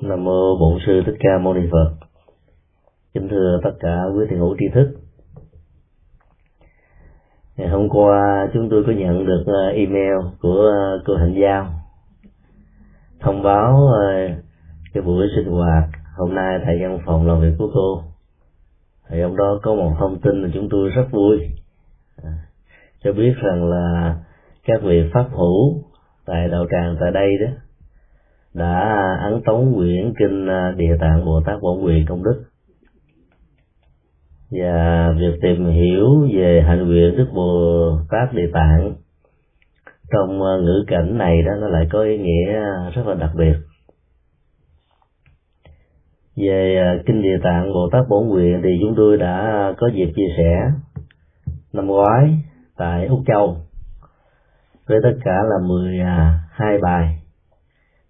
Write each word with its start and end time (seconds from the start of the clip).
Nam 0.00 0.24
mô 0.24 0.56
Bổn 0.56 0.78
sư 0.86 1.02
Thích 1.06 1.16
Ca 1.20 1.38
Mâu 1.38 1.54
Ni 1.54 1.60
Phật. 1.72 2.06
Kính 3.14 3.28
thưa 3.28 3.60
tất 3.64 3.70
cả 3.80 4.02
quý 4.14 4.26
thiền 4.30 4.38
hữu 4.38 4.56
tri 4.58 4.68
thức. 4.74 4.96
Ngày 7.56 7.68
hôm 7.68 7.88
qua 7.88 8.48
chúng 8.54 8.68
tôi 8.70 8.84
có 8.86 8.92
nhận 8.92 9.26
được 9.26 9.42
ờ, 9.46 9.68
email 9.68 10.16
của 10.40 10.62
ờ, 10.62 11.02
cô 11.06 11.16
Hạnh 11.16 11.34
Giao, 11.42 11.68
thông 13.20 13.42
báo 13.42 13.86
ờ, 13.86 14.28
cái 14.94 15.02
buổi 15.02 15.26
sinh 15.36 15.52
hoạt 15.52 15.84
hôm 16.16 16.34
nay 16.34 16.58
tại 16.66 16.78
văn 16.82 16.98
phòng 17.06 17.26
làm 17.26 17.40
việc 17.40 17.54
của 17.58 17.70
cô. 17.74 18.02
Thì 19.08 19.20
ông 19.20 19.36
đó 19.36 19.58
có 19.62 19.74
một 19.74 19.92
thông 19.98 20.20
tin 20.20 20.42
mà 20.42 20.48
chúng 20.54 20.68
tôi 20.70 20.90
rất 20.90 21.06
vui 21.10 21.38
à, 22.22 22.30
cho 23.04 23.12
biết 23.12 23.34
rằng 23.36 23.70
là 23.70 24.16
các 24.64 24.82
vị 24.82 25.10
pháp 25.14 25.28
hữu 25.30 25.82
tại 26.26 26.48
đạo 26.48 26.66
tràng 26.70 26.96
tại 27.00 27.10
đây 27.12 27.30
đó 27.40 27.65
đã 28.56 29.16
ấn 29.22 29.42
tống 29.44 29.74
quyển 29.76 30.12
kinh 30.18 30.46
à, 30.46 30.74
địa 30.76 30.96
tạng 31.00 31.24
bồ 31.24 31.40
tát 31.46 31.60
bổn 31.60 31.84
quyền 31.84 32.06
công 32.06 32.22
đức. 32.24 32.44
Và 34.50 35.12
việc 35.18 35.38
tìm 35.42 35.66
hiểu 35.66 36.28
về 36.34 36.64
hạnh 36.66 36.86
nguyện 36.86 37.16
đức 37.16 37.26
bồ 37.34 37.90
tát 38.10 38.32
địa 38.32 38.50
tạng 38.52 38.94
trong 40.12 40.42
à, 40.42 40.52
ngữ 40.62 40.84
cảnh 40.86 41.18
này 41.18 41.42
đó, 41.42 41.52
nó 41.60 41.68
lại 41.68 41.86
có 41.92 42.02
ý 42.02 42.18
nghĩa 42.18 42.52
rất 42.94 43.06
là 43.06 43.14
đặc 43.14 43.30
biệt. 43.36 43.54
Về 46.36 46.76
à, 46.76 47.02
kinh 47.06 47.22
địa 47.22 47.38
tạng 47.42 47.72
bồ 47.72 47.88
tát 47.92 48.08
bổn 48.08 48.28
nguyện 48.28 48.60
thì 48.64 48.70
chúng 48.80 48.94
tôi 48.96 49.16
đã 49.16 49.72
có 49.78 49.90
dịp 49.94 50.12
chia 50.16 50.28
sẻ 50.36 50.72
năm 51.72 51.86
ngoái 51.86 52.38
tại 52.76 53.06
úc 53.06 53.20
châu 53.26 53.56
với 54.86 54.98
tất 55.02 55.14
cả 55.24 55.42
là 55.50 55.66
12 55.68 56.78
bài 56.82 57.25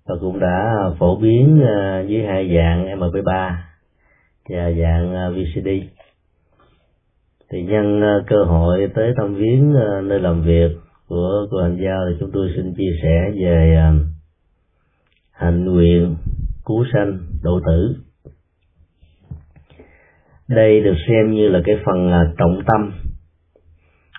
và 0.07 0.15
cũng 0.21 0.41
đã 0.41 0.75
phổ 0.99 1.17
biến 1.17 1.63
ờ, 1.67 2.05
dưới 2.09 2.23
hai 2.27 2.57
dạng 2.57 3.01
MP3 3.01 3.53
và 4.49 4.73
dạng 4.81 5.15
ờ, 5.15 5.33
VCD 5.33 5.69
thì 7.51 7.63
nhân 7.63 8.01
ờ, 8.01 8.25
cơ 8.27 8.45
hội 8.45 8.91
tới 8.95 9.13
thăm 9.17 9.35
viếng 9.35 9.73
nơi 10.09 10.21
làm 10.21 10.43
việc 10.43 10.71
của 11.09 11.47
cô 11.51 11.63
hành 11.63 11.79
giao 11.85 12.05
thì 12.09 12.17
chúng 12.21 12.31
tôi 12.33 12.53
xin 12.57 12.75
chia 12.75 12.91
sẻ 13.03 13.31
về 13.41 13.77
hạnh 15.33 15.65
nguyện, 15.65 16.17
cứu 16.65 16.85
sanh, 16.93 17.19
độ 17.43 17.61
tử. 17.67 17.97
Đây 20.49 20.81
được 20.81 20.95
xem 21.09 21.35
như 21.35 21.49
là 21.49 21.61
cái 21.65 21.77
phần 21.87 22.11
trọng 22.39 22.61
tâm 22.67 22.93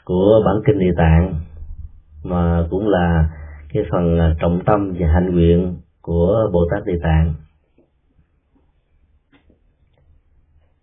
của 0.05 0.41
bản 0.45 0.55
kinh 0.65 0.79
địa 0.79 0.93
tạng, 0.97 1.35
mà 2.23 2.67
cũng 2.69 2.89
là 2.89 3.29
cái 3.73 3.83
phần 3.91 4.19
à, 4.19 4.35
trọng 4.39 4.59
tâm 4.65 4.93
và 4.99 5.07
hạnh 5.07 5.35
nguyện 5.35 5.77
của 6.01 6.49
Bồ 6.53 6.67
Tát 6.71 6.85
Địa 6.85 6.99
Tạng. 7.03 7.33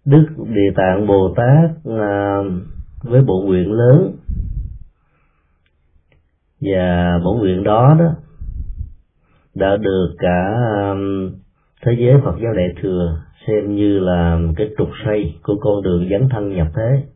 Đức 0.04 0.26
Địa 0.48 0.72
Tạng 0.76 1.06
Bồ 1.06 1.34
Tát 1.36 1.70
à, 2.00 2.38
với 3.02 3.22
bộ 3.22 3.42
nguyện 3.46 3.72
lớn 3.72 4.16
và 6.60 7.18
bộ 7.24 7.34
nguyện 7.34 7.64
đó 7.64 7.96
đó 7.98 8.14
đã 9.54 9.76
được 9.76 10.14
cả 10.18 10.54
à, 10.74 10.94
thế 11.82 11.92
giới 11.98 12.20
Phật 12.24 12.36
giáo 12.42 12.52
Đại 12.52 12.68
thừa 12.82 13.20
xem 13.46 13.74
như 13.76 13.98
là 13.98 14.38
cái 14.56 14.68
trục 14.78 14.88
xây 15.04 15.34
của 15.42 15.56
con 15.60 15.82
đường 15.82 16.08
dấn 16.10 16.28
thân 16.28 16.56
nhập 16.56 16.68
thế 16.74 17.13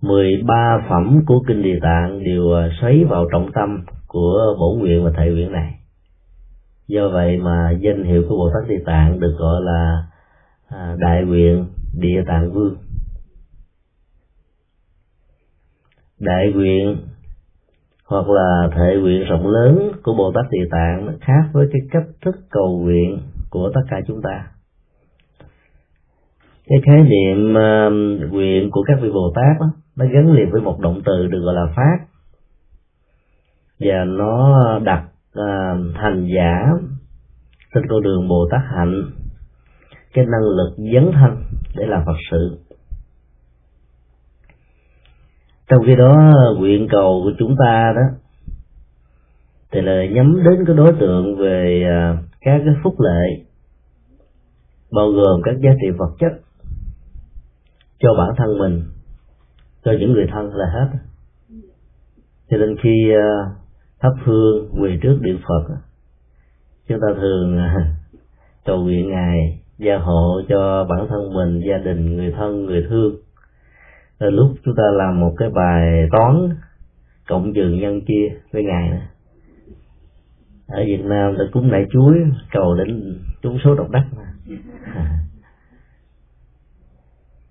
13 0.00 0.86
phẩm 0.88 1.22
của 1.26 1.42
kinh 1.48 1.62
Địa 1.62 1.78
Tạng 1.82 2.24
đều 2.24 2.52
à, 2.52 2.68
xoáy 2.80 3.04
vào 3.04 3.26
trọng 3.32 3.52
tâm 3.52 3.84
của 4.06 4.56
bổ 4.60 4.74
nguyện 4.78 5.04
và 5.04 5.10
thệ 5.16 5.30
nguyện 5.30 5.52
này. 5.52 5.74
Do 6.86 7.08
vậy 7.08 7.38
mà 7.38 7.70
danh 7.70 8.04
hiệu 8.04 8.22
của 8.28 8.36
Bồ 8.36 8.50
Tát 8.54 8.68
Địa 8.68 8.82
Tạng 8.86 9.20
được 9.20 9.36
gọi 9.38 9.62
là 9.62 10.06
à, 10.68 10.96
Đại 10.98 11.24
nguyện 11.24 11.66
Địa 11.98 12.24
Tạng 12.26 12.52
Vương. 12.52 12.76
Đại 16.18 16.52
nguyện 16.54 16.96
hoặc 18.06 18.28
là 18.28 18.68
thệ 18.76 18.96
nguyện 19.00 19.24
rộng 19.24 19.46
lớn 19.46 19.92
của 20.02 20.14
Bồ 20.14 20.32
Tát 20.34 20.44
Địa 20.50 20.68
Tạng 20.70 21.06
nó 21.06 21.12
khác 21.20 21.50
với 21.52 21.68
cái 21.72 21.80
cách 21.90 22.06
thức 22.24 22.36
cầu 22.50 22.78
nguyện 22.78 23.18
của 23.50 23.70
tất 23.74 23.80
cả 23.90 23.96
chúng 24.06 24.22
ta 24.22 24.46
cái 26.70 26.80
khái 26.86 27.02
niệm 27.02 27.50
uh, 27.50 28.32
nguyện 28.32 28.70
của 28.70 28.82
các 28.82 28.98
vị 29.02 29.10
Bồ 29.10 29.32
Tát 29.34 29.60
đó, 29.60 29.66
nó 29.96 30.04
gắn 30.12 30.32
liền 30.32 30.50
với 30.50 30.60
một 30.60 30.80
động 30.80 31.00
từ 31.04 31.26
được 31.26 31.40
gọi 31.44 31.54
là 31.54 31.66
phát 31.76 32.06
và 33.80 34.04
nó 34.04 34.78
đặt 34.78 35.04
thành 35.34 35.92
hành 35.94 36.28
giả 36.34 36.70
trên 37.74 37.86
con 37.88 38.02
đường 38.02 38.28
bồ 38.28 38.48
tát 38.50 38.60
hạnh 38.76 39.10
cái 40.14 40.24
năng 40.24 40.42
lực 40.42 40.74
dấn 40.76 41.12
thân 41.12 41.42
để 41.76 41.86
làm 41.86 42.02
phật 42.06 42.16
sự. 42.30 42.58
Trong 45.68 45.82
khi 45.86 45.96
đó 45.96 46.34
nguyện 46.58 46.88
cầu 46.90 47.20
của 47.24 47.32
chúng 47.38 47.56
ta 47.58 47.92
đó 47.96 48.02
thì 49.72 49.80
là 49.80 50.06
nhắm 50.06 50.42
đến 50.44 50.64
cái 50.66 50.76
đối 50.76 50.92
tượng 50.92 51.36
về 51.36 51.82
uh, 51.86 52.18
các 52.40 52.60
cái 52.64 52.74
phúc 52.82 52.94
lệ 53.00 53.44
bao 54.92 55.08
gồm 55.08 55.40
các 55.44 55.54
giá 55.60 55.70
trị 55.82 55.90
vật 55.98 56.10
chất 56.18 56.49
cho 58.00 58.14
bản 58.18 58.28
thân 58.36 58.58
mình, 58.58 58.82
cho 59.84 59.92
những 60.00 60.12
người 60.12 60.26
thân 60.32 60.54
là 60.54 60.66
hết. 60.72 60.98
Cho 62.50 62.56
nên 62.56 62.76
khi 62.82 63.12
ờ, 63.14 63.54
thắp 64.00 64.12
hương 64.24 64.68
quỳ 64.82 64.90
trước 65.02 65.18
điện 65.20 65.38
phật 65.48 65.74
chúng 66.88 67.00
ta 67.00 67.06
thường 67.20 67.56
ờ, 67.56 67.68
cầu 68.64 68.82
nguyện 68.82 69.10
ngài 69.10 69.60
gia 69.78 69.98
hộ 69.98 70.40
cho 70.48 70.84
bản 70.84 71.06
thân 71.08 71.34
mình, 71.34 71.62
gia 71.68 71.78
đình, 71.78 72.16
người 72.16 72.32
thân, 72.32 72.66
người 72.66 72.86
thương. 72.88 73.16
Rồi 74.20 74.32
lúc 74.32 74.50
chúng 74.64 74.74
ta 74.76 74.82
làm 74.92 75.20
một 75.20 75.34
cái 75.38 75.50
bài 75.50 76.08
toán 76.12 76.48
cộng 77.28 77.54
trừ 77.54 77.68
nhân 77.68 78.00
chia 78.06 78.28
với 78.52 78.64
ngài 78.64 78.90
nữa 78.90 79.00
ở 80.70 80.84
Việt 80.86 81.04
Nam 81.04 81.34
là 81.34 81.44
cúng 81.52 81.70
nại 81.70 81.86
chuối, 81.90 82.14
cầu 82.52 82.74
đến 82.74 83.18
trúng 83.42 83.58
số 83.64 83.74
độc 83.74 83.90
đắc 83.90 84.04
mà. 84.16 84.29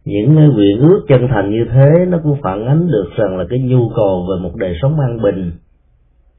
Những 0.09 0.35
nguyện 0.35 0.79
ước 0.79 1.05
chân 1.07 1.27
thành 1.27 1.51
như 1.51 1.65
thế 1.71 2.05
nó 2.07 2.19
cũng 2.23 2.37
phản 2.43 2.65
ánh 2.65 2.87
được 2.87 3.09
rằng 3.17 3.37
là 3.37 3.45
cái 3.49 3.59
nhu 3.59 3.89
cầu 3.95 4.27
về 4.29 4.43
một 4.43 4.55
đời 4.55 4.73
sống 4.81 4.99
an 4.99 5.21
bình 5.21 5.51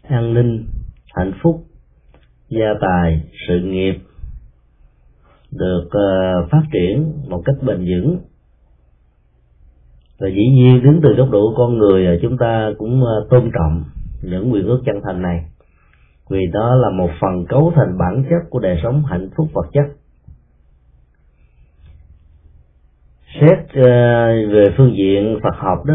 an 0.09 0.35
ninh 0.35 0.65
hạnh 1.15 1.33
phúc 1.43 1.65
gia 2.49 2.75
tài 2.81 3.23
sự 3.49 3.61
nghiệp 3.61 3.95
được 5.53 5.85
uh, 5.87 6.51
phát 6.51 6.63
triển 6.73 7.13
một 7.29 7.43
cách 7.45 7.57
bền 7.63 7.79
vững. 7.79 8.19
Và 10.21 10.29
dĩ 10.29 10.49
nhiên 10.55 10.83
đứng 10.83 11.01
từ 11.03 11.15
góc 11.15 11.31
độ 11.31 11.55
con 11.57 11.79
người 11.79 12.07
ờ, 12.07 12.19
chúng 12.23 12.39
ta 12.39 12.71
cũng 12.79 13.03
uh, 13.03 13.31
tôn 13.31 13.51
trọng 13.59 13.85
những 14.23 14.51
nguyện 14.51 14.67
ước 14.67 14.83
chân 14.87 15.01
thành 15.05 15.23
này 15.23 15.45
vì 16.31 16.41
đó 16.53 16.75
là 16.75 16.91
một 16.91 17.11
phần 17.21 17.47
cấu 17.49 17.73
thành 17.77 17.99
bản 17.99 18.25
chất 18.31 18.51
của 18.51 18.59
đời 18.59 18.79
sống 18.83 19.03
hạnh 19.05 19.29
phúc 19.37 19.47
vật 19.53 19.67
chất. 19.73 20.00
Xét 23.35 23.59
ờ, 23.75 24.27
về 24.53 24.75
phương 24.77 24.97
diện 24.97 25.39
Phật 25.43 25.57
học 25.57 25.85
đó 25.85 25.95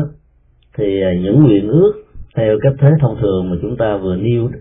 thì 0.78 1.02
ờ, 1.02 1.14
những 1.14 1.44
nguyện 1.44 1.68
ước 1.68 1.94
theo 2.36 2.58
cách 2.62 2.74
thế 2.80 2.90
thông 3.02 3.18
thường 3.22 3.50
mà 3.50 3.56
chúng 3.62 3.78
ta 3.78 3.98
vừa 3.98 4.16
nêu 4.16 4.48
đó, 4.48 4.60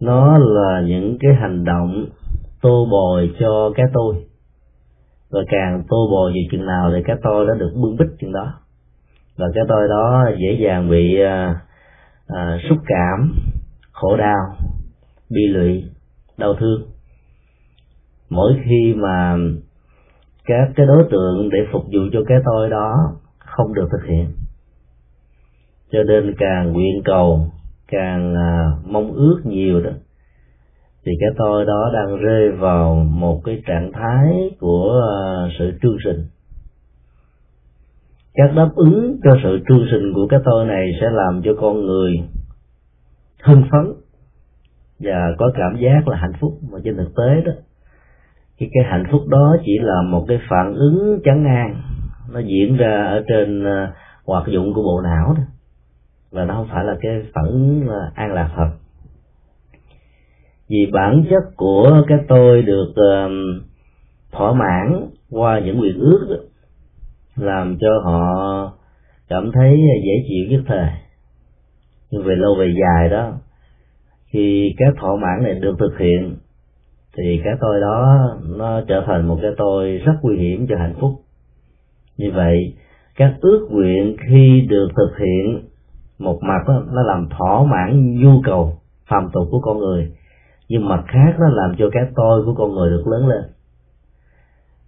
nó 0.00 0.38
là 0.38 0.82
những 0.86 1.16
cái 1.20 1.34
hành 1.40 1.64
động 1.64 2.06
tô 2.62 2.86
bồi 2.90 3.34
cho 3.40 3.72
cái 3.74 3.86
tôi. 3.92 4.14
Và 5.30 5.40
càng 5.48 5.82
tô 5.88 6.08
bồi 6.10 6.32
về 6.32 6.40
chừng 6.50 6.66
nào 6.66 6.90
thì 6.94 7.02
cái 7.06 7.16
tôi 7.22 7.46
đó 7.46 7.54
được 7.54 7.72
bưng 7.74 7.96
bít 7.96 8.08
chừng 8.20 8.32
đó. 8.32 8.52
Và 9.36 9.46
cái 9.54 9.64
tôi 9.68 9.88
đó 9.88 10.30
dễ 10.38 10.58
dàng 10.64 10.90
bị 10.90 11.20
à, 11.20 11.60
à, 12.26 12.58
xúc 12.68 12.78
cảm 12.86 13.34
khổ 13.92 14.16
đau 14.16 14.56
bi 15.30 15.46
lụy 15.46 15.84
đau 16.36 16.54
thương. 16.54 16.82
Mỗi 18.30 18.52
khi 18.64 18.94
mà 18.96 19.36
các 20.48 20.68
cái 20.76 20.86
đối 20.86 21.04
tượng 21.10 21.48
để 21.52 21.58
phục 21.72 21.82
vụ 21.82 22.00
cho 22.12 22.20
cái 22.26 22.38
tôi 22.44 22.70
đó 22.70 22.94
không 23.38 23.74
được 23.74 23.88
thực 23.92 24.08
hiện. 24.08 24.26
Cho 25.92 26.02
nên 26.02 26.34
càng 26.38 26.72
nguyện 26.72 27.02
cầu 27.04 27.46
càng 27.88 28.34
à, 28.34 28.72
mong 28.86 29.12
ước 29.12 29.40
nhiều 29.44 29.80
đó 29.80 29.90
thì 31.04 31.12
cái 31.20 31.28
tôi 31.38 31.64
đó 31.64 31.90
đang 31.94 32.16
rơi 32.16 32.50
vào 32.50 32.94
một 32.94 33.40
cái 33.44 33.62
trạng 33.66 33.92
thái 33.92 34.50
của 34.60 35.00
à, 35.18 35.48
sự 35.58 35.72
trương 35.82 35.96
sinh. 36.04 36.24
Các 38.34 38.50
đáp 38.56 38.70
ứng 38.76 39.16
cho 39.24 39.36
sự 39.42 39.58
trương 39.68 39.86
sinh 39.90 40.12
của 40.14 40.26
cái 40.30 40.40
tôi 40.44 40.66
này 40.66 40.90
sẽ 41.00 41.06
làm 41.10 41.42
cho 41.44 41.50
con 41.60 41.86
người 41.86 42.12
hưng 43.42 43.62
phấn 43.70 43.92
và 44.98 45.34
có 45.38 45.50
cảm 45.54 45.80
giác 45.80 46.08
là 46.08 46.16
hạnh 46.16 46.32
phúc. 46.40 46.52
Mà 46.70 46.78
trên 46.84 46.96
thực 46.96 47.14
tế 47.16 47.40
đó 47.44 47.52
cái 48.58 48.68
cái 48.72 48.84
hạnh 48.90 49.04
phúc 49.10 49.22
đó 49.28 49.56
chỉ 49.64 49.78
là 49.80 50.02
một 50.02 50.24
cái 50.28 50.38
phản 50.50 50.74
ứng 50.74 51.20
chán 51.24 51.42
ngang. 51.42 51.82
Nó 52.32 52.40
diễn 52.40 52.76
ra 52.76 53.04
ở 53.04 53.24
trên 53.28 53.64
ờ, 53.64 53.92
hoạt 54.26 54.48
dụng 54.48 54.74
của 54.74 54.82
bộ 54.82 55.00
não 55.00 55.34
đó. 55.36 55.42
Và 56.30 56.44
nó 56.44 56.54
không 56.54 56.68
phải 56.70 56.84
là 56.84 56.96
cái 57.00 57.22
phản 57.34 57.44
ứng 57.46 57.86
ờ, 57.88 58.10
an 58.14 58.32
lạc 58.32 58.50
thật 58.56 58.68
vì 60.68 60.86
bản 60.92 61.24
chất 61.30 61.56
của 61.56 62.02
cái 62.08 62.18
tôi 62.28 62.62
được 62.62 62.90
uh, 62.90 63.62
thỏa 64.32 64.52
mãn 64.52 65.08
qua 65.30 65.60
những 65.60 65.80
quyền 65.80 65.98
ước 65.98 66.26
đó, 66.30 66.36
làm 67.36 67.78
cho 67.80 67.88
họ 68.04 68.72
cảm 69.28 69.50
thấy 69.54 69.78
dễ 70.04 70.24
chịu 70.28 70.46
nhất 70.50 70.64
thời. 70.66 70.88
Nhưng 72.10 72.22
về 72.22 72.34
lâu 72.36 72.54
về 72.58 72.74
dài 72.80 73.08
đó 73.08 73.32
khi 74.26 74.74
các 74.76 74.94
thỏa 75.00 75.10
mãn 75.16 75.42
này 75.42 75.54
được 75.54 75.76
thực 75.78 75.98
hiện 75.98 76.36
thì 77.16 77.40
cái 77.44 77.54
tôi 77.60 77.80
đó 77.80 78.28
nó 78.56 78.80
trở 78.88 79.02
thành 79.06 79.28
một 79.28 79.38
cái 79.42 79.50
tôi 79.56 79.98
rất 79.98 80.14
nguy 80.22 80.36
hiểm 80.36 80.66
cho 80.68 80.76
hạnh 80.78 80.94
phúc. 81.00 81.10
Như 82.16 82.30
vậy 82.34 82.74
các 83.16 83.34
ước 83.40 83.68
nguyện 83.70 84.16
khi 84.28 84.66
được 84.68 84.88
thực 84.96 85.18
hiện 85.18 85.68
một 86.18 86.38
mặt 86.42 86.64
đó, 86.68 86.82
nó 86.92 87.02
làm 87.02 87.28
thỏa 87.28 87.62
mãn 87.62 88.20
nhu 88.20 88.40
cầu 88.44 88.78
phàm 89.06 89.30
tục 89.32 89.48
của 89.50 89.60
con 89.60 89.78
người. 89.78 90.12
Nhưng 90.68 90.88
mặt 90.88 91.04
khác 91.06 91.36
nó 91.38 91.48
làm 91.48 91.76
cho 91.78 91.90
cái 91.92 92.02
tôi 92.16 92.44
của 92.44 92.54
con 92.54 92.74
người 92.74 92.90
được 92.90 93.06
lớn 93.06 93.28
lên. 93.28 93.42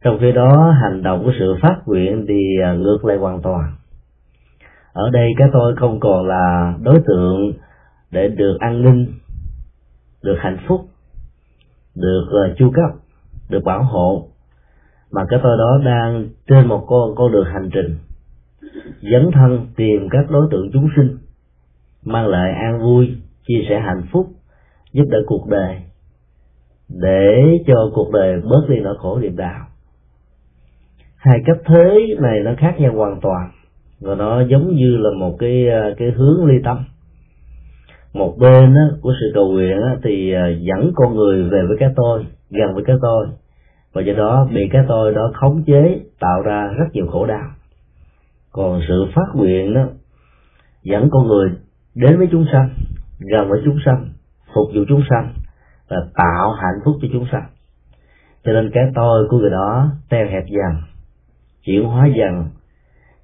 Trong 0.05 0.19
khi 0.21 0.33
đó 0.33 0.75
hành 0.83 1.03
động 1.03 1.25
của 1.25 1.33
sự 1.39 1.57
phát 1.63 1.77
nguyện 1.87 2.25
thì 2.29 2.41
à, 2.65 2.73
ngược 2.73 3.05
lại 3.05 3.17
hoàn 3.17 3.43
toàn. 3.43 3.73
Ở 4.93 5.11
đây 5.11 5.29
cái 5.39 5.49
tôi 5.53 5.77
không 5.77 6.01
còn 6.01 6.27
là 6.27 6.75
đối 6.83 7.01
tượng 7.07 7.53
để 8.11 8.29
được 8.29 8.57
an 8.61 8.83
ninh 8.83 9.07
được 10.23 10.37
hạnh 10.39 10.59
phúc 10.69 10.81
được 12.01 12.25
uh, 12.53 12.59
chu 12.59 12.71
cấp 12.71 13.01
được 13.49 13.65
bảo 13.65 13.83
hộ. 13.83 14.29
Mà 15.13 15.23
cái 15.29 15.41
tôi 15.43 15.57
đó 15.59 15.81
đang 15.85 16.29
trên 16.49 16.67
một 16.67 16.85
con 16.87 17.15
con 17.17 17.33
đường 17.33 17.47
hành 17.53 17.71
trình 17.73 17.97
dấn 19.13 19.31
thân 19.33 19.67
tìm 19.77 20.09
các 20.11 20.31
đối 20.31 20.49
tượng 20.51 20.71
chúng 20.73 20.89
sinh 20.97 21.19
mang 22.05 22.27
lại 22.27 22.53
an 22.53 22.81
vui 22.81 23.17
chia 23.49 23.65
sẻ 23.69 23.81
hạnh 23.81 24.03
phúc 24.13 24.27
giúp 24.93 25.05
đỡ 25.11 25.19
cuộc 25.27 25.49
đời 25.49 25.77
để 26.89 27.59
cho 27.67 27.91
cuộc 27.95 28.11
đời 28.13 28.41
bớt 28.41 28.67
đi 28.69 28.81
nỗi 28.81 28.97
khổ 28.99 29.19
niềm 29.19 29.37
đau. 29.37 29.67
Hai 31.17 31.39
cách 31.47 31.59
thế 31.67 32.17
này 32.19 32.41
nó 32.41 32.51
khác 32.59 32.75
nhau 32.79 32.93
hoàn 32.95 33.21
toàn 33.21 33.51
và 34.01 34.15
nó 34.15 34.41
giống 34.41 34.77
như 34.77 34.97
là 34.97 35.11
một 35.19 35.37
cái 35.39 35.69
ờ, 35.69 35.95
cái 35.99 36.11
hướng 36.11 36.47
ly 36.47 36.55
tâm 36.65 36.85
một 38.15 38.37
bên 38.39 38.75
á, 38.75 38.87
của 39.01 39.13
sự 39.21 39.31
cầu 39.35 39.49
nguyện 39.49 39.83
á, 39.83 39.97
thì 40.05 40.33
à, 40.33 40.47
dẫn 40.49 40.93
con 40.95 41.17
người 41.17 41.43
về 41.43 41.63
với 41.69 41.77
cái 41.81 41.89
tôi 41.97 42.27
gần 42.51 42.75
với 42.75 42.85
cái 42.87 42.97
tôi. 43.03 43.27
Và 43.93 44.03
do 44.03 44.13
đó 44.13 44.49
bị 44.53 44.69
cái 44.73 44.83
tôi 44.89 45.15
đó 45.15 45.31
khống 45.35 45.63
chế 45.67 46.01
tạo 46.21 46.43
ra 46.43 46.71
rất 46.79 46.87
nhiều 46.93 47.07
khổ 47.07 47.27
đau. 47.27 47.51
Còn 48.53 48.81
sự 48.89 49.07
phát 49.15 49.27
nguyện 49.35 49.75
đó 49.75 49.83
dẫn 50.83 51.09
con 51.11 51.27
người 51.27 51.51
đến 51.95 52.19
với 52.19 52.29
chúng 52.31 52.47
sanh 52.53 52.71
gần 53.19 53.49
với 53.49 53.61
chúng 53.65 53.79
sanh 53.85 54.09
phục 54.55 54.69
vụ 54.75 54.85
chúng 54.89 55.03
sanh 55.11 55.33
và 55.89 55.97
tạo 56.15 56.53
hạnh 56.53 56.81
phúc 56.85 56.97
cho 57.03 57.09
chúng 57.13 57.27
sanh. 57.33 57.47
Cho 58.45 58.53
nên 58.53 58.71
cái 58.75 58.85
tôi 58.95 59.27
của 59.31 59.39
người 59.39 59.51
đó 59.51 59.91
teo 60.09 60.27
hẹp 60.27 60.45
dần 60.47 60.83
chuyển 61.65 61.85
hóa 61.85 62.07
dần 62.07 62.45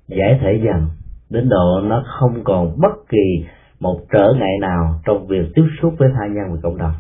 giải 0.08 0.38
thể 0.42 0.60
dần 0.64 0.88
đến 1.30 1.48
độ 1.48 1.80
nó 1.84 2.04
không 2.06 2.44
còn 2.44 2.80
bất 2.80 3.08
kỳ 3.08 3.44
một 3.80 4.00
trở 4.12 4.32
ngại 4.38 4.58
nào 4.60 5.00
trong 5.06 5.26
việc 5.26 5.46
tiếp 5.54 5.64
xúc 5.82 5.94
với 5.98 6.08
tha 6.14 6.26
nhân 6.26 6.44
và 6.52 6.58
cộng 6.62 6.78
đồng. 6.78 6.92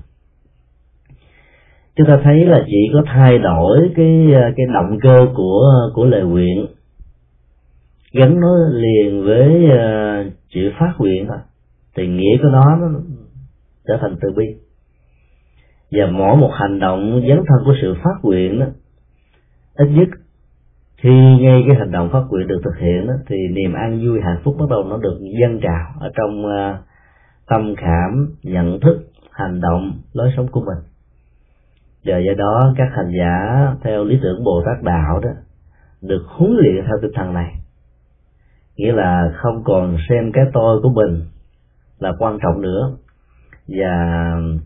Chúng 1.96 2.06
ta 2.06 2.20
thấy 2.24 2.46
là 2.46 2.62
chỉ 2.66 2.90
có 2.92 3.02
thay 3.06 3.38
đổi 3.38 3.90
cái 3.96 4.26
cái 4.56 4.66
động 4.74 4.98
cơ 5.02 5.26
của 5.34 5.62
của 5.94 6.04
lời 6.04 6.22
nguyện 6.22 6.66
gắn 8.12 8.40
nó 8.40 8.56
liền 8.70 9.24
với 9.24 9.64
uh, 9.64 10.32
chữ 10.48 10.70
phát 10.78 10.92
nguyện 10.98 11.26
thôi. 11.28 11.38
Thì 11.96 12.06
nghĩa 12.06 12.36
của 12.42 12.48
nó 12.48 12.76
nó 12.76 13.00
trở 13.86 13.98
thành 14.00 14.16
từ 14.20 14.28
bi. 14.36 14.44
Và 15.90 16.06
mỗi 16.06 16.36
một 16.36 16.50
hành 16.52 16.78
động 16.78 17.22
dấn 17.28 17.36
thân 17.36 17.64
của 17.64 17.74
sự 17.82 17.94
phát 17.94 18.14
nguyện 18.22 18.60
đó 18.60 18.66
ít 19.74 19.86
nhất 19.86 20.08
khi 21.06 21.36
ngay 21.40 21.64
cái 21.66 21.76
hành 21.76 21.90
động 21.90 22.08
phát 22.12 22.22
nguyện 22.28 22.46
được 22.46 22.60
thực 22.64 22.78
hiện 22.78 23.06
đó, 23.06 23.14
thì 23.26 23.36
niềm 23.52 23.72
an 23.72 24.00
vui 24.04 24.20
hạnh 24.20 24.40
phúc 24.44 24.56
bắt 24.58 24.66
đầu 24.70 24.84
nó 24.84 24.96
được 24.96 25.18
dâng 25.40 25.60
trào 25.62 25.92
ở 26.00 26.10
trong 26.16 26.44
uh, 26.46 26.76
tâm 27.46 27.74
khảm 27.76 28.28
nhận 28.42 28.80
thức 28.80 29.06
hành 29.30 29.60
động 29.60 29.92
lối 30.12 30.32
sống 30.36 30.46
của 30.48 30.60
mình. 30.60 30.84
Và 32.04 32.18
do 32.18 32.32
đó 32.38 32.74
các 32.76 32.88
hành 32.96 33.10
giả 33.18 33.66
theo 33.82 34.04
lý 34.04 34.18
tưởng 34.22 34.44
bồ 34.44 34.62
tát 34.66 34.82
đạo 34.82 35.20
đó 35.20 35.30
được 36.02 36.22
huấn 36.26 36.52
luyện 36.56 36.74
theo 36.74 36.96
tinh 37.02 37.10
thần 37.14 37.34
này. 37.34 37.54
Nghĩa 38.76 38.92
là 38.92 39.32
không 39.34 39.64
còn 39.64 39.96
xem 40.08 40.32
cái 40.32 40.44
tôi 40.52 40.80
của 40.82 40.90
mình 40.90 41.22
là 41.98 42.12
quan 42.18 42.38
trọng 42.42 42.62
nữa 42.62 42.96
và 43.68 44.16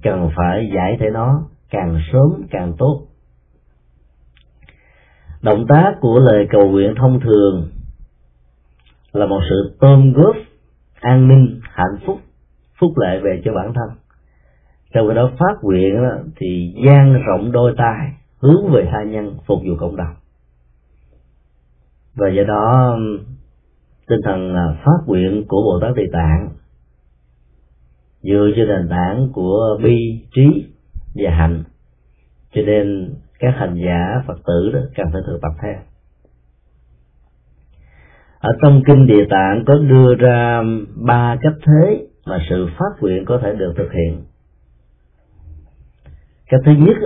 cần 0.02 0.30
phải 0.36 0.70
giải 0.74 0.96
thể 1.00 1.10
nó 1.10 1.42
càng 1.70 1.98
sớm 2.12 2.42
càng 2.50 2.72
tốt 2.78 3.06
động 5.42 5.66
tác 5.68 5.94
của 6.00 6.18
lời 6.18 6.46
cầu 6.50 6.68
nguyện 6.70 6.94
thông 6.96 7.20
thường 7.20 7.68
là 9.12 9.26
một 9.26 9.40
sự 9.50 9.76
tôn 9.80 10.12
góp 10.12 10.36
an 11.00 11.28
ninh 11.28 11.60
hạnh 11.62 11.98
phúc 12.06 12.18
phúc 12.80 12.98
lệ 12.98 13.20
về 13.22 13.42
cho 13.44 13.52
bản 13.54 13.72
thân. 13.74 13.96
Trong 14.94 15.08
cái 15.08 15.16
đó 15.16 15.30
phát 15.38 15.54
nguyện 15.62 15.94
đó, 15.96 16.16
thì 16.36 16.74
gian 16.86 17.22
rộng 17.26 17.52
đôi 17.52 17.74
tay 17.76 18.12
hướng 18.38 18.72
về 18.72 18.88
tha 18.90 19.02
nhân 19.02 19.34
phục 19.46 19.58
vụ 19.66 19.76
cộng 19.78 19.96
đồng. 19.96 20.14
Và 22.14 22.28
do 22.36 22.42
đó 22.44 22.96
tinh 24.08 24.20
thần 24.24 24.54
à, 24.54 24.66
phát 24.84 24.98
nguyện 25.06 25.44
của 25.48 25.62
bồ 25.62 25.80
tát 25.82 25.96
địa 25.96 26.10
tạng 26.12 26.48
dựa 28.22 28.50
trên 28.56 28.68
nền 28.68 28.88
tảng 28.88 29.28
của 29.32 29.78
bi 29.82 30.24
trí 30.34 30.66
và 31.14 31.30
hạnh 31.30 31.64
cho 32.54 32.62
nên 32.62 33.14
các 33.40 33.54
hành 33.56 33.74
giả 33.84 34.22
phật 34.26 34.38
tử 34.46 34.70
đó 34.72 34.80
cần 34.96 35.06
phải 35.12 35.22
thực 35.26 35.38
tập 35.42 35.52
theo. 35.62 35.74
Ở 38.38 38.50
trong 38.62 38.82
kinh 38.86 39.06
địa 39.06 39.26
tạng 39.30 39.64
có 39.66 39.74
đưa 39.78 40.14
ra 40.14 40.62
ba 40.94 41.36
cách 41.42 41.52
thế 41.66 42.06
mà 42.26 42.38
sự 42.50 42.68
phát 42.78 43.00
nguyện 43.00 43.24
có 43.24 43.38
thể 43.42 43.54
được 43.54 43.72
thực 43.76 43.92
hiện. 43.92 44.22
Cách 46.48 46.60
thứ 46.64 46.72
nhất 46.72 46.96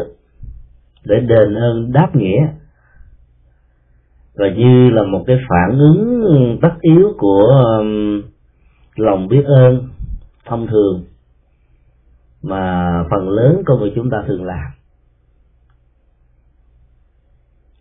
để 1.04 1.20
đền 1.20 1.54
ơn 1.54 1.92
đáp 1.92 2.16
nghĩa. 2.16 2.46
Và 4.34 4.46
như 4.56 4.90
là 4.90 5.02
một 5.02 5.24
cái 5.26 5.36
phản 5.48 5.78
ứng 5.78 6.58
tất 6.62 6.74
yếu 6.80 7.14
của 7.18 7.62
um, 7.78 8.22
lòng 8.96 9.28
biết 9.28 9.44
ơn 9.44 9.88
thông 10.44 10.66
thường 10.66 11.04
mà 12.42 12.92
phần 13.10 13.28
lớn 13.28 13.62
con 13.66 13.80
người 13.80 13.92
chúng 13.94 14.10
ta 14.10 14.24
thường 14.26 14.44
làm 14.44 14.83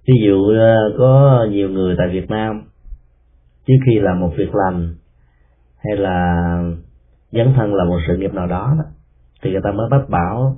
ví 0.07 0.13
dụ 0.27 0.47
ờ, 0.47 0.95
có 0.97 1.45
nhiều 1.51 1.69
người 1.69 1.95
tại 1.97 2.07
việt 2.11 2.29
nam 2.29 2.61
trước 3.67 3.77
khi 3.85 3.99
làm 3.99 4.19
một 4.19 4.33
việc 4.37 4.55
lành 4.55 4.95
hay 5.83 5.97
là 5.97 6.57
dấn 7.31 7.53
thân 7.55 7.75
là 7.75 7.83
một 7.83 7.99
sự 8.07 8.17
nghiệp 8.17 8.33
nào 8.33 8.47
đó, 8.47 8.75
đó 8.77 8.83
thì 9.41 9.51
người 9.51 9.61
ta 9.63 9.71
mới 9.71 9.87
bắt 9.89 10.09
bảo 10.09 10.57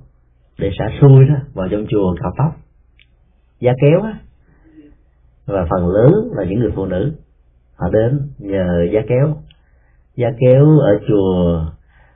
để 0.59 0.71
xả 0.79 0.85
xuôi 1.01 1.25
đó 1.25 1.35
vào 1.53 1.67
trong 1.71 1.85
chùa 1.89 2.15
cạo 2.21 2.31
tóc. 2.37 2.55
Giá 3.59 3.71
kéo 3.81 4.01
á. 4.01 4.19
Và 5.45 5.65
phần 5.69 5.87
lớn 5.87 6.13
là 6.31 6.43
những 6.43 6.59
người 6.59 6.71
phụ 6.75 6.85
nữ 6.85 7.13
họ 7.75 7.89
đến 7.89 8.29
nhờ 8.37 8.87
giá 8.93 9.01
kéo. 9.07 9.35
Giá 10.15 10.27
kéo 10.39 10.79
ở 10.79 10.99
chùa 11.07 11.65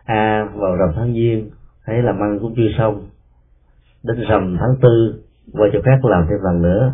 a 0.03 0.45
vào 0.55 0.75
rằm 0.75 0.89
tháng 0.95 1.13
giêng 1.13 1.49
thấy 1.85 2.01
làm 2.01 2.19
ăn 2.19 2.39
cũng 2.41 2.53
chưa 2.55 2.69
xong. 2.77 3.09
Đến 4.03 4.17
rằm 4.29 4.57
tháng 4.59 4.75
tư 4.81 5.23
qua 5.53 5.67
chỗ 5.73 5.79
khác 5.83 6.05
làm 6.05 6.25
thêm 6.29 6.39
lần 6.43 6.61
nữa 6.61 6.93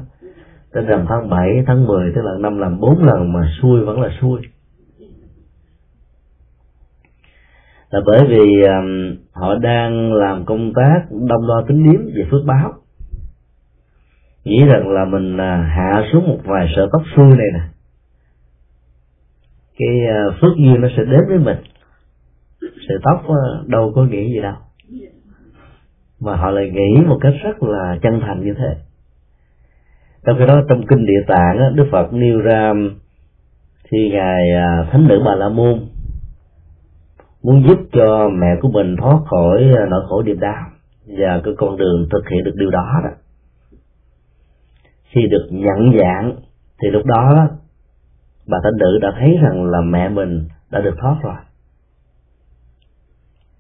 đến 0.76 0.86
rằm 0.86 1.06
tháng 1.10 1.30
7, 1.30 1.64
tháng 1.68 1.88
10 1.88 2.12
tức 2.16 2.22
là 2.22 2.32
năm 2.40 2.58
làm 2.58 2.80
bốn 2.80 3.04
lần 3.04 3.34
mà 3.34 3.50
xui 3.62 3.86
vẫn 3.86 4.02
là 4.02 4.10
xui. 4.22 4.42
Là 7.90 8.02
bởi 8.06 8.20
vì 8.28 8.62
um, 8.62 9.16
họ 9.34 9.56
đang 9.56 10.14
làm 10.14 10.46
công 10.46 10.74
tác 10.74 11.02
đông 11.12 11.48
đo 11.48 11.64
tính 11.68 11.84
điếm 11.84 12.02
về 12.06 12.28
phước 12.32 12.42
báo. 12.46 12.74
Nghĩ 14.44 14.66
rằng 14.66 14.90
là 14.90 15.06
mình 15.06 15.34
uh, 15.34 15.40
hạ 15.76 16.04
xuống 16.12 16.28
một 16.28 16.40
vài 16.44 16.68
sợi 16.76 16.88
tóc 16.92 17.02
xui 17.16 17.28
này 17.28 17.48
nè. 17.54 17.62
Cái 19.78 19.98
uh, 20.28 20.34
phước 20.42 20.58
duyên 20.58 20.82
nó 20.82 20.88
sẽ 20.98 21.04
đến 21.04 21.22
với 21.28 21.38
mình. 21.38 21.58
Sợi 22.62 22.98
tóc 23.04 23.24
uh, 23.28 23.68
đâu 23.68 23.92
có 23.96 24.06
nghĩ 24.06 24.34
gì 24.34 24.42
đâu. 24.42 24.56
Mà 26.20 26.36
họ 26.36 26.52
lại 26.52 26.70
nghĩ 26.70 27.02
một 27.08 27.18
cách 27.22 27.34
rất 27.44 27.64
là 27.64 27.98
chân 28.02 28.20
thành 28.22 28.46
như 28.46 28.54
thế 28.58 28.76
trong 30.26 30.38
khi 30.40 30.46
đó, 30.46 30.62
trong 30.70 30.88
kinh 30.88 31.06
địa 31.06 31.24
tạng 31.28 31.76
đức 31.76 31.88
phật 31.92 32.14
nêu 32.14 32.42
ra, 32.42 32.74
khi 33.84 34.10
ngài 34.12 34.52
à, 34.52 34.88
thánh 34.92 35.08
nữ 35.08 35.22
bà 35.26 35.36
la 35.36 35.50
môn 35.50 35.80
muốn 37.44 37.64
giúp 37.68 37.80
cho 37.92 38.30
mẹ 38.30 38.48
của 38.62 38.70
mình 38.70 38.96
thoát 38.98 39.20
khỏi 39.26 39.64
à, 39.78 39.86
nỗi 39.90 40.02
khổ 40.10 40.22
niềm 40.22 40.40
đau 40.40 40.66
và 41.08 41.42
cái 41.44 41.54
con 41.58 41.78
đường 41.78 42.08
thực 42.12 42.30
hiện 42.30 42.44
được 42.44 42.56
điều 42.56 42.70
đó 42.72 43.02
đó. 43.04 43.10
Khi 45.04 45.22
được 45.32 45.48
nhận 45.52 46.00
dạng, 46.00 46.36
thì 46.82 46.90
lúc 46.90 47.06
đó, 47.06 47.48
bà 48.48 48.58
thánh 48.64 48.78
nữ 48.80 49.00
đã 49.02 49.12
thấy 49.20 49.38
rằng 49.44 49.66
là 49.66 49.82
mẹ 49.82 50.10
mình 50.10 50.48
đã 50.72 50.82
được 50.82 50.96
thoát 51.02 51.16
rồi. 51.24 51.36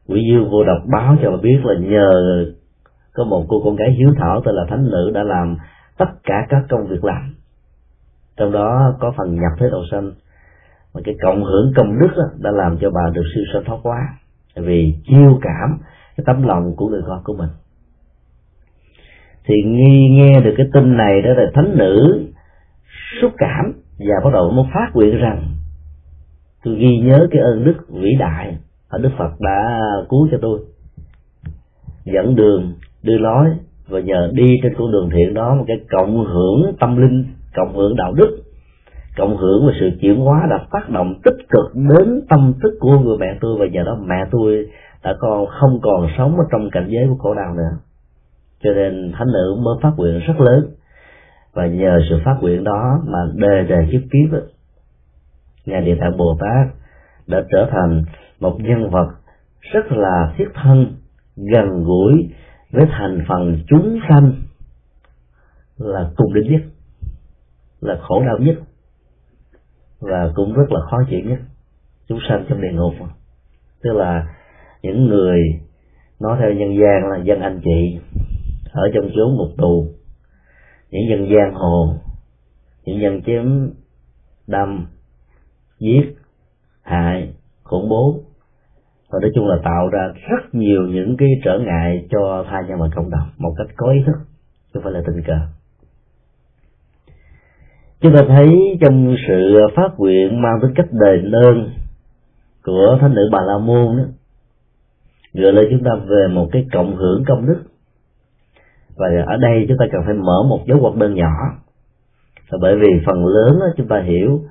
Quỷ 0.07 0.21
dương 0.31 0.49
vô 0.51 0.63
độc 0.63 0.77
báo 0.85 1.15
cho 1.21 1.31
bà 1.31 1.37
biết 1.37 1.59
là 1.63 1.73
nhờ 1.79 2.11
có 3.13 3.23
một 3.23 3.45
cô 3.47 3.61
con 3.63 3.75
gái 3.75 3.91
hiếu 3.97 4.13
thảo 4.17 4.41
tên 4.45 4.55
là 4.55 4.65
thánh 4.69 4.91
nữ 4.91 5.11
đã 5.13 5.23
làm 5.23 5.57
tất 5.97 6.09
cả 6.23 6.45
các 6.49 6.63
công 6.69 6.87
việc 6.87 7.03
làm. 7.03 7.35
Trong 8.37 8.51
đó 8.51 8.97
có 8.99 9.13
phần 9.17 9.35
nhập 9.35 9.51
thế 9.59 9.65
đầu 9.71 9.83
sanh. 9.91 10.11
Mà 10.93 11.01
cái 11.03 11.15
cộng 11.23 11.43
hưởng 11.43 11.73
công 11.75 11.99
đức 11.99 12.09
đó, 12.17 12.23
đã 12.37 12.51
làm 12.51 12.77
cho 12.81 12.89
bà 12.89 13.01
được 13.13 13.23
siêu 13.35 13.43
sanh 13.53 13.63
thoát 13.65 13.77
quá 13.83 13.99
vì 14.55 14.95
chiêu 15.05 15.39
cảm 15.41 15.77
cái 16.17 16.23
tấm 16.27 16.43
lòng 16.43 16.75
của 16.75 16.87
người 16.87 17.01
con 17.07 17.21
của 17.23 17.33
mình. 17.33 17.49
Thì 19.45 19.55
nghi 19.65 20.09
nghe 20.09 20.41
được 20.41 20.53
cái 20.57 20.67
tin 20.73 20.97
này 20.97 21.21
đó 21.21 21.29
là 21.33 21.51
thánh 21.53 21.77
nữ 21.77 22.25
xúc 23.21 23.31
cảm 23.37 23.73
và 23.99 24.15
bắt 24.23 24.29
đầu 24.33 24.51
nó 24.51 24.65
phát 24.73 24.89
nguyện 24.93 25.17
rằng 25.17 25.55
tôi 26.63 26.75
ghi 26.75 26.97
nhớ 26.97 27.27
cái 27.31 27.41
ơn 27.41 27.63
đức 27.63 27.75
vĩ 27.89 28.15
đại 28.19 28.57
ở 28.87 28.99
đức 28.99 29.09
phật 29.17 29.31
đã 29.39 29.79
cứu 30.09 30.27
cho 30.31 30.37
tôi. 30.41 30.59
Dẫn 32.05 32.35
đường 32.35 32.73
đưa 33.03 33.17
lối 33.17 33.49
và 33.87 33.99
nhờ 33.99 34.31
đi 34.33 34.59
trên 34.63 34.73
con 34.77 34.91
đường 34.91 35.09
thiện 35.13 35.33
đó 35.33 35.55
một 35.55 35.63
cái 35.67 35.77
cộng 35.91 36.25
hưởng 36.25 36.75
tâm 36.79 36.97
linh, 36.97 37.25
cộng 37.55 37.75
hưởng 37.75 37.95
đạo 37.95 38.13
đức, 38.13 38.37
cộng 39.17 39.37
hưởng 39.37 39.67
và 39.67 39.73
sự 39.79 39.89
chuyển 40.01 40.15
hóa 40.15 40.47
đã 40.49 40.65
tác 40.71 40.89
động 40.89 41.13
tích 41.23 41.37
cực 41.49 41.75
đến 41.75 42.21
tâm 42.29 42.53
thức 42.63 42.77
của 42.79 42.99
người 42.99 43.17
mẹ 43.19 43.37
tôi. 43.41 43.57
Và 43.59 43.65
nhờ 43.71 43.83
đó 43.85 43.97
mẹ 44.05 44.25
tôi 44.31 44.67
đã 45.03 45.15
còn 45.19 45.45
không 45.45 45.79
còn 45.81 46.07
sống 46.17 46.37
ở 46.37 46.43
trong 46.51 46.69
cảnh 46.71 46.87
giới 46.89 47.07
của 47.07 47.15
khổ 47.15 47.33
đau 47.33 47.53
nữa. 47.53 47.77
Cho 48.63 48.73
nên 48.73 49.11
thánh 49.17 49.27
nữ 49.27 49.55
mới 49.65 49.75
phát 49.81 49.91
nguyện 49.97 50.19
rất 50.19 50.39
lớn. 50.39 50.69
Và 51.53 51.67
nhờ 51.67 51.99
sự 52.09 52.19
phát 52.25 52.37
nguyện 52.41 52.63
đó 52.63 53.01
mà 53.07 53.19
đề 53.35 53.63
đề 53.69 53.87
kiếp 53.91 54.01
kiếp 54.11 54.39
nhà 55.65 55.73
ngài 55.73 55.81
địa 55.81 55.95
tạng 55.99 56.17
bồ 56.17 56.37
tát 56.39 56.67
đã 57.27 57.43
trở 57.51 57.67
thành 57.71 58.03
một 58.39 58.57
nhân 58.59 58.89
vật 58.89 59.07
rất 59.73 59.91
là 59.91 60.33
thiết 60.37 60.47
thân, 60.53 60.87
gần 61.35 61.83
gũi 61.83 62.29
với 62.75 62.85
thành 62.89 63.25
phần 63.27 63.63
chúng 63.67 63.99
sanh 64.09 64.33
là 65.77 66.11
cùng 66.15 66.33
đến 66.33 66.51
nhất, 66.51 66.61
là 67.81 67.97
khổ 68.01 68.23
đau 68.25 68.37
nhất 68.37 68.55
và 69.99 70.31
cũng 70.35 70.53
rất 70.53 70.65
là 70.71 70.79
khó 70.91 70.97
chịu 71.09 71.19
nhất. 71.25 71.39
Chúng 72.07 72.19
sanh 72.29 72.45
trong 72.49 72.61
địa 72.61 72.71
ngục. 72.73 72.93
Tức 73.83 73.93
là 73.93 74.35
những 74.81 75.05
người 75.07 75.39
nói 76.19 76.37
theo 76.39 76.53
nhân 76.53 76.69
gian 76.69 77.09
là 77.11 77.23
dân 77.23 77.39
anh 77.39 77.61
chị 77.63 77.99
ở 78.71 78.83
trong 78.93 79.09
chốn 79.15 79.35
ngục 79.35 79.57
tù, 79.57 79.87
những 80.91 81.09
dân 81.09 81.29
giang 81.35 81.53
hồ, 81.53 81.95
những 82.85 83.01
dân 83.01 83.21
chém 83.21 83.69
đâm, 84.47 84.87
giết 85.79 86.15
hại, 86.81 87.33
khủng 87.63 87.89
bố 87.89 88.19
và 89.09 89.19
nói 89.21 89.31
chung 89.35 89.47
là 89.47 89.55
tạo 89.63 89.89
ra 89.89 90.13
rất 90.29 90.55
nhiều 90.55 90.81
những 90.81 91.17
cái 91.17 91.29
trở 91.43 91.59
ngại 91.59 92.07
cho 92.11 92.45
thai 92.49 92.63
nhân 92.67 92.79
và 92.79 92.87
cộng 92.95 93.09
đồng 93.09 93.29
một 93.37 93.53
cách 93.57 93.67
có 93.77 93.91
ý 93.91 93.99
thức 94.05 94.15
chứ 94.73 94.79
không 94.79 94.83
phải 94.83 94.93
là 94.93 95.01
tình 95.07 95.23
cờ. 95.27 95.39
Chúng 98.01 98.13
ta 98.15 98.21
thấy 98.27 98.77
trong 98.81 99.15
sự 99.27 99.59
phát 99.75 99.89
nguyện 99.97 100.41
mang 100.41 100.59
tính 100.61 100.71
cách 100.75 100.87
đền 100.91 101.31
ơn 101.31 101.69
của 102.63 102.97
thánh 103.01 103.15
nữ 103.15 103.29
bà 103.31 103.41
la 103.41 103.57
môn 103.57 103.97
đó 103.97 104.03
gợi 105.35 105.53
lên 105.53 105.67
chúng 105.71 105.83
ta 105.83 105.91
về 105.95 106.27
một 106.33 106.49
cái 106.51 106.65
cộng 106.73 106.95
hưởng 106.95 107.23
công 107.27 107.47
đức. 107.47 107.63
Và 108.95 109.07
ở 109.25 109.37
đây 109.37 109.65
chúng 109.67 109.77
ta 109.77 109.85
cần 109.91 110.01
phải 110.05 110.13
mở 110.13 110.43
một 110.49 110.59
dấu 110.67 110.77
ngoặc 110.77 110.95
đơn 110.95 111.13
nhỏ. 111.13 111.33
Là 112.49 112.57
bởi 112.61 112.75
vì 112.75 112.89
phần 113.05 113.25
lớn 113.25 113.59
đó, 113.59 113.65
chúng 113.77 113.87
ta 113.87 114.01
hiểu 114.01 114.41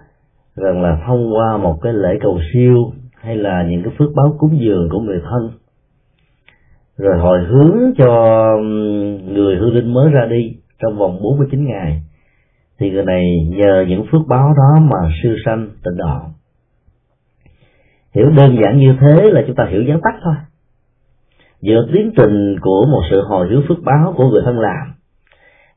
rằng 0.56 0.82
là 0.82 1.02
thông 1.06 1.34
qua 1.34 1.56
một 1.56 1.78
cái 1.82 1.92
lễ 1.92 2.18
cầu 2.22 2.40
siêu 2.52 2.92
hay 3.24 3.36
là 3.36 3.66
những 3.68 3.82
cái 3.82 3.92
phước 3.98 4.08
báo 4.14 4.36
cúng 4.38 4.58
dường 4.60 4.88
của 4.90 5.00
người 5.00 5.20
thân. 5.30 5.50
Rồi 6.98 7.18
hồi 7.18 7.38
hướng 7.44 7.92
cho 7.98 8.46
người 9.24 9.56
hương 9.56 9.74
linh 9.74 9.94
mới 9.94 10.10
ra 10.10 10.26
đi 10.30 10.56
trong 10.82 10.98
vòng 10.98 11.22
49 11.22 11.64
ngày, 11.64 12.02
thì 12.78 12.90
người 12.90 13.04
này 13.04 13.22
nhờ 13.48 13.84
những 13.88 14.06
phước 14.12 14.20
báo 14.28 14.48
đó 14.56 14.80
mà 14.80 15.10
siêu 15.22 15.36
sanh 15.44 15.68
tịnh 15.84 15.96
độ. 15.96 16.18
Hiểu 18.14 18.30
đơn 18.30 18.56
giản 18.62 18.78
như 18.78 18.94
thế 19.00 19.30
là 19.30 19.42
chúng 19.46 19.56
ta 19.56 19.66
hiểu 19.70 19.82
gián 19.82 20.00
tắt 20.02 20.20
thôi. 20.24 20.34
Giữa 21.60 21.86
tiến 21.92 22.12
trình 22.16 22.56
của 22.60 22.86
một 22.92 23.02
sự 23.10 23.22
hồi 23.28 23.48
hướng 23.48 23.62
phước 23.68 23.78
báo 23.84 24.14
của 24.16 24.28
người 24.28 24.42
thân 24.44 24.58
làm, 24.58 24.86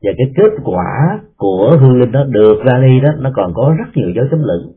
và 0.02 0.12
cái 0.18 0.32
kết 0.36 0.62
quả 0.64 1.20
của 1.36 1.76
hương 1.80 2.00
linh 2.00 2.12
đó 2.12 2.24
được 2.24 2.62
ra 2.64 2.80
đi 2.86 3.00
đó, 3.00 3.10
nó 3.18 3.30
còn 3.34 3.52
có 3.54 3.74
rất 3.78 3.96
nhiều 3.96 4.10
dấu 4.16 4.24
chấm 4.30 4.40
lửng. 4.42 4.72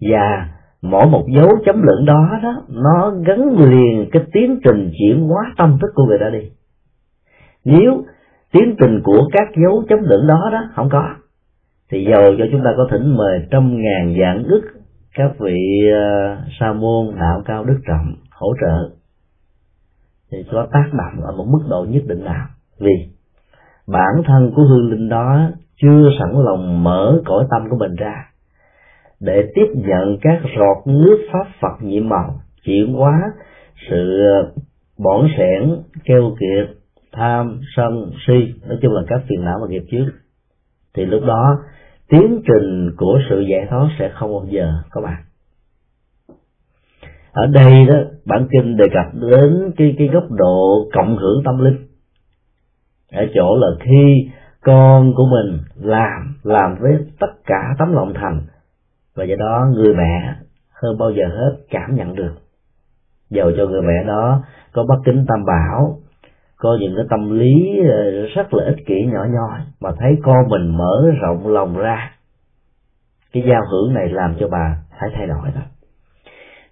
Và 0.00 0.48
mỗi 0.82 1.06
một 1.06 1.26
dấu 1.34 1.48
chấm 1.64 1.82
lửng 1.82 2.04
đó 2.06 2.38
đó 2.42 2.62
nó 2.68 3.10
gắn 3.26 3.58
liền 3.58 4.08
cái 4.12 4.22
tiến 4.32 4.60
trình 4.64 4.90
chuyển 4.98 5.28
hóa 5.28 5.54
tâm 5.56 5.78
thức 5.80 5.88
của 5.94 6.04
người 6.04 6.18
ta 6.18 6.30
đi. 6.30 6.50
Nếu 7.64 8.04
tiến 8.52 8.76
trình 8.80 9.00
của 9.04 9.28
các 9.32 9.48
dấu 9.64 9.84
chấm 9.88 9.98
lửng 10.02 10.26
đó 10.26 10.48
đó 10.52 10.60
không 10.74 10.88
có 10.92 11.04
thì 11.90 12.06
giàu 12.10 12.24
cho 12.38 12.44
chúng 12.52 12.60
ta 12.64 12.70
có 12.76 12.88
thỉnh 12.90 13.16
mời 13.16 13.46
trăm 13.50 13.82
ngàn 13.82 14.14
dạng 14.20 14.44
ức 14.44 14.62
các 15.14 15.30
vị 15.38 15.56
uh, 15.88 16.38
sa 16.60 16.72
môn 16.72 17.16
đạo 17.16 17.42
cao 17.44 17.64
đức 17.64 17.78
trọng 17.86 18.14
hỗ 18.30 18.54
trợ 18.60 18.90
thì 20.30 20.38
có 20.52 20.66
tác 20.72 20.90
động 20.92 21.24
ở 21.24 21.32
một 21.36 21.46
mức 21.48 21.66
độ 21.68 21.86
nhất 21.88 22.02
định 22.06 22.24
nào. 22.24 22.46
Vì 22.78 23.08
bản 23.86 24.22
thân 24.26 24.52
của 24.56 24.62
hương 24.62 24.90
linh 24.90 25.08
đó 25.08 25.50
chưa 25.82 26.08
sẵn 26.18 26.30
lòng 26.44 26.84
mở 26.84 27.20
cõi 27.24 27.44
tâm 27.50 27.70
của 27.70 27.76
mình 27.76 27.94
ra 27.94 28.14
để 29.20 29.50
tiếp 29.54 29.66
nhận 29.74 30.18
các 30.20 30.42
giọt 30.58 30.82
nước 30.86 31.28
pháp 31.32 31.46
Phật 31.60 31.82
nhiệm 31.82 32.08
màu, 32.08 32.40
chuyển 32.64 32.92
hóa 32.92 33.20
sự 33.90 34.20
bỏng 34.98 35.28
sẻn, 35.38 35.76
keo 36.04 36.36
kiệt, 36.40 36.76
tham, 37.12 37.60
sân, 37.76 38.12
si. 38.26 38.54
Nói 38.68 38.78
chung 38.82 38.92
là 38.92 39.02
các 39.06 39.20
phiền 39.28 39.44
não 39.44 39.58
và 39.62 39.68
nghiệp 39.68 39.84
trước 39.90 40.06
thì 40.94 41.04
lúc 41.04 41.22
đó, 41.26 41.58
tiến 42.08 42.42
trình 42.46 42.90
của 42.96 43.20
sự 43.28 43.40
giải 43.40 43.66
thoát 43.70 43.88
sẽ 43.98 44.10
không 44.14 44.32
bao 44.32 44.46
giờ 44.50 44.72
có 44.90 45.00
bạn 45.00 45.22
ở 47.32 47.46
đây 47.46 47.86
đó, 47.86 47.94
bản 48.26 48.48
kinh 48.50 48.76
đề 48.76 48.84
cập 48.88 49.14
đến 49.14 49.72
cái 49.76 49.94
cái 49.98 50.08
góc 50.08 50.24
độ 50.30 50.88
cộng 50.92 51.16
hưởng 51.16 51.42
tâm 51.44 51.58
linh. 51.58 51.86
Ở 53.12 53.26
chỗ 53.34 53.56
là 53.56 53.68
khi 53.80 54.30
con 54.60 55.12
của 55.16 55.26
mình 55.26 55.58
làm 55.76 56.34
làm 56.42 56.76
với 56.80 56.92
tất 57.20 57.32
cả 57.46 57.74
tấm 57.78 57.92
lòng 57.92 58.12
thành 58.14 58.40
và 59.18 59.24
do 59.24 59.36
đó 59.38 59.66
người 59.74 59.94
mẹ 59.94 60.34
hơn 60.82 60.98
bao 60.98 61.10
giờ 61.10 61.24
hết 61.28 61.56
cảm 61.70 61.94
nhận 61.94 62.14
được. 62.14 62.34
Dầu 63.30 63.52
cho 63.56 63.66
người 63.66 63.82
mẹ 63.82 64.04
đó 64.06 64.42
có 64.72 64.84
bất 64.88 64.96
kính 65.04 65.24
tam 65.28 65.44
bảo, 65.44 65.98
có 66.56 66.76
những 66.80 66.94
cái 66.96 67.04
tâm 67.10 67.38
lý 67.38 67.78
ờ, 67.90 68.26
rất 68.34 68.54
là 68.54 68.64
ích 68.64 68.86
kỷ 68.86 69.06
nhỏ 69.06 69.24
nhoi, 69.24 69.60
mà 69.80 69.90
thấy 69.98 70.16
con 70.22 70.48
mình 70.48 70.76
mở 70.76 71.10
rộng 71.20 71.48
lòng 71.48 71.76
ra, 71.76 72.10
cái 73.32 73.42
giao 73.48 73.62
hưởng 73.70 73.94
này 73.94 74.08
làm 74.08 74.34
cho 74.40 74.48
bà 74.48 74.76
phải 75.00 75.10
thay 75.14 75.26
đổi 75.26 75.48
đó. 75.54 75.60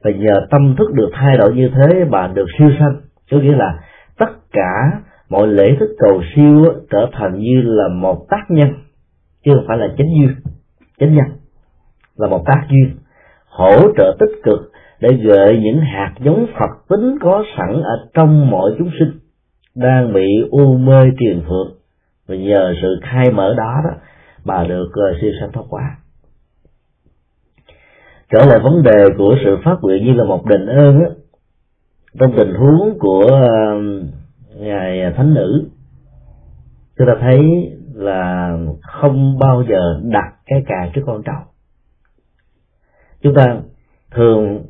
Và 0.02 0.10
nhờ 0.10 0.46
tâm 0.50 0.74
thức 0.78 0.92
được 0.92 1.10
thay 1.12 1.36
đổi 1.36 1.54
như 1.54 1.70
thế, 1.74 2.04
bà 2.10 2.26
được 2.26 2.46
siêu 2.58 2.70
sanh. 2.78 3.00
Có 3.30 3.36
nghĩa 3.36 3.56
là 3.56 3.78
tất 4.18 4.30
cả 4.52 5.00
mọi 5.28 5.48
lễ 5.48 5.76
thức 5.80 5.96
cầu 5.98 6.22
siêu 6.34 6.64
trở 6.90 7.08
thành 7.12 7.38
như 7.38 7.62
là 7.62 7.88
một 7.88 8.26
tác 8.30 8.44
nhân, 8.48 8.68
chứ 9.44 9.52
không 9.54 9.64
phải 9.68 9.78
là 9.78 9.88
chánh 9.98 10.08
duyên, 10.18 10.34
chánh 10.98 11.14
nhân 11.14 11.45
là 12.16 12.28
một 12.28 12.42
tác 12.46 12.66
duyên 12.70 12.96
hỗ 13.48 13.80
trợ 13.96 14.16
tích 14.18 14.40
cực 14.44 14.72
để 15.00 15.12
gợi 15.12 15.58
những 15.62 15.80
hạt 15.80 16.14
giống 16.20 16.46
Phật 16.58 16.70
tính 16.88 17.18
có 17.20 17.44
sẵn 17.56 17.82
ở 17.82 18.06
trong 18.14 18.50
mọi 18.50 18.70
chúng 18.78 18.90
sinh 18.98 19.10
đang 19.74 20.12
bị 20.12 20.26
u 20.50 20.76
mê 20.78 21.10
tiền 21.18 21.42
phượng 21.48 21.76
và 22.28 22.36
nhờ 22.36 22.74
sự 22.82 23.00
khai 23.02 23.30
mở 23.32 23.54
đó 23.56 23.80
đó 23.84 23.90
bà 24.44 24.64
được 24.64 24.88
uh, 24.88 25.16
siêu 25.20 25.30
sanh 25.40 25.52
thoát 25.52 25.64
quả. 25.70 25.96
trở 28.30 28.46
lại 28.46 28.60
vấn 28.60 28.82
đề 28.82 29.04
của 29.18 29.36
sự 29.44 29.56
phát 29.64 29.76
nguyện 29.80 30.04
như 30.04 30.12
là 30.12 30.24
một 30.24 30.46
đền 30.46 30.66
ơn 30.66 31.04
á 31.04 31.10
trong 32.20 32.32
tình 32.36 32.54
huống 32.54 32.98
của 32.98 33.26
uh, 33.26 33.82
ngài 34.60 35.12
thánh 35.16 35.34
nữ 35.34 35.68
chúng 36.98 37.06
ta 37.06 37.14
thấy 37.20 37.40
là 37.94 38.56
không 38.82 39.38
bao 39.38 39.62
giờ 39.68 40.00
đặt 40.02 40.34
cái 40.46 40.64
càng 40.66 40.90
trước 40.94 41.02
con 41.06 41.22
trâu 41.22 41.45
chúng 43.22 43.34
ta 43.34 43.56
thường 44.10 44.64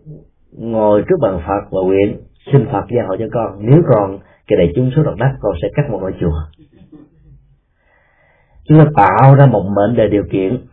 ngồi 0.52 1.04
trước 1.08 1.16
bàn 1.20 1.40
phật 1.46 1.70
và 1.70 1.80
nguyện 1.84 2.20
xin 2.52 2.66
phật 2.72 2.84
gia 2.96 3.02
hộ 3.08 3.16
cho 3.18 3.24
con. 3.32 3.58
Nếu 3.58 3.82
còn 3.88 4.18
cái 4.46 4.56
đại 4.56 4.72
chúng 4.76 4.90
số 4.96 5.02
độc 5.02 5.14
đắc, 5.18 5.36
con 5.40 5.54
sẽ 5.62 5.68
cắt 5.74 5.90
một 5.90 5.98
ngôi 6.00 6.12
chùa. 6.20 6.40
Chúng 8.68 8.78
ta 8.78 8.84
tạo 8.96 9.34
ra 9.34 9.46
một 9.46 9.70
mệnh 9.76 9.96
đề 9.96 10.08
điều 10.08 10.24
kiện. 10.30 10.66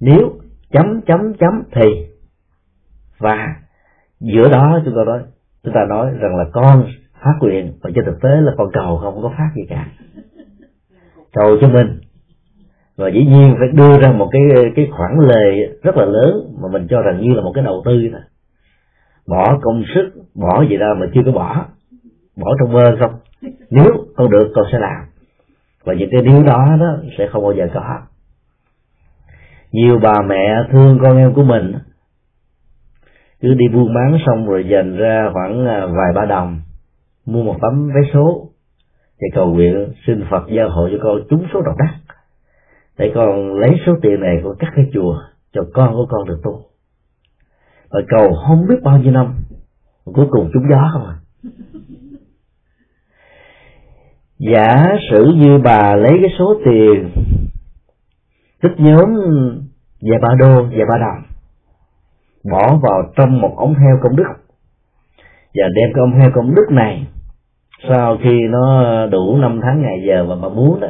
Nếu 0.00 0.32
chấm 0.72 1.00
chấm 1.06 1.34
chấm 1.34 1.62
thì 1.72 2.06
và 3.18 3.56
giữa 4.20 4.48
đó 4.48 4.80
chúng 4.84 4.94
ta 4.94 5.04
nói, 5.06 5.22
chúng 5.64 5.74
ta 5.74 5.80
nói 5.88 6.12
rằng 6.20 6.36
là 6.36 6.44
con 6.52 6.86
phát 7.12 7.34
nguyện 7.40 7.72
và 7.82 7.90
trên 7.94 8.04
thực 8.04 8.20
tế 8.22 8.28
là 8.28 8.52
con 8.56 8.70
cầu 8.72 8.98
không 9.02 9.22
có 9.22 9.32
phát 9.38 9.50
gì 9.56 9.62
cả. 9.68 9.86
Cầu 11.32 11.56
cho 11.60 11.68
mình 11.68 12.00
và 12.96 13.08
dĩ 13.08 13.24
nhiên 13.24 13.54
phải 13.58 13.68
đưa 13.72 13.98
ra 14.00 14.12
một 14.12 14.28
cái 14.32 14.42
cái 14.76 14.88
khoản 14.90 15.12
lề 15.28 15.66
rất 15.82 15.96
là 15.96 16.04
lớn 16.04 16.54
mà 16.62 16.68
mình 16.72 16.86
cho 16.90 17.02
rằng 17.02 17.20
như 17.20 17.34
là 17.34 17.42
một 17.42 17.52
cái 17.54 17.64
đầu 17.64 17.82
tư 17.84 18.08
thôi. 18.12 18.20
Bỏ 19.26 19.58
công 19.62 19.82
sức, 19.94 20.10
bỏ 20.34 20.64
gì 20.70 20.76
ra 20.76 20.86
mà 21.00 21.06
chưa 21.14 21.20
có 21.26 21.32
bỏ. 21.32 21.66
Bỏ 22.36 22.46
trong 22.58 22.72
mơ 22.72 22.96
không? 23.00 23.14
Nếu 23.70 23.86
con 24.16 24.30
được, 24.30 24.52
con 24.54 24.64
sẽ 24.72 24.78
làm. 24.78 25.04
Và 25.84 25.94
những 25.94 26.08
cái 26.12 26.22
điều 26.22 26.42
đó 26.42 26.76
đó 26.80 26.96
sẽ 27.18 27.28
không 27.32 27.42
bao 27.42 27.52
giờ 27.52 27.68
có. 27.74 28.00
Nhiều 29.72 29.98
bà 30.02 30.12
mẹ 30.26 30.68
thương 30.72 30.98
con 31.02 31.16
em 31.16 31.34
của 31.34 31.42
mình, 31.42 31.72
cứ 33.40 33.54
đi 33.54 33.68
buôn 33.68 33.94
bán 33.94 34.18
xong 34.26 34.46
rồi 34.46 34.68
dành 34.68 34.96
ra 34.96 35.30
khoảng 35.32 35.66
à, 35.66 35.86
vài 35.86 36.12
ba 36.14 36.24
đồng, 36.24 36.60
mua 37.26 37.42
một 37.42 37.56
tấm 37.62 37.88
vé 37.88 38.10
số, 38.14 38.48
để 39.20 39.28
cầu 39.34 39.46
nguyện 39.46 39.92
xin 40.06 40.24
Phật 40.30 40.44
gia 40.48 40.64
hộ 40.64 40.88
cho 40.90 40.96
con 41.02 41.20
trúng 41.30 41.46
số 41.52 41.60
độc 41.60 41.74
đắc 41.78 42.03
để 42.98 43.12
con 43.14 43.54
lấy 43.54 43.70
số 43.86 43.92
tiền 44.02 44.20
này 44.20 44.40
con 44.44 44.56
cắt 44.58 44.68
cái 44.76 44.90
chùa 44.94 45.18
cho 45.52 45.60
con 45.74 45.92
của 45.92 46.06
con 46.10 46.28
được 46.28 46.40
tu. 46.44 46.62
Và 47.90 48.00
cầu 48.08 48.34
không 48.46 48.66
biết 48.68 48.76
bao 48.82 48.98
nhiêu 48.98 49.12
năm, 49.12 49.34
cuối 50.04 50.26
cùng 50.30 50.50
trúng 50.54 50.62
gió 50.70 50.90
không 50.92 51.06
à. 51.06 51.16
Giả 54.38 54.96
sử 55.10 55.32
như 55.36 55.58
bà 55.64 55.96
lấy 55.96 56.18
cái 56.22 56.30
số 56.38 56.60
tiền 56.64 57.10
tích 58.62 58.74
nhóm 58.78 59.14
vài 60.00 60.18
ba 60.22 60.34
đô 60.38 60.62
vài 60.62 60.86
ba 60.88 60.98
đồng 60.98 61.22
bỏ 62.50 62.78
vào 62.82 63.12
trong 63.16 63.40
một 63.40 63.54
ống 63.56 63.74
heo 63.74 63.98
công 64.02 64.16
đức, 64.16 64.24
và 65.54 65.64
đem 65.74 65.90
cái 65.94 66.00
ống 66.00 66.20
heo 66.20 66.30
công 66.34 66.54
đức 66.54 66.66
này, 66.70 67.06
sau 67.88 68.18
khi 68.22 68.40
nó 68.50 69.06
đủ 69.06 69.36
năm 69.36 69.60
tháng 69.62 69.82
ngày 69.82 70.04
giờ 70.06 70.26
và 70.28 70.36
bà 70.42 70.48
muốn 70.48 70.80
đó 70.80 70.88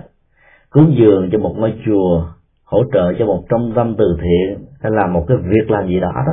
cúng 0.74 0.94
dường 0.98 1.28
cho 1.32 1.38
một 1.38 1.54
ngôi 1.58 1.74
chùa 1.86 2.26
hỗ 2.64 2.84
trợ 2.92 3.12
cho 3.18 3.26
một 3.26 3.44
trung 3.48 3.72
tâm 3.76 3.94
từ 3.98 4.16
thiện 4.22 4.64
hay 4.80 4.92
là 4.92 5.06
một 5.06 5.24
cái 5.28 5.36
việc 5.36 5.70
làm 5.70 5.88
gì 5.88 6.00
đó 6.00 6.12
đó. 6.26 6.32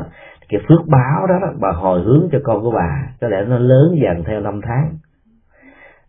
Cái 0.50 0.62
phước 0.70 0.88
báo 0.88 1.28
đó, 1.28 1.36
đó 1.42 1.48
bà 1.60 1.72
hồi 1.72 2.02
hướng 2.02 2.30
cho 2.32 2.40
con 2.44 2.62
của 2.62 2.72
bà 2.72 3.14
có 3.22 3.28
lẽ 3.28 3.46
nó 3.48 3.60
lớn 3.60 3.96
dần 4.04 4.24
theo 4.24 4.40
năm 4.40 4.62
tháng. 4.64 4.98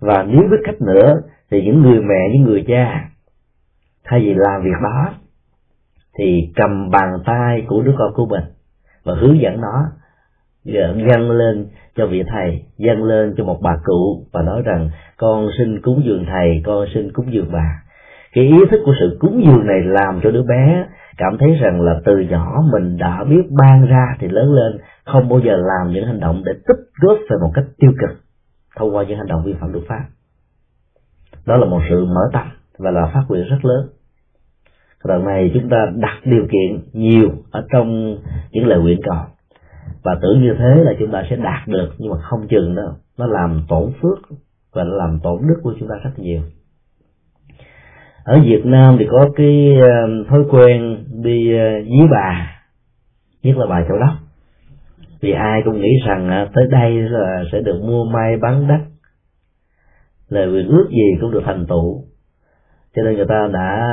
Và 0.00 0.22
nếu 0.22 0.42
biết 0.50 0.56
cách 0.64 0.80
nữa 0.80 1.20
thì 1.50 1.62
những 1.62 1.82
người 1.82 2.00
mẹ 2.00 2.28
những 2.32 2.42
người 2.42 2.64
cha 2.68 3.08
thay 4.04 4.20
vì 4.20 4.34
làm 4.34 4.62
việc 4.62 4.80
đó 4.82 5.14
thì 6.18 6.52
cầm 6.56 6.90
bàn 6.90 7.08
tay 7.26 7.64
của 7.68 7.82
đứa 7.82 7.94
con 7.98 8.12
của 8.14 8.26
mình 8.26 8.44
và 9.04 9.14
hướng 9.14 9.40
dẫn 9.40 9.60
nó 9.60 9.86
dâng 10.64 11.30
lên 11.30 11.66
cho 11.96 12.06
vị 12.06 12.22
thầy 12.28 12.64
dâng 12.78 13.04
lên 13.04 13.34
cho 13.36 13.44
một 13.44 13.58
bà 13.62 13.76
cụ 13.84 14.26
và 14.32 14.42
nói 14.42 14.62
rằng 14.64 14.90
con 15.16 15.48
xin 15.58 15.80
cúng 15.82 16.02
dường 16.04 16.24
thầy 16.28 16.62
con 16.64 16.86
xin 16.94 17.12
cúng 17.12 17.32
dường 17.32 17.52
bà 17.52 17.82
cái 18.32 18.44
ý 18.44 18.56
thức 18.70 18.80
của 18.84 18.94
sự 19.00 19.16
cúng 19.20 19.42
dường 19.46 19.66
này 19.66 19.80
làm 19.84 20.20
cho 20.22 20.30
đứa 20.30 20.42
bé 20.42 20.86
cảm 21.16 21.38
thấy 21.38 21.54
rằng 21.54 21.80
là 21.80 22.00
từ 22.04 22.18
nhỏ 22.18 22.64
mình 22.72 22.96
đã 22.96 23.24
biết 23.24 23.42
ban 23.50 23.86
ra 23.86 24.16
thì 24.18 24.28
lớn 24.28 24.52
lên, 24.52 24.80
không 25.04 25.28
bao 25.28 25.38
giờ 25.38 25.56
làm 25.56 25.92
những 25.92 26.06
hành 26.06 26.20
động 26.20 26.42
để 26.44 26.52
tích 26.68 26.78
góp 27.00 27.18
về 27.30 27.36
một 27.42 27.50
cách 27.54 27.64
tiêu 27.78 27.92
cực 28.00 28.18
thông 28.76 28.96
qua 28.96 29.04
những 29.04 29.18
hành 29.18 29.26
động 29.26 29.42
vi 29.44 29.54
phạm 29.60 29.72
luật 29.72 29.84
pháp. 29.88 30.04
Đó 31.46 31.56
là 31.56 31.66
một 31.66 31.80
sự 31.88 32.04
mở 32.04 32.20
tâm 32.32 32.46
và 32.78 32.90
là 32.90 33.10
phát 33.14 33.22
quyền 33.28 33.48
rất 33.48 33.64
lớn. 33.64 33.88
Lần 35.02 35.24
này 35.24 35.50
chúng 35.54 35.68
ta 35.68 35.86
đặt 35.96 36.20
điều 36.24 36.46
kiện 36.46 36.80
nhiều 36.92 37.28
ở 37.50 37.66
trong 37.72 38.16
những 38.50 38.66
lời 38.66 38.80
nguyện 38.80 39.00
cầu. 39.02 39.24
Và 40.02 40.18
tưởng 40.22 40.42
như 40.42 40.54
thế 40.58 40.82
là 40.84 40.92
chúng 40.98 41.10
ta 41.10 41.22
sẽ 41.30 41.36
đạt 41.36 41.68
được 41.68 41.88
nhưng 41.98 42.10
mà 42.10 42.18
không 42.20 42.48
chừng 42.48 42.74
đó 42.74 42.96
nó 43.18 43.26
làm 43.26 43.62
tổn 43.68 43.92
phước 44.02 44.18
và 44.72 44.84
nó 44.84 44.96
làm 44.96 45.18
tổn 45.22 45.42
đức 45.48 45.60
của 45.62 45.74
chúng 45.78 45.88
ta 45.88 45.94
rất 46.04 46.10
nhiều 46.16 46.40
ở 48.24 48.40
Việt 48.44 48.62
Nam 48.64 48.96
thì 48.98 49.06
có 49.10 49.30
cái 49.36 49.76
ờ, 49.80 49.88
thói 50.28 50.44
quen 50.50 51.04
đi 51.22 51.56
ờ, 51.58 51.82
dí 51.82 52.06
bà, 52.10 52.60
nhất 53.42 53.56
là 53.56 53.66
bà 53.66 53.84
châu 53.88 53.98
đốc. 53.98 54.14
Vì 55.20 55.32
ai 55.32 55.62
cũng 55.64 55.80
nghĩ 55.80 55.90
rằng 56.06 56.28
ờ, 56.28 56.48
tới 56.54 56.64
đây 56.70 57.02
là 57.02 57.44
sẽ 57.52 57.60
được 57.60 57.80
mua 57.82 58.04
may 58.04 58.36
bán 58.36 58.68
đắt 58.68 58.80
lời 60.32 60.48
nguyện 60.48 60.68
ước 60.68 60.88
gì 60.90 61.18
cũng 61.20 61.30
được 61.30 61.42
thành 61.44 61.66
tựu. 61.66 62.04
Cho 62.96 63.02
nên 63.02 63.16
người 63.16 63.26
ta 63.28 63.48
đã 63.52 63.88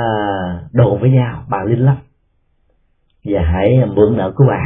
đồn 0.72 1.00
với 1.00 1.10
nhau, 1.10 1.44
bà 1.48 1.58
linh 1.64 1.84
lắm. 1.84 1.96
Và 3.24 3.42
hãy 3.42 3.78
mượn 3.94 4.16
nợ 4.16 4.32
của 4.36 4.44
bà. 4.48 4.62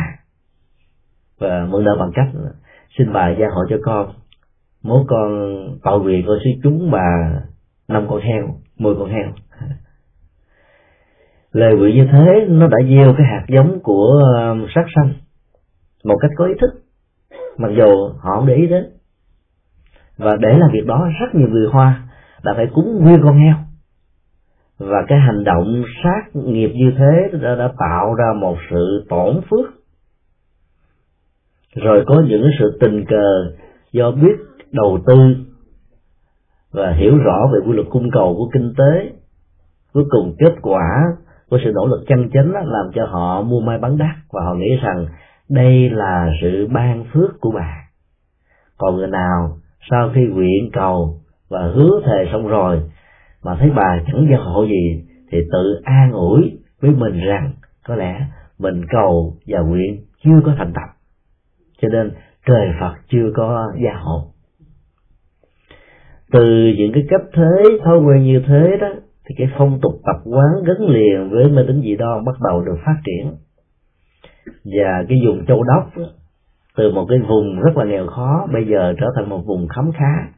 Và 1.38 1.66
mượn 1.70 1.84
nợ 1.84 1.96
bằng 2.00 2.10
cách 2.14 2.28
xin 2.98 3.12
bà 3.12 3.28
gia 3.28 3.46
hộ 3.54 3.62
cho 3.70 3.76
con. 3.82 4.14
Mỗi 4.82 5.04
con 5.08 5.30
tội 5.82 6.00
nguyện 6.00 6.24
con 6.26 6.38
sẽ 6.44 6.50
chúng 6.62 6.90
bà 6.90 7.32
năm 7.88 8.06
con 8.08 8.20
heo, 8.20 8.48
mười 8.78 8.94
con 8.98 9.10
heo 9.10 9.32
lời 11.54 11.74
nguyện 11.74 11.96
như 11.96 12.06
thế 12.12 12.46
nó 12.48 12.66
đã 12.66 12.78
gieo 12.88 13.14
cái 13.18 13.26
hạt 13.26 13.44
giống 13.48 13.80
của 13.82 14.20
um, 14.36 14.66
sát 14.74 14.84
sanh 14.94 15.12
một 16.04 16.16
cách 16.20 16.30
có 16.36 16.44
ý 16.46 16.54
thức. 16.60 16.70
Mặc 17.56 17.68
dù 17.76 18.08
họ 18.18 18.36
không 18.36 18.46
để 18.46 18.54
ý 18.54 18.66
đến. 18.66 18.84
Và 20.18 20.36
để 20.36 20.58
làm 20.58 20.70
việc 20.72 20.86
đó 20.86 21.08
rất 21.20 21.34
nhiều 21.34 21.48
người 21.48 21.68
hoa 21.70 22.02
đã 22.44 22.52
phải 22.56 22.66
cúng 22.74 22.98
nguyên 23.02 23.20
con 23.22 23.38
heo. 23.38 23.54
Và 24.78 25.04
cái 25.08 25.18
hành 25.18 25.44
động 25.44 25.82
sát 26.02 26.36
nghiệp 26.36 26.72
như 26.74 26.92
thế 26.98 27.38
đã, 27.42 27.54
đã 27.54 27.72
tạo 27.78 28.14
ra 28.14 28.32
một 28.40 28.56
sự 28.70 29.06
tổn 29.08 29.40
phước. 29.50 29.70
Rồi 31.74 32.04
có 32.06 32.22
những 32.28 32.48
sự 32.58 32.78
tình 32.80 33.04
cờ 33.08 33.52
do 33.92 34.10
biết 34.10 34.36
đầu 34.72 34.98
tư 35.06 35.14
và 36.72 36.92
hiểu 36.92 37.18
rõ 37.18 37.50
về 37.52 37.58
quy 37.66 37.72
luật 37.72 37.86
cung 37.90 38.10
cầu 38.12 38.34
của 38.38 38.50
kinh 38.52 38.74
tế 38.78 39.12
cuối 39.92 40.04
cùng 40.10 40.36
kết 40.38 40.54
quả 40.62 41.02
của 41.54 41.60
sự 41.64 41.72
nỗ 41.74 41.86
lực 41.86 42.04
chân 42.08 42.30
chánh 42.32 42.52
làm 42.52 42.90
cho 42.94 43.06
họ 43.06 43.42
mua 43.42 43.60
may 43.60 43.78
bán 43.78 43.98
đắt 43.98 44.16
và 44.32 44.44
họ 44.44 44.54
nghĩ 44.54 44.76
rằng 44.82 45.06
đây 45.48 45.90
là 45.90 46.30
sự 46.42 46.66
ban 46.72 47.04
phước 47.12 47.40
của 47.40 47.50
bà. 47.50 47.88
Còn 48.78 48.96
người 48.96 49.08
nào 49.08 49.58
sau 49.90 50.10
khi 50.14 50.20
nguyện 50.20 50.70
cầu 50.72 51.20
và 51.48 51.60
hứa 51.74 52.00
thề 52.06 52.28
xong 52.32 52.48
rồi 52.48 52.82
mà 53.44 53.56
thấy 53.60 53.70
bà 53.76 54.02
chẳng 54.06 54.26
gia 54.30 54.36
hộ 54.36 54.64
gì 54.64 55.04
thì 55.30 55.38
tự 55.52 55.80
an 55.84 56.12
ủi 56.12 56.58
với 56.80 56.90
mình 56.90 57.20
rằng 57.26 57.52
có 57.86 57.94
lẽ 57.96 58.26
mình 58.58 58.82
cầu 58.90 59.36
và 59.46 59.60
nguyện 59.60 60.04
chưa 60.24 60.40
có 60.44 60.54
thành 60.58 60.72
tập. 60.74 60.88
Cho 61.82 61.88
nên 61.88 62.10
trời 62.46 62.68
phật 62.80 62.94
chưa 63.08 63.32
có 63.36 63.72
gia 63.84 63.94
hộ. 64.00 64.24
Từ 66.32 66.72
những 66.78 66.92
cái 66.94 67.02
cấp 67.10 67.20
thế, 67.34 67.78
thói 67.84 67.98
quen 67.98 68.22
như 68.22 68.42
thế 68.46 68.76
đó 68.80 68.88
thì 69.28 69.34
cái 69.38 69.48
phong 69.58 69.78
tục 69.82 69.92
tập 70.06 70.16
quán 70.24 70.64
gắn 70.66 70.88
liền 70.88 71.30
với 71.30 71.48
mê 71.50 71.62
tín 71.68 71.82
dị 71.82 71.96
đoan 71.96 72.24
bắt 72.24 72.34
đầu 72.40 72.64
được 72.64 72.76
phát 72.87 72.96
triển. 73.04 73.34
Và 74.64 75.04
cái 75.08 75.18
vùng 75.26 75.46
châu 75.46 75.62
đốc 75.62 75.90
từ 76.76 76.92
một 76.92 77.06
cái 77.08 77.18
vùng 77.18 77.60
rất 77.60 77.76
là 77.76 77.84
nghèo 77.84 78.06
khó, 78.06 78.46
bây 78.52 78.66
giờ 78.66 78.94
trở 79.00 79.06
thành 79.16 79.28
một 79.28 79.42
vùng 79.46 79.68
khấm 79.68 79.92
khá 79.92 80.28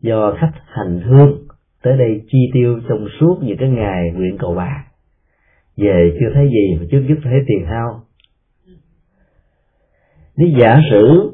do 0.00 0.34
khách 0.40 0.52
hành 0.66 1.00
hương 1.00 1.38
tới 1.82 1.98
đây 1.98 2.22
chi 2.30 2.38
tiêu 2.52 2.80
trong 2.88 3.06
suốt 3.20 3.38
những 3.42 3.56
cái 3.56 3.68
ngày 3.68 4.10
nguyện 4.14 4.38
cầu 4.38 4.54
bà. 4.54 4.84
Về 5.76 6.16
chưa 6.20 6.30
thấy 6.34 6.48
gì, 6.48 6.76
mà 6.80 6.86
trước 6.90 7.04
nhất 7.08 7.18
thấy 7.22 7.40
tiền 7.46 7.66
hao. 7.66 8.00
Nếu 10.36 10.48
giả 10.48 10.80
sử 10.90 11.32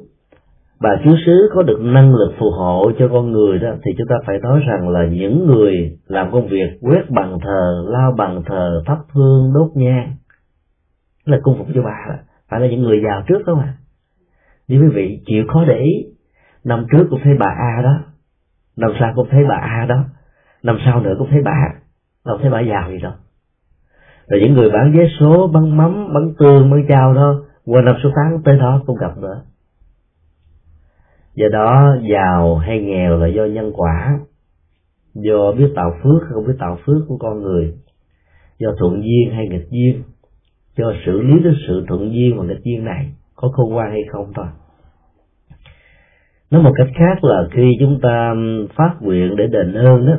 bà 0.80 0.90
chúa 1.04 1.16
xứ 1.26 1.50
có 1.54 1.62
được 1.62 1.80
năng 1.80 2.14
lực 2.14 2.32
phù 2.38 2.50
hộ 2.50 2.92
cho 2.98 3.08
con 3.12 3.32
người 3.32 3.58
đó, 3.58 3.68
thì 3.84 3.92
chúng 3.98 4.06
ta 4.08 4.16
phải 4.26 4.38
nói 4.38 4.60
rằng 4.66 4.88
là 4.88 5.06
những 5.06 5.46
người 5.46 5.98
làm 6.06 6.32
công 6.32 6.48
việc 6.48 6.78
quét 6.80 7.10
bằng 7.10 7.38
thờ, 7.42 7.84
lao 7.88 8.12
bằng 8.12 8.42
thờ, 8.46 8.82
thắp 8.86 8.98
hương, 9.12 9.52
đốt 9.54 9.70
nhang 9.74 10.14
là 11.24 11.38
cung 11.42 11.58
phục 11.58 11.66
cho 11.74 11.82
bà 11.82 12.04
đó. 12.08 12.14
Phải 12.50 12.60
là 12.60 12.66
những 12.66 12.82
người 12.82 13.02
giàu 13.04 13.22
trước 13.26 13.38
không 13.46 13.58
à 13.58 13.74
nếu 14.68 14.82
quý 14.82 14.88
vị 14.88 15.22
chịu 15.26 15.44
khó 15.48 15.64
để 15.64 15.78
ý, 15.78 16.06
năm 16.64 16.86
trước 16.90 17.06
cũng 17.10 17.20
thấy 17.24 17.34
bà 17.38 17.46
a 17.46 17.82
đó, 17.82 17.98
năm 18.76 18.90
sau 19.00 19.12
cũng 19.16 19.28
thấy 19.30 19.44
bà 19.48 19.54
a 19.54 19.86
đó, 19.88 20.04
năm 20.62 20.78
sau 20.84 21.00
nữa 21.00 21.14
cũng 21.18 21.28
thấy 21.30 21.42
bà 21.44 21.68
đâu 22.26 22.38
thấy 22.40 22.50
bà 22.50 22.60
giàu 22.60 22.90
gì 22.90 22.98
đâu. 22.98 23.12
Rồi 24.28 24.40
những 24.40 24.54
người 24.54 24.70
bán 24.70 24.92
vé 24.92 25.04
số, 25.20 25.46
bán 25.46 25.76
mắm, 25.76 26.14
bán 26.14 26.34
tương, 26.38 26.70
bán 26.70 26.86
chao 26.88 27.14
đó, 27.14 27.34
qua 27.64 27.82
năm 27.82 27.96
số 28.02 28.10
tháng 28.16 28.42
tới 28.42 28.58
đó 28.58 28.82
không 28.86 28.96
gặp 28.96 29.18
nữa 29.18 29.42
do 31.34 31.48
đó 31.48 31.96
giàu 32.10 32.56
hay 32.56 32.80
nghèo 32.80 33.18
là 33.18 33.26
do 33.26 33.44
nhân 33.44 33.72
quả. 33.76 34.18
Do 35.14 35.52
biết 35.52 35.72
tạo 35.76 35.90
phước 36.02 36.22
hay 36.22 36.30
không 36.34 36.46
biết 36.46 36.56
tạo 36.58 36.78
phước 36.86 37.02
của 37.08 37.16
con 37.16 37.42
người. 37.42 37.74
Do 38.58 38.68
thuận 38.78 39.02
duyên 39.02 39.34
hay 39.34 39.48
nghịch 39.48 39.70
duyên. 39.70 40.02
Do 40.76 40.92
xử 41.06 41.20
lý 41.20 41.38
đến 41.44 41.54
sự 41.66 41.84
thuận 41.88 42.12
duyên 42.12 42.38
và 42.38 42.44
nghịch 42.44 42.64
duyên 42.64 42.84
này 42.84 43.12
có 43.34 43.48
khôn 43.48 43.72
ngoan 43.72 43.90
hay 43.90 44.02
không 44.12 44.32
thôi. 44.34 44.46
Nói 46.50 46.62
một 46.62 46.72
cách 46.76 46.88
khác 46.98 47.24
là 47.24 47.48
khi 47.52 47.72
chúng 47.80 47.98
ta 48.02 48.30
um, 48.30 48.66
phát 48.76 48.94
nguyện 49.00 49.36
để 49.36 49.46
đền 49.46 49.74
ơn 49.74 50.06
đó 50.06 50.12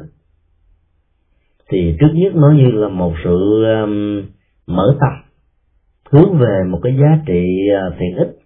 thì 1.72 1.98
trước 2.00 2.12
nhất 2.14 2.36
nó 2.36 2.52
như 2.52 2.72
là 2.72 2.88
một 2.88 3.14
sự 3.24 3.64
um, 3.64 4.24
mở 4.68 4.98
tâm 5.00 5.12
hướng 6.12 6.38
về 6.38 6.64
một 6.70 6.80
cái 6.84 6.98
giá 7.02 7.20
trị 7.28 7.70
uh, 7.88 7.94
thiện 8.00 8.16
ích. 8.18 8.38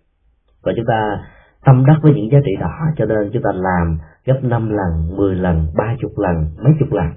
Và 0.61 0.73
chúng 0.75 0.85
ta 0.87 1.23
tâm 1.65 1.85
đắc 1.85 1.99
với 2.01 2.13
những 2.13 2.31
giá 2.31 2.39
trị 2.45 2.51
đó 2.59 2.71
cho 2.97 3.05
nên 3.05 3.29
chúng 3.33 3.43
ta 3.43 3.49
làm 3.53 3.97
gấp 4.25 4.39
5 4.43 4.69
lần, 4.69 5.17
10 5.17 5.35
lần, 5.35 5.67
ba 5.75 5.95
chục 5.99 6.11
lần, 6.17 6.35
mấy 6.63 6.73
chục 6.79 6.91
lần 6.91 7.07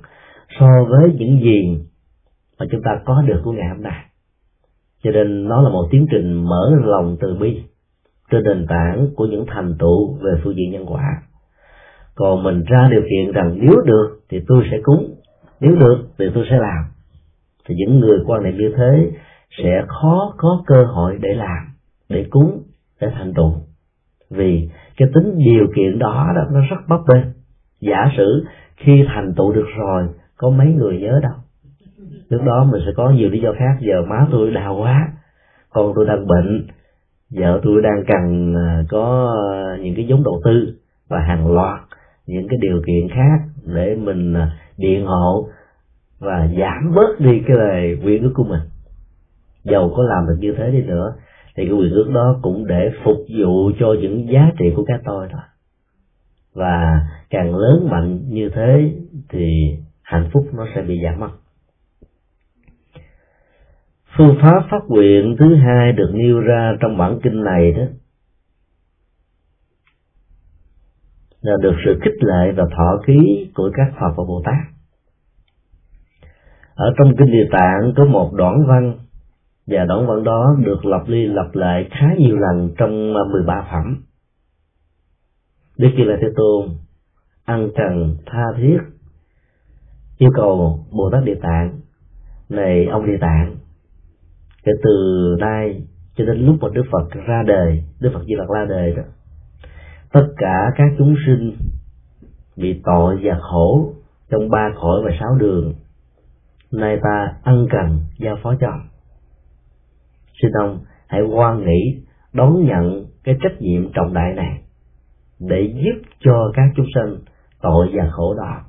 so 0.61 0.66
với 0.88 1.12
những 1.18 1.40
gì 1.42 1.85
mà 2.59 2.66
chúng 2.70 2.83
ta 2.83 3.00
có 3.05 3.22
được 3.26 3.40
của 3.44 3.52
ngày 3.52 3.68
hôm 3.68 3.83
nay. 3.83 4.05
Cho 5.05 5.11
nên 5.11 5.48
nó 5.48 5.62
là 5.62 5.68
một 5.68 5.88
tiến 5.90 6.07
trình 6.11 6.35
mở 6.35 6.70
lòng 6.85 7.16
từ 7.20 7.37
bi 7.40 7.62
trên 8.31 8.42
nền 8.44 8.66
tảng 8.66 9.09
của 9.16 9.26
những 9.26 9.44
thành 9.48 9.74
tựu 9.78 10.14
về 10.14 10.33
phương 10.44 10.55
diện 10.57 10.70
nhân 10.70 10.87
quả. 10.87 11.22
còn 12.14 12.42
mình 12.42 12.62
ra 12.64 12.88
điều 12.90 13.00
kiện 13.00 13.33
rằng 13.33 13.59
nếu 13.61 13.76
được 13.85 14.20
thì 14.31 14.40
tôi 14.48 14.64
sẽ 14.70 14.78
cúng 14.83 15.14
nếu 15.61 15.76
được 15.76 15.98
thì 16.18 16.24
tôi 16.35 16.44
sẽ 16.50 16.57
làm 16.57 16.85
thì 17.68 17.74
những 17.74 18.00
người 18.00 18.18
quan 18.26 18.42
niệm 18.42 18.57
như 18.57 18.74
thế 18.76 19.11
sẽ 19.59 19.83
khó 19.88 20.35
có 20.37 20.62
cơ 20.66 20.85
hội 20.85 21.18
để 21.20 21.35
làm 21.35 21.66
để 22.09 22.26
cúng 22.31 22.62
để 23.00 23.09
thành 23.14 23.33
tựu 23.35 23.52
vì 24.32 24.68
cái 24.96 25.08
tính 25.14 25.38
điều 25.38 25.66
kiện 25.76 25.98
đó, 25.98 26.32
đó 26.36 26.42
nó 26.52 26.60
rất 26.70 26.76
bấp 26.88 27.00
bênh. 27.08 27.24
Giả 27.80 28.10
sử 28.16 28.44
khi 28.76 29.04
thành 29.08 29.34
tựu 29.36 29.52
được 29.52 29.66
rồi 29.76 30.08
có 30.36 30.50
mấy 30.50 30.66
người 30.66 30.98
nhớ 30.98 31.20
đâu. 31.22 31.34
Lúc 32.28 32.42
đó 32.44 32.68
mình 32.72 32.82
sẽ 32.86 32.92
có 32.96 33.10
nhiều 33.10 33.30
lý 33.30 33.40
do 33.40 33.52
khác. 33.58 33.76
Giờ 33.80 34.02
má 34.08 34.26
tôi 34.32 34.50
đau 34.50 34.76
quá 34.76 35.08
con 35.72 35.92
tôi 35.96 36.06
đang 36.06 36.26
bệnh 36.26 36.66
vợ 37.30 37.60
tôi 37.62 37.82
đang 37.82 38.04
cần 38.06 38.54
à, 38.56 38.84
có 38.90 39.34
những 39.80 39.94
cái 39.94 40.06
giống 40.06 40.24
đầu 40.24 40.40
tư 40.44 40.74
và 41.08 41.20
hàng 41.20 41.54
loạt 41.54 41.80
những 42.26 42.48
cái 42.48 42.58
điều 42.62 42.82
kiện 42.86 43.08
khác 43.08 43.38
để 43.74 43.94
mình 43.94 44.34
à, 44.34 44.52
biện 44.78 44.90
điện 44.90 45.06
hộ 45.06 45.48
và 46.18 46.48
giảm 46.58 46.94
bớt 46.94 47.20
đi 47.20 47.42
cái 47.46 47.56
lời 47.56 47.98
quyền 48.04 48.22
ước 48.22 48.32
của 48.34 48.44
mình. 48.44 48.60
Dầu 49.64 49.92
có 49.96 50.02
làm 50.02 50.26
được 50.26 50.36
như 50.40 50.54
thế 50.58 50.70
đi 50.70 50.82
nữa 50.82 51.14
thì 51.56 51.64
cái 51.66 51.74
quyền 51.74 51.90
ước 51.90 52.10
đó 52.14 52.38
cũng 52.42 52.66
để 52.66 52.90
phục 53.04 53.16
vụ 53.38 53.70
cho 53.78 53.86
những 54.00 54.28
giá 54.32 54.50
trị 54.58 54.64
của 54.76 54.84
các 54.84 55.00
tôi 55.04 55.28
thôi 55.32 55.40
và 56.54 57.00
càng 57.30 57.54
lớn 57.54 57.88
mạnh 57.90 58.20
như 58.28 58.50
thế 58.54 58.92
thì 59.28 59.76
hạnh 60.02 60.30
phúc 60.32 60.46
nó 60.52 60.66
sẽ 60.74 60.82
bị 60.82 60.98
giảm 61.04 61.20
mất 61.20 61.30
phương 64.16 64.36
pháp 64.42 64.66
phát 64.70 64.82
nguyện 64.88 65.36
thứ 65.38 65.54
hai 65.54 65.92
được 65.92 66.10
nêu 66.14 66.40
ra 66.40 66.76
trong 66.80 66.98
bản 66.98 67.18
kinh 67.22 67.44
này 67.44 67.72
đó, 67.72 67.82
là 71.40 71.52
được 71.62 71.74
sự 71.84 71.98
khích 72.02 72.22
lệ 72.22 72.52
và 72.56 72.64
thọ 72.76 73.02
ký 73.06 73.50
của 73.54 73.70
các 73.74 73.92
Phật 74.00 74.10
và 74.16 74.24
Bồ 74.28 74.42
Tát. 74.44 74.74
Ở 76.74 76.94
trong 76.98 77.16
kinh 77.18 77.32
Địa 77.32 77.48
Tạng 77.52 77.92
có 77.96 78.04
một 78.04 78.32
đoạn 78.34 78.66
văn 78.66 78.98
và 79.72 79.85
đoạn 79.85 80.06
văn 80.06 80.24
đó 80.24 80.56
được 80.58 80.85
lặp 80.85 81.08
đi 81.08 81.26
lặp 81.26 81.54
lại 81.54 81.88
khá 81.90 82.06
nhiều 82.18 82.37
lần 82.37 82.74
trong 82.78 83.14
à, 83.16 83.22
13 83.32 83.66
phẩm. 83.70 84.02
Đức 85.78 85.88
Kỳ 85.96 86.04
La 86.04 86.16
Thế 86.20 86.28
Tôn 86.37 86.68
ăn 87.44 87.70
trần 87.76 88.16
tha 88.26 88.44
thiết, 88.56 88.78
yêu 90.18 90.30
cầu 90.35 90.87
Bồ 90.92 91.11
Tát 91.11 91.24
Địa 91.24 91.38
Tạng, 91.42 91.80
này 92.48 92.87
ông 92.87 93.06
Địa 93.06 93.18
Tạng, 93.20 93.56
kể 94.64 94.72
từ 94.82 95.37
nay 95.40 95.82
cho 96.16 96.24
đến 96.24 96.46
lúc 96.46 96.56
mà 96.61 96.68
Đức 96.72 96.85
Phật 96.92 97.20
ra 97.26 97.42
đời, 97.46 97.85
Đức 98.00 98.11
Phật 98.14 98.24
Di 98.26 98.35
Lặc 98.35 98.48
ra 98.48 98.64
đời 98.68 98.92
đó, 98.96 99.02
tất 100.12 100.26
cả 100.37 100.72
các 100.76 100.88
chúng 100.98 101.14
sinh 101.26 101.52
bị 102.56 102.80
tội 102.85 103.18
và 103.22 103.38
khổ 103.40 103.92
trong 104.30 104.50
ba 104.50 104.70
cõi 104.80 105.00
và 105.04 105.11
sáu 105.20 105.35
đường 105.38 105.72
nay 106.72 106.98
ta 107.02 107.35
ân 107.42 107.66
cần 107.70 108.00
giao 108.18 108.37
phó 108.42 108.54
cho 108.61 108.68
xin 110.42 110.50
ông 110.52 110.78
hãy 111.07 111.20
quan 111.22 111.64
nghĩ 111.64 112.02
đón 112.33 112.64
nhận 112.64 113.07
cái 113.24 113.35
trách 113.42 113.61
nhiệm 113.61 113.92
trọng 113.92 114.14
đại 114.14 114.35
này 114.35 114.62
để 115.40 115.74
giúp 115.74 116.02
cho 116.20 116.52
các 116.55 116.64
chúng 116.76 116.87
sinh 116.94 117.18
tội 117.62 117.90
và 117.92 118.11
khổ 118.11 118.35
đó 118.35 118.62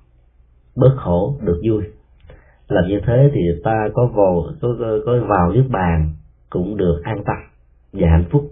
bớt 0.76 0.96
khổ 0.98 1.38
được 1.42 1.62
vui. 1.70 1.84
Làm 2.68 2.88
như 2.88 3.00
thế 3.08 3.32
thì 3.34 3.42
ta 3.64 3.90
có 3.94 4.06
vào 4.06 4.46
có, 4.62 4.76
có, 4.80 4.98
có 5.06 5.12
vào 5.28 5.52
nước 5.52 5.66
bàn 5.70 6.14
cũng 6.50 6.78
được 6.78 7.02
an 7.04 7.18
tâm 7.26 7.38
và 7.94 8.08
hạnh 8.10 8.26
phúc. 8.32 8.44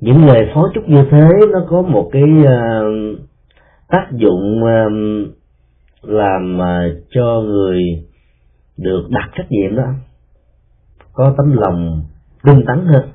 Những 0.00 0.26
lời 0.26 0.50
phó 0.54 0.70
chúc 0.74 0.88
như 0.88 1.04
thế 1.10 1.28
nó 1.52 1.66
có 1.68 1.82
một 1.82 2.10
cái 2.12 2.22
uh, 2.22 3.18
tác 3.88 4.08
dụng 4.12 4.60
uh, 4.62 5.28
làm 6.02 6.58
uh, 6.58 6.96
cho 7.10 7.42
người 7.46 7.82
được 8.76 9.06
đặt 9.10 9.30
trách 9.34 9.46
nhiệm 9.50 9.76
đó 9.76 9.92
có 11.16 11.34
tấm 11.36 11.52
lòng 11.52 12.02
tinh 12.42 12.64
tấn 12.66 12.86
hơn, 12.86 13.08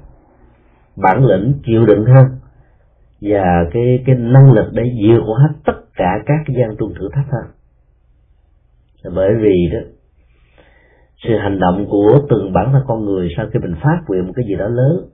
bản 0.96 1.26
lĩnh 1.26 1.54
chịu 1.66 1.86
đựng 1.86 2.06
hơn, 2.06 2.26
và 3.22 3.66
cái 3.74 4.04
cái 4.06 4.16
năng 4.16 4.52
lực 4.52 4.70
để 4.74 4.84
vượt 5.02 5.22
qua 5.28 5.40
hết 5.42 5.54
tất 5.66 5.74
cả 5.96 6.20
các 6.26 6.54
gian 6.58 6.78
truân 6.78 6.94
thử 7.00 7.10
thách 7.14 7.26
hơn. 7.32 7.52
Bởi 9.16 9.36
vì 9.42 9.70
đó, 9.74 9.80
sự 11.24 11.38
hành 11.38 11.60
động 11.60 11.86
của 11.90 12.20
từng 12.30 12.54
bản 12.54 12.72
thân 12.72 12.84
con 12.88 13.06
người 13.06 13.30
sau 13.38 13.46
khi 13.54 13.60
mình 13.60 13.76
phát 13.82 14.02
nguyện 14.08 14.28
một 14.28 14.34
cái 14.36 14.46
gì 14.48 14.56
đó 14.56 14.68
lớn, 14.68 15.06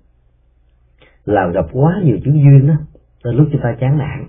làm 1.25 1.51
gặp 1.51 1.65
quá 1.73 2.01
nhiều 2.03 2.17
chứng 2.25 2.43
duyên 2.43 2.67
đó 2.67 2.73
tới 3.23 3.33
lúc 3.33 3.47
chúng 3.51 3.61
ta 3.61 3.75
chán 3.79 3.97
nản. 3.97 4.27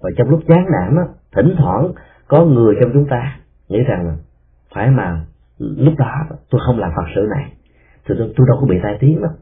Và 0.00 0.10
trong 0.16 0.28
lúc 0.28 0.40
chán 0.48 0.64
nản 0.72 0.96
đó 0.96 1.02
thỉnh 1.36 1.54
thoảng 1.58 1.92
có 2.28 2.44
người 2.44 2.74
trong 2.80 2.90
chúng 2.92 3.06
ta 3.10 3.38
nghĩ 3.68 3.78
rằng 3.78 4.06
là 4.06 4.16
phải 4.74 4.90
mà 4.90 5.24
lúc 5.58 5.94
đó 5.98 6.24
tôi 6.50 6.60
không 6.66 6.78
làm 6.78 6.92
phật 6.96 7.04
sự 7.14 7.28
này. 7.36 7.52
Thì 8.08 8.14
tôi, 8.18 8.32
tôi 8.36 8.46
đâu 8.48 8.58
có 8.60 8.66
bị 8.66 8.76
tai 8.82 8.96
tiếng 9.00 9.22
đâu. 9.22 9.32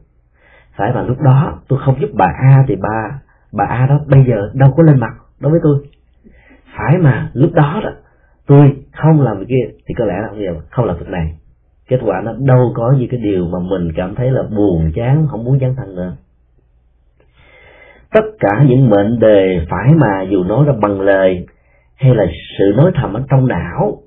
Phải 0.75 0.93
mà 0.93 1.01
lúc 1.01 1.21
đó 1.21 1.59
tôi 1.67 1.79
không 1.85 2.01
giúp 2.01 2.09
bà 2.13 2.25
a 2.43 2.63
thì 2.67 2.75
bà 2.75 3.19
bà 3.53 3.65
a 3.65 3.85
đó 3.85 3.99
bây 4.07 4.25
giờ 4.27 4.49
đâu 4.53 4.73
có 4.77 4.83
lên 4.83 4.99
mặt 4.99 5.13
đối 5.39 5.51
với 5.51 5.59
tôi. 5.63 5.87
Phải 6.77 6.97
mà 6.97 7.31
lúc 7.33 7.53
đó 7.53 7.81
đó 7.83 7.89
tôi 8.47 8.75
không 8.93 9.21
làm 9.21 9.39
việc 9.39 9.45
kia 9.49 9.73
thì 9.87 9.95
có 9.97 10.05
lẽ 10.05 10.13
là 10.21 10.29
bây 10.31 10.45
giờ 10.45 10.55
không 10.69 10.85
làm 10.85 10.97
việc 10.97 11.09
này. 11.09 11.33
Kết 11.87 11.99
quả 12.05 12.21
nó 12.23 12.33
đâu 12.39 12.71
có 12.75 12.95
như 12.97 13.07
cái 13.11 13.19
điều 13.19 13.45
mà 13.45 13.59
mình 13.59 13.91
cảm 13.95 14.15
thấy 14.15 14.31
là 14.31 14.43
buồn 14.43 14.91
chán 14.95 15.27
không 15.29 15.43
muốn 15.43 15.59
dấn 15.59 15.75
thân 15.75 15.95
nữa. 15.95 16.15
Tất 18.11 18.25
cả 18.39 18.63
những 18.67 18.89
mệnh 18.89 19.19
đề 19.19 19.65
phải 19.69 19.93
mà 19.95 20.21
dù 20.29 20.43
nói 20.43 20.65
ra 20.65 20.73
bằng 20.81 21.01
lời 21.01 21.45
hay 21.95 22.15
là 22.15 22.25
sự 22.57 22.73
nói 22.77 22.91
thầm 22.95 23.13
ở 23.13 23.23
trong 23.29 23.47
não 23.47 24.01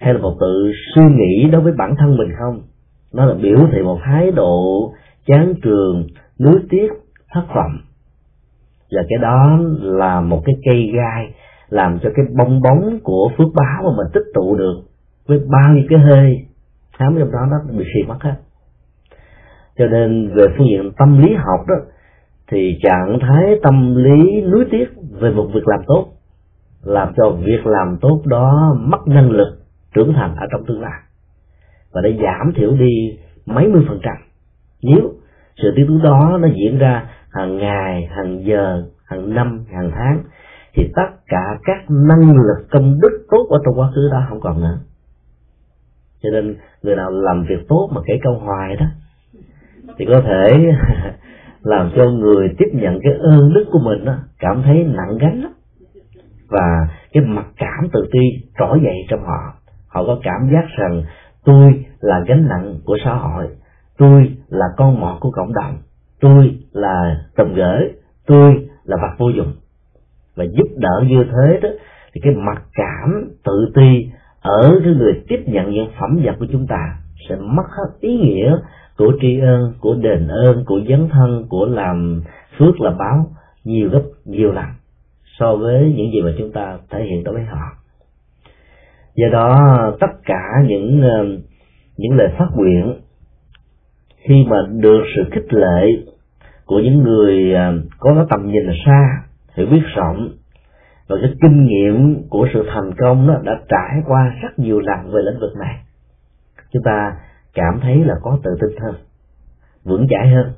hay 0.00 0.14
là 0.14 0.20
một 0.20 0.36
tự 0.40 0.72
suy 0.94 1.02
nghĩ 1.02 1.48
đối 1.52 1.60
với 1.60 1.72
bản 1.72 1.94
thân 1.98 2.16
mình 2.16 2.28
không? 2.38 2.62
Nó 3.12 3.24
là 3.24 3.34
biểu 3.34 3.58
thị 3.72 3.82
một 3.82 3.98
thái 4.04 4.30
độ 4.30 4.92
chán 5.26 5.54
trường, 5.62 6.06
nuối 6.40 6.60
tiếc, 6.70 6.88
thất 7.32 7.44
vọng. 7.54 7.72
Và 8.90 9.02
cái 9.08 9.18
đó 9.22 9.58
là 9.80 10.20
một 10.20 10.42
cái 10.44 10.54
cây 10.64 10.90
gai 10.94 11.34
làm 11.68 11.98
cho 12.02 12.10
cái 12.14 12.24
bong 12.38 12.60
bóng 12.60 12.98
của 13.02 13.30
phước 13.38 13.48
báo 13.54 13.82
mà 13.82 13.90
mình 13.96 14.06
tích 14.12 14.26
tụ 14.34 14.56
được 14.56 14.82
với 15.26 15.40
bao 15.48 15.74
nhiêu 15.74 15.84
cái 15.88 15.98
hơi. 15.98 16.46
Thám 16.98 17.16
trong 17.18 17.30
đó 17.32 17.38
nó 17.50 17.78
bị 17.78 17.84
suy 17.94 18.02
mất 18.08 18.16
hết. 18.20 18.34
Cho 19.78 19.86
nên 19.86 20.28
về 20.34 20.44
phương 20.58 20.66
diện 20.66 20.92
tâm 20.98 21.22
lý 21.22 21.34
học 21.34 21.66
đó, 21.68 21.74
thì 22.50 22.78
trạng 22.82 23.18
thái 23.20 23.58
tâm 23.62 23.96
lý 23.96 24.42
nuối 24.42 24.64
tiếc 24.70 24.86
về 25.20 25.30
một 25.30 25.46
việc 25.54 25.68
làm 25.68 25.80
tốt, 25.86 26.06
làm 26.82 27.12
cho 27.16 27.30
việc 27.30 27.66
làm 27.66 27.98
tốt 28.00 28.20
đó 28.24 28.76
mất 28.80 29.08
năng 29.08 29.30
lực 29.30 29.63
trưởng 29.94 30.12
thành 30.12 30.36
ở 30.36 30.46
trong 30.52 30.64
tương 30.66 30.80
lai. 30.80 31.00
Và 31.92 32.00
để 32.00 32.18
giảm 32.22 32.52
thiểu 32.56 32.76
đi 32.76 33.18
mấy 33.46 33.68
mươi 33.68 33.84
phần 33.88 34.00
trăm. 34.02 34.16
Nếu 34.82 35.12
sự 35.62 35.72
tiêu 35.76 35.86
tốn 35.88 36.02
đó 36.02 36.38
nó 36.40 36.48
diễn 36.48 36.78
ra 36.78 37.08
hàng 37.32 37.56
ngày 37.56 38.08
hàng 38.10 38.44
giờ 38.44 38.84
hàng 39.06 39.34
năm 39.34 39.64
hàng 39.72 39.90
tháng 39.94 40.22
thì 40.74 40.92
tất 40.96 41.08
cả 41.26 41.58
các 41.64 41.84
năng 41.88 42.36
lực 42.36 42.66
công 42.70 43.00
đức 43.00 43.26
tốt 43.30 43.46
ở 43.50 43.58
trong 43.64 43.78
quá 43.78 43.90
khứ 43.94 44.08
đó 44.12 44.26
không 44.28 44.40
còn 44.40 44.60
nữa. 44.60 44.78
Cho 46.22 46.30
nên 46.30 46.56
người 46.82 46.96
nào 46.96 47.10
làm 47.10 47.44
việc 47.48 47.68
tốt 47.68 47.90
mà 47.94 48.00
kể 48.06 48.14
câu 48.22 48.38
hoài 48.38 48.76
đó 48.76 48.86
thì 49.98 50.04
có 50.08 50.20
thể 50.20 50.72
làm 51.62 51.90
cho 51.96 52.10
người 52.10 52.48
tiếp 52.58 52.68
nhận 52.72 53.00
cái 53.02 53.12
ơn 53.20 53.54
đức 53.54 53.64
của 53.72 53.78
mình 53.78 54.04
đó, 54.04 54.14
cảm 54.38 54.62
thấy 54.62 54.84
nặng 54.84 55.18
gánh 55.20 55.42
lắm. 55.42 55.52
Và 56.48 56.88
cái 57.12 57.24
mặc 57.24 57.46
cảm 57.56 57.88
tự 57.92 58.08
ti 58.12 58.20
trỗi 58.58 58.80
dậy 58.84 58.96
trong 59.08 59.20
họ 59.20 59.54
họ 59.94 60.04
có 60.06 60.18
cảm 60.22 60.50
giác 60.52 60.64
rằng 60.78 61.02
tôi 61.44 61.84
là 62.00 62.24
gánh 62.26 62.48
nặng 62.48 62.74
của 62.84 62.96
xã 63.04 63.14
hội, 63.14 63.48
tôi 63.98 64.36
là 64.48 64.66
con 64.76 65.00
mọt 65.00 65.20
của 65.20 65.30
cộng 65.30 65.54
đồng, 65.54 65.76
tôi 66.20 66.58
là 66.72 67.24
trồng 67.36 67.54
gỡ 67.54 67.80
tôi 68.26 68.68
là 68.84 68.96
vật 69.02 69.14
vô 69.18 69.28
dụng. 69.28 69.52
Và 70.36 70.44
giúp 70.44 70.68
đỡ 70.76 71.04
như 71.08 71.24
thế 71.24 71.60
đó, 71.62 71.68
thì 72.14 72.20
cái 72.24 72.34
mặc 72.34 72.62
cảm 72.74 73.30
tự 73.44 73.72
ti 73.74 74.08
ở 74.40 74.80
cái 74.84 74.94
người 74.94 75.22
tiếp 75.28 75.42
nhận 75.46 75.70
những 75.70 75.88
phẩm 76.00 76.20
vật 76.24 76.36
của 76.38 76.46
chúng 76.52 76.66
ta 76.66 76.96
sẽ 77.28 77.36
mất 77.36 77.66
hết 77.68 78.00
ý 78.00 78.16
nghĩa 78.16 78.56
của 78.98 79.12
tri 79.20 79.38
ân, 79.40 79.74
của 79.80 79.94
đền 79.94 80.28
ơn, 80.28 80.64
của 80.64 80.80
dấn 80.88 81.08
thân, 81.08 81.46
của 81.48 81.66
làm 81.66 82.22
phước, 82.58 82.80
là 82.80 82.90
báo 82.90 83.26
nhiều 83.64 83.88
gấp 83.88 84.02
nhiều 84.24 84.52
lần 84.52 84.66
so 85.38 85.56
với 85.56 85.94
những 85.96 86.12
gì 86.12 86.20
mà 86.22 86.30
chúng 86.38 86.52
ta 86.52 86.78
thể 86.90 87.04
hiện 87.04 87.24
đối 87.24 87.34
với 87.34 87.44
họ 87.44 87.83
do 89.16 89.28
đó, 89.32 89.58
tất 90.00 90.12
cả 90.24 90.42
những 90.66 91.02
ờ, 91.02 91.24
những 91.96 92.16
lời 92.16 92.28
phát 92.38 92.48
nguyện, 92.54 93.00
khi 94.28 94.44
mà 94.48 94.56
được 94.70 95.02
sự 95.16 95.24
khích 95.32 95.54
lệ 95.54 95.86
của 96.66 96.80
những 96.80 97.02
người 97.02 97.54
ờ, 97.54 97.72
có 97.98 98.14
cái 98.14 98.24
tầm 98.30 98.46
nhìn 98.46 98.66
xa, 98.86 99.22
hiểu 99.56 99.66
biết 99.66 99.82
rộng, 99.94 100.28
và 101.08 101.16
cái 101.22 101.30
kinh 101.42 101.66
nghiệm 101.66 102.22
của 102.28 102.48
sự 102.52 102.68
thành 102.74 102.90
công 102.98 103.28
đó 103.28 103.40
đã 103.44 103.60
trải 103.68 104.02
qua 104.06 104.34
rất 104.42 104.58
nhiều 104.58 104.80
lần 104.80 105.12
về 105.12 105.22
lĩnh 105.22 105.40
vực 105.40 105.56
này, 105.60 105.76
chúng 106.72 106.82
ta 106.82 107.16
cảm 107.54 107.80
thấy 107.82 108.04
là 108.04 108.14
có 108.22 108.38
tự 108.42 108.50
tin 108.60 108.80
hơn, 108.82 108.94
vững 109.84 110.06
chãi 110.10 110.28
hơn, 110.28 110.52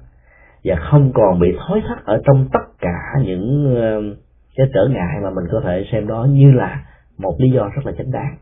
và 0.64 0.76
không 0.90 1.12
còn 1.14 1.40
bị 1.40 1.56
thối 1.58 1.82
thắt 1.88 2.04
ở 2.04 2.22
trong 2.26 2.48
tất 2.52 2.64
cả 2.80 2.98
những 3.24 3.74
ờ, 3.76 4.02
cái 4.56 4.66
trở 4.74 4.88
ngại 4.90 5.20
mà 5.22 5.30
mình 5.30 5.44
có 5.52 5.60
thể 5.64 5.84
xem 5.92 6.06
đó 6.06 6.26
như 6.30 6.52
là 6.52 6.84
một 7.18 7.36
lý 7.38 7.50
do 7.50 7.68
rất 7.68 7.86
là 7.86 7.92
chính 7.98 8.10
đáng. 8.10 8.36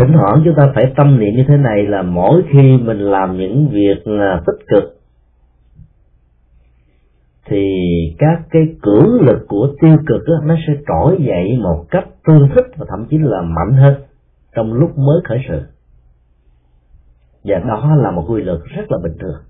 Thỉnh 0.00 0.12
thoảng 0.12 0.42
chúng 0.44 0.54
ta 0.56 0.72
phải 0.74 0.92
tâm 0.96 1.18
niệm 1.18 1.34
như 1.36 1.44
thế 1.48 1.56
này 1.56 1.86
là 1.86 2.02
mỗi 2.02 2.42
khi 2.52 2.76
mình 2.76 2.98
làm 2.98 3.36
những 3.36 3.68
việc 3.68 4.04
à, 4.04 4.40
tích 4.46 4.66
cực 4.68 5.00
thì 7.46 7.64
các 8.18 8.42
cái 8.50 8.62
cưỡng 8.82 9.20
lực 9.20 9.38
của 9.48 9.68
tiêu 9.80 9.96
cực 10.06 10.22
đó, 10.26 10.34
nó 10.44 10.54
sẽ 10.66 10.72
trỗi 10.88 11.16
dậy 11.20 11.58
một 11.62 11.84
cách 11.90 12.04
tương 12.26 12.48
thích 12.54 12.66
và 12.76 12.86
thậm 12.88 13.06
chí 13.10 13.18
là 13.18 13.42
mạnh 13.42 13.72
hơn 13.72 13.94
trong 14.56 14.72
lúc 14.72 14.98
mới 14.98 15.20
khởi 15.24 15.38
sự. 15.48 15.62
Và 17.44 17.58
đó 17.58 17.96
là 17.96 18.10
một 18.10 18.24
quy 18.28 18.42
luật 18.42 18.60
rất 18.76 18.82
là 18.88 18.98
bình 19.02 19.18
thường. 19.20 19.40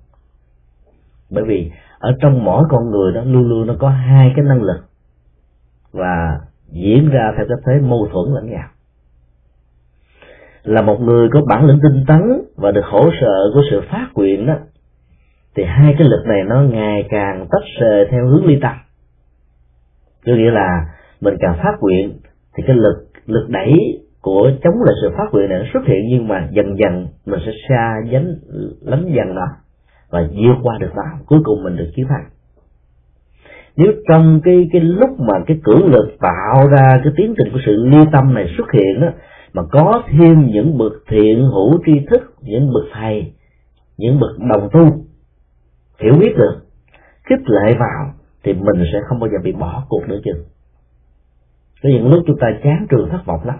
Bởi 1.31 1.45
vì 1.45 1.71
ở 1.99 2.13
trong 2.21 2.45
mỗi 2.45 2.65
con 2.69 2.91
người 2.91 3.13
đó 3.13 3.21
luôn 3.25 3.49
luôn 3.49 3.67
nó 3.67 3.75
có 3.79 3.89
hai 3.89 4.33
cái 4.37 4.45
năng 4.45 4.63
lực 4.63 4.81
và 5.93 6.41
diễn 6.73 7.11
ra 7.11 7.33
theo 7.37 7.47
cái 7.49 7.59
thế 7.67 7.89
mâu 7.89 8.09
thuẫn 8.13 8.35
lẫn 8.35 8.51
nhau 8.51 8.69
là 10.62 10.83
một 10.83 11.01
người 11.01 11.29
có 11.33 11.40
bản 11.49 11.66
lĩnh 11.66 11.79
tinh 11.83 12.05
tấn 12.07 12.20
và 12.57 12.70
được 12.70 12.85
hỗ 12.85 13.11
trợ 13.20 13.51
của 13.55 13.62
sự 13.70 13.81
phát 13.90 14.07
nguyện 14.14 14.46
đó, 14.46 14.55
thì 15.57 15.64
hai 15.64 15.94
cái 15.99 16.09
lực 16.09 16.27
này 16.27 16.42
nó 16.46 16.62
ngày 16.62 17.07
càng 17.11 17.46
tách 17.51 17.62
rời 17.81 18.07
theo 18.11 18.27
hướng 18.27 18.46
ly 18.46 18.59
tâm. 18.62 18.77
Có 20.27 20.33
nghĩa 20.33 20.51
là 20.51 20.85
mình 21.20 21.35
càng 21.40 21.57
phát 21.62 21.73
nguyện 21.81 22.12
thì 22.57 22.64
cái 22.66 22.77
lực 22.77 23.07
lực 23.27 23.46
đẩy 23.49 23.73
của 24.20 24.51
chống 24.62 24.83
lại 24.85 24.94
sự 25.03 25.11
phát 25.16 25.25
nguyện 25.33 25.49
này 25.49 25.59
nó 25.59 25.64
xuất 25.73 25.87
hiện, 25.87 25.99
nhưng 26.09 26.29
mà 26.29 26.49
dần 26.51 26.79
dần 26.79 27.07
mình 27.27 27.40
sẽ 27.46 27.53
xa 27.68 27.94
dánh, 28.12 28.35
lánh 28.81 29.12
dần 29.16 29.35
nó 29.35 29.46
và 30.11 30.20
vượt 30.20 30.57
qua 30.62 30.79
được 30.81 30.90
nó. 30.96 31.03
Cuối 31.27 31.40
cùng 31.44 31.62
mình 31.62 31.77
được 31.77 31.90
chiến 31.94 32.07
thắng 32.09 32.25
nếu 33.77 33.92
trong 34.09 34.40
cái 34.44 34.68
cái 34.73 34.81
lúc 34.81 35.11
mà 35.20 35.35
cái 35.46 35.61
cưỡng 35.64 35.87
lực 35.87 36.09
tạo 36.20 36.68
ra 36.68 37.01
cái 37.05 37.12
tiến 37.16 37.35
trình 37.38 37.53
của 37.53 37.59
sự 37.66 37.85
ly 37.85 37.99
tâm 38.12 38.35
này 38.35 38.55
xuất 38.57 38.73
hiện 38.73 39.01
đó 39.01 39.09
mà 39.53 39.63
có 39.73 40.03
thêm 40.11 40.47
những 40.47 40.79
bậc 40.79 40.93
thiện 41.09 41.39
hữu 41.39 41.79
tri 41.87 42.07
thức, 42.11 42.35
những 42.43 42.73
bậc 42.73 42.85
thầy, 42.93 43.33
những 43.97 44.21
bậc 44.21 44.31
đồng 44.39 44.69
tu, 44.73 45.05
hiểu 46.01 46.15
biết 46.21 46.35
được, 46.37 46.61
khích 47.25 47.51
lệ 47.51 47.75
vào, 47.79 48.15
thì 48.45 48.53
mình 48.53 48.85
sẽ 48.93 48.99
không 49.09 49.21
bao 49.21 49.31
giờ 49.31 49.39
bị 49.45 49.53
bỏ 49.53 49.85
cuộc 49.89 50.03
nữa 50.09 50.19
chứ. 50.25 50.33
Có 51.83 51.89
những 51.89 52.11
lúc 52.11 52.25
chúng 52.27 52.39
ta 52.41 52.47
chán 52.63 52.87
trường 52.91 53.09
thất 53.11 53.27
vọng 53.27 53.41
lắm. 53.45 53.57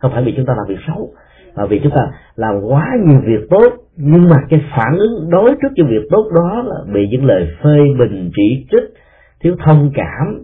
Không 0.00 0.10
phải 0.14 0.24
vì 0.24 0.32
chúng 0.36 0.46
ta 0.46 0.54
làm 0.56 0.66
việc 0.68 0.80
xấu, 0.86 1.12
mà 1.56 1.66
vì 1.66 1.80
chúng 1.82 1.92
ta 1.92 2.10
làm 2.36 2.60
quá 2.68 2.90
nhiều 3.06 3.20
việc 3.26 3.46
tốt. 3.50 3.72
Nhưng 3.96 4.28
mà 4.28 4.36
cái 4.48 4.60
phản 4.76 4.96
ứng 4.98 5.30
đối 5.30 5.50
trước 5.50 5.68
cái 5.76 5.86
việc 5.88 6.08
tốt 6.10 6.30
đó 6.34 6.62
là 6.66 6.92
bị 6.94 7.08
những 7.10 7.24
lời 7.24 7.48
phê 7.62 7.78
bình, 7.98 8.30
chỉ 8.36 8.66
trích, 8.70 8.94
thiếu 9.40 9.56
thông 9.64 9.90
cảm, 9.94 10.42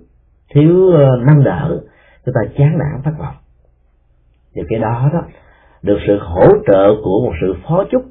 thiếu 0.54 0.90
nâng 0.90 1.26
năng 1.26 1.44
đỡ. 1.44 1.80
Chúng 2.26 2.34
ta 2.34 2.40
chán 2.56 2.78
nản 2.78 3.02
thất 3.04 3.12
vọng 3.18 3.34
thì 4.54 4.62
cái 4.68 4.78
đó 4.78 5.10
đó, 5.12 5.22
được 5.82 5.98
sự 6.06 6.18
hỗ 6.20 6.46
trợ 6.66 6.94
của 7.04 7.20
một 7.24 7.32
sự 7.40 7.54
phó 7.68 7.84
chúc. 7.90 8.02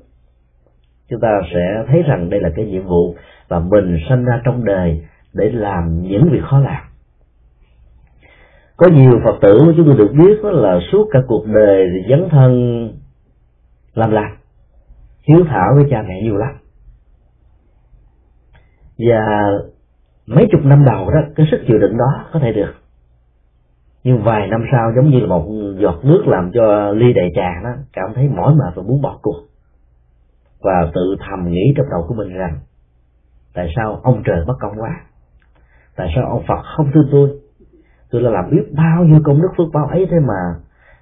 Chúng 1.10 1.20
ta 1.20 1.42
sẽ 1.54 1.84
thấy 1.88 2.04
rằng 2.04 2.30
đây 2.30 2.42
là 2.42 2.50
cái 2.56 2.66
nhiệm 2.66 2.84
vụ 2.84 3.16
và 3.48 3.60
mình 3.60 3.98
sinh 4.10 4.26
ra 4.26 4.42
trong 4.46 4.66
đời 4.66 5.02
để 5.34 5.50
làm 5.52 6.02
những 6.02 6.30
việc 6.32 6.42
khó 6.44 6.60
làm. 6.60 6.84
Có 8.78 8.88
nhiều 8.92 9.20
phật 9.26 9.38
tử 9.42 9.58
chúng 9.78 9.86
tôi 9.86 9.96
được 9.98 10.12
biết 10.14 10.40
đó 10.44 10.52
là 10.52 10.80
suốt 10.92 11.08
cả 11.12 11.20
cuộc 11.28 11.46
đời 11.46 11.88
thì 11.94 12.10
dấn 12.10 12.30
thân 12.30 12.52
làm 13.94 14.12
lành, 14.12 14.38
hiếu 15.28 15.46
thảo 15.48 15.74
với 15.76 15.86
cha 15.90 16.04
mẹ 16.08 16.22
nhiều 16.24 16.38
lắm. 16.38 16.50
Và 18.98 19.52
mấy 20.26 20.48
chục 20.52 20.62
năm 20.64 20.86
đầu 20.86 21.10
đó, 21.10 21.20
cái 21.36 21.48
sức 21.52 21.64
chịu 21.68 21.78
đựng 21.78 21.98
đó 21.98 22.26
có 22.34 22.40
thể 22.40 22.54
được 22.54 22.74
nhưng 24.10 24.24
vài 24.24 24.48
năm 24.48 24.64
sau 24.72 24.92
giống 24.96 25.10
như 25.10 25.20
là 25.20 25.28
một 25.28 25.46
giọt 25.78 26.00
nước 26.04 26.24
làm 26.28 26.52
cho 26.54 26.92
ly 26.92 27.14
đầy 27.14 27.32
trà 27.36 27.62
đó, 27.64 27.70
cảm 27.94 28.14
thấy 28.16 28.30
mỏi 28.30 28.56
mệt 28.56 28.76
và 28.76 28.84
muốn 28.84 29.02
bỏ 29.02 29.20
cuộc. 29.22 29.42
Và 30.62 30.92
tự 30.94 31.16
thầm 31.20 31.50
nghĩ 31.50 31.74
trong 31.78 31.86
đầu 31.92 32.06
của 32.08 32.14
mình 32.14 32.30
rằng, 32.30 32.60
tại 33.54 33.70
sao 33.76 34.00
ông 34.04 34.24
trời 34.26 34.46
bất 34.48 34.54
công 34.60 34.72
quá? 34.80 35.02
Tại 35.96 36.12
sao 36.16 36.26
ông 36.30 36.44
phật 36.48 36.62
không 36.64 36.92
thương 36.94 37.10
tôi? 37.12 37.30
Tôi 38.12 38.22
là 38.22 38.30
làm 38.30 38.50
biết 38.52 38.64
bao 38.78 39.04
nhiêu 39.04 39.20
công 39.24 39.42
đức 39.42 39.50
phước 39.58 39.68
báo 39.74 39.86
ấy 39.86 40.08
thế 40.12 40.20
mà 40.20 40.60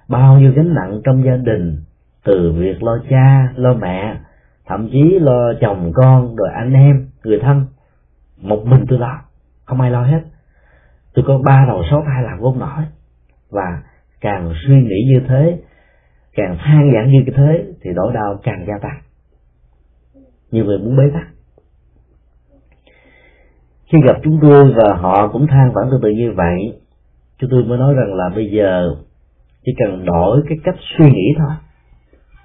bao 0.08 0.38
nhiêu 0.38 0.52
gánh 0.56 0.74
nặng 0.74 1.00
trong 1.04 1.24
gia 1.24 1.36
đình, 1.36 1.76
từ 2.24 2.52
việc 2.52 2.82
lo 2.82 2.98
cha, 3.10 3.52
lo 3.56 3.74
mẹ, 3.74 4.16
thậm 4.66 4.88
chí 4.92 5.18
lo 5.18 5.52
chồng 5.60 5.92
con, 5.94 6.36
rồi 6.36 6.48
anh 6.54 6.72
em, 6.72 7.08
người 7.24 7.38
thân. 7.42 7.66
Một 8.42 8.62
mình 8.66 8.84
tôi 8.88 8.98
lo, 8.98 9.20
không 9.64 9.80
ai 9.80 9.90
lo 9.90 10.02
hết. 10.02 10.20
Tôi 11.14 11.24
có 11.28 11.38
ba 11.44 11.64
đầu 11.68 11.82
sáu 11.90 12.02
tay 12.06 12.22
làm 12.22 12.38
vốn 12.40 12.58
nổi 12.58 12.84
và 13.50 13.82
càng 14.20 14.52
suy 14.66 14.74
nghĩ 14.74 15.04
như 15.06 15.20
thế, 15.28 15.58
càng 16.34 16.56
than 16.58 16.92
giảng 16.94 17.10
như 17.12 17.24
thế, 17.36 17.64
thì 17.82 17.90
nỗi 17.94 18.12
đau 18.14 18.40
càng 18.42 18.64
gia 18.68 18.78
tăng. 18.82 19.00
Nhiều 20.50 20.64
người 20.64 20.78
muốn 20.78 20.96
bế 20.96 21.02
tắc. 21.14 21.26
Khi 23.92 23.98
gặp 24.06 24.16
chúng 24.24 24.38
tôi 24.42 24.72
và 24.76 24.94
họ 24.94 25.28
cũng 25.28 25.46
than 25.46 25.72
vãn 25.74 25.90
tương 25.90 26.00
tự 26.02 26.08
như 26.08 26.32
vậy, 26.32 26.80
chúng 27.38 27.50
tôi 27.50 27.64
mới 27.64 27.78
nói 27.78 27.94
rằng 27.94 28.14
là 28.14 28.30
bây 28.34 28.50
giờ 28.50 28.94
chỉ 29.64 29.72
cần 29.78 30.04
đổi 30.04 30.42
cái 30.48 30.58
cách 30.64 30.76
suy 30.78 31.10
nghĩ 31.10 31.34
thôi, 31.38 31.52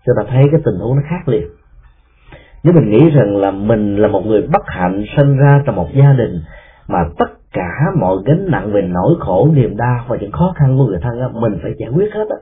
cho 0.06 0.14
ta 0.18 0.24
thấy 0.30 0.44
cái 0.52 0.62
tình 0.66 0.76
huống 0.80 0.96
nó 0.96 1.02
khác 1.10 1.28
liền. 1.28 1.48
Nếu 2.64 2.74
mình 2.74 2.90
nghĩ 2.90 3.10
rằng 3.10 3.38
là 3.38 3.52
mình 3.52 3.96
là 3.96 4.08
một 4.08 4.22
người 4.26 4.42
bất 4.42 4.64
hạnh 4.68 5.06
sinh 5.18 5.38
ra 5.38 5.64
trong 5.66 5.76
một 5.76 5.90
gia 5.94 6.14
đình 6.14 6.42
mà 6.88 7.00
tất 7.18 7.26
cả 7.54 7.70
mọi 8.00 8.18
gánh 8.26 8.46
nặng 8.52 8.72
về 8.74 8.82
nỗi 8.82 9.16
khổ 9.20 9.50
niềm 9.54 9.78
đau 9.78 10.06
và 10.08 10.18
những 10.22 10.32
khó 10.32 10.54
khăn 10.56 10.78
của 10.78 10.86
người 10.86 11.00
thân 11.02 11.20
á, 11.22 11.28
mình 11.34 11.60
phải 11.62 11.72
giải 11.78 11.90
quyết 11.90 12.14
hết 12.14 12.26
á. 12.30 12.36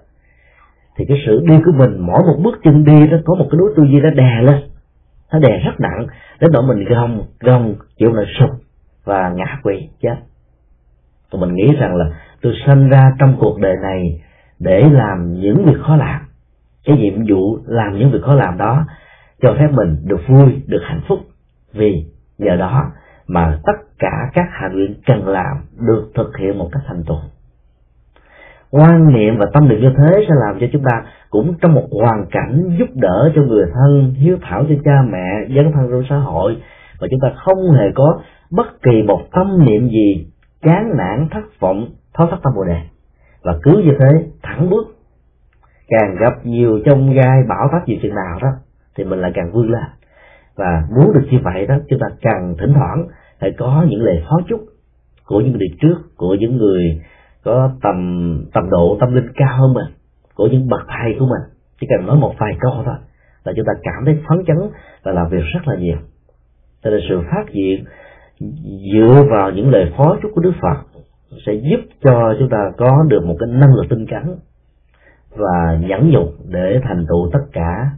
Thì 0.98 1.06
cái 1.08 1.18
sự 1.26 1.44
đi 1.48 1.56
của 1.66 1.72
mình 1.72 2.00
mỗi 2.00 2.24
một 2.24 2.40
bước 2.44 2.60
chân 2.64 2.84
đi 2.84 3.08
nó 3.08 3.18
có 3.26 3.36
một 3.36 3.48
cái 3.52 3.58
đối 3.58 3.74
tư 3.76 3.84
duy 3.84 4.00
nó 4.00 4.10
đè 4.10 4.42
lên. 4.42 4.62
Nó 5.34 5.40
đè 5.40 5.60
rất 5.66 5.80
nặng 5.80 6.08
đến 6.40 6.52
độ 6.52 6.62
mình 6.62 6.86
gồng 6.86 7.26
gồng 7.40 7.76
chịu 7.98 8.14
là 8.14 8.24
sụp 8.40 8.50
và 9.04 9.30
ngã 9.30 9.60
quỵ 9.64 9.90
chết. 10.02 10.16
Tụi 11.32 11.42
mình 11.42 11.56
nghĩ 11.56 11.76
rằng 11.80 11.96
là 11.96 12.06
tôi 12.42 12.54
sinh 12.66 12.90
ra 12.90 13.12
trong 13.20 13.38
cuộc 13.40 13.60
đời 13.60 13.76
này 13.82 14.22
để 14.60 14.90
làm 14.92 15.34
những 15.34 15.66
việc 15.66 15.80
khó 15.82 15.96
làm. 15.96 16.22
Cái 16.86 16.98
nhiệm 16.98 17.14
vụ 17.30 17.58
làm 17.66 18.00
những 18.00 18.12
việc 18.12 18.22
khó 18.24 18.34
làm 18.34 18.58
đó 18.58 18.86
cho 19.42 19.56
phép 19.60 19.68
mình 19.72 19.98
được 20.06 20.22
vui 20.28 20.62
được 20.68 20.82
hạnh 20.84 21.02
phúc. 21.08 21.20
Vì 21.74 22.06
nhờ 22.38 22.56
đó 22.56 22.92
mà 23.28 23.60
tất 23.66 23.74
cả 24.02 24.30
các 24.34 24.46
hạnh 24.52 24.74
nguyện 24.74 24.96
cần 25.06 25.28
làm 25.28 25.58
được 25.88 26.12
thực 26.16 26.38
hiện 26.40 26.58
một 26.58 26.70
cách 26.72 26.84
thành 26.88 27.04
tựu. 27.08 27.18
Quan 28.72 29.14
niệm 29.14 29.38
và 29.38 29.46
tâm 29.54 29.68
niệm 29.68 29.82
như 29.82 29.92
thế 29.98 30.26
sẽ 30.28 30.36
làm 30.46 30.60
cho 30.60 30.68
chúng 30.74 30.84
ta 30.84 31.04
cũng 31.30 31.54
trong 31.62 31.74
một 31.74 31.88
hoàn 32.02 32.26
cảnh 32.32 32.78
giúp 32.80 32.90
đỡ 32.94 33.32
cho 33.36 33.42
người 33.42 33.66
thân, 33.74 34.14
hiếu 34.18 34.38
thảo 34.42 34.66
cho 34.70 34.76
cha 34.86 35.02
mẹ, 35.10 35.48
dấn 35.56 35.72
thân 35.74 35.88
trong 35.92 36.04
xã 36.10 36.18
hội. 36.18 36.58
Và 37.00 37.08
chúng 37.12 37.20
ta 37.20 37.28
không 37.36 37.72
hề 37.72 37.92
có 37.96 38.22
bất 38.52 38.82
kỳ 38.84 39.04
một 39.04 39.22
tâm 39.32 39.66
niệm 39.66 39.90
gì 39.90 40.28
chán 40.62 40.92
nản, 40.98 41.28
thất 41.32 41.60
vọng 41.60 41.86
thoát 42.14 42.28
thất 42.32 42.38
tâm 42.44 42.54
bồ 42.56 42.64
đề. 42.64 42.82
Và 43.44 43.58
cứ 43.64 43.72
như 43.86 43.92
thế, 44.00 44.26
thẳng 44.44 44.70
bước. 44.70 44.86
Càng 45.88 46.16
gặp 46.20 46.34
nhiều 46.44 46.80
trong 46.86 47.14
gai 47.14 47.44
bảo 47.50 47.70
táp 47.72 47.88
gì 47.88 48.00
chừng 48.02 48.16
nào 48.16 48.40
đó, 48.42 48.50
thì 48.96 49.04
mình 49.04 49.22
lại 49.22 49.32
càng 49.36 49.52
vươn 49.52 49.72
lên. 49.72 49.84
Và 50.56 50.84
muốn 50.96 51.14
được 51.14 51.28
như 51.32 51.38
vậy 51.44 51.68
đó, 51.68 51.76
chúng 51.90 52.00
ta 52.00 52.08
càng 52.22 52.56
thỉnh 52.60 52.74
thoảng 52.74 53.08
phải 53.42 53.52
có 53.58 53.86
những 53.90 54.02
lời 54.02 54.24
phó 54.30 54.40
chúc 54.50 54.60
của 55.26 55.42
những 55.42 55.52
người 55.52 55.68
trước, 55.82 55.96
của 56.18 56.36
những 56.40 56.58
người 56.58 57.02
có 57.44 57.72
tầm 57.82 57.96
tầm 58.54 58.70
độ, 58.70 58.98
tâm 59.00 59.16
linh 59.16 59.28
cao 59.36 59.58
hơn 59.60 59.74
mình, 59.74 59.86
của 60.36 60.48
những 60.48 60.70
bậc 60.70 60.82
thầy 60.88 61.16
của 61.20 61.26
mình. 61.26 61.58
Chỉ 61.82 61.88
cần 61.90 62.08
nói 62.08 62.18
một 62.18 62.34
vài 62.40 62.54
câu 62.60 62.72
thôi 62.86 62.96
là 63.44 63.54
chúng 63.56 63.66
ta 63.66 63.74
cảm 63.84 64.06
thấy 64.06 64.18
phấn 64.30 64.46
chấn 64.46 64.58
và 65.04 65.12
làm 65.12 65.30
việc 65.30 65.44
rất 65.54 65.60
là 65.66 65.76
nhiều. 65.76 65.98
Cho 66.84 66.90
nên 66.90 67.00
sự 67.10 67.22
phát 67.32 67.50
hiện 67.50 67.86
dựa 68.94 69.26
vào 69.32 69.52
những 69.52 69.70
lời 69.70 69.94
phó 69.98 70.18
chúc 70.22 70.32
của 70.36 70.42
đức 70.42 70.54
phật 70.62 71.02
sẽ 71.46 71.54
giúp 71.54 71.80
cho 72.04 72.36
chúng 72.40 72.50
ta 72.50 72.58
có 72.78 73.06
được 73.08 73.26
một 73.26 73.36
cái 73.40 73.50
năng 73.50 73.74
lực 73.74 73.86
tinh 73.90 74.06
tấn 74.12 74.36
và 75.30 75.78
nhẫn 75.80 76.10
nhục 76.10 76.28
để 76.50 76.80
thành 76.84 77.06
tựu 77.10 77.30
tất 77.34 77.40
cả 77.52 77.90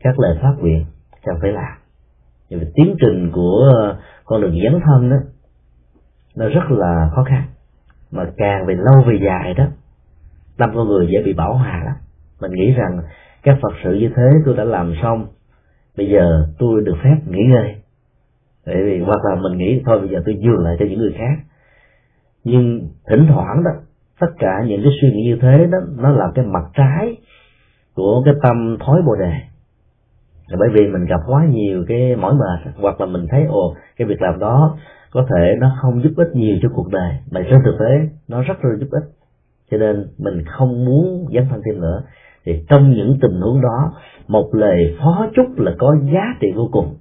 các 0.00 0.18
lời 0.18 0.38
phát 0.42 0.54
nguyện 0.58 0.84
cần 1.24 1.36
phải 1.40 1.52
làm 1.52 1.78
vì 2.50 2.66
tiến 2.74 2.96
trình 3.00 3.30
của 3.32 3.94
con 4.30 4.40
đường 4.40 4.58
dấn 4.64 4.80
thân 4.86 5.10
đó 5.10 5.16
nó 6.36 6.48
rất 6.48 6.70
là 6.70 7.10
khó 7.14 7.24
khăn. 7.24 7.42
Mà 8.10 8.24
càng 8.36 8.66
về 8.66 8.74
lâu 8.74 9.02
về 9.06 9.18
dài 9.22 9.54
đó 9.54 9.64
tâm 10.58 10.70
con 10.74 10.88
người 10.88 11.08
dễ 11.12 11.22
bị 11.22 11.32
bảo 11.32 11.54
hòa 11.54 11.82
lắm. 11.84 11.94
Mình 12.40 12.50
nghĩ 12.52 12.72
rằng 12.72 13.00
các 13.42 13.58
phật 13.62 13.72
sự 13.84 13.94
như 13.94 14.10
thế 14.16 14.30
tôi 14.44 14.56
đã 14.56 14.64
làm 14.64 14.94
xong, 15.02 15.26
bây 15.96 16.08
giờ 16.08 16.46
tôi 16.58 16.82
được 16.84 16.96
phép 17.02 17.16
nghỉ 17.26 17.42
ngơi. 17.48 17.74
Bởi 18.66 18.76
vì 18.84 19.00
hoặc 19.00 19.20
là 19.24 19.34
mình 19.42 19.58
nghĩ 19.58 19.82
thôi, 19.86 19.98
bây 20.00 20.08
giờ 20.08 20.22
tôi 20.26 20.36
dường 20.40 20.64
lại 20.64 20.76
cho 20.78 20.86
những 20.88 20.98
người 20.98 21.14
khác. 21.18 21.44
Nhưng 22.44 22.88
thỉnh 23.08 23.26
thoảng 23.28 23.64
đó, 23.64 23.70
tất 24.20 24.30
cả 24.38 24.62
những 24.66 24.80
cái 24.82 24.92
suy 25.00 25.12
nghĩ 25.12 25.22
như 25.24 25.38
thế 25.42 25.66
đó, 25.72 25.78
nó 25.96 26.10
là 26.10 26.32
cái 26.34 26.44
mặt 26.44 26.64
trái 26.74 27.16
của 27.94 28.22
cái 28.24 28.34
tâm 28.42 28.76
thói 28.80 29.02
bồ 29.06 29.16
đề 29.16 29.32
là 30.50 30.56
bởi 30.60 30.68
vì 30.74 30.86
mình 30.86 31.04
gặp 31.04 31.20
quá 31.26 31.44
nhiều 31.44 31.84
cái 31.88 32.16
mỏi 32.16 32.34
mệt, 32.34 32.72
hoặc 32.76 33.00
là 33.00 33.06
mình 33.06 33.26
thấy, 33.30 33.44
ồ, 33.44 33.74
cái 33.96 34.08
việc 34.08 34.22
làm 34.22 34.38
đó 34.38 34.76
có 35.10 35.26
thể 35.28 35.56
nó 35.60 35.76
không 35.82 36.02
giúp 36.02 36.12
ích 36.16 36.28
nhiều 36.34 36.56
cho 36.62 36.68
cuộc 36.74 36.88
đời. 36.92 37.12
Mà 37.30 37.40
trên 37.50 37.60
thực 37.64 37.76
tế, 37.80 38.08
nó 38.28 38.42
rất 38.42 38.64
là 38.64 38.70
giúp 38.80 38.88
ích. 38.90 39.04
Cho 39.70 39.78
nên 39.78 40.06
mình 40.18 40.44
không 40.46 40.84
muốn 40.84 41.26
dấn 41.34 41.46
thân 41.50 41.60
thêm 41.66 41.80
nữa. 41.80 42.02
Thì 42.44 42.64
trong 42.68 42.92
những 42.92 43.18
tình 43.22 43.40
huống 43.40 43.60
đó, 43.60 43.92
một 44.28 44.48
lời 44.52 44.96
phó 44.98 45.26
chúc 45.36 45.58
là 45.58 45.72
có 45.78 45.96
giá 46.12 46.22
trị 46.40 46.52
vô 46.56 46.68
cùng. 46.72 46.94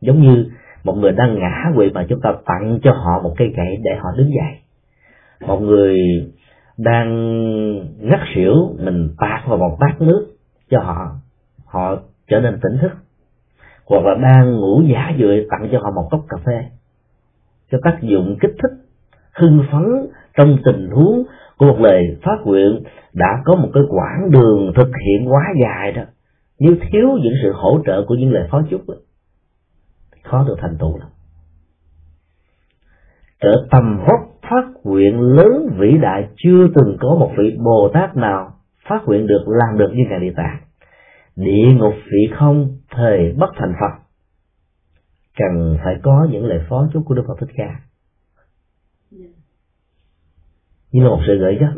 Giống 0.00 0.22
như 0.22 0.46
một 0.84 0.94
người 0.96 1.12
đang 1.12 1.38
ngã 1.38 1.64
quỵ 1.76 1.90
mà 1.94 2.06
chúng 2.08 2.20
ta 2.20 2.32
tặng 2.46 2.78
cho 2.82 2.92
họ 2.92 3.22
một 3.22 3.34
cây 3.36 3.48
gậy 3.56 3.76
để 3.82 3.90
họ 3.98 4.08
đứng 4.16 4.28
dậy. 4.28 4.58
Một 5.48 5.60
người 5.60 5.98
đang 6.78 7.08
ngất 7.98 8.20
xỉu, 8.34 8.54
mình 8.78 9.08
tạt 9.18 9.46
vào 9.46 9.58
một 9.58 9.76
bát 9.80 10.00
nước 10.00 10.26
cho 10.70 10.80
họ. 10.80 11.10
Họ 11.66 11.96
trở 12.28 12.40
nên 12.40 12.58
tỉnh 12.62 12.78
thức. 12.82 12.92
Hoặc 13.86 14.04
là 14.04 14.14
đang 14.22 14.56
ngủ 14.56 14.82
giả 14.92 15.12
dưỡi 15.18 15.46
tặng 15.50 15.68
cho 15.72 15.78
họ 15.78 15.90
một 15.90 16.08
cốc 16.10 16.24
cà 16.28 16.36
phê 16.46 16.70
cho 17.70 17.78
tác 17.82 17.98
dụng 18.02 18.36
kích 18.40 18.54
thích 18.62 18.86
hưng 19.32 19.64
phấn 19.72 20.06
trong 20.36 20.58
tình 20.64 20.90
huống 20.90 21.24
của 21.58 21.66
một 21.66 21.80
lời 21.80 22.18
phát 22.22 22.36
nguyện 22.44 22.82
đã 23.12 23.42
có 23.44 23.56
một 23.56 23.68
cái 23.74 23.82
quãng 23.88 24.30
đường 24.30 24.72
thực 24.76 24.88
hiện 25.06 25.32
quá 25.32 25.42
dài 25.62 25.92
đó. 25.92 26.02
Nếu 26.58 26.76
thiếu 26.80 27.08
những 27.22 27.34
sự 27.42 27.52
hỗ 27.54 27.80
trợ 27.86 28.04
của 28.08 28.14
những 28.14 28.32
lời 28.32 28.48
phó 28.50 28.62
chúc 28.70 28.88
đó, 28.88 28.94
khó 30.24 30.44
được 30.48 30.56
thành 30.58 30.76
tựu 30.78 30.98
lắm. 30.98 31.08
Trở 33.40 33.66
tầm 33.70 33.98
vóc 33.98 34.20
phát 34.50 34.64
nguyện 34.84 35.20
lớn 35.20 35.68
vĩ 35.78 35.98
đại 36.02 36.28
chưa 36.36 36.68
từng 36.74 36.96
có 37.00 37.08
một 37.20 37.32
vị 37.38 37.56
bồ 37.64 37.90
tát 37.94 38.16
nào 38.16 38.52
phát 38.88 39.02
nguyện 39.06 39.26
được 39.26 39.44
làm 39.46 39.78
được 39.78 39.90
như 39.94 40.04
ngài 40.08 40.20
địa 40.20 40.32
tạng 40.36 40.58
địa 41.36 41.72
ngục 41.78 41.94
vị 42.04 42.34
không, 42.38 42.78
thời 42.90 43.32
bất 43.32 43.50
thành 43.56 43.72
phật. 43.80 44.02
Cần 45.36 45.78
phải 45.84 45.94
có 46.02 46.28
những 46.30 46.44
lời 46.44 46.60
phó 46.68 46.88
chúc 46.92 47.02
của 47.06 47.14
đức 47.14 47.24
phật 47.28 47.34
thích 47.40 47.54
ca. 47.56 47.80
Như 50.92 51.02
là 51.02 51.08
một 51.08 51.20
sự 51.26 51.38
gợi 51.38 51.58
nhắc 51.60 51.72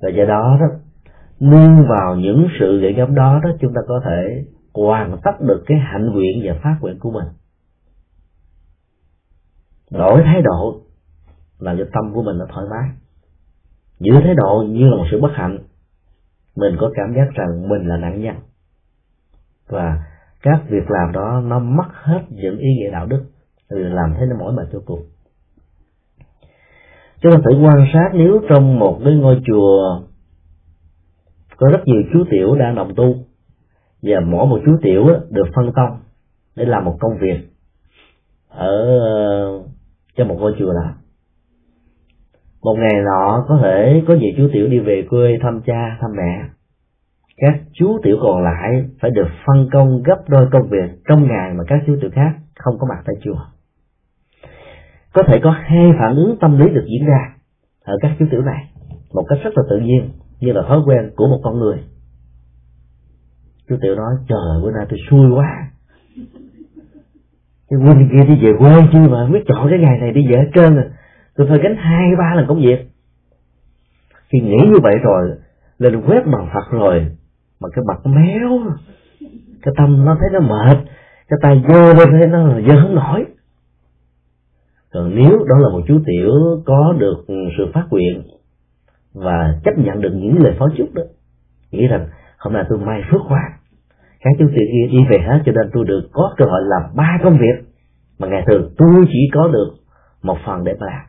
và 0.00 0.08
do 0.10 0.24
đó 0.24 0.58
đó, 0.60 0.66
nương 1.40 1.88
vào 1.88 2.16
những 2.16 2.48
sự 2.60 2.80
gợi 2.80 2.94
nhắc 2.94 3.10
đó 3.10 3.40
đó, 3.44 3.50
chúng 3.60 3.72
ta 3.74 3.80
có 3.88 4.00
thể 4.04 4.44
hoàn 4.74 5.18
tất 5.24 5.32
được 5.40 5.62
cái 5.66 5.78
hạnh 5.78 6.10
nguyện 6.12 6.42
và 6.44 6.60
phát 6.62 6.76
nguyện 6.80 6.98
của 7.00 7.10
mình. 7.10 7.26
Đổi 9.90 10.22
thái 10.24 10.42
độ, 10.42 10.80
làm 11.58 11.78
cho 11.78 11.84
tâm 11.92 12.14
của 12.14 12.22
mình 12.22 12.38
nó 12.38 12.46
thoải 12.48 12.66
mái. 12.70 12.90
Giữ 13.98 14.12
thái 14.24 14.34
độ 14.34 14.64
như 14.68 14.88
là 14.88 14.96
một 14.96 15.06
sự 15.10 15.20
bất 15.20 15.30
hạnh 15.34 15.58
mình 16.56 16.76
có 16.80 16.90
cảm 16.94 17.14
giác 17.16 17.28
rằng 17.34 17.68
mình 17.68 17.88
là 17.88 17.96
nạn 17.96 18.22
nhân. 18.22 18.36
Và 19.68 19.98
các 20.42 20.60
việc 20.68 20.90
làm 20.90 21.12
đó, 21.12 21.40
nó 21.44 21.58
mất 21.58 21.88
hết 21.92 22.20
những 22.30 22.58
ý 22.58 22.68
nghĩa 22.74 22.90
đạo 22.90 23.06
đức 23.06 23.24
thì 23.70 23.76
làm 23.78 24.14
thế 24.18 24.26
nó 24.26 24.36
mỏi 24.38 24.52
mệt 24.52 24.68
cho 24.72 24.80
cuộc 24.86 25.00
chúng 27.22 27.32
ta 27.32 27.38
thử 27.44 27.58
quan 27.64 27.86
sát 27.92 28.10
nếu 28.14 28.40
trong 28.48 28.78
một 28.78 29.00
cái 29.04 29.14
ngôi 29.14 29.40
chùa 29.46 30.00
có 31.56 31.68
rất 31.72 31.80
nhiều 31.84 32.02
chú 32.12 32.24
tiểu 32.30 32.54
đang 32.54 32.74
đồng 32.74 32.94
tu, 32.94 33.14
và 34.02 34.20
mỗi 34.20 34.46
một 34.46 34.60
chú 34.66 34.76
tiểu 34.82 35.06
được 35.30 35.46
phân 35.56 35.72
công 35.72 36.00
để 36.56 36.64
làm 36.64 36.84
một 36.84 36.96
công 37.00 37.18
việc 37.20 37.48
ở 38.48 38.98
ờ, 38.98 39.62
cho 40.16 40.24
một 40.24 40.36
ngôi 40.40 40.54
chùa 40.58 40.72
làm 40.72 40.94
một 42.62 42.74
ngày 42.78 43.02
nọ, 43.04 43.44
có 43.48 43.58
thể 43.62 44.02
có 44.08 44.14
nhiều 44.14 44.32
chú 44.36 44.48
tiểu 44.52 44.68
đi 44.68 44.78
về 44.78 45.06
quê 45.10 45.38
thăm 45.42 45.60
cha, 45.66 45.96
thăm 46.00 46.10
mẹ. 46.16 46.44
Các 47.36 47.60
chú 47.72 47.98
tiểu 48.02 48.16
còn 48.22 48.44
lại 48.44 48.84
phải 49.00 49.10
được 49.10 49.28
phân 49.46 49.68
công 49.72 50.02
gấp 50.02 50.18
đôi 50.28 50.48
công 50.52 50.68
việc 50.68 50.90
trong 51.08 51.28
ngày 51.28 51.54
mà 51.54 51.64
các 51.66 51.80
chú 51.86 51.96
tiểu 52.00 52.10
khác 52.14 52.34
không 52.58 52.78
có 52.78 52.86
mặt 52.90 53.02
tại 53.06 53.14
chùa. 53.24 53.38
Có 55.12 55.22
thể 55.26 55.40
có 55.42 55.50
hai 55.50 55.92
phản 55.98 56.16
ứng 56.16 56.36
tâm 56.40 56.58
lý 56.58 56.68
được 56.68 56.84
diễn 56.90 57.06
ra 57.06 57.34
ở 57.84 57.98
các 58.02 58.10
chú 58.18 58.26
tiểu 58.30 58.42
này, 58.42 58.70
một 59.14 59.24
cách 59.28 59.38
rất 59.42 59.50
là 59.56 59.62
tự 59.70 59.78
nhiên 59.78 60.10
như 60.40 60.52
là 60.52 60.62
thói 60.68 60.80
quen 60.86 61.10
của 61.16 61.26
một 61.26 61.40
con 61.44 61.58
người. 61.58 61.78
Chú 63.68 63.76
tiểu 63.82 63.94
nói, 63.94 64.14
trời, 64.28 64.62
bữa 64.62 64.70
nay 64.70 64.86
tôi 64.88 64.98
xui 65.10 65.30
quá. 65.30 65.70
Cái 67.70 67.80
huynh 67.80 68.08
kia 68.12 68.24
đi 68.28 68.46
về 68.46 68.52
quê 68.58 68.72
chứ 68.92 68.98
mà 68.98 69.28
biết 69.32 69.40
chọn 69.46 69.66
cái 69.70 69.78
ngày 69.78 69.98
này 70.00 70.12
đi 70.12 70.26
về 70.30 70.38
hết 70.38 70.50
trơn 70.54 70.76
rồi 70.76 70.84
tôi 71.36 71.46
phải 71.48 71.58
gánh 71.58 71.76
hai, 71.76 72.10
ba 72.18 72.34
lần 72.34 72.46
công 72.48 72.62
việc. 72.62 72.78
Khi 74.28 74.40
nghĩ 74.40 74.56
như 74.70 74.78
vậy 74.82 74.94
rồi, 75.02 75.30
lên 75.78 76.02
quét 76.06 76.26
bằng 76.26 76.48
phật 76.54 76.70
rồi, 76.70 77.06
mà 77.60 77.68
cái 77.72 77.84
mặt 77.88 78.06
méo, 78.06 78.50
cái 79.62 79.74
tâm 79.76 80.04
nó 80.04 80.16
thấy 80.20 80.28
nó 80.32 80.40
mệt, 80.40 80.76
cái 81.28 81.38
tay 81.42 81.62
dơ 81.68 81.94
lên 81.94 82.08
thấy 82.10 82.26
nó 82.26 82.46
là 82.46 82.60
dơ 82.60 82.82
không 82.82 82.94
nổi. 82.94 83.24
Còn 84.92 85.14
nếu 85.14 85.30
đó 85.48 85.58
là 85.58 85.68
một 85.68 85.80
chú 85.88 86.00
tiểu 86.06 86.30
có 86.66 86.94
được 86.98 87.24
sự 87.58 87.66
phát 87.74 87.86
nguyện 87.90 88.22
và 89.14 89.54
chấp 89.64 89.78
nhận 89.78 90.00
được 90.00 90.12
những 90.14 90.42
lời 90.42 90.54
phó 90.58 90.68
chúc 90.76 90.94
đó, 90.94 91.02
nghĩ 91.70 91.86
rằng 91.86 92.08
hôm 92.38 92.52
nay 92.52 92.64
tôi 92.68 92.78
may 92.78 93.02
phước 93.10 93.20
quá. 93.28 93.40
Các 94.20 94.30
chú 94.38 94.46
tiểu 94.48 94.66
kia 94.72 94.92
đi 94.92 94.98
về 95.10 95.18
hết 95.18 95.42
cho 95.46 95.52
nên 95.52 95.70
tôi 95.72 95.84
được 95.84 96.08
có 96.12 96.34
cơ 96.36 96.44
hội 96.44 96.60
làm 96.64 96.82
ba 96.96 97.18
công 97.24 97.38
việc 97.38 97.64
mà 98.18 98.28
ngày 98.28 98.44
thường 98.46 98.74
tôi 98.78 99.06
chỉ 99.12 99.30
có 99.34 99.48
được 99.48 99.74
một 100.22 100.38
phần 100.46 100.64
để 100.64 100.76
mà 100.80 100.86
làm 100.86 101.06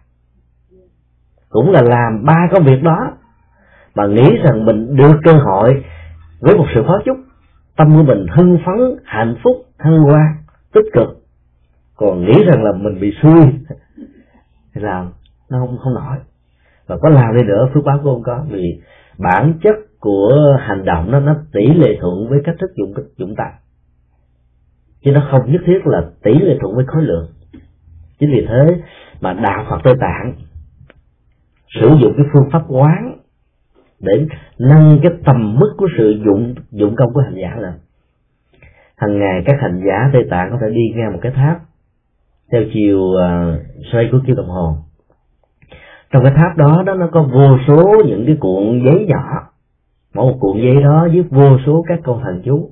cũng 1.49 1.71
là 1.71 1.81
làm 1.81 2.25
ba 2.25 2.47
công 2.51 2.65
việc 2.65 2.83
đó, 2.83 3.11
mà 3.95 4.07
nghĩ 4.07 4.37
rằng 4.43 4.65
mình 4.65 4.95
được 4.95 5.13
cơ 5.23 5.33
hội 5.33 5.83
với 6.39 6.55
một 6.57 6.65
sự 6.75 6.83
phó 6.87 6.99
chúc, 7.05 7.17
tâm 7.77 7.95
của 7.95 8.03
mình 8.03 8.25
hưng 8.35 8.57
phấn, 8.65 8.99
hạnh 9.05 9.35
phúc, 9.43 9.55
thăng 9.79 9.97
hoa, 9.97 10.35
tích 10.73 10.85
cực. 10.93 11.07
Còn 11.95 12.25
nghĩ 12.25 12.43
rằng 12.45 12.63
là 12.63 12.71
mình 12.71 12.99
bị 13.01 13.13
xui 13.21 13.41
thì 14.75 14.81
làm 14.81 15.11
nó 15.49 15.59
không 15.59 15.77
không 15.83 15.93
nổi. 15.93 16.17
Và 16.87 16.97
có 17.01 17.09
làm 17.09 17.35
đi 17.35 17.43
nữa, 17.43 17.69
phước 17.73 17.83
báo 17.83 17.99
của 18.03 18.09
ông 18.09 18.23
có, 18.23 18.45
vì 18.49 18.81
bản 19.17 19.53
chất 19.63 19.75
của 19.99 20.57
hành 20.59 20.85
động 20.85 21.11
nó 21.11 21.19
nó 21.19 21.35
tỷ 21.53 21.67
lệ 21.73 21.97
thuận 22.01 22.29
với 22.29 22.39
cách 22.45 22.55
thức 22.59 22.71
dụng 22.75 22.93
dụng 23.17 23.35
tài 23.37 23.53
chứ 25.07 25.11
nó 25.11 25.27
không 25.31 25.51
nhất 25.51 25.61
thiết 25.65 25.79
là 25.85 26.01
tỷ 26.23 26.33
lệ 26.39 26.57
thuận 26.61 26.75
với 26.75 26.85
khối 26.87 27.03
lượng. 27.03 27.27
Chính 28.19 28.31
vì 28.31 28.45
thế 28.49 28.81
mà 29.21 29.33
đạo 29.33 29.65
phật 29.69 29.77
tây 29.83 29.93
tạng 29.99 30.33
sử 31.73 31.87
dụng 32.01 32.13
cái 32.17 32.25
phương 32.33 32.49
pháp 32.51 32.63
quán 32.67 33.17
để 33.99 34.27
nâng 34.59 34.99
cái 35.03 35.11
tầm 35.25 35.55
mức 35.59 35.73
của 35.77 35.87
sự 35.97 36.21
dụng 36.25 36.55
dụng 36.71 36.95
công 36.95 37.13
của 37.13 37.21
hành 37.21 37.35
giả 37.41 37.55
lên. 37.61 37.73
Hàng 38.97 39.19
ngày 39.19 39.43
các 39.45 39.55
hành 39.61 39.81
giả 39.87 40.09
tây 40.13 40.27
tạng 40.29 40.51
có 40.51 40.57
thể 40.61 40.73
đi 40.75 40.81
ngang 40.95 41.13
một 41.13 41.19
cái 41.21 41.31
tháp 41.31 41.59
theo 42.51 42.61
chiều 42.73 42.99
uh, 42.99 43.19
xoay 43.91 44.09
của 44.11 44.19
kim 44.27 44.35
đồng 44.35 44.49
hồ. 44.49 44.75
Trong 46.11 46.23
cái 46.23 46.33
tháp 46.35 46.57
đó 46.57 46.83
đó 46.85 46.93
nó 46.93 47.09
có 47.11 47.23
vô 47.23 47.57
số 47.67 48.03
những 48.05 48.23
cái 48.25 48.37
cuộn 48.39 48.83
giấy 48.85 49.05
nhỏ. 49.07 49.49
Mỗi 50.13 50.31
một 50.31 50.37
cuộn 50.39 50.61
giấy 50.61 50.83
đó 50.83 51.07
viết 51.11 51.23
vô 51.29 51.57
số 51.65 51.85
các 51.87 51.99
câu 52.03 52.21
thần 52.23 52.41
chú. 52.45 52.69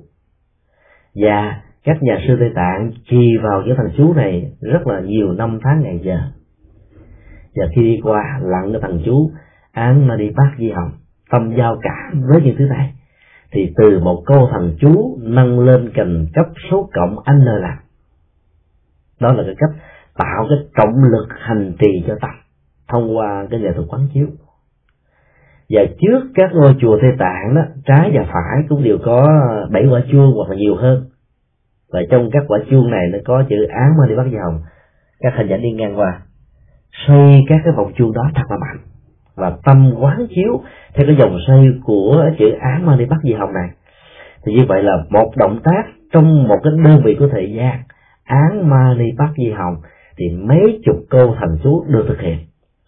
Và 1.14 1.62
các 1.84 2.02
nhà 2.02 2.18
sư 2.26 2.36
tây 2.40 2.50
tạng 2.54 2.92
trì 3.10 3.36
vào 3.36 3.62
những 3.62 3.76
thần 3.76 3.86
chú 3.96 4.14
này 4.14 4.52
rất 4.60 4.86
là 4.86 5.00
nhiều 5.00 5.32
năm 5.32 5.58
tháng 5.62 5.82
ngày 5.82 6.00
giờ 6.02 6.18
và 7.56 7.66
khi 7.76 7.82
đi 7.82 8.00
qua, 8.02 8.40
lặng 8.42 8.72
cái 8.72 8.80
thằng 8.82 9.00
chú, 9.04 9.30
án 9.72 10.06
mà 10.06 10.16
đi 10.16 10.30
bác 10.36 10.50
di 10.58 10.70
hồng, 10.70 10.90
tâm 11.30 11.54
giao 11.58 11.78
cảm 11.82 12.22
với 12.28 12.42
những 12.42 12.56
thứ 12.58 12.64
này. 12.64 12.92
Thì 13.52 13.72
từ 13.76 14.00
một 14.00 14.22
câu 14.26 14.48
thằng 14.52 14.72
chú 14.80 15.18
nâng 15.22 15.60
lên 15.60 15.90
cành 15.94 16.26
cấp 16.34 16.46
số 16.70 16.90
cộng 16.94 17.16
n 17.38 17.44
là 17.44 17.78
đó 19.20 19.32
là 19.32 19.42
cái 19.46 19.54
cách 19.58 19.70
tạo 20.14 20.46
cái 20.48 20.58
trọng 20.78 21.02
lực 21.02 21.26
hành 21.38 21.72
trì 21.78 22.04
cho 22.06 22.16
tâm 22.20 22.30
thông 22.88 23.16
qua 23.16 23.46
cái 23.50 23.60
nghệ 23.60 23.72
thuật 23.72 23.86
quán 23.88 24.08
chiếu. 24.14 24.26
Và 25.70 25.82
trước 26.00 26.20
các 26.34 26.50
ngôi 26.54 26.74
chùa 26.80 26.98
Tây 27.02 27.10
Tạng 27.18 27.54
đó, 27.54 27.62
trái 27.84 28.10
và 28.14 28.24
phải 28.32 28.62
cũng 28.68 28.84
đều 28.84 28.98
có 29.04 29.28
bảy 29.70 29.86
quả 29.86 30.00
chuông 30.12 30.32
hoặc 30.36 30.50
là 30.50 30.56
nhiều 30.56 30.76
hơn. 30.76 31.04
Và 31.92 32.00
trong 32.10 32.30
các 32.32 32.44
quả 32.48 32.58
chuông 32.70 32.90
này 32.90 33.08
nó 33.12 33.18
có 33.24 33.44
chữ 33.48 33.56
án 33.68 33.90
mà 33.98 34.06
đi 34.08 34.16
bắt 34.16 34.26
dòng 34.32 34.60
các 35.20 35.32
hình 35.36 35.48
ảnh 35.48 35.62
đi 35.62 35.72
ngang 35.72 35.98
qua 35.98 36.20
xoay 37.06 37.44
các 37.48 37.60
cái 37.64 37.72
vòng 37.76 37.92
chuông 37.96 38.12
đó 38.12 38.30
thật 38.34 38.44
là 38.48 38.56
mạnh. 38.60 38.78
Và 39.34 39.56
tâm 39.64 39.92
quán 40.00 40.26
chiếu 40.34 40.62
theo 40.94 41.06
cái 41.06 41.16
dòng 41.18 41.38
xoay 41.46 41.68
của 41.84 42.30
chữ 42.38 42.50
án 42.60 42.86
ma 42.86 42.96
đi 42.96 43.04
bắt 43.04 43.18
di 43.22 43.32
hồng 43.32 43.52
này. 43.52 43.70
Thì 44.46 44.52
như 44.52 44.64
vậy 44.68 44.82
là 44.82 44.96
một 45.10 45.32
động 45.36 45.60
tác 45.64 45.82
trong 46.12 46.48
một 46.48 46.58
cái 46.64 46.72
đơn 46.84 47.02
vị 47.04 47.16
của 47.18 47.28
thời 47.32 47.52
gian 47.52 47.82
án 48.24 48.70
ma 48.70 48.94
ni 48.98 49.12
bắt 49.18 49.30
di 49.36 49.50
hồng 49.50 49.76
thì 50.16 50.24
mấy 50.30 50.80
chục 50.84 50.96
câu 51.10 51.34
thành 51.40 51.58
chú 51.62 51.84
được 51.88 52.04
thực 52.08 52.20
hiện. 52.20 52.38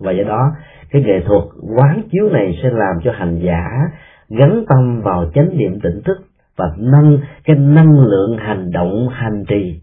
Và 0.01 0.12
do 0.12 0.24
đó, 0.24 0.51
cái 0.90 1.03
nghệ 1.03 1.20
thuật 1.26 1.42
quán 1.76 2.03
chiếu 2.12 2.28
này 2.30 2.59
sẽ 2.62 2.70
làm 2.70 2.96
cho 3.05 3.12
hành 3.12 3.40
giả 3.42 3.68
gắn 4.28 4.64
tâm 4.68 5.01
vào 5.03 5.30
chánh 5.34 5.49
niệm 5.59 5.80
tỉnh 5.80 6.03
thức 6.05 6.18
và 6.57 6.64
nâng 6.78 7.18
cái 7.44 7.57
năng 7.57 8.01
lượng 8.01 8.36
hành 8.38 8.70
động, 8.70 9.09
hành 9.09 9.44
trì 9.49 9.80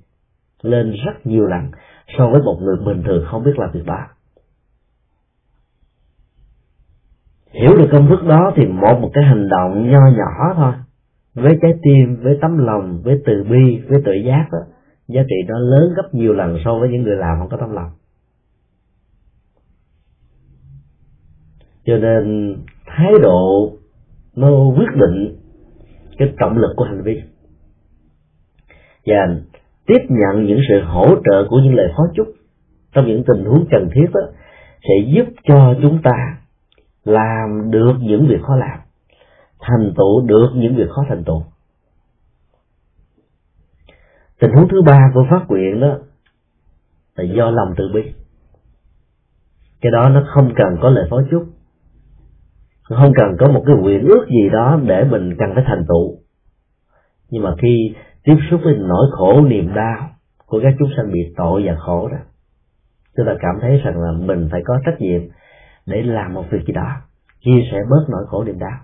lên 0.61 0.91
rất 1.05 1.25
nhiều 1.25 1.45
lần 1.45 1.71
so 2.17 2.29
với 2.29 2.41
một 2.41 2.59
người 2.61 2.75
bình 2.85 3.03
thường 3.05 3.25
không 3.27 3.43
biết 3.43 3.59
làm 3.59 3.71
việc 3.73 3.85
đó. 3.85 4.07
Hiểu 7.51 7.77
được 7.77 7.87
công 7.91 8.07
thức 8.07 8.23
đó 8.27 8.51
thì 8.55 8.65
một 8.65 8.99
một 9.01 9.09
cái 9.13 9.23
hành 9.23 9.49
động 9.49 9.91
nho 9.91 9.99
nhỏ 10.17 10.53
thôi. 10.55 10.73
Với 11.33 11.57
trái 11.61 11.71
tim, 11.83 12.23
với 12.23 12.37
tấm 12.41 12.57
lòng, 12.57 13.01
với 13.03 13.21
từ 13.25 13.43
bi, 13.43 13.81
với 13.89 14.01
tự 14.05 14.11
giác 14.25 14.47
đó, 14.51 14.59
giá 15.07 15.21
trị 15.23 15.35
nó 15.47 15.59
lớn 15.59 15.93
gấp 15.95 16.13
nhiều 16.13 16.33
lần 16.33 16.57
so 16.65 16.79
với 16.79 16.89
những 16.89 17.03
người 17.03 17.15
làm 17.15 17.39
không 17.39 17.49
có 17.49 17.57
tấm 17.57 17.71
lòng. 17.71 17.91
Cho 21.85 21.97
nên, 21.97 22.55
thái 22.85 23.11
độ 23.21 23.71
nó 24.35 24.49
quyết 24.77 24.89
định 24.95 25.35
cái 26.17 26.33
trọng 26.39 26.57
lực 26.57 26.73
của 26.75 26.83
hành 26.83 27.03
vi. 27.03 27.21
Và 29.05 29.15
tiếp 29.87 29.99
nhận 30.09 30.45
những 30.45 30.59
sự 30.69 30.81
hỗ 30.85 31.07
trợ 31.07 31.47
của 31.49 31.59
những 31.63 31.75
lời 31.75 31.87
phó 31.97 32.03
chúc, 32.15 32.27
trong 32.91 33.07
những 33.07 33.23
tình 33.27 33.45
huống 33.45 33.65
cần 33.71 33.89
thiết 33.95 34.05
đó 34.13 34.21
sẽ 34.81 35.11
giúp 35.15 35.25
cho 35.43 35.75
chúng 35.81 36.01
ta 36.03 36.37
làm 37.03 37.71
được 37.71 37.93
những 37.99 38.27
việc 38.27 38.41
khó 38.41 38.55
làm, 38.55 38.79
thành 39.59 39.93
tựu 39.97 40.21
được 40.25 40.49
những 40.55 40.75
việc 40.75 40.89
khó 40.89 41.05
thành 41.09 41.23
tựu. 41.23 41.43
Tình 44.39 44.51
huống 44.51 44.67
thứ 44.67 44.81
ba 44.81 44.99
của 45.13 45.25
phát 45.29 45.45
nguyện 45.47 45.79
đó 45.79 45.97
là 47.15 47.23
do 47.37 47.51
lòng 47.51 47.73
từ 47.77 47.89
bi. 47.93 48.13
Cái 49.81 49.91
đó 49.91 50.09
nó 50.09 50.23
không 50.27 50.53
cần 50.55 50.77
có 50.81 50.89
lời 50.89 51.07
phó 51.09 51.21
chúc, 51.31 51.43
không 52.83 53.13
cần 53.15 53.35
có 53.39 53.51
một 53.51 53.63
cái 53.65 53.75
nguyện 53.75 54.05
ước 54.05 54.25
gì 54.29 54.49
đó 54.49 54.79
để 54.85 55.03
mình 55.03 55.35
cần 55.37 55.49
phải 55.55 55.63
thành 55.67 55.85
tựu. 55.87 56.17
Nhưng 57.29 57.43
mà 57.43 57.55
khi 57.61 57.95
tiếp 58.25 58.35
xúc 58.49 58.61
với 58.63 58.75
nỗi 58.77 59.07
khổ 59.11 59.41
niềm 59.41 59.73
đau 59.75 60.09
của 60.45 60.59
các 60.63 60.73
chúng 60.79 60.89
sanh 60.97 61.11
bị 61.13 61.19
tội 61.37 61.63
và 61.65 61.75
khổ 61.75 62.07
đó, 62.07 62.17
chúng 63.17 63.25
ta 63.25 63.33
cảm 63.39 63.55
thấy 63.61 63.81
rằng 63.83 64.01
là 64.01 64.11
mình 64.11 64.47
phải 64.51 64.61
có 64.65 64.79
trách 64.85 65.01
nhiệm 65.01 65.21
để 65.85 66.01
làm 66.01 66.33
một 66.33 66.43
việc 66.51 66.65
gì 66.67 66.73
đó 66.73 66.87
chia 67.45 67.61
sẻ 67.71 67.77
bớt 67.89 68.05
nỗi 68.09 68.25
khổ 68.27 68.43
niềm 68.43 68.59
đau. 68.59 68.79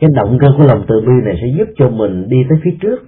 Cái 0.00 0.10
động 0.14 0.38
cơ 0.40 0.48
của 0.58 0.64
lòng 0.64 0.84
từ 0.88 1.00
bi 1.00 1.12
này 1.24 1.34
sẽ 1.40 1.46
giúp 1.58 1.72
cho 1.76 1.88
mình 1.88 2.28
đi 2.28 2.36
tới 2.48 2.58
phía 2.64 2.76
trước, 2.80 2.98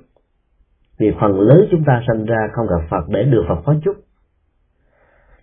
vì 0.98 1.12
phần 1.20 1.40
lớn 1.40 1.66
chúng 1.70 1.84
ta 1.84 2.02
sanh 2.06 2.24
ra 2.24 2.48
không 2.52 2.66
gặp 2.66 2.86
Phật 2.90 3.08
để 3.08 3.22
được 3.22 3.44
Phật 3.48 3.60
phó 3.64 3.74
chúc. 3.84 3.96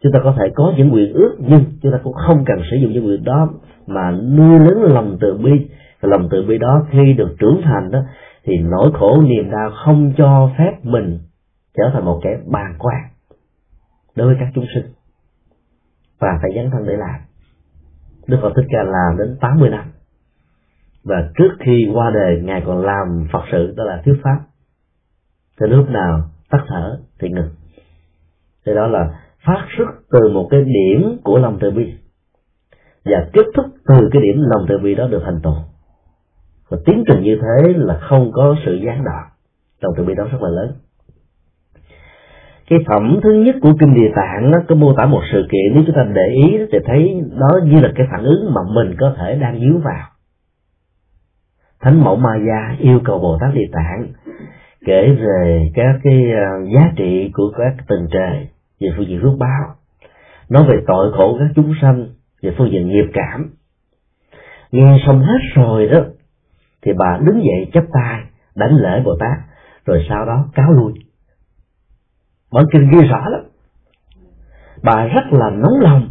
Chúng 0.02 0.12
ta 0.12 0.20
có 0.24 0.36
thể 0.40 0.52
có 0.56 0.74
những 0.78 0.90
nguyện 0.90 1.14
ước, 1.14 1.36
nhưng 1.40 1.64
chúng 1.82 1.92
ta 1.92 2.00
cũng 2.04 2.14
không 2.14 2.44
cần 2.46 2.58
sử 2.72 2.78
dụng 2.78 2.92
những 2.92 3.04
nguyện 3.04 3.24
đó 3.24 3.50
mà 3.88 4.12
nuôi 4.12 4.60
lớn 4.60 4.94
lòng 4.94 5.18
từ 5.22 5.38
bi. 5.38 5.52
Và 6.02 6.10
lòng 6.10 6.28
từ 6.32 6.46
bi 6.48 6.58
đó 6.58 6.86
khi 6.92 7.14
được 7.14 7.36
trưởng 7.40 7.62
thành 7.64 7.92
đó 7.92 8.00
thì 8.44 8.58
nỗi 8.58 8.92
khổ 8.94 9.22
niềm 9.22 9.52
đau 9.52 9.72
không 9.86 10.14
cho 10.18 10.52
phép 10.58 10.72
mình 10.84 11.20
trở 11.78 11.84
thành 11.94 12.06
một 12.06 12.20
kẻ 12.24 12.30
bàn 12.46 12.76
quan 12.80 13.02
đối 14.16 14.28
với 14.28 14.36
các 14.40 14.52
chúng 14.56 14.66
sinh. 14.76 14.94
Và 16.20 16.40
phải 16.42 16.52
dấn 16.56 16.72
thân 16.72 16.86
để 16.88 16.98
làm. 16.98 17.22
Đức 18.28 18.38
Phật 18.42 18.54
Thích 18.56 18.66
Ca 18.70 18.84
làm 18.84 19.18
đến 19.18 19.38
80 19.42 19.70
năm. 19.70 19.86
Và 21.04 21.30
trước 21.38 21.50
khi 21.60 21.90
qua 21.94 22.12
đời, 22.14 22.42
ngài 22.44 22.64
còn 22.66 22.86
làm 22.86 23.28
Phật 23.32 23.44
sự, 23.52 23.74
đó 23.78 23.84
là 23.84 24.02
thuyết 24.06 24.16
pháp. 24.24 24.40
Thì 25.60 25.68
lúc 25.70 25.90
nào 25.90 26.22
tắt 26.50 26.64
thở 26.68 27.00
thì 27.20 27.30
ngừng. 27.30 27.50
Thì 28.66 28.74
đó 28.76 28.88
là 28.88 29.20
phát 29.46 29.68
xuất 29.78 29.88
từ 30.12 30.30
một 30.34 30.48
cái 30.52 30.62
điểm 30.64 31.18
của 31.24 31.38
lòng 31.38 31.58
từ 31.62 31.72
bi. 31.72 31.94
Và 33.06 33.30
kết 33.34 33.46
thúc 33.56 33.66
từ 33.88 34.10
cái 34.12 34.22
điểm 34.22 34.36
lòng 34.38 34.66
từ 34.70 34.78
bi 34.78 34.96
đó 34.96 35.08
được 35.08 35.22
thành 35.26 35.40
tựu 35.44 35.54
và 36.72 36.78
tiến 36.86 37.04
trình 37.08 37.24
như 37.24 37.38
thế 37.42 37.74
là 37.76 37.98
không 38.02 38.32
có 38.34 38.56
sự 38.66 38.80
gián 38.86 39.04
đoạn 39.04 39.28
trong 39.82 39.94
từ 39.98 40.04
bi 40.04 40.14
đó 40.16 40.28
rất 40.32 40.42
là 40.42 40.50
lớn. 40.50 40.74
Cái 42.70 42.80
phẩm 42.88 43.20
thứ 43.24 43.34
nhất 43.34 43.56
của 43.62 43.74
kinh 43.80 43.94
địa 43.94 44.12
tạng 44.16 44.52
nó 44.52 44.58
có 44.68 44.76
mô 44.76 44.94
tả 44.94 45.06
một 45.06 45.22
sự 45.32 45.48
kiện. 45.52 45.74
Nếu 45.74 45.84
chúng 45.88 45.96
ta 45.96 46.04
để 46.14 46.28
ý 46.48 46.58
thì 46.72 46.78
thấy 46.86 47.22
đó 47.40 47.50
như 47.64 47.80
là 47.80 47.92
cái 47.96 48.08
phản 48.12 48.24
ứng 48.24 48.54
mà 48.54 48.62
mình 48.76 48.96
có 49.00 49.16
thể 49.18 49.36
đang 49.36 49.60
dướng 49.60 49.82
vào. 49.82 50.08
Thánh 51.82 52.04
mẫu 52.04 52.16
ma 52.16 52.36
gia 52.48 52.76
yêu 52.80 53.00
cầu 53.04 53.20
bồ 53.20 53.38
tát 53.42 53.54
địa 53.54 53.68
tạng 53.72 54.08
kể 54.86 55.16
về 55.20 55.72
các 55.74 56.00
cái 56.04 56.32
à, 56.32 56.50
giá 56.76 56.92
trị 56.96 57.32
của 57.34 57.52
các 57.58 57.76
tầng 57.88 58.08
trời 58.12 58.48
về 58.80 58.90
phương 58.98 59.08
diện 59.08 59.20
phước 59.22 59.40
báo. 59.40 59.76
Nói 60.50 60.64
về 60.68 60.76
tội 60.88 61.12
khổ 61.12 61.38
các 61.40 61.48
chúng 61.56 61.74
sanh 61.82 62.08
về 62.42 62.54
phương 62.58 62.72
diện 62.72 62.88
nghiệp 62.88 63.06
cảm. 63.14 63.50
Nghe 64.72 64.98
xong 65.06 65.20
hết 65.20 65.40
rồi 65.56 65.88
đó 65.88 66.00
thì 66.86 66.92
bà 66.98 67.18
đứng 67.22 67.44
dậy 67.44 67.70
chắp 67.74 67.84
tay 67.94 68.22
đánh 68.56 68.76
lễ 68.76 69.02
bồ 69.06 69.18
tát, 69.20 69.38
rồi 69.86 70.06
sau 70.10 70.26
đó 70.26 70.46
cáo 70.56 70.72
lui. 70.72 70.94
Bản 72.54 72.66
kinh 72.72 72.90
ghi 72.90 73.08
rõ 73.08 73.30
lắm. 73.30 73.42
Bà 74.84 75.06
rất 75.06 75.24
là 75.32 75.50
nóng 75.50 75.80
lòng. 75.82 76.10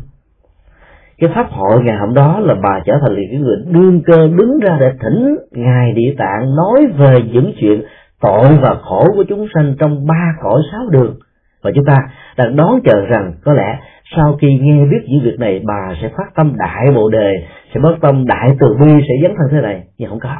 Cái 1.18 1.30
pháp 1.34 1.46
hội 1.50 1.82
ngày 1.82 1.96
hôm 1.96 2.14
đó 2.14 2.40
là 2.40 2.54
bà 2.62 2.80
trở 2.84 2.92
thành 3.00 3.16
cái 3.30 3.40
người 3.40 3.56
đương 3.66 4.02
cơ 4.06 4.28
đứng 4.28 4.58
ra 4.58 4.76
để 4.80 4.92
thỉnh 5.00 5.36
ngài 5.50 5.92
địa 5.92 6.14
tạng 6.18 6.56
nói 6.56 6.86
về 6.98 7.16
những 7.32 7.52
chuyện 7.60 7.82
tội 8.20 8.58
và 8.62 8.76
khổ 8.82 9.06
của 9.14 9.24
chúng 9.28 9.46
sanh 9.54 9.74
trong 9.78 10.06
ba 10.06 10.34
cõi 10.42 10.62
sáu 10.72 10.88
đường. 10.90 11.16
Và 11.62 11.70
chúng 11.74 11.84
ta 11.84 11.98
đang 12.36 12.56
đón 12.56 12.80
chờ 12.84 13.06
rằng 13.06 13.32
có 13.44 13.52
lẽ 13.52 13.78
sau 14.16 14.36
khi 14.40 14.58
nghe 14.60 14.84
biết 14.84 15.06
những 15.08 15.24
việc 15.24 15.36
này, 15.38 15.62
bà 15.66 15.94
sẽ 16.02 16.08
phát 16.08 16.34
tâm 16.34 16.52
đại 16.56 16.86
bộ 16.94 17.10
đề, 17.10 17.46
sẽ 17.74 17.80
bất 17.80 17.96
tâm 18.00 18.26
đại 18.26 18.56
từ 18.60 18.76
bi, 18.80 18.92
sẽ 19.08 19.14
dấn 19.22 19.36
thân 19.38 19.48
thế 19.50 19.60
này. 19.60 19.84
Nhưng 19.98 20.10
không 20.10 20.20
có 20.20 20.36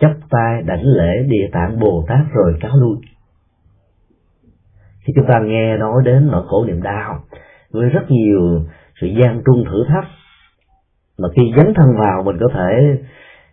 chắp 0.00 0.12
tay 0.30 0.62
đảnh 0.62 0.82
lễ 0.82 1.22
địa 1.28 1.48
tạng 1.52 1.80
bồ 1.80 2.04
tát 2.08 2.20
rồi 2.32 2.56
cáo 2.60 2.76
lui. 2.76 2.96
Khi 5.00 5.12
chúng 5.16 5.26
ta 5.28 5.40
nghe 5.40 5.76
nói 5.76 6.02
đến 6.04 6.28
nỗi 6.30 6.44
khổ 6.48 6.64
niềm 6.64 6.82
đau, 6.82 7.24
với 7.70 7.88
rất 7.88 8.10
nhiều 8.10 8.64
sự 9.00 9.06
gian 9.06 9.42
trung 9.46 9.64
thử 9.64 9.84
thách, 9.88 10.08
mà 11.18 11.28
khi 11.36 11.42
dấn 11.56 11.74
thân 11.76 11.86
vào 11.98 12.22
mình 12.22 12.36
có 12.40 12.48
thể 12.54 12.98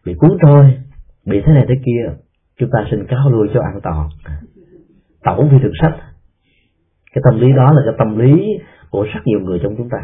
bị 0.06 0.14
cuốn 0.14 0.38
trôi, 0.42 0.78
bị 1.26 1.42
thế 1.46 1.54
này 1.54 1.66
thế 1.70 1.76
kia, 1.86 2.14
chúng 2.58 2.70
ta 2.74 2.86
xin 2.92 3.08
cáo 3.08 3.30
lui 3.30 3.48
cho 3.54 3.62
an 3.62 3.80
toàn. 3.84 4.10
Tổng 5.24 5.50
vi 5.50 5.58
thực 5.64 5.72
sách. 5.82 5.96
Cái 7.14 7.22
tâm 7.24 7.40
lý 7.40 7.54
đó 7.54 7.74
là 7.74 7.82
cái 7.86 7.94
tâm 7.98 8.18
lý 8.18 8.44
của 8.90 9.04
rất 9.04 9.20
nhiều 9.26 9.40
người 9.40 9.60
trong 9.64 9.76
chúng 9.78 9.90
ta. 9.90 9.98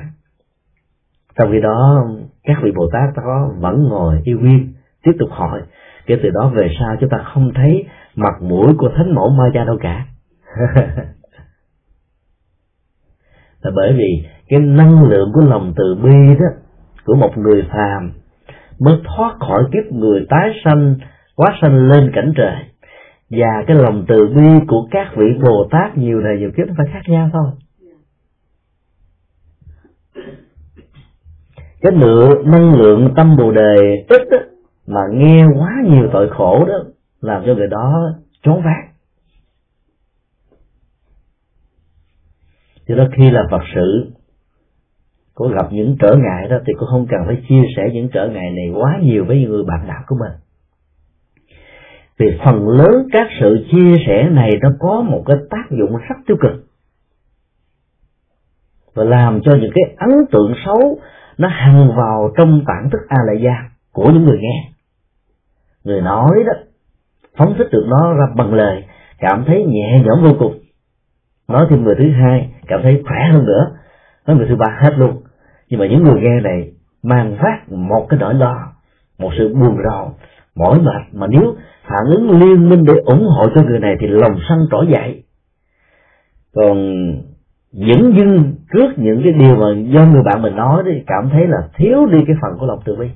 Trong 1.35 1.51
khi 1.51 1.59
đó, 1.61 2.07
các 2.43 2.57
vị 2.63 2.71
bồ 2.75 2.89
tát 2.93 3.09
đó 3.15 3.51
vẫn 3.59 3.83
ngồi 3.83 4.21
yêu 4.23 4.39
nguyên 4.39 4.73
tiếp 5.03 5.11
tục 5.19 5.29
hỏi 5.31 5.61
kể 6.05 6.15
từ 6.23 6.29
đó 6.29 6.51
về 6.55 6.69
sau 6.79 6.95
chúng 6.99 7.09
ta 7.09 7.17
không 7.33 7.51
thấy 7.55 7.85
mặt 8.15 8.41
mũi 8.41 8.73
của 8.77 8.89
thánh 8.95 9.15
mẫu 9.15 9.29
ma 9.29 9.43
gia 9.55 9.63
đâu 9.63 9.77
cả. 9.81 10.05
Là 13.61 13.71
bởi 13.75 13.93
vì 13.93 14.27
cái 14.49 14.59
năng 14.59 15.03
lượng 15.03 15.31
của 15.33 15.41
lòng 15.41 15.73
từ 15.75 15.95
bi 16.03 16.35
đó 16.39 16.45
của 17.05 17.15
một 17.15 17.37
người 17.37 17.63
phàm 17.71 18.11
mới 18.79 19.01
thoát 19.03 19.35
khỏi 19.39 19.63
kiếp 19.73 19.93
người 19.93 20.25
tái 20.29 20.49
sanh 20.65 20.95
quá 21.35 21.57
sanh 21.61 21.89
lên 21.89 22.11
cảnh 22.15 22.33
trời. 22.35 22.55
Và 23.29 23.63
cái 23.67 23.77
lòng 23.77 24.05
từ 24.07 24.27
bi 24.35 24.65
của 24.67 24.87
các 24.91 25.07
vị 25.15 25.25
bồ 25.41 25.67
tát 25.71 25.97
nhiều 25.97 26.19
này 26.19 26.37
nhiều 26.39 26.51
kiếp 26.57 26.67
nó 26.67 26.73
phải 26.77 26.85
khác 26.93 27.01
nhau 27.07 27.29
thôi. 27.33 27.51
Cái 31.81 31.91
lượng 31.91 32.51
năng 32.51 32.73
lượng 32.73 33.13
tâm 33.15 33.37
bồ 33.37 33.51
đề 33.51 34.05
ít 34.09 34.21
đó, 34.31 34.37
mà 34.87 35.01
nghe 35.11 35.45
quá 35.57 35.71
nhiều 35.83 36.09
tội 36.13 36.29
khổ 36.29 36.65
đó, 36.65 36.83
làm 37.21 37.43
cho 37.45 37.53
người 37.53 37.67
đó 37.67 38.13
trốn 38.43 38.61
vác 38.65 38.93
cho 42.87 42.95
đó 42.95 43.03
khi 43.17 43.29
là 43.31 43.43
phật 43.51 43.61
sự, 43.75 44.11
có 45.35 45.47
gặp 45.47 45.67
những 45.71 45.97
trở 45.99 46.15
ngại 46.15 46.47
đó, 46.49 46.57
thì 46.67 46.73
cũng 46.79 46.89
không 46.91 47.07
cần 47.09 47.19
phải 47.25 47.43
chia 47.49 47.61
sẻ 47.75 47.83
những 47.93 48.09
trở 48.13 48.27
ngại 48.27 48.51
này 48.51 48.69
quá 48.75 48.99
nhiều 49.01 49.25
với 49.25 49.41
những 49.41 49.51
người 49.51 49.63
bạn 49.63 49.87
đạo 49.87 50.03
của 50.07 50.15
mình. 50.19 50.31
Vì 52.17 52.37
phần 52.45 52.69
lớn 52.69 53.07
các 53.11 53.27
sự 53.39 53.67
chia 53.71 53.93
sẻ 54.07 54.29
này 54.31 54.49
nó 54.61 54.69
có 54.79 55.01
một 55.01 55.23
cái 55.25 55.37
tác 55.49 55.63
dụng 55.69 55.97
rất 55.97 56.15
tiêu 56.27 56.37
cực. 56.41 56.51
Và 58.93 59.03
làm 59.03 59.41
cho 59.43 59.51
những 59.61 59.71
cái 59.75 59.83
ấn 59.97 60.25
tượng 60.31 60.53
xấu 60.65 60.99
nó 61.37 61.47
hằn 61.47 61.89
vào 61.97 62.33
trong 62.37 62.63
bản 62.67 62.89
thức 62.91 62.99
a 63.07 63.17
la 63.25 63.33
gia 63.33 63.69
của 63.91 64.11
những 64.11 64.23
người 64.23 64.37
nghe 64.41 64.72
người 65.83 66.01
nói 66.01 66.43
đó, 66.45 66.53
phóng 67.37 67.55
thích 67.57 67.67
được 67.71 67.85
nó 67.87 68.13
ra 68.13 68.25
bằng 68.35 68.53
lời, 68.53 68.83
cảm 69.19 69.43
thấy 69.47 69.65
nhẹ 69.65 70.03
nhõm 70.05 70.23
vô 70.23 70.35
cùng. 70.39 70.59
Nói 71.47 71.67
thêm 71.69 71.83
người 71.83 71.95
thứ 71.97 72.11
hai, 72.11 72.53
cảm 72.67 72.79
thấy 72.83 73.03
khỏe 73.07 73.17
hơn 73.31 73.45
nữa. 73.45 73.71
Nói 74.27 74.37
người 74.37 74.47
thứ 74.49 74.55
ba 74.55 74.77
hết 74.81 74.93
luôn. 74.97 75.21
Nhưng 75.69 75.79
mà 75.79 75.87
những 75.87 76.03
người 76.03 76.21
nghe 76.21 76.41
này 76.41 76.71
mang 77.03 77.37
phát 77.41 77.71
một 77.71 78.05
cái 78.09 78.19
nỗi 78.19 78.33
lo, 78.33 78.73
một 79.19 79.29
sự 79.37 79.55
buồn 79.55 79.77
rầu, 79.89 80.11
mỏi 80.55 80.79
mệt 80.79 81.01
mà 81.13 81.27
nếu 81.27 81.55
phản 81.83 82.05
ứng 82.05 82.39
liên 82.39 82.69
minh 82.69 82.83
để 82.87 82.93
ủng 83.05 83.25
hộ 83.27 83.49
cho 83.55 83.63
người 83.63 83.79
này 83.79 83.95
thì 83.99 84.07
lòng 84.07 84.35
sân 84.49 84.59
trỗi 84.71 84.87
dậy. 84.87 85.23
Còn 86.55 86.77
những 87.71 88.13
dưng 88.17 88.55
trước 88.73 88.93
những 88.97 89.21
cái 89.23 89.33
điều 89.33 89.55
mà 89.55 89.67
do 89.87 90.05
người 90.05 90.23
bạn 90.23 90.41
mình 90.41 90.55
nói 90.55 90.83
thì 90.85 91.03
cảm 91.07 91.29
thấy 91.29 91.47
là 91.47 91.57
thiếu 91.75 92.05
đi 92.05 92.19
cái 92.27 92.35
phần 92.41 92.59
của 92.59 92.65
lòng 92.65 92.79
từ 92.85 92.95
bi 92.95 93.09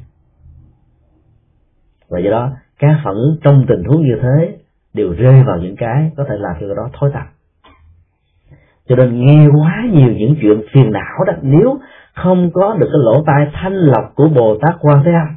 và 2.09 2.19
do 2.19 2.31
đó, 2.31 2.51
cá 2.79 3.01
phẫn 3.03 3.15
trong 3.43 3.65
tình 3.67 3.83
huống 3.83 4.01
như 4.01 4.15
thế 4.21 4.57
đều 4.93 5.13
rơi 5.13 5.43
vào 5.43 5.57
những 5.57 5.75
cái 5.75 6.11
có 6.17 6.25
thể 6.29 6.35
làm 6.37 6.55
cho 6.59 6.67
cái 6.67 6.75
đó 6.75 6.89
thối 6.93 7.11
tạp 7.13 7.27
cho 8.89 8.95
nên 8.95 9.25
nghe 9.25 9.47
quá 9.47 9.85
nhiều 9.91 10.13
những 10.17 10.35
chuyện 10.41 10.61
phiền 10.71 10.91
não 10.91 11.23
đó, 11.27 11.33
nếu 11.41 11.79
không 12.13 12.51
có 12.53 12.73
được 12.79 12.87
cái 12.91 12.99
lỗ 13.03 13.23
tai 13.25 13.51
thanh 13.53 13.73
lọc 13.73 14.15
của 14.15 14.29
bồ 14.35 14.57
tát 14.61 14.75
quan 14.79 15.01
thế 15.05 15.11
âm, 15.11 15.35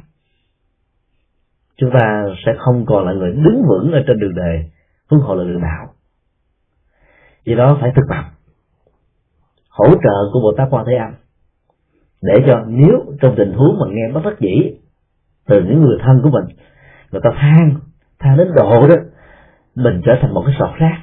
chúng 1.77 1.91
ta 1.99 2.25
sẽ 2.45 2.53
không 2.57 2.85
còn 2.85 3.05
là 3.05 3.13
người 3.13 3.31
đứng 3.31 3.63
vững 3.67 3.91
ở 3.91 4.03
trên 4.07 4.19
đường 4.19 4.35
đời 4.35 4.71
hướng 5.11 5.21
hộ 5.21 5.35
là 5.35 5.43
đường 5.43 5.61
đạo. 5.61 5.93
Vì 7.45 7.55
đó 7.55 7.77
phải 7.81 7.91
thực 7.95 8.05
tập 8.09 8.25
hỗ 9.69 9.89
trợ 9.89 10.29
của 10.33 10.39
bồ 10.39 10.53
tát 10.57 10.67
quan 10.71 10.85
thế 10.87 10.95
âm, 10.95 11.13
để 12.21 12.43
cho 12.47 12.63
nếu 12.67 13.05
trong 13.21 13.35
tình 13.37 13.53
huống 13.53 13.79
mà 13.79 13.85
nghe 13.89 14.11
bất 14.13 14.21
đắc 14.23 14.39
dĩ 14.39 14.75
từ 15.47 15.63
những 15.63 15.81
người 15.81 15.97
thân 16.05 16.21
của 16.23 16.29
mình 16.29 16.55
người 17.11 17.21
ta 17.23 17.29
than 17.35 17.75
than 18.19 18.37
đến 18.37 18.47
độ 18.55 18.87
đó 18.87 18.95
mình 19.75 20.01
trở 20.05 20.17
thành 20.21 20.33
một 20.33 20.43
cái 20.45 20.55
sọt 20.59 20.69
rác. 20.79 20.97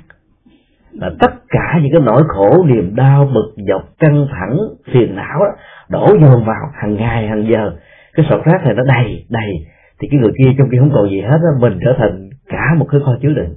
Là 0.92 1.10
tất 1.20 1.30
cả 1.48 1.78
những 1.82 1.92
cái 1.92 2.02
nỗi 2.04 2.22
khổ 2.28 2.64
niềm 2.66 2.94
đau 2.94 3.30
bực 3.34 3.54
dọc 3.68 3.82
căng 3.98 4.26
thẳng 4.30 4.58
phiền 4.92 5.16
não 5.16 5.38
đó, 5.38 5.50
đổ 5.88 6.06
dồn 6.20 6.44
vào 6.44 6.70
hàng 6.74 6.94
ngày 6.94 7.28
hàng 7.28 7.46
giờ. 7.50 7.72
Cái 8.14 8.26
sọt 8.30 8.44
rác 8.44 8.64
này 8.64 8.74
nó 8.74 8.84
đầy 8.84 9.26
đầy. 9.28 9.66
Thì 10.00 10.08
cái 10.10 10.20
người 10.20 10.32
kia 10.38 10.54
trong 10.58 10.68
khi 10.70 10.78
không 10.78 10.90
còn 10.94 11.10
gì 11.10 11.20
hết 11.20 11.38
đó, 11.42 11.48
mình 11.60 11.78
trở 11.84 11.94
thành 11.98 12.30
cả 12.48 12.74
một 12.78 12.86
cái 12.90 13.00
kho 13.04 13.16
chứa 13.22 13.32
đựng 13.36 13.54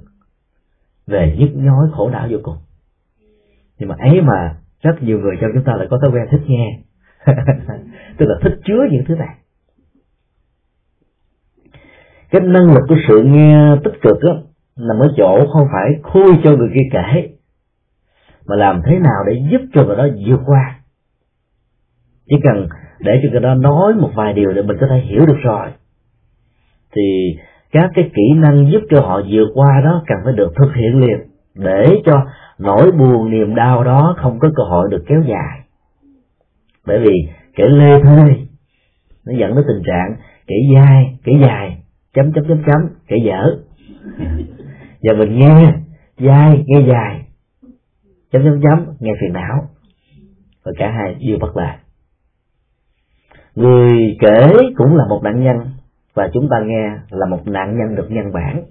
về 1.06 1.36
nhức 1.38 1.50
nhói 1.54 1.86
khổ 1.92 2.10
não 2.10 2.26
vô 2.30 2.38
cùng. 2.42 2.56
Nhưng 3.78 3.88
mà 3.88 3.94
ấy 3.98 4.20
mà 4.20 4.56
rất 4.82 5.02
nhiều 5.02 5.18
người 5.18 5.36
trong 5.40 5.50
chúng 5.54 5.64
ta 5.64 5.72
lại 5.76 5.86
có 5.90 5.98
thói 6.02 6.10
quen 6.10 6.26
thích 6.30 6.42
nghe. 6.46 6.78
Tức 8.18 8.26
là 8.28 8.34
thích 8.42 8.60
chứa 8.64 8.86
những 8.90 9.04
thứ 9.08 9.14
này 9.14 9.36
cái 12.32 12.40
năng 12.40 12.72
lực 12.72 12.82
của 12.88 12.96
sự 13.08 13.22
nghe 13.22 13.76
tích 13.84 14.02
cực 14.02 14.18
đó, 14.22 14.42
nằm 14.76 14.98
ở 14.98 15.12
chỗ 15.16 15.46
không 15.52 15.68
phải 15.72 15.90
khui 16.02 16.38
cho 16.44 16.56
người 16.56 16.68
kia 16.74 16.88
kể 16.92 17.28
mà 18.46 18.56
làm 18.56 18.82
thế 18.86 18.98
nào 18.98 19.24
để 19.26 19.42
giúp 19.50 19.60
cho 19.74 19.84
người 19.84 19.96
đó 19.96 20.06
vượt 20.26 20.40
qua. 20.46 20.80
Chỉ 22.28 22.36
cần 22.42 22.68
để 23.00 23.20
cho 23.22 23.28
người 23.30 23.40
đó 23.40 23.54
nói 23.54 23.94
một 23.94 24.10
vài 24.14 24.32
điều 24.32 24.52
để 24.52 24.62
mình 24.62 24.76
có 24.80 24.86
thể 24.90 24.98
hiểu 24.98 25.26
được 25.26 25.38
rồi 25.42 25.68
thì 26.96 27.36
các 27.72 27.90
cái 27.94 28.10
kỹ 28.14 28.32
năng 28.36 28.70
giúp 28.72 28.80
cho 28.90 29.00
họ 29.00 29.20
vượt 29.30 29.48
qua 29.54 29.80
đó 29.84 30.04
cần 30.06 30.18
phải 30.24 30.32
được 30.32 30.52
thực 30.56 30.74
hiện 30.74 31.00
liền 31.00 31.18
để 31.54 31.86
cho 32.04 32.26
nỗi 32.58 32.92
buồn 32.92 33.30
niềm 33.30 33.54
đau 33.54 33.84
đó 33.84 34.16
không 34.18 34.38
có 34.38 34.48
cơ 34.56 34.62
hội 34.62 34.88
được 34.90 35.04
kéo 35.06 35.22
dài. 35.22 35.60
Bởi 36.86 36.98
vì 36.98 37.28
kể 37.56 37.64
lê 37.68 38.02
thê 38.02 38.36
nó 39.26 39.32
dẫn 39.38 39.54
đến 39.54 39.64
tình 39.68 39.82
trạng 39.86 40.16
kể 40.46 40.56
dài 40.74 41.18
kể 41.24 41.32
dài 41.42 41.81
chấm 42.14 42.32
chấm 42.32 42.44
chấm 42.48 42.62
chấm. 42.66 42.88
Kể 43.06 43.16
dở. 43.24 43.56
Giờ 45.00 45.14
mình 45.18 45.38
nghe, 45.38 45.74
dài 46.18 46.64
nghe 46.66 46.86
dài. 46.88 47.26
Chấm 48.30 48.44
chấm 48.44 48.62
chấm, 48.62 48.94
nghe 49.00 49.12
phiền 49.20 49.32
não. 49.32 49.68
Và 50.64 50.72
cả 50.78 50.90
hai 50.90 51.14
đều 51.14 51.38
bất 51.40 51.56
lợi 51.56 51.76
người 53.54 54.16
kể 54.20 54.52
cũng 54.76 54.96
là 54.96 55.04
một 55.08 55.20
nạn 55.24 55.44
nhân 55.44 55.56
và 56.14 56.30
chúng 56.32 56.48
ta 56.50 56.56
nghe 56.66 56.90
là 57.10 57.26
một 57.26 57.46
nạn 57.46 57.78
nhân 57.78 57.96
được 57.96 58.10
nhân 58.10 58.32
bản. 58.32 58.64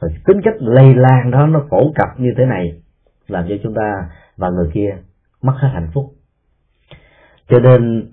Và 0.00 0.08
tính 0.26 0.40
cách 0.44 0.54
lây 0.58 0.94
lan 0.94 1.30
đó 1.30 1.46
nó 1.46 1.66
phổ 1.70 1.92
cập 1.94 2.08
như 2.20 2.34
thế 2.38 2.46
này 2.46 2.82
làm 3.26 3.44
cho 3.48 3.54
chúng 3.62 3.74
ta 3.74 4.08
và 4.36 4.50
người 4.50 4.70
kia 4.74 4.96
mất 5.42 5.54
hết 5.56 5.68
hạnh 5.72 5.90
phúc. 5.94 6.12
Cho 7.48 7.58
nên 7.58 8.12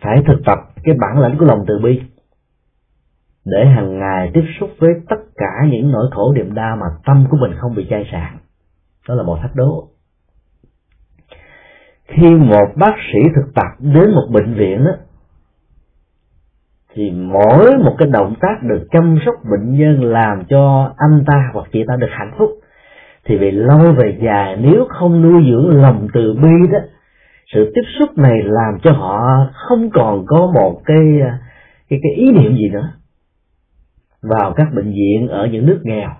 phải 0.00 0.22
thực 0.26 0.40
tập 0.46 0.58
cái 0.84 0.94
bản 1.00 1.20
lĩnh 1.22 1.38
của 1.38 1.44
lòng 1.44 1.64
từ 1.68 1.78
bi 1.82 2.00
để 3.50 3.66
hàng 3.66 3.98
ngày 3.98 4.30
tiếp 4.34 4.44
xúc 4.60 4.70
với 4.78 4.90
tất 5.08 5.20
cả 5.36 5.66
những 5.70 5.90
nỗi 5.90 6.06
khổ 6.10 6.32
niềm 6.32 6.54
đau 6.54 6.76
mà 6.76 6.86
tâm 7.04 7.26
của 7.30 7.36
mình 7.36 7.52
không 7.58 7.74
bị 7.74 7.86
chai 7.90 8.08
sạn. 8.12 8.38
Đó 9.08 9.14
là 9.14 9.22
một 9.22 9.38
thách 9.42 9.54
đố. 9.54 9.88
Khi 12.06 12.30
một 12.30 12.66
bác 12.76 12.94
sĩ 13.12 13.18
thực 13.34 13.54
tập 13.54 13.66
đến 13.78 14.10
một 14.10 14.28
bệnh 14.32 14.54
viện 14.54 14.84
đó, 14.84 14.92
thì 16.94 17.10
mỗi 17.10 17.78
một 17.84 17.94
cái 17.98 18.08
động 18.08 18.34
tác 18.40 18.62
được 18.62 18.86
chăm 18.90 19.18
sóc 19.26 19.34
bệnh 19.50 19.72
nhân 19.72 20.04
làm 20.04 20.44
cho 20.48 20.92
anh 20.96 21.24
ta 21.26 21.50
hoặc 21.52 21.68
chị 21.72 21.84
ta 21.88 21.96
được 21.96 22.10
hạnh 22.10 22.32
phúc 22.38 22.50
thì 23.24 23.36
về 23.36 23.50
lâu 23.50 23.92
về 23.92 24.18
dài 24.22 24.56
nếu 24.60 24.86
không 24.88 25.22
nuôi 25.22 25.42
dưỡng 25.50 25.82
lòng 25.82 26.08
từ 26.14 26.34
bi 26.42 26.72
đó 26.72 26.78
sự 27.54 27.72
tiếp 27.74 27.82
xúc 27.98 28.18
này 28.18 28.42
làm 28.44 28.78
cho 28.82 28.92
họ 28.92 29.46
không 29.52 29.90
còn 29.90 30.24
có 30.26 30.52
một 30.54 30.80
cái 30.84 31.20
cái 31.88 31.98
cái 32.02 32.12
ý 32.16 32.32
niệm 32.32 32.56
gì 32.56 32.68
nữa 32.72 32.92
vào 34.22 34.52
các 34.56 34.68
bệnh 34.74 34.92
viện 34.92 35.28
ở 35.28 35.46
những 35.46 35.66
nước 35.66 35.80
nghèo, 35.84 36.10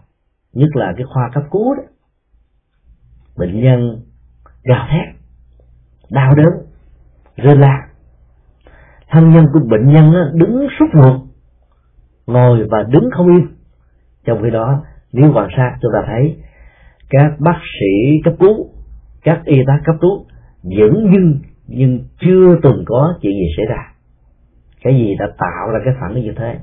nhất 0.53 0.68
là 0.74 0.92
cái 0.96 1.05
khoa 1.14 1.30
cấp 1.34 1.42
cứu 1.51 1.74
đó. 1.74 1.82
Bệnh 3.36 3.61
nhân 3.61 4.01
gào 4.64 4.86
thét, 4.90 5.14
đau 6.11 6.34
đớn 6.34 6.53
rơi 7.36 7.57
la. 7.57 7.88
Thân 9.09 9.30
nhân 9.30 9.46
của 9.53 9.61
bệnh 9.70 9.86
nhân 9.92 10.12
đứng 10.34 10.66
suốt 10.78 10.86
ruột, 10.94 11.20
ngồi 12.26 12.66
và 12.70 12.82
đứng 12.82 13.09
không 13.12 13.36
yên. 13.36 13.46
Trong 14.24 14.42
khi 14.42 14.51
đó, 14.51 14.84
nếu 15.12 15.32
quan 15.34 15.49
sát, 15.57 15.78
chúng 15.82 15.92
ta 15.94 16.03
thấy 16.07 16.42
các 17.11 17.32
bác 17.38 17.59
sĩ 17.80 18.20
cấp 18.24 18.34
cứu, 18.40 18.70
các 19.22 19.42
y 19.44 19.57
tá 19.66 19.80
cấp 19.84 19.96
cứu 20.01 20.24
vẫn 20.62 21.11
nhưng 21.11 21.38
nhưng 21.66 22.05
chưa 22.20 22.57
từng 22.62 22.84
có 22.86 23.18
chuyện 23.22 23.32
gì 23.32 23.46
xảy 23.57 23.66
ra. 23.66 23.92
Cái 24.82 24.94
gì 24.94 25.14
đã 25.18 25.26
tạo 25.38 25.70
ra 25.70 25.78
cái 25.84 25.94
phản 26.01 26.14
ứng 26.14 26.24
như 26.24 26.32
thế? 26.36 26.59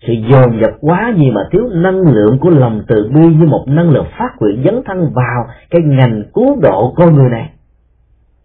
Sự 0.00 0.12
dồn 0.12 0.60
dập 0.60 0.70
quá 0.80 1.12
nhiều 1.16 1.32
mà 1.32 1.40
thiếu 1.52 1.68
năng 1.72 2.00
lượng 2.00 2.38
của 2.40 2.50
lòng 2.50 2.82
từ 2.88 3.10
bi 3.14 3.20
như 3.20 3.46
một 3.46 3.64
năng 3.66 3.90
lượng 3.90 4.06
phát 4.18 4.30
nguyện 4.40 4.62
dấn 4.64 4.82
thân 4.86 5.12
vào 5.14 5.46
cái 5.70 5.82
ngành 5.84 6.22
cứu 6.34 6.60
độ 6.62 6.94
con 6.96 7.14
người 7.14 7.30
này. 7.30 7.52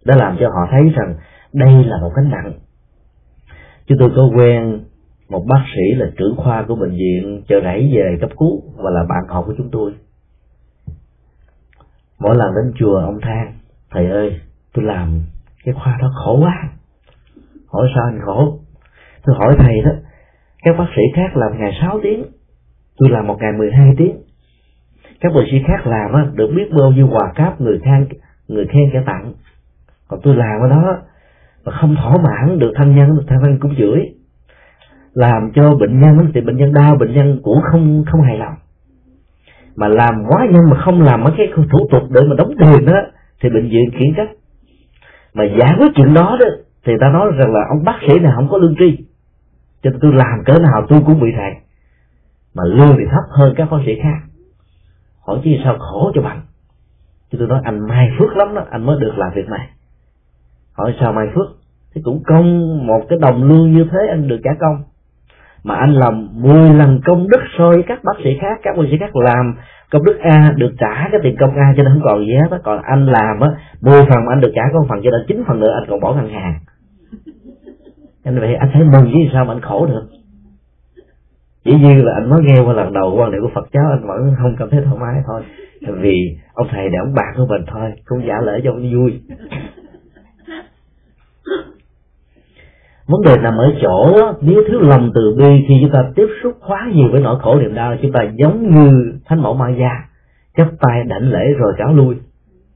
Đã 0.04 0.16
làm 0.16 0.36
cho 0.40 0.48
họ 0.48 0.68
thấy 0.70 0.92
rằng 0.96 1.14
đây 1.52 1.84
là 1.84 1.96
một 2.00 2.10
gánh 2.16 2.30
nặng. 2.30 2.52
Chúng 3.86 3.98
tôi 3.98 4.10
có 4.16 4.30
quen 4.36 4.84
một 5.28 5.44
bác 5.48 5.64
sĩ 5.74 5.94
là 5.98 6.06
trưởng 6.18 6.36
khoa 6.36 6.64
của 6.68 6.74
bệnh 6.74 6.90
viện 6.90 7.42
chợ 7.48 7.60
rẫy 7.64 7.90
về 7.94 8.18
cấp 8.20 8.30
cứu 8.38 8.62
và 8.76 8.90
là 8.90 9.04
bạn 9.08 9.28
học 9.28 9.44
của 9.46 9.54
chúng 9.58 9.70
tôi. 9.72 9.92
Mỗi 12.18 12.36
lần 12.36 12.54
đến 12.54 12.72
chùa, 12.78 12.96
ông 12.96 13.20
than, 13.22 13.54
thầy 13.90 14.10
ơi, 14.10 14.40
tôi 14.74 14.84
làm 14.84 15.22
cái 15.64 15.74
khoa 15.74 15.98
đó 16.00 16.10
khổ 16.14 16.38
quá. 16.42 16.68
Hỏi 17.72 17.88
sao 17.94 18.04
anh 18.04 18.20
khổ? 18.24 18.58
Tôi 19.24 19.36
hỏi 19.38 19.56
thầy 19.58 19.82
đó 19.84 19.90
các 20.62 20.76
bác 20.78 20.86
sĩ 20.96 21.02
khác 21.14 21.36
làm 21.36 21.58
ngày 21.58 21.72
6 21.80 22.00
tiếng, 22.02 22.24
tôi 22.98 23.10
làm 23.10 23.26
một 23.26 23.36
ngày 23.40 23.52
12 23.58 23.88
tiếng. 23.98 24.16
Các 25.20 25.32
bác 25.34 25.42
sĩ 25.50 25.62
khác 25.66 25.86
làm 25.86 26.36
được 26.36 26.50
biết 26.56 26.70
bao 26.78 26.90
nhiêu 26.90 27.08
quà 27.10 27.32
cáp 27.34 27.60
người 27.60 27.80
khen 27.84 28.08
người 28.48 28.66
khen 28.66 28.90
kẻ 28.92 29.02
tặng. 29.06 29.32
Còn 30.08 30.20
tôi 30.22 30.36
làm 30.36 30.60
ở 30.60 30.68
đó, 30.68 30.96
mà 31.64 31.72
không 31.80 31.96
thỏa 31.96 32.16
mãn 32.16 32.58
được 32.58 32.72
thân 32.76 32.96
nhân 32.96 33.08
thân 33.28 33.38
nhân 33.42 33.58
cũng 33.60 33.74
chửi. 33.78 34.00
Làm 35.14 35.50
cho 35.54 35.74
bệnh 35.74 36.00
nhân 36.00 36.30
thì 36.34 36.40
bệnh 36.40 36.56
nhân 36.56 36.72
đau, 36.72 36.96
bệnh 36.96 37.14
nhân 37.14 37.40
cũng 37.42 37.60
không 37.72 38.04
không 38.06 38.22
hài 38.22 38.38
lòng. 38.38 38.54
Mà 39.76 39.88
làm 39.88 40.24
quá 40.28 40.46
nhưng 40.52 40.70
mà 40.70 40.76
không 40.84 41.00
làm 41.00 41.24
mấy 41.24 41.32
cái 41.36 41.46
thủ 41.56 41.86
tục 41.90 42.02
để 42.10 42.20
mà 42.28 42.34
đóng 42.38 42.54
tiền 42.58 42.84
đó 42.86 43.00
thì 43.42 43.48
bệnh 43.48 43.68
viện 43.68 43.90
khiển 43.98 44.14
trách. 44.16 44.28
Mà 45.34 45.44
giải 45.44 45.74
quyết 45.78 45.92
chuyện 45.94 46.14
đó 46.14 46.36
đó, 46.40 46.46
thì 46.86 46.92
ta 47.00 47.08
nói 47.08 47.30
rằng 47.38 47.52
là 47.52 47.60
ông 47.68 47.84
bác 47.84 47.98
sĩ 48.08 48.18
này 48.18 48.32
không 48.36 48.48
có 48.50 48.58
lương 48.58 48.74
tri 48.78 49.04
cho 49.82 49.90
nên 49.90 50.00
tôi 50.00 50.12
làm 50.14 50.44
cỡ 50.46 50.52
nào 50.58 50.86
tôi 50.88 51.02
cũng 51.06 51.20
bị 51.20 51.28
thầy 51.36 51.52
mà 52.54 52.64
lương 52.64 52.96
thì 52.98 53.04
thấp 53.10 53.24
hơn 53.30 53.54
các 53.56 53.70
bác 53.70 53.78
sĩ 53.86 53.92
khác. 54.02 54.18
Hỏi 55.26 55.40
chứ 55.44 55.50
sao 55.64 55.78
khổ 55.78 56.12
cho 56.14 56.22
bằng? 56.22 56.42
Chứ 57.32 57.38
tôi 57.38 57.48
nói, 57.48 57.60
anh 57.64 57.88
may 57.88 58.10
phước 58.18 58.36
lắm 58.36 58.54
đó, 58.54 58.64
anh 58.70 58.86
mới 58.86 59.00
được 59.00 59.12
làm 59.16 59.32
việc 59.34 59.48
này. 59.48 59.68
Hỏi, 60.72 60.94
sao 61.00 61.12
may 61.12 61.26
phước? 61.34 61.46
Thì 61.94 62.00
cũng 62.04 62.22
công 62.26 62.78
một 62.86 63.02
cái 63.08 63.18
đồng 63.18 63.42
lương 63.42 63.72
như 63.72 63.86
thế 63.92 63.98
anh 64.08 64.28
được 64.28 64.40
trả 64.44 64.50
công. 64.60 64.82
Mà 65.64 65.74
anh 65.74 65.92
làm 65.92 66.28
10 66.32 66.74
lần 66.74 67.00
công 67.04 67.28
đức 67.28 67.40
so 67.58 67.68
với 67.68 67.82
các 67.86 68.04
bác 68.04 68.16
sĩ 68.24 68.30
khác, 68.40 68.60
các 68.62 68.76
bác 68.76 68.82
sĩ 68.90 68.96
khác 69.00 69.16
làm 69.16 69.54
công 69.90 70.04
đức 70.04 70.18
a 70.18 70.52
được 70.56 70.72
trả 70.78 71.08
cái 71.12 71.20
tiền 71.22 71.36
công 71.40 71.54
a 71.54 71.74
cho 71.76 71.82
nên 71.82 71.92
không 71.92 72.02
còn 72.04 72.18
gì 72.26 72.34
hết 72.34 72.58
còn 72.64 72.82
anh 72.82 73.06
làm 73.06 73.40
á, 73.40 73.48
mười 73.80 74.00
phần 74.00 74.26
anh 74.30 74.40
được 74.40 74.52
trả 74.54 74.62
có 74.72 74.84
phần 74.88 75.00
cho 75.04 75.10
nên 75.10 75.20
chín 75.28 75.44
phần 75.46 75.60
nữa 75.60 75.72
anh 75.80 75.90
còn 75.90 76.00
bỏ 76.00 76.14
ngân 76.14 76.28
hàng 76.28 76.54
anh 78.24 78.40
vậy 78.40 78.54
anh 78.54 78.70
thấy 78.72 78.84
mừng 78.84 79.10
chứ 79.12 79.18
sao 79.32 79.44
mà 79.44 79.54
anh 79.54 79.60
khổ 79.60 79.86
được? 79.86 80.08
Chỉ 81.64 81.72
như 81.74 82.02
là 82.02 82.12
anh 82.14 82.30
mới 82.30 82.40
nghe 82.42 82.62
qua 82.66 82.74
lần 82.74 82.92
đầu 82.92 83.14
quan 83.16 83.30
niệm 83.30 83.40
của 83.42 83.50
Phật 83.54 83.68
giáo, 83.72 83.84
anh 83.90 84.06
vẫn 84.06 84.34
không 84.42 84.56
cảm 84.58 84.70
thấy 84.70 84.80
thoải 84.84 84.96
mái 85.00 85.22
thôi. 85.26 85.42
Vì 86.00 86.36
ông 86.54 86.66
thầy 86.70 86.88
để 86.88 86.98
ông 86.98 87.14
bạn 87.14 87.34
của 87.36 87.46
mình 87.46 87.62
thôi, 87.66 87.90
cũng 88.04 88.26
giả 88.26 88.34
lỡ 88.42 88.60
cho 88.64 88.70
ông 88.70 88.92
vui. 88.92 89.20
Vấn 93.06 93.22
đề 93.24 93.36
nằm 93.42 93.56
ở 93.56 93.72
chỗ, 93.82 94.16
nếu 94.40 94.62
thiếu 94.68 94.80
lòng 94.80 95.10
từ 95.14 95.36
bi 95.38 95.64
khi 95.68 95.74
chúng 95.80 95.90
ta 95.92 96.04
tiếp 96.16 96.26
xúc 96.42 96.52
quá 96.66 96.90
nhiều 96.94 97.08
với 97.12 97.20
nỗi 97.20 97.38
khổ 97.40 97.60
niềm 97.60 97.74
đau, 97.74 97.96
chúng 98.02 98.12
ta 98.12 98.20
giống 98.34 98.74
như 98.74 99.12
thánh 99.24 99.42
mẫu 99.42 99.54
ma 99.54 99.68
gia 99.70 99.90
chắp 100.56 100.68
tay 100.80 101.04
đảnh 101.06 101.30
lễ 101.32 101.52
rồi 101.58 101.72
cáo 101.78 101.94
lui. 101.94 102.16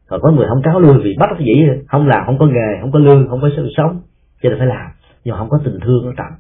Còn 0.09 0.21
có 0.23 0.31
người 0.31 0.47
không 0.49 0.63
cáo 0.63 0.81
lui 0.81 1.03
vì 1.05 1.17
bắt 1.19 1.31
dĩ, 1.39 1.67
không 1.89 2.09
làm, 2.09 2.27
không 2.27 2.39
có 2.39 2.47
nghề, 2.47 2.81
không 2.81 2.93
có 2.93 2.99
lương, 2.99 3.29
không 3.29 3.41
có 3.41 3.49
sự 3.57 3.69
sống, 3.77 4.01
cho 4.43 4.49
nên 4.49 4.59
phải 4.59 4.67
làm 4.67 4.91
nhưng 5.27 5.37
không 5.39 5.49
có 5.51 5.59
tình 5.65 5.79
thương 5.81 6.05
ở 6.05 6.13
trọng 6.17 6.33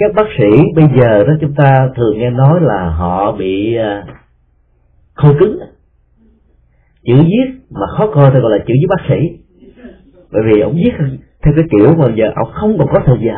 các 0.00 0.14
bác 0.14 0.26
sĩ 0.38 0.62
bây 0.74 0.84
giờ 0.96 1.24
đó 1.24 1.32
chúng 1.40 1.54
ta 1.54 1.88
thường 1.96 2.18
nghe 2.18 2.30
nói 2.30 2.60
là 2.60 2.90
họ 2.90 3.32
bị 3.32 3.76
à, 3.76 4.04
khô 5.14 5.28
cứng. 5.40 5.58
Chữ 7.04 7.14
viết 7.16 7.60
mà 7.70 7.86
khó 7.96 8.06
coi 8.14 8.30
thì 8.30 8.40
gọi 8.40 8.50
là 8.50 8.58
chữ 8.58 8.74
viết 8.74 8.86
bác 8.88 9.04
sĩ. 9.08 9.38
Bởi 10.32 10.42
vì 10.46 10.60
ông 10.60 10.74
viết 10.74 10.92
theo 11.42 11.54
cái 11.56 11.64
kiểu 11.70 11.94
mà 11.98 12.14
giờ 12.16 12.24
ông 12.34 12.52
không 12.52 12.78
còn 12.78 12.88
có 12.92 13.00
thời 13.06 13.18
giờ. 13.20 13.34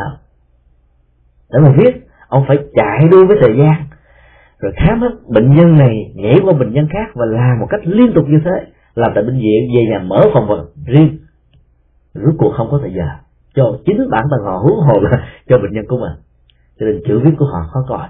Để 1.52 1.58
mà 1.62 1.74
viết 1.78 2.06
ông 2.28 2.44
phải 2.48 2.58
chạy 2.74 3.08
đua 3.10 3.26
với 3.26 3.36
thời 3.40 3.56
gian. 3.58 3.84
Rồi 4.58 4.72
khám 4.76 5.00
hết 5.00 5.10
bệnh 5.28 5.56
nhân 5.56 5.78
này, 5.78 6.12
nhảy 6.14 6.36
qua 6.44 6.52
bệnh 6.52 6.72
nhân 6.72 6.88
khác 6.92 7.12
và 7.14 7.26
làm 7.26 7.60
một 7.60 7.66
cách 7.70 7.80
liên 7.84 8.12
tục 8.14 8.24
như 8.28 8.38
thế. 8.44 8.72
Làm 8.94 9.12
tại 9.14 9.24
bệnh 9.24 9.40
viện, 9.40 9.68
về 9.76 9.82
nhà 9.90 9.98
mở 9.98 10.20
phòng 10.34 10.48
riêng 10.86 11.18
rốt 12.14 12.34
cuộc 12.38 12.52
không 12.56 12.68
có 12.70 12.78
thời 12.82 12.92
giờ 12.94 13.06
cho 13.54 13.78
chính 13.86 14.10
bản 14.10 14.24
thân 14.30 14.44
họ 14.44 14.58
hướng 14.58 14.80
hồn 14.80 15.04
cho 15.48 15.58
bệnh 15.58 15.72
nhân 15.72 15.84
của 15.88 15.98
mình. 15.98 16.12
Cho 16.80 16.86
nên 16.86 17.02
chữ 17.08 17.20
viết 17.24 17.30
của 17.38 17.44
họ 17.44 17.66
khó 17.72 17.84
coi. 17.88 18.08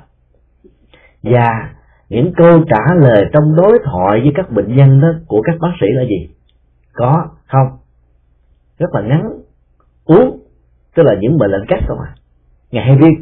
Và 1.22 1.74
những 2.08 2.32
câu 2.36 2.64
trả 2.68 2.94
lời 2.94 3.24
trong 3.32 3.56
đối 3.56 3.78
thoại 3.84 4.20
với 4.20 4.32
các 4.34 4.50
bệnh 4.50 4.76
nhân 4.76 5.00
đó 5.00 5.08
của 5.26 5.42
các 5.42 5.54
bác 5.60 5.72
sĩ 5.80 5.86
là 5.90 6.02
gì? 6.02 6.28
Có, 6.92 7.28
không? 7.46 7.68
Rất 8.78 8.94
là 8.94 9.00
ngắn. 9.00 9.22
Uống, 10.04 10.38
tức 10.96 11.02
là 11.02 11.14
những 11.20 11.38
bệnh 11.38 11.50
lệnh 11.50 11.66
cắt 11.68 11.80
không 11.88 11.98
à? 11.98 12.14
Ngày 12.70 12.84
hay 12.84 12.96
viết. 12.96 13.14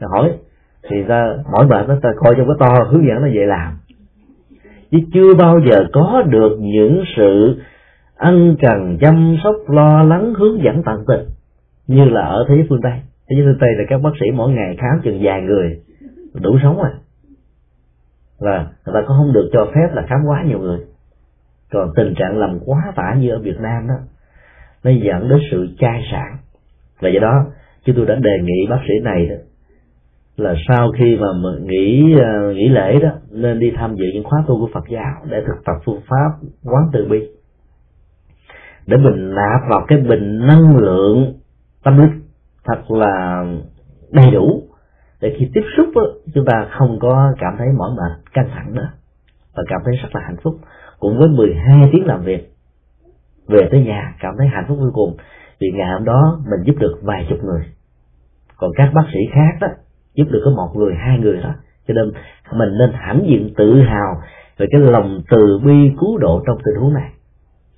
Hỏi, 0.00 0.32
thì 0.82 1.02
ra 1.02 1.26
mỗi 1.52 1.66
bệnh 1.66 1.88
nó 1.88 1.94
ta 2.02 2.12
coi 2.16 2.34
trong 2.36 2.46
cái 2.46 2.56
to 2.68 2.84
hướng 2.90 3.06
dẫn 3.06 3.22
nó 3.22 3.28
về 3.34 3.46
làm. 3.46 3.78
Chứ 4.90 4.98
chưa 5.14 5.34
bao 5.34 5.60
giờ 5.70 5.84
có 5.92 6.22
được 6.26 6.56
những 6.60 7.04
sự 7.16 7.60
ân 8.22 8.56
cần 8.60 8.98
chăm 9.00 9.36
sóc, 9.44 9.54
lo 9.68 10.02
lắng, 10.02 10.34
hướng 10.34 10.62
dẫn 10.64 10.82
tận 10.82 11.04
tình. 11.08 11.28
Như 11.86 12.04
là 12.04 12.20
ở 12.20 12.44
thế 12.48 12.54
giới 12.54 12.66
phương 12.68 12.80
tây. 12.82 12.92
Thế 13.30 13.36
giới 13.36 13.42
phương 13.44 13.58
tây 13.60 13.70
là 13.78 13.84
các 13.88 14.02
bác 14.02 14.10
sĩ 14.20 14.26
mỗi 14.34 14.52
ngày 14.52 14.76
khám 14.78 15.00
chừng 15.04 15.20
vài 15.22 15.42
người, 15.42 15.80
đủ 16.34 16.58
sống 16.62 16.76
rồi. 16.76 16.90
Và 18.40 18.66
người 18.86 18.94
ta 18.94 19.00
cũng 19.06 19.16
không 19.16 19.32
được 19.32 19.50
cho 19.52 19.66
phép 19.74 19.88
là 19.92 20.02
khám 20.08 20.18
quá 20.26 20.44
nhiều 20.46 20.58
người. 20.58 20.78
Còn 21.72 21.90
tình 21.96 22.14
trạng 22.14 22.38
làm 22.38 22.58
quá 22.64 22.92
tải 22.96 23.18
như 23.18 23.30
ở 23.30 23.38
Việt 23.38 23.56
Nam 23.60 23.88
đó, 23.88 23.94
nó 24.84 24.90
dẫn 24.90 25.28
đến 25.28 25.38
sự 25.50 25.68
chai 25.78 26.02
sản 26.10 26.36
và 27.00 27.08
do 27.08 27.20
đó, 27.20 27.46
chúng 27.84 27.96
tôi 27.96 28.06
đã 28.06 28.14
đề 28.14 28.38
nghị 28.42 28.66
bác 28.70 28.80
sĩ 28.88 28.94
này 29.04 29.26
đó, 29.26 29.36
là 30.36 30.54
sau 30.68 30.92
khi 30.98 31.16
mà 31.16 31.26
nghỉ 31.62 32.14
ờ, 32.20 32.52
nghỉ 32.54 32.68
lễ 32.68 32.98
đó, 33.02 33.10
nên 33.30 33.58
đi 33.58 33.72
tham 33.76 33.94
dự 33.94 34.04
những 34.14 34.24
khóa 34.24 34.44
tu 34.46 34.60
của 34.60 34.70
Phật 34.74 34.84
giáo 34.88 35.14
để 35.30 35.40
thực 35.46 35.64
tập 35.64 35.74
phương 35.84 36.00
pháp 36.08 36.30
quán 36.64 36.84
từ 36.92 37.06
bi 37.10 37.28
để 38.86 38.96
mình 38.96 39.34
nạp 39.34 39.70
vào 39.70 39.84
cái 39.88 39.98
bình 39.98 40.38
năng 40.46 40.76
lượng 40.76 41.34
tâm 41.84 41.98
linh 41.98 42.22
thật 42.64 42.90
là 42.90 43.44
đầy 44.12 44.30
đủ 44.30 44.62
để 45.20 45.36
khi 45.38 45.50
tiếp 45.54 45.62
xúc 45.76 45.86
đó, 45.94 46.02
chúng 46.34 46.44
ta 46.44 46.66
không 46.70 46.98
có 47.00 47.32
cảm 47.38 47.54
thấy 47.58 47.68
mỏi 47.78 47.90
mệt 47.96 48.32
căng 48.32 48.48
thẳng 48.54 48.74
nữa 48.74 48.88
và 49.56 49.62
cảm 49.68 49.80
thấy 49.84 49.94
rất 50.02 50.08
là 50.12 50.20
hạnh 50.24 50.36
phúc. 50.42 50.54
Cũng 50.98 51.18
với 51.18 51.28
12 51.28 51.90
tiếng 51.92 52.06
làm 52.06 52.22
việc 52.22 52.52
về 53.48 53.68
tới 53.70 53.84
nhà 53.84 54.14
cảm 54.20 54.34
thấy 54.38 54.46
hạnh 54.46 54.64
phúc 54.68 54.78
vô 54.80 54.90
cùng. 54.92 55.16
Vì 55.60 55.68
ngày 55.74 55.88
hôm 55.92 56.04
đó 56.04 56.40
mình 56.50 56.66
giúp 56.66 56.74
được 56.78 57.00
vài 57.02 57.26
chục 57.28 57.38
người. 57.44 57.62
Còn 58.56 58.70
các 58.76 58.90
bác 58.94 59.04
sĩ 59.12 59.18
khác 59.32 59.58
đó 59.60 59.68
giúp 60.14 60.24
được 60.30 60.42
có 60.44 60.50
một 60.50 60.72
người 60.76 60.94
hai 60.94 61.18
người 61.18 61.36
đó. 61.42 61.54
Cho 61.88 61.94
nên 61.94 62.12
mình 62.52 62.78
nên 62.78 62.90
hãnh 62.92 63.22
diện 63.26 63.54
tự 63.56 63.80
hào 63.80 64.22
về 64.58 64.66
cái 64.70 64.80
lòng 64.80 65.22
từ 65.30 65.60
bi 65.64 65.90
cứu 66.00 66.18
độ 66.18 66.42
trong 66.46 66.58
tình 66.64 66.82
huống 66.82 66.94
này. 66.94 67.10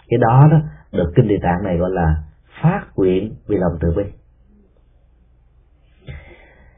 Cái 0.09 0.19
đó 0.19 0.49
đó 0.51 0.59
được 0.95 1.13
kinh 1.17 1.29
địa 1.29 1.39
tạng 1.43 1.65
này 1.65 1.77
gọi 1.77 1.91
là 1.91 2.17
phát 2.63 2.83
nguyện 2.97 3.35
vì 3.47 3.57
lòng 3.57 3.73
từ 3.81 3.93
bi. 3.97 4.03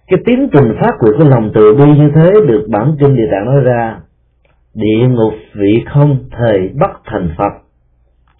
Cái 0.06 0.18
tiến 0.26 0.48
trình 0.52 0.72
phát 0.80 0.92
nguyện 1.00 1.14
của 1.18 1.24
lòng 1.24 1.50
từ 1.54 1.74
bi 1.74 1.84
như 1.98 2.10
thế 2.14 2.30
được 2.48 2.66
bản 2.70 2.96
kinh 3.00 3.16
địa 3.16 3.28
tạng 3.30 3.44
nói 3.44 3.60
ra, 3.60 4.00
địa 4.74 5.08
ngục 5.08 5.32
vị 5.54 5.84
không, 5.92 6.18
thời 6.30 6.70
bất 6.80 7.00
thành 7.04 7.34
phật. 7.38 7.52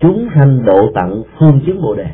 Chúng 0.00 0.28
sanh 0.34 0.64
độ 0.64 0.92
tận 0.94 1.22
phương 1.38 1.60
chứng 1.66 1.82
bồ 1.82 1.94
đề. 1.94 2.06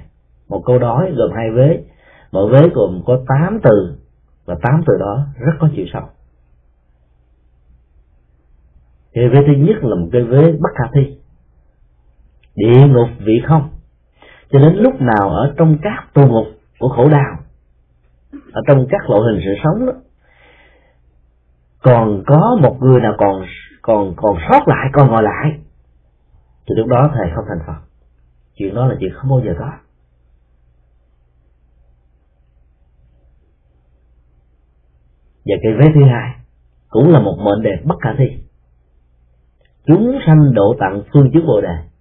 Một 0.48 0.62
câu 0.66 0.78
đói 0.78 1.12
gồm 1.16 1.30
hai 1.34 1.50
vế. 1.50 1.84
Mỗi 2.32 2.52
vế 2.52 2.68
gồm 2.74 3.02
có 3.06 3.24
tám 3.28 3.58
từ, 3.62 3.96
và 4.44 4.56
tám 4.62 4.82
từ 4.86 4.94
đó 5.00 5.26
rất 5.38 5.52
có 5.58 5.68
chiều 5.76 5.86
sâu. 5.92 6.02
Cái 9.12 9.28
vế 9.28 9.38
thứ 9.46 9.52
nhất 9.52 9.76
là 9.84 9.94
một 9.94 10.08
cái 10.12 10.22
vế 10.22 10.52
bất 10.52 10.70
khả 10.74 10.84
thi 10.94 11.16
địa 12.54 12.86
ngục 12.88 13.08
vị 13.18 13.42
không? 13.48 13.70
Cho 14.50 14.58
đến 14.58 14.74
lúc 14.76 15.00
nào 15.00 15.28
ở 15.30 15.54
trong 15.56 15.78
các 15.82 16.14
tù 16.14 16.26
ngục 16.26 16.46
của 16.78 16.88
khổ 16.88 17.08
đau, 17.08 17.38
ở 18.52 18.62
trong 18.68 18.86
các 18.90 19.10
loại 19.10 19.22
hình 19.22 19.40
sự 19.44 19.50
sống 19.64 19.86
đó, 19.86 19.92
còn 21.82 22.22
có 22.26 22.58
một 22.62 22.76
người 22.80 23.00
nào 23.00 23.14
còn 23.18 23.46
còn 23.82 24.14
còn 24.16 24.36
sót 24.50 24.68
lại, 24.68 24.90
còn 24.92 25.08
ngồi 25.10 25.22
lại, 25.22 25.58
thì 26.68 26.74
lúc 26.76 26.86
đó 26.86 27.10
thầy 27.14 27.30
không 27.34 27.44
thành 27.48 27.66
phật. 27.66 27.88
Chuyện 28.54 28.74
đó 28.74 28.86
là 28.86 28.96
chuyện 29.00 29.12
không 29.14 29.30
bao 29.30 29.40
giờ 29.44 29.54
có. 29.58 29.72
Và 35.44 35.54
cái 35.62 35.72
vế 35.72 35.92
thứ 35.94 36.04
hai 36.04 36.34
cũng 36.88 37.12
là 37.12 37.20
một 37.20 37.36
mệnh 37.38 37.62
đề 37.62 37.70
bất 37.84 37.96
khả 38.00 38.10
thi. 38.18 38.42
Chúng 39.86 40.18
sanh 40.26 40.54
độ 40.54 40.76
tặng 40.80 41.02
phương 41.12 41.30
chứng 41.32 41.46
bồ 41.46 41.60
đề 41.60 41.91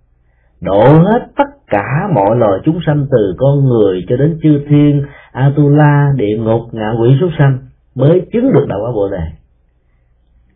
độ 0.62 0.82
hết 0.82 1.28
tất 1.38 1.49
cả 1.68 2.07
mọi 2.16 2.36
loài 2.38 2.59
chúng 2.66 2.80
sanh 2.86 3.05
từ 3.12 3.34
con 3.38 3.66
người 3.66 4.05
cho 4.09 4.18
đến 4.18 4.39
chư 4.43 4.66
thiên, 4.70 5.05
atula, 5.32 6.14
địa 6.16 6.38
ngục, 6.38 6.62
ngạ 6.72 6.91
quỷ 7.01 7.18
súc 7.22 7.30
sanh 7.38 7.59
mới 7.95 8.28
chứng 8.34 8.53
được 8.53 8.66
đạo 8.68 8.80
quả 8.84 8.91
bồ 8.91 9.09
đề. 9.09 9.24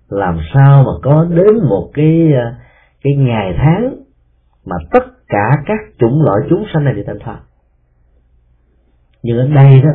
Làm 0.10 0.38
sao 0.54 0.84
mà 0.84 0.92
có 1.04 1.28
đến 1.30 1.56
một 1.70 1.90
cái 1.94 2.34
à, 2.34 2.56
cái 3.04 3.14
ngày 3.14 3.56
tháng 3.58 3.96
mà 4.66 4.76
tất 4.92 5.04
cả 5.28 5.58
các 5.66 5.80
chủng 6.00 6.24
loại 6.24 6.38
chúng 6.50 6.66
sanh 6.74 6.84
này 6.84 6.94
được 6.94 7.04
thành 7.08 7.20
thoát 7.20 7.40
nhưng 9.26 9.38
ở 9.38 9.48
đây 9.48 9.82
đó, 9.82 9.90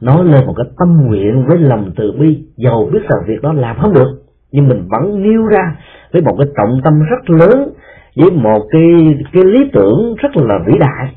nói 0.00 0.24
lên 0.24 0.46
một 0.46 0.54
cái 0.56 0.66
tâm 0.78 1.06
nguyện 1.06 1.46
với 1.48 1.58
lòng 1.58 1.92
từ 1.96 2.12
bi 2.12 2.44
giàu 2.56 2.88
biết 2.92 2.98
rằng 3.02 3.18
việc 3.26 3.42
đó 3.42 3.52
làm 3.52 3.76
không 3.80 3.94
được 3.94 4.23
nhưng 4.54 4.68
mình 4.68 4.88
vẫn 4.88 5.22
nêu 5.22 5.46
ra 5.46 5.76
với 6.12 6.22
một 6.22 6.34
cái 6.38 6.46
trọng 6.56 6.80
tâm 6.84 6.92
rất 7.10 7.30
lớn, 7.30 7.72
với 8.16 8.30
một 8.30 8.62
cái 8.70 8.82
cái 9.32 9.44
lý 9.44 9.70
tưởng 9.72 10.14
rất 10.18 10.36
là 10.36 10.58
vĩ 10.66 10.72
đại. 10.78 11.16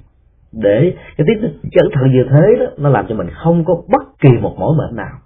Để 0.51 0.95
cái 1.17 1.27
tiếp 1.27 1.49
chân 1.71 1.89
thật 1.93 2.07
như 2.11 2.23
thế 2.29 2.55
đó, 2.59 2.65
nó 2.77 2.89
làm 2.89 3.05
cho 3.09 3.15
mình 3.15 3.27
không 3.43 3.65
có 3.65 3.81
bất 3.87 4.19
kỳ 4.19 4.29
một 4.41 4.55
mỏi 4.59 4.75
mệt 4.77 4.93
nào. 4.93 5.17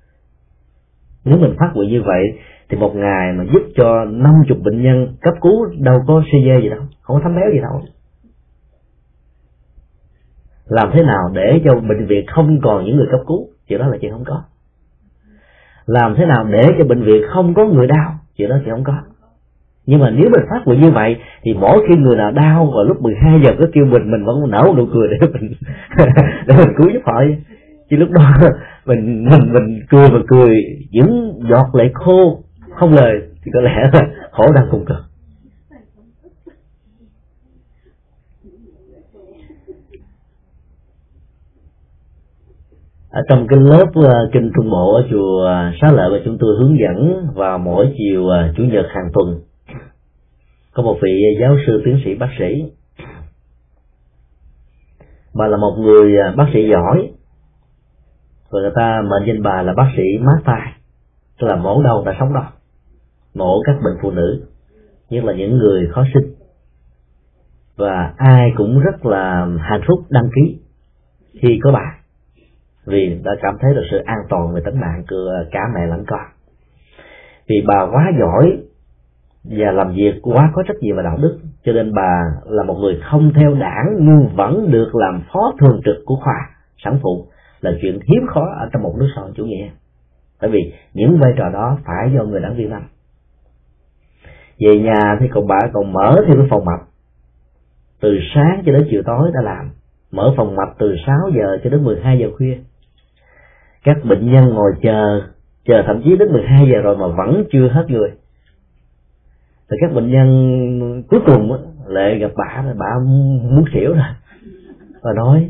Nếu 1.26 1.38
mình 1.38 1.56
phát 1.60 1.72
nguyện 1.74 1.90
như 1.90 2.02
vậy, 2.06 2.24
thì 2.70 2.78
một 2.78 2.96
ngày 2.96 3.34
mà 3.34 3.44
giúp 3.54 3.62
cho 3.76 4.06
năm 4.06 4.34
chục 4.48 4.58
bệnh 4.64 4.84
nhân 4.84 5.16
cấp 5.22 5.34
cứu 5.42 5.66
đâu 5.80 6.00
có 6.08 6.22
CG 6.32 6.64
gì 6.64 6.70
đâu, 6.70 6.80
không 7.02 7.16
có 7.16 7.22
thấm 7.24 7.36
béo 7.36 7.52
gì 7.54 7.60
đâu. 7.60 7.82
Làm 10.66 10.90
thế 10.94 11.04
nào 11.04 11.30
để 11.34 11.62
cho 11.66 11.76
bệnh 11.76 12.06
viện 12.08 12.26
không 12.28 12.60
còn 12.64 12.86
những 12.86 12.96
người 12.96 13.08
cấp 13.12 13.20
cứu? 13.28 13.48
Chuyện 13.68 13.80
đó 13.80 13.88
là 13.88 13.98
chuyện 14.02 14.12
không 14.12 14.24
có 14.26 14.44
làm 15.86 16.16
thế 16.18 16.26
nào 16.26 16.46
để 16.52 16.64
cho 16.78 16.86
bệnh 16.86 17.04
viện 17.04 17.22
không 17.30 17.54
có 17.54 17.66
người 17.66 17.88
đau? 17.88 18.14
Chuyện 18.38 18.50
đó 18.50 18.56
thì 18.66 18.72
không 18.72 18.84
có. 18.84 18.94
Nhưng 19.86 20.00
mà 20.00 20.10
nếu 20.10 20.30
mình 20.30 20.46
phát 20.50 20.62
nguyện 20.66 20.82
như 20.82 20.92
vậy, 20.92 21.16
thì 21.44 21.54
mỗi 21.54 21.86
khi 21.88 21.96
người 21.96 22.16
nào 22.16 22.32
đau 22.32 22.72
vào 22.76 22.84
lúc 22.84 23.02
12 23.02 23.40
giờ 23.44 23.52
cứ 23.60 23.66
kêu 23.74 23.86
mình 23.86 24.12
mình 24.12 24.26
vẫn 24.26 24.50
nở 24.50 24.64
một 24.68 24.74
nụ 24.78 24.86
cười 24.94 25.08
để 25.08 25.28
mình 25.34 25.54
để 26.48 26.56
mình 26.58 26.76
cứu 26.78 26.90
giúp 26.94 27.02
họ. 27.06 27.24
Chứ 27.90 27.98
lúc 27.98 28.10
đó 28.12 28.22
mình 28.86 29.26
mình 29.30 29.54
mình 29.54 29.80
cười 29.90 30.10
và 30.10 30.20
cười, 30.28 30.56
những 30.92 31.40
giọt 31.50 31.76
lệ 31.76 31.90
khô 31.94 32.40
không 32.76 32.94
lời, 32.94 33.22
thì 33.46 33.52
có 33.54 33.62
lẽ 33.62 33.90
là 33.94 34.02
khổ 34.32 34.52
đang 34.56 34.68
cùng 34.72 34.86
cực. 34.86 35.11
Ở 43.12 43.22
trong 43.30 43.48
cái 43.48 43.60
lớp 43.60 43.86
uh, 44.00 44.32
kinh 44.34 44.52
trung 44.56 44.70
bộ 44.70 44.94
ở 44.94 45.08
chùa 45.12 45.44
ờ, 45.46 45.72
xá 45.82 45.92
lợi 45.92 46.10
mà 46.12 46.18
chúng 46.26 46.38
tôi 46.40 46.56
hướng 46.60 46.78
dẫn 46.80 47.28
vào 47.34 47.58
mỗi 47.58 47.94
chiều 47.98 48.22
uh, 48.24 48.56
chủ 48.58 48.64
nhật 48.64 48.86
hàng 48.90 49.10
tuần 49.14 49.40
có 50.74 50.84
một 50.84 50.98
vị 51.02 51.38
giáo 51.42 51.58
sư 51.68 51.82
tiến 51.86 52.02
sĩ 52.06 52.16
bác 52.16 52.30
sĩ. 52.40 52.72
Bà 55.34 55.48
là 55.48 55.58
một 55.58 55.76
người 55.80 56.14
uh, 56.30 56.36
bác 56.36 56.46
sĩ 56.54 56.70
giỏi 56.70 57.12
và 58.52 58.60
người 58.62 58.72
ta 58.76 59.02
mệnh 59.02 59.28
danh 59.28 59.44
bà 59.44 59.62
là 59.62 59.74
bác 59.78 59.92
sĩ 59.98 60.04
mát 60.20 60.42
tai 60.46 60.72
tức 61.40 61.48
là 61.48 61.56
mổ 61.56 61.84
đầu 61.84 62.04
ta 62.06 62.16
sống 62.20 62.34
đau 62.34 62.52
mổ 63.36 63.62
các 63.66 63.76
bệnh 63.84 63.98
phụ 64.02 64.12
nữ 64.12 64.46
nhất 65.10 65.24
là 65.24 65.34
những 65.34 65.58
người 65.58 65.88
khó 65.92 66.04
sinh. 66.14 66.34
Và 67.76 68.14
ai 68.18 68.52
cũng 68.58 68.80
rất 68.80 69.06
là 69.06 69.48
hạnh 69.60 69.82
phúc 69.88 70.00
đăng 70.10 70.30
ký 70.36 70.58
khi 71.42 71.60
có 71.64 71.72
bà 71.72 72.01
vì 72.86 73.20
đã 73.24 73.32
cảm 73.42 73.58
thấy 73.62 73.74
được 73.74 73.84
sự 73.92 73.98
an 74.06 74.18
toàn 74.30 74.54
về 74.54 74.62
tính 74.66 74.80
mạng 74.80 75.04
của 75.10 75.32
cả 75.52 75.60
mẹ 75.76 75.88
lẫn 75.88 76.04
con. 76.08 76.20
Vì 77.48 77.64
bà 77.68 77.88
quá 77.92 78.12
giỏi 78.20 78.58
và 79.44 79.72
làm 79.72 79.94
việc 79.96 80.14
quá 80.22 80.52
có 80.54 80.64
trách 80.68 80.78
nhiệm 80.82 80.96
và 80.96 81.04
đạo 81.04 81.18
đức, 81.22 81.40
cho 81.64 81.72
nên 81.74 81.94
bà 81.94 82.24
là 82.46 82.64
một 82.64 82.78
người 82.82 83.00
không 83.12 83.32
theo 83.36 83.54
đảng 83.54 83.96
nhưng 84.00 84.36
vẫn 84.36 84.72
được 84.72 84.96
làm 84.96 85.22
phó 85.34 85.54
thường 85.60 85.82
trực 85.86 85.96
của 86.06 86.16
khoa 86.16 86.50
sản 86.84 87.00
phụ, 87.04 87.28
là 87.62 87.72
chuyện 87.82 88.00
hiếm 88.04 88.28
khó 88.28 88.42
ở 88.60 88.70
trong 88.74 88.84
một 88.84 88.96
nước 89.00 89.08
xã 89.16 89.22
hội 89.22 89.32
chủ 89.36 89.46
nghĩa. 89.46 89.70
Bởi 90.42 90.52
vì 90.52 90.74
những 90.94 91.20
vai 91.20 91.34
trò 91.38 91.50
đó 91.50 91.78
phải 91.86 92.12
do 92.16 92.24
người 92.24 92.42
đảng 92.42 92.56
viên 92.56 92.72
làm. 92.72 92.84
Về 94.60 94.80
nhà 94.80 95.18
thì 95.20 95.28
còn 95.28 95.48
bà 95.48 95.60
còn 95.74 95.94
mở 95.94 96.24
thêm 96.28 96.38
cái 96.38 96.48
phòng 96.50 96.66
mạch 96.66 96.82
từ 98.02 98.20
sáng 98.36 98.64
cho 98.66 98.72
đến 98.72 98.88
chiều 98.92 99.02
tối 99.06 99.32
đã 99.34 99.42
làm. 99.42 99.70
Mở 100.12 100.34
phòng 100.38 100.56
mạch 100.56 100.76
từ 100.80 100.96
6 101.06 101.18
giờ 101.36 101.58
cho 101.64 101.70
đến 101.70 101.84
12 101.84 102.20
giờ 102.20 102.28
khuya 102.38 102.58
các 103.84 103.98
bệnh 104.06 104.32
nhân 104.32 104.46
ngồi 104.46 104.72
chờ 104.82 105.22
chờ 105.66 105.84
thậm 105.86 106.02
chí 106.04 106.18
đến 106.18 106.32
12 106.32 106.68
giờ 106.72 106.82
rồi 106.82 106.98
mà 106.98 107.08
vẫn 107.08 107.44
chưa 107.52 107.68
hết 107.68 107.86
người. 107.90 108.10
Thì 109.70 109.78
các 109.82 109.94
bệnh 109.94 110.12
nhân 110.12 111.04
cuối 111.10 111.20
cùng 111.26 111.52
lại 111.88 112.20
gặp 112.20 112.32
bà 112.36 112.64
bà 112.80 113.00
muốn 113.44 113.64
xỉu 113.74 113.94
rồi. 113.94 114.06
Và 115.02 115.14
nói 115.14 115.50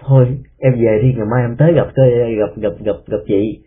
thôi 0.00 0.38
em 0.58 0.72
về 0.72 1.00
đi 1.02 1.14
ngày 1.16 1.26
mai 1.30 1.42
em 1.42 1.56
tới 1.56 1.72
gặp 1.72 1.86
gặp 2.38 2.50
gặp 2.56 2.72
gặp 2.84 2.96
gặp 3.06 3.18
chị. 3.26 3.58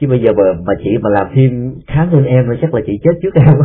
Chứ 0.00 0.08
bây 0.08 0.20
giờ 0.22 0.32
mà, 0.32 0.44
mà 0.66 0.74
chị 0.84 0.90
mà 1.00 1.10
làm 1.10 1.26
thêm 1.34 1.74
khám 1.86 2.08
hơn 2.08 2.24
em 2.24 2.46
thì 2.50 2.58
chắc 2.60 2.74
là 2.74 2.80
chị 2.86 2.92
chết 3.04 3.10
trước 3.22 3.34
em. 3.34 3.46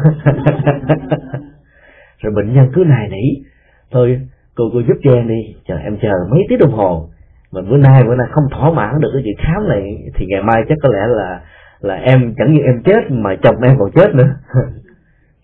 Rồi 2.17 2.33
bệnh 2.35 2.53
nhân 2.53 2.69
cứ 2.73 2.83
nài 2.83 3.09
nỉ 3.09 3.43
thôi 3.91 4.21
cô 4.55 4.69
cô 4.73 4.79
giúp 4.79 4.97
cho 5.03 5.13
em 5.13 5.27
đi 5.27 5.55
chờ 5.67 5.77
em 5.77 5.97
chờ 6.01 6.11
mấy 6.31 6.41
tiếng 6.49 6.59
đồng 6.59 6.71
hồ 6.71 7.09
mà 7.51 7.61
bữa 7.61 7.77
nay 7.77 8.03
bữa 8.03 8.15
nay 8.15 8.27
không 8.31 8.43
thỏa 8.51 8.71
mãn 8.71 8.99
được 8.99 9.09
cái 9.13 9.21
chuyện 9.25 9.37
khám 9.37 9.69
này, 9.69 9.97
thì 10.15 10.25
ngày 10.25 10.43
mai 10.43 10.63
chắc 10.69 10.77
có 10.83 10.89
lẽ 10.89 11.07
là 11.07 11.41
là 11.79 11.95
em, 11.95 12.33
chẳng 12.37 12.53
như 12.53 12.59
em 12.59 12.81
chết, 12.85 13.11
mà 13.11 13.35
chồng 13.43 13.61
em 13.61 13.75
còn 13.79 13.91
chết 13.91 14.15
nữa. 14.15 14.29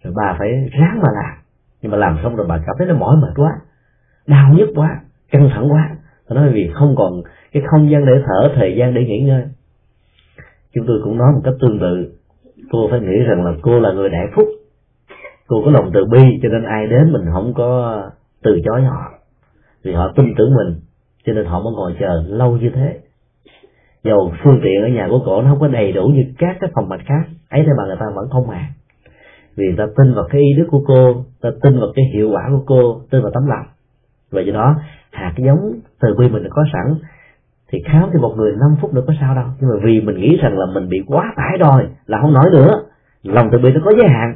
Rồi 0.03 0.13
bà 0.15 0.35
phải 0.39 0.69
ráng 0.79 0.99
mà 1.01 1.09
làm. 1.13 1.37
Nhưng 1.81 1.91
mà 1.91 1.97
làm 1.97 2.17
xong 2.23 2.35
rồi 2.35 2.47
bà 2.49 2.57
cảm 2.57 2.75
thấy 2.77 2.87
nó 2.87 2.95
mỏi 2.95 3.15
mệt 3.21 3.33
quá, 3.35 3.51
đau 4.27 4.53
nhức 4.53 4.69
quá, 4.75 5.01
căng 5.31 5.49
thẳng 5.53 5.71
quá. 5.71 5.89
Nói 6.29 6.49
vì 6.53 6.71
không 6.73 6.95
còn 6.97 7.21
cái 7.51 7.63
không 7.65 7.91
gian 7.91 8.05
để 8.05 8.11
thở, 8.25 8.53
thời 8.55 8.75
gian 8.77 8.93
để 8.93 9.05
nghỉ 9.05 9.19
ngơi. 9.19 9.43
Chúng 10.75 10.85
tôi 10.87 11.01
cũng 11.03 11.17
nói 11.17 11.31
một 11.33 11.41
cách 11.43 11.53
tương 11.61 11.79
tự. 11.79 12.13
Cô 12.71 12.87
phải 12.91 12.99
nghĩ 12.99 13.23
rằng 13.27 13.45
là 13.45 13.51
cô 13.61 13.79
là 13.79 13.91
người 13.91 14.09
đại 14.09 14.25
phúc. 14.35 14.47
Cô 15.47 15.61
có 15.65 15.71
lòng 15.71 15.91
từ 15.93 16.05
bi, 16.05 16.39
cho 16.43 16.49
nên 16.49 16.63
ai 16.63 16.87
đến 16.87 17.11
mình 17.11 17.21
không 17.33 17.53
có 17.53 18.01
từ 18.43 18.61
chối 18.65 18.81
họ. 18.81 19.11
Vì 19.83 19.93
họ 19.93 20.13
tin 20.15 20.33
tưởng 20.37 20.53
mình 20.55 20.79
cho 21.25 21.33
nên 21.33 21.45
họ 21.45 21.59
mới 21.59 21.73
ngồi 21.73 21.95
chờ 21.99 22.23
lâu 22.27 22.57
như 22.57 22.69
thế. 22.75 22.99
Dầu 24.03 24.33
phương 24.43 24.59
tiện 24.63 24.81
ở 24.81 24.87
nhà 24.87 25.07
của 25.09 25.19
cổ 25.25 25.41
nó 25.41 25.49
không 25.49 25.59
có 25.59 25.67
đầy 25.67 25.91
đủ 25.91 26.07
như 26.07 26.23
các 26.37 26.57
cái 26.59 26.69
phòng 26.75 26.89
mạch 26.89 27.01
khác, 27.05 27.23
ấy 27.49 27.63
thế 27.65 27.71
mà 27.77 27.83
người 27.87 27.97
ta 27.99 28.05
vẫn 28.15 28.29
không 28.29 28.47
màng 28.47 28.65
vì 29.55 29.65
ta 29.77 29.85
tin 29.97 30.13
vào 30.13 30.27
cái 30.29 30.41
ý 30.41 30.53
đức 30.57 30.67
của 30.71 30.83
cô 30.87 31.25
ta 31.41 31.49
tin 31.61 31.79
vào 31.79 31.89
cái 31.95 32.05
hiệu 32.13 32.29
quả 32.31 32.41
của 32.49 32.63
cô, 32.65 33.01
tin 33.11 33.21
vào 33.21 33.31
tấm 33.33 33.43
lòng. 33.47 33.65
Và 34.31 34.41
do 34.41 34.53
đó, 34.53 34.75
hạt 35.11 35.33
giống 35.37 35.73
từ 36.01 36.15
bi 36.19 36.29
mình 36.29 36.43
có 36.49 36.63
sẵn, 36.73 36.95
thì 37.71 37.79
khám 37.85 38.09
thì 38.13 38.19
một 38.19 38.33
người 38.37 38.51
5 38.51 38.75
phút 38.81 38.93
nữa 38.93 39.03
có 39.07 39.13
sao 39.19 39.35
đâu. 39.35 39.45
Nhưng 39.59 39.69
mà 39.69 39.75
vì 39.83 40.01
mình 40.01 40.15
nghĩ 40.17 40.37
rằng 40.37 40.57
là 40.57 40.65
mình 40.73 40.89
bị 40.89 40.97
quá 41.07 41.33
tải 41.35 41.57
rồi, 41.59 41.83
là 42.05 42.17
không 42.21 42.33
nói 42.33 42.45
nữa. 42.51 42.83
Lòng 43.23 43.49
từ 43.51 43.57
bi 43.57 43.71
nó 43.71 43.81
có 43.85 43.91
giới 43.97 44.07
hạn. 44.07 44.35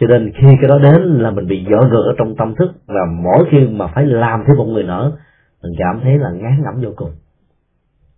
Cho 0.00 0.06
nên 0.06 0.32
khi 0.32 0.46
cái 0.60 0.68
đó 0.68 0.78
đến 0.78 1.02
là 1.02 1.30
mình 1.30 1.46
bị 1.46 1.64
dở 1.70 1.76
ngược 1.76 2.04
ở 2.06 2.14
trong 2.18 2.36
tâm 2.36 2.54
thức, 2.54 2.70
và 2.86 3.00
mỗi 3.22 3.44
khi 3.50 3.58
mà 3.70 3.86
phải 3.86 4.06
làm 4.06 4.44
thêm 4.46 4.56
một 4.56 4.64
người 4.64 4.82
nữa 4.82 5.12
mình 5.62 5.72
cảm 5.78 6.00
thấy 6.02 6.18
là 6.18 6.30
ngán 6.30 6.62
ngẩm 6.62 6.82
vô 6.82 6.90
cùng. 6.96 7.10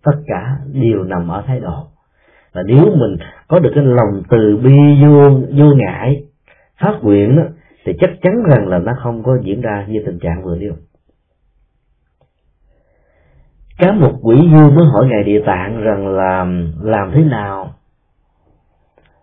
Tất 0.04 0.22
cả 0.26 0.56
đều 0.72 1.04
nằm 1.04 1.28
ở 1.28 1.42
thái 1.46 1.60
độ. 1.60 1.86
Và 2.52 2.62
nếu 2.66 2.84
mình 2.84 3.16
có 3.48 3.58
được 3.58 3.70
cái 3.74 3.84
lòng 3.84 4.22
từ 4.30 4.56
bi 4.56 5.02
vô 5.02 5.30
vô 5.58 5.74
ngại, 5.74 6.24
phát 6.80 6.98
nguyện 7.02 7.36
đó, 7.36 7.42
thì 7.84 7.92
chắc 8.00 8.10
chắn 8.22 8.42
rằng 8.48 8.68
là 8.68 8.78
nó 8.78 8.92
không 9.02 9.22
có 9.22 9.38
diễn 9.42 9.60
ra 9.60 9.86
như 9.88 10.02
tình 10.06 10.18
trạng 10.18 10.42
vừa 10.44 10.56
nêu. 10.56 10.72
Cá 13.78 13.92
một 13.92 14.18
quỷ 14.22 14.36
vương 14.36 14.74
mới 14.74 14.86
hỏi 14.86 15.06
ngài 15.06 15.22
địa 15.24 15.42
tạng 15.46 15.80
rằng 15.80 16.08
là 16.08 16.46
làm 16.82 17.12
thế 17.14 17.24
nào 17.24 17.74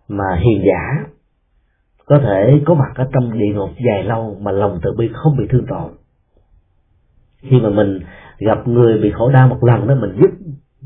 mà 0.08 0.36
hiền 0.40 0.64
giả 0.66 1.06
có 2.06 2.20
thể 2.24 2.62
có 2.66 2.74
mặt 2.74 2.92
ở 2.96 3.08
trong 3.14 3.40
địa 3.40 3.54
ngục 3.54 3.70
dài 3.88 4.04
lâu 4.04 4.38
mà 4.42 4.52
lòng 4.52 4.80
từ 4.84 4.92
bi 4.98 5.10
không 5.14 5.38
bị 5.38 5.48
thương 5.50 5.66
tổn? 5.70 5.92
Khi 7.42 7.60
mà 7.64 7.70
mình 7.70 8.00
gặp 8.40 8.68
người 8.68 8.98
bị 8.98 9.12
khổ 9.12 9.32
đau 9.32 9.48
một 9.48 9.64
lần 9.64 9.88
đó, 9.88 9.96
mình 9.96 10.18
giúp 10.22 10.30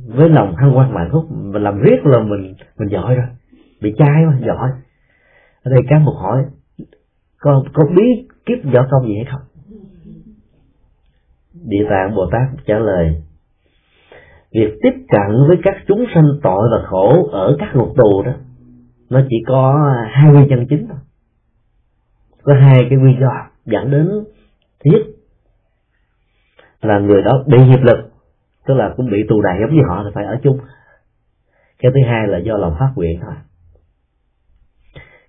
với 0.07 0.29
lòng 0.29 0.55
hân 0.55 0.69
hoan 0.69 0.93
mạnh 0.93 1.09
phúc 1.11 1.25
mình 1.31 1.63
làm 1.63 1.79
riết 1.79 2.05
là 2.05 2.19
mình 2.19 2.53
mình 2.77 2.89
giỏi 2.89 3.15
rồi. 3.15 3.25
Bị 3.81 3.93
chai 3.97 4.25
mà, 4.25 4.39
giỏi. 4.47 4.69
Ở 5.63 5.71
đây 5.71 5.81
các 5.89 5.99
một 6.01 6.15
hỏi, 6.21 6.45
có 7.39 7.63
có 7.73 7.83
biết 7.95 8.27
kiếp 8.45 8.73
võ 8.73 8.87
công 8.91 9.07
gì 9.07 9.15
hay 9.15 9.25
không? 9.31 9.41
Địa 11.53 11.85
tạng 11.89 12.15
bồ 12.15 12.29
tát 12.31 12.65
trả 12.65 12.79
lời, 12.79 13.23
việc 14.53 14.79
tiếp 14.81 14.93
cận 15.09 15.47
với 15.47 15.57
các 15.63 15.75
chúng 15.87 16.05
sanh 16.13 16.27
tội 16.43 16.69
và 16.71 16.87
khổ 16.87 17.29
ở 17.31 17.55
các 17.59 17.75
ngục 17.75 17.93
tù 17.97 18.23
đó, 18.25 18.31
nó 19.09 19.21
chỉ 19.29 19.35
có 19.47 19.91
hai 20.11 20.31
nguyên 20.31 20.47
nhân 20.47 20.65
chính 20.69 20.87
thôi. 20.87 20.97
Có 22.43 22.53
hai 22.53 22.79
cái 22.89 22.99
nguyên 22.99 23.19
do 23.19 23.31
dẫn 23.65 23.91
đến. 23.91 24.09
Thứ 24.83 24.91
nhất 24.91 25.01
là 26.81 26.99
người 26.99 27.21
đó 27.21 27.43
bị 27.47 27.57
nghiệp 27.57 27.81
lực, 27.81 27.97
tức 28.67 28.73
là 28.73 28.93
cũng 28.97 29.09
bị 29.11 29.17
tù 29.29 29.41
đày 29.41 29.59
giống 29.61 29.75
như 29.75 29.81
họ 29.87 30.03
thì 30.03 30.09
phải 30.13 30.25
ở 30.25 30.39
chung. 30.43 30.59
Cái 31.79 31.91
thứ 31.95 31.99
hai 32.07 32.27
là 32.27 32.37
do 32.37 32.57
lòng 32.57 32.75
phát 32.79 32.91
nguyện 32.95 33.19
thôi. 33.21 33.33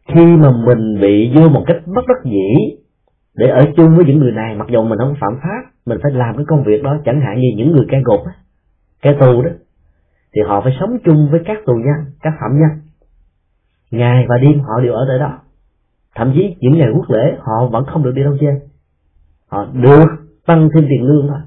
Khi 0.08 0.36
mà 0.36 0.50
mình 0.66 1.00
bị 1.00 1.32
vô 1.36 1.48
một 1.48 1.64
cách 1.66 1.76
bất 1.86 2.06
đắc 2.08 2.24
dĩ 2.24 2.76
để 3.34 3.48
ở 3.48 3.60
chung 3.76 3.96
với 3.96 4.04
những 4.04 4.18
người 4.18 4.32
này, 4.32 4.54
mặc 4.54 4.66
dù 4.70 4.82
mình 4.82 4.98
không 4.98 5.14
phạm 5.20 5.38
pháp, 5.42 5.70
mình 5.86 5.98
phải 6.02 6.12
làm 6.12 6.36
cái 6.36 6.44
công 6.48 6.64
việc 6.64 6.82
đó, 6.82 6.96
chẳng 7.04 7.20
hạn 7.20 7.40
như 7.40 7.48
những 7.56 7.72
người 7.72 7.86
cai 7.90 8.02
ngục 8.02 8.20
cai 9.02 9.16
tù 9.20 9.42
đó, 9.42 9.50
thì 10.34 10.42
họ 10.46 10.60
phải 10.60 10.72
sống 10.80 10.98
chung 11.04 11.28
với 11.30 11.40
các 11.44 11.58
tù 11.66 11.72
nhân, 11.72 12.12
các 12.22 12.32
phạm 12.40 12.50
nhân. 12.60 12.70
Ngày 13.90 14.26
và 14.28 14.38
đêm 14.38 14.60
họ 14.60 14.80
đều 14.80 14.92
ở 14.92 15.04
tại 15.08 15.18
đó. 15.18 15.38
Thậm 16.14 16.32
chí 16.34 16.56
những 16.58 16.78
ngày 16.78 16.88
quốc 16.94 17.10
lễ, 17.10 17.36
họ 17.38 17.66
vẫn 17.66 17.84
không 17.86 18.02
được 18.02 18.12
đi 18.14 18.22
đâu 18.22 18.36
chơi. 18.40 18.60
Họ 19.48 19.66
được 19.72 20.06
tăng 20.46 20.68
thêm 20.74 20.86
tiền 20.90 21.02
lương 21.02 21.28
thôi. 21.28 21.38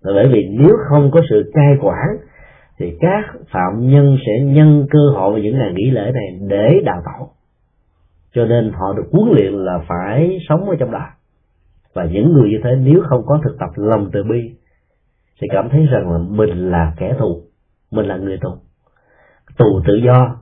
Là 0.00 0.12
bởi 0.14 0.28
vì 0.32 0.48
nếu 0.58 0.76
không 0.88 1.10
có 1.10 1.20
sự 1.30 1.50
cai 1.54 1.76
quản, 1.80 2.06
thì 2.78 2.96
các 3.00 3.24
phạm 3.52 3.88
nhân 3.90 4.16
sẽ 4.26 4.44
nhân 4.44 4.86
cơ 4.90 4.98
hội 5.14 5.40
những 5.42 5.58
ngày 5.58 5.72
nghỉ 5.74 5.90
lễ 5.90 6.12
này 6.14 6.38
để 6.48 6.80
đào 6.84 7.02
tạo. 7.04 7.30
Cho 8.34 8.44
nên 8.44 8.72
họ 8.72 8.92
được 8.96 9.08
huấn 9.12 9.32
luyện 9.34 9.52
là 9.52 9.78
phải 9.88 10.38
sống 10.48 10.70
ở 10.70 10.76
trong 10.78 10.90
đó. 10.90 11.06
Và 11.94 12.04
những 12.04 12.32
người 12.32 12.50
như 12.50 12.58
thế 12.64 12.70
nếu 12.76 13.02
không 13.08 13.22
có 13.26 13.40
thực 13.44 13.56
tập 13.58 13.70
lòng 13.76 14.10
từ 14.12 14.22
bi 14.22 14.54
thì 15.40 15.48
cảm 15.50 15.68
thấy 15.68 15.86
rằng 15.86 16.12
là 16.12 16.18
mình 16.18 16.70
là 16.70 16.92
kẻ 16.96 17.14
thù, 17.18 17.42
mình 17.90 18.06
là 18.06 18.16
người 18.16 18.38
tù 18.38 18.50
tù 19.58 19.80
tự 19.86 19.94
do, 19.94 20.36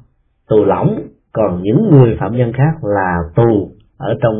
tù 0.49 0.65
lỏng, 0.65 1.01
còn 1.33 1.63
những 1.63 1.91
người 1.91 2.17
phạm 2.21 2.37
nhân 2.37 2.53
khác 2.53 2.85
là 2.85 3.19
tù 3.37 3.71
ở 3.99 4.19
trong 4.23 4.35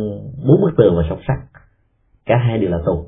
bốn 0.47 0.61
bức 0.63 0.71
tường 0.77 0.97
và 0.97 1.03
sọc 1.09 1.19
sắt 1.29 1.37
cả 2.31 2.37
hai 2.37 2.59
đều 2.59 2.71
là 2.71 2.79
tù. 2.87 3.07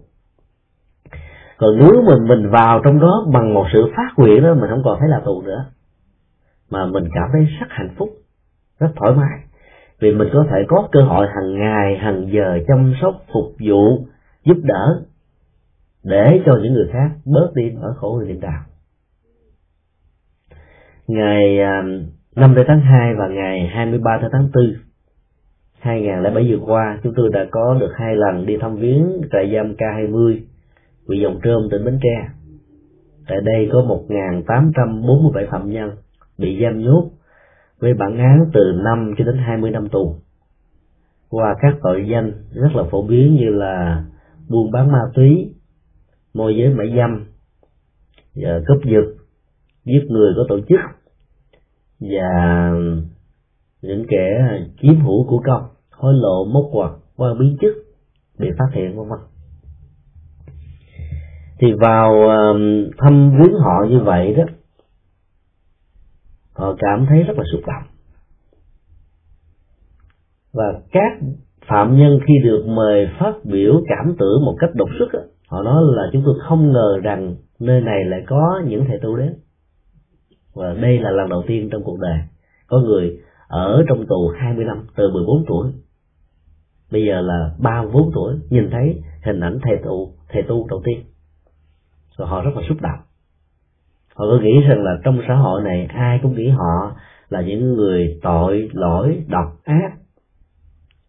Còn 1.58 1.78
nếu 1.78 2.02
mình 2.06 2.28
mình 2.28 2.50
vào 2.50 2.80
trong 2.84 3.00
đó 3.00 3.26
bằng 3.32 3.54
một 3.54 3.66
sự 3.72 3.92
phát 3.96 4.08
nguyện 4.16 4.42
đó, 4.42 4.54
mình 4.54 4.70
không 4.70 4.82
còn 4.84 4.98
thấy 5.00 5.08
là 5.08 5.20
tù 5.24 5.42
nữa. 5.42 5.64
Mà 6.70 6.86
mình 6.86 7.04
cảm 7.14 7.28
thấy 7.32 7.44
rất 7.60 7.66
hạnh 7.68 7.94
phúc, 7.96 8.08
rất 8.80 8.88
thoải 8.96 9.12
mái. 9.14 9.38
Vì 10.00 10.14
mình 10.14 10.28
có 10.32 10.46
thể 10.50 10.64
có 10.68 10.88
cơ 10.92 11.00
hội 11.02 11.26
hàng 11.34 11.58
ngày, 11.58 11.98
hàng 11.98 12.28
giờ 12.32 12.58
chăm 12.68 12.94
sóc, 13.02 13.14
phục 13.32 13.52
vụ, 13.66 14.06
giúp 14.44 14.56
đỡ 14.62 15.02
để 16.04 16.40
cho 16.46 16.58
những 16.62 16.72
người 16.72 16.88
khác 16.92 17.10
bớt 17.24 17.50
đi 17.54 17.70
nỗi 17.70 17.92
khổ 17.96 18.20
niệm 18.20 18.40
đạo. 18.40 18.62
Ngày 21.06 21.60
à, 21.60 21.82
5 22.36 22.54
tháng 22.66 22.80
2 22.80 23.14
và 23.14 23.28
ngày 23.28 23.66
23 23.74 24.18
tháng 24.32 24.50
4 24.54 24.64
2007 25.82 26.46
vừa 26.50 26.64
qua, 26.66 27.00
chúng 27.02 27.12
tôi 27.16 27.30
đã 27.32 27.46
có 27.50 27.76
được 27.80 27.90
hai 27.94 28.16
lần 28.16 28.46
đi 28.46 28.56
thăm 28.60 28.76
viếng 28.76 29.20
trại 29.32 29.52
giam 29.54 29.74
K20 29.74 30.40
huyện 31.06 31.20
Dòng 31.20 31.40
Trơm 31.44 31.68
tỉnh 31.70 31.84
Bến 31.84 31.98
Tre. 32.02 32.28
Tại 33.28 33.38
đây 33.44 33.68
có 33.72 33.78
1.847 34.08 35.50
phạm 35.50 35.70
nhân 35.70 35.90
bị 36.38 36.62
giam 36.62 36.80
nhốt 36.80 37.10
với 37.78 37.94
bản 37.94 38.18
án 38.18 38.50
từ 38.52 38.60
5 38.84 39.14
cho 39.18 39.24
đến 39.24 39.36
20 39.38 39.70
năm 39.70 39.88
tù. 39.88 40.14
Qua 41.28 41.54
các 41.60 41.74
tội 41.82 42.06
danh 42.12 42.32
rất 42.52 42.68
là 42.74 42.82
phổ 42.90 43.02
biến 43.02 43.34
như 43.34 43.48
là 43.50 44.04
buôn 44.48 44.70
bán 44.70 44.92
ma 44.92 45.00
túy, 45.14 45.54
môi 46.34 46.56
giới 46.56 46.74
mại 46.74 46.94
dâm 46.96 47.24
cướp 48.66 48.84
giật, 48.84 49.14
giết 49.84 50.04
người 50.08 50.32
có 50.36 50.44
tổ 50.48 50.60
chức, 50.68 50.80
và 52.00 52.70
những 53.82 54.04
kẻ 54.08 54.58
chiếm 54.82 55.00
hữu 55.00 55.26
của 55.28 55.42
công 55.44 55.68
hối 56.02 56.14
lộ 56.14 56.44
mốc 56.44 56.64
quạt 56.72 56.92
qua 57.16 57.34
biến 57.40 57.56
chức 57.60 57.74
bị 58.38 58.48
phát 58.58 58.68
hiện 58.72 58.96
vân 58.96 59.08
vân 59.08 59.18
thì 61.58 61.72
vào 61.72 62.12
um, 62.12 62.90
thăm 62.98 63.38
viếng 63.38 63.54
họ 63.58 63.86
như 63.88 64.00
vậy 64.04 64.34
đó 64.34 64.44
họ 66.54 66.74
cảm 66.78 67.06
thấy 67.08 67.22
rất 67.22 67.38
là 67.38 67.44
xúc 67.52 67.60
động. 67.66 67.82
Và 70.52 70.80
các 70.92 71.18
phạm 71.68 71.96
nhân 71.98 72.18
khi 72.26 72.34
được 72.44 72.64
mời 72.66 73.08
phát 73.20 73.32
biểu 73.44 73.82
cảm 73.88 74.14
tưởng 74.18 74.44
một 74.44 74.56
cách 74.58 74.70
đột 74.74 74.88
xuất 74.98 75.08
đó, 75.12 75.20
họ 75.48 75.62
nói 75.62 75.82
là 75.96 76.02
chúng 76.12 76.22
tôi 76.24 76.34
không 76.48 76.72
ngờ 76.72 76.98
rằng 77.02 77.36
nơi 77.60 77.80
này 77.80 78.04
lại 78.04 78.24
có 78.26 78.62
những 78.66 78.84
thầy 78.88 78.98
tu 79.02 79.16
đến. 79.16 79.34
Và 80.54 80.74
đây 80.74 80.98
là 80.98 81.10
lần 81.10 81.28
đầu 81.28 81.42
tiên 81.46 81.68
trong 81.72 81.82
cuộc 81.84 81.98
đời 82.00 82.18
có 82.66 82.78
người 82.78 83.18
ở 83.48 83.84
trong 83.88 84.06
tù 84.06 84.28
20 84.38 84.64
năm 84.64 84.86
từ 84.96 85.10
14 85.12 85.44
tuổi 85.48 85.72
bây 86.92 87.04
giờ 87.04 87.20
là 87.20 87.50
34 87.58 88.10
tuổi, 88.14 88.34
nhìn 88.50 88.70
thấy 88.70 89.02
hình 89.24 89.40
ảnh 89.40 89.58
thầy 89.62 89.76
tu 89.84 90.14
thầy 90.28 90.42
tu 90.42 90.66
đầu 90.68 90.82
tiên. 90.84 91.00
Rồi 92.18 92.28
họ 92.28 92.42
rất 92.42 92.50
là 92.56 92.62
xúc 92.68 92.80
động. 92.80 92.98
Họ 94.14 94.24
cứ 94.30 94.38
nghĩ 94.42 94.60
rằng 94.68 94.84
là 94.84 94.98
trong 95.04 95.20
xã 95.28 95.34
hội 95.34 95.62
này 95.62 95.86
ai 95.86 96.20
cũng 96.22 96.34
nghĩ 96.34 96.48
họ 96.48 96.96
là 97.28 97.42
những 97.42 97.74
người 97.74 98.18
tội, 98.22 98.68
lỗi, 98.72 99.24
độc 99.28 99.56
ác. 99.64 99.92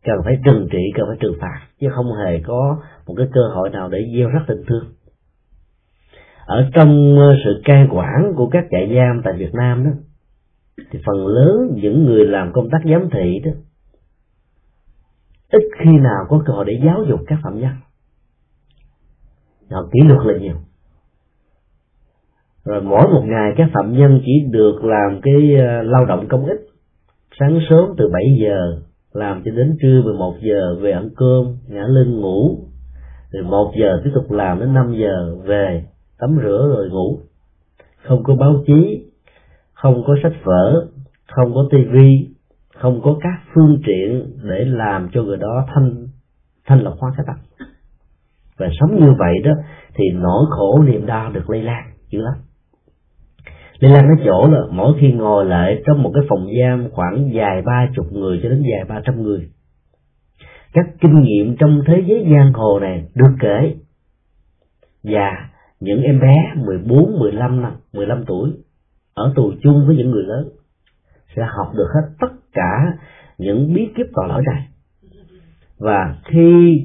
Cần 0.03 0.15
phải 0.25 0.37
trừng 0.45 0.67
trị, 0.71 0.91
cần 0.95 1.05
phải 1.07 1.17
trừng 1.19 1.35
phạt, 1.41 1.67
chứ 1.79 1.87
không 1.95 2.05
hề 2.25 2.39
có 2.39 2.77
một 3.07 3.13
cái 3.17 3.27
cơ 3.33 3.41
hội 3.55 3.69
nào 3.69 3.89
để 3.89 3.99
gieo 4.17 4.29
rắc 4.29 4.43
tình 4.47 4.63
thương. 4.67 4.85
Ở 6.45 6.69
trong 6.73 7.17
sự 7.43 7.61
cai 7.65 7.87
quản 7.91 8.33
của 8.35 8.49
các 8.49 8.65
trại 8.71 8.95
giam 8.95 9.21
tại 9.23 9.33
Việt 9.37 9.53
Nam 9.53 9.83
đó, 9.85 9.91
thì 10.91 10.99
phần 11.05 11.27
lớn 11.27 11.73
những 11.75 12.05
người 12.05 12.25
làm 12.25 12.53
công 12.53 12.69
tác 12.69 12.79
giám 12.85 13.09
thị 13.09 13.39
đó 13.45 13.51
ít 15.53 15.63
khi 15.79 15.91
nào 15.91 16.25
có 16.29 16.43
cơ 16.45 16.53
hội 16.53 16.65
để 16.65 16.73
giáo 16.85 17.03
dục 17.09 17.19
các 17.27 17.39
phạm 17.43 17.59
nhân. 17.59 17.71
Họ 19.71 19.87
kỷ 19.91 19.99
luật 20.07 20.19
là 20.25 20.39
nhiều. 20.39 20.55
Rồi 22.65 22.81
mỗi 22.81 23.07
một 23.07 23.23
ngày 23.25 23.53
các 23.57 23.69
phạm 23.73 23.97
nhân 23.97 24.21
chỉ 24.25 24.31
được 24.49 24.83
làm 24.83 25.21
cái 25.21 25.55
ờ, 25.55 25.83
lao 25.83 26.05
động 26.05 26.27
công 26.29 26.45
ích. 26.45 26.59
Sáng 27.39 27.59
sớm 27.69 27.93
từ 27.97 28.09
7 28.13 28.23
giờ 28.41 28.81
làm 29.13 29.41
cho 29.45 29.51
đến 29.51 29.77
trưa 29.81 30.01
11 30.03 30.33
giờ 30.41 30.75
về 30.81 30.91
ăn 30.91 31.09
cơm, 31.15 31.57
ngã 31.67 31.83
lưng 31.87 32.21
ngủ. 32.21 32.57
Rồi 33.31 33.43
một 33.43 33.73
giờ 33.79 34.01
tiếp 34.03 34.11
tục 34.13 34.31
làm 34.31 34.59
đến 34.59 34.73
5 34.73 34.95
giờ 35.01 35.35
về, 35.43 35.83
tắm 36.19 36.37
rửa 36.43 36.73
rồi 36.75 36.89
ngủ. 36.89 37.19
Không 38.03 38.23
có 38.23 38.35
báo 38.35 38.63
chí, 38.67 39.05
không 39.73 40.03
có 40.07 40.15
sách 40.23 40.33
vở, 40.43 40.87
không 41.35 41.53
có 41.53 41.67
tivi 41.71 42.32
không 42.77 43.01
có 43.03 43.17
các 43.21 43.41
phương 43.53 43.81
tiện 43.85 44.37
để 44.43 44.65
làm 44.65 45.09
cho 45.13 45.23
người 45.23 45.37
đó 45.37 45.65
thanh 45.75 46.07
thanh 46.65 46.79
lọc 46.79 46.93
hóa 46.99 47.11
cái 47.17 47.25
tâm 47.27 47.35
và 48.57 48.69
sống 48.79 48.99
như 48.99 49.13
vậy 49.19 49.33
đó 49.43 49.51
thì 49.95 50.03
nỗi 50.13 50.45
khổ 50.49 50.83
niềm 50.83 51.05
đau 51.05 51.31
được 51.31 51.49
lây 51.49 51.61
lan 51.61 51.83
dữ 52.09 52.21
lắm. 52.21 52.33
Lây 53.79 53.91
lan 53.91 54.05
cái 54.07 54.25
chỗ 54.25 54.47
là 54.51 54.59
mỗi 54.71 54.93
khi 54.99 55.11
ngồi 55.11 55.45
lại 55.45 55.81
trong 55.85 56.03
một 56.03 56.11
cái 56.13 56.23
phòng 56.29 56.47
giam 56.59 56.89
khoảng 56.91 57.29
dài 57.33 57.61
ba 57.65 57.87
chục 57.95 58.05
người 58.11 58.39
cho 58.43 58.49
đến 58.49 58.63
dài 58.71 58.85
ba 58.89 59.01
trăm 59.05 59.23
người 59.23 59.49
các 60.73 60.85
kinh 61.01 61.21
nghiệm 61.21 61.55
trong 61.59 61.81
thế 61.87 62.03
giới 62.07 62.27
giang 62.31 62.53
hồ 62.53 62.79
này 62.79 63.07
được 63.15 63.35
kể. 63.39 63.75
Và 65.03 65.49
những 65.79 66.01
em 66.01 66.19
bé 66.19 66.35
14, 66.55 67.19
15 67.19 67.61
năm, 67.61 67.73
15 67.93 68.23
tuổi 68.27 68.51
ở 69.13 69.33
tù 69.35 69.53
chung 69.63 69.87
với 69.87 69.95
những 69.95 70.11
người 70.11 70.23
lớn 70.23 70.49
sẽ 71.35 71.41
học 71.57 71.71
được 71.75 71.87
hết 71.95 72.09
tất 72.19 72.42
cả 72.53 72.97
những 73.37 73.73
bí 73.73 73.87
kíp 73.95 74.05
tội 74.13 74.27
lỗi 74.27 74.41
này. 74.53 74.67
Và 75.79 76.15
khi 76.25 76.81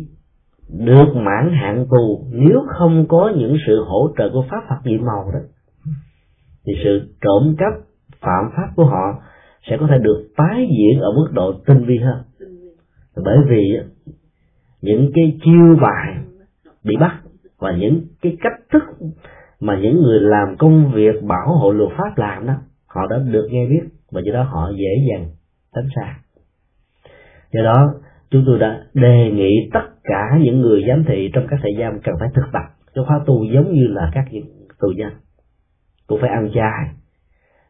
được 0.68 1.06
mãn 1.14 1.52
hạn 1.52 1.86
tù, 1.90 2.26
nếu 2.32 2.62
không 2.68 3.06
có 3.08 3.32
những 3.36 3.56
sự 3.66 3.84
hỗ 3.84 4.08
trợ 4.18 4.30
của 4.32 4.44
pháp, 4.50 4.64
Phật 4.68 4.76
nhiệm 4.84 5.00
màu 5.00 5.30
đó, 5.32 5.40
thì 6.66 6.72
sự 6.84 7.14
trộm 7.20 7.54
cắp 7.58 7.72
phạm 8.20 8.50
pháp 8.56 8.68
của 8.76 8.84
họ 8.84 9.22
sẽ 9.70 9.76
có 9.80 9.86
thể 9.90 9.98
được 9.98 10.28
tái 10.36 10.68
diễn 10.78 11.00
ở 11.00 11.12
mức 11.12 11.28
độ 11.32 11.52
tinh 11.66 11.84
vi 11.84 11.98
hơn. 11.98 12.22
Bởi 13.24 13.38
vì 13.48 13.76
những 14.82 15.10
cái 15.14 15.38
chiêu 15.44 15.76
bài 15.80 16.16
bị 16.84 16.96
bắt 17.00 17.20
và 17.58 17.76
những 17.76 18.00
cái 18.22 18.36
cách 18.40 18.60
thức 18.72 18.82
mà 19.60 19.78
những 19.78 20.02
người 20.02 20.20
làm 20.20 20.56
công 20.58 20.92
việc 20.94 21.22
bảo 21.22 21.56
hộ 21.56 21.72
luật 21.72 21.90
pháp 21.96 22.18
làm 22.18 22.46
đó, 22.46 22.54
họ 22.86 23.06
đã 23.10 23.18
được 23.18 23.48
nghe 23.50 23.66
biết 23.66 23.88
và 24.10 24.20
do 24.24 24.32
đó 24.32 24.42
họ 24.42 24.70
dễ 24.70 25.06
dàng 25.10 25.30
tránh 25.74 25.88
xa. 25.96 26.18
Do 27.52 27.62
đó, 27.64 27.94
chúng 28.30 28.44
tôi 28.46 28.58
đã 28.58 28.84
đề 28.94 29.30
nghị 29.34 29.70
tất 29.72 29.86
cả 30.04 30.38
những 30.40 30.60
người 30.60 30.84
giám 30.88 31.04
thị 31.04 31.30
trong 31.34 31.46
các 31.50 31.60
trại 31.62 31.72
giam 31.78 32.00
cần 32.00 32.14
phải 32.20 32.28
thực 32.34 32.46
tập. 32.52 32.62
Cho 32.94 33.04
khóa 33.04 33.20
tu 33.26 33.44
giống 33.44 33.74
như 33.74 33.86
là 33.86 34.10
các 34.14 34.24
tù 34.80 34.88
nhân. 34.96 35.12
Cũng 36.06 36.20
phải 36.20 36.30
ăn 36.30 36.50
chay, 36.54 36.94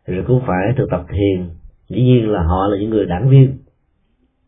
rồi 0.06 0.24
cũng 0.26 0.42
phải 0.46 0.74
thực 0.76 0.90
tập 0.90 1.06
thiền. 1.08 1.48
Dĩ 1.88 2.02
nhiên 2.02 2.28
là 2.28 2.42
họ 2.42 2.66
là 2.66 2.78
những 2.80 2.90
người 2.90 3.06
đảng 3.06 3.28
viên. 3.28 3.58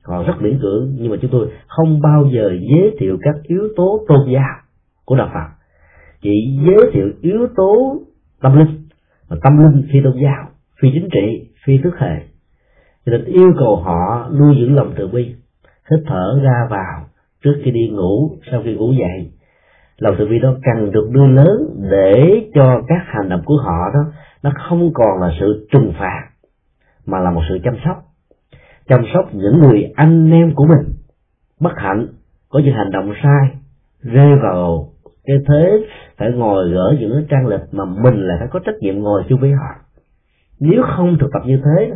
Họ 0.05 0.23
rất 0.23 0.35
miễn 0.41 0.59
cưỡng, 0.63 0.97
nhưng 0.99 1.11
mà 1.11 1.17
chúng 1.23 1.31
tôi 1.31 1.51
không 1.67 2.01
bao 2.01 2.25
giờ 2.33 2.51
giới 2.71 2.97
thiệu 2.99 3.19
các 3.23 3.35
yếu 3.43 3.69
tố 3.77 4.05
tôn 4.09 4.33
giáo 4.33 4.57
của 5.05 5.17
đạo 5.17 5.31
Phật. 5.35 5.57
Chỉ 6.23 6.59
giới 6.67 6.91
thiệu 6.93 7.11
yếu 7.21 7.47
tố 7.57 7.97
tâm 8.41 8.59
linh 8.59 8.89
và 9.29 9.37
tâm 9.43 9.59
linh 9.59 9.89
phi 9.93 10.01
tôn 10.05 10.15
giáo, 10.23 10.49
phi 10.81 10.89
chính 10.95 11.09
trị, 11.13 11.51
phi 11.65 11.79
thức 11.79 11.95
hệ 11.99 12.30
cho 13.07 13.13
nên 13.13 13.25
yêu 13.25 13.53
cầu 13.59 13.77
họ 13.77 14.31
nuôi 14.39 14.57
dưỡng 14.61 14.77
lòng 14.77 14.93
từ 14.97 15.09
bi. 15.09 15.35
Hít 15.91 16.01
thở 16.07 16.41
ra 16.43 16.67
vào 16.71 17.05
trước 17.45 17.55
khi 17.65 17.71
đi 17.71 17.89
ngủ, 17.89 18.31
sau 18.51 18.63
khi 18.65 18.75
ngủ 18.75 18.93
dậy. 18.93 19.33
Lòng 19.99 20.15
từ 20.19 20.27
bi 20.27 20.39
đó 20.39 20.55
cần 20.63 20.91
được 20.91 21.11
đưa 21.11 21.27
lớn 21.27 21.81
để 21.91 22.43
cho 22.55 22.83
các 22.89 23.03
hành 23.07 23.29
động 23.29 23.43
của 23.45 23.57
họ 23.57 23.91
đó, 23.95 24.13
nó 24.43 24.51
không 24.69 24.91
còn 24.95 25.21
là 25.21 25.31
sự 25.41 25.69
trừng 25.73 25.93
phạt, 25.99 26.29
mà 27.07 27.19
là 27.19 27.31
một 27.31 27.43
sự 27.49 27.59
chăm 27.65 27.75
sóc. 27.85 28.05
Chăm 28.89 29.05
sóc 29.15 29.35
những 29.35 29.59
người 29.59 29.93
anh 29.97 30.31
em 30.31 30.55
của 30.55 30.65
mình. 30.65 30.95
Bất 31.61 31.73
hạnh, 31.77 32.07
có 32.49 32.61
những 32.65 32.75
hành 32.75 32.91
động 32.91 33.13
sai, 33.23 33.51
rơi 34.03 34.37
vào 34.43 34.89
cái 35.25 35.37
thế 35.49 35.87
phải 36.19 36.33
ngồi 36.33 36.71
gỡ 36.71 36.95
những 37.01 37.13
cái 37.15 37.25
trang 37.31 37.47
lịch 37.47 37.61
mà 37.73 37.85
mình 37.85 38.27
lại 38.27 38.37
phải 38.41 38.49
có 38.51 38.61
trách 38.65 38.75
nhiệm 38.81 38.99
ngồi 38.99 39.23
chung 39.29 39.41
với 39.41 39.53
họ. 39.53 39.75
Nếu 40.61 40.83
không 40.97 41.19
thực 41.21 41.31
tập 41.33 41.43
như 41.47 41.61
thế 41.65 41.91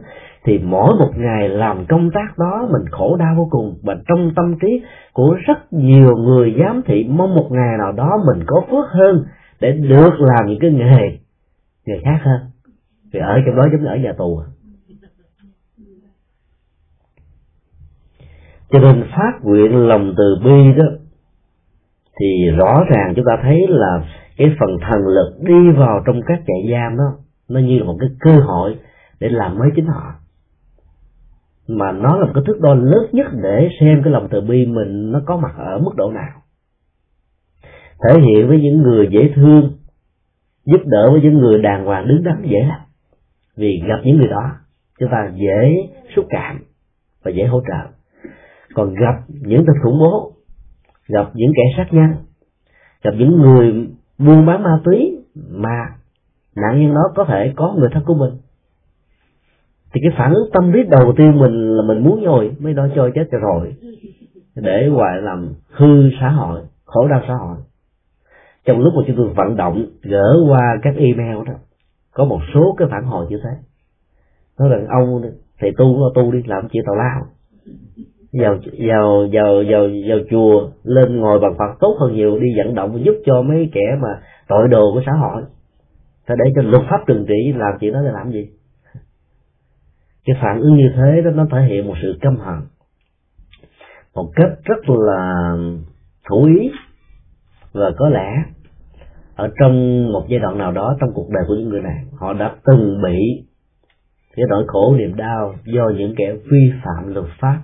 thì 0.44 0.58
mỗi 0.58 0.94
một 0.98 1.10
ngày 1.16 1.48
làm 1.48 1.86
công 1.86 2.10
tác 2.10 2.38
đó 2.38 2.68
mình 2.72 2.90
khổ 2.90 3.16
đau 3.16 3.34
vô 3.36 3.48
cùng. 3.50 3.74
Và 3.82 3.96
trong 4.08 4.30
tâm 4.36 4.54
trí 4.62 4.82
của 5.12 5.36
rất 5.46 5.72
nhiều 5.72 6.16
người 6.16 6.54
giám 6.58 6.82
thị, 6.86 7.06
mong 7.10 7.34
một 7.34 7.48
ngày 7.50 7.78
nào 7.78 7.92
đó 7.92 8.10
mình 8.26 8.44
có 8.46 8.62
phước 8.70 8.90
hơn 8.90 9.24
để 9.60 9.72
được 9.72 10.10
làm 10.18 10.46
những 10.46 10.58
cái 10.60 10.70
nghề 10.70 11.18
nghề 11.86 12.00
khác 12.04 12.18
hơn. 12.22 12.40
Thì 13.12 13.18
ở 13.18 13.40
trong 13.46 13.56
đó 13.56 13.68
giống 13.72 13.80
như 13.80 13.86
ở 13.86 13.96
nhà 13.96 14.12
tù 14.18 14.38
à. 14.38 14.46
cho 18.70 18.80
nên 18.80 19.04
phát 19.16 19.32
nguyện 19.42 19.88
lòng 19.88 20.14
từ 20.16 20.36
bi 20.44 20.72
đó, 20.76 20.84
thì 22.20 22.50
rõ 22.56 22.84
ràng 22.90 23.12
chúng 23.16 23.24
ta 23.24 23.38
thấy 23.42 23.66
là 23.68 24.04
cái 24.36 24.48
phần 24.60 24.78
thần 24.80 25.06
lực 25.06 25.34
đi 25.40 25.70
vào 25.76 26.02
trong 26.06 26.20
các 26.26 26.38
trại 26.46 26.72
giam 26.72 26.96
đó, 26.96 27.16
nó 27.48 27.60
như 27.60 27.78
là 27.78 27.84
một 27.84 27.96
cái 28.00 28.08
cơ 28.20 28.40
hội 28.40 28.76
để 29.20 29.28
làm 29.28 29.58
mới 29.58 29.68
chính 29.76 29.86
họ 29.86 30.14
mà 31.68 31.92
nó 31.92 32.16
là 32.16 32.26
một 32.26 32.32
cái 32.34 32.44
thước 32.46 32.60
đo 32.60 32.74
lớn 32.74 33.06
nhất 33.12 33.26
để 33.42 33.68
xem 33.80 34.00
cái 34.04 34.12
lòng 34.12 34.28
từ 34.30 34.40
bi 34.40 34.66
mình 34.66 35.12
nó 35.12 35.20
có 35.26 35.36
mặt 35.36 35.54
ở 35.56 35.78
mức 35.78 35.92
độ 35.96 36.10
nào. 36.10 36.42
Thể 38.04 38.20
hiện 38.20 38.48
với 38.48 38.60
những 38.60 38.82
người 38.82 39.08
dễ 39.10 39.32
thương, 39.34 39.72
giúp 40.64 40.80
đỡ 40.84 41.10
với 41.12 41.20
những 41.20 41.38
người 41.38 41.62
đàng 41.62 41.84
hoàng 41.84 42.08
đứng 42.08 42.24
đắn 42.24 42.42
dễ 42.42 42.60
lắm 42.68 42.80
vì 43.56 43.82
gặp 43.88 44.00
những 44.04 44.16
người 44.16 44.28
đó, 44.28 44.50
chúng 45.00 45.08
ta 45.10 45.30
dễ 45.34 45.88
xúc 46.16 46.24
cảm 46.28 46.58
và 47.22 47.30
dễ 47.30 47.44
hỗ 47.44 47.60
trợ. 47.60 47.90
Còn 48.74 48.94
gặp 48.94 49.22
những 49.28 49.64
tên 49.66 49.76
khủng 49.82 49.98
bố, 49.98 50.32
gặp 51.08 51.30
những 51.34 51.52
kẻ 51.56 51.62
sát 51.76 51.86
nhân, 51.90 52.14
gặp 53.04 53.10
những 53.18 53.38
người 53.38 53.88
buôn 54.18 54.46
bán 54.46 54.62
ma 54.62 54.80
túy 54.84 55.18
mà 55.50 55.88
nạn 56.56 56.80
nhân 56.80 56.94
đó 56.94 57.02
có 57.14 57.24
thể 57.28 57.52
có 57.56 57.74
người 57.78 57.88
thân 57.92 58.02
của 58.06 58.14
mình 58.14 58.32
thì 59.94 60.00
cái 60.02 60.12
phản 60.18 60.34
ứng 60.34 60.50
tâm 60.52 60.72
lý 60.72 60.82
đầu 60.82 61.12
tiên 61.16 61.38
mình 61.38 61.76
là 61.76 61.82
mình 61.82 62.04
muốn 62.04 62.24
rồi 62.24 62.56
mới 62.58 62.74
đó 62.74 62.86
cho 62.94 63.10
chết 63.14 63.24
cho 63.30 63.38
rồi. 63.38 63.74
Để 64.56 64.88
hoài 64.88 65.22
làm 65.22 65.48
hư 65.70 66.10
xã 66.20 66.28
hội, 66.28 66.60
khổ 66.84 67.08
đau 67.08 67.22
xã 67.28 67.34
hội. 67.34 67.56
Trong 68.66 68.80
lúc 68.80 68.92
mà 68.96 69.02
chúng 69.06 69.16
tôi 69.16 69.28
vận 69.28 69.56
động, 69.56 69.86
gỡ 70.02 70.36
qua 70.48 70.78
các 70.82 70.94
email 70.96 71.36
đó, 71.46 71.54
có 72.14 72.24
một 72.24 72.40
số 72.54 72.74
cái 72.78 72.88
phản 72.90 73.04
hồi 73.04 73.26
như 73.30 73.40
thế. 73.44 73.50
Nói 74.58 74.68
rằng 74.68 74.86
ông 74.86 75.22
thầy 75.60 75.72
tu 75.76 76.00
lo 76.00 76.10
tu 76.14 76.32
đi 76.32 76.42
làm 76.46 76.68
chuyện 76.68 76.84
tào 76.86 76.94
lao. 76.96 77.26
Vào 78.32 78.58
vào 78.78 79.24
vào 79.32 79.62
vào 79.68 79.88
vào 80.08 80.18
chùa, 80.30 80.68
lên 80.84 81.20
ngồi 81.20 81.40
bằng 81.40 81.54
phật 81.58 81.80
tốt 81.80 81.96
hơn 82.00 82.14
nhiều, 82.14 82.38
đi 82.38 82.46
vận 82.56 82.74
động 82.74 83.04
giúp 83.04 83.14
cho 83.26 83.42
mấy 83.42 83.70
kẻ 83.72 83.98
mà 84.02 84.20
tội 84.48 84.68
đồ 84.68 84.92
của 84.94 85.02
xã 85.06 85.12
hội. 85.12 85.42
Ta 86.26 86.34
để 86.38 86.52
cho 86.56 86.62
luật 86.62 86.82
pháp 86.90 87.00
trừng 87.06 87.24
trị, 87.28 87.52
làm 87.56 87.72
chuyện 87.80 87.92
đó 87.92 88.00
là 88.00 88.12
làm 88.12 88.30
gì? 88.30 88.48
Cái 90.24 90.36
phản 90.42 90.60
ứng 90.60 90.76
như 90.76 90.90
thế 90.96 91.22
đó 91.24 91.30
nó 91.30 91.46
thể 91.52 91.66
hiện 91.68 91.86
một 91.86 91.94
sự 92.02 92.18
căm 92.20 92.36
hận. 92.36 92.60
Một 94.14 94.30
cách 94.36 94.50
rất 94.64 94.88
là 94.88 95.54
thủ 96.28 96.44
ý 96.44 96.70
và 97.72 97.90
có 97.98 98.08
lẽ 98.08 98.30
ở 99.36 99.50
trong 99.60 100.06
một 100.12 100.24
giai 100.28 100.40
đoạn 100.40 100.58
nào 100.58 100.72
đó 100.72 100.96
trong 101.00 101.10
cuộc 101.14 101.30
đời 101.30 101.44
của 101.48 101.54
những 101.54 101.68
người 101.68 101.82
này 101.82 102.04
họ 102.18 102.32
đã 102.32 102.54
từng 102.64 103.02
bị 103.02 103.44
cái 104.36 104.46
nỗi 104.48 104.64
khổ 104.66 104.94
niềm 104.98 105.16
đau 105.16 105.54
do 105.64 105.90
những 105.96 106.14
kẻ 106.16 106.32
vi 106.50 106.72
phạm 106.84 107.14
luật 107.14 107.26
pháp 107.40 107.58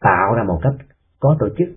tạo 0.00 0.34
ra 0.36 0.42
một 0.48 0.58
cách 0.62 0.74
có 1.20 1.36
tổ 1.40 1.48
chức. 1.58 1.68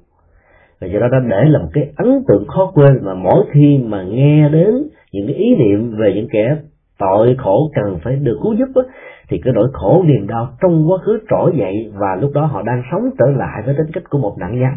Và 0.82 0.88
do 0.88 1.00
đó 1.00 1.08
đã 1.12 1.20
để 1.30 1.50
là 1.50 1.60
một 1.60 1.70
cái 1.74 1.94
ấn 1.96 2.24
tượng 2.28 2.48
khó 2.48 2.72
quên 2.74 3.00
mà 3.02 3.14
mỗi 3.14 3.46
khi 3.54 3.78
mà 3.78 4.04
nghe 4.04 4.50
đến 4.50 4.74
những 5.12 5.28
cái 5.28 5.36
ý 5.36 5.56
niệm 5.56 5.98
về 5.98 6.14
những 6.16 6.28
kẻ 6.32 6.58
tội 7.00 7.36
khổ 7.38 7.72
cần 7.76 8.00
phải 8.04 8.16
được 8.16 8.40
cứu 8.44 8.56
giúp 8.56 8.68
đó, 8.76 8.82
thì 9.30 9.42
cái 9.44 9.54
nỗi 9.54 9.70
khổ 9.74 10.04
niềm 10.08 10.28
đau 10.28 10.50
trong 10.62 10.92
quá 10.92 10.98
khứ 11.06 11.20
trỗi 11.30 11.52
dậy 11.58 11.92
và 11.94 12.16
lúc 12.22 12.32
đó 12.34 12.46
họ 12.46 12.62
đang 12.62 12.84
sống 12.92 13.10
trở 13.20 13.26
lại 13.26 13.62
với 13.66 13.76
tính 13.78 13.92
cách 13.94 14.04
của 14.10 14.18
một 14.18 14.36
nạn 14.40 14.60
nhân. 14.60 14.74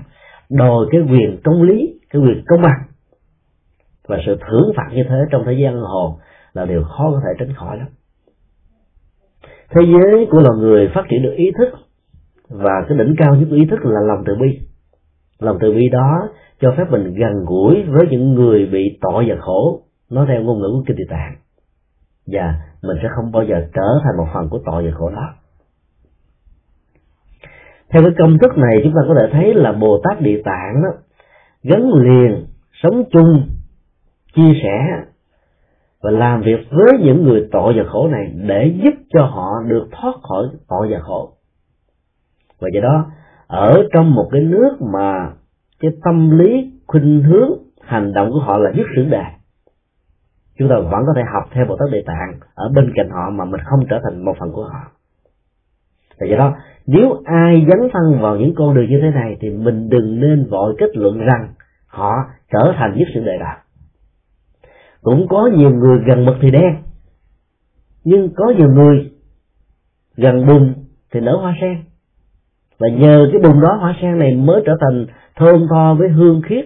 Đòi 0.50 0.86
cái 0.90 1.00
quyền 1.00 1.40
công 1.44 1.62
lý, 1.62 2.00
cái 2.10 2.22
quyền 2.22 2.44
công 2.46 2.62
bằng. 2.62 2.82
Và 4.08 4.18
sự 4.26 4.38
thưởng 4.40 4.72
phạt 4.76 4.88
như 4.92 5.02
thế 5.08 5.16
trong 5.30 5.42
thế 5.46 5.52
gian 5.52 5.80
hồ 5.80 6.18
là 6.52 6.64
điều 6.64 6.82
khó 6.82 7.10
có 7.12 7.20
thể 7.24 7.30
tránh 7.38 7.54
khỏi 7.54 7.78
lắm. 7.78 7.86
Thế 9.70 9.82
giới 9.86 10.26
của 10.30 10.40
loài 10.40 10.58
người 10.58 10.90
phát 10.94 11.02
triển 11.08 11.22
được 11.22 11.34
ý 11.36 11.50
thức 11.58 11.68
và 12.48 12.84
cái 12.88 12.98
đỉnh 12.98 13.14
cao 13.18 13.34
nhất 13.34 13.46
của 13.50 13.56
ý 13.56 13.66
thức 13.70 13.80
là 13.84 14.00
lòng 14.00 14.22
từ 14.26 14.34
bi. 14.40 14.58
Lòng 15.40 15.58
từ 15.60 15.72
bi 15.72 15.88
đó 15.88 16.28
cho 16.60 16.74
phép 16.76 16.84
mình 16.90 17.14
gần 17.14 17.44
gũi 17.46 17.82
với 17.88 18.06
những 18.10 18.34
người 18.34 18.66
bị 18.66 18.98
tội 19.00 19.24
và 19.28 19.36
khổ, 19.40 19.82
nói 20.10 20.26
theo 20.28 20.42
ngôn 20.42 20.58
ngữ 20.58 20.68
của 20.72 20.82
kinh 20.86 20.96
địa 20.96 21.04
tạng. 21.10 21.34
Và 22.26 22.54
mình 22.82 22.96
sẽ 23.02 23.08
không 23.16 23.32
bao 23.32 23.44
giờ 23.44 23.54
trở 23.74 24.00
thành 24.04 24.16
một 24.16 24.26
phần 24.34 24.48
của 24.48 24.60
tội 24.66 24.84
và 24.84 24.90
khổ 24.98 25.10
đó. 25.10 25.34
Theo 27.90 28.02
cái 28.02 28.12
công 28.18 28.38
thức 28.38 28.58
này, 28.58 28.80
chúng 28.84 28.92
ta 28.92 29.00
có 29.08 29.14
thể 29.20 29.28
thấy 29.32 29.54
là 29.54 29.72
bồ 29.72 30.00
tát 30.04 30.20
địa 30.20 30.42
tạng 30.44 30.82
đó, 30.82 30.88
gắn 31.62 31.92
liền, 31.94 32.46
sống 32.82 33.04
chung, 33.12 33.48
chia 34.34 34.52
sẻ 34.62 35.04
và 36.02 36.10
làm 36.10 36.42
việc 36.42 36.66
với 36.70 36.98
những 37.00 37.22
người 37.22 37.48
tội 37.52 37.74
và 37.76 37.84
khổ 37.90 38.08
này 38.08 38.32
để 38.34 38.74
giúp 38.84 38.94
cho 39.14 39.24
họ 39.24 39.50
được 39.68 39.88
thoát 39.90 40.14
khỏi 40.22 40.44
tội 40.68 40.88
và 40.90 40.98
khổ. 40.98 41.32
Và 42.60 42.68
do 42.74 42.80
đó, 42.80 43.06
ở 43.46 43.72
trong 43.92 44.14
một 44.14 44.28
cái 44.32 44.40
nước 44.40 44.76
mà 44.80 45.32
cái 45.80 45.90
tâm 46.04 46.38
lý 46.38 46.72
khuynh 46.86 47.22
hướng, 47.22 47.50
hành 47.80 48.12
động 48.12 48.30
của 48.32 48.38
họ 48.38 48.58
là 48.58 48.72
giúp 48.76 48.84
sử 48.96 49.04
đề 49.04 49.24
chúng 50.58 50.68
ta 50.68 50.74
vẫn 50.78 51.02
có 51.06 51.12
thể 51.16 51.22
học 51.32 51.44
theo 51.52 51.64
Bồ 51.66 51.76
Tát 51.76 51.88
Địa 51.92 52.02
Tạng 52.06 52.40
ở 52.54 52.68
bên 52.68 52.92
cạnh 52.94 53.10
họ 53.10 53.30
mà 53.30 53.44
mình 53.44 53.60
không 53.64 53.80
trở 53.90 54.00
thành 54.04 54.24
một 54.24 54.36
phần 54.40 54.52
của 54.52 54.64
họ. 54.64 54.80
Và 56.20 56.26
do 56.26 56.36
đó, 56.36 56.54
nếu 56.86 57.22
ai 57.24 57.66
dấn 57.68 57.88
thân 57.92 58.20
vào 58.20 58.36
những 58.36 58.54
con 58.56 58.74
đường 58.74 58.90
như 58.90 58.98
thế 59.02 59.10
này 59.10 59.36
thì 59.40 59.50
mình 59.50 59.88
đừng 59.88 60.20
nên 60.20 60.46
vội 60.50 60.74
kết 60.78 60.96
luận 60.96 61.18
rằng 61.18 61.54
họ 61.86 62.12
trở 62.52 62.72
thành 62.76 62.94
nhất 62.96 63.08
sự 63.14 63.24
đại 63.24 63.38
đạo. 63.38 63.56
Cũng 65.02 65.26
có 65.28 65.50
nhiều 65.56 65.70
người 65.70 65.98
gần 66.06 66.24
mực 66.24 66.36
thì 66.40 66.50
đen, 66.50 66.76
nhưng 68.04 68.34
có 68.36 68.52
nhiều 68.56 68.68
người 68.70 69.12
gần 70.16 70.46
bùn 70.46 70.74
thì 71.12 71.20
nở 71.20 71.36
hoa 71.36 71.54
sen. 71.60 71.84
Và 72.78 72.88
nhờ 72.88 73.28
cái 73.32 73.40
bùn 73.42 73.60
đó, 73.60 73.76
hoa 73.80 73.96
sen 74.02 74.18
này 74.18 74.34
mới 74.36 74.62
trở 74.66 74.76
thành 74.80 75.06
thơm 75.36 75.66
tho 75.70 75.94
với 75.94 76.08
hương 76.08 76.42
khiết. 76.44 76.64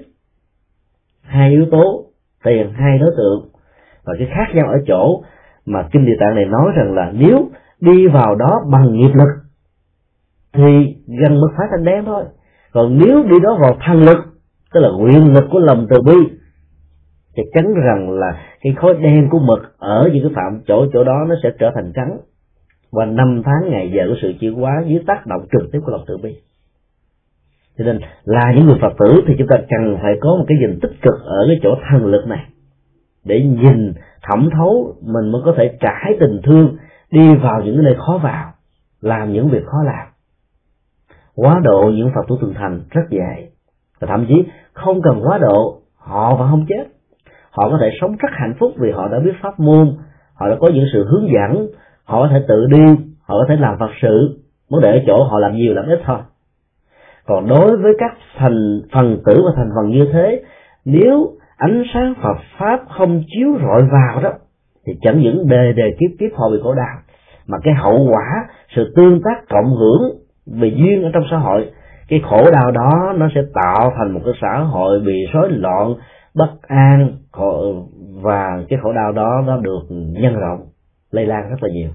Hai 1.22 1.50
yếu 1.50 1.66
tố, 1.70 2.04
tiền 2.44 2.72
hai 2.72 2.98
đối 2.98 3.10
tượng 3.16 3.48
và 4.06 4.14
cái 4.18 4.28
khác 4.34 4.54
nhau 4.54 4.68
ở 4.68 4.78
chỗ 4.86 5.22
mà 5.66 5.88
kinh 5.92 6.06
địa 6.06 6.16
tạng 6.20 6.34
này 6.34 6.44
nói 6.44 6.72
rằng 6.76 6.94
là 6.94 7.12
nếu 7.14 7.48
đi 7.80 8.06
vào 8.06 8.34
đó 8.34 8.60
bằng 8.72 8.92
nghiệp 8.92 9.14
lực, 9.14 9.28
thì 10.52 10.96
gần 11.20 11.40
mức 11.40 11.48
phát 11.56 11.64
thành 11.70 11.84
đen 11.84 12.04
thôi. 12.04 12.24
Còn 12.72 12.98
nếu 13.04 13.22
đi 13.22 13.36
đó 13.42 13.58
vào 13.60 13.76
thần 13.86 14.02
lực, 14.02 14.18
tức 14.74 14.80
là 14.80 14.88
nguyện 14.98 15.32
lực 15.32 15.44
của 15.50 15.58
lòng 15.58 15.86
từ 15.90 16.02
bi, 16.02 16.16
thì 17.36 17.42
chắn 17.54 17.74
rằng 17.74 18.10
là 18.10 18.40
cái 18.60 18.74
khối 18.76 18.94
đen 18.94 19.28
của 19.30 19.38
mực 19.38 19.78
ở 19.78 20.10
những 20.12 20.22
cái 20.22 20.32
phạm 20.34 20.60
chỗ 20.66 20.86
chỗ 20.92 21.04
đó 21.04 21.24
nó 21.28 21.34
sẽ 21.42 21.50
trở 21.58 21.70
thành 21.74 21.92
trắng. 21.94 22.18
Và 22.92 23.04
năm 23.04 23.42
tháng 23.44 23.70
ngày 23.70 23.92
giờ 23.94 24.02
của 24.08 24.16
sự 24.22 24.32
chuyển 24.40 24.54
hóa 24.54 24.82
dưới 24.86 25.02
tác 25.06 25.26
động 25.26 25.46
trực 25.52 25.72
tiếp 25.72 25.78
của 25.86 25.92
lòng 25.92 26.04
từ 26.06 26.16
bi. 26.16 26.36
Cho 27.78 27.84
nên 27.84 27.98
là 28.24 28.52
những 28.56 28.66
người 28.66 28.78
phật 28.80 28.92
tử 28.98 29.22
thì 29.26 29.34
chúng 29.38 29.48
ta 29.48 29.56
cần 29.56 29.96
phải 30.02 30.12
có 30.20 30.36
một 30.36 30.44
cái 30.48 30.58
nhìn 30.60 30.80
tích 30.82 30.92
cực 31.02 31.14
ở 31.24 31.44
cái 31.48 31.60
chỗ 31.62 31.76
thần 31.90 32.06
lực 32.06 32.26
này 32.28 32.44
để 33.26 33.40
nhìn, 33.40 33.92
thẩm 34.22 34.48
thấu, 34.56 34.94
mình 35.02 35.32
mới 35.32 35.42
có 35.44 35.54
thể 35.56 35.76
trải 35.80 36.16
tình 36.20 36.40
thương, 36.44 36.76
đi 37.10 37.34
vào 37.34 37.62
những 37.64 37.84
nơi 37.84 37.94
khó 37.98 38.20
vào, 38.22 38.52
làm 39.00 39.32
những 39.32 39.48
việc 39.48 39.64
khó 39.66 39.82
làm. 39.82 40.06
Quá 41.34 41.60
độ 41.64 41.90
những 41.94 42.10
phật 42.14 42.22
tử 42.28 42.36
thường 42.40 42.54
thành 42.54 42.80
rất 42.90 43.02
dễ. 43.10 43.48
Và 44.00 44.06
thậm 44.10 44.26
chí 44.28 44.44
không 44.72 45.02
cần 45.02 45.20
quá 45.24 45.38
độ, 45.38 45.80
họ 45.98 46.36
vẫn 46.36 46.48
không 46.50 46.66
chết. 46.68 46.84
Họ 47.50 47.68
có 47.70 47.78
thể 47.80 47.90
sống 48.00 48.16
rất 48.18 48.28
hạnh 48.32 48.54
phúc 48.60 48.72
vì 48.76 48.90
họ 48.90 49.08
đã 49.08 49.18
biết 49.24 49.32
pháp 49.42 49.60
môn, 49.60 49.96
họ 50.34 50.48
đã 50.48 50.56
có 50.60 50.68
những 50.74 50.84
sự 50.92 51.06
hướng 51.08 51.28
dẫn, 51.34 51.66
họ 52.04 52.22
có 52.22 52.28
thể 52.32 52.44
tự 52.48 52.66
đi, 52.66 52.84
họ 53.22 53.34
có 53.38 53.46
thể 53.48 53.56
làm 53.56 53.78
phật 53.78 53.90
sự 54.02 54.38
muốn 54.70 54.80
để 54.82 54.90
ở 54.90 54.98
chỗ 55.06 55.24
họ 55.24 55.38
làm 55.38 55.56
nhiều 55.56 55.74
làm 55.74 55.86
ít 55.86 56.00
thôi. 56.04 56.18
Còn 57.26 57.48
đối 57.48 57.76
với 57.76 57.92
các 57.98 58.12
thành 58.36 58.80
phần 58.92 59.22
tử 59.26 59.34
và 59.44 59.52
thành 59.56 59.70
phần 59.76 59.90
như 59.90 60.08
thế, 60.12 60.42
nếu 60.84 61.32
ánh 61.56 61.82
sáng 61.94 62.14
Phật 62.22 62.36
pháp 62.58 62.80
không 62.88 63.22
chiếu 63.26 63.58
rọi 63.62 63.82
vào 63.82 64.22
đó 64.22 64.32
thì 64.86 64.92
chẳng 65.02 65.20
những 65.20 65.48
đề 65.48 65.72
đề 65.72 65.96
kiếp 66.00 66.10
kiếp 66.18 66.38
họ 66.38 66.50
bị 66.50 66.56
khổ 66.62 66.74
đau 66.74 66.96
mà 67.46 67.58
cái 67.62 67.74
hậu 67.74 68.08
quả 68.12 68.46
sự 68.76 68.92
tương 68.96 69.20
tác 69.24 69.48
cộng 69.48 69.76
hưởng 69.76 70.18
về 70.46 70.72
duyên 70.76 71.02
ở 71.02 71.10
trong 71.14 71.24
xã 71.30 71.36
hội 71.36 71.70
cái 72.08 72.20
khổ 72.30 72.50
đau 72.50 72.70
đó 72.70 73.12
nó 73.16 73.28
sẽ 73.34 73.40
tạo 73.54 73.92
thành 73.98 74.12
một 74.14 74.20
cái 74.24 74.34
xã 74.40 74.58
hội 74.58 75.00
bị 75.00 75.26
rối 75.32 75.50
loạn 75.50 75.94
bất 76.34 76.50
an 76.68 77.12
và 78.22 78.64
cái 78.68 78.78
khổ 78.82 78.92
đau 78.92 79.12
đó 79.12 79.42
nó 79.46 79.56
được 79.56 79.80
nhân 79.90 80.34
rộng 80.34 80.66
lây 81.10 81.26
lan 81.26 81.50
rất 81.50 81.62
là 81.62 81.68
nhiều. 81.72 81.90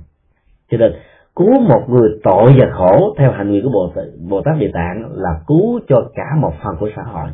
Cho 0.72 0.78
nên 0.78 0.92
cứu 1.36 1.60
một 1.60 1.86
người 1.90 2.10
tội 2.24 2.54
và 2.58 2.66
khổ 2.74 3.16
theo 3.18 3.32
hành 3.32 3.50
nguyện 3.50 3.64
của 3.64 3.70
bồ 3.74 3.92
tát, 3.96 4.06
bồ 4.30 4.42
tát 4.42 4.58
địa 4.60 4.72
tạng 4.74 5.12
là 5.12 5.30
cứu 5.48 5.80
cho 5.88 6.10
cả 6.16 6.24
một 6.42 6.54
phần 6.64 6.76
của 6.80 6.90
xã 6.96 7.02
hội 7.04 7.30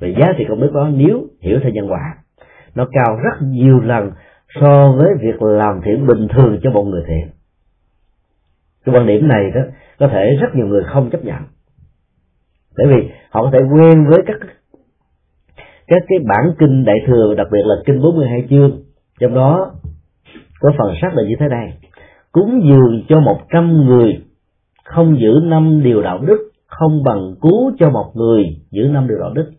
về 0.00 0.14
giá 0.18 0.32
trị 0.38 0.44
công 0.48 0.60
đức 0.60 0.70
đó 0.74 0.88
nếu 0.94 1.26
hiểu 1.40 1.60
theo 1.62 1.72
nhân 1.72 1.90
quả, 1.90 2.14
nó 2.74 2.88
cao 2.92 3.16
rất 3.16 3.46
nhiều 3.46 3.80
lần 3.80 4.10
so 4.60 4.92
với 4.92 5.08
việc 5.20 5.42
làm 5.42 5.80
thiện 5.84 6.06
bình 6.06 6.28
thường 6.28 6.58
cho 6.62 6.70
một 6.70 6.84
người 6.84 7.02
thiện. 7.06 7.30
Cái 8.84 8.94
quan 8.94 9.06
điểm 9.06 9.28
này 9.28 9.50
đó, 9.54 9.60
có 9.98 10.08
thể 10.08 10.36
rất 10.40 10.54
nhiều 10.54 10.66
người 10.66 10.82
không 10.84 11.10
chấp 11.10 11.24
nhận. 11.24 11.42
Bởi 12.76 12.86
vì 12.86 13.10
họ 13.30 13.42
có 13.42 13.50
thể 13.52 13.58
quen 13.58 14.06
với 14.10 14.22
các 14.26 14.36
các 15.86 16.02
cái 16.08 16.18
bản 16.18 16.54
kinh 16.58 16.84
đại 16.84 16.96
thừa, 17.06 17.34
đặc 17.34 17.46
biệt 17.52 17.62
là 17.64 17.74
kinh 17.86 18.02
42 18.02 18.44
chương. 18.50 18.82
Trong 19.20 19.34
đó 19.34 19.72
có 20.60 20.72
phần 20.78 20.94
xác 21.02 21.14
là 21.14 21.22
như 21.28 21.34
thế 21.40 21.48
này. 21.48 21.78
Cúng 22.32 22.60
dường 22.64 23.02
cho 23.08 23.20
một 23.20 23.40
trăm 23.52 23.86
người, 23.86 24.20
không 24.84 25.20
giữ 25.20 25.40
năm 25.42 25.82
điều 25.82 26.02
đạo 26.02 26.18
đức, 26.26 26.50
không 26.66 27.02
bằng 27.04 27.34
cứu 27.42 27.72
cho 27.78 27.90
một 27.90 28.12
người 28.14 28.44
giữ 28.70 28.82
năm 28.82 29.08
điều 29.08 29.18
đạo 29.18 29.32
đức 29.34 29.50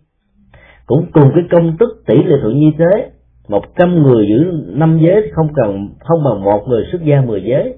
cũng 0.88 1.06
cùng 1.14 1.32
cái 1.36 1.44
công 1.52 1.78
tức 1.80 1.90
tỷ 2.08 2.24
lệ 2.24 2.36
thuận 2.42 2.60
như 2.60 2.72
thế. 2.78 3.10
Một 3.50 3.64
trăm 3.78 4.04
người 4.04 4.28
giữ 4.28 4.52
năm 4.68 5.00
giới 5.02 5.32
không 5.36 5.48
cần, 5.56 5.90
không 6.00 6.24
bằng 6.24 6.44
một 6.44 6.64
người 6.68 6.84
xuất 6.92 7.02
gia 7.04 7.22
mười 7.22 7.44
giới. 7.44 7.74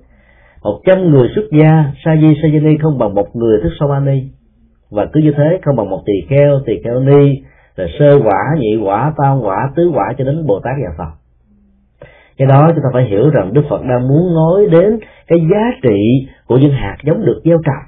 Một 0.64 0.82
trăm 0.86 1.12
người 1.12 1.30
xuất 1.36 1.46
gia, 1.60 1.84
sa 2.06 2.16
di 2.22 2.34
sa 2.42 2.50
di 2.52 2.60
ni 2.60 2.78
không 2.82 2.98
bằng 2.98 3.16
một 3.16 3.36
người 3.36 3.60
thức 3.64 3.70
so 3.80 4.00
ni. 4.00 4.24
Và 4.92 5.06
cứ 5.14 5.20
như 5.20 5.34
thế, 5.38 5.60
không 5.66 5.76
bằng 5.76 5.90
một 5.90 6.02
tỳ 6.06 6.14
kheo 6.30 6.60
tỳ 6.66 6.74
kheo 6.84 7.00
ni 7.00 7.42
là 7.76 7.86
sơ 8.00 8.20
quả, 8.24 8.40
nhị 8.60 8.78
quả, 8.84 9.14
tam 9.18 9.42
quả, 9.42 9.72
tứ 9.76 9.92
quả 9.94 10.14
cho 10.18 10.24
đến 10.24 10.46
bồ 10.46 10.60
tát 10.60 10.74
và 10.84 10.94
phật. 10.98 11.16
Cái 12.38 12.48
đó 12.48 12.72
chúng 12.76 12.84
ta 12.84 12.90
phải 12.94 13.06
hiểu 13.06 13.30
rằng 13.30 13.54
đức 13.54 13.62
phật 13.70 13.82
đang 13.82 14.08
muốn 14.08 14.34
nói 14.34 14.66
đến 14.72 15.00
cái 15.28 15.40
giá 15.52 15.80
trị 15.84 16.28
của 16.48 16.58
những 16.58 16.72
hạt 16.72 16.98
giống 17.04 17.26
được 17.26 17.42
gieo 17.46 17.58
trồng. 17.66 17.86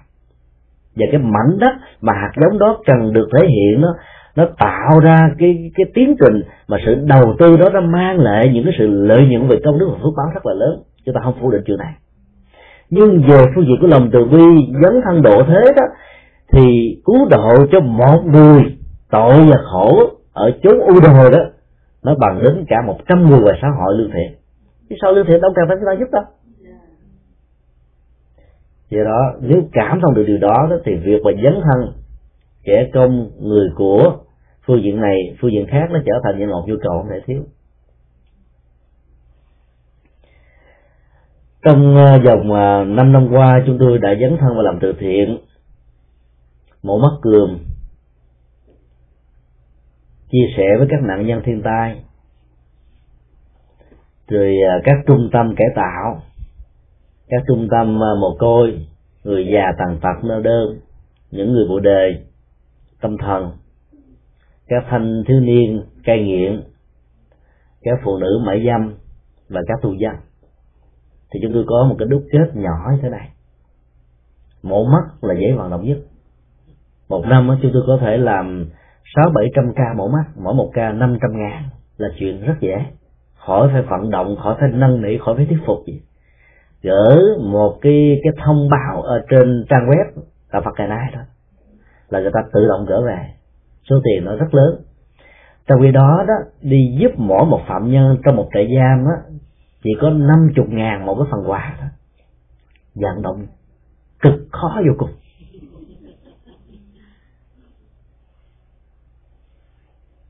Và 0.96 1.06
cái 1.12 1.22
mảnh 1.22 1.60
đất 1.60 1.72
mà 2.02 2.14
hạt 2.14 2.32
giống 2.42 2.60
đó 2.60 2.78
cần 2.86 3.14
được 3.14 3.30
thể 3.34 3.48
hiện 3.48 3.82
nó 3.82 3.96
nó 4.36 4.46
tạo 4.60 5.00
ra 5.00 5.18
cái 5.40 5.72
cái 5.76 5.86
tiến 5.94 6.16
trình 6.20 6.42
mà 6.68 6.78
sự 6.86 6.96
đầu 7.06 7.36
tư 7.40 7.58
đó 7.58 7.70
nó 7.74 7.82
mang 7.82 8.20
lại 8.20 8.52
những 8.54 8.64
cái 8.64 8.74
sự 8.78 8.88
lợi 8.88 9.28
nhuận 9.28 9.48
về 9.48 9.60
công 9.64 9.80
đức 9.80 9.88
và 9.92 9.98
phước 10.04 10.14
báo 10.18 10.32
rất 10.34 10.46
là 10.46 10.54
lớn. 10.54 10.84
Chúng 11.06 11.16
ta 11.16 11.22
không 11.24 11.34
phủ 11.42 11.52
định 11.52 11.62
chuyện 11.66 11.78
này. 11.78 11.94
Nhưng 12.90 13.22
về 13.28 13.46
phương 13.56 13.66
diện 13.66 13.78
của 13.82 13.88
lòng 13.88 14.10
từ 14.14 14.26
bi 14.26 14.74
dấn 14.84 15.02
thân 15.04 15.22
độ 15.22 15.44
thế 15.48 15.62
đó 15.76 15.84
thì 16.52 16.98
cứu 17.06 17.28
độ 17.30 17.56
cho 17.72 17.80
một 17.80 18.22
người 18.26 18.78
tội 19.12 19.34
và 19.50 19.58
khổ 19.72 20.00
ở 20.34 20.52
chốn 20.64 20.80
u 20.80 20.94
đồ 21.00 21.30
đó 21.30 21.40
nó 22.04 22.16
bằng 22.16 22.44
đến 22.44 22.66
cả 22.68 22.76
một 22.88 22.98
trăm 23.08 23.30
người 23.30 23.40
ngoài 23.40 23.60
xã 23.62 23.68
hội 23.80 23.98
lương 23.98 24.12
thiện. 24.12 24.32
Chứ 24.90 24.96
sao 25.02 25.12
lương 25.12 25.26
thiện 25.26 25.42
đâu 25.42 25.52
cần 25.56 25.66
phải 25.68 25.78
chúng 25.78 25.86
ta 25.86 25.94
giúp 26.00 26.12
đâu. 26.12 26.24
Do 28.90 29.04
đó 29.04 29.34
nếu 29.42 29.62
cảm 29.72 30.00
thông 30.02 30.14
được 30.14 30.24
điều 30.28 30.38
đó, 30.38 30.68
đó 30.70 30.76
thì 30.86 30.96
việc 30.96 31.22
mà 31.24 31.32
dấn 31.44 31.54
thân 31.64 31.94
kẻ 32.64 32.90
công 32.94 33.32
người 33.40 33.70
của 33.76 34.18
phương 34.66 34.84
diện 34.84 35.02
này, 35.02 35.18
phương 35.42 35.52
diện 35.52 35.68
khác 35.68 35.88
nó 35.92 36.00
trở 36.06 36.14
thành 36.24 36.40
những 36.40 36.50
một 36.50 36.64
nhu 36.68 36.76
cầu 36.84 36.92
không 36.98 37.10
thể 37.10 37.22
thiếu. 37.26 37.44
Trong 41.64 41.96
ờ, 41.96 42.20
vòng 42.26 42.52
ờ, 42.52 42.86
năm 42.86 43.12
năm 43.12 43.28
qua, 43.32 43.64
chúng 43.66 43.78
tôi 43.80 43.98
đã 43.98 44.10
dấn 44.22 44.38
thân 44.38 44.58
và 44.58 44.62
làm 44.64 44.80
từ 44.82 44.94
thiện, 45.00 45.38
mổ 46.84 46.98
mắt 46.98 47.12
cường 47.22 47.60
chia 50.32 50.54
sẻ 50.58 50.64
với 50.78 50.88
các 50.90 51.02
nạn 51.02 51.28
nhân 51.28 51.42
thiên 51.46 51.62
tai, 51.62 52.04
rồi 54.28 54.56
ờ, 54.70 54.82
các 54.84 54.96
trung 55.08 55.30
tâm 55.34 55.56
cải 55.56 55.68
tạo, 55.76 56.22
các 57.28 57.44
trung 57.48 57.68
tâm 57.72 58.00
mồ 58.00 58.36
côi, 58.40 58.88
người 59.24 59.48
già 59.54 59.72
tàn 59.78 60.00
tật 60.02 60.28
nơ 60.28 60.42
đơn, 60.42 60.80
những 61.32 61.52
người 61.52 61.66
bộ 61.70 61.80
đề 61.80 62.31
tâm 63.02 63.18
thần. 63.18 63.52
Các 64.68 64.84
thanh 64.90 65.24
thiếu 65.28 65.40
niên 65.40 65.84
cai 66.04 66.24
nghiện, 66.24 66.64
các 67.82 68.00
phụ 68.04 68.18
nữ 68.18 68.42
mại 68.46 68.66
dâm 68.66 68.94
và 69.50 69.62
các 69.68 69.80
tù 69.82 69.94
dân. 69.94 70.16
Thì 71.34 71.40
chúng 71.44 71.54
tôi 71.54 71.64
có 71.68 71.86
một 71.90 71.96
cái 72.00 72.08
đúc 72.08 72.24
kết 72.32 72.56
nhỏ 72.56 72.92
như 72.92 73.00
thế 73.02 73.10
này. 73.10 73.30
Mổ 74.64 74.84
mắt 74.84 75.04
là 75.22 75.36
dễ 75.40 75.52
vận 75.52 75.70
động 75.70 75.86
nhất. 75.86 75.98
Một 77.10 77.24
năm 77.26 77.58
chúng 77.62 77.72
tôi 77.74 77.84
có 77.88 77.98
thể 78.02 78.18
làm 78.18 78.70
sáu 79.16 79.30
bảy 79.36 79.52
trăm 79.56 79.74
ca 79.76 79.94
mổ 79.98 80.08
mắt, 80.08 80.24
mỗi 80.36 80.54
một 80.54 80.72
ca 80.74 80.92
năm 80.92 81.18
trăm 81.22 81.32
ngàn 81.40 81.64
là 81.98 82.10
chuyện 82.20 82.42
rất 82.42 82.56
dễ. 82.62 82.86
Khỏi 83.36 83.70
phải 83.74 83.82
vận 83.82 84.10
động, 84.10 84.36
khỏi 84.44 84.56
phải 84.60 84.70
năn 84.70 85.02
nỉ, 85.02 85.18
khỏi 85.18 85.36
phải 85.36 85.46
thuyết 85.46 85.60
phục 85.66 85.78
gì. 85.88 86.02
Gỡ 86.82 87.18
một 87.40 87.78
cái 87.82 88.20
cái 88.24 88.34
thông 88.46 88.70
báo 88.70 89.02
ở 89.02 89.26
trên 89.30 89.66
trang 89.70 89.88
web 89.88 90.22
là 90.52 90.62
Phật 90.62 90.72
Cài 90.76 90.88
Nai 90.88 91.12
đó 91.14 91.20
là 92.12 92.20
người 92.20 92.32
ta 92.34 92.40
tự 92.54 92.68
động 92.68 92.86
gỡ 92.86 93.02
về 93.06 93.18
số 93.90 93.96
tiền 94.04 94.26
nó 94.26 94.36
rất 94.36 94.54
lớn. 94.54 94.82
Trong 95.68 95.82
khi 95.82 95.92
đó 95.92 96.26
đó, 96.28 96.34
đi 96.62 96.98
giúp 97.00 97.12
mỗi 97.18 97.46
một 97.46 97.62
phạm 97.68 97.92
nhân 97.92 98.18
trong 98.26 98.36
một 98.36 98.50
trại 98.54 98.68
giam 98.76 99.06
á, 99.06 99.16
chỉ 99.84 99.90
có 100.02 100.10
năm 100.10 100.50
chục 100.56 100.66
ngàn 100.70 101.06
một 101.06 101.16
cái 101.16 101.28
phần 101.32 101.50
quà 101.50 101.78
đó 101.80 101.88
vận 102.96 103.22
động 103.22 103.48
cực 104.20 104.34
khó 104.52 104.82
vô 104.88 104.94
cùng. 104.98 105.10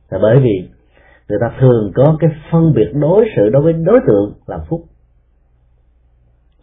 Là 0.09 0.19
bởi 0.21 0.39
vì 0.39 0.69
người 1.29 1.39
ta 1.41 1.57
thường 1.59 1.91
có 1.95 2.17
cái 2.19 2.29
phân 2.51 2.73
biệt 2.75 2.91
đối 2.93 3.25
xử 3.35 3.49
đối 3.49 3.63
với 3.63 3.73
đối 3.73 3.99
tượng 4.07 4.33
là 4.47 4.57
phúc 4.69 4.85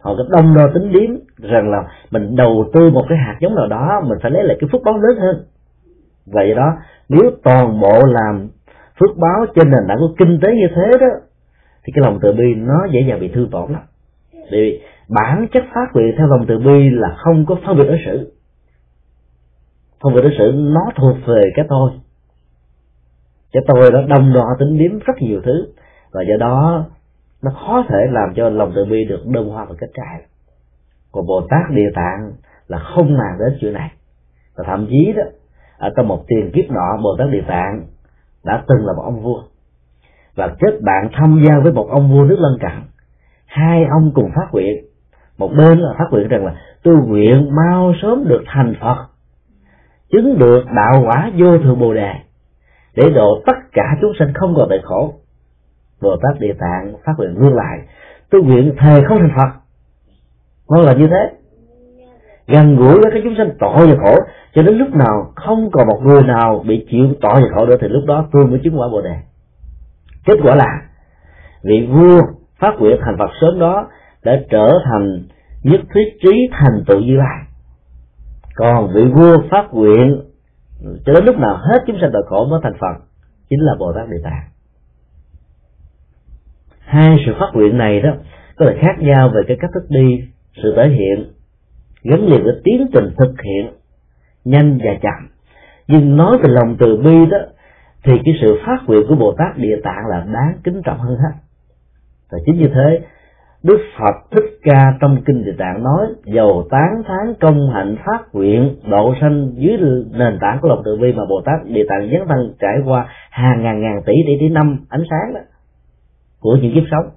họ 0.00 0.14
có 0.16 0.24
đông 0.30 0.54
đo 0.54 0.68
tính 0.74 0.92
điếm 0.92 1.10
rằng 1.38 1.70
là 1.70 1.84
mình 2.10 2.36
đầu 2.36 2.70
tư 2.72 2.90
một 2.90 3.04
cái 3.08 3.18
hạt 3.18 3.36
giống 3.40 3.54
nào 3.54 3.66
đó, 3.66 4.02
mình 4.04 4.18
phải 4.22 4.30
lấy 4.30 4.44
lại 4.44 4.56
cái 4.60 4.68
phước 4.72 4.82
báo 4.84 4.98
lớn 4.98 5.16
hơn. 5.20 5.44
Vậy 6.26 6.54
đó, 6.54 6.76
nếu 7.08 7.30
toàn 7.44 7.80
bộ 7.80 8.06
làm 8.06 8.48
phước 9.00 9.16
báo 9.16 9.46
trên 9.54 9.70
nền 9.70 9.80
tảng 9.88 9.98
của 9.98 10.14
kinh 10.18 10.40
tế 10.42 10.48
như 10.54 10.66
thế 10.74 10.98
đó, 11.00 11.06
thì 11.84 11.92
cái 11.96 12.02
lòng 12.02 12.18
từ 12.22 12.32
bi 12.32 12.54
nó 12.56 12.86
dễ 12.92 13.00
dàng 13.08 13.20
bị 13.20 13.28
thương 13.28 13.50
tổn 13.50 13.72
lắm. 13.72 13.82
Vì 14.52 14.80
bản 15.08 15.46
chất 15.52 15.64
phát 15.74 15.86
nguyện 15.94 16.14
theo 16.18 16.26
lòng 16.26 16.44
từ 16.48 16.58
bi 16.58 16.90
là 16.90 17.16
không 17.18 17.46
có 17.46 17.56
phân 17.66 17.76
biệt 17.76 17.84
đối 17.88 17.98
xử. 18.06 18.32
Phân 20.02 20.14
biệt 20.14 20.20
đối 20.22 20.32
xử 20.38 20.52
nó 20.54 20.80
thuộc 20.96 21.16
về 21.26 21.42
cái 21.56 21.66
tôi. 21.68 21.90
Cái 23.52 23.62
tôi 23.66 23.90
đó 23.92 24.00
đông 24.08 24.32
đo 24.34 24.44
tính 24.58 24.78
điếm 24.78 24.98
rất 24.98 25.14
nhiều 25.20 25.40
thứ. 25.44 25.66
Và 26.12 26.22
do 26.22 26.36
đó 26.40 26.84
nó 27.42 27.50
khó 27.50 27.84
thể 27.88 28.06
làm 28.10 28.34
cho 28.36 28.48
lòng 28.48 28.72
từ 28.74 28.84
bi 28.84 29.04
được 29.04 29.26
đơn 29.26 29.48
hoa 29.48 29.64
và 29.64 29.74
kết 29.80 29.86
trái. 29.94 30.22
Còn 31.12 31.26
bồ 31.26 31.40
tát 31.50 31.70
địa 31.70 31.90
tạng 31.94 32.32
là 32.68 32.78
không 32.78 33.14
làm 33.14 33.38
đến 33.38 33.58
chuyện 33.60 33.72
này. 33.72 33.90
Và 34.56 34.64
thậm 34.66 34.86
chí 34.90 35.12
đó, 35.16 35.22
ở 35.78 35.90
trong 35.96 36.08
một 36.08 36.24
tiền 36.26 36.50
kiếp 36.54 36.70
nọ, 36.70 36.96
bồ 37.02 37.16
tát 37.18 37.28
địa 37.30 37.44
tạng 37.48 37.86
đã 38.44 38.64
từng 38.68 38.86
là 38.86 38.92
một 38.92 39.02
ông 39.04 39.22
vua. 39.22 39.42
Và 40.34 40.48
kết 40.58 40.80
bạn 40.82 41.08
tham 41.12 41.44
gia 41.46 41.58
với 41.58 41.72
một 41.72 41.88
ông 41.90 42.10
vua 42.10 42.24
nước 42.24 42.36
lân 42.38 42.58
cận. 42.60 42.82
Hai 43.46 43.84
ông 43.84 44.12
cùng 44.14 44.30
phát 44.34 44.48
nguyện. 44.52 44.84
Một 45.38 45.50
bên 45.58 45.78
là 45.78 45.94
phát 45.98 46.04
nguyện 46.10 46.28
rằng 46.28 46.46
là, 46.46 46.54
tôi 46.82 46.94
nguyện 46.94 47.50
mau 47.56 47.92
sớm 48.02 48.28
được 48.28 48.42
thành 48.46 48.74
phật, 48.80 49.06
chứng 50.12 50.38
được 50.38 50.64
đạo 50.76 51.02
quả 51.06 51.30
vô 51.38 51.58
thượng 51.58 51.78
bồ 51.78 51.94
đề, 51.94 52.12
để 52.96 53.10
độ 53.10 53.42
tất 53.46 53.56
cả 53.72 53.96
chúng 54.00 54.12
sinh 54.18 54.28
không 54.34 54.54
còn 54.56 54.68
tội 54.68 54.80
khổ 54.82 55.14
bồ 56.02 56.16
tát 56.22 56.40
địa 56.40 56.54
tạng 56.58 56.94
phát 57.04 57.12
nguyện 57.18 57.34
ngược 57.34 57.54
lại. 57.54 57.78
Tôi 58.30 58.42
nguyện 58.42 58.74
thề 58.78 59.02
không 59.08 59.18
thành 59.18 59.36
phật. 59.36 59.60
Nó 60.70 60.82
là 60.82 60.92
như 60.92 61.06
thế. 61.06 61.30
Gần 62.46 62.76
gũi 62.76 62.94
với 62.94 63.10
các 63.14 63.20
chúng 63.24 63.34
sanh 63.38 63.50
tội 63.58 63.86
và 63.86 63.94
khổ, 64.04 64.14
cho 64.54 64.62
đến 64.62 64.78
lúc 64.78 64.88
nào 64.94 65.32
không 65.36 65.70
còn 65.72 65.86
một 65.86 66.00
người 66.04 66.22
nào 66.22 66.64
bị 66.68 66.86
chịu 66.90 67.06
tội 67.20 67.42
và 67.42 67.48
khổ 67.54 67.66
nữa, 67.66 67.76
thì 67.80 67.88
lúc 67.88 68.04
đó 68.06 68.28
tôi 68.32 68.46
mới 68.46 68.60
chứng 68.64 68.80
quả 68.80 68.88
bồ 68.88 69.02
đề. 69.02 69.16
Kết 70.26 70.38
quả 70.42 70.54
là, 70.54 70.82
vị 71.62 71.88
vua 71.90 72.22
phát 72.58 72.74
nguyện 72.78 72.96
thành 73.04 73.16
phật 73.18 73.30
sớm 73.40 73.58
đó 73.58 73.88
đã 74.24 74.32
trở 74.50 74.68
thành 74.84 75.22
nhất 75.62 75.80
thiết 75.94 76.18
trí 76.22 76.48
thành 76.52 76.84
tựu 76.86 77.00
như 77.00 77.16
lai. 77.16 77.44
Còn 78.54 78.92
vị 78.94 79.04
vua 79.04 79.36
phát 79.50 79.64
nguyện, 79.72 80.20
cho 81.06 81.12
đến 81.12 81.24
lúc 81.24 81.38
nào 81.38 81.56
hết 81.56 81.78
chúng 81.86 81.96
sanh 82.00 82.10
tội 82.12 82.22
khổ 82.26 82.46
mới 82.50 82.60
thành 82.62 82.78
phật, 82.80 83.04
chính 83.50 83.60
là 83.60 83.72
bồ 83.78 83.92
tát 83.92 84.08
địa 84.08 84.20
tạng 84.24 84.44
hai 86.88 87.16
sự 87.26 87.32
phát 87.38 87.50
nguyện 87.54 87.78
này 87.78 88.00
đó 88.00 88.10
có 88.56 88.66
thể 88.66 88.78
khác 88.80 88.98
nhau 88.98 89.30
về 89.34 89.40
cái 89.48 89.56
cách 89.60 89.70
thức 89.74 89.86
đi, 89.88 90.20
sự 90.62 90.74
thể 90.76 90.88
hiện 90.88 91.32
gắn 92.02 92.26
liền 92.26 92.44
với 92.44 92.54
tiến 92.64 92.86
trình 92.92 93.14
thực 93.18 93.34
hiện, 93.42 93.72
nhanh 94.44 94.78
và 94.84 94.94
chậm. 95.02 95.28
Nhưng 95.88 96.16
nói 96.16 96.38
về 96.38 96.48
lòng 96.48 96.76
từ 96.78 96.96
bi 96.96 97.26
đó, 97.30 97.38
thì 98.04 98.12
cái 98.24 98.34
sự 98.40 98.58
phát 98.66 98.78
nguyện 98.86 99.02
của 99.08 99.14
bồ 99.14 99.34
tát 99.38 99.58
địa 99.58 99.76
tạng 99.84 100.06
là 100.10 100.26
đáng 100.32 100.58
kính 100.64 100.82
trọng 100.84 100.98
hơn 100.98 101.16
hết. 101.16 101.38
Và 102.30 102.38
chính 102.46 102.56
như 102.58 102.68
thế, 102.74 103.00
Đức 103.62 103.78
Phật 103.98 104.14
Thích 104.30 104.58
Ca 104.62 104.94
trong 105.00 105.22
Kinh 105.26 105.44
Địa 105.44 105.54
Tạng 105.58 105.82
nói, 105.82 106.06
Dầu 106.24 106.66
tán 106.70 107.02
thán 107.06 107.34
công 107.40 107.70
hạnh 107.74 107.96
phát 108.06 108.34
nguyện, 108.34 108.76
độ 108.90 109.14
sanh 109.20 109.52
dưới 109.56 109.78
nền 110.10 110.38
tảng 110.40 110.58
của 110.62 110.68
lòng 110.68 110.82
từ 110.84 110.96
bi 110.96 111.12
mà 111.12 111.24
Bồ 111.28 111.42
Tát 111.44 111.66
Địa 111.66 111.84
Tạng 111.88 112.10
dấn 112.12 112.28
thân 112.28 112.54
trải 112.60 112.76
qua 112.84 113.06
hàng 113.30 113.62
ngàn 113.62 113.80
ngàn 113.80 114.02
tỷ 114.06 114.12
tỷ 114.26 114.32
tỷ 114.40 114.48
năm 114.48 114.78
ánh 114.88 115.02
sáng 115.10 115.34
đó 115.34 115.40
của 116.40 116.56
những 116.62 116.74
kiếp 116.74 116.84
sống. 116.90 117.10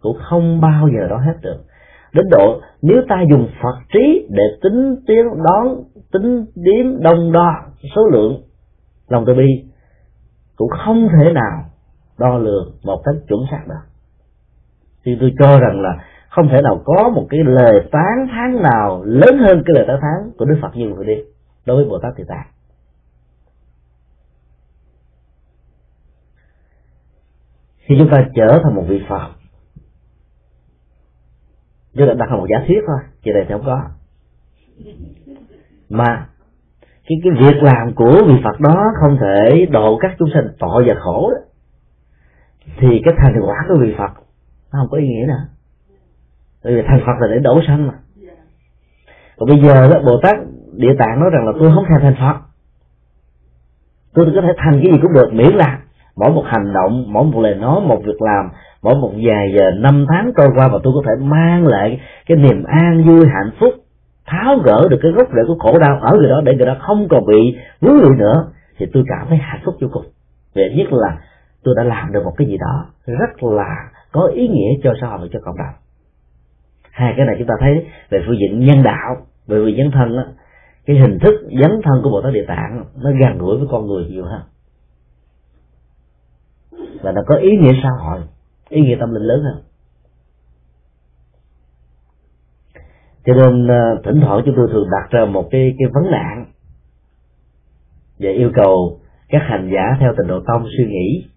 Cũng 0.00 0.16
không 0.30 0.60
bao 0.60 0.88
giờ 0.88 1.08
đó 1.08 1.16
hết 1.16 1.34
được. 1.42 1.64
Đến 2.12 2.26
độ 2.30 2.60
nếu 2.82 3.02
ta 3.08 3.22
dùng 3.30 3.48
Phật 3.62 3.76
trí 3.92 4.26
để 4.30 4.42
tính 4.62 4.96
tiến 5.06 5.26
đón, 5.44 5.82
tính 6.12 6.46
điếm 6.54 7.02
đông 7.02 7.32
đo 7.32 7.52
số 7.96 8.06
lượng 8.12 8.42
lòng 9.08 9.24
từ 9.26 9.34
bi, 9.34 9.64
cũng 10.56 10.68
không 10.84 11.08
thể 11.08 11.32
nào 11.32 11.64
đo 12.18 12.38
lường 12.38 12.72
một 12.84 13.02
cách 13.04 13.14
chuẩn 13.28 13.40
xác 13.50 13.62
được. 13.68 13.74
Thì 15.04 15.16
tôi 15.20 15.32
cho 15.38 15.58
rằng 15.58 15.80
là 15.80 16.04
không 16.28 16.48
thể 16.48 16.60
nào 16.62 16.82
có 16.84 17.08
một 17.08 17.26
cái 17.30 17.40
lời 17.44 17.88
tán 17.92 18.28
thán 18.30 18.62
nào 18.62 19.02
lớn 19.04 19.38
hơn 19.38 19.62
cái 19.66 19.74
lời 19.74 19.84
tán 19.88 19.98
thán 20.00 20.30
của 20.38 20.44
Đức 20.44 20.58
Phật 20.62 20.76
như 20.76 20.94
vừa 20.94 21.04
đi 21.04 21.16
đối 21.66 21.76
với 21.76 21.84
Bồ 21.84 21.98
Tát 21.98 22.12
thì 22.16 22.24
Tạng. 22.28 22.46
Khi 27.88 27.94
chúng 27.98 28.08
ta 28.12 28.26
trở 28.34 28.60
thành 28.62 28.74
một 28.74 28.84
vị 28.88 29.02
Phật. 29.08 29.28
Chúng 31.94 32.08
ta 32.08 32.14
đặt 32.14 32.30
là 32.30 32.36
một 32.36 32.46
giả 32.50 32.64
thuyết 32.66 32.78
thôi 32.86 32.98
chuyện 33.22 33.34
này 33.34 33.44
thì 33.48 33.52
không 33.52 33.64
có. 33.66 33.82
Mà 35.88 36.28
cái 37.06 37.18
cái 37.24 37.32
việc 37.40 37.62
làm 37.62 37.94
của 37.94 38.22
vị 38.26 38.34
Phật 38.44 38.60
đó 38.60 38.84
không 39.00 39.18
thể 39.20 39.66
độ 39.70 39.98
các 40.00 40.14
chúng 40.18 40.28
sinh 40.34 40.46
tội 40.58 40.84
và 40.86 40.94
khổ 40.98 41.30
đó. 41.30 41.40
Thì 42.78 43.00
cái 43.04 43.14
thành 43.18 43.34
quả 43.46 43.56
của 43.68 43.76
vị 43.80 43.94
Phật 43.98 44.12
nó 44.72 44.78
không 44.78 44.88
có 44.90 44.98
ý 44.98 45.08
nghĩa 45.08 45.26
nào. 45.26 45.46
Bởi 46.64 46.74
vì 46.74 46.82
thành 46.86 47.00
phật 47.06 47.12
là 47.20 47.26
để 47.34 47.38
đổ 47.38 47.60
sanh 47.66 47.86
mà. 47.86 47.94
Còn 49.36 49.48
bây 49.48 49.62
giờ 49.62 49.88
đó, 49.88 50.00
bồ 50.06 50.20
tát, 50.22 50.36
địa 50.72 50.94
tạng 50.98 51.20
nói 51.20 51.30
rằng 51.32 51.46
là 51.46 51.52
tôi 51.58 51.70
không 51.74 51.84
thèm 51.88 52.00
thành 52.00 52.16
phật. 52.18 52.40
Tôi 54.14 54.32
có 54.34 54.40
thể 54.42 54.48
thành 54.56 54.80
cái 54.82 54.92
gì 54.92 54.98
cũng 55.02 55.12
được, 55.12 55.28
miễn 55.32 55.56
là 55.56 55.82
mỗi 56.16 56.30
một 56.30 56.44
hành 56.46 56.72
động 56.72 57.04
mỗi 57.12 57.24
một 57.24 57.40
lời 57.40 57.54
nói 57.54 57.80
một 57.80 57.98
việc 58.04 58.22
làm 58.22 58.50
mỗi 58.82 58.94
một 58.94 59.12
vài 59.26 59.52
giờ 59.56 59.70
năm 59.70 60.06
tháng 60.08 60.32
trôi 60.36 60.48
qua 60.56 60.68
và 60.68 60.78
tôi 60.82 60.92
có 60.96 61.02
thể 61.06 61.24
mang 61.24 61.66
lại 61.66 62.00
cái 62.26 62.38
niềm 62.38 62.64
an 62.64 63.04
vui 63.06 63.26
hạnh 63.26 63.50
phúc 63.60 63.74
tháo 64.26 64.58
gỡ 64.64 64.88
được 64.90 64.98
cái 65.02 65.12
gốc 65.12 65.28
rễ 65.34 65.42
của 65.46 65.56
khổ 65.58 65.78
đau 65.78 66.00
ở 66.00 66.16
người 66.16 66.28
đó 66.28 66.40
để 66.44 66.54
người 66.54 66.66
đó 66.66 66.76
không 66.80 67.08
còn 67.10 67.26
bị 67.26 67.56
vướng 67.80 68.00
lụy 68.00 68.16
nữa 68.16 68.46
thì 68.78 68.86
tôi 68.92 69.04
cảm 69.08 69.26
thấy 69.28 69.38
hạnh 69.38 69.60
phúc 69.64 69.74
vô 69.80 69.88
cùng. 69.92 70.04
Về 70.54 70.74
nhất 70.76 70.92
là 70.92 71.18
tôi 71.64 71.74
đã 71.76 71.84
làm 71.84 72.12
được 72.12 72.24
một 72.24 72.32
cái 72.36 72.46
gì 72.48 72.56
đó 72.58 72.86
rất 73.06 73.42
là 73.42 73.90
có 74.12 74.26
ý 74.34 74.48
nghĩa 74.48 74.70
cho 74.84 74.94
xã 75.00 75.06
hội 75.06 75.28
cho 75.32 75.40
cộng 75.44 75.56
đồng. 75.56 75.74
Hai 76.90 77.14
cái 77.16 77.26
này 77.26 77.36
chúng 77.38 77.48
ta 77.48 77.54
thấy 77.60 77.86
về 78.10 78.22
phương 78.26 78.38
diện 78.38 78.60
nhân 78.60 78.82
đạo 78.82 79.16
về 79.46 79.56
phương 79.58 79.66
diện 79.66 79.76
nhân 79.76 79.90
thân 79.90 80.16
á, 80.16 80.24
cái 80.86 80.96
hình 80.96 81.18
thức 81.18 81.34
dấn 81.62 81.80
thân 81.82 82.00
của 82.02 82.10
bồ 82.10 82.22
tát 82.22 82.32
địa 82.32 82.44
tạng 82.48 82.84
nó 82.96 83.10
gần 83.20 83.38
gũi 83.38 83.58
với 83.58 83.66
con 83.70 83.86
người 83.86 84.04
nhiều 84.04 84.24
hơn 84.24 84.40
và 87.02 87.12
nó 87.12 87.22
có 87.26 87.36
ý 87.36 87.56
nghĩa 87.56 87.72
xã 87.82 87.88
hội. 87.98 88.20
Ý 88.68 88.80
nghĩa 88.80 88.96
tâm 89.00 89.14
linh 89.14 89.22
lớn 89.22 89.42
hơn. 89.44 89.62
Cho 93.26 93.34
nên 93.34 93.68
ờ, 93.68 94.02
thỉnh 94.04 94.20
thoảng 94.20 94.42
chúng 94.46 94.54
tôi 94.56 94.68
thường 94.72 94.88
đặt 94.90 95.10
ra 95.10 95.24
một 95.24 95.48
cái 95.50 95.74
cái 95.78 95.88
vấn 95.94 96.10
nạn 96.10 96.46
và 98.18 98.30
yêu 98.30 98.50
cầu 98.54 99.00
các 99.28 99.42
hành 99.44 99.70
giả 99.74 99.96
theo 100.00 100.14
tình 100.18 100.26
độ 100.26 100.40
tông 100.46 100.66
suy 100.76 100.86
nghĩ. 100.86 101.28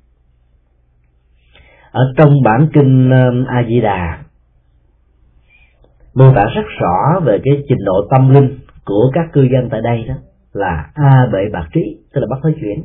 Ở 1.91 2.13
trong 2.17 2.43
bản 2.43 2.69
kinh 2.73 3.09
ờ, 3.11 3.31
a 3.47 3.63
di 3.67 3.81
đà 3.81 4.23
mô 6.13 6.33
tả 6.35 6.45
rất 6.55 6.65
rõ 6.79 7.19
về 7.25 7.39
cái 7.43 7.63
trình 7.69 7.85
độ 7.85 8.07
tâm 8.11 8.29
linh 8.29 8.59
của 8.85 9.11
các 9.13 9.25
cư 9.33 9.41
dân 9.41 9.69
tại 9.71 9.81
đây 9.81 10.05
đó 10.07 10.13
là 10.53 10.91
a 10.93 11.27
bệ 11.33 11.39
bạc 11.53 11.69
trí, 11.73 11.81
tức 12.13 12.21
là 12.21 12.27
bắt 12.29 12.39
nói 12.43 12.55
chuyển 12.61 12.83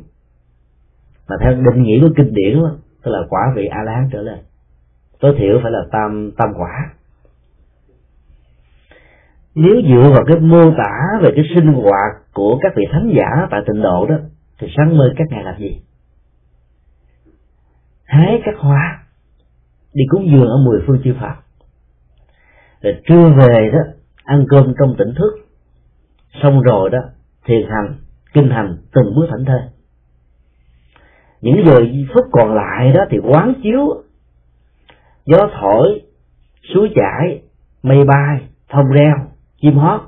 mà 1.29 1.35
theo 1.41 1.53
định 1.53 1.83
nghĩa 1.83 1.99
của 2.01 2.13
kinh 2.17 2.33
điển 2.33 2.59
đó, 2.59 2.77
tức 3.03 3.11
là 3.11 3.19
quả 3.29 3.41
vị 3.55 3.65
a 3.65 3.83
la 3.83 4.07
trở 4.11 4.21
lên. 4.21 4.37
Tối 5.19 5.35
thiểu 5.37 5.59
phải 5.63 5.71
là 5.71 5.79
tam 5.91 6.31
tam 6.37 6.53
quả. 6.57 6.93
Nếu 9.55 9.75
dựa 9.89 10.09
vào 10.09 10.25
cái 10.27 10.39
mô 10.39 10.71
tả 10.77 11.19
về 11.21 11.31
cái 11.35 11.45
sinh 11.55 11.73
hoạt 11.73 12.33
của 12.33 12.59
các 12.61 12.73
vị 12.75 12.83
thánh 12.91 13.13
giả 13.17 13.47
tại 13.51 13.61
tịnh 13.67 13.81
độ 13.81 14.05
đó 14.05 14.15
thì 14.59 14.67
sáng 14.77 14.97
mơ 14.97 15.13
các 15.17 15.27
ngài 15.29 15.43
làm 15.43 15.59
gì? 15.59 15.81
Hái 18.05 18.41
các 18.45 18.55
hoa 18.57 19.03
đi 19.93 20.03
cúng 20.09 20.27
dường 20.31 20.47
ở 20.47 20.57
mười 20.65 20.83
phương 20.87 21.01
chư 21.03 21.13
Phật. 21.19 21.35
Rồi 22.81 23.01
trưa 23.07 23.29
về 23.29 23.69
đó 23.73 23.79
ăn 24.23 24.45
cơm 24.49 24.73
trong 24.79 24.95
tỉnh 24.97 25.13
thức. 25.17 25.31
Xong 26.43 26.61
rồi 26.61 26.89
đó 26.89 26.99
thiền 27.45 27.69
hành 27.69 27.95
kinh 28.33 28.49
hành 28.49 28.77
từng 28.93 29.15
bước 29.15 29.27
thảnh 29.29 29.45
thơi 29.45 29.61
những 31.45 31.65
giờ 31.65 31.79
phút 32.13 32.25
còn 32.31 32.55
lại 32.55 32.91
đó 32.93 33.05
thì 33.09 33.17
quán 33.17 33.53
chiếu 33.63 34.03
gió 35.25 35.49
thổi, 35.61 36.01
suối 36.73 36.91
chảy, 36.95 37.41
mây 37.83 38.03
bay, 38.03 38.47
thông 38.69 38.85
reo, 38.85 39.15
chim 39.61 39.73
hót, 39.73 40.01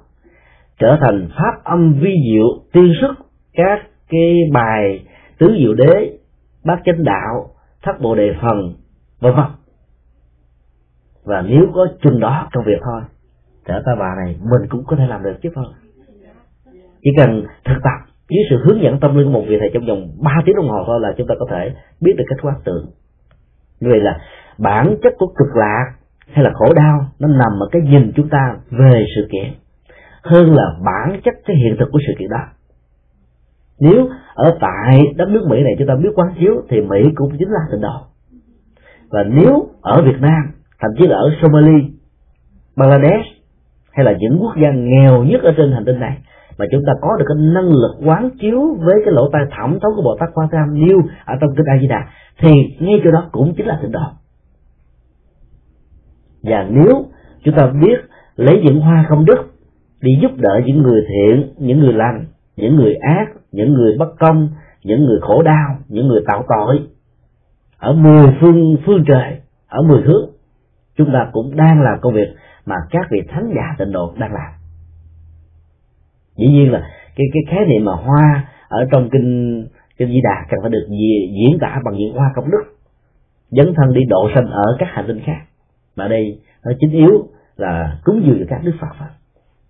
trở 0.79 0.97
thành 1.01 1.29
pháp 1.37 1.63
âm 1.63 1.93
vi 1.93 2.13
diệu 2.31 2.63
tiên 2.73 2.93
sức. 3.01 3.13
Các 3.53 3.79
cái 4.09 4.35
bài 4.53 5.05
tứ 5.39 5.55
diệu 5.59 5.73
đế, 5.73 6.17
bát 6.65 6.81
chánh 6.85 7.03
đạo, 7.03 7.49
thất 7.83 8.01
bộ 8.01 8.15
đề 8.15 8.35
phần, 8.41 8.73
vân 9.19 9.35
vân. 9.35 9.45
Và 11.23 11.41
nếu 11.41 11.65
có 11.73 11.87
chừng 12.01 12.19
đó 12.19 12.49
trong 12.51 12.63
việc 12.65 12.79
thôi, 12.83 13.01
trở 13.65 13.81
ta 13.85 13.91
bà 13.99 14.15
này 14.15 14.35
mình 14.39 14.69
cũng 14.69 14.83
có 14.87 14.95
thể 14.95 15.07
làm 15.07 15.23
được 15.23 15.35
chứ 15.41 15.49
không? 15.55 15.73
Chỉ 17.01 17.09
cần 17.17 17.43
thực 17.65 17.77
tập 17.83 18.16
dưới 18.29 18.43
sự 18.49 18.57
hướng 18.65 18.81
dẫn 18.81 18.99
tâm 18.99 19.17
linh 19.17 19.25
của 19.25 19.31
một 19.31 19.43
vị 19.47 19.57
thầy 19.59 19.69
trong 19.73 19.85
vòng 19.85 20.07
3 20.23 20.31
tiếng 20.45 20.55
đồng 20.55 20.69
hồ 20.69 20.83
thôi 20.87 20.99
là 21.01 21.13
chúng 21.17 21.27
ta 21.27 21.35
có 21.39 21.45
thể 21.49 21.73
biết 22.01 22.13
được 22.17 22.23
cách 22.27 22.39
quán 22.41 22.55
tưởng 22.65 22.85
như 23.79 23.89
vậy 23.89 23.99
là 23.99 24.19
bản 24.57 24.95
chất 25.03 25.13
của 25.17 25.27
cực 25.27 25.55
lạc 25.55 25.93
hay 26.31 26.43
là 26.43 26.51
khổ 26.53 26.73
đau, 26.73 27.05
nó 27.19 27.27
nằm 27.27 27.59
ở 27.59 27.67
cái 27.71 27.81
nhìn 27.81 28.11
chúng 28.15 28.29
ta 28.29 28.57
về 28.69 29.05
sự 29.15 29.27
kiện 29.31 29.53
hơn 30.23 30.55
là 30.55 30.63
bản 30.85 31.21
chất 31.23 31.33
cái 31.45 31.55
hiện 31.55 31.75
thực 31.79 31.89
của 31.91 31.99
sự 32.07 32.13
kiện 32.19 32.29
đó. 32.29 32.39
Nếu 33.79 34.09
ở 34.33 34.57
tại 34.61 34.99
đất 35.15 35.29
nước 35.29 35.45
Mỹ 35.49 35.63
này 35.63 35.75
chúng 35.79 35.87
ta 35.87 35.95
biết 35.95 36.09
quán 36.15 36.27
chiếu 36.39 36.53
thì 36.69 36.81
Mỹ 36.81 37.09
cũng 37.15 37.29
chính 37.39 37.49
là 37.49 37.59
tịnh 37.71 37.81
độ 37.81 37.99
và 39.09 39.23
nếu 39.23 39.69
ở 39.81 40.01
Việt 40.01 40.21
Nam, 40.21 40.51
thậm 40.79 40.91
chí 40.97 41.07
là 41.07 41.17
ở 41.17 41.31
Somalia 41.41 41.83
Bangladesh 42.75 43.27
hay 43.91 44.05
là 44.05 44.13
những 44.19 44.37
quốc 44.41 44.53
gia 44.61 44.71
nghèo 44.71 45.23
nhất 45.23 45.41
ở 45.43 45.53
trên 45.57 45.71
hành 45.71 45.85
tinh 45.85 45.99
này 45.99 46.17
mà 46.57 46.65
chúng 46.71 46.83
ta 46.87 46.93
có 47.01 47.17
được 47.19 47.25
cái 47.27 47.37
năng 47.37 47.69
lực 47.69 47.95
quán 48.05 48.29
chiếu 48.39 48.75
với 48.79 48.95
cái 49.05 49.13
lỗ 49.13 49.29
tai 49.33 49.41
thẩm 49.57 49.79
thấu 49.81 49.91
của 49.95 50.01
Bồ 50.01 50.17
Tát 50.19 50.29
Quan 50.33 50.47
Tham 50.51 50.85
nêu 50.85 51.01
ở 51.25 51.35
trong 51.41 51.55
kinh 51.55 51.65
A 51.65 51.77
Di 51.81 51.87
Đà 51.87 52.07
thì 52.39 52.49
ngay 52.79 53.01
chỗ 53.03 53.11
đó 53.11 53.29
cũng 53.31 53.53
chính 53.57 53.65
là 53.65 53.79
tịnh 53.81 53.91
độ 53.91 53.99
và 56.43 56.67
nếu 56.69 57.05
chúng 57.43 57.55
ta 57.55 57.67
biết 57.81 57.97
lấy 58.35 58.61
những 58.63 58.81
hoa 58.81 59.05
không 59.09 59.25
đức 59.25 59.37
đi 60.01 60.19
giúp 60.21 60.31
đỡ 60.37 60.61
những 60.65 60.81
người 60.81 61.01
thiện, 61.07 61.53
những 61.57 61.79
người 61.79 61.93
lành, 61.93 62.25
những 62.55 62.75
người 62.75 62.95
ác, 62.95 63.25
những 63.51 63.73
người 63.73 63.95
bất 63.99 64.09
công, 64.19 64.49
những 64.83 65.05
người 65.05 65.19
khổ 65.21 65.41
đau, 65.43 65.77
những 65.87 66.07
người 66.07 66.21
tạo 66.27 66.43
tội, 66.49 66.79
ở 67.77 67.93
mười 67.93 68.27
phương 68.41 68.77
phương 68.85 69.03
trời, 69.07 69.39
ở 69.67 69.81
mười 69.81 70.01
hướng, 70.01 70.29
chúng 70.97 71.09
ta 71.13 71.29
cũng 71.31 71.55
đang 71.55 71.81
làm 71.81 71.99
công 72.01 72.13
việc 72.13 72.27
mà 72.65 72.75
các 72.89 73.07
vị 73.11 73.21
thánh 73.27 73.51
giả 73.55 73.75
tịnh 73.77 73.91
độ 73.91 74.13
đang 74.17 74.33
làm 74.33 74.56
dĩ 76.37 76.47
nhiên 76.47 76.71
là 76.71 76.79
cái 77.15 77.27
cái 77.33 77.43
khái 77.49 77.65
niệm 77.65 77.85
mà 77.85 77.93
hoa 77.93 78.45
ở 78.67 78.87
trong 78.91 79.09
kinh 79.09 79.65
kinh 79.97 80.07
di 80.07 80.21
đà 80.23 80.45
cần 80.49 80.59
phải 80.61 80.69
được 80.69 80.87
diễn 80.89 81.59
tả 81.61 81.81
bằng 81.85 81.95
những 81.97 82.13
hoa 82.13 82.31
công 82.35 82.51
đức. 82.51 82.63
Dấn 83.49 83.73
thân 83.75 83.93
đi 83.93 84.01
độ 84.09 84.29
sanh 84.35 84.47
ở 84.47 84.75
các 84.79 84.87
hành 84.91 85.05
tinh 85.07 85.21
khác. 85.25 85.39
Mà 85.95 86.07
đây, 86.07 86.39
nó 86.65 86.71
chính 86.79 86.91
yếu 86.91 87.27
là 87.57 87.97
cúng 88.03 88.23
dường 88.25 88.47
các 88.49 88.61
đức 88.63 88.73
phật 88.79 88.95
phật 88.99 89.09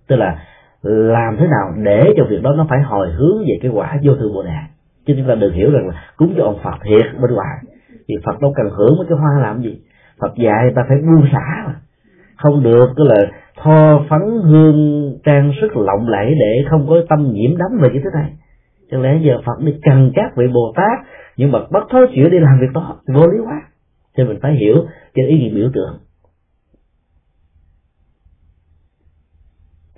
tức 0.07 0.15
là 0.15 0.39
làm 0.81 1.37
thế 1.39 1.47
nào 1.47 1.73
để 1.83 2.13
cho 2.17 2.23
việc 2.29 2.41
đó 2.41 2.53
nó 2.57 2.65
phải 2.69 2.81
hồi 2.81 3.07
hướng 3.11 3.39
về 3.39 3.57
cái 3.61 3.71
quả 3.71 3.97
vô 4.03 4.15
thượng 4.15 4.33
bồ 4.33 4.43
đề. 4.43 4.51
Chứ 5.05 5.13
chúng 5.17 5.27
ta 5.27 5.35
đừng 5.35 5.53
hiểu 5.53 5.71
rằng 5.71 5.87
là 5.87 6.03
cúng 6.17 6.33
cho 6.37 6.43
ông 6.43 6.59
phật 6.63 6.77
thiệt 6.83 7.21
bên 7.21 7.33
ngoài. 7.33 7.57
Thì 8.07 8.15
phật 8.25 8.41
đâu 8.41 8.53
cần 8.55 8.69
hưởng 8.69 8.97
mấy 8.97 9.07
cái 9.09 9.17
hoa 9.17 9.31
làm 9.41 9.61
gì? 9.61 9.79
Phật 10.19 10.35
dạy 10.35 10.71
ta 10.75 10.81
phải 10.87 10.97
buông 10.97 11.27
xả 11.31 11.63
mà. 11.67 11.75
Không 12.37 12.63
được, 12.63 12.87
tức 12.97 13.03
là 13.03 13.15
tho 13.57 14.05
phấn 14.09 14.21
hương, 14.43 15.19
trang 15.23 15.51
sức 15.61 15.77
lộng 15.77 16.07
lẫy 16.07 16.35
để 16.39 16.63
không 16.69 16.87
có 16.89 16.95
tâm 17.09 17.33
nhiễm 17.33 17.57
đắm 17.57 17.67
về 17.81 17.89
cái 17.93 18.01
thứ 18.03 18.09
này. 18.13 18.33
Chẳng 18.91 19.01
lẽ 19.01 19.19
giờ 19.21 19.41
phật 19.45 19.59
đi 19.59 19.79
cần 19.83 20.11
các 20.15 20.31
vị 20.35 20.47
bồ 20.53 20.73
tát 20.75 21.07
nhưng 21.37 21.51
mà 21.51 21.59
bất 21.71 21.83
thối 21.89 22.07
chịu 22.15 22.29
đi 22.29 22.39
làm 22.39 22.59
việc 22.59 22.73
đó, 22.73 23.01
vô 23.07 23.27
lý 23.27 23.39
quá. 23.45 23.61
Thì 24.17 24.23
mình 24.23 24.39
phải 24.41 24.55
hiểu 24.55 24.75
cái 25.13 25.27
ý 25.27 25.37
nghĩa 25.39 25.55
biểu 25.55 25.69
tượng. 25.73 25.99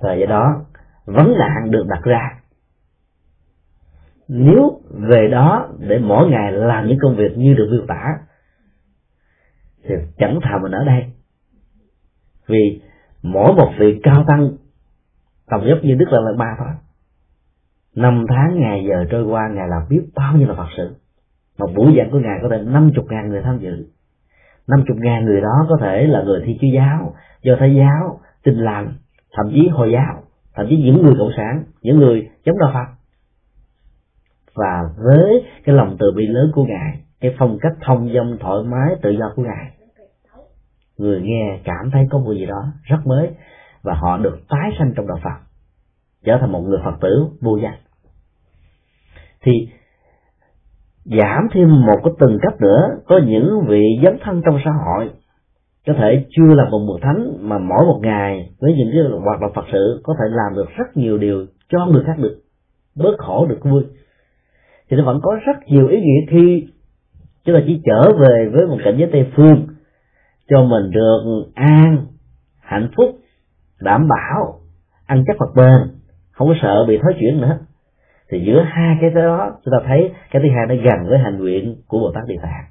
Và 0.02 0.14
do 0.14 0.26
đó, 0.26 0.66
vấn 1.06 1.34
nạn 1.38 1.72
được 1.72 1.84
đặt 1.88 2.02
ra. 2.04 2.30
Nếu 4.28 4.82
về 4.92 5.28
đó 5.28 5.70
để 5.80 6.00
mỗi 6.00 6.30
ngày 6.30 6.52
làm 6.52 6.88
những 6.88 6.98
công 7.02 7.16
việc 7.16 7.38
như 7.38 7.54
được 7.54 7.68
miêu 7.72 7.86
tả, 7.88 8.04
thì 9.84 9.96
chẳng 10.18 10.40
thà 10.44 10.58
mình 10.62 10.72
ở 10.72 10.84
đây. 10.84 11.04
Vì 12.48 12.82
mỗi 13.24 13.54
một 13.54 13.72
vị 13.80 14.00
cao 14.04 14.24
tăng 14.28 14.50
tầm 15.50 15.62
giúp 15.66 15.78
như 15.84 15.96
đức 15.96 16.06
là 16.10 16.20
lần 16.22 16.38
ba 16.38 16.56
thôi. 16.60 16.68
Năm 17.96 18.26
tháng, 18.30 18.60
ngày 18.60 18.86
giờ 18.90 19.06
trôi 19.12 19.24
qua, 19.24 19.50
ngài 19.54 19.68
làm 19.68 19.82
biết 19.90 20.02
bao 20.16 20.38
nhiêu 20.38 20.48
là 20.48 20.54
phật 20.54 20.68
sự. 20.78 20.96
Một 21.58 21.70
buổi 21.76 21.94
giảng 21.98 22.12
của 22.12 22.20
ngài 22.20 22.40
có 22.42 22.50
thể 22.52 22.58
năm 22.58 22.92
chục 22.96 23.06
ngàn 23.10 23.30
người 23.30 23.42
tham 23.42 23.60
dự. 23.60 23.88
năm 24.68 24.84
chục 24.88 24.98
ngàn 24.98 25.26
người 25.26 25.42
đó 25.42 25.66
có 25.70 25.78
thể 25.82 26.08
là 26.08 26.24
người 26.24 26.44
thi 26.46 26.58
chúa 26.62 26.68
giáo, 26.76 27.14
do 27.42 27.54
thái 27.60 27.76
giáo 27.76 28.20
tin 28.44 28.56
lành 28.56 28.94
thậm 29.34 29.52
chí 29.54 29.68
hồi 29.68 29.92
giáo, 29.92 30.24
thậm 30.56 30.66
chí 30.70 30.78
những 30.78 31.02
người 31.02 31.14
cộng 31.20 31.32
sản, 31.38 31.64
những 31.82 31.98
người 31.98 32.30
chống 32.46 32.58
đạo 32.60 32.72
phật. 32.74 32.96
Và 34.56 34.90
với 34.98 35.44
cái 35.64 35.76
lòng 35.76 35.96
từ 36.00 36.12
bi 36.16 36.28
lớn 36.28 36.52
của 36.56 36.64
ngài, 36.64 37.02
cái 37.22 37.36
phong 37.40 37.58
cách 37.62 37.74
thông 37.86 38.14
dong 38.14 38.38
thoải 38.40 38.64
mái 38.64 38.96
tự 39.02 39.10
do 39.10 39.34
của 39.36 39.44
ngài 39.44 39.72
người 41.00 41.22
nghe 41.22 41.60
cảm 41.64 41.92
thấy 41.92 42.08
có 42.10 42.20
một 42.20 42.34
gì 42.34 42.46
đó 42.46 42.66
rất 42.84 42.98
mới 43.06 43.30
và 43.82 43.94
họ 43.94 44.18
được 44.18 44.40
tái 44.50 44.70
sanh 44.80 44.94
trong 44.96 45.08
đạo 45.08 45.18
phật, 45.24 45.46
trở 46.26 46.38
thành 46.42 46.52
một 46.52 46.62
người 46.62 46.80
phật 46.84 46.98
tử 47.02 47.28
vô 47.42 47.58
danh. 47.58 47.78
Thì 49.42 49.68
giảm 51.06 51.48
thêm 51.54 51.70
một 51.70 51.98
cái 52.04 52.14
từng 52.20 52.38
cấp 52.42 52.62
nữa, 52.62 52.88
có 53.06 53.20
những 53.26 53.66
vị 53.68 53.84
dấn 54.04 54.18
thân 54.24 54.42
trong 54.46 54.60
xã 54.66 54.72
hội, 54.72 55.10
có 55.88 55.94
thể 55.98 56.26
chưa 56.30 56.54
là 56.54 56.70
một 56.70 56.80
bậc 56.88 57.02
thánh 57.02 57.38
mà 57.40 57.58
mỗi 57.58 57.86
một 57.86 58.00
ngày 58.04 58.50
với 58.60 58.74
những 58.78 58.90
cái 58.94 59.20
hoạt 59.24 59.42
động 59.42 59.52
phật 59.56 59.66
sự 59.72 60.02
có 60.04 60.14
thể 60.20 60.26
làm 60.30 60.56
được 60.56 60.70
rất 60.78 60.98
nhiều 60.98 61.18
điều 61.18 61.46
cho 61.70 61.86
người 61.86 62.04
khác 62.06 62.16
được, 62.18 62.42
bớt 62.96 63.16
khổ 63.18 63.48
được 63.50 63.60
vui. 63.64 63.84
Thì 64.90 64.98
nó 64.98 65.06
vẫn 65.06 65.20
có 65.24 65.40
rất 65.46 65.58
nhiều 65.68 65.88
ý 65.88 66.02
nghĩa 66.02 66.26
khi 66.30 66.68
chúng 67.46 67.56
ta 67.56 67.62
chỉ 67.68 67.82
trở 67.86 68.12
về 68.20 68.50
với 68.54 68.68
một 68.68 68.78
cảnh 68.84 68.96
giới 68.98 69.10
tây 69.12 69.32
phương 69.36 69.68
mình 70.58 70.92
được 70.92 71.52
an, 71.56 72.06
hạnh 72.60 72.90
phúc, 72.98 73.10
đảm 73.82 74.08
bảo, 74.08 74.60
ăn 75.06 75.24
chắc 75.28 75.36
vật 75.40 75.52
bền, 75.56 76.00
không 76.32 76.48
có 76.48 76.54
sợ 76.62 76.86
bị 76.88 76.98
thói 76.98 77.14
chuyển 77.20 77.42
nữa. 77.42 77.58
Thì 78.32 78.44
giữa 78.46 78.62
hai 78.62 78.98
cái 79.02 79.10
đó, 79.10 79.52
chúng 79.66 79.72
ta 79.72 79.78
thấy 79.88 80.12
cái 80.32 80.42
thứ 80.42 80.50
hai 80.56 80.66
nó 80.68 80.76
gần 80.84 81.10
với 81.10 81.20
hành 81.20 81.38
nguyện 81.40 81.76
của 81.88 82.00
bồ 82.00 82.12
tát 82.16 82.24
địa 82.28 82.40
tạng. 82.42 82.66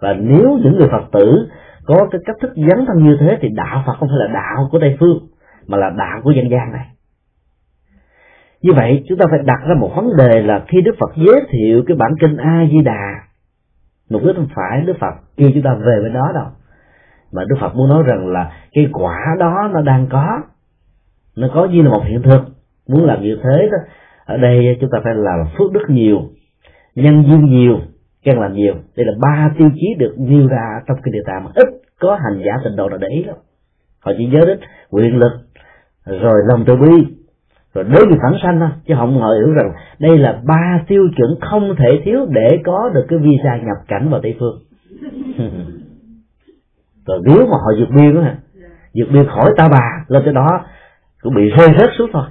Và 0.00 0.12
nếu 0.12 0.58
những 0.64 0.76
người 0.78 0.88
phật 0.88 1.08
tử 1.12 1.48
có 1.84 2.08
cái 2.10 2.20
cách 2.26 2.36
thức 2.40 2.52
dấn 2.56 2.86
thân 2.86 3.02
như 3.02 3.16
thế 3.20 3.38
thì 3.40 3.48
đạo 3.48 3.82
phật 3.86 3.92
không 3.98 4.08
phải 4.08 4.18
là 4.18 4.34
đạo 4.34 4.68
của 4.70 4.78
tây 4.80 4.96
phương, 5.00 5.18
mà 5.66 5.78
là 5.78 5.90
đạo 5.90 6.20
của 6.24 6.30
dân 6.30 6.50
gian 6.50 6.72
này. 6.72 6.86
Như 8.62 8.72
vậy, 8.76 9.04
chúng 9.08 9.18
ta 9.18 9.26
phải 9.30 9.38
đặt 9.44 9.58
ra 9.68 9.74
một 9.80 9.92
vấn 9.96 10.16
đề 10.16 10.42
là 10.42 10.64
khi 10.68 10.80
đức 10.80 10.94
phật 11.00 11.12
giới 11.16 11.40
thiệu 11.50 11.82
cái 11.86 11.96
bản 11.96 12.10
kinh 12.20 12.36
a 12.36 12.66
di 12.70 12.80
đà 12.84 13.25
mục 14.10 14.22
đích 14.24 14.36
không 14.36 14.48
phải 14.54 14.82
đức 14.86 14.94
phật 15.00 15.14
kêu 15.36 15.50
chúng 15.54 15.62
ta 15.62 15.74
về 15.74 16.02
bên 16.02 16.12
đó 16.12 16.32
đâu. 16.34 16.46
Mà 17.32 17.44
đức 17.48 17.56
phật 17.60 17.74
muốn 17.74 17.88
nói 17.88 18.02
rằng 18.06 18.28
là 18.28 18.52
cái 18.72 18.88
quả 18.92 19.36
đó 19.38 19.70
nó 19.72 19.80
đang 19.80 20.06
có. 20.10 20.40
Nó 21.36 21.48
có 21.54 21.64
như 21.64 21.82
là 21.82 21.90
một 21.90 22.02
hiện 22.04 22.22
thực. 22.22 22.40
Muốn 22.88 23.04
làm 23.04 23.22
như 23.22 23.38
thế 23.42 23.68
đó, 23.72 23.78
ở 24.24 24.36
đây 24.36 24.76
chúng 24.80 24.90
ta 24.90 24.98
phải 25.04 25.14
làm 25.14 25.46
phước 25.58 25.72
đức 25.72 25.84
nhiều, 25.88 26.22
nhân 26.94 27.24
duyên 27.26 27.44
nhiều 27.44 27.80
càng 28.24 28.40
làm 28.40 28.52
nhiều. 28.52 28.74
Đây 28.96 29.06
là 29.06 29.12
ba 29.20 29.50
tiêu 29.58 29.70
chí 29.74 29.94
được 29.98 30.14
nêu 30.18 30.48
ra 30.48 30.80
trong 30.86 30.96
cái 31.02 31.12
đề 31.12 31.18
tài 31.26 31.40
mà 31.40 31.50
ít 31.54 31.66
có 32.00 32.14
hành 32.14 32.42
giả 32.46 32.52
tịnh 32.64 32.76
độ 32.76 32.88
nào 32.88 32.98
để 32.98 33.08
ý 33.08 33.24
lắm 33.24 33.36
họ 34.06 34.12
chỉ 34.18 34.26
nhớ 34.26 34.40
đến 34.46 34.58
quyền 34.90 35.16
lực, 35.16 35.32
rồi 36.04 36.34
lòng 36.46 36.64
từ 36.66 36.76
bi 36.76 37.16
rồi 37.76 37.84
đối 37.84 38.06
với 38.06 38.18
phản 38.22 38.32
sanh 38.42 38.60
thôi, 38.60 38.68
chứ 38.88 38.94
không 38.98 39.18
ngờ 39.18 39.34
hiểu 39.38 39.54
rằng 39.54 39.72
đây 39.98 40.18
là 40.18 40.40
ba 40.46 40.80
tiêu 40.88 41.08
chuẩn 41.16 41.40
không 41.40 41.74
thể 41.78 42.00
thiếu 42.04 42.26
để 42.30 42.58
có 42.64 42.90
được 42.94 43.06
cái 43.08 43.18
visa 43.18 43.56
nhập 43.56 43.76
cảnh 43.88 44.08
vào 44.10 44.20
tây 44.22 44.34
phương. 44.40 44.58
Rồi 47.06 47.20
nếu 47.24 47.46
mà 47.46 47.56
họ 47.56 47.72
vượt 47.78 47.88
biên 47.96 48.22
á, 48.22 48.34
vượt 48.94 49.06
biên 49.12 49.26
khỏi 49.26 49.50
ta 49.56 49.68
bà, 49.68 50.04
lên 50.08 50.22
tới 50.24 50.34
đó, 50.34 50.60
cũng 51.22 51.34
bị 51.34 51.50
rơi 51.50 51.68
rớt 51.78 51.90
xuống 51.98 52.10
thôi. 52.12 52.22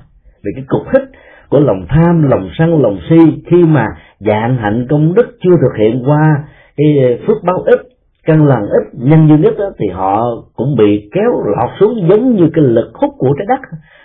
Vì 0.43 0.51
cái 0.55 0.65
cục 0.67 0.81
hít 0.93 1.01
của 1.49 1.59
lòng 1.59 1.85
tham, 1.89 2.29
lòng 2.29 2.49
sân, 2.57 2.81
lòng 2.81 2.99
si 3.09 3.43
khi 3.51 3.65
mà 3.65 3.87
dạng 4.19 4.57
hạnh 4.57 4.87
công 4.89 5.13
đức 5.13 5.37
chưa 5.43 5.55
thực 5.61 5.75
hiện 5.77 6.03
qua 6.05 6.43
cái 6.77 6.87
ờ, 7.03 7.09
phước 7.27 7.43
báo 7.43 7.57
ích 7.65 7.81
căn 8.25 8.45
lần 8.45 8.59
ít 8.59 8.83
nhân 8.93 9.27
duyên 9.27 9.41
ít 9.41 9.57
đó, 9.57 9.65
thì 9.79 9.87
họ 9.93 10.21
cũng 10.55 10.75
bị 10.75 11.09
kéo 11.13 11.43
lọt 11.45 11.69
xuống 11.79 12.09
giống 12.09 12.35
như 12.35 12.49
cái 12.53 12.63
lực 12.63 12.91
hút 12.93 13.15
của 13.17 13.35
trái 13.37 13.45
đất. 13.49 13.59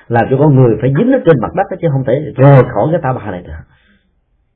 Làm 0.08 0.26
cho 0.30 0.36
con 0.38 0.54
người 0.54 0.76
phải 0.80 0.92
dính 0.98 1.12
ở 1.12 1.18
trên 1.26 1.40
mặt 1.42 1.54
đất 1.56 1.64
đó, 1.70 1.76
chứ 1.82 1.88
không 1.92 2.04
thể 2.06 2.14
rời 2.36 2.62
khỏi 2.74 2.88
cái 2.92 3.00
ta 3.02 3.12
bà 3.12 3.30
này 3.30 3.42
được. 3.42 3.52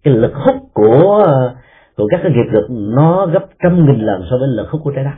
Cái 0.04 0.14
lực 0.14 0.32
hút 0.34 0.56
của 0.74 1.26
của 1.96 2.06
các 2.10 2.20
cái 2.22 2.32
nghiệp 2.32 2.50
lực 2.52 2.66
nó 2.70 3.26
gấp 3.26 3.44
trăm 3.62 3.86
nghìn 3.86 4.00
lần 4.00 4.22
so 4.30 4.36
với 4.38 4.48
lực 4.48 4.66
hút 4.70 4.80
của 4.84 4.92
trái 4.94 5.04
đất. 5.04 5.14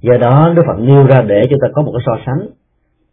Do 0.00 0.16
đó 0.20 0.52
đức 0.56 0.62
phật 0.66 0.78
nêu 0.78 1.06
ra 1.06 1.22
để 1.22 1.42
chúng 1.50 1.58
ta 1.62 1.68
có 1.74 1.82
một 1.82 1.92
cái 1.94 2.02
so 2.06 2.22
sánh 2.26 2.48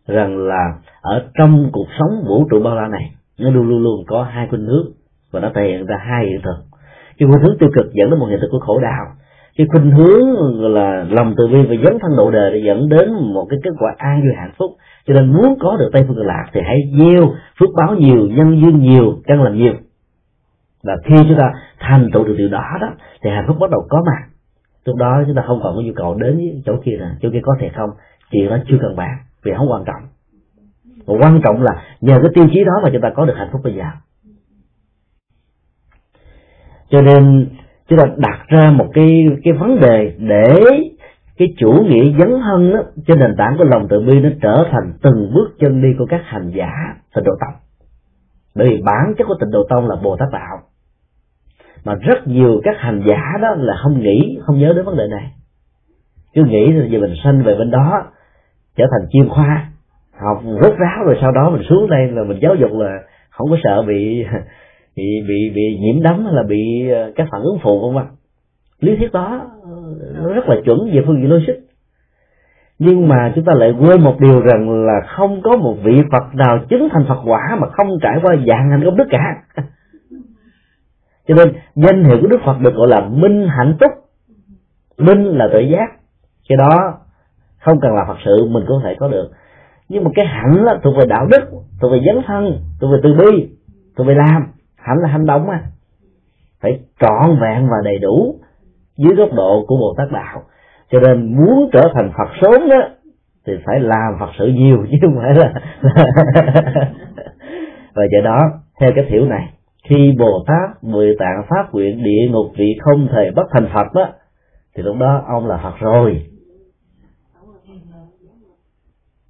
rằng 0.07 0.37
là 0.37 0.73
ở 1.01 1.23
trong 1.37 1.69
cuộc 1.71 1.87
sống 1.99 2.23
vũ 2.27 2.47
trụ 2.49 2.63
bao 2.63 2.75
la 2.75 2.87
này 2.87 3.11
nó 3.39 3.49
luôn 3.49 3.69
luôn 3.69 3.83
luôn 3.83 4.03
có 4.07 4.23
hai 4.23 4.47
khuynh 4.49 4.65
hướng 4.65 4.87
và 5.31 5.39
nó 5.39 5.51
thể 5.55 5.61
hiện 5.67 5.85
ra 5.85 5.97
hai 5.97 6.25
hiện 6.25 6.41
thực 6.43 6.70
cái 7.21 7.27
khuynh 7.29 7.41
hướng 7.41 7.57
tiêu 7.59 7.69
cực 7.75 7.93
dẫn 7.93 8.09
đến 8.09 8.19
một 8.19 8.27
hiện 8.29 8.39
thực 8.41 8.47
của 8.51 8.59
khổ 8.59 8.79
đau. 8.79 9.05
Cái 9.57 9.67
khuynh 9.71 9.91
hướng 9.91 10.21
là 10.73 11.05
lòng 11.09 11.33
từ 11.37 11.47
bi 11.47 11.61
và 11.69 11.75
dấn 11.83 11.99
thân 12.01 12.17
độ 12.17 12.31
đời 12.31 12.51
để 12.53 12.61
dẫn 12.65 12.89
đến 12.89 13.13
một 13.33 13.47
cái 13.49 13.59
kết 13.63 13.71
quả 13.79 13.93
an 13.97 14.21
vui 14.21 14.31
hạnh 14.37 14.51
phúc. 14.57 14.71
Cho 15.07 15.13
nên 15.13 15.33
muốn 15.33 15.57
có 15.59 15.77
được 15.77 15.89
tây 15.93 16.03
phương 16.07 16.15
cực 16.15 16.25
lạc 16.25 16.45
thì 16.53 16.61
hãy 16.65 16.77
gieo 16.99 17.33
phước 17.59 17.69
báo 17.75 17.95
nhiều, 17.95 18.27
nhân 18.27 18.61
duyên 18.61 18.79
nhiều, 18.79 19.19
căn 19.23 19.43
làm 19.43 19.57
nhiều. 19.57 19.73
Và 20.83 20.93
khi 21.05 21.15
chúng 21.17 21.37
ta 21.37 21.51
thành 21.79 22.09
tựu 22.13 22.23
được 22.23 22.35
điều 22.37 22.49
đó 22.49 22.63
đó, 22.81 22.87
thì 23.23 23.29
hạnh 23.29 23.45
phúc 23.47 23.57
bắt 23.59 23.69
đầu 23.71 23.81
có 23.89 24.03
mặt. 24.05 24.27
Lúc 24.85 24.95
đó 24.95 25.23
chúng 25.25 25.35
ta 25.35 25.43
không 25.47 25.59
còn 25.63 25.75
có 25.75 25.81
nhu 25.81 25.93
cầu 25.95 26.15
đến 26.15 26.37
với 26.37 26.61
chỗ 26.65 26.73
kia 26.85 26.97
nè 26.99 27.05
chỗ 27.21 27.29
kia 27.33 27.41
có 27.43 27.55
thể 27.59 27.69
không, 27.75 27.89
chuyện 28.31 28.49
đó 28.49 28.57
chưa 28.67 28.77
cần 28.81 28.95
bàn, 28.95 29.17
vì 29.43 29.51
không 29.57 29.71
quan 29.71 29.83
trọng. 29.85 30.01
Và 31.05 31.15
quan 31.21 31.41
trọng 31.43 31.61
là 31.61 31.71
nhờ 32.01 32.19
cái 32.21 32.31
tiêu 32.35 32.45
chí 32.53 32.63
đó 32.63 32.73
mà 32.83 32.89
chúng 32.93 33.01
ta 33.01 33.09
có 33.15 33.25
được 33.25 33.33
hạnh 33.37 33.49
phúc 33.51 33.61
bây 33.63 33.73
giờ 33.73 33.85
cho 36.91 37.01
nên 37.01 37.47
chúng 37.87 37.99
ta 37.99 38.05
đặt 38.17 38.39
ra 38.47 38.71
một 38.71 38.87
cái 38.93 39.27
cái 39.43 39.53
vấn 39.53 39.79
đề 39.79 40.15
để 40.17 40.63
cái 41.37 41.53
chủ 41.57 41.71
nghĩa 41.71 42.11
dấn 42.19 42.29
thân 42.43 42.73
đó, 42.73 42.79
trên 43.07 43.19
nền 43.19 43.35
tảng 43.37 43.57
của 43.57 43.63
lòng 43.63 43.87
từ 43.89 43.99
bi 43.99 44.19
nó 44.19 44.29
trở 44.41 44.65
thành 44.71 44.93
từng 45.01 45.31
bước 45.33 45.49
chân 45.59 45.81
đi 45.81 45.87
của 45.99 46.05
các 46.09 46.21
hành 46.25 46.51
giả 46.55 46.71
tịnh 47.15 47.23
độ 47.23 47.31
tông. 47.39 47.53
Bởi 48.55 48.69
vì 48.69 48.81
bản 48.81 49.13
chất 49.17 49.25
của 49.27 49.35
tịnh 49.39 49.51
độ 49.51 49.63
tông 49.69 49.87
là 49.87 49.95
bồ 50.03 50.17
tát 50.17 50.27
đạo. 50.31 50.61
Mà 51.85 51.95
rất 51.95 52.27
nhiều 52.27 52.61
các 52.63 52.75
hành 52.79 53.03
giả 53.05 53.21
đó 53.41 53.55
là 53.57 53.73
không 53.83 53.99
nghĩ 53.99 54.39
không 54.41 54.59
nhớ 54.59 54.73
đến 54.75 54.85
vấn 54.85 54.97
đề 54.97 55.07
này. 55.07 55.31
Cứ 56.33 56.43
nghĩ 56.43 56.71
là 56.71 56.85
giờ 56.85 56.99
mình 56.99 57.13
sanh 57.23 57.43
về 57.43 57.55
bên 57.55 57.71
đó 57.71 58.03
trở 58.77 58.85
thành 58.91 59.09
chuyên 59.11 59.29
khoa 59.29 59.69
học 60.19 60.41
rốt 60.61 60.73
ráo 60.77 61.03
rồi 61.05 61.17
sau 61.21 61.31
đó 61.31 61.49
mình 61.49 61.63
xuống 61.69 61.89
đây 61.89 62.07
là 62.11 62.23
mình 62.23 62.39
giáo 62.41 62.55
dục 62.55 62.71
là 62.73 62.99
không 63.29 63.49
có 63.49 63.57
sợ 63.63 63.83
bị 63.87 64.25
bị 64.95 65.21
bị 65.27 65.49
bị 65.55 65.77
nhiễm 65.79 66.03
đấm 66.03 66.25
hay 66.25 66.33
là 66.33 66.43
bị 66.43 66.89
ờ, 66.89 67.11
các 67.15 67.27
phản 67.31 67.41
ứng 67.41 67.59
phụ 67.63 67.79
vân 67.81 67.95
vân 67.95 68.13
lý 68.79 68.95
thuyết 68.95 69.11
đó 69.11 69.41
nó 70.13 70.33
rất 70.33 70.49
là 70.49 70.55
chuẩn 70.65 70.91
về 70.93 71.03
phương 71.07 71.21
diện 71.21 71.31
logic. 71.31 71.53
Nhưng 72.79 73.07
mà 73.07 73.31
chúng 73.35 73.45
ta 73.45 73.53
lại 73.53 73.73
quên 73.79 74.01
một 74.01 74.19
điều 74.19 74.39
rằng 74.39 74.85
là 74.85 75.01
không 75.07 75.41
có 75.41 75.57
một 75.57 75.75
vị 75.83 76.01
Phật 76.11 76.35
nào 76.35 76.59
chứng 76.69 76.87
thành 76.91 77.05
Phật 77.07 77.21
quả 77.25 77.57
mà 77.61 77.67
không 77.69 77.87
trải 78.01 78.19
qua 78.23 78.35
dạng 78.47 78.71
hành 78.71 78.81
công 78.85 78.97
đức 78.97 79.07
cả. 79.09 79.43
Cho 81.27 81.35
nên, 81.35 81.53
danh 81.75 82.03
hiệu 82.03 82.17
của 82.21 82.27
Đức 82.27 82.39
Phật 82.45 82.59
được 82.59 82.73
gọi 82.75 82.87
là 82.89 83.09
minh 83.09 83.47
hạnh 83.47 83.75
túc 83.79 83.91
minh 84.97 85.25
là 85.25 85.49
tự 85.53 85.59
giác. 85.59 85.87
Cái 86.49 86.57
đó 86.57 86.99
không 87.59 87.79
cần 87.81 87.91
là 87.95 88.05
Phật 88.07 88.17
sự, 88.25 88.47
mình 88.49 88.63
cũng 88.67 88.77
có 88.81 88.89
thể 88.89 88.95
có 88.99 89.07
được. 89.07 89.31
Nhưng 89.89 90.03
mà 90.03 90.11
cái 90.15 90.25
hạnh 90.25 90.63
là 90.63 90.79
thuộc 90.83 90.95
về 90.97 91.05
đạo 91.09 91.27
đức, 91.31 91.49
thuộc 91.81 91.91
về 91.91 91.99
dấn 92.05 92.23
thân, 92.27 92.57
thuộc 92.81 92.91
về 92.91 92.97
từ 93.03 93.13
bi, 93.13 93.49
thuộc 93.97 94.07
về 94.07 94.15
làm 94.15 94.47
hạnh 94.81 94.97
là 95.01 95.09
hành 95.09 95.25
động 95.25 95.47
mà. 95.47 95.63
Phải 96.61 96.79
trọn 96.99 97.39
vẹn 97.41 97.67
và 97.69 97.77
đầy 97.83 97.99
đủ 97.99 98.35
dưới 98.97 99.15
góc 99.15 99.29
độ 99.33 99.65
của 99.67 99.77
bồ 99.77 99.93
tát 99.97 100.11
đạo. 100.11 100.43
Cho 100.91 100.99
nên 100.99 101.35
muốn 101.35 101.69
trở 101.73 101.81
thành 101.93 102.11
phật 102.17 102.29
sớm 102.41 102.69
đó, 102.69 102.81
thì 103.47 103.53
phải 103.65 103.79
làm 103.79 104.13
phật 104.19 104.29
sự 104.39 104.47
nhiều, 104.47 104.85
chứ 104.91 104.97
không 105.01 105.15
phải 105.21 105.33
là 105.35 105.53
và 107.93 108.03
do 108.11 108.21
đó, 108.23 108.39
theo 108.79 108.91
cái 108.95 109.05
thiểu 109.09 109.25
này, 109.25 109.53
khi 109.83 110.15
bồ 110.19 110.43
tát 110.47 110.83
mười 110.83 111.15
tạng 111.19 111.43
phát 111.49 111.69
nguyện 111.71 112.03
địa 112.03 112.27
ngục 112.31 112.51
vị 112.57 112.77
không 112.79 113.07
thể 113.11 113.31
bất 113.35 113.47
thành 113.51 113.67
phật 113.73 113.93
đó, 113.93 114.09
thì 114.75 114.83
lúc 114.83 114.95
đó 114.99 115.23
ông 115.27 115.47
là 115.47 115.59
phật 115.63 115.79
rồi. 115.79 116.25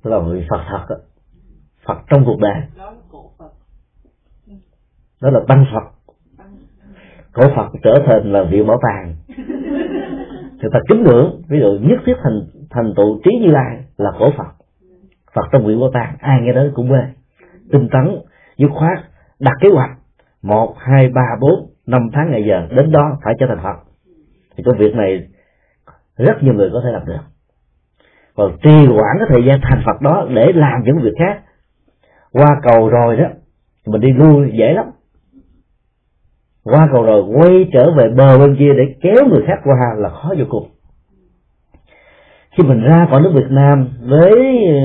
Là 0.03 0.19
vị 0.19 0.45
phật 0.49 0.61
thật 0.69 0.85
đó. 0.89 0.95
phật 1.85 1.97
trong 2.09 2.25
cuộc 2.25 2.39
đời 2.39 2.61
đó 5.21 5.29
là 5.29 5.39
tăng 5.47 5.65
phật. 5.73 6.13
Cổ 7.33 7.43
phật 7.55 7.79
trở 7.83 8.03
thành 8.05 8.33
là 8.33 8.43
viện 8.43 8.67
bảo 8.67 8.79
tàng. 8.81 9.15
Người 10.61 10.71
ta 10.73 10.79
kính 10.89 11.03
ngưỡng, 11.03 11.41
ví 11.49 11.59
dụ 11.59 11.79
nhất 11.81 11.99
thiết 12.05 12.13
thành 12.23 12.41
thành 12.69 12.93
tựu 12.97 13.19
trí 13.23 13.31
như 13.41 13.51
lai 13.51 13.83
là 13.97 14.11
cổ 14.19 14.31
phật. 14.37 14.47
Phật 15.33 15.45
trong 15.51 15.65
viện 15.65 15.79
bảo 15.79 15.91
tàng, 15.93 16.15
ai 16.19 16.41
nghe 16.41 16.53
đó 16.53 16.61
cũng 16.73 16.89
mê. 16.89 16.99
Tinh 17.71 17.89
tấn, 17.91 18.17
dứt 18.57 18.69
khoát, 18.71 18.99
đặt 19.39 19.53
kế 19.61 19.69
hoạch. 19.69 19.89
Một, 20.41 20.75
hai, 20.77 21.09
ba, 21.09 21.35
bốn, 21.39 21.69
năm 21.87 22.09
tháng 22.13 22.31
ngày 22.31 22.43
giờ, 22.47 22.67
đến 22.75 22.91
đó 22.91 23.17
phải 23.23 23.33
trở 23.39 23.45
thành 23.47 23.63
phật. 23.63 23.75
Thì 24.57 24.63
công 24.63 24.77
việc 24.77 24.95
này 24.95 25.27
rất 26.17 26.43
nhiều 26.43 26.53
người 26.53 26.69
có 26.73 26.81
thể 26.83 26.91
làm 26.91 27.05
được. 27.05 27.21
Còn 28.35 28.57
trì 28.63 28.85
hoãn 28.85 29.17
cái 29.19 29.27
thời 29.29 29.43
gian 29.45 29.59
thành 29.63 29.81
phật 29.85 30.01
đó 30.01 30.27
để 30.35 30.51
làm 30.55 30.83
những 30.83 30.99
việc 31.01 31.13
khác. 31.19 31.41
Qua 32.31 32.59
cầu 32.63 32.89
rồi 32.89 33.17
đó, 33.17 33.25
mình 33.85 34.01
đi 34.01 34.13
lui 34.13 34.51
dễ 34.53 34.73
lắm 34.73 34.85
qua 36.63 36.89
cầu 36.93 37.03
rồi 37.03 37.23
quay 37.35 37.69
trở 37.73 37.91
về 37.91 38.09
bờ 38.09 38.37
bên 38.37 38.55
kia 38.59 38.73
để 38.77 38.95
kéo 39.01 39.27
người 39.29 39.43
khác 39.47 39.61
qua 39.63 39.75
là 39.97 40.09
khó 40.09 40.33
vô 40.37 40.45
cùng. 40.49 40.69
Khi 42.51 42.63
mình 42.63 42.81
ra 42.81 43.07
khỏi 43.09 43.21
nước 43.21 43.31
Việt 43.33 43.47
Nam 43.49 43.89
với 44.01 44.31
ờ, 44.65 44.81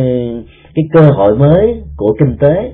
cái 0.74 0.84
cơ 0.92 1.10
hội 1.10 1.38
mới 1.38 1.82
của 1.96 2.16
kinh 2.18 2.36
tế, 2.40 2.72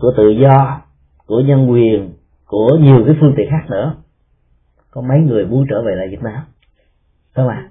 của 0.00 0.12
tự 0.16 0.28
do, 0.28 0.80
của 1.26 1.40
nhân 1.40 1.70
quyền, 1.70 2.10
của 2.46 2.68
nhiều 2.80 3.04
cái 3.06 3.16
phương 3.20 3.34
tiện 3.36 3.50
khác 3.50 3.70
nữa, 3.70 3.94
có 4.90 5.00
mấy 5.00 5.18
người 5.20 5.46
muốn 5.46 5.66
trở 5.70 5.82
về 5.82 5.94
lại 5.96 6.08
Việt 6.10 6.22
Nam. 6.22 6.42
Không 7.34 7.48
ạ? 7.48 7.68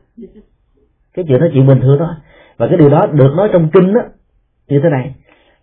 Cái 1.14 1.26
chuyện 1.28 1.40
đó 1.40 1.48
chuyện 1.54 1.68
bình 1.68 1.82
thường 1.82 1.96
thôi. 2.00 2.14
Và 2.58 2.68
cái 2.68 2.78
điều 2.78 2.90
đó 2.90 3.06
được 3.14 3.34
nói 3.38 3.50
trong 3.54 3.70
kinh 3.74 3.94
đó 3.94 4.02
như 4.70 4.80
thế 4.84 4.90
này. 4.90 5.16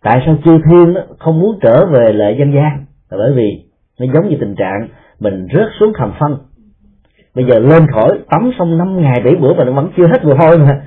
Tại 0.03 0.23
sao 0.27 0.37
chư 0.45 0.59
thiên 0.71 0.95
đó 0.95 1.01
không 1.19 1.41
muốn 1.41 1.59
trở 1.63 1.87
về 1.87 2.13
lại 2.13 2.37
dân 2.39 2.53
gian? 2.55 2.85
Là 3.11 3.19
bởi 3.19 3.33
vì 3.33 3.65
nó 4.01 4.07
giống 4.15 4.29
như 4.29 4.37
tình 4.41 4.55
trạng 4.55 4.89
mình 5.21 5.47
rớt 5.55 5.69
xuống 5.81 5.93
hầm 5.99 6.13
phân. 6.21 6.39
Bây 7.35 7.45
giờ 7.45 7.59
lên 7.59 7.87
khỏi, 7.93 8.19
tắm 8.31 8.51
xong 8.59 8.79
năm 8.79 9.03
ngày, 9.03 9.21
bảy 9.25 9.35
bữa 9.35 9.55
mà 9.55 9.65
nó 9.65 9.73
vẫn 9.73 9.91
chưa 9.97 10.07
hết 10.07 10.25
mồ 10.25 10.35
hôi 10.35 10.59
mà. 10.59 10.83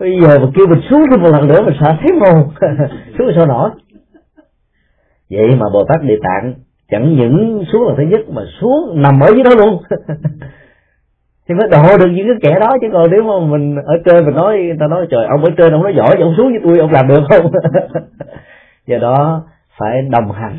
Bây 0.00 0.20
giờ 0.22 0.38
mà 0.38 0.46
kêu 0.54 0.66
mình 0.66 0.80
xuống 0.90 1.02
thêm 1.10 1.22
một 1.22 1.30
lần 1.32 1.48
nữa, 1.48 1.60
mình 1.64 1.74
sợ 1.80 1.96
thấy 2.00 2.18
mồ. 2.20 2.52
Xuống 3.18 3.30
sao 3.36 3.46
nổi. 3.46 3.70
Vậy 5.30 5.56
mà 5.60 5.66
bồ 5.72 5.84
tát 5.88 6.02
địa 6.02 6.18
tạng 6.22 6.54
chẳng 6.90 7.16
những 7.16 7.64
xuống 7.72 7.86
lần 7.86 7.96
thứ 7.96 8.02
nhất, 8.02 8.20
mà 8.28 8.42
xuống 8.60 9.02
nằm 9.02 9.20
ở 9.20 9.28
dưới 9.34 9.42
đó 9.44 9.50
luôn. 9.58 9.82
Thì 11.48 11.54
mới 11.54 11.68
độ 11.68 11.98
được 11.98 12.10
những 12.12 12.26
cái 12.26 12.36
kẻ 12.42 12.60
đó, 12.60 12.68
chứ 12.80 12.86
còn 12.92 13.10
nếu 13.10 13.22
mà 13.22 13.46
mình 13.50 13.76
ở 13.84 13.94
trên 14.04 14.24
mình 14.24 14.34
nói 14.34 14.58
người 14.58 14.76
ta 14.80 14.86
nói, 14.86 15.06
trời, 15.10 15.26
ông 15.26 15.44
ở 15.44 15.50
trên 15.56 15.72
ông 15.72 15.82
nói 15.82 15.94
giỏi, 15.96 16.16
ông 16.20 16.34
xuống 16.36 16.46
với 16.46 16.60
tôi, 16.64 16.78
ông 16.78 16.92
làm 16.92 17.08
được 17.08 17.20
không? 17.30 17.52
Do 18.86 18.98
đó 18.98 19.44
phải 19.78 20.02
đồng 20.10 20.32
hành 20.32 20.58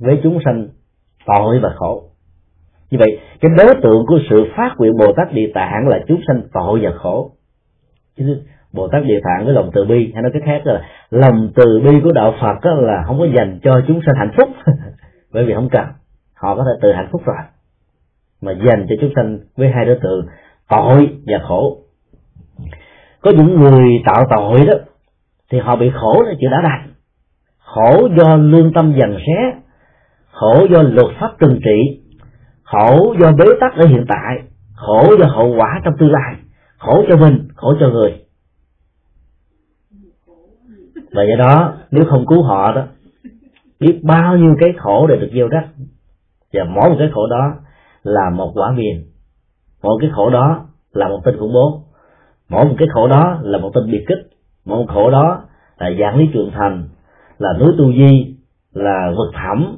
với 0.00 0.20
chúng 0.22 0.38
sanh 0.44 0.68
tội 1.26 1.60
và 1.62 1.72
khổ 1.76 2.02
như 2.94 3.00
vậy, 3.00 3.18
cái 3.40 3.50
đối 3.58 3.74
tượng 3.82 4.06
của 4.06 4.18
sự 4.30 4.44
phát 4.56 4.74
nguyện 4.78 4.92
bồ 4.98 5.12
tát 5.16 5.32
địa 5.32 5.50
tạng 5.54 5.88
là 5.88 5.98
chúng 6.08 6.20
sanh 6.26 6.42
tội 6.52 6.80
và 6.82 6.90
khổ. 6.90 7.30
Chứ 8.16 8.42
bồ 8.72 8.88
tát 8.88 9.04
địa 9.04 9.20
tạng 9.24 9.44
với 9.44 9.54
lòng 9.54 9.70
từ 9.74 9.84
bi, 9.84 10.10
hay 10.14 10.22
nói 10.22 10.32
cái 10.32 10.42
khác 10.44 10.60
là 10.64 10.82
lòng 11.10 11.50
từ 11.54 11.80
bi 11.84 12.00
của 12.04 12.12
đạo 12.12 12.34
phật 12.40 12.70
là 12.70 13.02
không 13.06 13.18
có 13.18 13.26
dành 13.36 13.58
cho 13.62 13.80
chúng 13.86 14.00
sanh 14.06 14.14
hạnh 14.18 14.32
phúc. 14.36 14.48
Bởi 15.32 15.44
vì 15.44 15.54
không 15.54 15.68
cần, 15.72 15.84
họ 16.34 16.56
có 16.56 16.64
thể 16.64 16.70
tự 16.82 16.92
hạnh 16.92 17.08
phúc 17.12 17.22
rồi. 17.24 17.36
Mà 18.42 18.52
dành 18.52 18.86
cho 18.88 18.94
chúng 19.00 19.10
sanh 19.16 19.38
với 19.56 19.68
hai 19.68 19.84
đối 19.84 19.98
tượng, 20.02 20.26
tội 20.68 21.08
và 21.26 21.38
khổ. 21.48 21.78
Có 23.20 23.30
những 23.30 23.60
người 23.60 24.02
tạo 24.06 24.24
tội 24.30 24.66
đó, 24.66 24.74
thì 25.50 25.58
họ 25.58 25.76
bị 25.76 25.90
khổ 25.94 26.22
là 26.26 26.34
chịu 26.40 26.50
đã 26.50 26.60
đành. 26.62 26.92
Khổ 27.58 28.08
do 28.18 28.36
lương 28.36 28.72
tâm 28.72 28.94
dần 29.00 29.18
xé, 29.26 29.60
khổ 30.32 30.66
do 30.70 30.82
luật 30.82 31.16
pháp 31.20 31.30
trừng 31.40 31.60
trị 31.64 32.03
khổ 32.64 33.14
do 33.20 33.32
bế 33.32 33.44
tắc 33.60 33.74
ở 33.76 33.86
hiện 33.86 34.04
tại, 34.08 34.42
khổ 34.74 35.16
do 35.18 35.26
hậu 35.26 35.54
quả 35.56 35.80
trong 35.84 35.94
tương 35.98 36.12
lai, 36.12 36.36
khổ 36.78 37.04
cho 37.08 37.16
mình, 37.16 37.48
khổ 37.54 37.74
cho 37.80 37.88
người. 37.88 38.20
Và 41.12 41.22
do 41.22 41.36
đó, 41.44 41.74
nếu 41.90 42.04
không 42.04 42.26
cứu 42.26 42.42
họ 42.42 42.72
đó, 42.72 42.82
biết 43.80 44.00
bao 44.02 44.36
nhiêu 44.36 44.56
cái 44.60 44.72
khổ 44.78 45.06
để 45.06 45.16
được 45.16 45.30
gieo 45.34 45.48
rắc. 45.48 45.68
Và 46.52 46.64
mỗi 46.64 46.90
một 46.90 46.96
cái 46.98 47.10
khổ 47.14 47.26
đó 47.30 47.54
là 48.02 48.30
một 48.30 48.52
quả 48.54 48.72
miền 48.72 49.04
mỗi 49.84 49.98
cái 50.00 50.10
khổ 50.14 50.30
đó 50.30 50.66
là 50.92 51.08
một 51.08 51.20
tên 51.24 51.36
khủng 51.38 51.52
bố. 51.52 51.82
Mỗi 52.48 52.64
một 52.64 52.74
cái 52.78 52.88
khổ 52.94 53.08
đó 53.08 53.38
là 53.42 53.58
một 53.58 53.70
tên 53.74 53.90
biệt 53.90 54.04
kích. 54.08 54.18
Mỗi 54.64 54.78
một 54.78 54.92
khổ 54.94 55.10
đó 55.10 55.44
là 55.78 55.90
dạng 56.00 56.18
lý 56.18 56.28
trường 56.32 56.50
thành, 56.54 56.88
là 57.38 57.52
núi 57.60 57.72
tu 57.78 57.92
di, 57.92 58.36
là 58.72 59.12
vực 59.16 59.34
thẳm, 59.34 59.76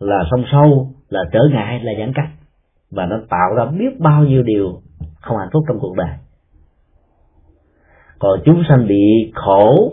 là 0.00 0.24
sông 0.30 0.44
sâu 0.52 0.93
là 1.08 1.20
trở 1.32 1.40
ngại 1.52 1.80
là 1.82 1.92
giãn 1.98 2.12
cách. 2.14 2.28
Và 2.90 3.06
nó 3.06 3.16
tạo 3.30 3.54
ra 3.56 3.64
biết 3.64 4.00
bao 4.00 4.24
nhiêu 4.24 4.42
điều 4.42 4.80
không 5.20 5.38
hạnh 5.38 5.48
phúc 5.52 5.64
trong 5.68 5.78
cuộc 5.80 5.96
đời. 5.96 6.10
Còn 8.18 8.40
chúng 8.44 8.62
sanh 8.68 8.86
bị 8.88 9.32
khổ 9.34 9.92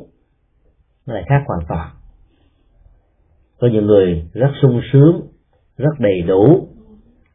nó 1.07 1.13
lại 1.13 1.23
khác 1.29 1.43
hoàn 1.47 1.59
toàn. 1.67 1.89
Có 3.59 3.67
những 3.67 3.85
người 3.85 4.29
rất 4.33 4.51
sung 4.61 4.81
sướng 4.93 5.21
rất 5.77 5.99
đầy 5.99 6.21
đủ 6.27 6.67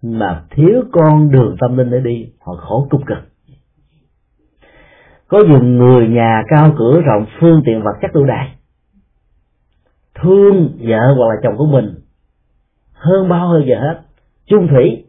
mà 0.03 0.45
thiếu 0.51 0.83
con 0.93 1.31
đường 1.31 1.57
tâm 1.61 1.77
linh 1.77 1.91
để 1.91 2.01
đi 2.01 2.33
họ 2.41 2.55
khổ 2.55 2.87
cung 2.91 3.05
cực. 3.07 3.19
Có 5.29 5.39
dùng 5.49 5.79
người 5.79 6.09
nhà 6.09 6.43
cao 6.49 6.75
cửa 6.79 7.01
rộng 7.01 7.27
phương 7.41 7.63
tiện 7.67 7.83
vật 7.83 7.95
chất 8.03 8.11
đủ 8.15 8.25
đại, 8.25 8.57
thương 10.15 10.79
vợ 10.81 11.15
hoặc 11.17 11.29
là 11.29 11.35
chồng 11.43 11.57
của 11.59 11.67
mình 11.67 11.95
hơn 13.07 13.29
bao 13.29 13.61
giờ 13.67 13.81
hết. 13.81 14.01
Chung 14.47 14.69
thủy. 14.69 15.05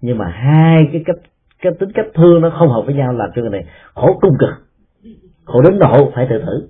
Nhưng 0.00 0.18
mà 0.18 0.28
hai 0.28 0.88
cái 0.92 1.02
cách 1.06 1.16
cái 1.62 1.72
tính 1.80 1.92
cách 1.94 2.06
thương 2.14 2.40
nó 2.40 2.50
không 2.58 2.68
hợp 2.68 2.82
với 2.86 2.94
nhau 2.94 3.12
làm 3.12 3.30
cho 3.34 3.42
người 3.42 3.50
này 3.50 3.64
khổ 3.94 4.18
cung 4.20 4.34
cực. 4.38 4.50
Khổ 5.44 5.62
đến 5.62 5.78
độ 5.78 6.10
phải 6.14 6.26
tự 6.30 6.42
thử 6.42 6.68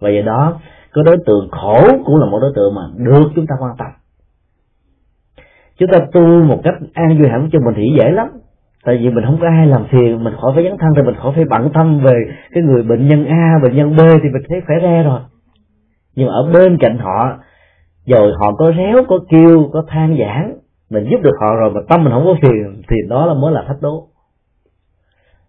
và 0.00 0.10
do 0.10 0.22
đó 0.22 0.60
cái 0.92 1.04
đối 1.04 1.16
tượng 1.26 1.48
khổ 1.50 1.88
cũng 2.04 2.20
là 2.20 2.26
một 2.26 2.38
đối 2.40 2.52
tượng 2.56 2.74
mà 2.74 2.82
được 2.96 3.30
chúng 3.34 3.46
ta 3.46 3.54
quan 3.60 3.76
tâm. 3.78 3.86
Chúng 5.78 5.88
ta 5.92 5.98
tu 6.12 6.44
một 6.44 6.60
cách 6.64 6.74
an 6.94 7.18
vui 7.18 7.28
hẳn 7.28 7.48
cho 7.52 7.58
mình 7.60 7.74
thì 7.76 7.82
dễ 7.98 8.10
lắm. 8.10 8.28
Tại 8.84 8.98
vì 9.02 9.10
mình 9.10 9.24
không 9.24 9.38
có 9.40 9.46
ai 9.46 9.66
làm 9.66 9.84
phiền, 9.90 10.24
mình 10.24 10.34
khỏi 10.40 10.52
phải 10.54 10.64
dấn 10.64 10.76
thân, 10.78 10.90
thì 10.96 11.02
mình 11.02 11.14
khỏi 11.14 11.32
phải 11.34 11.44
bận 11.44 11.70
tâm 11.74 12.00
về 12.00 12.14
cái 12.50 12.62
người 12.62 12.82
bệnh 12.82 13.08
nhân 13.08 13.24
a, 13.24 13.58
bệnh 13.62 13.76
nhân 13.76 13.96
b 13.96 14.00
thì 14.00 14.28
mình 14.32 14.42
thấy 14.48 14.60
khỏe 14.66 14.76
re 14.82 15.02
rồi. 15.02 15.20
Nhưng 16.14 16.26
mà 16.26 16.32
ở 16.32 16.50
bên 16.52 16.78
cạnh 16.80 16.98
họ 16.98 17.38
rồi 18.06 18.32
họ 18.38 18.52
có 18.58 18.72
réo 18.76 19.04
có 19.08 19.18
kêu 19.28 19.70
có 19.72 19.84
than 19.88 20.16
giảng. 20.18 20.58
Mình 20.90 21.08
giúp 21.10 21.18
được 21.22 21.34
họ 21.40 21.54
rồi 21.54 21.70
mà 21.70 21.80
tâm 21.88 22.04
mình 22.04 22.12
không 22.12 22.24
có 22.24 22.34
phiền 22.42 22.82
thì 22.88 22.96
đó 23.08 23.26
là 23.26 23.34
mới 23.34 23.52
là 23.52 23.64
thách 23.68 23.80
đố. 23.80 24.08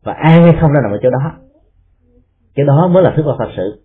Và 0.04 0.14
ai 0.14 0.42
hay 0.42 0.54
không 0.62 0.72
ra 0.72 0.80
nằm 0.84 0.92
ở 0.92 1.00
chỗ 1.04 1.10
đó? 1.10 1.32
Cái 2.56 2.66
đó 2.66 2.88
mới 2.88 3.04
là 3.04 3.14
thức 3.16 3.24
vào 3.26 3.36
thật 3.40 3.50
sự. 3.58 3.82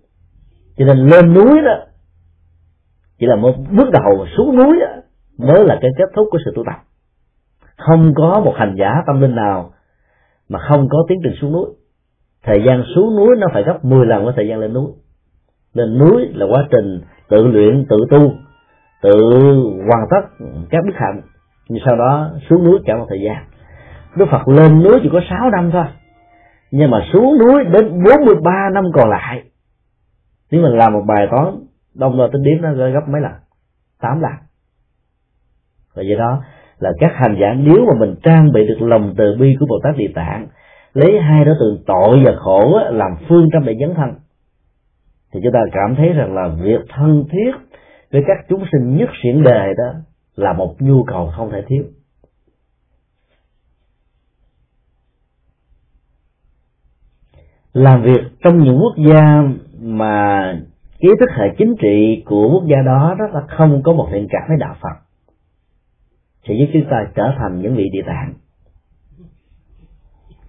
Cho 0.76 0.84
nên 0.84 0.98
lên 0.98 1.34
núi 1.34 1.60
đó 1.64 1.74
chỉ 3.18 3.26
là 3.26 3.36
một 3.36 3.54
bước 3.70 3.90
đầu 3.92 4.26
xuống 4.36 4.56
núi 4.56 4.78
đó, 4.80 5.02
mới 5.38 5.64
là 5.64 5.78
cái 5.82 5.90
kết 5.98 6.04
thúc 6.16 6.28
của 6.30 6.38
sự 6.44 6.52
tu 6.54 6.64
tập. 6.66 6.76
Không 7.76 8.12
có 8.16 8.40
một 8.44 8.52
hành 8.56 8.74
giả 8.78 9.02
tâm 9.06 9.20
linh 9.20 9.34
nào 9.34 9.72
mà 10.48 10.58
không 10.68 10.88
có 10.90 11.04
tiến 11.08 11.18
trình 11.24 11.32
xuống 11.40 11.52
núi. 11.52 11.66
Thời 12.42 12.62
gian 12.66 12.82
xuống 12.94 13.16
núi 13.16 13.36
nó 13.38 13.46
phải 13.52 13.62
gấp 13.62 13.84
10 13.84 14.06
lần 14.06 14.24
của 14.24 14.32
thời 14.36 14.48
gian 14.48 14.58
lên 14.58 14.72
núi. 14.72 14.92
Lên 15.74 15.98
núi 15.98 16.28
là 16.34 16.46
quá 16.50 16.66
trình 16.70 17.00
tự 17.28 17.46
luyện 17.46 17.86
tự 17.88 17.96
tu 18.10 18.32
tự 19.02 19.18
hoàn 19.88 20.06
tất 20.10 20.44
các 20.70 20.84
đức 20.84 20.92
hạnh, 20.94 21.20
nhưng 21.68 21.82
sau 21.86 21.96
đó 21.96 22.30
xuống 22.48 22.64
núi 22.64 22.78
cả 22.86 22.96
một 22.96 23.06
thời 23.08 23.20
gian. 23.20 23.44
Đức 24.16 24.26
Phật 24.30 24.48
lên 24.48 24.82
núi 24.82 25.00
chỉ 25.02 25.08
có 25.12 25.20
6 25.30 25.50
năm 25.50 25.70
thôi, 25.72 25.84
nhưng 26.70 26.90
mà 26.90 26.98
xuống 27.12 27.38
núi 27.38 27.64
đến 27.64 28.04
43 28.04 28.50
năm 28.74 28.84
còn 28.94 29.10
lại. 29.10 29.42
Nếu 30.50 30.62
mình 30.62 30.72
làm 30.72 30.92
một 30.92 31.02
bài 31.06 31.28
toán, 31.30 31.54
đông 31.94 32.18
đo 32.18 32.28
tính 32.32 32.42
điểm 32.42 32.62
nó 32.62 32.72
gấp 32.72 33.08
mấy 33.08 33.20
lần? 33.20 33.32
8 34.00 34.20
lần. 34.20 34.32
Và 35.94 36.02
do 36.02 36.16
đó 36.18 36.42
là 36.78 36.92
các 37.00 37.12
hành 37.14 37.36
giả 37.40 37.54
nếu 37.54 37.84
mà 37.86 37.92
mình 38.00 38.14
trang 38.22 38.52
bị 38.52 38.66
được 38.66 38.86
lòng 38.86 39.14
từ 39.16 39.36
bi 39.40 39.56
của 39.60 39.66
Bồ 39.66 39.80
Tát 39.82 39.96
Địa 39.96 40.12
Tạng, 40.14 40.46
lấy 40.92 41.20
hai 41.20 41.44
đối 41.44 41.54
tượng 41.60 41.82
tội 41.86 42.22
và 42.24 42.32
khổ 42.36 42.80
làm 42.90 43.10
phương 43.28 43.48
trong 43.52 43.64
để 43.64 43.76
dấn 43.80 43.94
thân, 43.94 44.14
thì 45.32 45.40
chúng 45.42 45.52
ta 45.52 45.60
cảm 45.72 45.94
thấy 45.96 46.12
rằng 46.12 46.34
là 46.34 46.48
việc 46.62 46.80
thân 46.94 47.24
thiết 47.30 47.50
với 48.12 48.22
các 48.26 48.46
chúng 48.48 48.64
sinh 48.72 48.96
nhất 48.96 49.08
xiển 49.22 49.42
đề 49.42 49.74
đó 49.78 50.00
là 50.34 50.52
một 50.52 50.76
nhu 50.78 51.04
cầu 51.04 51.32
không 51.36 51.50
thể 51.50 51.64
thiếu. 51.68 51.84
Làm 57.72 58.02
việc 58.02 58.20
trong 58.44 58.64
những 58.64 58.78
quốc 58.78 58.94
gia 59.08 59.42
mà 59.80 60.52
ý 60.98 61.08
thức 61.20 61.28
hệ 61.36 61.54
chính 61.58 61.74
trị 61.80 62.22
của 62.26 62.48
quốc 62.52 62.64
gia 62.70 62.82
đó 62.82 63.14
rất 63.18 63.30
là 63.32 63.40
không 63.48 63.82
có 63.82 63.92
một 63.92 64.08
thiện 64.12 64.26
cảm 64.30 64.42
với 64.48 64.56
đạo 64.56 64.76
Phật 64.80 65.10
sẽ 66.48 66.54
giúp 66.54 66.66
chúng 66.72 66.90
ta 66.90 67.10
trở 67.14 67.34
thành 67.38 67.60
những 67.62 67.76
vị 67.76 67.84
địa 67.92 68.02
tạng. 68.06 68.34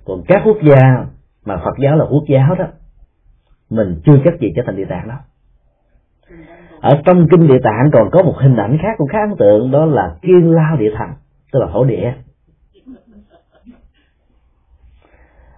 Còn 0.06 0.24
các 0.28 0.42
quốc 0.46 0.58
gia 0.70 1.06
mà 1.46 1.58
Phật 1.58 1.76
giáo 1.84 1.98
là 1.98 2.06
quốc 2.10 2.24
giáo 2.30 2.56
đó, 2.56 2.66
mình 3.70 4.02
chưa 4.06 4.18
chắc 4.26 4.40
gì 4.40 4.48
trở 4.56 4.62
thành 4.66 4.76
địa 4.76 4.86
tạng 4.90 5.08
đâu 5.08 5.18
ở 6.82 7.02
trong 7.06 7.28
kinh 7.32 7.48
địa 7.48 7.60
tạng 7.64 7.90
còn 7.94 8.10
có 8.12 8.24
một 8.24 8.36
hình 8.38 8.56
ảnh 8.56 8.78
khác 8.82 8.96
cũng 8.98 9.08
khá 9.08 9.20
ấn 9.30 9.38
tượng, 9.38 9.72
đó 9.72 9.86
là 9.86 10.16
kiên 10.22 10.52
lao 10.52 10.78
địa 10.78 10.92
thần, 10.98 11.10
tức 11.52 11.60
là 11.60 11.68
thổ 11.74 11.84
địa. 11.84 12.14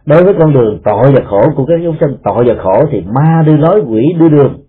Đối 0.06 0.24
với 0.24 0.34
con 0.40 0.54
đường 0.54 0.82
tội 0.84 1.12
và 1.12 1.26
khổ 1.30 1.42
của 1.56 1.66
các 1.66 1.76
chúng 1.84 1.98
sinh 2.00 2.18
tội 2.24 2.46
và 2.48 2.64
khổ 2.64 2.86
thì 2.92 3.02
ma 3.02 3.44
đưa 3.46 3.58
lối 3.58 3.84
quỷ 3.88 4.14
đưa 4.20 4.30
đường. 4.30 4.60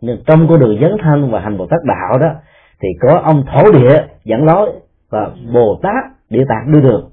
Nhưng 0.00 0.22
trong 0.26 0.48
con 0.48 0.60
đường 0.60 0.78
dấn 0.80 0.96
thân 1.02 1.30
và 1.30 1.40
hành 1.40 1.58
bồ 1.58 1.66
tát 1.66 1.80
đạo 1.84 2.18
đó, 2.18 2.34
thì 2.80 2.88
có 3.00 3.20
ông 3.24 3.44
thổ 3.52 3.72
địa 3.72 4.06
dẫn 4.24 4.44
lối 4.44 4.72
và 5.10 5.30
bồ 5.54 5.80
tát 5.82 6.04
địa 6.30 6.44
tạng 6.48 6.72
đưa 6.72 6.80
đường. 6.80 7.10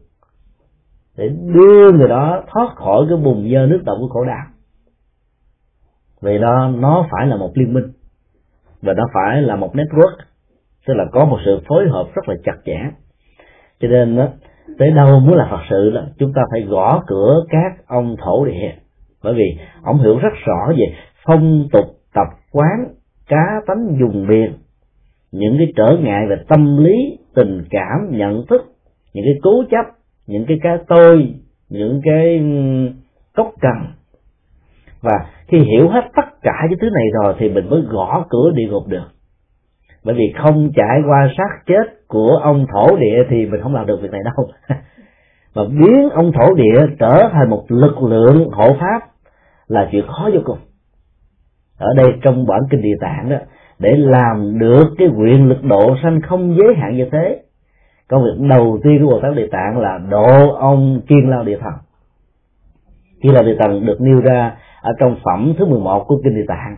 Để 1.17 1.29
đưa 1.29 1.91
người 1.91 2.07
đó 2.07 2.43
thoát 2.47 2.75
khỏi 2.75 3.05
cái 3.09 3.17
bùn 3.17 3.49
dơ 3.53 3.67
nước 3.67 3.81
động 3.85 3.97
của 3.99 4.07
khổ 4.07 4.25
đạo 4.25 4.45
vì 6.21 6.37
đó, 6.37 6.71
nó 6.75 7.07
phải 7.11 7.27
là 7.27 7.35
một 7.35 7.51
liên 7.55 7.73
minh 7.73 7.91
và 8.85 8.93
nó 8.93 9.03
phải 9.13 9.41
là 9.41 9.55
một 9.55 9.75
network 9.75 10.17
tức 10.87 10.93
là 10.93 11.05
có 11.11 11.25
một 11.25 11.37
sự 11.45 11.59
phối 11.67 11.89
hợp 11.89 12.07
rất 12.15 12.29
là 12.29 12.35
chặt 12.43 12.57
chẽ. 12.65 12.79
Cho 13.79 13.87
nên 13.87 14.15
đó, 14.15 14.27
tới 14.77 14.91
đâu 14.91 15.19
muốn 15.19 15.35
là 15.35 15.47
phật 15.51 15.61
sự 15.69 15.91
đó 15.95 16.01
chúng 16.17 16.33
ta 16.33 16.41
phải 16.51 16.61
gõ 16.61 17.03
cửa 17.07 17.43
các 17.49 17.87
ông 17.87 18.15
thổ 18.19 18.45
địa 18.45 18.71
bởi 19.23 19.33
vì 19.33 19.57
ông 19.83 19.97
hiểu 19.97 20.19
rất 20.19 20.33
rõ 20.45 20.73
về 20.77 20.85
phong 21.25 21.67
tục 21.71 21.85
tập 22.13 22.27
quán 22.51 22.87
cá 23.27 23.61
tánh 23.67 23.97
dùng 23.99 24.27
miền. 24.27 24.53
Những 25.31 25.55
cái 25.57 25.73
trở 25.75 25.97
ngại 26.01 26.25
về 26.29 26.35
tâm 26.47 26.77
lý 26.77 27.17
tình 27.35 27.63
cảm 27.69 28.09
nhận 28.11 28.45
thức 28.49 28.61
những 29.13 29.25
cái 29.25 29.33
cố 29.41 29.63
chấp 29.71 29.85
những 30.27 30.45
cái 30.47 30.57
cái 30.63 30.77
tôi 30.87 31.33
những 31.69 32.01
cái 32.03 32.43
cốc 33.35 33.51
cần 33.61 33.85
và 35.05 35.25
khi 35.47 35.59
hiểu 35.59 35.89
hết 35.89 36.01
tất 36.15 36.41
cả 36.41 36.67
những 36.69 36.79
thứ 36.79 36.89
này 36.89 37.05
rồi 37.13 37.35
thì 37.39 37.49
mình 37.49 37.69
mới 37.69 37.81
gõ 37.87 38.25
cửa 38.29 38.51
địa 38.55 38.67
ngục 38.69 38.87
được. 38.87 39.07
Bởi 40.03 40.15
vì 40.15 40.33
không 40.37 40.71
trải 40.75 41.01
qua 41.07 41.29
xác 41.37 41.65
chết 41.65 42.07
của 42.07 42.39
ông 42.43 42.65
thổ 42.73 42.97
địa 42.97 43.23
thì 43.29 43.45
mình 43.45 43.61
không 43.61 43.75
làm 43.75 43.85
được 43.85 43.99
việc 44.01 44.11
này 44.11 44.21
đâu. 44.23 44.49
Mà 45.55 45.63
biến 45.79 46.09
ông 46.09 46.31
thổ 46.31 46.53
địa 46.53 46.85
trở 46.99 47.29
thành 47.31 47.49
một 47.49 47.65
lực 47.69 48.03
lượng 48.03 48.49
hộ 48.51 48.75
pháp 48.79 48.99
là 49.67 49.89
chuyện 49.91 50.07
khó 50.07 50.29
vô 50.33 50.39
cùng. 50.45 50.57
Ở 51.77 51.93
đây 51.95 52.05
trong 52.21 52.45
bản 52.47 52.61
kinh 52.69 52.81
địa 52.81 52.97
tạng 53.01 53.29
đó, 53.29 53.37
để 53.79 53.93
làm 53.97 54.59
được 54.59 54.83
cái 54.97 55.07
quyền 55.07 55.47
lực 55.47 55.63
độ 55.63 55.95
sanh 56.03 56.21
không 56.21 56.57
giới 56.57 56.75
hạn 56.75 56.97
như 56.97 57.09
thế, 57.11 57.41
công 58.07 58.23
việc 58.23 58.47
đầu 58.49 58.79
tiên 58.83 59.05
của 59.05 59.11
bồ 59.11 59.19
tát 59.19 59.35
địa 59.35 59.47
tạng 59.51 59.77
là 59.77 59.99
độ 60.09 60.51
ông 60.51 61.01
kiên 61.07 61.29
lao 61.29 61.43
địa 61.43 61.57
thần. 61.61 61.73
Kiên 63.21 63.33
lao 63.33 63.43
địa 63.43 63.55
thần 63.59 63.85
được 63.85 64.01
nêu 64.01 64.19
ra 64.19 64.57
ở 64.85 64.93
trong 64.99 65.17
phẩm 65.23 65.53
thứ 65.57 65.65
11 65.65 66.05
của 66.07 66.21
kinh 66.23 66.35
địa 66.35 66.45
tạng 66.47 66.77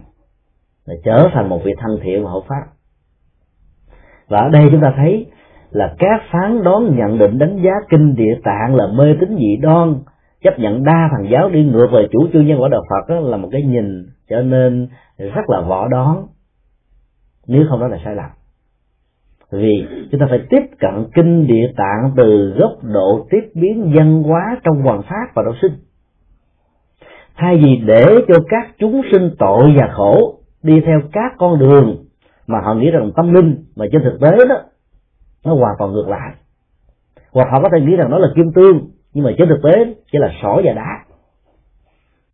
để 0.87 0.93
trở 1.03 1.29
thành 1.33 1.49
một 1.49 1.61
vị 1.63 1.73
thân 1.77 1.99
thiện 2.03 2.23
và 2.23 2.29
hộ 2.29 2.43
pháp. 2.47 2.63
Và 4.27 4.39
ở 4.39 4.49
đây 4.49 4.67
chúng 4.71 4.81
ta 4.81 4.93
thấy 4.97 5.25
là 5.71 5.95
các 5.99 6.21
phán 6.31 6.63
đoán, 6.63 6.95
nhận 6.95 7.17
định, 7.17 7.37
đánh 7.37 7.59
giá 7.63 7.71
kinh 7.89 8.15
địa 8.15 8.39
tạng 8.43 8.75
là 8.75 8.87
mê 8.87 9.15
tín 9.19 9.35
dị 9.39 9.57
đoan, 9.61 9.95
chấp 10.43 10.59
nhận 10.59 10.83
đa 10.83 11.09
thần 11.11 11.31
giáo 11.31 11.49
đi 11.49 11.63
ngược 11.63 11.87
về 11.91 12.07
chủ 12.11 12.27
trương 12.33 12.47
nhân 12.47 12.61
quả 12.61 12.69
đạo 12.71 12.83
Phật 12.89 13.13
đó 13.13 13.19
là 13.19 13.37
một 13.37 13.49
cái 13.51 13.61
nhìn 13.61 14.05
cho 14.29 14.41
nên 14.41 14.87
rất 15.17 15.49
là 15.49 15.61
võ 15.61 15.87
đoán. 15.87 16.27
Nếu 17.47 17.63
không 17.69 17.79
đó 17.79 17.87
là 17.87 17.97
sai 18.05 18.15
lầm. 18.15 18.29
Vì 19.51 19.85
chúng 20.11 20.19
ta 20.19 20.27
phải 20.29 20.39
tiếp 20.49 20.61
cận 20.79 21.05
kinh 21.15 21.47
địa 21.47 21.73
tạng 21.77 22.11
từ 22.17 22.55
góc 22.59 22.83
độ 22.83 23.27
tiếp 23.29 23.51
biến 23.53 23.91
văn 23.95 24.23
hóa 24.23 24.59
trong 24.63 24.81
hoàng 24.81 25.01
pháp 25.01 25.25
và 25.35 25.43
đạo 25.43 25.53
sinh 25.61 25.71
thay 27.37 27.57
vì 27.57 27.81
để 27.85 28.05
cho 28.27 28.35
các 28.49 28.71
chúng 28.79 29.01
sinh 29.11 29.35
tội 29.39 29.73
và 29.77 29.87
khổ 29.93 30.39
đi 30.63 30.81
theo 30.85 31.01
các 31.11 31.33
con 31.37 31.59
đường 31.59 32.03
mà 32.47 32.59
họ 32.63 32.73
nghĩ 32.73 32.91
rằng 32.91 33.11
tâm 33.15 33.33
linh, 33.33 33.63
mà 33.75 33.85
trên 33.91 34.01
thực 34.03 34.19
tế 34.21 34.45
đó, 34.49 34.55
nó 35.45 35.53
hoàn 35.53 35.75
toàn 35.79 35.91
ngược 35.91 36.07
lại. 36.09 36.31
Hoặc 37.31 37.47
họ 37.51 37.61
có 37.61 37.69
thể 37.73 37.81
nghĩ 37.81 37.95
rằng 37.95 38.09
nó 38.09 38.17
là 38.17 38.27
kim 38.35 38.51
tương, 38.55 38.89
nhưng 39.13 39.25
mà 39.25 39.31
trên 39.37 39.49
thực 39.49 39.59
tế 39.63 39.93
chỉ 40.11 40.19
là 40.19 40.29
sỏi 40.41 40.61
và 40.65 40.73
đá. 40.73 40.99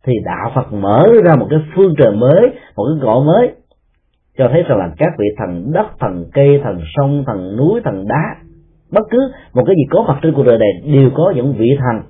Thì 0.04 0.12
đạo 0.24 0.52
Phật 0.54 0.72
mở 0.72 1.06
ra 1.24 1.36
một 1.36 1.46
cái 1.50 1.58
phương 1.74 1.94
trời 1.98 2.16
mới, 2.16 2.50
một 2.76 2.84
cái 2.88 3.06
gọi 3.06 3.24
mới, 3.24 3.54
cho 4.38 4.48
thấy 4.52 4.62
rằng 4.62 4.78
là 4.78 4.90
các 4.98 5.12
vị 5.18 5.26
thần 5.38 5.72
đất, 5.72 5.86
thần 6.00 6.24
cây, 6.32 6.60
thần 6.64 6.80
sông, 6.96 7.24
thần 7.26 7.56
núi, 7.56 7.80
thần 7.84 8.08
đá, 8.08 8.36
bất 8.92 9.02
cứ 9.10 9.18
một 9.54 9.62
cái 9.66 9.76
gì 9.76 9.82
có 9.90 10.04
mặt 10.08 10.18
trên 10.22 10.34
cuộc 10.34 10.42
đời 10.42 10.58
này 10.58 10.70
đều 10.84 11.10
có 11.14 11.32
những 11.36 11.54
vị 11.58 11.76
thần 11.78 12.02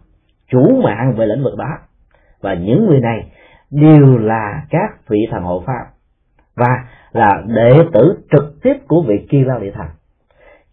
chủ 0.50 0.80
mạng 0.82 1.14
về 1.16 1.26
lĩnh 1.26 1.44
vực 1.44 1.58
đó 1.58 1.70
và 2.44 2.54
những 2.54 2.86
người 2.86 3.00
này 3.00 3.26
đều 3.70 4.18
là 4.18 4.62
các 4.70 5.08
vị 5.08 5.18
thần 5.30 5.42
hộ 5.42 5.62
pháp. 5.66 5.84
Và 6.56 6.84
là 7.12 7.42
đệ 7.46 7.72
tử 7.92 8.18
trực 8.32 8.62
tiếp 8.62 8.74
của 8.88 9.02
vị 9.08 9.26
kiên 9.30 9.46
lao 9.46 9.60
địa 9.60 9.72
thần. 9.74 9.86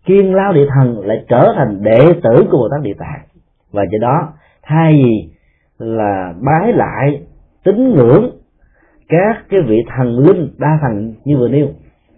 Kiên 0.06 0.36
lao 0.36 0.54
địa 0.54 0.68
thần 0.76 1.00
lại 1.00 1.26
trở 1.30 1.54
thành 1.56 1.84
đệ 1.84 2.00
tử 2.24 2.46
của 2.52 2.58
bồ 2.58 2.70
tát 2.72 2.82
địa 2.82 2.94
tạng. 2.98 3.22
Và 3.72 3.84
do 3.92 3.98
đó, 4.02 4.34
thay 4.64 4.94
vì 4.94 5.30
là 5.80 6.34
bái 6.42 6.74
lại, 6.74 7.22
tín 7.64 7.90
ngưỡng 7.96 8.32
các 9.10 9.44
cái 9.50 9.62
vị 9.62 9.78
thần 9.98 10.20
linh 10.20 10.54
đa 10.58 10.80
thần 10.82 11.14
như 11.26 11.38
vừa 11.38 11.50
nêu, 11.50 11.68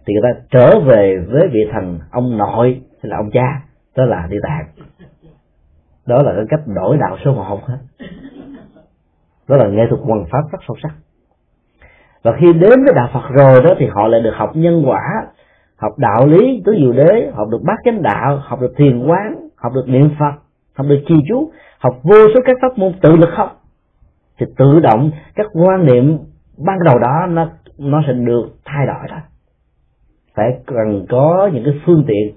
thì 0.05 0.13
người 0.13 0.21
ta 0.23 0.41
trở 0.51 0.79
về 0.79 1.25
với 1.31 1.47
vị 1.47 1.67
thần 1.71 1.99
ông 2.11 2.37
nội 2.37 2.81
hay 3.03 3.09
là 3.09 3.17
ông 3.17 3.29
cha, 3.33 3.61
đó 3.97 4.05
là 4.05 4.27
địa 4.29 4.39
tạng. 4.43 4.65
Đó 6.07 6.21
là 6.21 6.33
cái 6.35 6.45
cách 6.49 6.67
đổi 6.75 6.97
đạo 6.97 7.17
số 7.25 7.33
một 7.33 7.59
hết 7.65 7.77
đó 9.47 9.55
là 9.55 9.67
nghệ 9.67 9.83
thuật 9.89 10.01
hoàn 10.01 10.25
pháp 10.31 10.41
rất 10.51 10.59
sâu 10.67 10.75
sắc. 10.83 10.91
Và 12.23 12.31
khi 12.39 12.53
đến 12.53 12.83
với 12.83 12.93
đạo 12.95 13.09
Phật 13.13 13.29
rồi 13.29 13.63
đó 13.63 13.69
thì 13.79 13.85
họ 13.85 14.07
lại 14.07 14.21
được 14.21 14.33
học 14.35 14.51
nhân 14.53 14.83
quả, 14.85 15.01
học 15.77 15.93
đạo 15.97 16.27
lý 16.27 16.61
tứ 16.65 16.73
diệu 16.79 16.93
đế, 16.93 17.31
học 17.33 17.47
được 17.51 17.61
bát 17.63 17.77
chánh 17.85 18.01
đạo, 18.01 18.41
học 18.43 18.61
được 18.61 18.73
thiền 18.77 19.07
quán, 19.07 19.49
học 19.55 19.73
được 19.75 19.85
niệm 19.87 20.09
Phật, 20.19 20.33
học 20.75 20.87
được 20.89 20.99
trì 21.07 21.15
chú, 21.29 21.51
học 21.79 21.99
vô 22.03 22.27
số 22.33 22.39
các 22.45 22.57
pháp 22.61 22.77
môn 22.77 22.93
tự 23.01 23.15
lực 23.15 23.29
học. 23.33 23.61
Thì 24.39 24.45
tự 24.57 24.79
động 24.79 25.11
các 25.35 25.47
quan 25.53 25.85
niệm 25.85 26.17
ban 26.57 26.77
đầu 26.85 26.99
đó 26.99 27.25
nó 27.29 27.49
nó 27.77 28.03
sẽ 28.07 28.13
được 28.13 28.45
thay 28.65 28.85
đổi 28.85 29.07
đó 29.09 29.17
phải 30.35 30.59
cần 30.65 31.05
có 31.09 31.49
những 31.53 31.63
cái 31.63 31.73
phương 31.85 32.03
tiện 32.07 32.35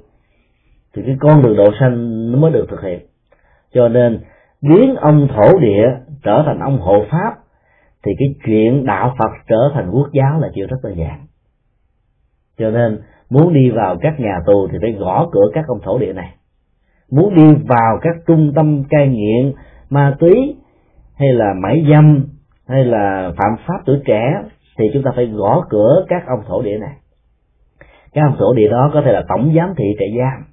thì 0.95 1.03
cái 1.07 1.17
con 1.21 1.43
đường 1.43 1.57
độ 1.57 1.71
sanh 1.81 2.33
nó 2.33 2.39
mới 2.39 2.51
được 2.51 2.67
thực 2.71 2.83
hiện. 2.83 3.01
Cho 3.75 3.89
nên 3.89 4.21
biến 4.63 4.97
ông 4.97 5.29
thổ 5.35 5.59
địa 5.59 5.87
trở 6.23 6.43
thành 6.47 6.61
ông 6.61 6.81
hộ 6.81 7.05
pháp, 7.11 7.35
thì 8.05 8.13
cái 8.19 8.29
chuyện 8.45 8.87
đạo 8.87 9.15
phật 9.19 9.31
trở 9.49 9.71
thành 9.75 9.91
quốc 9.91 10.09
giáo 10.13 10.41
là 10.41 10.49
chuyện 10.55 10.67
rất 10.67 10.77
đơn 10.83 10.97
giản. 10.97 11.27
Cho 12.59 12.71
nên, 12.71 13.01
muốn 13.31 13.55
đi 13.55 13.71
vào 13.71 13.97
các 14.01 14.21
nhà 14.21 14.39
tù 14.47 14.69
thì 14.73 14.79
phải 14.81 14.93
gõ 14.93 15.29
cửa 15.33 15.51
các 15.55 15.65
ông 15.69 15.81
thổ 15.83 15.99
địa 15.99 16.13
này. 16.13 16.35
Muốn 17.11 17.35
đi 17.35 17.55
vào 17.69 17.99
các 18.03 18.17
trung 18.27 18.53
tâm 18.55 18.85
cai 18.91 19.09
nghiện, 19.09 19.53
ma 19.91 20.17
túy, 20.19 20.57
hay 21.19 21.33
là 21.33 21.55
mãi 21.63 21.87
dâm, 21.91 22.27
hay 22.69 22.85
là 22.85 23.33
phạm 23.37 23.57
pháp 23.67 23.79
tuổi 23.87 24.01
trẻ, 24.05 24.43
thì 24.79 24.85
chúng 24.95 25.03
ta 25.03 25.11
phải 25.17 25.27
gõ 25.27 25.67
cửa 25.71 26.05
các 26.09 26.27
ông 26.27 26.41
thổ 26.47 26.63
địa 26.63 26.79
này. 26.79 26.95
Các 28.13 28.23
ông 28.27 28.37
thổ 28.39 28.55
địa 28.55 28.69
đó 28.69 28.91
có 28.95 29.03
thể 29.05 29.13
là 29.13 29.23
tổng 29.29 29.53
giám 29.57 29.75
thị 29.77 29.85
trại 29.99 30.09
giam, 30.19 30.45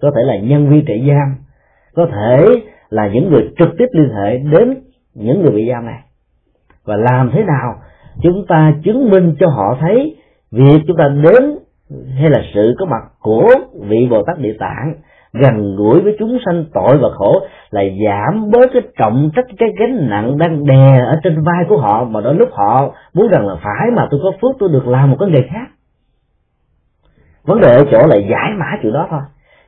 có 0.00 0.10
thể 0.16 0.22
là 0.24 0.36
nhân 0.38 0.70
viên 0.70 0.84
trại 0.86 1.04
giam, 1.08 1.36
có 1.94 2.06
thể 2.06 2.46
là 2.90 3.08
những 3.08 3.30
người 3.30 3.50
trực 3.58 3.68
tiếp 3.78 3.86
liên 3.92 4.10
hệ 4.14 4.38
đến 4.38 4.74
những 5.14 5.42
người 5.42 5.52
bị 5.52 5.68
giam 5.72 5.86
này. 5.86 6.00
Và 6.84 6.96
làm 6.96 7.30
thế 7.34 7.44
nào 7.44 7.74
chúng 8.22 8.46
ta 8.48 8.74
chứng 8.84 9.10
minh 9.10 9.34
cho 9.40 9.48
họ 9.48 9.76
thấy 9.80 10.16
việc 10.50 10.78
chúng 10.86 10.96
ta 10.96 11.08
đến 11.08 11.58
hay 12.20 12.30
là 12.30 12.42
sự 12.54 12.74
có 12.78 12.86
mặt 12.86 13.02
của 13.20 13.48
vị 13.88 14.06
bồ 14.10 14.22
tát 14.22 14.38
địa 14.38 14.56
tạng 14.58 14.94
gần 15.32 15.76
gũi 15.76 16.00
với 16.00 16.16
chúng 16.18 16.38
sanh 16.46 16.64
tội 16.74 16.98
và 16.98 17.08
khổ 17.14 17.40
là 17.70 17.82
giảm 18.06 18.50
bớt 18.50 18.70
cái 18.72 18.82
trọng 18.98 19.30
trách, 19.36 19.46
cái 19.58 19.68
gánh 19.78 20.08
nặng 20.10 20.38
đang 20.38 20.66
đè 20.66 20.98
ở 20.98 21.20
trên 21.22 21.44
vai 21.44 21.64
của 21.68 21.76
họ 21.76 22.04
mà 22.04 22.20
đôi 22.20 22.34
lúc 22.34 22.48
họ 22.52 22.94
muốn 23.14 23.28
rằng 23.28 23.46
là 23.46 23.54
phải 23.54 23.90
mà 23.96 24.08
tôi 24.10 24.20
có 24.22 24.32
phước, 24.42 24.56
tôi 24.58 24.68
được 24.72 24.88
làm 24.88 25.10
một 25.10 25.16
cái 25.20 25.28
nghề 25.28 25.48
khác. 25.50 25.66
Vấn 27.44 27.60
đề 27.60 27.68
ở 27.68 27.84
chỗ 27.90 28.06
là 28.06 28.16
giải 28.16 28.50
mã 28.58 28.66
chuyện 28.82 28.92
đó 28.92 29.06
thôi. 29.10 29.20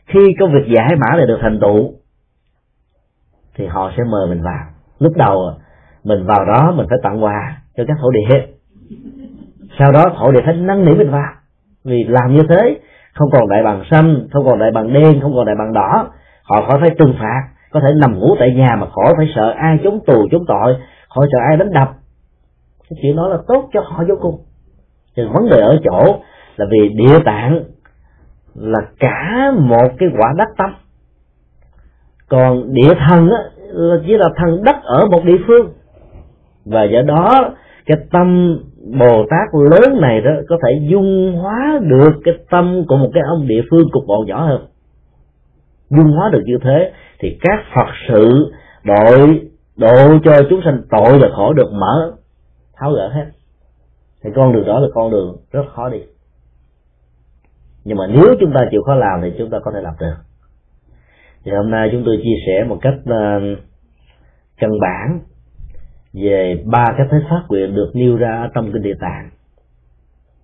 Khi 0.06 0.34
công 0.40 0.52
việc 0.52 0.74
giải 0.76 0.88
mã 0.96 1.16
này 1.16 1.26
được 1.26 1.38
thành 1.42 1.60
tựu 1.60 1.92
thì 3.54 3.66
họ 3.66 3.92
sẽ 3.96 4.04
mời 4.04 4.26
mình 4.28 4.42
vào. 4.42 4.64
Lúc 4.98 5.12
đầu, 5.16 5.52
mình 6.04 6.26
vào 6.26 6.44
đó, 6.44 6.72
mình 6.76 6.86
phải 6.90 6.98
tặng 7.02 7.24
quà 7.24 7.62
cho 7.76 7.84
các 7.88 7.96
thổ 8.00 8.10
địa 8.10 8.46
sau 9.78 9.92
đó, 9.92 10.04
thổ 10.16 10.32
địa 10.32 10.40
phải 10.44 10.54
năn 10.54 10.84
nỉ 10.84 10.94
mình 10.94 11.10
vào. 11.10 11.32
Vì 11.84 12.04
làm 12.04 12.34
như 12.34 12.42
thế, 12.48 12.80
không 13.14 13.30
còn 13.32 13.48
đại 13.48 13.62
bằng 13.62 13.82
xanh, 13.90 14.28
không 14.32 14.46
còn 14.46 14.58
đại 14.58 14.70
bằng 14.70 14.92
đen, 14.92 15.20
không 15.22 15.34
còn 15.34 15.46
đại 15.46 15.56
bằng 15.58 15.72
đỏ. 15.72 16.08
Họ 16.42 16.66
khỏi 16.68 16.78
phải 16.80 16.90
trừng 16.98 17.14
phạt, 17.18 17.48
có 17.72 17.80
thể 17.80 17.88
nằm 18.00 18.18
ngủ 18.18 18.36
tại 18.38 18.54
nhà 18.54 18.76
mà 18.76 18.86
khỏi 18.86 19.14
phải 19.16 19.26
sợ 19.34 19.54
ai 19.56 19.78
chống 19.84 20.00
tù, 20.06 20.28
chống 20.30 20.44
tội, 20.48 20.76
khỏi 21.08 21.28
sợ 21.32 21.38
ai 21.48 21.56
đánh 21.56 21.72
đập. 21.72 21.88
Cái 22.90 22.98
chuyện 23.02 23.16
đó 23.16 23.28
là 23.28 23.36
tốt 23.48 23.68
cho 23.72 23.80
họ 23.80 24.04
vô 24.08 24.14
cùng. 24.20 24.40
Thì 25.16 25.22
vấn 25.34 25.48
đề 25.50 25.60
ở 25.60 25.78
chỗ 25.84 26.20
là 26.56 26.66
vì 26.70 26.88
địa 26.88 27.18
tạng 27.24 27.64
là 28.54 28.80
cả 28.98 29.52
một 29.56 29.88
cái 29.98 30.08
quả 30.18 30.34
đất 30.36 30.48
tâm 30.56 30.74
còn 32.30 32.74
địa 32.74 32.94
thần 33.08 33.28
á, 33.30 33.38
chỉ 34.06 34.16
là 34.16 34.28
thần 34.36 34.64
đất 34.64 34.76
ở 34.82 35.06
một 35.10 35.24
địa 35.24 35.38
phương. 35.46 35.72
Và 36.64 36.84
do 36.84 37.02
đó, 37.02 37.54
cái 37.86 37.98
tâm 38.12 38.58
bồ 38.98 39.26
tát 39.30 39.48
lớn 39.70 40.00
này 40.00 40.20
đó, 40.20 40.30
có 40.48 40.56
thể 40.62 40.80
dung 40.90 41.38
hóa 41.40 41.80
được 41.82 42.20
cái 42.24 42.34
tâm 42.50 42.84
của 42.88 42.96
một 42.96 43.10
cái 43.14 43.22
ông 43.26 43.46
địa 43.46 43.62
phương 43.70 43.90
cục 43.92 44.04
bộ 44.06 44.24
nhỏ 44.26 44.46
hơn. 44.46 44.66
Dung 45.90 46.12
hóa 46.12 46.30
được 46.32 46.42
như 46.44 46.58
thế, 46.62 46.92
thì 47.18 47.38
các 47.40 47.58
phật 47.74 47.88
sự 48.08 48.52
đội, 48.84 49.50
độ 49.76 50.18
cho 50.24 50.32
chúng 50.50 50.60
sanh 50.64 50.82
tội 50.90 51.18
và 51.18 51.28
khổ 51.36 51.52
được 51.52 51.72
mở, 51.72 52.12
tháo 52.76 52.92
gỡ 52.92 53.08
hết. 53.14 53.26
Thì 54.24 54.30
con 54.36 54.52
đường 54.52 54.66
đó 54.66 54.80
là 54.80 54.88
con 54.94 55.10
đường 55.10 55.36
rất 55.52 55.64
khó 55.74 55.88
đi. 55.88 55.98
Nhưng 57.84 57.98
mà 57.98 58.06
nếu 58.06 58.34
chúng 58.40 58.52
ta 58.54 58.60
chịu 58.70 58.82
khó 58.82 58.94
làm 58.94 59.20
thì 59.22 59.32
chúng 59.38 59.50
ta 59.50 59.58
có 59.64 59.70
thể 59.74 59.80
làm 59.80 59.94
được 60.00 60.14
thì 61.44 61.52
hôm 61.52 61.70
nay 61.70 61.88
chúng 61.92 62.02
tôi 62.06 62.16
chia 62.22 62.36
sẻ 62.46 62.64
một 62.64 62.78
cách 62.80 62.94
uh, 62.94 63.58
căn 64.56 64.70
bản 64.80 65.20
về 66.12 66.62
ba 66.64 66.94
cái 66.96 67.06
thế 67.10 67.18
phát 67.30 67.42
nguyện 67.48 67.74
được 67.74 67.90
nêu 67.94 68.16
ra 68.16 68.50
trong 68.54 68.72
kinh 68.72 68.82
địa 68.82 68.96
tạng 69.00 69.30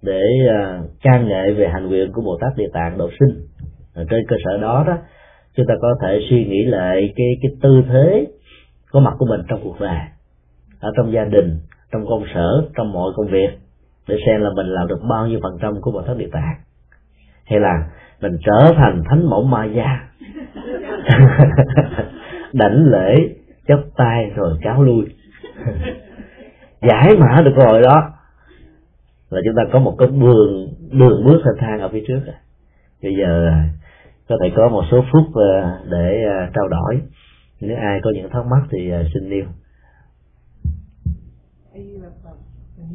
để 0.03 0.23
uh, 0.47 0.91
ca 1.03 1.19
ngợi 1.19 1.55
về 1.55 1.69
hành 1.73 1.89
nguyện 1.89 2.13
của 2.13 2.23
bồ 2.23 2.39
tát 2.41 2.57
địa 2.57 2.69
tạng 2.73 2.99
độ 2.99 3.11
sinh. 3.21 3.47
Ở 3.95 4.05
trên 4.11 4.27
cơ 4.29 4.37
sở 4.45 4.59
đó 4.59 4.85
đó 4.87 4.99
chúng 5.57 5.67
ta 5.67 5.75
có 5.83 5.95
thể 6.03 6.21
suy 6.31 6.45
nghĩ 6.45 6.65
lại 6.65 7.13
cái 7.17 7.27
cái 7.43 7.53
tư 7.63 7.83
thế 7.89 8.27
có 8.91 9.01
mặt 9.01 9.15
của 9.19 9.27
mình 9.27 9.41
trong 9.49 9.61
cuộc 9.65 9.81
đời 9.81 9.99
ở 10.81 10.93
trong 10.97 11.13
gia 11.13 11.25
đình 11.25 11.59
trong 11.93 12.07
công 12.09 12.25
sở 12.35 12.69
trong 12.77 12.93
mọi 12.93 13.13
công 13.17 13.27
việc 13.27 13.51
để 14.09 14.17
xem 14.27 14.41
là 14.41 14.51
mình 14.57 14.67
làm 14.67 14.89
được 14.89 15.01
bao 15.11 15.27
nhiêu 15.27 15.41
phần 15.43 15.59
trăm 15.63 15.81
của 15.81 15.91
bồ 15.93 16.03
tát 16.03 16.17
địa 16.17 16.29
tạng. 16.33 16.55
Hay 17.45 17.61
là 17.61 17.91
mình 18.21 18.37
trở 18.45 18.73
thành 18.77 19.03
thánh 19.11 19.31
mẫu 19.31 19.43
ma 19.43 19.65
gia. 19.65 20.09
đảnh 22.53 22.87
lễ, 22.91 23.15
chắp 23.69 23.79
tay 23.97 24.31
rồi 24.37 24.59
cáo 24.63 24.83
lui. 24.83 25.05
Giải 26.89 27.17
mã 27.19 27.43
được 27.45 27.55
rồi 27.57 27.83
đó. 27.83 28.13
Là 29.31 29.41
chúng 29.45 29.55
ta 29.57 29.63
có 29.73 29.79
một 29.79 29.97
cái 29.99 30.09
đường 30.09 30.69
đường 30.91 31.25
bước 31.25 31.41
thanh 31.45 31.57
thang 31.59 31.81
ở 31.81 31.89
phía 31.93 32.05
trước 32.09 32.21
à. 32.27 32.39
bây 33.03 33.13
giờ 33.21 33.49
à, 33.49 33.69
có 34.29 34.37
thể 34.43 34.53
có 34.57 34.69
một 34.69 34.85
số 34.91 35.05
phút 35.13 35.25
à, 35.35 35.79
để 35.91 36.25
trao 36.55 36.69
đổi. 36.69 37.01
Nếu 37.61 37.77
ai 37.77 38.01
có 38.03 38.11
những 38.15 38.31
thắc 38.31 38.47
mắc 38.47 38.63
thì 38.71 38.93
xin 39.15 39.31
nêu. 39.31 39.45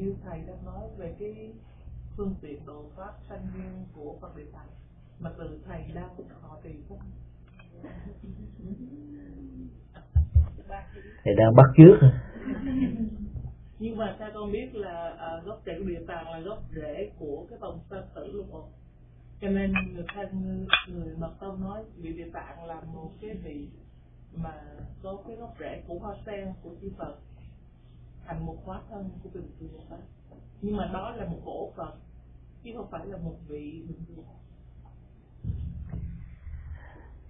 Như 0.02 0.16
thầy 0.26 0.40
đã 0.48 0.54
nói 0.66 0.84
về 0.98 1.14
cái 1.20 1.54
phương 2.18 2.36
tiện 2.42 2.66
độ 2.66 2.86
pháp 2.98 3.12
sanh 3.30 3.48
viên 3.56 3.86
của 3.96 4.16
Phật 4.22 4.38
Địa 4.38 4.46
Tạng. 4.54 4.68
Mà 5.20 5.30
từ 5.38 5.60
thầy 5.68 5.84
đang 5.96 6.10
họ 6.42 6.58
thì 6.64 6.70
cũng 6.90 7.00
thầy 11.24 11.36
đang 11.36 11.56
bắt 11.56 11.66
trước 11.78 11.98
nhưng 13.80 13.98
mà 13.98 14.16
sao 14.20 14.30
con 14.34 14.52
biết 14.52 14.76
là 14.76 15.18
uh, 15.40 15.46
gốc 15.46 15.62
rễ 15.66 15.74
của 15.80 15.86
địa 15.86 16.06
tạng 16.08 16.32
là 16.32 16.40
gốc 16.40 16.64
rễ 16.76 17.10
của 17.20 17.46
cái 17.50 17.60
vòng 17.60 17.80
sanh 17.90 18.08
tử 18.16 18.32
luôn 18.32 18.52
rồi 18.52 18.64
cho 19.42 19.50
nên 19.50 19.74
người 19.94 20.06
thân 20.16 20.66
người 20.88 21.16
mật 21.18 21.32
tông 21.40 21.62
nói 21.62 21.84
vị 21.96 22.14
địa 22.14 22.30
tạng 22.34 22.66
là 22.66 22.82
một 22.94 23.12
cái 23.22 23.36
vị 23.44 23.68
mà 24.36 24.54
có 25.04 25.18
cái 25.28 25.36
gốc 25.36 25.56
rễ 25.60 25.84
của 25.88 26.00
hoa 26.00 26.16
sen 26.26 26.54
của 26.64 26.72
chư 26.82 26.92
phật 26.98 27.16
thành 28.26 28.46
một 28.46 28.58
hóa 28.66 28.82
thân 28.90 29.10
của 29.24 29.30
bình 29.34 29.52
thường 29.60 29.82
Phật. 29.90 30.00
Nhưng 30.62 30.78
mà 30.78 30.90
đó 30.94 31.12
là 31.12 31.26
một 31.26 31.40
cổ 31.46 31.72
phật 31.76 31.94
chứ 32.64 32.72
không 32.76 32.88
phải 32.92 33.06
là 33.06 33.18
một 33.18 33.36
vị 33.48 33.86
bình 33.88 34.06
thường 34.08 34.26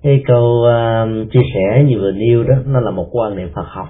cái 0.04 0.24
câu 0.28 0.44
uh, 0.44 1.32
chia 1.32 1.42
sẻ 1.54 1.84
như 1.84 2.00
vừa 2.00 2.12
nêu 2.12 2.44
đó 2.44 2.56
nó 2.66 2.80
là 2.80 2.92
một 2.92 3.08
quan 3.12 3.36
niệm 3.36 3.50
Phật 3.56 3.66
học 3.68 3.88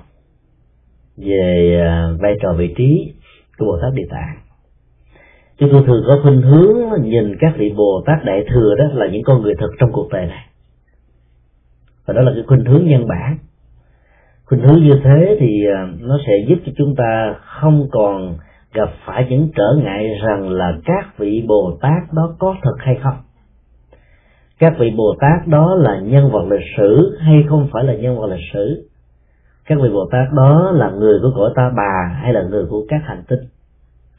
về 1.17 1.81
uh, 2.13 2.21
vai 2.21 2.33
trò 2.41 2.53
vị 2.53 2.73
trí 2.77 3.13
của 3.57 3.65
Bồ 3.65 3.77
Tát 3.81 3.93
Địa 3.93 4.07
Tạng. 4.09 4.37
Chúng 5.57 5.69
tôi 5.71 5.83
thường 5.87 6.03
có 6.07 6.19
khuynh 6.23 6.41
hướng 6.41 7.01
nhìn 7.01 7.37
các 7.39 7.53
vị 7.57 7.73
Bồ 7.77 8.03
Tát 8.05 8.25
Đại 8.25 8.45
thừa 8.49 8.75
đó 8.77 8.85
là 8.93 9.07
những 9.07 9.23
con 9.23 9.41
người 9.41 9.53
thực 9.59 9.71
trong 9.79 9.91
cuộc 9.91 10.09
đời 10.11 10.25
này. 10.25 10.45
Và 12.05 12.13
đó 12.13 12.21
là 12.21 12.31
cái 12.35 12.43
khuynh 12.47 12.65
hướng 12.65 12.85
nhân 12.85 13.07
bản. 13.07 13.37
Khuynh 14.45 14.61
hướng 14.61 14.83
như 14.83 14.99
thế 15.03 15.37
thì 15.39 15.63
uh, 15.67 16.01
nó 16.01 16.17
sẽ 16.27 16.33
giúp 16.47 16.59
cho 16.65 16.71
chúng 16.77 16.95
ta 16.95 17.35
không 17.39 17.87
còn 17.91 18.35
gặp 18.73 18.89
phải 19.05 19.27
những 19.29 19.49
trở 19.55 19.83
ngại 19.83 20.05
rằng 20.23 20.49
là 20.49 20.77
các 20.85 21.17
vị 21.17 21.45
Bồ 21.47 21.77
Tát 21.81 22.13
đó 22.13 22.35
có 22.39 22.55
thật 22.63 22.75
hay 22.79 22.95
không 23.03 23.17
các 24.61 24.73
vị 24.79 24.93
bồ 24.97 25.15
tát 25.19 25.47
đó 25.47 25.75
là 25.75 25.99
nhân 25.99 26.31
vật 26.31 26.45
lịch 26.49 26.67
sử 26.77 27.17
hay 27.19 27.43
không 27.49 27.67
phải 27.73 27.83
là 27.83 27.93
nhân 27.93 28.17
vật 28.17 28.27
lịch 28.27 28.45
sử? 28.53 28.89
Các 29.65 29.77
vị 29.83 29.89
bồ 29.93 30.09
tát 30.11 30.33
đó 30.33 30.71
là 30.73 30.89
người 30.89 31.19
của 31.21 31.31
cõi 31.35 31.51
ta 31.55 31.71
bà 31.77 32.15
hay 32.21 32.33
là 32.33 32.41
người 32.41 32.65
của 32.69 32.85
các 32.89 33.01
hành 33.03 33.23
tinh? 33.27 33.39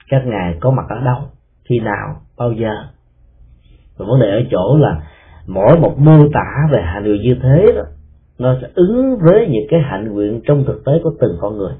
Các 0.08 0.22
ngài 0.26 0.56
có 0.60 0.70
mặt 0.70 0.84
ở 0.88 1.00
đâu? 1.04 1.16
Khi 1.64 1.80
nào? 1.80 2.16
Bao 2.38 2.52
giờ? 2.52 2.72
Và 3.98 4.06
vấn 4.08 4.20
đề 4.20 4.30
ở 4.30 4.42
chỗ 4.50 4.76
là 4.80 5.00
mỗi 5.46 5.78
một 5.78 5.98
mô 5.98 6.28
tả 6.34 6.68
về 6.72 6.82
hành 6.82 7.04
nguyện 7.04 7.22
như 7.22 7.36
thế 7.42 7.66
đó, 7.76 7.82
nó 8.38 8.56
sẽ 8.62 8.68
ứng 8.74 9.18
với 9.18 9.48
những 9.50 9.66
cái 9.70 9.80
hạnh 9.80 10.12
nguyện 10.12 10.40
trong 10.46 10.64
thực 10.64 10.84
tế 10.86 10.92
của 11.04 11.10
từng 11.20 11.36
con 11.40 11.58
người. 11.58 11.72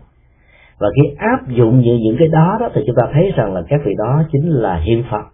Và 0.79 0.89
khi 0.97 1.15
áp 1.19 1.49
dụng 1.49 1.81
những 1.81 2.01
những 2.03 2.17
cái 2.19 2.29
đó 2.29 2.57
đó 2.61 2.69
thì 2.75 2.83
chúng 2.87 2.97
ta 2.97 3.03
thấy 3.13 3.33
rằng 3.37 3.55
là 3.55 3.63
các 3.69 3.81
vị 3.85 3.93
đó 3.99 4.23
chính 4.33 4.51
là 4.51 4.77
hiện 4.77 5.05
phật 5.11 5.32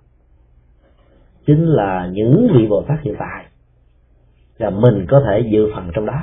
chính 1.48 1.64
là 1.64 2.08
những 2.12 2.48
vị 2.54 2.66
bồ 2.66 2.82
tát 2.82 2.98
hiện 3.02 3.14
tại 3.18 3.44
là 4.58 4.70
mình 4.70 5.06
có 5.08 5.22
thể 5.26 5.48
dự 5.52 5.66
phần 5.74 5.90
trong 5.94 6.06
đó 6.06 6.22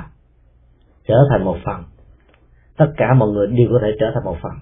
trở 1.08 1.14
thành 1.30 1.44
một 1.44 1.56
phần. 1.64 1.82
Tất 2.76 2.92
cả 2.96 3.14
mọi 3.14 3.28
người 3.28 3.46
đều 3.46 3.66
có 3.72 3.78
thể 3.82 3.88
trở 4.00 4.06
thành 4.14 4.24
một 4.24 4.36
phần. 4.42 4.52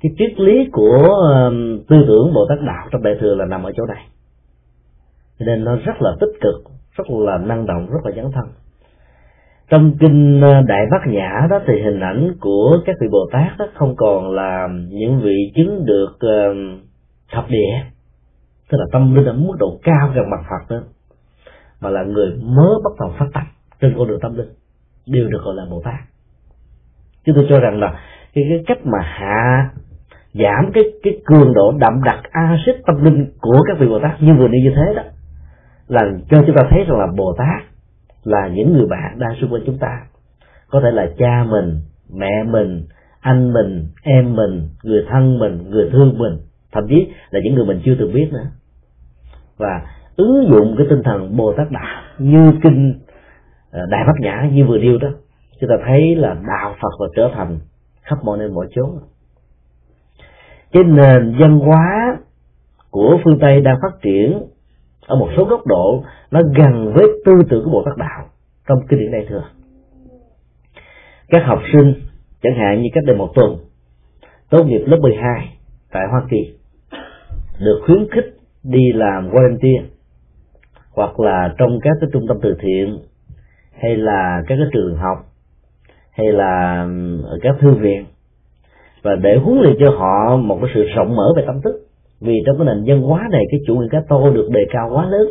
Cái 0.00 0.12
triết 0.18 0.40
lý 0.40 0.68
của 0.72 0.98
uh, 0.98 1.52
tư 1.88 2.04
tưởng 2.08 2.34
bồ 2.34 2.46
tát 2.48 2.58
đạo 2.66 2.88
trong 2.90 3.02
đại 3.02 3.14
thừa 3.20 3.34
là 3.34 3.44
nằm 3.44 3.62
ở 3.62 3.72
chỗ 3.76 3.86
này. 3.86 4.06
Nên 5.38 5.64
nó 5.64 5.76
rất 5.76 6.02
là 6.02 6.10
tích 6.20 6.32
cực 6.40 6.72
rất 6.96 7.10
là 7.10 7.38
năng 7.38 7.66
động 7.66 7.86
rất 7.90 7.98
là 8.04 8.12
dấn 8.16 8.32
thân. 8.32 8.44
Trong 9.70 9.92
kinh 10.00 10.38
uh, 10.38 10.66
đại 10.66 10.86
bát 10.90 11.06
nhã 11.06 11.46
đó 11.50 11.60
thì 11.66 11.82
hình 11.82 12.00
ảnh 12.00 12.34
của 12.40 12.78
các 12.86 12.96
vị 13.00 13.06
bồ 13.12 13.28
tát 13.32 13.58
đó 13.58 13.66
không 13.74 13.94
còn 13.96 14.30
là 14.30 14.68
những 14.88 15.20
vị 15.20 15.52
chứng 15.54 15.86
được 15.86 16.12
uh, 16.14 16.80
thập 17.32 17.50
địa 17.50 17.99
tức 18.70 18.78
là 18.78 18.86
tâm 18.92 19.14
linh 19.14 19.24
ở 19.24 19.32
mức 19.32 19.56
độ 19.58 19.78
cao 19.82 20.12
gần 20.14 20.30
mặt 20.30 20.40
phật 20.50 20.74
đó 20.74 20.82
mà 21.80 21.90
là 21.90 22.02
người 22.02 22.30
mới 22.42 22.74
bắt 22.84 22.92
đầu 23.00 23.14
phát 23.18 23.26
tâm 23.34 23.44
trên 23.80 23.94
con 23.98 24.08
đường 24.08 24.20
tâm 24.20 24.36
linh 24.36 24.48
đều 25.06 25.28
được 25.28 25.42
gọi 25.44 25.54
là 25.54 25.64
bồ 25.70 25.82
tát. 25.84 26.00
Chúng 27.24 27.34
tôi 27.34 27.46
cho 27.48 27.60
rằng 27.60 27.80
là 27.80 28.00
cái, 28.34 28.44
cái 28.48 28.64
cách 28.66 28.86
mà 28.86 28.98
hạ 29.02 29.70
giảm 30.34 30.70
cái 30.74 30.84
cái 31.02 31.20
cường 31.24 31.54
độ 31.54 31.72
đậm 31.78 32.02
đặc 32.04 32.20
axit 32.30 32.76
tâm 32.86 33.04
linh 33.04 33.32
của 33.40 33.62
các 33.66 33.78
vị 33.80 33.86
bồ 33.86 33.98
tát 34.02 34.22
như 34.22 34.34
vừa 34.34 34.48
đi 34.48 34.58
như 34.62 34.72
thế 34.76 34.94
đó 34.94 35.02
là 35.88 36.00
cho 36.30 36.42
chúng 36.46 36.56
ta 36.56 36.62
thấy 36.70 36.84
rằng 36.88 36.98
là 36.98 37.06
bồ 37.16 37.34
tát 37.38 37.62
là 38.24 38.48
những 38.48 38.72
người 38.72 38.86
bạn 38.86 39.18
đang 39.18 39.34
xung 39.40 39.52
quanh 39.52 39.62
chúng 39.66 39.78
ta. 39.78 40.06
Có 40.70 40.80
thể 40.80 40.90
là 40.90 41.10
cha 41.18 41.44
mình 41.50 41.80
mẹ 42.14 42.44
mình 42.46 42.84
anh 43.20 43.52
mình 43.52 43.86
em 44.02 44.36
mình 44.36 44.68
người 44.82 45.06
thân 45.10 45.38
mình 45.38 45.70
người 45.70 45.90
thương 45.92 46.18
mình 46.18 46.38
thậm 46.72 46.84
chí 46.88 47.08
là 47.30 47.40
những 47.44 47.54
người 47.54 47.64
mình 47.64 47.80
chưa 47.84 47.94
từng 47.98 48.12
biết 48.12 48.28
nữa 48.32 48.46
và 49.60 49.82
ứng 50.16 50.46
dụng 50.50 50.74
cái 50.78 50.86
tinh 50.90 51.02
thần 51.04 51.36
bồ 51.36 51.52
tát 51.56 51.70
đạo 51.70 52.02
như 52.18 52.52
kinh 52.62 53.00
ờ, 53.70 53.86
đại 53.90 54.04
bát 54.06 54.14
nhã 54.20 54.48
như 54.52 54.64
vừa 54.64 54.78
điêu 54.78 54.98
đó, 54.98 55.08
chúng 55.60 55.70
ta 55.70 55.76
thấy 55.86 56.16
là 56.16 56.36
đạo 56.48 56.74
phật 56.82 56.90
và 56.98 57.06
trở 57.16 57.30
thành 57.34 57.58
khắp 58.02 58.18
mọi 58.24 58.38
nơi 58.38 58.48
mọi 58.48 58.66
chốn. 58.74 58.90
Cái 60.72 60.82
nền 60.84 61.36
văn 61.40 61.58
hóa 61.58 62.16
của 62.90 63.18
phương 63.24 63.38
tây 63.40 63.60
đang 63.60 63.76
phát 63.82 64.02
triển 64.02 64.42
ở 65.06 65.16
một 65.16 65.28
số 65.36 65.44
góc 65.44 65.66
độ 65.66 66.04
nó 66.30 66.40
gần 66.56 66.92
với 66.94 67.06
tư 67.24 67.32
tưởng 67.50 67.64
của 67.64 67.70
Bồ 67.70 67.82
Tát 67.84 67.96
đạo 67.96 68.26
trong 68.68 68.78
kinh 68.88 68.98
điển 68.98 69.12
đại 69.12 69.26
thừa 69.28 69.42
các 71.30 71.42
học 71.44 71.62
sinh, 71.72 71.94
chẳng 72.42 72.54
hạn 72.58 72.82
như 72.82 72.88
cách 72.92 73.04
đây 73.06 73.16
một 73.16 73.32
tuần, 73.34 73.56
tốt 74.50 74.64
nghiệp 74.64 74.82
lớp 74.86 74.98
12 75.00 75.56
tại 75.92 76.02
Hoa 76.10 76.22
Kỳ, 76.30 76.54
được 77.58 77.80
khuyến 77.86 78.06
khích 78.10 78.39
đi 78.64 78.92
làm 78.94 79.30
volunteer 79.30 79.84
hoặc 80.92 81.20
là 81.20 81.54
trong 81.58 81.78
các 81.82 81.96
cái 82.00 82.10
trung 82.12 82.26
tâm 82.28 82.38
từ 82.42 82.56
thiện, 82.60 82.98
hay 83.82 83.96
là 83.96 84.42
các 84.48 84.54
cái 84.58 84.66
trường 84.72 84.96
học, 84.96 85.18
hay 86.12 86.32
là 86.32 86.86
ở 87.24 87.38
các 87.42 87.56
thư 87.60 87.74
viện, 87.74 88.04
và 89.02 89.14
để 89.22 89.36
huấn 89.36 89.58
luyện 89.60 89.76
cho 89.80 89.90
họ 89.90 90.36
một 90.36 90.58
cái 90.62 90.70
sự 90.74 90.84
rộng 90.96 91.16
mở 91.16 91.32
về 91.36 91.42
tâm 91.46 91.60
thức. 91.64 91.86
Vì 92.20 92.34
trong 92.46 92.58
cái 92.58 92.66
nền 92.66 92.84
văn 92.86 93.02
hóa 93.02 93.28
này, 93.32 93.44
cái 93.50 93.60
chủ 93.66 93.76
nghĩa 93.76 93.88
cá 93.90 94.02
tô 94.08 94.30
được 94.30 94.48
đề 94.50 94.60
cao 94.70 94.90
quá 94.92 95.06
lớn. 95.06 95.28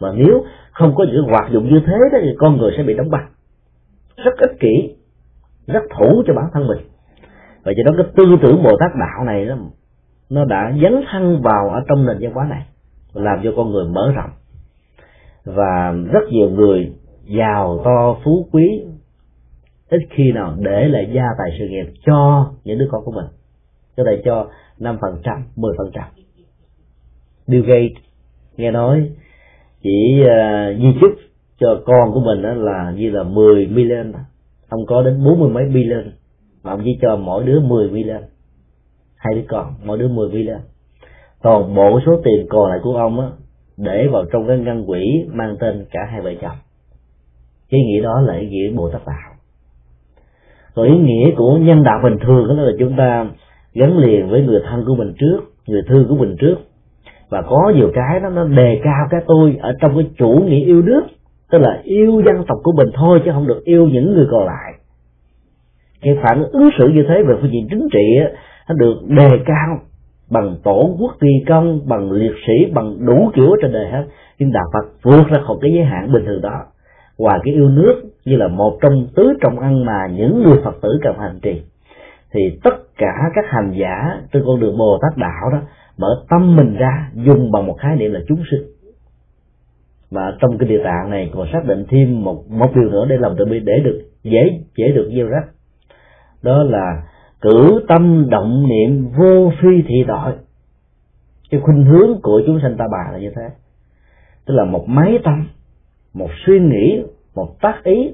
Mà 0.00 0.08
nếu 0.16 0.44
không 0.72 0.94
có 0.94 1.04
những 1.04 1.24
hoạt 1.24 1.50
dụng 1.50 1.68
như 1.68 1.80
thế 1.86 1.92
đó, 2.12 2.18
thì 2.22 2.28
con 2.38 2.56
người 2.56 2.70
sẽ 2.76 2.82
bị 2.82 2.94
đóng 2.94 3.10
băng. 3.10 3.28
Rất 4.24 4.38
ích 4.38 4.60
kỷ, 4.60 4.94
rất 5.66 5.82
thủ 5.98 6.22
cho 6.26 6.34
bản 6.34 6.44
thân 6.52 6.66
mình. 6.66 6.78
Và 7.64 7.72
cho 7.76 7.82
đó, 7.82 7.92
cái 7.96 8.12
tư 8.16 8.24
tưởng 8.42 8.62
bồ 8.62 8.76
tát 8.80 8.90
đạo 9.00 9.24
này 9.26 9.46
đó 9.46 9.56
nó 10.32 10.44
đã 10.44 10.72
dấn 10.82 11.04
thân 11.10 11.42
vào 11.42 11.68
ở 11.68 11.80
trong 11.88 12.06
nền 12.06 12.18
văn 12.20 12.32
hóa 12.34 12.46
này 12.50 12.66
làm 13.12 13.40
cho 13.44 13.52
con 13.56 13.70
người 13.70 13.84
mở 13.88 14.12
rộng. 14.14 14.30
Và 15.44 15.94
rất 16.12 16.28
nhiều 16.30 16.50
người 16.50 16.92
giàu 17.24 17.80
to 17.84 18.16
phú 18.24 18.48
quý 18.52 18.82
ít 19.88 20.00
khi 20.10 20.32
nào 20.32 20.54
để 20.58 20.88
lại 20.88 21.10
gia 21.14 21.24
tài 21.38 21.56
sự 21.58 21.68
nghiệp 21.68 21.92
cho 22.06 22.50
những 22.64 22.78
đứa 22.78 22.88
con 22.90 23.04
của 23.04 23.12
mình. 23.12 23.26
Có 23.96 24.04
thể 24.06 24.22
cho 24.24 24.46
năm 24.78 24.98
phần 25.00 25.20
trăm 25.24 25.44
mười 25.56 25.74
phần 25.78 25.90
trăm. 25.94 26.04
Bill 27.46 27.66
Gates 27.66 28.04
nghe 28.56 28.70
nói 28.70 29.10
chỉ 29.82 30.22
uh, 30.22 30.80
di 30.80 30.98
chúc 31.00 31.10
cho 31.60 31.82
con 31.86 32.12
của 32.12 32.20
mình 32.20 32.42
đó 32.42 32.52
là 32.54 32.92
như 32.96 33.10
là 33.10 33.22
10 33.22 33.66
million 33.66 34.12
không 34.70 34.86
có 34.86 35.02
đến 35.02 35.24
bốn 35.24 35.40
mươi 35.40 35.50
mấy 35.50 35.64
billion 35.64 36.12
mà 36.62 36.70
ông 36.70 36.80
chỉ 36.84 36.98
cho 37.02 37.16
mỗi 37.16 37.44
đứa 37.44 37.60
10 37.60 37.90
million 37.90 38.22
hai 39.22 39.34
đứa 39.34 39.44
con, 39.48 39.74
mỗi 39.84 39.98
đứa 39.98 40.08
10 40.08 40.28
villa 40.28 40.58
toàn 41.42 41.74
bộ 41.74 42.00
số 42.06 42.20
tiền 42.24 42.46
còn 42.48 42.70
lại 42.70 42.78
của 42.82 42.96
ông 42.96 43.20
á, 43.20 43.26
để 43.76 44.08
vào 44.12 44.24
trong 44.32 44.48
cái 44.48 44.58
ngân 44.58 44.86
quỹ 44.86 45.24
mang 45.32 45.56
tên 45.60 45.84
cả 45.90 46.00
hai 46.10 46.20
vợ 46.20 46.34
chồng. 46.40 46.56
Cái 47.70 47.80
nghĩa 47.80 48.02
đó 48.02 48.20
là 48.20 48.34
ý 48.34 48.48
nghĩa 48.48 48.70
bồ 48.70 48.90
tát 48.90 49.02
đạo. 49.06 49.32
Còn 50.74 50.86
ý 50.86 50.98
nghĩa 50.98 51.30
của 51.36 51.56
nhân 51.56 51.82
đạo 51.82 52.00
bình 52.02 52.18
thường 52.20 52.48
đó 52.48 52.54
là 52.54 52.72
chúng 52.78 52.96
ta 52.96 53.26
gắn 53.74 53.98
liền 53.98 54.28
với 54.28 54.42
người 54.42 54.60
thân 54.70 54.84
của 54.86 54.94
mình 54.94 55.14
trước, 55.18 55.40
người 55.66 55.82
thương 55.88 56.06
của 56.08 56.16
mình 56.16 56.36
trước. 56.38 56.56
Và 57.28 57.42
có 57.42 57.72
nhiều 57.76 57.90
cái 57.94 58.20
đó, 58.20 58.28
nó 58.28 58.44
đề 58.44 58.80
cao 58.84 59.06
cái 59.10 59.20
tôi 59.26 59.56
ở 59.60 59.72
trong 59.80 59.94
cái 59.94 60.10
chủ 60.18 60.44
nghĩa 60.46 60.64
yêu 60.64 60.82
nước, 60.82 61.02
tức 61.50 61.58
là 61.58 61.80
yêu 61.84 62.22
dân 62.26 62.44
tộc 62.48 62.58
của 62.62 62.72
mình 62.76 62.88
thôi 62.94 63.20
chứ 63.24 63.30
không 63.34 63.46
được 63.46 63.64
yêu 63.64 63.86
những 63.86 64.14
người 64.14 64.26
còn 64.30 64.46
lại. 64.46 64.72
Cái 66.00 66.18
phản 66.22 66.42
ứng 66.52 66.70
xử 66.78 66.88
như 66.88 67.04
thế 67.08 67.22
về 67.22 67.34
phương 67.40 67.52
diện 67.52 67.66
chính 67.70 67.88
trị 67.92 68.18
nó 68.68 68.74
được 68.74 68.94
đề 69.08 69.28
cao 69.46 69.80
bằng 70.30 70.56
tổ 70.64 70.96
quốc 70.98 71.12
ghi 71.20 71.44
công, 71.48 71.80
bằng 71.88 72.12
liệt 72.12 72.32
sĩ, 72.46 72.72
bằng 72.74 73.06
đủ 73.06 73.30
kiểu 73.34 73.56
trên 73.62 73.72
đời 73.72 73.90
hết. 73.90 74.04
Nhưng 74.38 74.52
đạo 74.52 74.64
phật 74.72 74.88
vượt 75.02 75.28
ra 75.28 75.40
khỏi 75.46 75.56
cái 75.60 75.72
giới 75.74 75.84
hạn 75.84 76.12
bình 76.12 76.24
thường 76.26 76.40
đó. 76.42 76.64
Ngoài 77.18 77.40
cái 77.44 77.54
yêu 77.54 77.68
nước 77.68 78.02
như 78.24 78.36
là 78.36 78.48
một 78.48 78.78
trong 78.82 79.06
tứ 79.16 79.34
trọng 79.40 79.58
ăn 79.58 79.84
mà 79.84 80.06
những 80.12 80.42
người 80.42 80.58
phật 80.64 80.74
tử 80.82 80.98
cần 81.02 81.18
hành 81.18 81.38
trì. 81.42 81.62
Thì 82.34 82.40
tất 82.64 82.74
cả 82.98 83.12
các 83.34 83.44
hành 83.48 83.72
giả 83.80 84.20
trên 84.32 84.42
con 84.46 84.60
đường 84.60 84.78
bồ 84.78 84.98
tát 85.02 85.18
đạo 85.18 85.50
đó 85.52 85.58
mở 85.98 86.24
tâm 86.30 86.56
mình 86.56 86.74
ra, 86.74 87.10
dùng 87.14 87.52
bằng 87.52 87.66
một 87.66 87.76
khái 87.78 87.96
niệm 87.96 88.12
là 88.12 88.20
chúng 88.28 88.42
sinh. 88.50 88.62
Và 90.10 90.36
trong 90.40 90.58
cái 90.58 90.68
địa 90.68 90.80
tạng 90.84 91.10
này 91.10 91.30
còn 91.34 91.46
xác 91.52 91.64
định 91.66 91.84
thêm 91.88 92.24
một 92.24 92.44
một 92.50 92.70
điều 92.74 92.90
nữa 92.90 93.06
để 93.08 93.16
làm 93.18 93.36
tự 93.36 93.44
bi, 93.44 93.60
để 93.60 93.80
được 93.84 94.00
dễ 94.22 94.60
dễ 94.76 94.92
được 94.92 95.10
gieo 95.16 95.26
rắc. 95.26 95.44
Đó 96.42 96.62
là 96.62 97.02
cử 97.42 97.84
tâm 97.88 98.30
động 98.30 98.68
niệm 98.68 99.10
vô 99.18 99.52
phi 99.60 99.82
thị 99.88 100.04
tội. 100.08 100.32
Cái 101.50 101.60
khuynh 101.60 101.84
hướng 101.84 102.20
của 102.22 102.42
chúng 102.46 102.60
sanh 102.62 102.76
ta 102.76 102.84
bà 102.92 103.12
là 103.12 103.18
như 103.18 103.30
thế. 103.36 103.42
Tức 104.46 104.54
là 104.54 104.64
một 104.64 104.88
máy 104.88 105.18
tâm 105.24 105.46
một 106.14 106.30
suy 106.46 106.60
nghĩ, 106.60 107.02
một 107.34 107.60
tác 107.60 107.84
ý, 107.84 108.12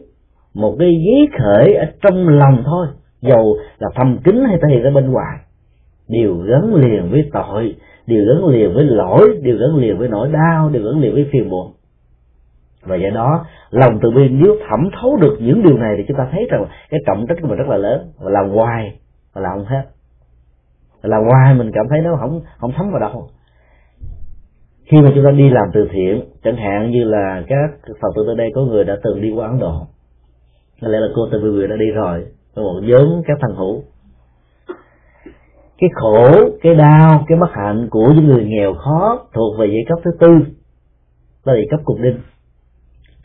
một 0.55 0.77
cái 0.79 0.89
giấy 0.89 1.29
khởi 1.39 1.75
ở 1.75 1.87
trong 2.03 2.29
lòng 2.29 2.63
thôi. 2.67 2.87
Dầu 3.21 3.57
là 3.79 3.89
thầm 3.95 4.19
kín 4.25 4.45
hay 4.47 4.59
thể 4.63 4.69
hiện 4.75 4.83
ra 4.83 4.91
bên 4.91 5.11
ngoài. 5.11 5.39
Đều 6.09 6.37
gắn 6.37 6.75
liền 6.75 7.11
với 7.11 7.31
tội 7.33 7.77
đều 8.07 8.25
gắn 8.25 8.47
liền 8.47 8.75
với 8.75 8.85
lỗi 8.85 9.39
đều 9.43 9.57
gắn 9.57 9.77
liền 9.77 9.99
với 9.99 10.09
nỗi 10.09 10.29
đau 10.33 10.71
đều 10.71 10.83
gắn 10.83 11.01
liền 11.01 11.15
với 11.15 11.29
phiền 11.33 11.49
muộn. 11.49 11.73
Và 12.83 12.97
do 12.97 13.11
đó, 13.11 13.47
lòng 13.71 13.99
từ 14.03 14.11
bi 14.11 14.29
nếu 14.29 14.57
thẩm 14.69 14.89
thấu 15.01 15.17
được 15.17 15.37
những 15.41 15.63
điều 15.63 15.79
này 15.79 15.95
thì 15.97 16.05
chúng 16.09 16.17
ta 16.17 16.29
thấy 16.33 16.47
rằng 16.51 16.67
cái 16.91 17.01
trọng 17.07 17.27
trách 17.27 17.39
của 17.43 17.49
mình 17.49 17.59
rất 17.59 17.69
là 17.69 17.77
lớn. 17.77 18.13
Và 18.19 18.31
làm 18.31 18.51
hoài 18.51 18.99
là 19.39 19.49
làm 19.49 19.59
không 19.59 19.67
hết. 19.67 19.83
Là 21.03 21.19
hoài 21.19 21.55
mình 21.55 21.71
cảm 21.75 21.87
thấy 21.91 22.01
nó 22.01 22.17
không 22.21 22.41
không 22.59 22.73
thấm 22.77 22.91
vào 22.91 23.01
đâu 23.01 23.29
khi 24.91 25.03
mà 25.03 25.13
chúng 25.15 25.25
ta 25.25 25.31
đi 25.31 25.51
làm 25.51 25.71
từ 25.73 25.89
thiện, 25.93 26.25
chẳng 26.45 26.57
hạn 26.57 26.91
như 26.91 27.05
là 27.05 27.43
các 27.49 27.95
phật 28.03 28.09
tử 28.17 28.23
tới 28.27 28.37
đây 28.37 28.51
có 28.55 28.61
người 28.61 28.85
đã 28.85 28.97
từng 29.03 29.21
đi 29.21 29.31
qua 29.31 29.49
ấn 29.49 29.59
độ. 29.59 29.87
Có 30.81 30.89
lẽ 30.89 30.99
là 30.99 31.07
cô 31.15 31.29
từ 31.33 31.41
vừa 31.41 31.67
đã 31.67 31.77
đi 31.77 31.91
rồi. 31.91 32.27
Có 32.55 32.63
một 32.63 32.81
nhóm 32.83 33.23
các 33.27 33.39
thằng 33.41 33.57
hữu. 33.57 33.83
Cái 35.79 35.91
khổ, 35.95 36.31
cái 36.63 36.75
đau, 36.75 37.25
cái 37.29 37.39
bất 37.39 37.51
hạnh 37.53 37.89
của 37.91 38.13
những 38.17 38.27
người 38.27 38.45
nghèo 38.45 38.75
khó 38.75 39.27
thuộc 39.35 39.59
về 39.59 39.67
giai 39.67 39.85
cấp 39.89 39.99
thứ 40.05 40.11
tư. 40.21 40.29
Là 41.45 41.55
giai 41.55 41.67
cấp 41.71 41.81
cục 41.85 42.01
đinh. 42.01 42.19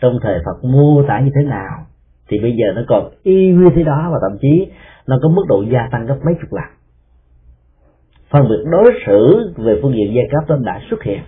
Trong 0.02 0.20
thời 0.22 0.40
Phật 0.46 0.68
mô 0.68 1.04
tả 1.08 1.20
như 1.20 1.32
thế 1.36 1.44
nào, 1.44 1.86
thì 2.30 2.40
bây 2.40 2.52
giờ 2.52 2.74
nó 2.76 2.82
còn 2.88 3.10
y 3.24 3.48
như 3.48 3.70
thế 3.76 3.84
đó 3.84 4.10
và 4.12 4.20
thậm 4.22 4.38
chí 4.42 4.68
nó 5.08 5.20
có 5.22 5.30
mức 5.30 5.44
độ 5.48 5.64
gia 5.72 5.88
tăng 5.92 6.06
gấp 6.06 6.18
mấy 6.26 6.36
chục 6.42 6.54
lần. 6.54 6.70
Phân 8.30 8.42
biệt 8.50 8.70
đối 8.72 8.94
xử 9.06 9.54
về 9.58 9.80
phương 9.82 9.94
diện 9.94 10.14
giai 10.16 10.28
cấp 10.32 10.44
nó 10.48 10.56
đã 10.66 10.82
xuất 10.90 11.04
hiện. 11.04 11.20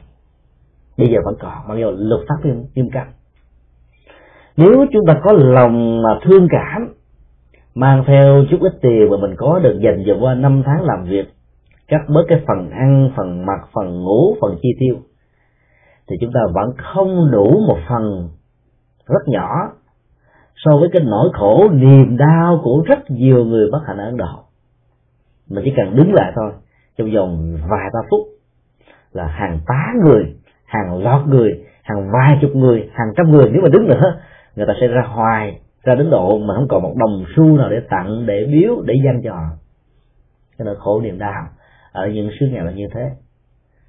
Bây 0.98 1.08
giờ 1.08 1.20
vẫn 1.26 1.36
còn 1.40 1.68
mặc 1.68 1.76
dù 1.80 1.92
luật 1.92 2.22
pháp 2.30 2.36
nghiêm, 2.44 2.66
nghiêm 2.76 2.90
cấm. 2.94 3.08
Nếu 4.58 4.86
chúng 4.94 5.06
ta 5.08 5.22
có 5.24 5.32
lòng 5.32 6.02
mà 6.04 6.20
thương 6.24 6.48
cảm 6.50 6.94
mang 7.76 8.04
theo 8.08 8.44
chút 8.50 8.58
ít 8.62 8.74
tiền 8.82 9.10
mà 9.12 9.18
mình 9.18 9.36
có 9.38 9.60
được 9.60 9.80
dành 9.84 10.04
dụm 10.08 10.20
qua 10.20 10.36
năm 10.36 10.64
tháng 10.66 10.84
làm 10.84 11.04
việc 11.04 11.26
cắt 11.88 12.02
bớt 12.10 12.22
cái 12.28 12.44
phần 12.48 12.70
ăn 12.70 13.12
phần 13.16 13.46
mặc 13.46 13.68
phần 13.74 14.04
ngủ 14.04 14.36
phần 14.42 14.58
chi 14.62 14.70
tiêu 14.80 14.96
thì 16.08 16.16
chúng 16.22 16.32
ta 16.34 16.40
vẫn 16.54 16.74
không 16.78 17.32
đủ 17.32 17.60
một 17.68 17.78
phần 17.90 18.30
rất 19.08 19.28
nhỏ 19.28 19.50
so 20.56 20.72
với 20.80 20.90
cái 20.94 21.02
nỗi 21.06 21.30
khổ 21.34 21.70
niềm 21.72 22.18
đau 22.18 22.62
của 22.64 22.84
rất 22.88 23.12
nhiều 23.12 23.46
người 23.46 23.70
bất 23.72 23.80
hạnh 23.88 23.98
ở 23.98 24.06
Ấn 24.06 24.18
Độ. 24.18 24.44
Mà 25.50 25.62
chỉ 25.66 25.74
cần 25.76 25.96
đứng 25.96 26.14
lại 26.14 26.32
thôi 26.36 26.52
trong 26.98 27.12
vòng 27.14 27.58
vài 27.70 27.90
ba 27.94 28.00
phút 28.10 28.28
là 29.12 29.28
hàng 29.28 29.60
tá 29.68 29.94
người 30.04 30.36
hàng 30.66 31.04
lót 31.04 31.28
người 31.28 31.64
hàng 31.84 32.10
vài 32.14 32.38
chục 32.42 32.56
người 32.56 32.90
hàng 32.94 33.08
trăm 33.18 33.32
người 33.32 33.50
nếu 33.54 33.62
mà 33.62 33.70
đứng 33.70 33.88
nữa 33.88 34.20
người 34.56 34.66
ta 34.66 34.74
sẽ 34.82 34.88
ra 34.88 35.02
hoài 35.02 35.60
ra 35.86 35.96
đến 35.96 36.10
độ 36.10 36.38
mà 36.38 36.54
không 36.56 36.68
còn 36.68 36.84
một 36.84 36.94
đồng 36.98 37.26
xu 37.36 37.58
nào 37.58 37.70
để 37.70 37.82
tặng 37.90 38.26
để 38.26 38.46
biếu 38.52 38.82
để 38.86 38.94
dâng 39.06 39.22
cho 39.24 39.34
họ. 39.34 39.46
Cái 40.58 40.66
nỗi 40.66 40.76
khổ 40.80 41.02
niềm 41.02 41.20
đau 41.20 41.48
ở 41.92 42.08
những 42.08 42.30
xứ 42.40 42.46
nghèo 42.52 42.66
là 42.66 42.72
như 42.72 42.88
thế. 42.94 43.12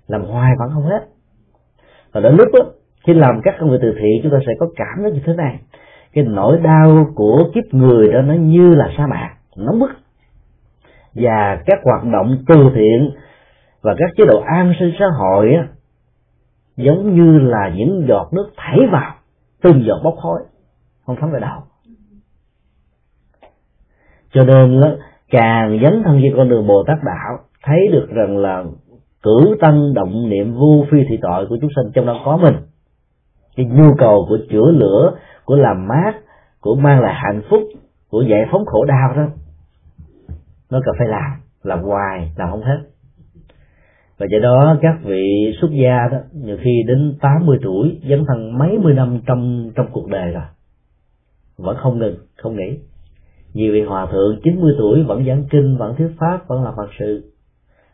Làm 0.07 0.25
hoài 0.25 0.53
vẫn 0.59 0.71
không 0.75 0.85
hết. 0.85 1.01
Và 2.13 2.21
đến 2.21 2.35
lúc 2.37 2.49
đó, 2.53 2.65
khi 3.07 3.15
làm 3.15 3.41
các 3.45 3.55
công 3.61 3.71
việc 3.71 3.79
từ 3.83 3.93
thiện 3.93 4.23
chúng 4.23 4.33
ta 4.33 4.39
sẽ 4.47 4.53
có 4.59 4.67
cảm 4.77 5.03
giác 5.03 5.13
như 5.13 5.21
thế 5.25 5.33
này 5.33 5.59
cái 6.17 6.25
nỗi 6.25 6.59
đau 6.59 7.07
của 7.15 7.51
kiếp 7.55 7.75
người 7.75 8.13
đó 8.13 8.23
nó 8.23 8.35
như 8.35 8.75
là 8.75 8.91
sa 8.97 9.07
mạc 9.07 9.35
nóng 9.57 9.79
bức 9.79 9.91
và 11.15 11.63
các 11.67 11.79
hoạt 11.85 12.05
động 12.13 12.37
từ 12.49 12.71
thiện 12.75 13.11
và 13.83 13.95
các 13.99 14.11
chế 14.17 14.25
độ 14.27 14.41
an 14.41 14.73
sinh 14.79 14.93
xã 14.99 15.07
hội 15.19 15.53
á, 15.53 15.69
giống 16.77 17.15
như 17.17 17.39
là 17.39 17.73
những 17.77 18.05
giọt 18.09 18.29
nước 18.33 18.51
thảy 18.57 18.79
vào 18.93 19.15
từng 19.63 19.85
giọt 19.87 20.01
bốc 20.05 20.15
khói 20.23 20.41
không 21.07 21.17
thấm 21.21 21.31
về 21.33 21.41
đâu 21.41 21.61
cho 24.35 24.45
nên 24.45 24.81
đó, 24.81 24.89
càng 25.31 25.79
dấn 25.83 26.03
thân 26.05 26.21
với 26.21 26.33
con 26.37 26.49
đường 26.49 26.67
bồ 26.67 26.85
tát 26.87 26.99
đạo 27.05 27.39
thấy 27.63 27.89
được 27.93 28.07
rằng 28.11 28.39
là 28.39 28.65
cử 29.23 29.57
tăng 29.61 29.95
động 29.95 30.29
niệm 30.29 30.55
vô 30.55 30.85
phi 30.91 30.99
thị 31.09 31.19
tội 31.23 31.47
của 31.49 31.57
chúng 31.61 31.71
sinh 31.77 31.93
trong 31.95 32.07
đó 32.07 32.21
có 32.25 32.37
mình. 32.37 32.55
Cái 33.57 33.67
nhu 33.67 33.95
cầu 33.99 34.27
của 34.29 34.39
chữa 34.51 34.71
lửa 34.71 35.13
của 35.47 35.57
làm 35.57 35.89
mát, 35.89 36.13
của 36.61 36.75
mang 36.75 37.01
lại 37.01 37.15
hạnh 37.17 37.43
phúc, 37.51 37.63
của 38.11 38.23
giải 38.23 38.47
phóng 38.51 38.67
khổ 38.67 38.85
đau 38.85 39.17
đó. 39.17 39.27
Nó 40.71 40.81
cần 40.85 40.95
phải 40.99 41.09
làm 41.09 41.41
làm 41.67 41.83
hoài, 41.83 42.33
làm 42.37 42.51
không 42.51 42.63
hết. 42.63 42.79
Và 44.19 44.27
do 44.31 44.39
đó, 44.39 44.77
các 44.83 44.95
vị 45.03 45.55
xuất 45.61 45.71
gia 45.71 46.09
đó, 46.13 46.19
nhiều 46.33 46.57
khi 46.63 46.83
đến 46.87 47.19
80 47.21 47.59
tuổi, 47.63 48.01
dấn 48.11 48.25
thân 48.29 48.59
mấy 48.59 48.79
mươi 48.79 48.95
năm 48.95 49.21
trong 49.27 49.71
trong 49.77 49.87
cuộc 49.93 50.09
đời 50.09 50.33
rồi, 50.33 50.45
vẫn 51.59 51.77
không 51.81 51.99
ngừng, 51.99 52.17
không 52.37 52.57
nghỉ. 52.57 52.79
Nhiều 53.55 53.73
vị 53.73 53.83
hòa 53.83 54.07
thượng 54.13 54.41
90 54.45 54.75
tuổi 54.79 55.03
vẫn 55.03 55.27
giảng 55.27 55.45
kinh, 55.51 55.77
vẫn 55.77 55.97
thuyết 55.97 56.11
pháp, 56.19 56.49
vẫn 56.49 56.65
làm 56.65 56.75
phật 56.77 56.89
sự. 56.99 57.33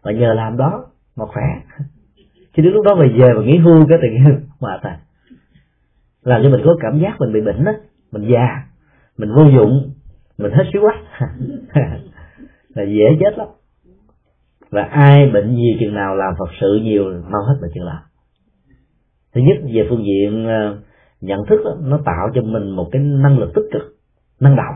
Và 0.02 0.12
nhờ 0.12 0.34
làm 0.34 0.56
đó 0.56 0.84
mà 1.16 1.26
khỏe. 1.26 1.44
Chứ 2.56 2.62
đến 2.62 2.72
lúc 2.72 2.84
đó 2.84 2.94
mà 2.94 3.06
về 3.18 3.28
mà 3.36 3.42
nghỉ 3.44 3.58
hưu 3.58 3.86
cái 3.88 3.98
tự 4.02 4.08
nhiên 4.08 4.40
mệt 4.60 4.80
làm 6.23 6.43
cho 6.43 6.49
mình 6.49 6.61
có 6.65 6.77
cảm 6.81 6.99
giác 6.99 7.20
mình 7.20 7.32
bị 7.32 7.40
bệnh 7.40 7.65
đó 7.65 7.73
mình 8.12 8.31
già 8.32 8.49
mình 9.19 9.31
vô 9.36 9.44
dụng 9.44 9.93
mình 10.39 10.53
hết 10.53 10.65
xíu 10.73 10.82
quá 10.86 10.94
là 12.74 12.82
dễ 12.82 13.05
chết 13.20 13.39
lắm. 13.39 13.49
Và 14.70 14.82
ai 14.82 15.31
bệnh 15.31 15.55
nhiều 15.55 15.77
chừng 15.81 15.94
nào 15.94 16.16
làm 16.16 16.35
phật 16.39 16.51
sự 16.61 16.81
nhiều 16.82 17.05
mau 17.05 17.43
hết 17.49 17.55
bệnh 17.62 17.70
chừng 17.74 17.85
nào. 17.85 18.01
Thứ 19.35 19.40
nhất 19.40 19.57
về 19.74 19.86
phương 19.90 20.05
diện 20.05 20.47
ờ, 20.47 20.78
nhận 21.20 21.39
thức 21.49 21.61
đó, 21.65 21.77
nó 21.81 21.99
tạo 22.05 22.31
cho 22.35 22.43
mình 22.43 22.70
một 22.70 22.89
cái 22.93 23.03
năng 23.03 23.39
lực 23.39 23.51
tích 23.55 23.69
cực 23.73 23.82
năng 24.40 24.57
động. 24.57 24.74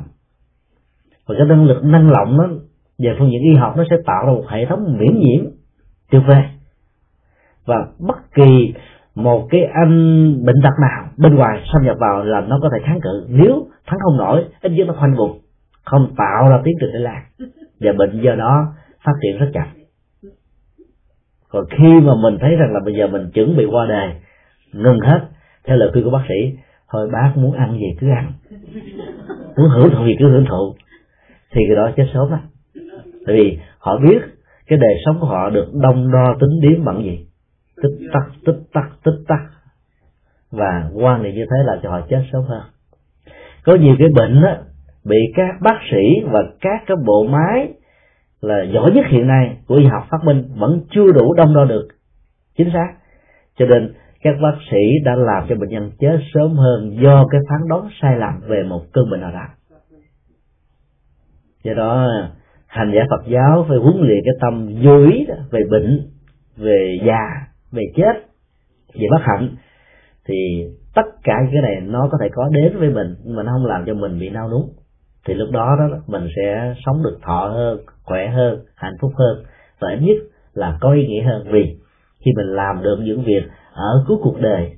Và 1.26 1.34
cái 1.38 1.46
năng 1.46 1.64
lực 1.64 1.84
năng 1.84 2.12
động 2.12 2.38
đó 2.38 2.48
về 2.98 3.16
phương 3.18 3.30
diện 3.30 3.42
y 3.42 3.54
học 3.54 3.74
nó 3.76 3.84
sẽ 3.90 3.96
tạo 4.06 4.26
ra 4.26 4.32
một 4.32 4.44
hệ 4.48 4.66
thống 4.66 4.96
miễn 4.98 5.18
nhiễm 5.18 5.44
tuyệt 6.10 6.22
vời. 6.26 6.42
Và 7.66 7.74
bất 7.98 8.16
kỳ 8.34 8.74
một 9.16 9.46
cái 9.50 9.64
anh 9.64 9.94
bệnh 10.44 10.56
tật 10.62 10.74
nào 10.80 11.08
bên 11.16 11.34
ngoài 11.34 11.62
xâm 11.72 11.84
nhập 11.84 11.96
vào 12.00 12.24
là 12.24 12.40
nó 12.40 12.58
có 12.62 12.70
thể 12.72 12.84
kháng 12.86 13.00
cự. 13.00 13.26
Nếu 13.28 13.66
thắng 13.86 13.98
không 14.02 14.16
nổi, 14.16 14.44
ít 14.60 14.72
nhất 14.72 14.86
nó 14.86 14.94
khoanh 14.98 15.16
vùng, 15.16 15.40
không 15.84 16.14
tạo 16.16 16.50
ra 16.50 16.60
tiến 16.64 16.74
trình 16.80 16.90
lây 16.90 17.02
lan. 17.02 17.22
Và 17.80 17.92
bệnh 17.92 18.20
do 18.22 18.34
đó 18.34 18.66
phát 19.04 19.12
triển 19.22 19.38
rất 19.38 19.50
chậm. 19.54 19.66
Còn 21.48 21.64
khi 21.70 22.00
mà 22.00 22.12
mình 22.22 22.38
thấy 22.40 22.56
rằng 22.56 22.72
là 22.72 22.80
bây 22.84 22.94
giờ 22.94 23.06
mình 23.06 23.30
chuẩn 23.34 23.56
bị 23.56 23.64
qua 23.64 23.86
đời, 23.86 24.10
ngừng 24.72 25.00
hết, 25.00 25.20
theo 25.64 25.76
lời 25.76 25.90
khuyên 25.92 26.04
của 26.04 26.10
bác 26.10 26.24
sĩ, 26.28 26.58
thôi 26.92 27.08
bác 27.12 27.32
muốn 27.36 27.52
ăn 27.52 27.72
gì 27.72 27.96
cứ 28.00 28.10
ăn. 28.10 28.32
Muốn 29.56 29.68
hưởng 29.68 29.90
thụ 29.94 30.04
gì 30.06 30.16
cứ 30.18 30.28
hưởng 30.28 30.44
thụ. 30.48 30.74
Thì 31.52 31.60
cái 31.68 31.76
đó 31.76 31.90
chết 31.96 32.06
sớm 32.14 32.30
lắm. 32.30 32.40
Tại 33.26 33.36
vì 33.36 33.58
họ 33.78 33.98
biết 33.98 34.18
cái 34.66 34.78
đời 34.78 34.94
sống 35.04 35.16
của 35.20 35.26
họ 35.26 35.50
được 35.50 35.66
đông 35.82 36.12
đo 36.12 36.34
tính 36.40 36.60
điếm 36.60 36.84
bằng 36.84 37.02
gì 37.02 37.26
tích 37.82 38.08
tắc 38.12 38.22
tích 38.46 38.62
tắc 38.72 38.84
tích 39.04 39.24
tắc. 39.28 39.40
Và 40.50 40.90
quan 40.94 41.22
niệm 41.22 41.34
như 41.34 41.44
thế 41.50 41.56
là 41.64 41.80
cho 41.82 41.90
họ 41.90 42.00
chết 42.08 42.22
sớm 42.32 42.42
hơn. 42.44 42.62
Có 43.64 43.74
nhiều 43.74 43.96
cái 43.98 44.08
bệnh 44.14 44.42
đó, 44.42 44.56
bị 45.04 45.16
các 45.34 45.60
bác 45.60 45.78
sĩ 45.90 46.24
và 46.24 46.44
các 46.60 46.82
cái 46.86 46.96
bộ 47.06 47.26
máy 47.30 47.72
là 48.40 48.62
giỏi 48.62 48.92
nhất 48.92 49.04
hiện 49.08 49.26
nay 49.26 49.56
của 49.66 49.74
y 49.74 49.84
học 49.84 50.06
phát 50.10 50.24
minh 50.24 50.48
vẫn 50.56 50.80
chưa 50.90 51.12
đủ 51.12 51.34
đông 51.34 51.54
đo 51.54 51.64
được. 51.64 51.88
Chính 52.58 52.70
xác. 52.72 52.94
Cho 53.58 53.66
nên 53.66 53.94
các 54.22 54.34
bác 54.42 54.58
sĩ 54.70 54.78
đã 55.04 55.14
làm 55.16 55.46
cho 55.48 55.54
bệnh 55.56 55.70
nhân 55.70 55.90
chết 55.98 56.18
sớm 56.34 56.56
hơn 56.56 56.96
do 57.02 57.26
cái 57.30 57.40
phán 57.48 57.68
đoán 57.68 57.88
sai 58.02 58.16
lầm 58.16 58.40
về 58.48 58.62
một 58.62 58.82
cơn 58.92 59.10
bệnh 59.10 59.20
nào 59.20 59.32
đó. 59.32 59.46
Do 61.64 61.74
đó 61.74 62.08
hành 62.66 62.92
giả 62.94 63.00
Phật 63.10 63.26
giáo 63.28 63.66
phải 63.68 63.78
huấn 63.78 63.96
luyện 63.96 64.18
cái 64.24 64.34
tâm 64.40 64.68
vô 64.82 65.04
ý 65.10 65.26
về 65.50 65.60
bệnh 65.70 66.10
về 66.56 66.98
già 67.06 67.46
về 67.76 67.84
chết, 67.96 68.14
về 68.94 69.06
bất 69.10 69.20
hạnh, 69.22 69.56
thì 70.28 70.34
tất 70.94 71.06
cả 71.24 71.34
cái 71.52 71.62
này 71.62 71.80
nó 71.80 72.08
có 72.12 72.18
thể 72.20 72.28
có 72.34 72.48
đến 72.52 72.78
với 72.78 72.90
mình, 72.90 73.14
nhưng 73.24 73.36
mà 73.36 73.42
nó 73.42 73.52
không 73.52 73.66
làm 73.66 73.84
cho 73.86 73.94
mình 73.94 74.18
bị 74.18 74.28
nao 74.28 74.50
núng 74.50 74.72
thì 75.26 75.34
lúc 75.34 75.50
đó 75.52 75.76
đó 75.78 75.98
mình 76.06 76.28
sẽ 76.36 76.74
sống 76.86 77.02
được 77.02 77.18
thọ 77.22 77.48
hơn, 77.48 77.80
khỏe 78.02 78.28
hơn, 78.28 78.64
hạnh 78.74 78.96
phúc 79.00 79.12
hơn. 79.14 79.44
Và 79.80 79.90
ít 79.90 80.00
nhất 80.00 80.16
là 80.54 80.78
có 80.80 80.92
ý 80.92 81.06
nghĩa 81.06 81.22
hơn. 81.22 81.46
Vì 81.50 81.78
khi 82.24 82.30
mình 82.36 82.46
làm 82.46 82.82
được 82.82 82.98
những 83.02 83.22
việc 83.22 83.42
ở 83.72 84.04
cuối 84.08 84.16
cuộc 84.22 84.40
đời, 84.40 84.76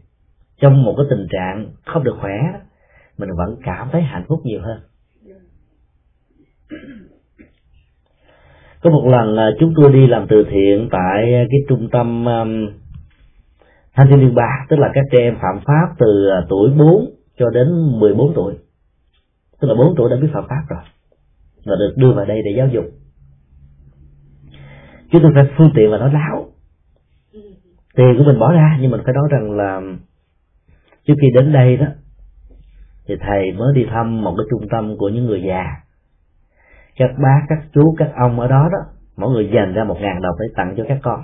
trong 0.61 0.83
một 0.85 0.95
cái 0.97 1.07
tình 1.11 1.27
trạng 1.31 1.67
không 1.87 2.05
được 2.05 2.17
khỏe 2.21 2.39
mình 3.19 3.29
vẫn 3.37 3.57
cảm 3.63 3.89
thấy 3.93 4.03
hạnh 4.03 4.25
phúc 4.29 4.41
nhiều 4.45 4.61
hơn. 4.63 4.81
Có 8.83 8.91
một 8.91 9.07
lần 9.07 9.37
à, 9.37 9.51
chúng 9.61 9.73
tôi 9.77 9.93
đi 9.93 10.07
làm 10.07 10.27
từ 10.29 10.45
thiện 10.51 10.89
tại 10.93 11.47
cái 11.51 11.61
trung 11.69 11.89
tâm 11.93 12.25
thanh 13.99 14.09
thiếu 14.09 14.17
niên 14.17 14.35
ba, 14.35 14.67
tức 14.69 14.77
là 14.79 14.91
các 14.95 15.05
trẻ 15.13 15.19
em 15.19 15.37
phạm 15.41 15.61
pháp 15.67 15.95
từ 15.99 16.29
à, 16.29 16.47
tuổi 16.49 16.71
4 16.79 17.11
cho 17.39 17.51
đến 17.51 17.69
14 18.01 18.33
tuổi. 18.35 18.55
Tức 19.61 19.69
là 19.69 19.75
4 19.75 19.95
tuổi 19.97 20.11
đã 20.11 20.17
biết 20.23 20.29
phạm 20.33 20.45
pháp 20.49 20.63
rồi, 20.69 20.83
và 21.67 21.77
được 21.79 21.95
đưa 21.97 22.13
vào 22.13 22.25
đây 22.25 22.43
để 22.45 22.51
giáo 22.57 22.69
dục. 22.69 22.85
Chúng 25.11 25.23
tôi 25.23 25.33
phải 25.35 25.45
phương 25.59 25.71
tiện 25.75 25.91
và 25.91 25.99
nói 25.99 26.13
láo. 26.13 26.47
Tiền 27.97 28.15
của 28.19 28.25
mình 28.25 28.39
bỏ 28.39 28.53
ra, 28.53 28.79
nhưng 28.81 28.91
mình 28.91 29.01
phải 29.05 29.15
nói 29.15 29.29
rằng 29.31 29.57
là, 29.57 29.81
trước 31.07 31.15
khi 31.21 31.29
đến 31.35 31.53
đây 31.53 31.77
đó, 31.77 31.87
thì 33.09 33.15
thầy 33.21 33.53
mới 33.53 33.75
đi 33.75 33.87
thăm 33.91 34.23
một 34.25 34.35
cái 34.37 34.47
trung 34.51 34.69
tâm 34.71 34.97
của 34.99 35.09
những 35.09 35.27
người 35.27 35.43
già. 35.49 35.65
Các 36.97 37.11
bác, 37.23 37.41
các 37.49 37.59
chú, 37.75 37.95
các 37.99 38.11
ông 38.17 38.41
ở 38.41 38.49
đó 38.49 38.69
đó, 38.73 38.79
mỗi 39.17 39.31
người 39.31 39.51
dành 39.55 39.75
ra 39.75 39.85
một 39.85 39.97
ngàn 40.01 40.23
đồng 40.23 40.35
để 40.41 40.47
tặng 40.57 40.75
cho 40.77 40.85
các 40.89 40.99
con 41.03 41.21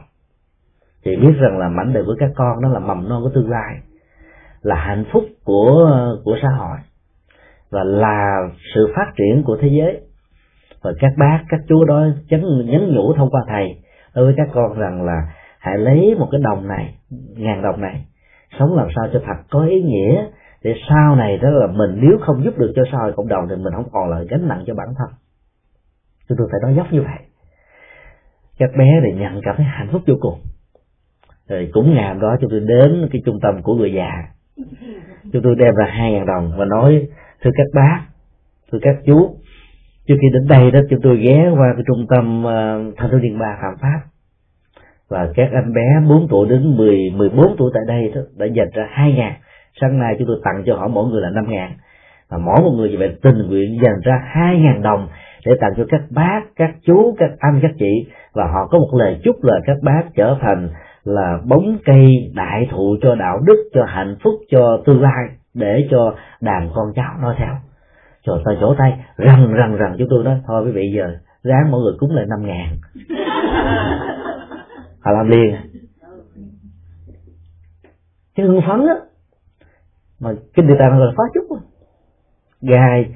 thì 1.05 1.17
biết 1.17 1.33
rằng 1.41 1.59
là 1.59 1.69
mảnh 1.69 1.93
đời 1.93 2.05
của 2.07 2.17
các 2.19 2.31
con 2.35 2.63
đó 2.63 2.69
là 2.69 2.79
mầm 2.79 3.09
non 3.09 3.23
của 3.23 3.31
tương 3.35 3.51
lai, 3.51 3.75
là 4.63 4.77
hạnh 4.77 5.05
phúc 5.13 5.25
của 5.45 5.91
của 6.25 6.37
xã 6.43 6.49
hội, 6.49 6.79
và 7.71 7.85
là 7.85 8.49
sự 8.75 8.93
phát 8.97 9.13
triển 9.17 9.43
của 9.43 9.59
thế 9.61 9.69
giới. 9.69 10.01
Và 10.83 10.93
các 11.01 11.13
bác, 11.19 11.45
các 11.49 11.61
chú 11.69 11.85
đó 11.85 12.07
chấn, 12.31 12.41
nhấn 12.67 12.95
nhủ 12.95 13.13
thông 13.17 13.31
qua 13.31 13.45
thầy 13.49 13.83
đối 14.15 14.25
với 14.25 14.35
các 14.37 14.49
con 14.55 14.79
rằng 14.79 15.05
là 15.05 15.23
hãy 15.59 15.79
lấy 15.79 16.15
một 16.19 16.29
cái 16.31 16.41
đồng 16.45 16.69
này, 16.69 16.95
ngàn 17.37 17.63
đồng 17.63 17.81
này, 17.81 18.07
sống 18.59 18.77
làm 18.77 18.89
sao 18.97 19.05
cho 19.13 19.21
thật 19.27 19.43
có 19.51 19.67
ý 19.67 19.83
nghĩa, 19.83 20.25
để 20.63 20.75
sau 20.89 21.17
này 21.17 21.39
đó 21.39 21.51
là 21.51 21.67
mình 21.67 21.99
nếu 22.01 22.19
không 22.21 22.45
giúp 22.45 22.59
được 22.59 22.73
cho 22.77 22.83
xã 22.93 22.99
hội 22.99 23.13
cộng 23.17 23.29
đồng 23.29 23.49
thì 23.49 23.57
mình 23.57 23.73
không 23.75 23.89
còn 23.93 24.11
là 24.11 24.23
gánh 24.31 24.49
nặng 24.49 24.65
cho 24.67 24.75
bản 24.75 24.89
thân. 24.99 25.09
Chúng 26.29 26.39
tôi 26.39 26.49
phải 26.51 26.61
nói 26.63 26.75
dốc 26.77 26.93
như 26.93 27.03
vậy. 27.03 27.19
Các 28.59 28.71
bé 28.79 29.01
để 29.03 29.13
nhận 29.13 29.41
cảm 29.45 29.55
thấy 29.57 29.67
hạnh 29.67 29.89
phúc 29.93 30.03
vô 30.07 30.15
cùng 30.21 30.41
rồi 31.49 31.69
cũng 31.73 31.95
ngày 31.95 32.15
đó 32.21 32.37
chúng 32.41 32.51
tôi 32.51 32.61
đến 32.61 33.09
cái 33.13 33.23
trung 33.27 33.39
tâm 33.43 33.63
của 33.63 33.75
người 33.75 33.93
già. 33.93 34.11
Chúng 35.33 35.43
tôi 35.43 35.55
đem 35.59 35.75
ra 35.75 35.87
hai 35.89 36.13
ngàn 36.13 36.27
đồng 36.27 36.53
và 36.57 36.65
nói 36.65 37.09
thưa 37.43 37.51
các 37.55 37.67
bác 37.75 38.01
thưa 38.73 38.79
các 38.83 38.97
chú 39.07 39.37
trước 40.09 40.15
khi 40.21 40.29
đến 40.33 40.47
đây 40.49 40.71
đó 40.71 40.81
chúng 40.91 41.01
tôi 41.03 41.17
ghé 41.17 41.51
qua 41.57 41.73
cái 41.77 41.85
trung 41.87 42.07
tâm 42.11 42.45
ờ, 42.45 42.85
uh, 42.89 42.95
thanh 42.97 43.11
thiếu 43.11 43.21
niên 43.21 43.39
ba 43.39 43.59
phạm 43.63 43.75
pháp. 43.81 44.01
Và 45.09 45.29
các 45.35 45.49
anh 45.53 45.73
bé 45.75 46.09
4 46.09 46.29
tuổi 46.31 46.49
đến 46.49 46.77
10, 46.77 47.11
14 47.11 47.57
tuổi 47.59 47.71
tại 47.75 47.83
đây 47.89 48.13
đó 48.15 48.21
đã 48.37 48.47
dành 48.47 48.69
ra 48.75 48.89
hai 48.91 49.13
ngàn. 49.13 49.33
Sáng 49.81 49.99
nay 49.99 50.17
chúng 50.19 50.29
tôi 50.29 50.41
tặng 50.45 50.63
cho 50.67 50.77
họ 50.77 50.89
mỗi 50.89 51.11
người 51.11 51.23
là 51.23 51.31
năm 51.31 51.45
ngàn. 51.49 51.73
Và 52.29 52.39
mỗi 52.39 52.61
một 52.63 52.73
người 52.77 52.97
về 52.97 53.17
tình 53.23 53.39
nguyện 53.49 53.79
dành 53.83 54.01
ra 54.03 54.23
hai 54.27 54.59
ngàn 54.59 54.83
đồng 54.83 55.09
để 55.47 55.53
tặng 55.61 55.73
cho 55.77 55.85
các 55.89 56.01
bác 56.11 56.41
các 56.57 56.71
chú 56.87 57.15
các 57.19 57.31
anh 57.39 57.59
các 57.63 57.71
chị. 57.79 58.07
Và 58.33 58.45
họ 58.47 58.67
có 58.71 58.79
một 58.79 58.91
lời 58.93 59.21
chúc 59.25 59.37
lời 59.45 59.61
các 59.67 59.77
bác 59.83 60.03
trở 60.15 60.37
thành 60.41 60.69
là 61.05 61.39
bóng 61.45 61.79
cây 61.85 62.33
đại 62.35 62.69
thụ 62.71 62.97
cho 63.03 63.15
đạo 63.15 63.41
đức 63.47 63.71
cho 63.75 63.85
hạnh 63.89 64.17
phúc 64.25 64.35
cho 64.51 64.83
tương 64.87 65.03
lai 65.03 65.29
để 65.55 65.89
cho 65.91 66.15
đàn 66.41 66.71
con 66.75 66.93
cháu 66.97 67.15
nói 67.21 67.35
theo. 67.39 67.55
Trời 68.27 68.39
tay 68.45 68.57
chỗ 68.61 68.75
tay 68.79 69.05
răng 69.17 69.55
răng 69.55 69.77
răng 69.77 69.95
chúng 69.99 70.09
tôi 70.11 70.25
nói 70.25 70.41
thôi 70.47 70.63
quý 70.67 70.73
vị 70.73 70.93
giờ 70.97 71.19
ráng 71.43 71.71
mọi 71.71 71.81
người 71.81 71.93
cúng 71.99 72.15
lại 72.15 72.27
năm 72.29 72.47
ngàn. 72.47 72.79
Họ 75.01 75.13
làm 75.13 75.29
liền. 75.29 75.57
Cái 78.35 78.47
hưng 78.47 78.61
phấn 78.69 78.87
á. 78.87 78.95
Mà 80.21 80.31
kinh 80.55 80.67
địa 80.67 80.77
tạng 80.79 80.99
là 80.99 81.13
phá 81.17 81.23
chút 81.35 81.59
gài 82.61 83.15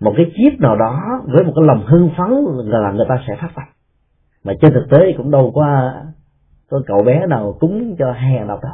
một 0.00 0.14
cái 0.16 0.32
chip 0.36 0.60
nào 0.60 0.76
đó 0.76 1.22
với 1.24 1.44
một 1.44 1.52
cái 1.56 1.64
lòng 1.66 1.86
hưng 1.86 2.10
phấn 2.18 2.30
là 2.66 2.92
người 2.92 3.06
ta 3.08 3.14
sẽ 3.28 3.36
phát 3.40 3.50
tâm. 3.54 3.64
Mà 4.44 4.52
trên 4.60 4.72
thực 4.72 4.86
tế 4.90 5.12
cũng 5.16 5.30
đâu 5.30 5.52
có 5.54 5.92
có 6.70 6.82
cậu 6.86 7.02
bé 7.02 7.26
nào 7.26 7.56
cúng 7.60 7.96
cho 7.98 8.12
hai 8.12 8.32
ngàn 8.32 8.48
đồng 8.48 8.60
đâu 8.62 8.72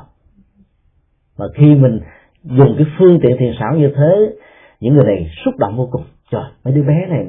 mà 1.40 1.46
khi 1.54 1.74
mình 1.74 2.00
dùng 2.44 2.74
cái 2.78 2.86
phương 2.98 3.18
tiện 3.22 3.36
thiền 3.38 3.52
xảo 3.58 3.76
như 3.76 3.90
thế, 3.96 4.32
những 4.80 4.94
người 4.94 5.04
này 5.04 5.30
xúc 5.44 5.54
động 5.58 5.76
vô 5.76 5.88
cùng. 5.92 6.02
Trời, 6.30 6.44
mấy 6.64 6.74
đứa 6.74 6.82
bé 6.82 7.06
này, 7.06 7.26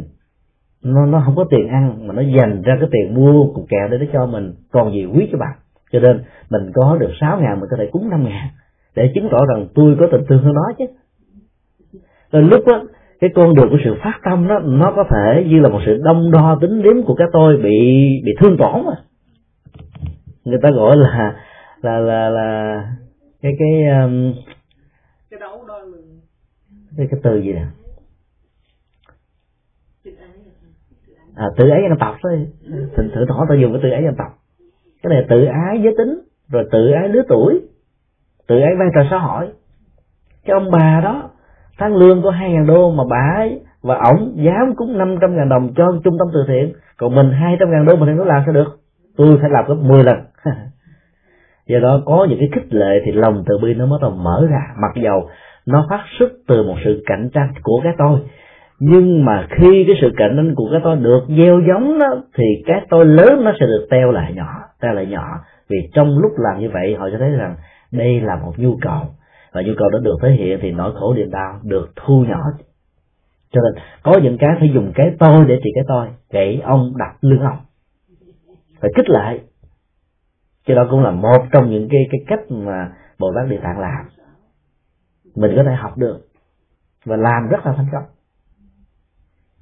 nó 0.83 1.05
nó 1.05 1.21
không 1.25 1.35
có 1.35 1.45
tiền 1.49 1.67
ăn, 1.67 2.07
mà 2.07 2.13
nó 2.13 2.21
dành 2.21 2.61
ra 2.61 2.77
cái 2.79 2.89
tiền 2.91 3.15
mua 3.15 3.53
cục 3.53 3.65
kẹo 3.69 3.87
để 3.91 3.97
nó 3.97 4.05
cho 4.13 4.25
mình 4.25 4.53
còn 4.71 4.93
gì 4.93 5.05
quý 5.05 5.29
cho 5.31 5.37
bạn. 5.37 5.57
Cho 5.91 5.99
nên 5.99 6.23
mình 6.49 6.71
có 6.73 6.97
được 6.99 7.11
sáu 7.21 7.39
ngàn 7.39 7.59
mình 7.59 7.69
có 7.71 7.77
thể 7.79 7.89
cúng 7.91 8.09
năm 8.09 8.23
ngàn, 8.23 8.47
để 8.95 9.11
chứng 9.15 9.27
tỏ 9.31 9.37
rằng 9.45 9.67
tôi 9.75 9.95
có 9.99 10.07
tình 10.11 10.21
thương 10.29 10.43
hơn 10.43 10.53
nó 10.53 10.71
chứ. 10.77 10.85
Rồi 12.31 12.43
lúc 12.43 12.67
đó, 12.67 12.83
cái 13.19 13.29
con 13.35 13.55
đường 13.55 13.69
của 13.69 13.77
sự 13.83 13.95
phát 14.03 14.19
tâm 14.23 14.47
đó, 14.47 14.59
nó 14.59 14.93
có 14.95 15.03
thể 15.09 15.43
như 15.47 15.59
là 15.59 15.69
một 15.69 15.79
sự 15.85 16.01
đông 16.03 16.31
đo 16.31 16.57
tính 16.61 16.81
điếm 16.81 17.03
của 17.05 17.15
cái 17.15 17.27
tôi 17.33 17.57
bị 17.57 17.79
bị 18.25 18.31
thương 18.39 18.57
tổn 18.57 18.85
mà 18.85 18.93
người 20.45 20.59
ta 20.63 20.71
gọi 20.71 20.97
là 20.97 21.35
là 21.81 21.99
là 21.99 22.29
là 22.29 22.81
cái 23.41 23.51
cái 23.59 24.01
um, 24.01 24.33
cái 25.29 25.39
đấu 25.39 25.65
lường 25.67 26.19
cái 26.97 27.07
cái 27.11 27.19
từ 27.23 27.41
gì 27.41 27.53
nè? 27.53 27.65
À, 31.35 31.45
tự 31.57 31.69
ái 31.69 31.81
dân 31.89 31.99
tộc 31.99 32.15
thôi. 32.23 32.47
Thỉnh 32.97 33.11
thử 33.15 33.25
hỏi 33.29 33.45
ta 33.49 33.55
dùng 33.55 33.73
cái 33.73 33.81
tự 33.83 33.89
ái 33.89 34.03
dân 34.03 34.15
tộc 34.17 34.37
cái 35.03 35.09
này 35.09 35.25
tự 35.29 35.45
ái 35.45 35.81
giới 35.83 35.93
tính 35.97 36.19
rồi 36.49 36.67
tự 36.71 36.91
ái 36.91 37.09
lứa 37.09 37.21
tuổi 37.29 37.61
tự 38.47 38.59
ái 38.59 38.75
vai 38.79 38.87
trò 38.95 39.01
xã 39.09 39.17
hội. 39.17 39.49
Cái 40.45 40.53
ông 40.53 40.71
bà 40.71 41.01
đó 41.03 41.29
tháng 41.77 41.95
lương 41.95 42.23
có 42.23 42.31
hai 42.31 42.51
ngàn 42.51 42.67
đô 42.67 42.91
mà 42.91 43.03
bà 43.09 43.33
ấy 43.37 43.61
và 43.81 43.95
ổng 43.95 44.33
dám 44.35 44.75
cúng 44.75 44.97
năm 44.97 45.15
trăm 45.21 45.35
ngàn 45.35 45.49
đồng 45.49 45.73
cho 45.75 45.99
trung 46.03 46.17
tâm 46.19 46.27
từ 46.33 46.45
thiện. 46.47 46.73
Còn 46.97 47.15
mình 47.15 47.31
hai 47.31 47.55
trăm 47.59 47.71
ngàn 47.71 47.85
đô 47.85 47.95
mình 47.95 48.17
nó 48.17 48.23
làm 48.23 48.41
sao 48.45 48.53
được 48.53 48.80
tôi 49.17 49.37
phải 49.41 49.49
làm 49.49 49.65
gấp 49.67 49.75
10 49.75 50.03
lần. 50.03 50.17
Do 51.67 51.79
đó 51.79 52.01
có 52.05 52.27
những 52.29 52.39
cái 52.39 52.49
khích 52.55 52.73
lệ 52.73 53.01
thì 53.05 53.11
lòng 53.11 53.43
từ 53.47 53.57
bi 53.63 53.73
nó 53.73 53.85
mới 53.85 53.99
đầu 54.01 54.11
mở 54.11 54.47
ra. 54.49 54.61
Mặc 54.81 55.01
dầu 55.03 55.29
nó 55.65 55.87
phát 55.89 56.03
xuất 56.19 56.31
từ 56.47 56.63
một 56.63 56.75
sự 56.83 57.03
cạnh 57.05 57.29
tranh 57.33 57.53
của 57.63 57.81
cái 57.83 57.93
tôi, 57.97 58.19
nhưng 58.79 59.25
mà 59.25 59.47
khi 59.49 59.83
cái 59.87 59.95
sự 60.01 60.11
cạnh 60.17 60.33
tranh 60.35 60.55
của 60.55 60.69
cái 60.71 60.81
tôi 60.83 60.95
được 60.95 61.21
gieo 61.37 61.61
giống 61.67 61.99
đó, 61.99 62.07
thì 62.37 62.43
cái 62.65 62.81
tôi 62.89 63.05
lớn 63.05 63.43
nó 63.43 63.51
sẽ 63.59 63.65
được 63.65 63.87
teo 63.89 64.11
lại 64.11 64.33
nhỏ, 64.35 64.49
teo 64.81 64.93
lại 64.93 65.05
nhỏ. 65.05 65.25
Vì 65.69 65.77
trong 65.93 66.17
lúc 66.17 66.31
làm 66.37 66.59
như 66.59 66.69
vậy, 66.73 66.95
họ 66.99 67.09
sẽ 67.11 67.17
thấy 67.19 67.31
rằng 67.31 67.55
đây 67.91 68.21
là 68.21 68.35
một 68.35 68.53
nhu 68.57 68.77
cầu. 68.81 69.01
Và 69.53 69.61
nhu 69.61 69.73
cầu 69.77 69.89
đó 69.89 69.99
được 69.99 70.15
thể 70.21 70.31
hiện 70.31 70.59
thì 70.61 70.71
nỗi 70.71 70.91
khổ 70.95 71.13
niềm 71.13 71.31
đau 71.31 71.59
được 71.63 71.89
thu 71.95 72.25
nhỏ. 72.29 72.43
Cho 73.51 73.61
nên 73.61 73.83
có 74.03 74.19
những 74.23 74.37
cái 74.37 74.49
phải 74.59 74.69
dùng 74.73 74.91
cái 74.95 75.11
tôi 75.19 75.45
để 75.47 75.59
trị 75.63 75.69
cái 75.75 75.83
tôi. 75.87 76.07
Gãy 76.31 76.61
ông 76.63 76.93
đặt 76.97 77.15
lưng 77.21 77.39
ông 77.39 77.57
phải 78.81 78.91
kích 78.95 79.09
lại. 79.09 79.39
Cho 80.67 80.75
đó 80.75 80.87
cũng 80.91 81.03
là 81.03 81.11
một 81.11 81.45
trong 81.51 81.69
những 81.69 81.87
cái 81.91 82.01
cái 82.11 82.21
cách 82.27 82.51
mà 82.51 82.91
bồ 83.19 83.33
tát 83.35 83.49
địa 83.49 83.59
tạng 83.63 83.79
làm. 83.79 84.05
Mình 85.35 85.51
có 85.55 85.63
thể 85.63 85.75
học 85.75 85.97
được 85.97 86.19
và 87.05 87.15
làm 87.15 87.47
rất 87.49 87.65
là 87.65 87.73
thành 87.77 87.87
công. 87.91 88.03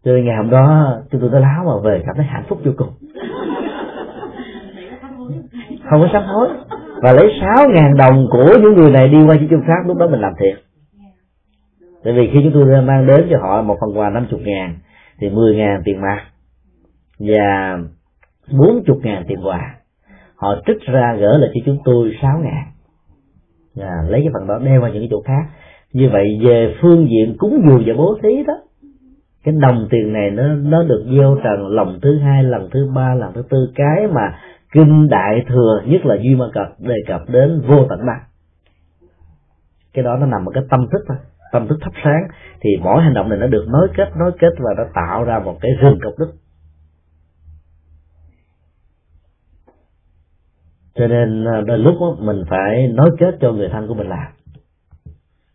Cho 0.03 0.11
nên 0.11 0.25
ngày 0.25 0.35
hôm 0.37 0.49
đó, 0.49 0.97
chúng 1.11 1.21
tôi 1.21 1.29
đã 1.29 1.39
láo 1.39 1.63
mà 1.65 1.89
về, 1.89 2.03
cảm 2.05 2.15
thấy 2.15 2.25
hạnh 2.25 2.45
phúc 2.49 2.59
vô 2.65 2.71
cùng. 2.77 2.93
Không 5.89 6.01
có 6.01 6.07
sám 6.13 6.23
hối. 6.23 6.49
Và 7.01 7.13
lấy 7.13 7.31
sáu 7.41 7.69
ngàn 7.69 7.97
đồng 7.97 8.27
của 8.31 8.53
những 8.61 8.73
người 8.73 8.91
này 8.91 9.07
đi 9.07 9.17
qua 9.27 9.35
những 9.35 9.47
chung 9.49 9.63
pháp, 9.67 9.87
lúc 9.87 9.97
đó 9.97 10.07
mình 10.07 10.21
làm 10.21 10.33
thiệt. 10.39 10.63
Tại 12.03 12.13
vì 12.13 12.29
khi 12.33 12.39
chúng 12.43 12.53
tôi 12.53 12.81
mang 12.81 13.07
đến 13.07 13.27
cho 13.31 13.37
họ 13.41 13.61
một 13.61 13.77
phần 13.81 13.97
quà 13.97 14.09
năm 14.09 14.27
chục 14.29 14.39
ngàn, 14.43 14.79
thì 15.19 15.29
mười 15.29 15.55
ngàn 15.55 15.81
tiền 15.85 16.01
mặt. 16.01 16.25
Và 17.19 17.77
bốn 18.51 18.83
chục 18.85 18.97
ngàn 19.03 19.23
tiền 19.27 19.39
quà. 19.43 19.75
Họ 20.35 20.55
trích 20.67 20.81
ra 20.81 21.15
gỡ 21.19 21.37
lại 21.37 21.49
cho 21.53 21.61
chúng 21.65 21.77
tôi 21.85 22.11
sáu 22.21 22.39
ngàn. 22.39 22.63
Và 23.75 23.91
lấy 24.07 24.21
cái 24.21 24.29
phần 24.33 24.47
đó 24.47 24.59
đeo 24.65 24.81
qua 24.81 24.89
những 24.89 25.01
cái 25.01 25.07
chỗ 25.11 25.21
khác. 25.21 25.43
Như 25.93 26.09
vậy 26.13 26.39
về 26.43 26.75
phương 26.81 27.07
diện 27.09 27.35
cúng 27.37 27.61
dường 27.67 27.83
và 27.85 27.93
bố 27.97 28.17
thí 28.23 28.43
đó, 28.47 28.53
cái 29.43 29.55
đồng 29.61 29.87
tiền 29.89 30.13
này 30.13 30.31
nó 30.31 30.43
nó 30.47 30.83
được 30.83 31.05
gieo 31.17 31.37
trần 31.43 31.67
lòng 31.67 31.99
thứ 32.01 32.19
hai, 32.19 32.43
lần 32.43 32.69
thứ 32.71 32.91
ba, 32.95 33.15
lần 33.15 33.33
thứ 33.33 33.43
tư. 33.49 33.71
Cái 33.75 34.07
mà 34.07 34.35
kinh 34.73 35.09
đại 35.09 35.45
thừa 35.47 35.81
nhất 35.85 36.05
là 36.05 36.15
duy 36.15 36.35
ma 36.35 36.45
cập 36.53 36.67
đề 36.79 36.95
cập 37.07 37.21
đến 37.29 37.61
vô 37.67 37.85
tận 37.89 37.99
bạc 38.07 38.29
cái 39.93 40.03
đó 40.03 40.17
nó 40.17 40.25
nằm 40.25 40.45
ở 40.45 40.51
cái 40.53 40.63
tâm 40.69 40.87
thức 40.91 41.05
thôi, 41.07 41.17
tâm 41.51 41.67
thức 41.67 41.77
thắp 41.81 41.91
sáng. 42.03 42.27
Thì 42.61 42.69
mỗi 42.83 43.03
hành 43.03 43.13
động 43.13 43.29
này 43.29 43.39
nó 43.39 43.47
được 43.47 43.65
nối 43.67 43.87
kết 43.97 44.09
nối 44.19 44.31
kết 44.39 44.53
và 44.59 44.71
nó 44.77 44.83
tạo 44.93 45.23
ra 45.23 45.39
một 45.39 45.57
cái 45.61 45.71
rừng 45.81 45.99
công 46.03 46.13
đức 46.19 46.31
cho 50.99 51.07
nên 51.07 51.45
à, 51.45 51.61
đôi 51.61 51.77
lúc 51.77 51.95
đó, 51.99 52.15
mình 52.19 52.43
phải 52.49 52.87
nói 52.87 53.09
kết 53.19 53.35
cho 53.41 53.51
người 53.51 53.69
thân 53.69 53.87
của 53.87 53.93
mình 53.93 54.07
làm 54.07 54.27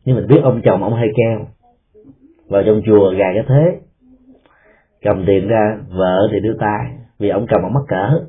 nhưng 0.04 0.16
mình 0.16 0.26
biết 0.26 0.40
ông 0.42 0.60
chồng 0.64 0.82
ông 0.82 0.94
hay 0.94 1.08
keo 1.16 1.46
vào 2.48 2.62
trong 2.66 2.80
chùa 2.86 3.10
gà 3.10 3.26
cái 3.34 3.44
thế 3.48 3.80
cầm 5.02 5.24
tiền 5.26 5.48
ra 5.48 5.78
vợ 5.88 6.28
thì 6.32 6.40
đưa 6.40 6.54
tay 6.60 6.86
vì 7.18 7.28
ông 7.28 7.46
cầm 7.46 7.62
ông 7.62 7.72
mắc 7.72 7.82
cỡ 7.88 8.20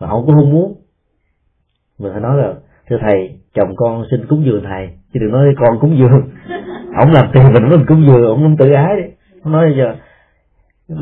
mà 0.00 0.08
ông 0.08 0.26
cũng 0.26 0.34
không 0.34 0.52
muốn. 0.52 0.74
Mình 1.98 2.12
phải 2.12 2.20
nói 2.20 2.36
là 2.36 2.54
thưa 2.88 2.96
thầy 3.00 3.38
chồng 3.54 3.76
con 3.76 4.04
xin 4.10 4.26
cúng 4.26 4.44
dường 4.44 4.64
thầy 4.64 4.88
chứ 5.14 5.20
đừng 5.20 5.32
nói 5.32 5.54
con 5.56 5.78
cúng 5.80 5.96
dường. 5.98 6.30
Ông 6.96 7.12
làm 7.12 7.30
tiền 7.34 7.52
mình 7.52 7.68
mình 7.68 7.86
cúng 7.88 8.04
dường 8.06 8.26
ông 8.26 8.42
không 8.42 8.56
tự 8.56 8.72
ái 8.72 8.96
đi. 8.96 9.08
Ông 9.42 9.52
nói 9.52 9.74
giờ 9.78 9.94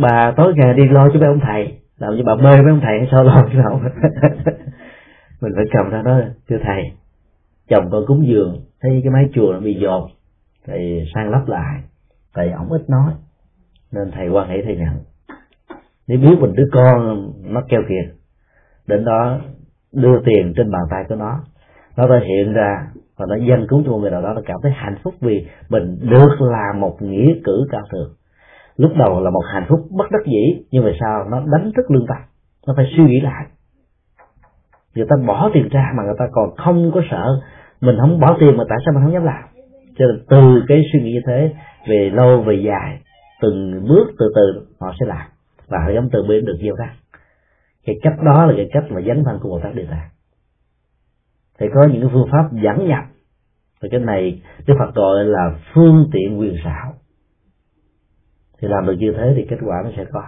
bà 0.01 0.33
tối 0.37 0.53
ngày 0.57 0.75
đi 0.75 0.89
lo 0.89 1.09
cho 1.09 1.21
mấy 1.21 1.29
ông 1.29 1.41
thầy 1.41 1.79
làm 1.99 2.17
như 2.17 2.23
bà 2.27 2.35
mê 2.35 2.63
mấy 2.63 2.71
ông 2.71 2.81
thầy 2.81 2.99
hay 2.99 3.09
sao 3.11 3.25
lo 3.25 3.47
chứ 3.53 3.59
không 3.65 3.83
mình 5.45 5.53
phải 5.57 5.65
cầm 5.73 5.91
ra 5.91 6.03
đó 6.03 6.21
thưa 6.49 6.57
thầy. 6.63 6.83
Chồng 7.69 7.89
con 7.91 8.05
cúng 8.07 8.27
dường 8.27 8.61
thấy 8.81 9.01
cái 9.05 9.11
mái 9.11 9.29
chùa 9.35 9.53
nó 9.53 9.61
bị 9.61 9.75
dột, 9.81 10.11
thầy 10.67 11.05
sang 11.15 11.31
lắp 11.31 11.49
lại. 11.49 11.83
Thầy 12.35 12.51
ổng 12.51 12.73
ít 12.73 12.91
nói 12.91 13.13
nên 13.93 14.11
thầy 14.11 14.29
quan 14.29 14.49
hệ 14.49 14.63
thầy 14.65 14.77
nhận. 14.77 14.95
Nếu 16.09 16.19
biết 16.19 16.37
mình 16.41 16.55
đứa 16.55 16.69
con 16.73 17.31
nó 17.43 17.63
keo 17.69 17.81
kiệt. 17.89 18.15
Đến 18.87 19.05
đó 19.05 19.41
đưa 19.93 20.21
tiền 20.25 20.53
trên 20.57 20.71
bàn 20.71 20.83
tay 20.91 21.05
của 21.09 21.15
nó. 21.15 21.41
Nó 21.97 22.07
thể 22.09 22.27
hiện 22.27 22.53
ra 22.53 22.87
và 23.17 23.27
nó 23.29 23.37
dân 23.37 23.67
cứu 23.69 23.83
cho 23.85 23.91
một 23.91 23.99
người 23.99 24.11
nào 24.11 24.23
đó 24.23 24.33
nó 24.35 24.41
cảm 24.47 24.57
thấy 24.63 24.73
hạnh 24.75 24.97
phúc 25.03 25.15
vì 25.21 25.47
mình 25.69 25.99
được 26.01 26.37
làm 26.41 26.81
một 26.81 26.97
nghĩa 27.03 27.35
cử 27.45 27.67
cao 27.71 27.83
thượng. 27.93 28.15
Lúc 28.77 28.93
đầu 28.97 29.21
là 29.21 29.31
một 29.31 29.43
hạnh 29.53 29.67
phúc 29.69 29.81
bất 29.91 30.11
đắc 30.11 30.27
dĩ 30.27 30.65
nhưng 30.71 30.85
mà 30.85 30.91
sao 31.01 31.25
nó 31.31 31.43
đánh 31.53 31.71
thức 31.77 31.91
lương 31.91 32.07
tâm? 32.07 32.19
Nó 32.67 32.75
phải 32.77 32.87
suy 32.97 33.05
nghĩ 33.05 33.21
lại 33.21 33.47
người 34.95 35.07
ta 35.09 35.17
bỏ 35.27 35.51
tiền 35.55 35.69
ra 35.69 35.93
mà 35.97 36.03
người 36.03 36.15
ta 36.19 36.25
còn 36.33 36.57
không 36.57 36.91
có 36.95 37.01
sợ. 37.11 37.41
Mình 37.81 37.97
không 38.01 38.21
bỏ 38.21 38.37
tiền 38.41 38.57
mà 38.57 38.65
tại 38.69 38.79
sao 38.85 38.95
mình 38.95 39.03
không 39.03 39.13
dám 39.13 39.25
làm? 39.25 39.43
Cho 39.99 40.07
nên 40.07 40.25
từ 40.29 40.63
cái 40.69 40.83
suy 40.93 41.01
nghĩ 41.01 41.13
như 41.13 41.21
thế, 41.27 41.55
về 41.89 42.11
lâu, 42.11 42.43
về 42.43 42.55
dài, 42.67 43.01
từng 43.43 43.85
bước 43.89 44.07
từ 44.19 44.33
từ 44.35 44.67
họ 44.81 44.93
sẽ 45.01 45.07
làm. 45.07 45.27
Và 45.69 45.79
họ 45.79 45.91
giống 45.95 46.09
từ 46.13 46.23
bên 46.29 46.45
được 46.45 46.57
gieo 46.63 46.75
ra. 46.75 46.95
Cái 47.87 47.97
cách 48.03 48.15
đó 48.25 48.47
là 48.47 48.55
cái 48.57 48.69
cách 48.73 48.85
mà 48.91 49.01
dấn 49.01 49.25
thân 49.25 49.39
của 49.43 49.49
bồ 49.49 49.61
tát 49.61 49.75
địa 49.75 49.87
tạng 49.91 50.09
thì 51.59 51.67
có 51.75 51.89
những 51.93 52.11
phương 52.13 52.29
pháp 52.33 52.53
dẫn 52.53 52.89
nhập. 52.89 53.05
Và 53.81 53.89
cái 53.93 54.01
này 54.01 54.43
đức 54.67 54.75
phật 54.79 54.95
gọi 54.95 55.25
là 55.25 55.59
phương 55.75 56.09
tiện 56.13 56.41
quyền 56.41 56.57
xảo. 56.65 56.95
Thì 58.61 58.69
làm 58.69 58.87
được 58.87 58.97
như 58.99 59.15
thế 59.17 59.33
thì 59.37 59.47
kết 59.51 59.57
quả 59.67 59.83
nó 59.85 59.91
sẽ 59.97 60.05
có. 60.13 60.23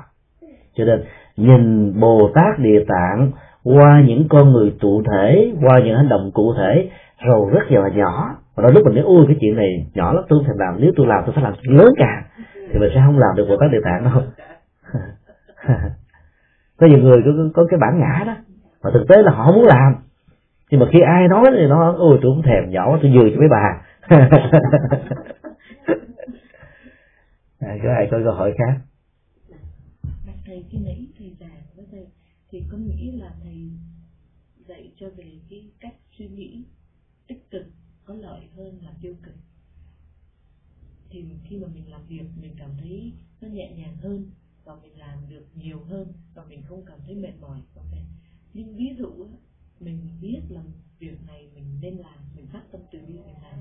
Cho 0.75 0.85
nên, 0.85 1.05
nhìn 1.37 1.93
bồ 2.01 2.31
tát 2.35 2.59
địa 2.59 2.85
tạng 2.89 3.31
qua 3.75 4.03
những 4.07 4.27
con 4.29 4.53
người 4.53 4.75
cụ 4.81 5.03
thể 5.11 5.53
qua 5.63 5.81
những 5.85 5.97
hành 5.97 6.09
động 6.09 6.31
cụ 6.35 6.55
thể 6.59 6.91
rồi 7.27 7.51
rất 7.53 7.71
là 7.71 7.89
nhỏ. 7.89 8.37
Và 8.55 8.63
đôi 8.63 8.73
lúc 8.73 8.85
mình 8.85 8.95
nói 8.95 9.05
ui 9.05 9.27
cái 9.27 9.37
chuyện 9.41 9.57
này 9.57 9.87
nhỏ 9.95 10.13
lắm 10.13 10.25
tôi 10.29 10.43
phải 10.47 10.55
làm 10.59 10.77
nếu 10.81 10.93
tôi 10.97 11.07
làm 11.07 11.23
tôi 11.27 11.35
phải 11.35 11.45
làm 11.45 11.55
lớn 11.63 11.95
cả, 11.97 12.25
thì 12.73 12.79
mình 12.79 12.91
sẽ 12.95 13.03
không 13.07 13.19
làm 13.19 13.37
được 13.37 13.49
một 13.49 13.57
tát 13.61 13.71
địa 13.73 13.81
tạng 13.85 14.05
đâu. 14.05 14.23
Có 16.79 16.87
nhiều 16.87 16.99
người 16.99 17.23
có, 17.25 17.31
có 17.55 17.67
cái 17.71 17.79
bản 17.79 17.99
ngã 18.01 18.25
đó 18.27 18.37
mà 18.83 18.91
thực 18.95 19.09
tế 19.09 19.23
là 19.23 19.33
họ 19.33 19.53
muốn 19.53 19.65
làm. 19.67 19.95
Nhưng 20.71 20.81
mà 20.81 20.87
khi 20.93 21.01
ai 21.01 21.29
nói 21.29 21.45
thì 21.51 21.67
nó 21.67 21.95
ôi 21.99 22.19
tôi 22.23 22.33
cũng 22.35 22.43
thèm 22.43 22.71
nhỏ 22.71 22.99
tôi 23.03 23.13
vừa 23.15 23.31
cho 23.31 23.41
mấy 23.41 23.49
bà. 23.49 23.83
À, 27.61 27.77
có 27.83 27.89
ai 27.97 28.09
có 28.11 28.19
câu 28.25 28.33
hỏi 28.33 28.55
khác? 28.59 28.81
Thầy 30.47 30.65
khi 30.71 30.79
nãy 30.87 31.07
thầy 31.19 31.37
giảng 31.41 31.66
thì 32.57 32.63
có 32.69 32.79
nghĩ 32.79 33.11
là 33.11 33.37
thầy 33.43 33.71
dạy 34.69 34.93
cho 34.97 35.11
về 35.11 35.39
cái 35.49 35.71
cách 35.81 35.95
suy 36.19 36.29
nghĩ 36.29 36.65
tích 37.27 37.51
cực, 37.51 37.67
có 38.05 38.15
lợi 38.15 38.47
hơn 38.57 38.79
là 38.83 38.95
tiêu 39.03 39.17
cực. 39.23 39.35
Thì 41.11 41.25
khi 41.45 41.57
mà 41.59 41.69
mình 41.75 41.91
làm 41.91 42.07
việc, 42.07 42.25
mình 42.41 42.55
cảm 42.59 42.71
thấy 42.79 43.13
nó 43.41 43.49
nhẹ 43.49 43.73
nhàng 43.77 43.97
hơn 43.97 44.31
và 44.65 44.75
mình 44.83 44.99
làm 44.99 45.19
được 45.29 45.47
nhiều 45.55 45.85
hơn 45.85 46.13
và 46.35 46.45
mình 46.45 46.63
không 46.63 46.85
cảm 46.87 46.99
thấy 47.07 47.15
mệt 47.15 47.33
mỏi. 47.41 47.61
Okay. 47.77 48.05
nhưng 48.55 48.77
ví 48.77 48.87
dụ 48.99 49.29
mình 49.81 50.09
biết 50.21 50.41
là 50.49 50.63
việc 50.99 51.19
này 51.27 51.51
mình 51.55 51.81
nên 51.81 51.97
làm, 51.97 52.19
mình 52.37 52.47
phát 52.47 52.63
tâm 52.73 52.81
từ 52.93 52.99
bi 52.99 53.15
mình 53.15 53.43
làm. 53.43 53.61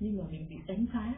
Nhưng 0.00 0.18
mà 0.18 0.24
mình 0.30 0.48
bị 0.48 0.56
đánh 0.66 0.86
phá. 0.92 1.14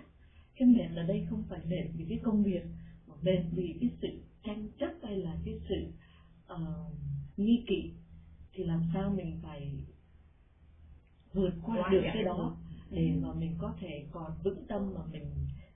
Cái 0.57 0.69
mệt 0.69 0.89
là 0.95 1.03
đây 1.03 1.27
không 1.31 1.43
phải 1.49 1.61
mệt 1.69 1.87
vì 1.95 2.05
cái 2.09 2.19
công 2.23 2.43
việc, 2.43 2.63
mà 3.07 3.15
mệt 3.23 3.43
vì 3.53 3.75
cái 3.81 3.91
sự 4.03 4.09
tranh 4.45 4.69
chấp 4.79 4.91
hay 5.03 5.17
là 5.17 5.39
cái 5.45 5.61
sự 5.69 5.93
uh, 6.53 6.59
nghi 7.37 7.65
kỵ 7.67 7.91
thì 8.55 8.65
làm 8.65 8.83
sao 8.95 9.13
mình 9.17 9.41
phải 9.43 9.71
vượt 11.35 11.53
qua 11.67 11.89
được 11.91 12.03
cái 12.15 12.23
đó 12.23 12.57
để 12.91 13.13
mà 13.23 13.29
mình 13.39 13.55
có 13.59 13.73
thể 13.81 14.05
còn 14.13 14.31
vững 14.45 14.67
tâm 14.69 14.95
mà 14.95 15.01
mình 15.13 15.23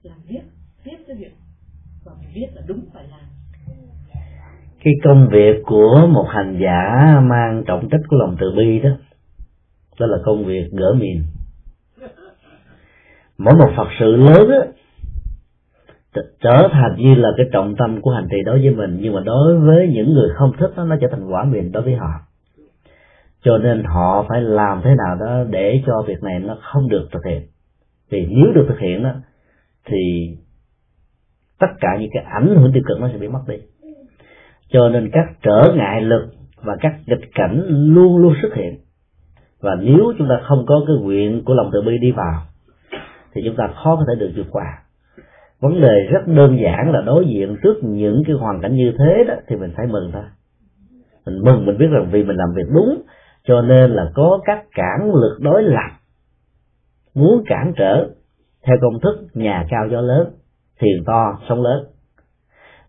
làm 0.03 0.17
viết 0.27 0.41
viết 0.83 0.97
cái 1.07 1.17
việc 1.17 1.33
và 2.05 2.11
mình 2.19 2.29
viết 2.33 2.47
là 2.53 2.61
đúng 2.67 2.85
phải 2.93 3.07
làm. 3.07 3.25
Cái 4.83 4.93
công 5.03 5.29
việc 5.31 5.61
của 5.65 6.07
một 6.13 6.25
hành 6.29 6.59
giả 6.61 7.19
mang 7.29 7.63
trọng 7.67 7.89
trách 7.91 8.01
của 8.07 8.17
lòng 8.17 8.35
từ 8.39 8.51
bi 8.57 8.79
đó 8.79 8.89
đó 9.99 10.05
là 10.05 10.17
công 10.25 10.45
việc 10.45 10.69
gỡ 10.71 10.93
miền 10.93 11.23
mỗi 13.37 13.55
một 13.55 13.73
phật 13.77 13.87
sự 13.99 14.15
lớn 14.15 14.49
á 14.49 14.80
trở 16.13 16.69
thành 16.71 16.95
như 16.97 17.15
là 17.15 17.29
cái 17.37 17.45
trọng 17.51 17.75
tâm 17.75 18.01
của 18.01 18.11
hành 18.11 18.27
trì 18.31 18.37
đối 18.45 18.61
với 18.61 18.75
mình 18.75 18.97
nhưng 19.01 19.13
mà 19.13 19.21
đối 19.21 19.59
với 19.59 19.87
những 19.87 20.13
người 20.13 20.29
không 20.35 20.51
thích 20.59 20.71
đó, 20.75 20.83
nó 20.83 20.95
trở 21.01 21.07
thành 21.11 21.27
quả 21.27 21.43
miệng 21.43 21.71
đối 21.71 21.83
với 21.83 21.95
họ. 21.95 22.11
Cho 23.43 23.57
nên 23.57 23.83
họ 23.83 24.25
phải 24.29 24.41
làm 24.41 24.81
thế 24.83 24.95
nào 24.95 25.15
đó 25.19 25.43
để 25.49 25.81
cho 25.85 26.03
việc 26.07 26.23
này 26.23 26.39
nó 26.39 26.57
không 26.61 26.89
được 26.89 27.07
thực 27.11 27.25
hiện. 27.25 27.41
Vì 28.09 28.25
nếu 28.25 28.51
được 28.53 28.65
thực 28.67 28.79
hiện 28.79 29.03
đó 29.03 29.11
thì 29.85 30.29
tất 31.59 31.67
cả 31.79 31.97
những 31.99 32.09
cái 32.13 32.23
ảnh 32.23 32.47
hưởng 32.47 32.71
tiêu 32.73 32.83
cực 32.87 32.99
nó 32.99 33.09
sẽ 33.11 33.17
bị 33.17 33.27
mất 33.27 33.41
đi. 33.47 33.55
Cho 34.69 34.89
nên 34.89 35.09
các 35.13 35.25
trở 35.41 35.73
ngại 35.75 36.01
lực 36.01 36.27
và 36.63 36.75
các 36.79 36.93
nghịch 37.05 37.29
cảnh 37.35 37.63
luôn 37.67 38.17
luôn 38.17 38.33
xuất 38.41 38.53
hiện. 38.55 38.77
Và 39.61 39.75
nếu 39.81 40.13
chúng 40.17 40.27
ta 40.29 40.35
không 40.43 40.65
có 40.67 40.83
cái 40.87 40.95
nguyện 40.95 41.43
của 41.45 41.53
lòng 41.53 41.69
từ 41.73 41.81
bi 41.81 41.97
đi 42.01 42.11
vào 42.11 42.41
thì 43.33 43.41
chúng 43.45 43.55
ta 43.55 43.67
khó 43.83 43.95
có 43.95 44.05
thể 44.07 44.19
được 44.19 44.31
vượt 44.35 44.47
qua 44.51 44.80
vấn 45.61 45.81
đề 45.81 46.07
rất 46.11 46.27
đơn 46.27 46.57
giản 46.63 46.91
là 46.91 47.01
đối 47.01 47.25
diện 47.27 47.57
trước 47.63 47.73
những 47.83 48.23
cái 48.27 48.35
hoàn 48.35 48.61
cảnh 48.61 48.75
như 48.75 48.93
thế 48.99 49.23
đó 49.27 49.33
thì 49.47 49.55
mình 49.55 49.73
phải 49.77 49.87
mừng 49.87 50.11
thôi. 50.13 50.23
Mình 51.25 51.41
mừng 51.43 51.65
mình 51.65 51.77
biết 51.77 51.87
rằng 51.91 52.09
vì 52.11 52.23
mình 52.23 52.35
làm 52.35 52.53
việc 52.55 52.67
đúng 52.73 53.01
cho 53.47 53.61
nên 53.61 53.91
là 53.91 54.11
có 54.13 54.39
các 54.45 54.65
cản 54.75 55.13
lực 55.13 55.37
đối 55.41 55.63
lập 55.63 55.91
muốn 57.15 57.43
cản 57.47 57.73
trở 57.77 58.09
theo 58.67 58.77
công 58.81 58.99
thức 58.99 59.27
nhà 59.33 59.65
cao 59.69 59.87
gió 59.91 60.01
lớn 60.01 60.27
thiền 60.79 61.03
to 61.05 61.39
sóng 61.49 61.61
lớn. 61.61 61.85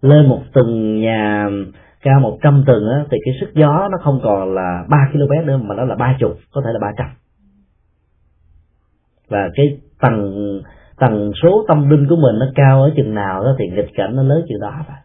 Lên 0.00 0.28
một 0.28 0.42
tầng 0.54 1.00
nhà 1.00 1.48
cao 2.02 2.20
100 2.20 2.64
tầng 2.66 2.88
á, 2.88 3.04
thì 3.10 3.18
cái 3.24 3.34
sức 3.40 3.50
gió 3.54 3.88
nó 3.92 3.98
không 4.04 4.20
còn 4.22 4.54
là 4.54 4.84
3 4.88 5.10
km 5.12 5.46
nữa 5.46 5.56
mà 5.56 5.74
nó 5.74 5.84
là 5.84 5.94
ba 5.94 6.16
chục 6.20 6.36
có 6.52 6.62
thể 6.64 6.70
là 6.72 6.78
300 6.80 7.06
và 9.28 9.50
cái 9.54 9.80
tầng 10.00 10.32
tần 10.98 11.32
số 11.42 11.64
tâm 11.68 11.90
linh 11.90 12.06
của 12.08 12.16
mình 12.16 12.38
nó 12.38 12.46
cao 12.54 12.82
ở 12.82 12.92
chừng 12.96 13.14
nào 13.14 13.44
đó 13.44 13.54
thì 13.58 13.64
nghịch 13.68 13.90
cảnh 13.94 14.16
nó 14.16 14.22
lớn 14.22 14.44
chừng 14.48 14.60
đó 14.60 14.72
thôi. 14.88 14.96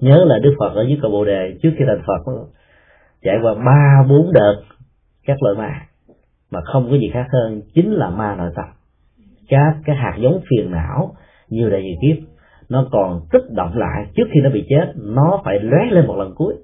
Nhớ 0.00 0.24
là 0.26 0.38
đức 0.38 0.54
phật 0.58 0.74
ở 0.74 0.84
dưới 0.88 0.98
cầu 1.02 1.10
bồ 1.10 1.24
đề, 1.24 1.56
trước 1.62 1.70
khi 1.78 1.84
thành 1.86 2.02
phật, 2.06 2.32
trải 3.22 3.34
qua 3.42 3.54
ba, 3.54 4.06
bốn 4.08 4.32
đợt 4.32 4.62
các 5.26 5.42
loại 5.42 5.54
ma. 5.56 5.80
Mà 6.50 6.60
không 6.64 6.90
có 6.90 6.96
gì 6.96 7.10
khác 7.12 7.26
hơn 7.32 7.60
chính 7.74 7.92
là 7.92 8.10
ma 8.10 8.36
nội 8.36 8.50
tâm. 8.54 8.64
Các 9.48 9.76
cái 9.84 9.96
hạt 9.96 10.16
giống 10.18 10.40
phiền 10.50 10.70
não, 10.70 11.14
nhiều 11.48 11.70
đại 11.70 11.82
nhiều 11.82 11.94
kiếp, 12.02 12.24
nó 12.68 12.86
còn 12.92 13.20
kích 13.30 13.44
động 13.50 13.76
lại. 13.76 14.06
Trước 14.16 14.24
khi 14.32 14.40
nó 14.40 14.50
bị 14.50 14.66
chết, 14.68 14.92
nó 14.96 15.42
phải 15.44 15.60
lóe 15.60 15.90
lên 15.90 16.06
một 16.06 16.16
lần 16.16 16.34
cuối. 16.34 16.54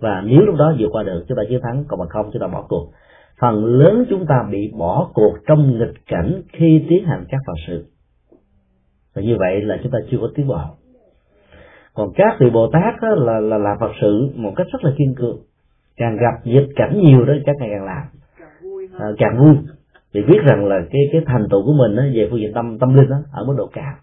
Và 0.00 0.22
nếu 0.26 0.40
lúc 0.40 0.54
đó 0.56 0.74
vượt 0.78 0.88
qua 0.92 1.02
được, 1.02 1.24
chúng 1.28 1.36
ta 1.36 1.42
chiến 1.48 1.60
thắng, 1.62 1.84
còn 1.88 2.00
mà 2.00 2.06
không, 2.08 2.30
chúng 2.32 2.40
ta 2.42 2.46
bỏ 2.46 2.64
cuộc 2.68 2.92
phần 3.40 3.64
lớn 3.64 4.04
chúng 4.10 4.26
ta 4.26 4.48
bị 4.50 4.72
bỏ 4.78 5.10
cuộc 5.14 5.34
trong 5.46 5.78
nghịch 5.78 5.94
cảnh 6.06 6.42
khi 6.52 6.84
tiến 6.88 7.04
hành 7.04 7.24
các 7.28 7.40
phật 7.46 7.56
sự. 7.66 7.86
Và 9.14 9.22
như 9.22 9.36
vậy 9.38 9.60
là 9.60 9.78
chúng 9.82 9.92
ta 9.92 9.98
chưa 10.10 10.18
có 10.20 10.28
tiến 10.34 10.48
bộ. 10.48 10.60
Còn 11.94 12.12
các 12.14 12.36
vị 12.40 12.50
bồ 12.50 12.70
tát 12.72 12.94
đó 13.02 13.08
là 13.08 13.40
là 13.40 13.58
làm 13.58 13.76
phật 13.80 13.92
sự 14.00 14.30
một 14.34 14.52
cách 14.56 14.66
rất 14.72 14.84
là 14.84 14.90
kiên 14.98 15.14
cường. 15.14 15.38
Càng 15.96 16.16
gặp 16.16 16.44
dịch 16.44 16.68
cảnh 16.76 17.00
nhiều 17.02 17.24
đó 17.24 17.34
các 17.46 17.56
ngày 17.60 17.68
càng 17.72 17.84
làm. 17.84 18.02
À, 18.98 19.06
càng 19.18 19.38
vui. 19.38 19.56
Vì 20.12 20.22
biết 20.22 20.38
rằng 20.48 20.64
là 20.64 20.80
cái 20.90 21.02
cái 21.12 21.22
thành 21.26 21.46
tựu 21.50 21.64
của 21.64 21.72
mình 21.72 21.96
đó, 21.96 22.02
về 22.14 22.28
phương 22.30 22.40
diện 22.40 22.52
tâm 22.54 22.78
tâm 22.78 22.94
linh 22.94 23.08
đó, 23.08 23.16
ở 23.32 23.44
mức 23.44 23.54
độ 23.58 23.66
cao. 23.72 23.94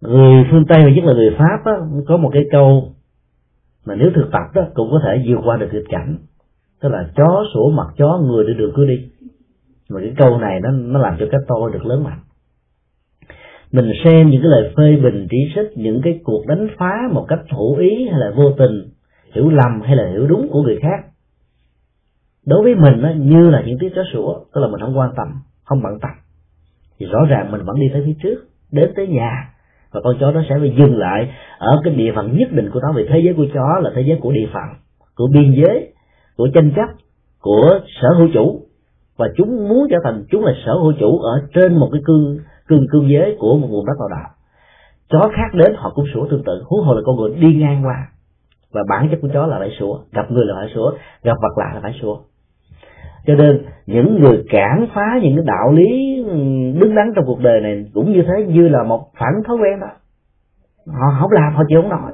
Người 0.00 0.44
phương 0.50 0.64
tây 0.68 0.84
và 0.84 0.90
nhất 0.90 1.04
là 1.04 1.12
người 1.12 1.34
pháp 1.38 1.62
đó, 1.64 1.86
có 2.06 2.16
một 2.16 2.30
cái 2.32 2.44
câu 2.50 2.92
mà 3.84 3.94
nếu 3.94 4.10
thực 4.14 4.28
tập 4.32 4.42
đó 4.54 4.62
cũng 4.74 4.88
có 4.90 5.00
thể 5.04 5.24
vượt 5.26 5.40
qua 5.44 5.56
được 5.56 5.68
nghịch 5.72 5.88
cảnh 5.88 6.16
tức 6.80 6.88
là 6.88 7.10
chó 7.16 7.44
sủa 7.54 7.70
mặt 7.70 7.86
chó, 7.96 8.18
người 8.18 8.44
đi 8.46 8.54
được 8.54 8.72
cứ 8.76 8.86
đi. 8.86 9.10
Mà 9.90 10.00
cái 10.00 10.12
câu 10.16 10.38
này 10.38 10.60
nó 10.60 10.70
nó 10.70 11.00
làm 11.00 11.16
cho 11.18 11.26
cái 11.30 11.40
tôi 11.48 11.70
được 11.72 11.86
lớn 11.86 12.04
mạnh. 12.04 12.20
Mình 13.72 13.92
xem 14.04 14.30
những 14.30 14.42
cái 14.42 14.50
lời 14.50 14.72
phê 14.76 14.96
bình 15.02 15.26
chỉ 15.30 15.36
trích, 15.54 15.78
những 15.78 16.00
cái 16.04 16.20
cuộc 16.24 16.46
đánh 16.46 16.68
phá 16.78 16.94
một 17.12 17.26
cách 17.28 17.40
thủ 17.50 17.76
ý 17.80 18.08
hay 18.10 18.20
là 18.20 18.32
vô 18.36 18.52
tình, 18.58 18.90
hiểu 19.34 19.50
lầm 19.50 19.80
hay 19.80 19.96
là 19.96 20.10
hiểu 20.10 20.26
đúng 20.26 20.48
của 20.50 20.62
người 20.62 20.78
khác. 20.82 21.04
Đối 22.46 22.62
với 22.62 22.74
mình 22.74 23.02
nó 23.02 23.10
như 23.16 23.50
là 23.50 23.62
những 23.66 23.78
tiếng 23.80 23.92
chó 23.94 24.02
sủa, 24.12 24.38
tức 24.54 24.60
là 24.60 24.68
mình 24.68 24.80
không 24.80 24.98
quan 24.98 25.10
tâm, 25.16 25.26
không 25.64 25.82
bận 25.82 25.98
tâm. 26.00 26.10
Thì 26.98 27.06
rõ 27.06 27.26
ràng 27.28 27.52
mình 27.52 27.60
vẫn 27.64 27.80
đi 27.80 27.86
tới 27.92 28.02
phía 28.06 28.14
trước, 28.22 28.36
đến 28.72 28.92
tới 28.96 29.06
nhà. 29.06 29.54
Và 29.92 30.00
con 30.04 30.16
chó 30.20 30.32
nó 30.32 30.42
sẽ 30.48 30.54
phải 30.60 30.74
dừng 30.78 30.98
lại 30.98 31.30
ở 31.58 31.80
cái 31.84 31.94
địa 31.94 32.12
phận 32.14 32.36
nhất 32.38 32.48
định 32.52 32.70
của 32.72 32.80
nó, 32.80 32.92
vì 32.96 33.06
thế 33.08 33.20
giới 33.24 33.34
của 33.34 33.46
chó 33.54 33.80
là 33.80 33.90
thế 33.94 34.02
giới 34.06 34.18
của 34.20 34.32
địa 34.32 34.48
phận, 34.52 34.68
của 35.14 35.28
biên 35.32 35.54
giới 35.56 35.92
của 36.38 36.48
tranh 36.54 36.72
chấp 36.76 36.88
của 37.40 37.80
sở 38.00 38.08
hữu 38.18 38.28
chủ. 38.34 38.60
Và 39.16 39.28
chúng 39.36 39.68
muốn 39.68 39.86
trở 39.90 39.96
thành, 40.04 40.24
chúng 40.30 40.44
là 40.44 40.52
sở 40.66 40.72
hữu 40.72 40.92
chủ 41.00 41.18
ở 41.18 41.42
trên 41.54 41.74
một 41.74 41.88
cái 41.92 42.02
cương 42.04 42.38
cương 42.68 42.86
cương 42.92 43.10
giới 43.10 43.36
của 43.38 43.58
một 43.58 43.68
vùng 43.70 43.86
đất 43.86 43.92
nào 43.98 44.08
đó. 44.08 44.30
Chó 45.08 45.30
khác 45.36 45.54
đến 45.54 45.74
họ 45.76 45.92
cũng 45.94 46.04
sủa 46.14 46.26
tương 46.30 46.44
tự. 46.44 46.62
Huống 46.66 46.84
hồ 46.84 46.94
là 46.94 47.00
con 47.04 47.16
người 47.16 47.34
đi 47.34 47.54
ngang 47.54 47.82
qua. 47.84 48.08
Và 48.72 48.80
bản 48.88 49.08
chất 49.10 49.18
của 49.22 49.28
chó 49.34 49.46
là 49.46 49.58
phải 49.58 49.70
sủa. 49.78 49.98
Gặp 50.12 50.30
người 50.30 50.44
là 50.46 50.54
phải 50.56 50.68
sủa. 50.74 50.92
Gặp 51.22 51.36
vật 51.42 51.58
lạ 51.58 51.70
là 51.74 51.80
phải 51.82 51.98
sủa. 52.02 52.16
Cho 53.26 53.34
nên, 53.34 53.62
những 53.86 54.20
người 54.20 54.44
cản 54.50 54.86
phá 54.94 55.18
những 55.22 55.36
cái 55.36 55.44
đạo 55.46 55.72
lý 55.72 56.22
đứng 56.80 56.94
đắn 56.94 57.12
trong 57.16 57.24
cuộc 57.26 57.40
đời 57.40 57.60
này 57.60 57.84
cũng 57.94 58.12
như 58.12 58.22
thế, 58.22 58.44
như 58.44 58.68
là 58.68 58.82
một 58.82 59.10
phản 59.18 59.32
thói 59.46 59.56
quen 59.56 59.80
đó. 59.80 59.88
Họ 60.86 61.20
không 61.20 61.32
làm, 61.32 61.54
họ 61.54 61.62
chịu 61.68 61.82
không 61.82 61.90
nổi 61.90 62.12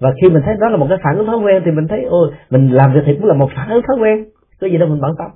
và 0.00 0.12
khi 0.22 0.28
mình 0.28 0.42
thấy 0.44 0.54
đó 0.60 0.68
là 0.68 0.76
một 0.76 0.86
cái 0.88 0.98
phản 1.04 1.16
ứng 1.16 1.26
thói 1.26 1.36
quen 1.36 1.62
thì 1.64 1.70
mình 1.70 1.88
thấy 1.88 2.04
ôi 2.04 2.30
mình 2.50 2.70
làm 2.70 2.94
việc 2.94 3.00
thì 3.06 3.14
cũng 3.14 3.24
là 3.24 3.34
một 3.34 3.50
phản 3.56 3.68
ứng 3.68 3.82
thói 3.82 3.96
quen. 4.00 4.24
Cái 4.60 4.70
gì 4.70 4.78
đâu 4.78 4.88
mình 4.88 5.00
bận 5.00 5.14
tâm. 5.18 5.30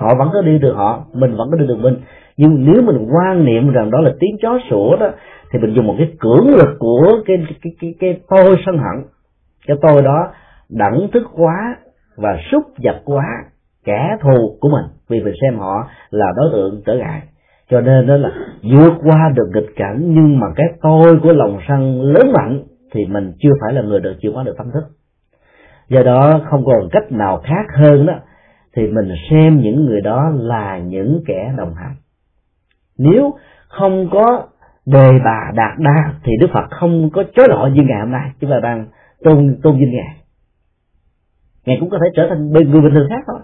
Họ 0.00 0.14
vẫn 0.18 0.28
có 0.32 0.42
đi 0.42 0.58
được 0.58 0.74
họ 0.76 1.04
mình 1.14 1.36
vẫn 1.36 1.48
có 1.50 1.56
đi 1.56 1.66
được 1.66 1.78
mình. 1.80 1.96
Nhưng 2.36 2.64
nếu 2.72 2.82
mình 2.82 3.08
quan 3.10 3.44
niệm 3.44 3.72
rằng 3.72 3.90
đó 3.90 4.00
là 4.00 4.10
tiếng 4.20 4.36
chó 4.42 4.58
sủa 4.70 4.96
đó 4.96 5.10
thì 5.52 5.58
mình 5.58 5.74
dùng 5.74 5.86
một 5.86 5.94
cái 5.98 6.12
cưỡng 6.20 6.54
lực 6.54 6.76
của 6.78 7.22
cái 7.26 7.36
cái 7.48 7.58
cái 7.62 7.72
cái, 7.80 7.94
cái 8.00 8.20
tôi 8.28 8.56
sân 8.66 8.78
hận. 8.78 9.04
Cái 9.66 9.76
tôi 9.82 10.02
đó 10.02 10.32
đẳng 10.70 11.08
thức 11.12 11.22
quá 11.32 11.76
và 12.16 12.38
xúc 12.52 12.62
vật 12.82 13.02
quá 13.04 13.24
kẻ 13.84 14.16
thù 14.22 14.56
của 14.60 14.68
mình. 14.68 14.84
Vì 15.08 15.20
mình 15.20 15.34
xem 15.42 15.58
họ 15.58 15.88
là 16.10 16.26
đối 16.36 16.50
tượng 16.52 16.82
trở 16.86 16.94
ngại. 16.94 17.22
Cho 17.70 17.80
nên 17.80 18.06
đó 18.06 18.16
là 18.16 18.30
vượt 18.62 18.92
qua 19.04 19.32
được 19.34 19.50
nghịch 19.54 19.76
cảnh 19.76 19.98
nhưng 20.00 20.40
mà 20.40 20.46
cái 20.56 20.66
tôi 20.82 21.18
của 21.22 21.32
lòng 21.32 21.58
sân 21.68 22.02
lớn 22.02 22.32
mạnh 22.32 22.62
thì 22.92 23.06
mình 23.06 23.32
chưa 23.38 23.50
phải 23.60 23.72
là 23.72 23.82
người 23.82 24.00
được 24.00 24.16
chịu 24.20 24.32
hóa 24.32 24.44
được 24.44 24.54
tâm 24.58 24.70
thức. 24.74 24.84
Do 25.88 26.02
đó 26.02 26.40
không 26.50 26.64
còn 26.64 26.88
cách 26.92 27.12
nào 27.12 27.40
khác 27.44 27.66
hơn 27.74 28.06
đó, 28.06 28.14
thì 28.76 28.86
mình 28.86 29.08
xem 29.30 29.60
những 29.60 29.86
người 29.86 30.00
đó 30.00 30.30
là 30.34 30.78
những 30.78 31.22
kẻ 31.26 31.52
đồng 31.56 31.74
hành. 31.74 31.94
Nếu 32.98 33.34
không 33.68 34.08
có 34.12 34.46
đề 34.86 35.18
bà 35.24 35.50
đạt 35.54 35.78
đa, 35.78 36.14
thì 36.24 36.32
đức 36.40 36.46
phật 36.52 36.70
không 36.70 37.10
có 37.10 37.24
chối 37.36 37.46
lọ 37.48 37.68
như 37.72 37.82
ngày 37.82 38.00
hôm 38.00 38.10
nay. 38.10 38.30
Chúng 38.40 38.50
ta 38.50 38.56
đang 38.62 38.86
tôn 39.24 39.56
tôn 39.62 39.78
vinh 39.78 39.92
ngài. 39.92 40.16
Ngài 41.66 41.76
cũng 41.80 41.90
có 41.90 41.98
thể 42.02 42.10
trở 42.16 42.26
thành 42.28 42.50
người 42.50 42.64
bình 42.64 42.94
thường 42.94 43.08
khác 43.08 43.24
thôi. 43.26 43.40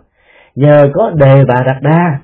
Nhờ 0.55 0.91
có 0.95 1.11
đề 1.11 1.45
bà 1.49 1.55
đạt 1.67 1.83
đa 1.83 2.21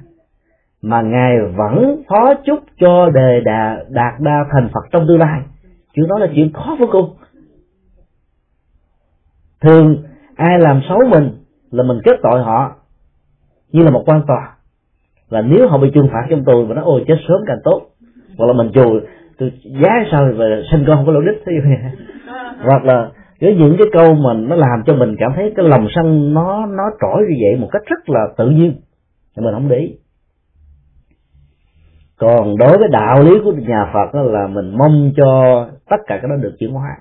mà 0.83 1.03
ngài 1.03 1.39
vẫn 1.57 2.03
phó 2.09 2.35
chúc 2.45 2.59
cho 2.81 3.11
đề 3.11 3.41
đà, 3.45 3.85
đạt 3.91 4.21
đa 4.21 4.45
thành 4.53 4.69
phật 4.75 4.81
trong 4.93 5.05
tương 5.09 5.19
lai 5.19 5.41
chuyện 5.95 6.09
đó 6.09 6.19
là 6.19 6.27
chuyện 6.35 6.53
khó 6.53 6.77
vô 6.81 6.87
cùng. 6.93 7.17
Thường, 9.61 10.03
ai 10.37 10.59
làm 10.59 10.81
xấu 10.89 10.99
mình 11.11 11.31
là 11.71 11.83
mình 11.83 12.01
kết 12.05 12.17
tội 12.23 12.43
họ, 12.43 12.77
như 13.73 13.83
là 13.83 13.91
một 13.91 14.03
quan 14.07 14.23
tòa. 14.27 14.57
Và 15.29 15.41
nếu 15.41 15.69
họ 15.69 15.79
bị 15.79 15.91
trừng 15.95 16.09
phạt 16.13 16.27
trong 16.31 16.45
tù 16.45 16.67
mà 16.67 16.75
nó 16.75 16.83
ôi 16.85 17.05
chết 17.09 17.17
sớm 17.29 17.41
càng 17.47 17.59
tốt, 17.65 17.83
hoặc 18.39 18.47
là 18.47 18.53
mình 18.53 18.71
chùi, 18.75 19.01
tôi 19.39 19.53
giá 19.65 19.91
sao 20.11 20.29
và 20.37 20.45
sinh 20.71 20.85
con 20.87 20.97
không 20.97 21.07
có 21.07 21.13
lỗ 21.13 21.21
đích 21.21 21.43
thế. 21.47 21.53
Hoặc 22.65 22.85
là 22.85 23.11
với 23.41 23.55
những 23.55 23.77
cái 23.79 23.87
câu 23.93 24.15
mà 24.15 24.33
nó 24.35 24.57
làm 24.57 24.83
cho 24.87 24.95
mình 24.95 25.17
cảm 25.19 25.33
thấy 25.37 25.53
cái 25.57 25.67
lòng 25.69 25.87
sân 25.95 26.35
nó 26.35 26.67
nó 26.67 26.83
trỗi 27.01 27.23
như 27.29 27.37
vậy 27.43 27.61
một 27.61 27.69
cách 27.73 27.83
rất 27.87 28.09
là 28.09 28.21
tự 28.37 28.51
nhiên. 28.51 28.75
Thì 29.37 29.45
mình 29.45 29.55
không 29.55 29.69
để 29.69 29.77
ý. 29.77 29.97
Còn 32.19 32.57
đối 32.59 32.79
với 32.79 32.89
đạo 32.89 33.23
lý 33.23 33.33
của 33.45 33.53
nhà 33.53 33.91
Phật 33.93 34.15
đó 34.15 34.23
là 34.23 34.47
mình 34.47 34.79
mong 34.79 35.13
cho 35.17 35.67
tất 35.89 35.97
cả 36.07 36.19
cái 36.23 36.29
đó 36.29 36.37
được 36.37 36.57
chuyển 36.59 36.73
hóa. 36.73 36.97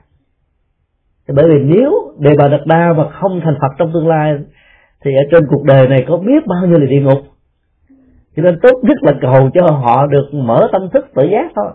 Thì 1.27 1.33
bởi 1.37 1.45
vì 1.49 1.75
nếu 1.75 1.91
đề 2.19 2.31
bà 2.37 2.47
đặt 2.47 2.61
đa 2.65 2.93
mà 2.93 3.09
không 3.09 3.41
thành 3.43 3.57
Phật 3.61 3.71
trong 3.77 3.91
tương 3.93 4.07
lai 4.07 4.37
thì 5.03 5.11
ở 5.15 5.23
trên 5.31 5.47
cuộc 5.49 5.63
đời 5.63 5.87
này 5.87 6.05
có 6.07 6.17
biết 6.17 6.47
bao 6.47 6.65
nhiêu 6.67 6.79
là 6.79 6.85
địa 6.85 7.01
ngục. 7.01 7.19
Cho 8.35 8.43
nên 8.43 8.59
tốt 8.61 8.79
nhất 8.83 8.97
là 9.01 9.13
cầu 9.21 9.49
cho 9.53 9.71
họ 9.71 10.07
được 10.07 10.29
mở 10.33 10.67
tâm 10.71 10.89
thức 10.93 11.05
tự 11.15 11.23
giác 11.31 11.51
thôi. 11.55 11.71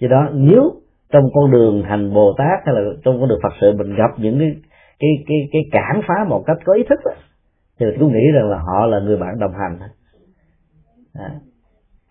Vì 0.00 0.08
đó 0.08 0.28
nếu 0.32 0.72
trong 1.12 1.24
con 1.34 1.50
đường 1.50 1.82
hành 1.82 2.14
bồ 2.14 2.34
tát 2.38 2.58
hay 2.66 2.74
là 2.74 2.80
trong 3.04 3.20
con 3.20 3.28
đường 3.28 3.40
phật 3.42 3.52
sự 3.60 3.72
mình 3.78 3.94
gặp 3.96 4.10
những 4.16 4.38
cái 4.38 4.50
cái 4.98 5.10
cái 5.26 5.48
cái 5.52 5.62
cản 5.72 6.02
phá 6.08 6.14
một 6.28 6.44
cách 6.46 6.56
có 6.64 6.72
ý 6.74 6.82
thức 6.88 7.00
đó, 7.04 7.12
thì 7.80 7.86
mình 7.86 8.12
nghĩ 8.12 8.30
rằng 8.34 8.50
là 8.50 8.58
họ 8.58 8.86
là 8.86 8.98
người 8.98 9.16
bạn 9.16 9.38
đồng 9.38 9.52
hành. 9.52 9.78
À. 11.14 11.30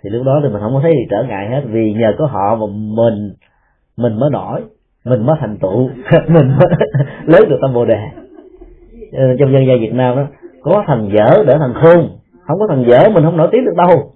thì 0.04 0.10
lúc 0.10 0.26
đó 0.26 0.40
thì 0.44 0.50
mình 0.50 0.62
không 0.62 0.74
có 0.74 0.80
thấy 0.84 0.92
gì 0.92 1.08
trở 1.10 1.24
ngại 1.24 1.50
hết 1.50 1.62
vì 1.66 1.94
nhờ 1.94 2.14
có 2.18 2.26
họ 2.26 2.56
mà 2.56 2.66
mình 2.98 3.34
mình 4.00 4.20
mới 4.20 4.30
nổi 4.30 4.62
mình 5.06 5.26
mới 5.26 5.36
thành 5.40 5.58
tựu. 5.58 5.90
Mình 6.28 6.48
mới 6.48 6.70
lấy 7.26 7.46
được 7.50 7.58
tâm 7.62 7.74
bồ 7.74 7.86
đề. 7.86 8.00
Trong 9.40 9.54
dân 9.54 9.68
gia 9.68 9.74
Việt 9.80 9.94
Nam 9.94 10.16
đó 10.16 10.28
có 10.62 10.84
thằng 10.88 11.10
dở 11.18 11.44
để 11.48 11.56
thằng 11.60 11.74
khôn. 11.74 12.10
Không 12.48 12.60
có 12.60 12.68
thằng 12.70 12.86
dở 12.88 13.10
mình 13.14 13.24
không 13.24 13.38
nổi 13.38 13.50
tiếng 13.52 13.66
được 13.66 13.76
đâu. 13.78 14.14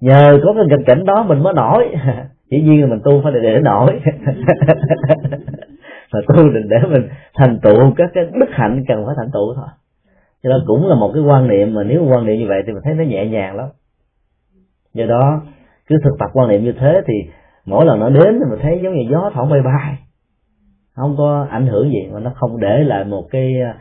Nhờ 0.00 0.40
có 0.44 0.54
cái 0.54 0.64
nghịch 0.68 0.86
cảnh 0.86 1.04
đó 1.04 1.24
mình 1.28 1.42
mới 1.42 1.54
nổi. 1.54 1.88
Chỉ 2.50 2.62
nhiên 2.62 2.80
là 2.80 2.86
mình 2.86 3.00
tu 3.04 3.20
phải 3.22 3.32
để, 3.32 3.40
để 3.42 3.60
nổi. 3.60 4.00
Mà 6.12 6.20
tu 6.28 6.48
định 6.48 6.68
để 6.68 6.76
mình 6.88 7.08
thành 7.34 7.58
tựu 7.62 7.92
các 7.96 8.10
cái 8.14 8.24
đức 8.32 8.48
hạnh 8.50 8.84
cần 8.88 9.06
phải 9.06 9.14
thành 9.18 9.30
tựu 9.32 9.54
thôi. 9.54 9.66
Cho 10.42 10.50
đó 10.50 10.56
cũng 10.66 10.86
là 10.88 10.94
một 10.94 11.10
cái 11.14 11.22
quan 11.22 11.48
niệm 11.48 11.74
mà 11.74 11.82
nếu 11.82 12.04
quan 12.04 12.26
niệm 12.26 12.38
như 12.38 12.46
vậy 12.48 12.62
thì 12.66 12.72
mình 12.72 12.82
thấy 12.84 12.94
nó 12.94 13.04
nhẹ 13.04 13.26
nhàng 13.26 13.56
lắm. 13.56 13.68
Do 14.94 15.06
đó 15.06 15.42
cứ 15.86 15.96
thực 16.04 16.18
tập 16.18 16.30
quan 16.32 16.48
niệm 16.48 16.64
như 16.64 16.72
thế 16.72 17.02
thì 17.06 17.14
mỗi 17.66 17.86
lần 17.86 18.00
nó 18.00 18.10
đến 18.10 18.38
thì 18.38 18.50
mình 18.50 18.58
thấy 18.62 18.80
giống 18.82 18.94
như 18.94 19.02
gió 19.10 19.30
thoảng 19.34 19.50
bay 19.50 19.60
bay. 19.62 19.98
Không 20.96 21.14
có 21.18 21.46
ảnh 21.50 21.66
hưởng 21.66 21.90
gì, 21.90 22.08
mà 22.12 22.20
nó 22.20 22.32
không 22.34 22.60
để 22.60 22.78
lại 22.78 23.04
một 23.04 23.24
cái 23.30 23.60
à, 23.60 23.74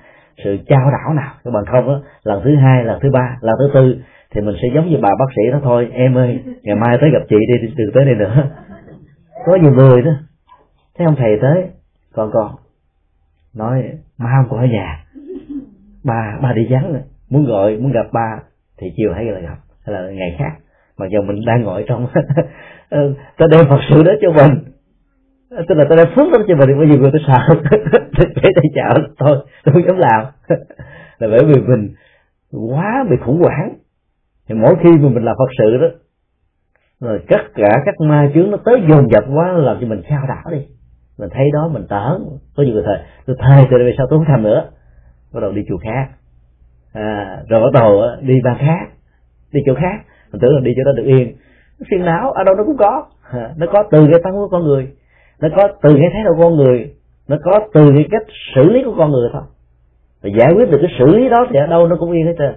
sự 0.43 0.57
trao 0.67 0.91
đảo 0.91 1.13
nào. 1.13 1.33
Các 1.43 1.51
bạn 1.51 1.63
không 1.71 1.89
á, 1.89 1.95
lần 2.23 2.41
thứ 2.43 2.55
hai, 2.55 2.83
lần 2.83 2.99
thứ 3.01 3.09
ba, 3.13 3.37
lần 3.41 3.55
thứ 3.59 3.69
tư, 3.73 3.95
thì 4.31 4.41
mình 4.41 4.55
sẽ 4.61 4.67
giống 4.75 4.89
như 4.89 4.97
bà 5.01 5.09
bác 5.19 5.25
sĩ 5.35 5.51
đó 5.51 5.59
thôi. 5.63 5.89
Em 5.91 6.17
ơi, 6.17 6.43
ngày 6.63 6.75
mai 6.75 6.97
tới 7.01 7.09
gặp 7.13 7.19
chị 7.29 7.35
đi 7.47 7.67
đừng 7.77 7.91
tới 7.93 8.05
đây 8.05 8.15
nữa. 8.15 8.49
Có 9.45 9.55
nhiều 9.55 9.73
người 9.73 10.01
đó. 10.01 10.11
Thấy 10.97 11.05
ông 11.05 11.15
thầy 11.15 11.37
tới, 11.41 11.63
con 12.13 12.31
con, 12.33 12.51
nói 13.55 13.83
ba 14.19 14.29
không 14.37 14.49
có 14.49 14.57
ở 14.57 14.65
nhà. 14.65 15.03
Ba 16.03 16.37
ba 16.41 16.53
đi 16.53 16.67
vắng 16.69 17.01
muốn 17.29 17.45
gọi, 17.45 17.77
muốn 17.77 17.91
gặp 17.91 18.05
ba 18.13 18.39
thì 18.77 18.87
chiều 18.97 19.13
hay 19.13 19.25
là 19.25 19.39
gặp. 19.39 19.57
Hay 19.85 19.95
là 19.95 20.11
ngày 20.11 20.35
khác. 20.39 20.51
Mặc 20.97 21.05
dù 21.11 21.21
mình 21.21 21.45
đang 21.45 21.61
ngồi 21.61 21.85
trong 21.87 22.07
Ừ, 22.89 23.13
ta 23.37 23.45
đem 23.51 23.65
phật 23.69 23.79
sự 23.89 24.03
đó 24.03 24.11
cho 24.21 24.31
mình. 24.31 24.59
À, 25.49 25.63
tức 25.69 25.75
là 25.75 25.85
ta 25.89 25.95
đem 25.95 26.07
phước 26.15 26.31
đó 26.33 26.39
cho 26.47 26.55
mình 26.55 26.77
bởi 26.77 26.87
vì 26.87 26.97
người 26.97 27.11
ta 27.11 27.19
sợ. 27.27 27.55
Để 28.43 28.49
tay 28.55 28.65
chảo 28.75 28.97
thôi 29.19 29.37
tôi 29.63 29.73
không 29.73 29.85
dám 29.87 29.97
làm. 29.97 30.25
Là 31.19 31.27
bởi 31.31 31.45
vì 31.45 31.61
mình 31.61 31.93
quá 32.51 33.05
bị 33.09 33.17
khủng 33.25 33.41
hoảng. 33.41 33.73
Thì 34.49 34.55
mỗi 34.55 34.75
khi 34.83 34.89
mà 34.91 35.09
mình 35.09 35.25
làm 35.25 35.35
phật 35.39 35.49
sự 35.57 35.77
đó 35.77 35.87
rồi 36.99 37.19
tất 37.29 37.41
cả 37.55 37.69
các 37.85 37.95
ma 37.99 38.31
chướng 38.33 38.51
nó 38.51 38.57
tới 38.65 38.81
dồn 38.89 39.09
dập 39.11 39.23
quá 39.35 39.51
làm 39.51 39.77
cho 39.81 39.87
mình 39.87 40.01
sao 40.09 40.25
đảo 40.27 40.51
đi. 40.51 40.65
Mình 41.17 41.29
thấy 41.33 41.51
đó 41.53 41.67
mình 41.67 41.85
tởn. 41.89 42.23
Có 42.55 42.63
nhiều 42.63 42.73
người 42.73 42.83
thầy 42.85 42.97
tôi 43.25 43.35
thề 43.39 43.67
từ 43.71 43.77
đây 43.77 43.93
sao 43.97 44.07
tôi 44.09 44.19
không 44.19 44.27
tham 44.27 44.43
nữa. 44.43 44.69
Bắt 45.33 45.39
đầu 45.39 45.51
đi 45.51 45.61
chùa 45.67 45.77
khác. 45.77 46.09
À, 46.93 47.37
rồi 47.49 47.61
bắt 47.61 47.79
đầu 47.81 48.01
à, 48.01 48.09
đi 48.21 48.41
bàn 48.43 48.57
khác 48.59 48.89
đi 49.53 49.61
chỗ 49.65 49.75
khác. 49.75 50.05
Mình 50.31 50.41
tưởng 50.41 50.55
là 50.55 50.61
đi 50.61 50.71
chỗ 50.77 50.83
đó 50.83 50.91
được 50.97 51.03
yên 51.03 51.35
phiền 51.91 52.05
não 52.05 52.31
ở 52.31 52.43
đâu 52.43 52.55
nó 52.55 52.63
cũng 52.63 52.77
có. 52.77 53.05
Nó 53.57 53.67
có 53.73 53.83
từ 53.91 54.07
cái 54.11 54.21
tâm 54.23 54.33
của 54.33 54.47
con 54.51 54.63
người 54.63 54.87
nó 55.41 55.49
có 55.55 55.67
từ 55.81 55.95
cái 55.95 56.09
thái 56.13 56.23
độ 56.23 56.31
của 56.35 56.43
con 56.43 56.55
người 56.55 56.93
nó 57.27 57.37
có 57.43 57.59
từ 57.73 57.89
cái 57.95 58.05
cách 58.11 58.27
xử 58.55 58.69
lý 58.69 58.83
của 58.83 58.95
con 58.97 59.11
người 59.11 59.29
thôi. 59.33 59.41
Và 60.23 60.29
giải 60.39 60.53
quyết 60.55 60.71
được 60.71 60.77
cái 60.81 60.91
xử 60.99 61.05
lý 61.05 61.29
đó 61.29 61.47
thì 61.49 61.59
ở 61.59 61.67
đâu 61.67 61.87
nó 61.87 61.95
cũng 61.99 62.11
yên 62.11 62.25
hết 62.25 62.35
trơn. 62.37 62.55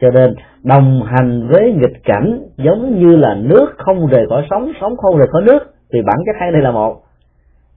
Cho 0.00 0.10
nên 0.10 0.34
đồng 0.62 1.02
hành 1.06 1.48
với 1.48 1.72
nghịch 1.72 2.04
cảnh 2.04 2.40
giống 2.56 2.98
như 2.98 3.16
là 3.16 3.34
nước 3.34 3.66
không 3.78 4.06
rời 4.06 4.26
khỏi 4.28 4.46
sống 4.50 4.72
sống 4.80 4.96
không 4.96 5.16
rời 5.16 5.26
khỏi 5.26 5.42
nước 5.42 5.58
thì 5.92 6.02
bản 6.02 6.16
chất 6.26 6.36
hai 6.40 6.52
đây 6.52 6.62
là 6.62 6.70
một. 6.70 7.02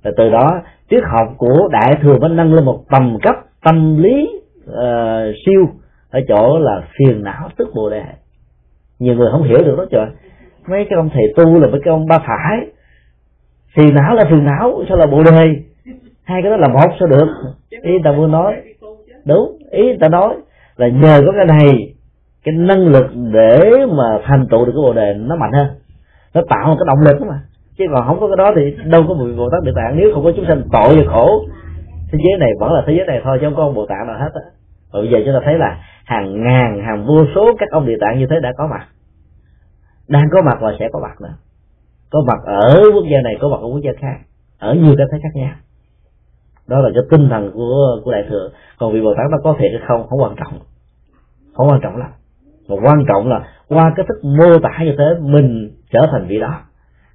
Và 0.03 0.11
từ 0.17 0.29
đó 0.29 0.61
triết 0.89 1.03
học 1.03 1.27
của 1.37 1.69
đại 1.71 1.97
thừa 2.01 2.17
mới 2.17 2.29
nâng 2.29 2.53
lên 2.53 2.65
một 2.65 2.83
tầm 2.91 3.17
cấp 3.21 3.35
tâm 3.63 3.97
lý 3.97 4.29
uh, 4.69 5.35
siêu 5.45 5.65
ở 6.09 6.19
chỗ 6.27 6.59
là 6.59 6.83
phiền 6.97 7.23
não 7.23 7.49
tức 7.57 7.67
bồ 7.75 7.89
đề. 7.89 8.03
Nhiều 8.99 9.15
người 9.15 9.31
không 9.31 9.43
hiểu 9.43 9.57
được 9.57 9.75
đó 9.77 9.85
trời 9.91 10.07
mấy 10.67 10.85
cái 10.89 10.97
ông 10.97 11.09
thầy 11.13 11.33
tu 11.35 11.59
là 11.59 11.67
mấy 11.67 11.81
cái 11.83 11.91
ông 11.91 12.05
ba 12.05 12.19
phải. 12.19 12.67
Phiền 13.75 13.95
não 13.95 14.15
là 14.15 14.25
phiền 14.29 14.45
não 14.45 14.83
sao 14.89 14.97
là 14.97 15.05
bồ 15.05 15.23
đề? 15.23 15.55
Hai 16.23 16.41
cái 16.41 16.51
đó 16.51 16.57
là 16.57 16.67
một 16.67 16.95
sao 16.99 17.07
được? 17.07 17.27
Ý 17.69 17.93
ta 18.03 18.11
vừa 18.11 18.27
nói. 18.27 18.55
đúng 19.25 19.57
ý 19.71 19.97
ta 19.99 20.09
nói 20.09 20.35
là 20.77 20.87
nhờ 20.87 21.21
có 21.25 21.31
cái 21.31 21.45
này 21.45 21.93
cái 22.43 22.55
năng 22.55 22.87
lực 22.87 23.05
để 23.33 23.85
mà 23.97 24.19
thành 24.23 24.47
tựu 24.51 24.65
được 24.65 24.71
cái 24.75 24.81
bồ 24.81 24.93
đề 24.93 25.13
nó 25.13 25.35
mạnh 25.35 25.51
hơn. 25.51 25.67
Nó 26.33 26.41
tạo 26.49 26.67
một 26.67 26.75
cái 26.79 26.85
động 26.87 27.01
lực 27.01 27.27
mà. 27.27 27.39
Chứ 27.77 27.85
còn 27.93 28.07
không 28.07 28.19
có 28.19 28.27
cái 28.27 28.37
đó 28.37 28.53
thì 28.55 28.75
đâu 28.85 29.03
có 29.07 29.13
vị 29.13 29.33
bồ 29.37 29.49
tát 29.49 29.63
địa 29.63 29.71
tạng. 29.75 29.97
Nếu 29.97 30.11
không 30.13 30.23
có 30.23 30.31
chúng 30.35 30.45
sanh 30.47 30.61
tội 30.71 30.95
và 30.95 31.13
khổ 31.13 31.45
thế 32.11 32.19
giới 32.23 32.39
này 32.39 32.49
vẫn 32.59 32.73
là 32.73 32.83
thế 32.87 32.93
giới 32.97 33.05
này 33.05 33.21
thôi 33.23 33.37
chứ 33.41 33.47
không 33.47 33.55
có 33.55 33.63
ông 33.63 33.73
bồ 33.73 33.85
tát 33.85 34.07
nào 34.07 34.19
hết 34.19 34.29
á. 34.33 34.41
Và 34.93 34.99
bây 34.99 35.09
giờ 35.09 35.17
chúng 35.25 35.33
ta 35.33 35.39
thấy 35.45 35.57
là 35.57 35.77
hàng 36.05 36.43
ngàn 36.43 36.83
hàng 36.85 37.05
vô 37.05 37.25
số 37.35 37.55
các 37.59 37.69
ông 37.71 37.85
địa 37.85 37.97
tạng 38.01 38.19
như 38.19 38.27
thế 38.29 38.35
đã 38.41 38.53
có 38.57 38.67
mặt 38.67 38.85
đang 40.07 40.29
có 40.31 40.41
mặt 40.41 40.57
và 40.61 40.75
sẽ 40.79 40.89
có 40.93 40.99
mặt 40.99 41.21
nữa. 41.21 41.35
Có 42.09 42.23
mặt 42.27 42.39
ở 42.45 42.81
quốc 42.93 43.03
gia 43.11 43.21
này, 43.21 43.35
có 43.41 43.49
mặt 43.49 43.57
ở 43.61 43.67
quốc 43.67 43.81
gia 43.83 43.91
khác. 43.99 44.17
Ở 44.59 44.73
nhiều 44.73 44.95
cái 44.97 45.07
thế 45.11 45.17
khác 45.23 45.29
nhau. 45.33 45.55
Đó 46.67 46.81
là 46.81 46.89
cái 46.93 47.03
tinh 47.11 47.29
thần 47.29 47.51
của 47.53 48.01
của 48.03 48.11
đại 48.11 48.25
thừa. 48.29 48.49
Còn 48.79 48.93
vị 48.93 49.01
bồ 49.01 49.13
tát 49.17 49.25
nó 49.31 49.37
có 49.43 49.55
thiệt 49.59 49.71
hay 49.71 49.81
không 49.87 50.07
không 50.07 50.21
quan 50.21 50.35
trọng. 50.35 50.59
Không 51.53 51.69
quan 51.69 51.79
trọng 51.83 51.97
lắm. 51.97 52.09
Mà 52.67 52.75
quan 52.83 53.05
trọng 53.07 53.29
là 53.29 53.47
qua 53.67 53.93
cái 53.95 54.05
thức 54.09 54.25
mô 54.25 54.59
tả 54.59 54.83
như 54.83 54.95
thế, 54.97 55.05
mình 55.21 55.71
trở 55.89 55.99
thành 56.11 56.27
vị 56.27 56.39
đó. 56.39 56.61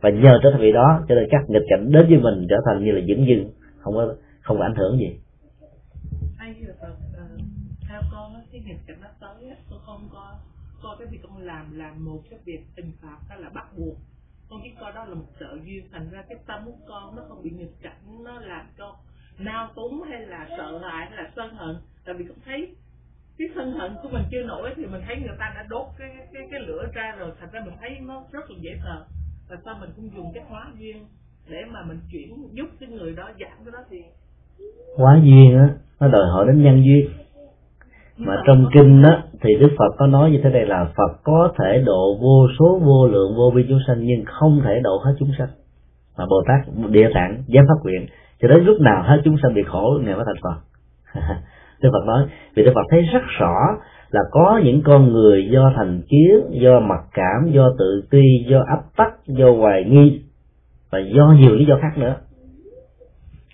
Và 0.00 0.10
nhờ 0.10 0.38
trở 0.42 0.50
thành 0.50 0.60
vị 0.60 0.72
đó, 0.72 1.00
cho 1.08 1.14
nên 1.14 1.28
các 1.30 1.40
nghịch 1.48 1.66
cảnh 1.68 1.92
đến 1.92 2.06
với 2.08 2.18
mình 2.18 2.46
trở 2.50 2.56
thành 2.66 2.84
như 2.84 2.92
là 2.92 3.00
dững 3.08 3.26
dưng, 3.26 3.50
không 3.80 3.94
có 3.94 4.14
không 4.42 4.58
có 4.58 4.64
ảnh 4.64 4.74
hưởng 4.74 4.98
gì. 4.98 5.16
Theo 6.38 6.54
ờ, 6.80 6.88
ờ, 7.90 8.00
con 8.12 8.32
cái 8.52 8.60
nghịch 8.66 8.80
cảnh 8.86 8.96
nó 9.02 9.08
tới 9.20 9.50
tôi 9.70 9.78
không 9.86 10.08
có 10.12 10.32
coi 10.82 10.96
cái 10.98 11.08
việc 11.10 11.20
con 11.22 11.38
làm 11.38 11.78
làm 11.78 12.04
một 12.04 12.20
cái 12.30 12.38
việc 12.44 12.60
tình 12.76 12.92
phạt 13.02 13.18
hay 13.28 13.40
là 13.40 13.48
bắt 13.48 13.66
buộc. 13.76 13.96
Con 14.50 14.60
chỉ 14.64 14.70
coi 14.80 14.92
đó 14.92 15.04
là 15.04 15.14
một 15.14 15.26
trợ 15.40 15.56
duyên, 15.64 15.84
thành 15.92 16.10
ra 16.10 16.22
cái 16.28 16.38
tâm 16.46 16.64
của 16.64 16.78
con 16.88 17.16
nó 17.16 17.22
không 17.28 17.42
bị 17.42 17.50
nghịch 17.50 17.82
cảnh, 17.82 18.24
nó 18.24 18.40
làm 18.40 18.66
cho 18.78 18.96
nao 19.38 19.68
túng 19.74 20.02
hay 20.10 20.20
là 20.20 20.48
sợ 20.56 20.78
hãi 20.78 21.06
hay 21.06 21.16
là 21.24 21.30
sân 21.36 21.54
hận. 21.54 21.76
Tại 22.04 22.14
vì 22.14 22.24
con 22.24 22.36
thấy 22.44 22.74
cái 23.38 23.48
sân 23.54 23.72
hận 23.72 23.94
của 24.02 24.08
mình 24.08 24.22
chưa 24.30 24.42
nổi 24.42 24.70
thì 24.76 24.86
mình 24.86 25.02
thấy 25.06 25.16
người 25.16 25.36
ta 25.38 25.52
đã 25.54 25.66
đốt 25.68 25.86
cái 25.98 26.08
cái 26.32 26.42
cái 26.50 26.60
lửa 26.60 26.86
ra 26.94 27.14
rồi, 27.18 27.30
thành 27.40 27.50
ra 27.52 27.60
mình 27.64 27.74
thấy 27.80 27.90
nó 28.00 28.24
rất 28.32 28.50
là 28.50 28.56
dễ 28.60 28.70
sợ. 28.84 29.06
Và 29.48 29.56
sao 29.64 29.78
mình 29.80 29.90
cũng 29.96 30.10
dùng 30.16 30.32
cái 30.34 30.44
hóa 30.48 30.72
duyên 30.78 31.06
để 31.48 31.64
mà 31.70 31.82
mình 31.82 31.98
chuyển 32.12 32.48
giúp 32.52 32.66
cái 32.80 32.88
người 32.88 33.12
đó 33.12 33.30
giảm 33.40 33.64
cái 33.64 33.72
đó 33.72 33.78
thì 33.90 34.02
hóa 34.96 35.20
duyên 35.22 35.58
á, 35.58 35.74
nó 36.00 36.08
đòi 36.08 36.28
hỏi 36.30 36.46
đến 36.46 36.62
nhân 36.62 36.84
duyên 36.84 37.10
mà 38.20 38.42
trong 38.46 38.66
kinh 38.74 39.02
đó 39.02 39.22
thì 39.40 39.54
đức 39.60 39.68
phật 39.78 39.94
có 39.98 40.06
nói 40.06 40.30
như 40.30 40.40
thế 40.44 40.50
này 40.50 40.66
là 40.66 40.84
phật 40.96 41.20
có 41.24 41.52
thể 41.58 41.82
độ 41.86 42.18
vô 42.20 42.48
số 42.58 42.80
vô 42.84 43.06
lượng 43.06 43.34
vô 43.36 43.52
biên 43.54 43.66
chúng 43.68 43.78
sanh, 43.86 43.96
nhưng 44.00 44.24
không 44.26 44.60
thể 44.64 44.80
độ 44.80 45.00
hết 45.04 45.12
chúng 45.18 45.30
sanh. 45.38 45.48
Mà 46.18 46.24
bồ 46.30 46.42
tát 46.48 46.90
địa 46.90 47.10
tạng 47.14 47.42
dám 47.46 47.64
phát 47.68 47.82
nguyện, 47.82 48.06
cho 48.42 48.48
đến 48.48 48.64
lúc 48.64 48.80
nào 48.80 49.02
hết 49.02 49.20
chúng 49.24 49.36
sanh 49.42 49.54
bị 49.54 49.62
khổ 49.62 49.98
ngày 50.04 50.14
mới 50.14 50.24
thành 50.26 50.42
phật. 50.42 50.56
Đức 51.82 51.90
phật 51.92 52.06
nói, 52.06 52.26
vì 52.54 52.64
đức 52.64 52.72
phật 52.74 52.86
thấy 52.90 53.02
rất 53.02 53.22
rõ 53.38 53.56
là 54.10 54.20
có 54.30 54.60
những 54.64 54.82
con 54.84 55.12
người 55.12 55.48
do 55.52 55.72
thành 55.76 56.02
kiến, 56.08 56.60
do 56.62 56.80
mặc 56.80 57.00
cảm, 57.14 57.50
do 57.52 57.70
tự 57.78 58.02
ti, 58.10 58.44
do 58.46 58.58
áp 58.68 58.80
tắc, 58.96 59.26
do 59.26 59.52
hoài 59.52 59.84
nghi, 59.84 60.22
và 60.90 60.98
do 60.98 61.34
nhiều 61.38 61.54
lý 61.54 61.64
do 61.64 61.78
khác 61.82 61.98
nữa. 61.98 62.14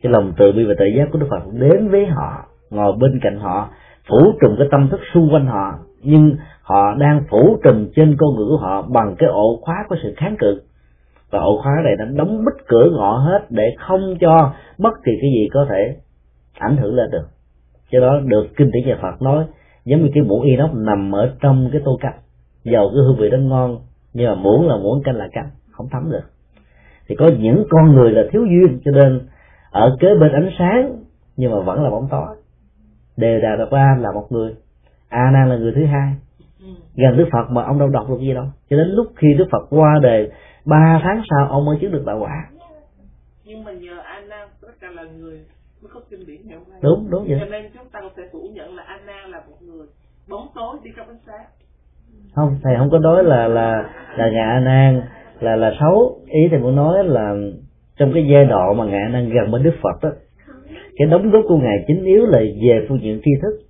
Cái 0.03 0.13
lòng 0.13 0.33
từ 0.37 0.53
bi 0.53 0.65
và 0.65 0.75
tự 0.79 0.85
giác 0.87 1.09
của 1.13 1.19
đức 1.19 1.27
phật 1.31 1.43
đến 1.53 1.89
với 1.89 2.07
họ, 2.07 2.45
ngồi 2.71 2.93
bên 3.01 3.21
cạnh 3.23 3.39
họ 3.39 3.69
phủ 4.09 4.33
trùm 4.41 4.57
cái 4.59 4.69
tâm 4.71 4.89
thức 4.89 5.01
xung 5.15 5.29
quanh 5.33 5.47
họ, 5.47 5.79
nhưng 6.03 6.37
họ 6.63 6.95
đang 6.95 7.25
phủ 7.31 7.59
trùm 7.65 7.89
trên 7.97 8.17
con 8.19 8.37
ngựa 8.37 8.47
của 8.49 8.57
họ 8.57 8.83
bằng 8.83 9.15
cái 9.19 9.29
ổ 9.29 9.59
khóa 9.63 9.85
của 9.89 9.97
sự 10.03 10.15
kháng 10.17 10.37
cự. 10.39 10.61
Và 11.31 11.39
ổ 11.39 11.61
khóa 11.63 11.73
này 11.85 11.97
đã 11.99 12.05
đóng 12.05 12.45
bít 12.45 12.67
cửa 12.69 12.91
ngõ 12.93 13.19
hết 13.19 13.47
để 13.51 13.75
không 13.79 14.17
cho 14.21 14.53
bất 14.79 14.93
kỳ 15.05 15.13
cái 15.21 15.31
gì 15.35 15.49
có 15.53 15.67
thể 15.71 15.97
ảnh 16.59 16.77
hưởng 16.77 16.95
lên 16.95 17.11
được. 17.11 17.27
Cho 17.91 18.01
đó 18.01 18.21
được 18.25 18.47
kinh 18.57 18.71
điển 18.71 18.87
nhà 18.87 18.99
Phật 19.03 19.23
nói, 19.23 19.45
giống 19.85 20.03
như 20.03 20.11
cái 20.15 20.23
muỗng 20.23 20.43
inox 20.43 20.71
nằm 20.75 21.13
ở 21.15 21.35
trong 21.41 21.69
cái 21.73 21.83
tô 21.85 21.99
canh. 22.01 22.19
Dầu 22.65 22.89
cái 22.89 23.03
hương 23.07 23.17
vị 23.17 23.31
đó 23.31 23.39
ngon, 23.39 23.79
nhưng 24.15 24.29
mà 24.29 24.35
muỗng 24.35 24.69
là 24.69 24.77
muỗng 24.77 25.03
canh 25.03 25.17
là 25.17 25.29
canh, 25.33 25.51
không 25.71 25.87
thấm 25.91 26.11
được. 26.11 26.25
Thì 27.09 27.15
có 27.15 27.31
những 27.39 27.65
con 27.71 27.93
người 27.93 28.11
là 28.11 28.23
thiếu 28.33 28.45
duyên, 28.45 28.81
cho 28.85 28.91
nên 28.91 29.21
ở 29.71 29.97
kế 30.01 30.15
bên 30.21 30.33
ánh 30.33 30.51
sáng, 30.59 30.97
nhưng 31.37 31.53
mà 31.53 31.61
vẫn 31.61 31.83
là 31.83 31.91
bóng 31.91 32.09
tối 32.11 32.36
đề 33.17 33.41
đà 33.41 33.57
đạt 33.57 33.69
ba 33.71 33.97
là 34.01 34.13
một 34.13 34.27
người. 34.31 34.55
A 35.09 35.31
nan 35.33 35.49
là 35.49 35.57
người 35.57 35.73
thứ 35.75 35.85
hai. 35.87 36.15
Ừ. 36.61 36.67
gần 36.97 37.17
đức 37.17 37.29
phật 37.33 37.51
mà 37.51 37.63
ông 37.63 37.79
đâu 37.79 37.89
đọc 37.89 38.07
được 38.09 38.21
gì 38.21 38.35
đâu. 38.35 38.45
Cho 38.71 38.77
đến 38.77 38.87
lúc 38.89 39.07
khi 39.17 39.35
đức 39.39 39.47
phật 39.53 39.67
qua 39.71 39.99
đời 40.03 40.31
ba 40.65 41.01
tháng 41.03 41.23
sau 41.31 41.49
ông 41.49 41.65
mới 41.65 41.79
chứng 41.81 41.93
được 41.93 42.03
đạo 42.07 42.19
quả. 42.19 42.47
Nhưng 43.45 43.65
mà 43.65 43.73
nhờ 43.73 43.99
a 44.05 44.21
nan 44.29 44.49
tất 44.63 44.73
cả 44.81 44.89
là 44.95 45.03
người 45.03 45.39
mới 45.83 45.91
có 45.95 46.01
kinh 46.11 46.27
điển 46.27 46.41
ngày 46.45 46.59
hôm 46.59 46.71
nay. 46.71 46.81
Đúng 46.83 47.11
đúng 47.11 47.25
vậy. 47.29 47.39
Cho 47.41 47.47
nên 47.47 47.71
chúng 47.75 47.89
ta 47.93 48.01
sẽ 48.17 48.23
phủ 48.33 48.39
nhận 48.55 48.77
là 48.77 48.83
a 48.83 48.99
nan 49.07 49.31
là 49.31 49.39
một 49.49 49.57
người 49.61 49.87
bóng 50.29 50.49
tối 50.55 50.77
đi 50.85 50.91
trong 50.97 51.09
ánh 51.09 51.19
sáng 51.27 51.47
không 52.35 52.59
thầy 52.63 52.75
không 52.79 52.91
có 52.91 52.99
nói 52.99 53.25
là 53.25 53.49
là 53.49 53.91
là 54.17 54.31
ngài 54.31 54.43
a 54.43 54.61
nan 54.61 55.03
là 55.41 55.57
là 55.57 55.73
xấu. 55.81 56.21
Ý 56.27 56.49
thầy 56.51 56.59
muốn 56.59 56.77
nói 56.77 57.05
là 57.05 57.35
trong 57.97 58.13
cái 58.15 58.27
giai 58.33 58.45
đoạn 58.45 58.77
mà 58.77 58.85
ngài 58.85 59.01
a 59.01 59.09
nan 59.09 59.31
gần 59.31 59.51
với 59.51 59.63
đức 59.63 59.75
phật 59.83 60.03
đó 60.03 60.11
cái 60.97 61.09
đóng 61.09 61.31
góp 61.31 61.45
của 61.49 61.59
ngài 61.59 61.85
chính 61.87 62.05
yếu 62.05 62.27
là 62.27 62.39
về 62.39 62.87
phương 62.89 63.03
diện 63.03 63.21
tri 63.25 63.31
thức. 63.43 63.61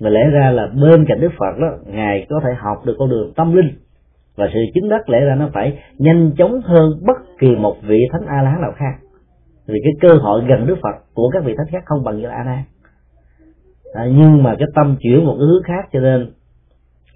Mà 0.00 0.10
lẽ 0.10 0.30
ra 0.30 0.50
là 0.50 0.66
bên 0.66 1.04
cạnh 1.08 1.20
đức 1.20 1.32
phật 1.38 1.58
đó 1.60 1.68
ngài 1.86 2.26
có 2.28 2.40
thể 2.44 2.50
học 2.58 2.82
được 2.86 2.96
con 2.98 3.10
đường 3.10 3.32
tâm 3.36 3.56
linh. 3.56 3.70
Và 4.36 4.48
sự 4.54 4.60
chứng 4.74 4.88
đắc 4.88 5.08
lẽ 5.08 5.20
ra 5.20 5.34
nó 5.34 5.50
phải 5.54 5.78
nhanh 5.98 6.32
chóng 6.38 6.60
hơn 6.64 6.90
bất 7.06 7.16
kỳ 7.38 7.48
một 7.56 7.76
vị 7.82 7.98
thánh 8.12 8.26
a 8.26 8.42
la 8.42 8.50
hán 8.50 8.60
nào 8.60 8.72
khác. 8.76 8.98
Vì 9.66 9.80
cái 9.84 9.92
cơ 10.00 10.14
hội 10.14 10.44
gần 10.48 10.66
đức 10.66 10.76
phật 10.82 11.04
của 11.14 11.30
các 11.32 11.44
vị 11.44 11.54
thánh 11.56 11.66
khác 11.70 11.82
không 11.86 12.04
bằng 12.04 12.18
như 12.18 12.26
a 12.26 12.44
la 12.44 12.64
à, 13.92 14.04
nhưng 14.16 14.42
mà 14.42 14.54
cái 14.58 14.68
tâm 14.74 14.96
chuyển 15.00 15.24
một 15.24 15.36
cái 15.38 15.46
hướng 15.46 15.62
khác 15.62 15.88
cho 15.92 16.00
nên 16.00 16.32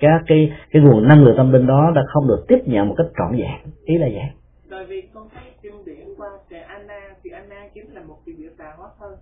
các 0.01 0.23
cái 0.27 0.53
cái 0.71 0.83
nguồn 0.83 1.09
năng 1.09 1.25
lượng 1.25 1.37
tâm 1.37 1.53
linh 1.53 1.67
đó 1.67 1.93
đã 1.95 2.03
không 2.07 2.29
được 2.29 2.45
tiếp 2.49 2.59
nhận 2.65 2.89
một 2.89 2.95
cách 2.99 3.07
trọn 3.19 3.39
vẹn. 3.39 3.73
Ý 3.85 3.99
là 3.99 4.09
vậy. 4.13 4.31
Anna 7.35 7.69
chính 7.75 7.95
là 7.95 8.03
một 8.03 8.19
vị 8.25 8.35
biểu 8.39 8.51
tà 8.59 8.75
hóa 8.77 8.89
thân. 8.99 9.17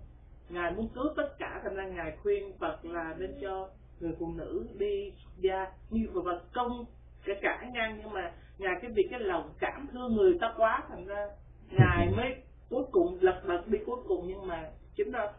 Ngài 0.48 0.70
muốn 0.70 0.88
cứu 0.94 1.04
tất 1.16 1.38
cả 1.38 1.60
thành 1.62 1.74
ra 1.74 1.86
ngài 1.86 2.16
khuyên 2.22 2.52
Phật 2.58 2.84
là 2.84 3.14
nên 3.18 3.30
cho 3.42 3.68
người 4.00 4.12
phụ 4.18 4.26
nữ 4.36 4.66
đi 4.78 5.12
ra 5.42 5.66
như 5.90 6.08
Phật 6.24 6.42
công 6.54 6.84
cả 7.24 7.32
cả 7.42 7.70
ngang. 7.72 7.98
Nhưng 7.98 8.12
mà 8.12 8.32
ngài 8.58 8.74
cái 8.82 8.90
việc 8.90 9.08
cái 9.10 9.20
lòng 9.20 9.50
cảm 9.60 9.86
thương 9.92 10.16
người 10.16 10.38
ta 10.40 10.52
quá 10.56 10.82
thành 10.88 11.06
ra 11.06 11.26
ngài 11.70 12.10
mới 12.16 12.34
cuối 12.70 12.84
cùng 12.92 13.18
lật 13.20 13.40
đật 13.48 13.68
đi 13.68 13.78
cuối 13.86 13.98
cùng. 14.08 14.24
Nhưng 14.26 14.46
mà 14.46 14.64
chính 14.96 15.12
là 15.12 15.32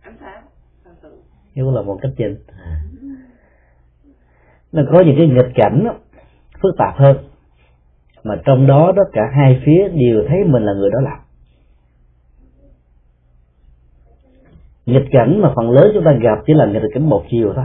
ánh 0.00 0.16
sáng 0.20 0.44
thành 0.84 0.94
tựu. 1.02 1.16
Cũng 1.54 1.74
là 1.74 1.82
một 1.82 1.98
cách 2.02 2.12
trình 2.16 2.36
à. 2.46 2.80
nó 4.72 4.82
có 4.92 5.02
những 5.06 5.14
cái 5.18 5.26
nghịch 5.26 5.52
cảnh 5.54 5.84
đó, 5.84 5.94
phức 6.62 6.74
tạp 6.78 6.96
hơn. 6.96 7.16
Mà 8.24 8.34
trong 8.44 8.66
đó 8.66 8.92
đó 8.96 9.02
cả 9.12 9.22
hai 9.36 9.62
phía 9.66 9.88
đều 9.88 10.24
thấy 10.28 10.44
mình 10.44 10.62
là 10.62 10.72
người 10.72 10.90
đó 10.90 11.00
làm. 11.00 11.23
Nghịch 14.86 15.06
cảnh 15.10 15.40
mà 15.40 15.52
phần 15.56 15.70
lớn 15.70 15.90
chúng 15.94 16.04
ta 16.04 16.12
gặp 16.12 16.38
chỉ 16.46 16.54
là 16.54 16.66
nghịch 16.66 16.82
cảnh 16.94 17.08
một 17.08 17.24
chiều 17.30 17.52
thôi. 17.56 17.64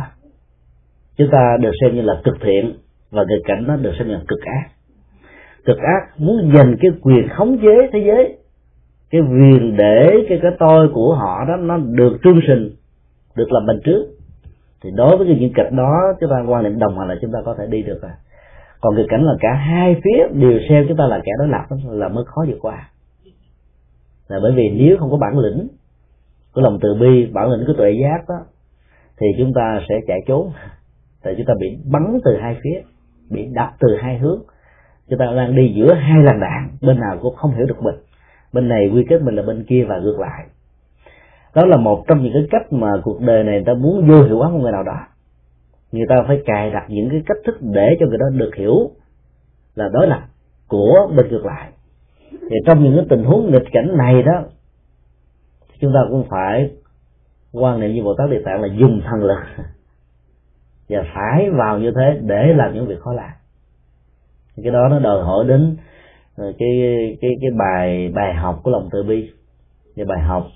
Chúng 1.17 1.29
ta 1.31 1.57
được 1.61 1.71
xem 1.81 1.95
như 1.95 2.01
là 2.01 2.21
cực 2.23 2.35
thiện 2.41 2.73
và 3.11 3.25
nghịch 3.29 3.45
cảnh 3.45 3.63
nó 3.67 3.75
được 3.75 3.91
xem 3.99 4.07
như 4.07 4.13
là 4.13 4.21
cực 4.27 4.39
ác. 4.41 4.69
Cực 5.65 5.77
ác 5.77 6.19
muốn 6.19 6.51
giành 6.55 6.75
cái 6.81 6.91
quyền 7.01 7.29
khống 7.29 7.57
chế 7.61 7.89
thế 7.93 7.99
giới, 8.05 8.37
cái 9.11 9.21
quyền 9.21 9.77
để 9.77 10.25
cái 10.29 10.39
cái 10.41 10.51
tôi 10.59 10.89
của 10.93 11.15
họ 11.15 11.45
đó 11.47 11.55
nó 11.55 11.77
được 11.77 12.17
trương 12.23 12.39
sinh, 12.47 12.69
được 13.35 13.51
làm 13.51 13.65
bình 13.65 13.79
trước. 13.83 14.05
Thì 14.83 14.89
đối 14.95 15.17
với 15.17 15.27
những 15.27 15.53
kịch 15.55 15.71
đó, 15.71 15.93
chúng 16.19 16.29
ta 16.29 16.43
quan 16.47 16.63
niệm 16.63 16.79
đồng 16.79 16.99
hành 16.99 17.07
là 17.07 17.15
chúng 17.21 17.31
ta 17.31 17.39
có 17.45 17.55
thể 17.59 17.65
đi 17.69 17.83
được 17.83 17.99
rồi. 18.01 18.11
Còn 18.81 18.95
cái 18.95 19.05
cảnh 19.09 19.23
là 19.23 19.33
cả 19.39 19.53
hai 19.53 19.95
phía 20.03 20.27
đều 20.33 20.59
xem 20.69 20.85
chúng 20.87 20.97
ta 20.97 21.07
là 21.07 21.19
kẻ 21.25 21.31
đối 21.39 21.47
lập, 21.47 21.65
là 21.89 22.07
mới 22.07 22.23
khó 22.25 22.45
vượt 22.47 22.57
qua. 22.61 22.89
Là 24.27 24.39
bởi 24.41 24.51
vì 24.51 24.69
nếu 24.69 24.97
không 24.97 25.11
có 25.11 25.17
bản 25.17 25.39
lĩnh 25.39 25.67
của 26.53 26.61
lòng 26.61 26.79
từ 26.81 26.93
bi 27.01 27.25
bản 27.33 27.51
lĩnh 27.51 27.67
của 27.67 27.73
tuệ 27.73 27.91
giác 27.91 28.29
đó, 28.29 28.35
thì 29.19 29.27
chúng 29.37 29.53
ta 29.53 29.81
sẽ 29.89 29.95
chạy 30.07 30.19
trốn. 30.27 30.51
Tại 31.23 31.33
chúng 31.37 31.45
ta 31.45 31.53
bị 31.59 31.77
bắn 31.91 32.19
từ 32.25 32.37
hai 32.41 32.57
phía, 32.63 32.81
bị 33.29 33.47
đập 33.53 33.69
từ 33.79 33.95
hai 34.01 34.17
hướng. 34.17 34.41
Chúng 35.09 35.19
ta 35.19 35.25
đang 35.35 35.55
đi 35.55 35.73
giữa 35.75 35.93
hai 35.93 36.23
làn 36.23 36.39
đạn, 36.39 36.69
bên 36.81 36.99
nào 36.99 37.17
cũng 37.21 37.35
không 37.35 37.51
hiểu 37.55 37.65
được 37.65 37.81
mình. 37.81 37.95
Bên 38.53 38.67
này 38.67 38.91
quy 38.93 39.05
kết 39.09 39.21
mình 39.21 39.35
là 39.35 39.43
bên 39.43 39.63
kia 39.63 39.85
và 39.89 39.99
ngược 39.99 40.19
lại. 40.19 40.45
Đó 41.55 41.65
là 41.65 41.77
một 41.77 42.03
trong 42.07 42.23
những 42.23 42.33
cái 42.33 42.47
cách 42.51 42.73
mà 42.73 42.91
cuộc 43.03 43.21
đời 43.21 43.43
này 43.43 43.55
người 43.55 43.63
ta 43.65 43.73
muốn 43.73 44.07
vô 44.07 44.23
hiệu 44.23 44.37
hóa 44.37 44.49
một 44.49 44.59
người 44.61 44.71
nào 44.71 44.83
đó. 44.83 44.99
Người 45.91 46.05
ta 46.09 46.15
phải 46.27 46.41
cài 46.45 46.71
đặt 46.71 46.85
những 46.89 47.09
cái 47.09 47.21
cách 47.25 47.37
thức 47.45 47.57
để 47.61 47.97
cho 47.99 48.05
người 48.07 48.17
đó 48.17 48.25
được 48.33 48.51
hiểu 48.55 48.91
là 49.75 49.89
đối 49.93 50.07
lập 50.07 50.21
của 50.67 51.11
bên 51.15 51.27
ngược 51.29 51.45
lại. 51.45 51.69
Thì 52.31 52.55
trong 52.65 52.83
những 52.83 52.95
cái 52.95 53.05
tình 53.09 53.23
huống 53.23 53.51
nghịch 53.51 53.65
cảnh 53.71 53.97
này 53.97 54.23
đó 54.23 54.43
chúng 55.79 55.93
ta 55.93 55.99
cũng 56.09 56.25
phải 56.29 56.71
quan 57.51 57.79
niệm 57.79 57.93
như 57.93 58.03
bồ 58.03 58.15
tát 58.17 58.29
địa 58.29 58.41
tạng 58.45 58.61
là 58.61 58.67
dùng 58.67 59.01
thần 59.05 59.23
lực. 59.23 59.39
Và 60.89 61.03
phải 61.15 61.49
vào 61.49 61.79
như 61.79 61.91
thế 61.95 62.19
để 62.21 62.53
làm 62.53 62.73
những 62.73 62.87
việc 62.87 62.99
khó 62.99 63.13
làm. 63.13 63.31
Cái 64.63 64.71
đó 64.71 64.87
nó 64.89 64.99
đòi 64.99 65.23
hỏi 65.23 65.45
đến 65.47 65.77
ờ, 66.37 66.53
cái 66.59 66.69
cái 67.21 67.31
cái 67.41 67.51
bài 67.51 68.11
bài 68.15 68.33
học 68.33 68.59
của 68.63 68.71
lòng 68.71 68.89
từ 68.91 69.03
bi. 69.03 69.31
Cái 69.95 70.05
bài 70.05 70.21
học 70.21 70.47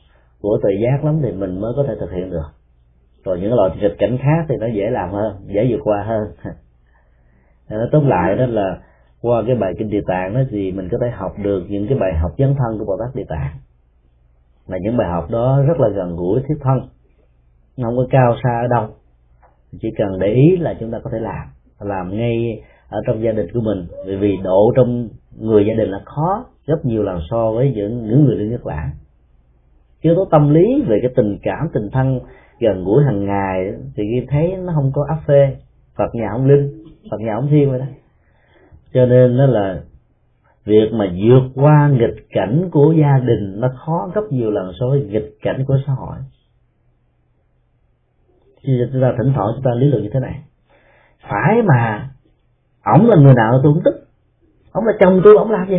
của 0.41 0.59
tự 0.63 0.69
giác 0.83 1.05
lắm 1.05 1.19
thì 1.23 1.31
mình 1.31 1.61
mới 1.61 1.73
có 1.75 1.83
thể 1.87 1.95
thực 1.99 2.11
hiện 2.11 2.29
được. 2.29 2.45
Rồi 3.23 3.39
những 3.39 3.53
loại 3.53 3.69
nghịch 3.79 3.95
cảnh 3.97 4.17
khác 4.17 4.45
thì 4.49 4.55
nó 4.59 4.67
dễ 4.67 4.89
làm 4.89 5.11
hơn, 5.11 5.35
dễ 5.45 5.67
vượt 5.69 5.79
qua 5.83 6.03
hơn. 6.03 6.23
Nó 7.69 7.87
tóm 7.91 8.07
lại 8.07 8.35
đó 8.35 8.45
là 8.45 8.79
qua 9.21 9.43
cái 9.47 9.55
bài 9.55 9.73
kinh 9.77 9.89
địa 9.89 10.01
tạng 10.07 10.33
đó 10.33 10.41
thì 10.49 10.71
mình 10.71 10.89
có 10.91 10.97
thể 11.01 11.09
học 11.09 11.33
được 11.37 11.63
những 11.69 11.87
cái 11.87 11.97
bài 11.97 12.13
học 12.21 12.31
dấn 12.37 12.55
thân 12.57 12.79
của 12.79 12.85
bồ 12.85 12.97
tát 12.97 13.15
địa 13.15 13.25
tạng 13.29 13.51
mà 14.67 14.77
những 14.81 14.97
bài 14.97 15.09
học 15.09 15.29
đó 15.31 15.61
rất 15.67 15.79
là 15.79 15.89
gần 15.89 16.15
gũi, 16.15 16.41
thiết 16.47 16.55
thân. 16.61 16.79
Không 17.83 17.97
có 17.97 18.07
cao 18.09 18.35
xa 18.43 18.61
ở 18.61 18.67
đâu. 18.67 18.87
Chỉ 19.81 19.89
cần 19.97 20.19
để 20.19 20.27
ý 20.27 20.57
là 20.57 20.73
chúng 20.79 20.91
ta 20.91 20.99
có 21.03 21.09
thể 21.13 21.19
làm. 21.19 21.47
Làm 21.79 22.17
ngay 22.17 22.61
ở 22.89 23.01
trong 23.07 23.23
gia 23.23 23.31
đình 23.31 23.47
của 23.53 23.61
mình. 23.61 23.85
Vì 24.05 24.15
vì 24.15 24.37
độ 24.43 24.71
trong 24.75 25.07
người 25.39 25.65
gia 25.65 25.73
đình 25.73 25.89
là 25.89 25.99
khó 26.05 26.45
rất 26.65 26.85
nhiều 26.85 27.03
lần 27.03 27.19
so 27.29 27.51
với 27.51 27.73
những 27.75 28.07
những 28.07 28.25
người 28.25 28.35
đi 28.35 28.49
nước 28.49 28.65
lạ 28.65 28.91
yếu 30.03 30.15
tố 30.15 30.25
tâm 30.31 30.53
lý 30.53 30.81
về 30.87 30.99
cái 31.01 31.11
tình 31.15 31.37
cảm, 31.43 31.67
tình 31.73 31.89
thân 31.91 32.19
gần 32.59 32.83
gũi 32.83 33.03
hàng 33.03 33.25
ngày, 33.25 33.73
thì 33.95 34.03
khi 34.11 34.25
thấy 34.29 34.57
nó 34.57 34.73
không 34.75 34.91
có 34.93 35.05
áp 35.09 35.19
phê, 35.27 35.55
phật 35.97 36.15
nhà 36.15 36.29
ông 36.31 36.45
linh, 36.45 36.83
phật 37.11 37.17
nhà 37.19 37.35
ông 37.35 37.47
thiên 37.47 37.69
vậy 37.69 37.79
đó. 37.79 37.85
Cho 38.93 39.05
nên 39.05 39.37
nó 39.37 39.45
là 39.45 39.81
việc 40.65 40.93
mà 40.93 41.05
vượt 41.23 41.43
qua 41.55 41.89
nghịch 41.93 42.27
cảnh 42.29 42.69
của 42.71 42.93
gia 42.97 43.19
đình 43.19 43.59
nó 43.59 43.67
khó 43.75 44.09
gấp 44.15 44.21
nhiều 44.29 44.51
lần 44.51 44.71
so 44.79 44.87
với 44.89 45.01
nghịch 45.09 45.37
cảnh 45.41 45.65
của 45.67 45.77
xã 45.87 45.93
hội. 45.93 46.15
Chúng 48.63 49.01
ta 49.01 49.13
thỉnh 49.17 49.33
thoảng 49.35 49.51
chúng 49.55 49.63
ta 49.63 49.71
lý 49.75 49.87
luận 49.87 50.03
như 50.03 50.09
thế 50.13 50.19
này. 50.19 50.43
Phải 51.21 51.61
mà 51.61 52.09
ổng 52.85 53.09
là 53.09 53.15
người 53.15 53.33
nào 53.33 53.59
tôi 53.63 53.73
không 53.73 53.83
tức. 53.85 54.07
Ổng 54.71 54.85
là 54.85 54.93
chồng 54.99 55.21
tôi 55.23 55.35
ổng 55.35 55.51
làm 55.51 55.69
gì 55.69 55.77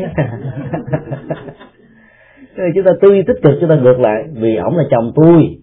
chúng 2.74 2.85
ta 2.85 2.93
tư 3.01 3.09
tích 3.27 3.43
cực 3.43 3.55
chúng 3.61 3.70
ta 3.70 3.77
ngược 3.77 4.01
lại 4.01 4.24
vì 4.32 4.56
ổng 4.56 4.77
là 4.77 4.85
chồng 4.90 5.12
tôi. 5.15 5.59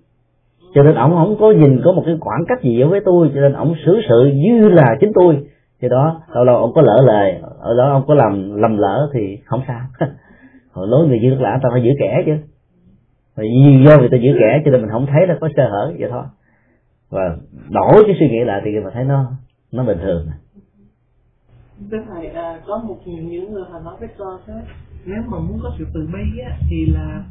Cho 0.73 0.83
nên 0.83 0.95
ổng 0.95 1.11
không 1.11 1.37
có 1.39 1.51
nhìn 1.51 1.81
có 1.83 1.91
một 1.91 2.03
cái 2.05 2.17
khoảng 2.19 2.45
cách 2.47 2.61
gì 2.63 2.83
với 2.83 3.01
tôi 3.05 3.31
cho 3.35 3.41
nên 3.41 3.53
ổng 3.53 3.75
xử 3.85 4.01
sự 4.09 4.31
như 4.33 4.69
là 4.69 4.95
chính 4.99 5.11
tôi 5.15 5.47
thì 5.81 5.89
đó 5.89 6.21
lâu 6.33 6.43
lâu 6.43 6.57
ông 6.57 6.73
có 6.75 6.81
lỡ 6.81 7.01
lời 7.05 7.41
ở 7.59 7.77
đó 7.77 7.91
ông 7.91 8.03
có 8.07 8.13
làm 8.13 8.55
lầm 8.55 8.77
lỡ 8.77 9.09
thì 9.13 9.37
không 9.45 9.61
sao. 9.67 9.81
Hồi 10.71 10.87
lối 10.87 11.07
người 11.07 11.19
giữ 11.23 11.35
lạ 11.35 11.59
ta 11.63 11.69
phải 11.71 11.83
giữ 11.83 11.89
kẻ 11.99 12.23
chứ. 12.25 12.37
Và 13.35 13.43
do 13.85 13.97
người 13.99 14.09
ta 14.11 14.17
giữ 14.17 14.29
kẻ 14.39 14.61
cho 14.65 14.71
nên 14.71 14.81
mình 14.81 14.91
không 14.91 15.05
thấy 15.05 15.27
là 15.27 15.37
có 15.41 15.49
sơ 15.55 15.69
hở 15.69 15.93
vậy 15.99 16.09
thôi. 16.11 16.23
Và 17.09 17.35
đổi 17.69 18.03
cái 18.07 18.15
suy 18.19 18.29
nghĩ 18.29 18.43
lại 18.43 18.61
thì 18.65 18.71
mình 18.71 18.93
thấy 18.93 19.03
nó 19.03 19.31
nó 19.71 19.83
bình 19.83 19.97
thường 20.01 20.27
Thưa 21.91 21.97
thầy, 22.07 22.27
à, 22.27 22.59
có 22.67 22.77
một 22.77 22.97
những 23.05 23.53
người 23.53 23.63
họ 23.71 23.79
nói 23.79 23.95
với 23.99 24.09
con 24.17 24.39
thế 24.47 24.53
nếu 25.05 25.21
mà 25.27 25.39
muốn 25.39 25.59
có 25.63 25.71
sự 25.77 25.85
từ 25.93 26.07
bi 26.13 26.39
á 26.49 26.57
thì 26.69 26.85
là 26.85 27.23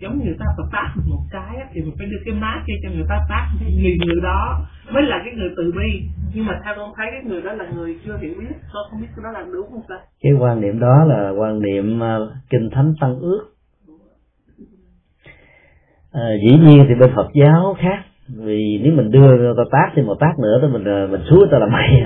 giống 0.00 0.18
như 0.18 0.24
người 0.24 0.36
ta 0.38 0.46
phải 0.56 0.66
tác 0.72 0.94
một 1.06 1.22
cái 1.30 1.66
thì 1.72 1.80
mình 1.80 1.94
phải 1.98 2.06
đưa 2.06 2.16
cái 2.24 2.34
má 2.34 2.62
kia 2.66 2.74
cho 2.82 2.88
người 2.94 3.06
ta 3.08 3.26
tác 3.28 3.48
người 3.60 3.98
người 4.06 4.20
đó 4.22 4.66
mới 4.92 5.02
là 5.02 5.20
cái 5.24 5.34
người 5.34 5.50
từ 5.56 5.72
bi. 5.76 6.02
Nhưng 6.34 6.46
mà 6.46 6.60
theo 6.64 6.74
con 6.76 6.92
thấy 6.96 7.06
cái 7.10 7.22
người 7.24 7.42
đó 7.42 7.52
là 7.52 7.64
người 7.74 7.98
chưa 8.04 8.16
hiểu 8.20 8.34
biết. 8.38 8.54
Con 8.72 8.82
không 8.90 9.00
biết 9.00 9.06
cái 9.16 9.24
đó 9.24 9.30
là 9.30 9.46
đúng 9.52 9.66
không 9.70 9.82
ta? 9.88 9.94
Cái 10.22 10.32
quan 10.32 10.60
niệm 10.60 10.80
đó 10.80 11.04
là 11.04 11.30
quan 11.30 11.60
niệm 11.62 12.00
uh, 12.00 12.32
kinh 12.50 12.70
thánh 12.72 12.94
tăng 13.00 13.18
ước. 13.20 13.40
À, 16.12 16.28
dĩ 16.42 16.58
nhiên 16.58 16.84
thì 16.88 16.94
bên 16.94 17.10
Phật 17.14 17.28
giáo 17.34 17.76
khác. 17.78 18.04
Vì 18.36 18.80
nếu 18.82 18.92
mình 18.92 19.10
đưa 19.10 19.54
ta 19.56 19.62
tác 19.72 19.92
thêm 19.96 20.06
một 20.06 20.16
tác 20.20 20.38
nữa 20.38 20.58
thì 20.62 20.68
mình 20.68 20.84
ờ, 20.84 21.06
mình 21.10 21.20
xuống 21.30 21.48
ta 21.50 21.58
là 21.58 21.66
mày 21.66 22.02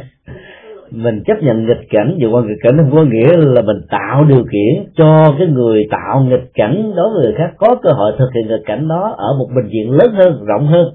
mình 0.90 1.22
chấp 1.26 1.42
nhận 1.42 1.66
nghịch 1.66 1.86
cảnh, 1.90 2.16
dù 2.18 2.30
qua 2.32 2.42
nghịch 2.42 2.58
cảnh 2.62 2.76
không 2.76 2.90
có 2.96 3.02
nghĩa 3.02 3.36
là 3.36 3.62
mình 3.62 3.80
tạo 3.90 4.24
điều 4.24 4.44
kiện 4.52 4.92
cho 4.96 5.34
cái 5.38 5.46
người 5.46 5.88
tạo 5.90 6.20
nghịch 6.20 6.50
cảnh 6.54 6.92
đối 6.96 7.10
với 7.14 7.22
người 7.22 7.34
khác 7.38 7.54
có 7.56 7.76
cơ 7.82 7.90
hội 7.90 8.12
thực 8.18 8.28
hiện 8.34 8.48
nghịch 8.48 8.66
cảnh 8.66 8.88
đó 8.88 9.14
ở 9.18 9.38
một 9.38 9.48
bình 9.56 9.68
diện 9.72 9.90
lớn 9.90 10.12
hơn, 10.12 10.44
rộng 10.44 10.66
hơn, 10.66 10.86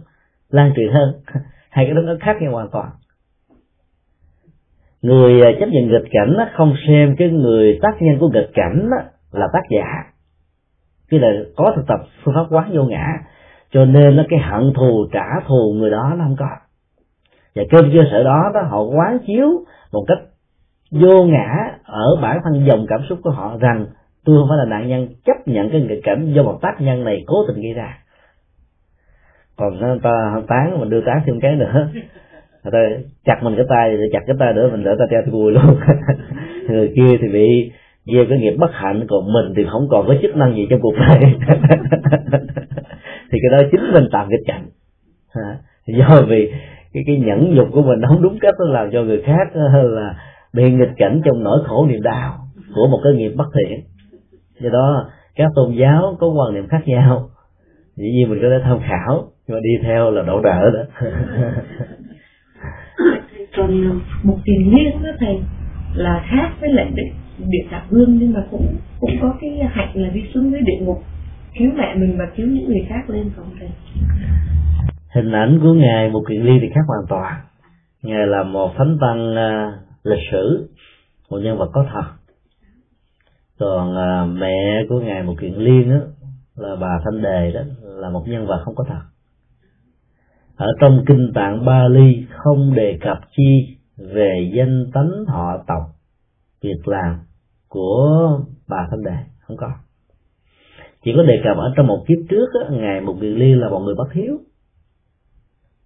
lan 0.50 0.72
truyền 0.76 0.90
hơn. 0.92 1.14
Hai 1.70 1.86
cái 1.86 1.94
đó 1.94 2.02
nó 2.02 2.14
khác 2.20 2.38
nhau 2.42 2.52
hoàn 2.52 2.70
toàn. 2.72 2.90
Người 5.02 5.42
à, 5.42 5.52
chấp 5.60 5.70
nhận 5.70 5.88
nghịch 5.88 6.12
cảnh 6.12 6.36
không 6.58 6.74
xem 6.88 7.16
cái 7.18 7.30
người 7.30 7.80
tác 7.82 8.02
nhân 8.02 8.18
của 8.20 8.30
nghịch 8.30 8.50
cảnh 8.54 8.90
là 9.32 9.48
tác 9.54 9.64
giả. 9.70 9.86
Cái 11.10 11.20
là 11.20 11.30
có 11.56 11.74
thực 11.76 11.88
tập 11.88 12.00
phương 12.24 12.36
pháp 12.36 12.46
quán 12.50 12.72
vô 12.76 12.84
ngã. 12.84 13.08
Cho 13.72 13.86
nên 13.86 14.16
nó 14.16 14.24
cái 14.30 14.40
hận 14.40 14.74
thù, 14.76 15.08
trả 15.14 15.40
thù 15.48 15.74
người 15.78 15.90
đó 15.92 16.14
nó 16.18 16.24
không 16.24 16.36
có. 16.40 16.48
Và 17.56 17.64
trên 17.72 17.92
cơ 17.94 18.00
sở 18.12 18.24
đó 18.24 18.52
đó, 18.54 18.62
họ 18.70 18.84
quán 18.84 19.20
chiếu 19.28 19.66
một 19.96 20.06
cách 20.08 20.20
vô 20.92 21.24
ngã 21.24 21.78
ở 21.84 22.18
bản 22.22 22.40
thân 22.44 22.66
dòng 22.66 22.86
cảm 22.90 23.00
xúc 23.10 23.20
của 23.24 23.30
họ 23.30 23.58
rằng 23.60 23.86
tôi 24.26 24.38
không 24.40 24.50
phải 24.50 24.58
là 24.58 24.66
nạn 24.66 24.88
nhân, 24.88 25.08
chấp 25.26 25.48
nhận 25.48 25.70
cái 25.70 25.82
nghịch 25.82 26.04
cảnh 26.04 26.34
do 26.36 26.44
một 26.44 26.60
tác 26.62 26.76
nhân 26.80 27.04
này 27.04 27.24
cố 27.28 27.36
tình 27.48 27.64
gây 27.64 27.74
ra. 27.74 27.98
Còn 29.56 29.80
người 29.80 30.00
ta 30.04 30.42
tán, 30.48 30.80
mình 30.80 30.90
đưa 30.90 31.02
tán 31.06 31.22
thêm 31.26 31.40
cái 31.40 31.56
nữa. 31.56 31.90
Người 32.64 32.72
ta 32.72 32.80
chặt 33.26 33.44
mình 33.44 33.56
cái 33.56 33.66
tay 33.70 33.98
rồi 33.98 34.10
chặt 34.12 34.24
cái 34.28 34.36
tay 34.40 34.54
nữa, 34.54 34.70
mình 34.72 34.84
đỡ 34.84 34.96
ta 35.00 35.06
treo 35.12 35.22
vui 35.32 35.52
luôn. 35.52 35.78
Người 36.70 36.94
kia 36.96 37.18
thì 37.22 37.28
bị 37.28 37.72
gieo 38.06 38.26
cái 38.30 38.40
nghiệp 38.40 38.56
bất 38.58 38.72
hạnh, 38.74 39.06
còn 39.10 39.34
mình 39.34 39.54
thì 39.56 39.66
không 39.72 39.88
còn 39.90 40.08
có 40.08 40.16
chức 40.22 40.36
năng 40.36 40.56
gì 40.56 40.68
trong 40.70 40.82
cuộc 40.82 40.96
đời. 40.98 41.20
Thì 43.32 43.40
cái 43.42 43.52
đó 43.52 43.68
chính 43.72 43.94
mình 43.94 44.10
tạo 44.12 44.28
nghịch 44.30 44.48
cảnh. 44.48 44.66
Do 45.88 46.22
vì 46.28 46.52
cái 46.96 47.04
cái 47.08 47.18
nhẫn 47.18 47.56
dục 47.56 47.68
của 47.72 47.82
mình 47.82 48.00
không 48.08 48.22
đúng 48.22 48.38
cách 48.42 48.54
nó 48.60 48.66
làm 48.66 48.90
cho 48.92 49.04
người 49.04 49.22
khác 49.22 49.48
ờ, 49.54 49.84
là 49.84 50.16
bị 50.54 50.72
nghịch 50.72 50.92
cảnh 50.98 51.22
trong 51.26 51.44
nỗi 51.44 51.60
khổ 51.66 51.88
niềm 51.90 52.02
đau 52.02 52.38
của 52.76 52.88
một 52.92 53.00
cái 53.04 53.14
nghiệp 53.14 53.34
bất 53.36 53.46
thiện. 53.54 53.80
Do 54.60 54.70
đó 54.70 55.10
các 55.36 55.52
tôn 55.56 55.76
giáo 55.76 56.18
có 56.20 56.28
quan 56.28 56.54
niệm 56.54 56.68
khác 56.68 56.82
nhau. 56.86 57.30
Dĩ 57.96 58.12
nhiên 58.12 58.30
mình 58.30 58.40
có 58.42 58.48
thể 58.50 58.60
tham 58.64 58.80
khảo 58.80 59.24
nhưng 59.48 59.56
mà 59.58 59.62
đi 59.64 59.70
theo 59.84 60.12
là 60.12 60.22
đổ 60.22 60.42
đỡ 60.42 60.72
đó. 60.74 61.10
Còn 63.58 64.00
một 64.24 64.38
tiền 64.46 64.76
liên 64.76 65.04
đó 65.04 65.10
thầy 65.20 65.40
là 65.96 66.26
khác 66.30 66.50
với 66.62 66.74
lại 66.74 66.92
địa, 66.96 67.12
địa 67.38 67.68
tạc 67.72 67.84
vương 67.90 68.18
nhưng 68.20 68.34
mà 68.34 68.44
cũng 68.52 68.76
cũng 69.00 69.18
có 69.22 69.34
cái 69.42 69.60
hạnh 69.72 69.92
là 69.94 70.10
đi 70.10 70.24
xuống 70.34 70.52
với 70.52 70.62
địa 70.62 70.86
ngục 70.86 71.04
cứu 71.60 71.72
mẹ 71.78 71.96
mình 71.96 72.18
và 72.18 72.26
cứu 72.36 72.48
những 72.48 72.68
người 72.68 72.86
khác 72.90 73.10
lên 73.10 73.30
không 73.36 73.50
thầy? 73.60 73.70
Hình 75.16 75.32
ảnh 75.32 75.60
của 75.62 75.74
ngài 75.74 76.10
một 76.10 76.24
kiện 76.30 76.42
ly 76.42 76.60
thì 76.62 76.68
khác 76.76 76.82
hoàn 76.88 77.06
toàn. 77.10 77.42
Ngài 78.02 78.28
là 78.28 78.44
một 78.44 78.72
thánh 78.78 78.98
tăng 79.02 79.32
uh, 79.32 79.74
lịch 80.04 80.24
sử 80.32 80.70
một 81.30 81.38
nhân 81.38 81.58
vật 81.58 81.70
có 81.74 81.86
thật. 81.94 82.04
Còn 83.60 83.92
uh, 83.92 84.40
mẹ 84.40 84.86
của 84.90 85.00
ngài 85.00 85.24
một 85.24 85.36
kiện 85.42 85.54
liên 85.54 85.90
đó 85.90 85.98
là 86.56 86.76
bà 86.76 87.00
thanh 87.04 87.22
đề 87.22 87.52
đó 87.52 87.62
là 87.82 88.10
một 88.10 88.24
nhân 88.28 88.48
vật 88.48 88.62
không 88.66 88.76
có 88.76 88.84
thật. 88.88 89.02
Ở 90.56 90.68
trong 90.80 91.04
kinh 91.08 91.32
tạng 91.36 91.66
Bali 91.66 92.26
không 92.30 92.74
đề 92.76 92.98
cập 93.02 93.18
chi 93.38 93.78
về 93.98 94.52
danh 94.54 94.92
tánh 94.94 95.12
họ 95.28 95.64
tộc 95.68 95.82
việc 96.62 96.88
làm 96.88 97.20
của 97.68 98.40
bà 98.68 98.88
thanh 98.92 99.04
đề 99.04 99.18
không 99.40 99.58
có. 99.58 99.72
Chỉ 101.04 101.12
có 101.16 101.24
đề 101.24 101.42
cập 101.44 101.58
ở 101.58 101.74
trong 101.76 101.88
một 101.88 102.06
kiếp 102.08 102.30
trước 102.30 102.48
á, 102.66 102.76
ngài 102.76 103.02
một 103.02 103.16
kiền 103.22 103.34
liên 103.34 103.60
là 103.60 103.70
một 103.70 103.80
người 103.80 103.96
bất 103.96 104.14
hiếu 104.14 104.38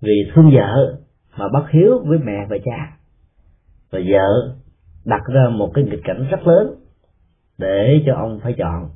vì 0.02 0.32
thương 0.34 0.52
vợ 0.56 0.96
mà 1.38 1.48
bất 1.54 1.70
hiếu 1.70 2.00
với 2.06 2.18
mẹ 2.18 2.46
và 2.50 2.58
cha. 2.66 2.98
Và 3.92 4.00
vợ 4.10 4.56
đặt 5.06 5.22
ra 5.34 5.50
một 5.50 5.72
cái 5.74 5.84
nghịch 5.84 6.04
cảnh 6.04 6.28
rất 6.30 6.48
lớn 6.48 6.76
để 7.58 8.04
cho 8.06 8.16
ông 8.16 8.40
phải 8.44 8.54
chọn. 8.58 8.90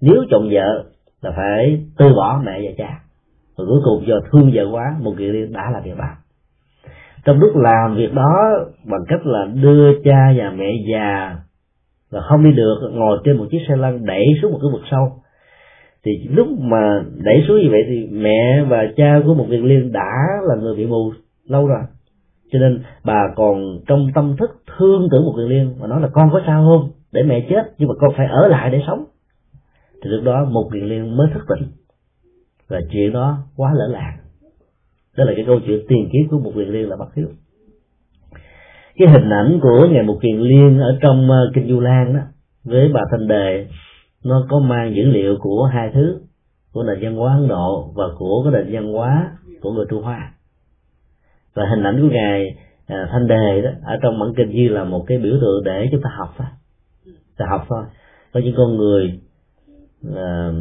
Nếu 0.00 0.24
chọn 0.30 0.48
vợ 0.52 0.84
là 1.22 1.32
phải 1.36 1.84
từ 1.98 2.14
bỏ 2.14 2.42
mẹ 2.44 2.60
và 2.64 2.70
cha. 2.78 3.00
Và 3.56 3.64
cuối 3.68 3.80
cùng 3.84 4.06
do 4.06 4.14
thương 4.32 4.50
vợ 4.54 4.62
quá 4.72 4.96
một 5.00 5.14
người 5.16 5.28
liên 5.28 5.52
đã 5.52 5.70
là 5.70 5.80
điều 5.80 5.96
bạc 5.96 6.16
trong 7.24 7.40
lúc 7.40 7.56
làm 7.56 7.96
việc 7.96 8.14
đó, 8.14 8.50
bằng 8.84 9.00
cách 9.08 9.20
là 9.24 9.46
đưa 9.62 10.02
cha 10.04 10.32
và 10.36 10.50
mẹ 10.56 10.72
già 10.92 11.36
và 12.10 12.20
không 12.20 12.44
đi 12.44 12.52
được, 12.52 12.90
ngồi 12.92 13.18
trên 13.24 13.36
một 13.36 13.46
chiếc 13.50 13.58
xe 13.68 13.76
lăn 13.76 14.06
đẩy 14.06 14.24
xuống 14.42 14.52
một 14.52 14.58
cái 14.62 14.70
vực 14.72 14.82
sâu 14.90 15.19
thì 16.04 16.28
lúc 16.28 16.48
mà 16.58 17.04
đẩy 17.24 17.44
xuống 17.48 17.60
như 17.62 17.68
vậy 17.70 17.82
thì 17.88 18.08
mẹ 18.12 18.64
và 18.68 18.84
cha 18.96 19.20
của 19.26 19.34
một 19.34 19.46
việt 19.48 19.64
liên 19.64 19.92
đã 19.92 20.12
là 20.48 20.54
người 20.54 20.76
bị 20.76 20.86
mù 20.86 21.12
lâu 21.48 21.66
rồi. 21.66 21.82
Cho 22.52 22.58
nên 22.58 22.82
bà 23.04 23.28
còn 23.36 23.80
trong 23.86 24.06
tâm 24.14 24.36
thức 24.38 24.50
thương 24.78 25.08
tưởng 25.10 25.24
một 25.24 25.34
việt 25.36 25.46
liên 25.48 25.74
và 25.78 25.86
nói 25.86 26.00
là 26.00 26.08
con 26.12 26.30
có 26.32 26.42
sao 26.46 26.66
không? 26.66 26.90
Để 27.12 27.22
mẹ 27.22 27.46
chết 27.50 27.72
nhưng 27.78 27.88
mà 27.88 27.94
con 28.00 28.10
phải 28.16 28.26
ở 28.26 28.48
lại 28.48 28.70
để 28.70 28.80
sống. 28.86 29.04
Thì 30.02 30.10
lúc 30.10 30.24
đó 30.24 30.44
một 30.50 30.68
việt 30.72 30.82
liên 30.82 31.16
mới 31.16 31.28
thức 31.34 31.44
tỉnh. 31.48 31.68
Và 32.68 32.80
chuyện 32.92 33.12
đó 33.12 33.38
quá 33.56 33.72
lỡ 33.74 33.88
lạc 33.90 34.16
đó 35.16 35.24
là 35.24 35.32
cái 35.36 35.44
câu 35.46 35.60
chuyện 35.66 35.80
tiền 35.88 36.08
kiếp 36.12 36.30
của 36.30 36.38
một 36.38 36.52
việt 36.54 36.68
liên 36.68 36.88
là 36.88 36.96
bất 36.96 37.14
hiếu. 37.16 37.28
Cái 38.96 39.08
hình 39.08 39.30
ảnh 39.30 39.58
của 39.62 39.88
ngài 39.90 40.02
một 40.02 40.18
kiền 40.22 40.38
liên 40.38 40.78
ở 40.78 40.98
trong 41.02 41.28
uh, 41.30 41.54
kinh 41.54 41.68
du 41.68 41.80
lan 41.80 42.14
đó 42.14 42.20
với 42.64 42.90
bà 42.94 43.00
thanh 43.10 43.28
đề 43.28 43.66
nó 44.24 44.46
có 44.48 44.58
mang 44.58 44.94
dữ 44.94 45.04
liệu 45.04 45.36
của 45.40 45.64
hai 45.64 45.90
thứ 45.94 46.20
của 46.72 46.82
nền 46.82 46.98
văn 47.02 47.16
hóa 47.16 47.34
ấn 47.34 47.48
độ 47.48 47.92
và 47.94 48.04
của 48.18 48.42
cái 48.44 48.52
nền 48.52 48.74
văn 48.74 48.92
hóa 48.92 49.32
của 49.60 49.72
người 49.72 49.86
trung 49.90 50.02
hoa. 50.02 50.34
Và 51.54 51.66
hình 51.70 51.82
ảnh 51.82 52.00
của 52.00 52.08
ngài 52.14 52.56
à, 52.86 53.08
thanh 53.12 53.26
đề 53.26 53.62
đó 53.62 53.70
ở 53.84 53.98
trong 54.02 54.18
bản 54.20 54.32
kinh 54.36 54.50
như 54.50 54.68
là 54.68 54.84
một 54.84 55.04
cái 55.06 55.18
biểu 55.18 55.34
tượng 55.40 55.64
để 55.64 55.88
chúng 55.92 56.02
ta 56.02 56.10
học 56.18 56.34
thôi 56.38 56.46
ta 57.36 57.46
học 57.50 57.66
thôi. 57.68 57.84
Có 58.32 58.40
những 58.40 58.54
con 58.56 58.76
người 58.76 59.20
à, 60.16 60.52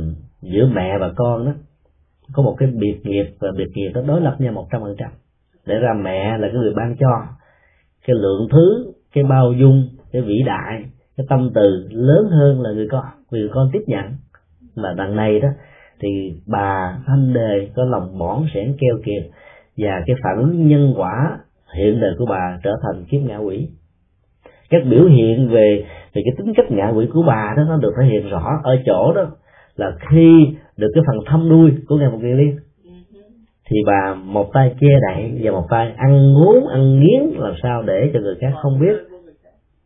giữa 0.42 0.68
mẹ 0.74 0.98
và 1.00 1.14
con 1.16 1.46
đó 1.46 1.52
có 2.34 2.44
một 2.44 2.56
cái 2.60 2.70
biệt 2.80 3.00
nghiệp 3.04 3.26
và 3.40 3.48
biệt 3.58 3.70
nghiệp 3.74 3.92
nó 3.94 4.02
đối 4.02 4.22
lập 4.22 4.36
nhau 4.40 4.54
một 4.54 4.68
trăm 4.72 4.82
phần 4.82 4.96
trăm. 4.98 5.12
Để 5.66 5.76
ra 5.76 5.94
mẹ 6.04 6.38
là 6.38 6.48
cái 6.48 6.58
người 6.58 6.74
ban 6.76 6.96
cho. 7.00 7.08
Cái 8.08 8.16
lượng 8.20 8.48
thứ 8.52 8.94
cái 9.14 9.24
bao 9.24 9.54
dung 9.54 9.90
cái 10.12 10.22
vĩ 10.22 10.44
đại 10.46 10.86
cái 11.20 11.26
tâm 11.30 11.52
từ 11.54 11.88
lớn 11.92 12.30
hơn 12.32 12.62
là 12.62 12.72
người 12.72 12.88
con 12.92 13.06
người 13.32 13.50
con 13.54 13.70
tiếp 13.74 13.82
nhận. 13.88 14.06
Mà 14.76 14.94
đằng 14.98 15.16
này 15.16 15.40
đó, 15.40 15.48
thì 16.02 16.34
bà 16.48 16.98
thanh 17.06 17.34
đề 17.34 17.70
có 17.76 17.84
lòng 17.84 18.20
bỏng 18.20 18.46
sẻn 18.54 18.76
keo 18.80 18.98
kiệt 19.06 19.32
và 19.78 20.02
cái 20.06 20.16
phản 20.24 20.38
ứng 20.38 20.68
nhân 20.68 20.94
quả 20.98 21.38
hiện 21.76 22.00
đời 22.00 22.12
của 22.18 22.26
bà 22.26 22.60
trở 22.64 22.72
thành 22.84 23.06
kiếp 23.06 23.22
ngạ 23.22 23.38
quỷ. 23.38 23.68
Các 24.70 24.82
biểu 24.90 25.06
hiện 25.06 25.50
về 25.50 25.86
về 26.14 26.22
cái 26.26 26.34
tính 26.38 26.54
cách 26.58 26.72
ngạ 26.72 26.90
quỷ 26.96 27.08
của 27.14 27.24
bà 27.28 27.54
đó, 27.58 27.64
nó 27.68 27.78
được 27.78 27.92
thể 28.02 28.08
hiện 28.08 28.30
rõ 28.30 28.60
ở 28.64 28.78
chỗ 28.86 29.14
đó 29.16 29.28
là 29.76 29.92
khi 30.10 30.48
được 30.78 30.88
cái 30.96 31.04
phần 31.08 31.18
thăm 31.26 31.50
đuôi 31.50 31.72
của 31.88 31.98
ngài 31.98 32.10
một 32.10 32.18
người 32.22 32.34
liên. 32.34 32.58
Thì 33.70 33.78
bà 33.86 34.14
một 34.14 34.50
tay 34.54 34.76
che 34.80 34.88
đậy 35.08 35.40
và 35.44 35.52
một 35.52 35.66
tay 35.70 35.94
ăn 35.98 36.34
ngốn 36.34 36.68
ăn 36.68 37.00
nghiến 37.00 37.22
làm 37.38 37.54
sao 37.64 37.84
để 37.84 38.10
cho 38.14 38.20
người 38.20 38.36
khác 38.42 38.52
không 38.62 38.80
biết 38.80 39.09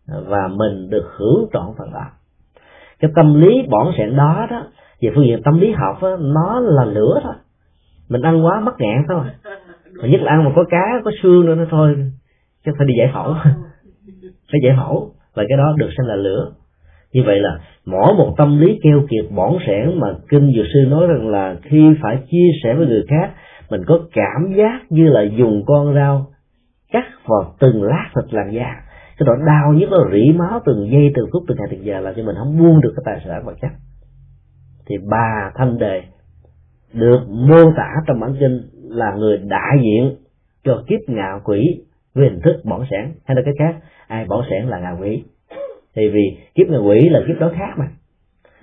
và 0.07 0.47
mình 0.47 0.89
được 0.89 1.05
hưởng 1.17 1.47
trọn 1.53 1.65
phần 1.77 1.93
đó. 1.93 2.05
Cái 2.99 3.11
tâm 3.15 3.41
lý 3.41 3.61
bỏng 3.69 3.91
sẻn 3.97 4.15
đó 4.15 4.47
đó 4.51 4.63
về 5.01 5.09
phương 5.15 5.25
diện 5.25 5.41
tâm 5.43 5.59
lý 5.59 5.71
học 5.71 5.97
đó, 6.01 6.17
nó 6.19 6.59
là 6.59 6.85
lửa 6.85 7.19
thôi 7.23 7.33
mình 8.09 8.21
ăn 8.21 8.45
quá 8.45 8.59
mất 8.59 8.71
ngạn 8.79 9.03
thôi. 9.07 9.25
Mà 10.01 10.07
nhất 10.07 10.21
là 10.21 10.31
ăn 10.31 10.43
mà 10.43 10.51
có 10.55 10.63
cá 10.69 11.01
có 11.05 11.11
xương 11.23 11.45
nữa 11.45 11.55
nó 11.55 11.65
thôi 11.69 11.95
chứ 12.65 12.71
phải 12.77 12.87
đi 12.87 12.93
giải 12.97 13.11
phẫu. 13.13 13.33
Phải 14.51 14.61
giải 14.63 14.75
phẫu. 14.77 15.11
Và 15.35 15.43
cái 15.49 15.57
đó 15.57 15.75
được 15.77 15.89
xem 15.97 16.07
là 16.07 16.15
lửa. 16.15 16.51
Như 17.13 17.23
vậy 17.25 17.39
là 17.39 17.59
mỗi 17.85 18.13
một 18.17 18.33
tâm 18.37 18.59
lý 18.59 18.79
keo 18.83 19.01
kiệt 19.09 19.31
bỏng 19.35 19.57
sẻn 19.67 19.99
mà 19.99 20.07
kinh 20.29 20.53
dược 20.55 20.65
sư 20.73 20.79
nói 20.89 21.07
rằng 21.07 21.27
là 21.27 21.55
khi 21.61 21.95
phải 22.01 22.17
chia 22.31 22.47
sẻ 22.63 22.73
với 22.73 22.87
người 22.87 23.03
khác 23.09 23.31
mình 23.69 23.81
có 23.87 23.99
cảm 24.13 24.53
giác 24.55 24.79
như 24.89 25.07
là 25.07 25.21
dùng 25.21 25.63
con 25.65 25.95
dao 25.95 26.25
cắt 26.91 27.05
vào 27.25 27.55
từng 27.59 27.83
lát 27.83 28.09
thịt 28.15 28.33
làn 28.33 28.53
da 28.53 28.75
cái 29.17 29.25
nỗi 29.25 29.37
đau 29.45 29.73
nhất 29.73 29.89
nó 29.91 29.97
rỉ 30.11 30.31
máu 30.31 30.59
từng 30.65 30.89
giây, 30.91 31.11
từng 31.15 31.29
phút, 31.33 31.43
từng 31.47 31.57
ngày, 31.57 31.67
từng 31.71 31.85
giờ 31.85 31.99
làm 31.99 32.13
cho 32.17 32.23
mình 32.23 32.35
không 32.39 32.57
buông 32.57 32.81
được 32.81 32.93
cái 32.95 33.03
tài 33.05 33.25
sản 33.25 33.45
vật 33.45 33.55
chất. 33.61 33.71
Thì 34.85 34.95
bà 35.09 35.51
thanh 35.55 35.77
đề 35.77 36.03
được 36.93 37.19
mô 37.29 37.71
tả 37.77 37.93
trong 38.07 38.19
bản 38.19 38.35
kinh 38.39 38.61
là 38.73 39.13
người 39.17 39.37
đại 39.37 39.77
diện 39.83 40.15
cho 40.63 40.83
kiếp 40.87 40.99
ngạo 41.07 41.41
quỷ 41.43 41.81
với 42.15 42.29
hình 42.29 42.39
thức 42.43 42.61
bỏng 42.63 42.83
sản 42.91 43.11
hay 43.25 43.35
là 43.35 43.41
cái 43.45 43.53
khác, 43.59 43.75
ai 44.07 44.25
bỏng 44.25 44.41
sản 44.49 44.69
là 44.69 44.79
ngạo 44.79 44.97
quỷ. 45.01 45.23
Thì 45.95 46.09
vì 46.09 46.37
kiếp 46.55 46.67
ngạo 46.69 46.83
quỷ 46.83 47.09
là 47.09 47.19
kiếp 47.27 47.39
đó 47.39 47.51
khác 47.55 47.73
mà. 47.77 47.87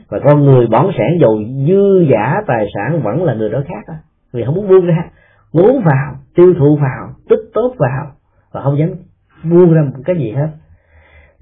Và 0.09 0.19
con 0.25 0.45
người 0.45 0.67
bỏng 0.67 0.91
sản 0.99 1.19
dầu 1.21 1.39
dư 1.69 2.07
giả 2.11 2.35
tài 2.47 2.67
sản 2.75 3.03
vẫn 3.03 3.25
là 3.25 3.35
người 3.35 3.51
đó 3.51 3.63
khác 3.69 3.83
đó 3.89 3.95
vì 4.33 4.45
không 4.45 4.55
muốn 4.55 4.69
buông 4.69 4.87
ra, 4.87 5.11
muốn 5.53 5.83
vào, 5.85 6.15
tiêu 6.35 6.55
thụ 6.59 6.77
vào 6.77 7.15
tích 7.29 7.51
tốt 7.55 7.75
vào 7.79 8.13
và 8.53 8.63
không 8.63 8.79
dám 8.79 8.89
buông 9.45 9.73
ra 9.73 9.83
một 9.83 10.03
cái 10.05 10.17
gì 10.17 10.31
hết. 10.31 10.49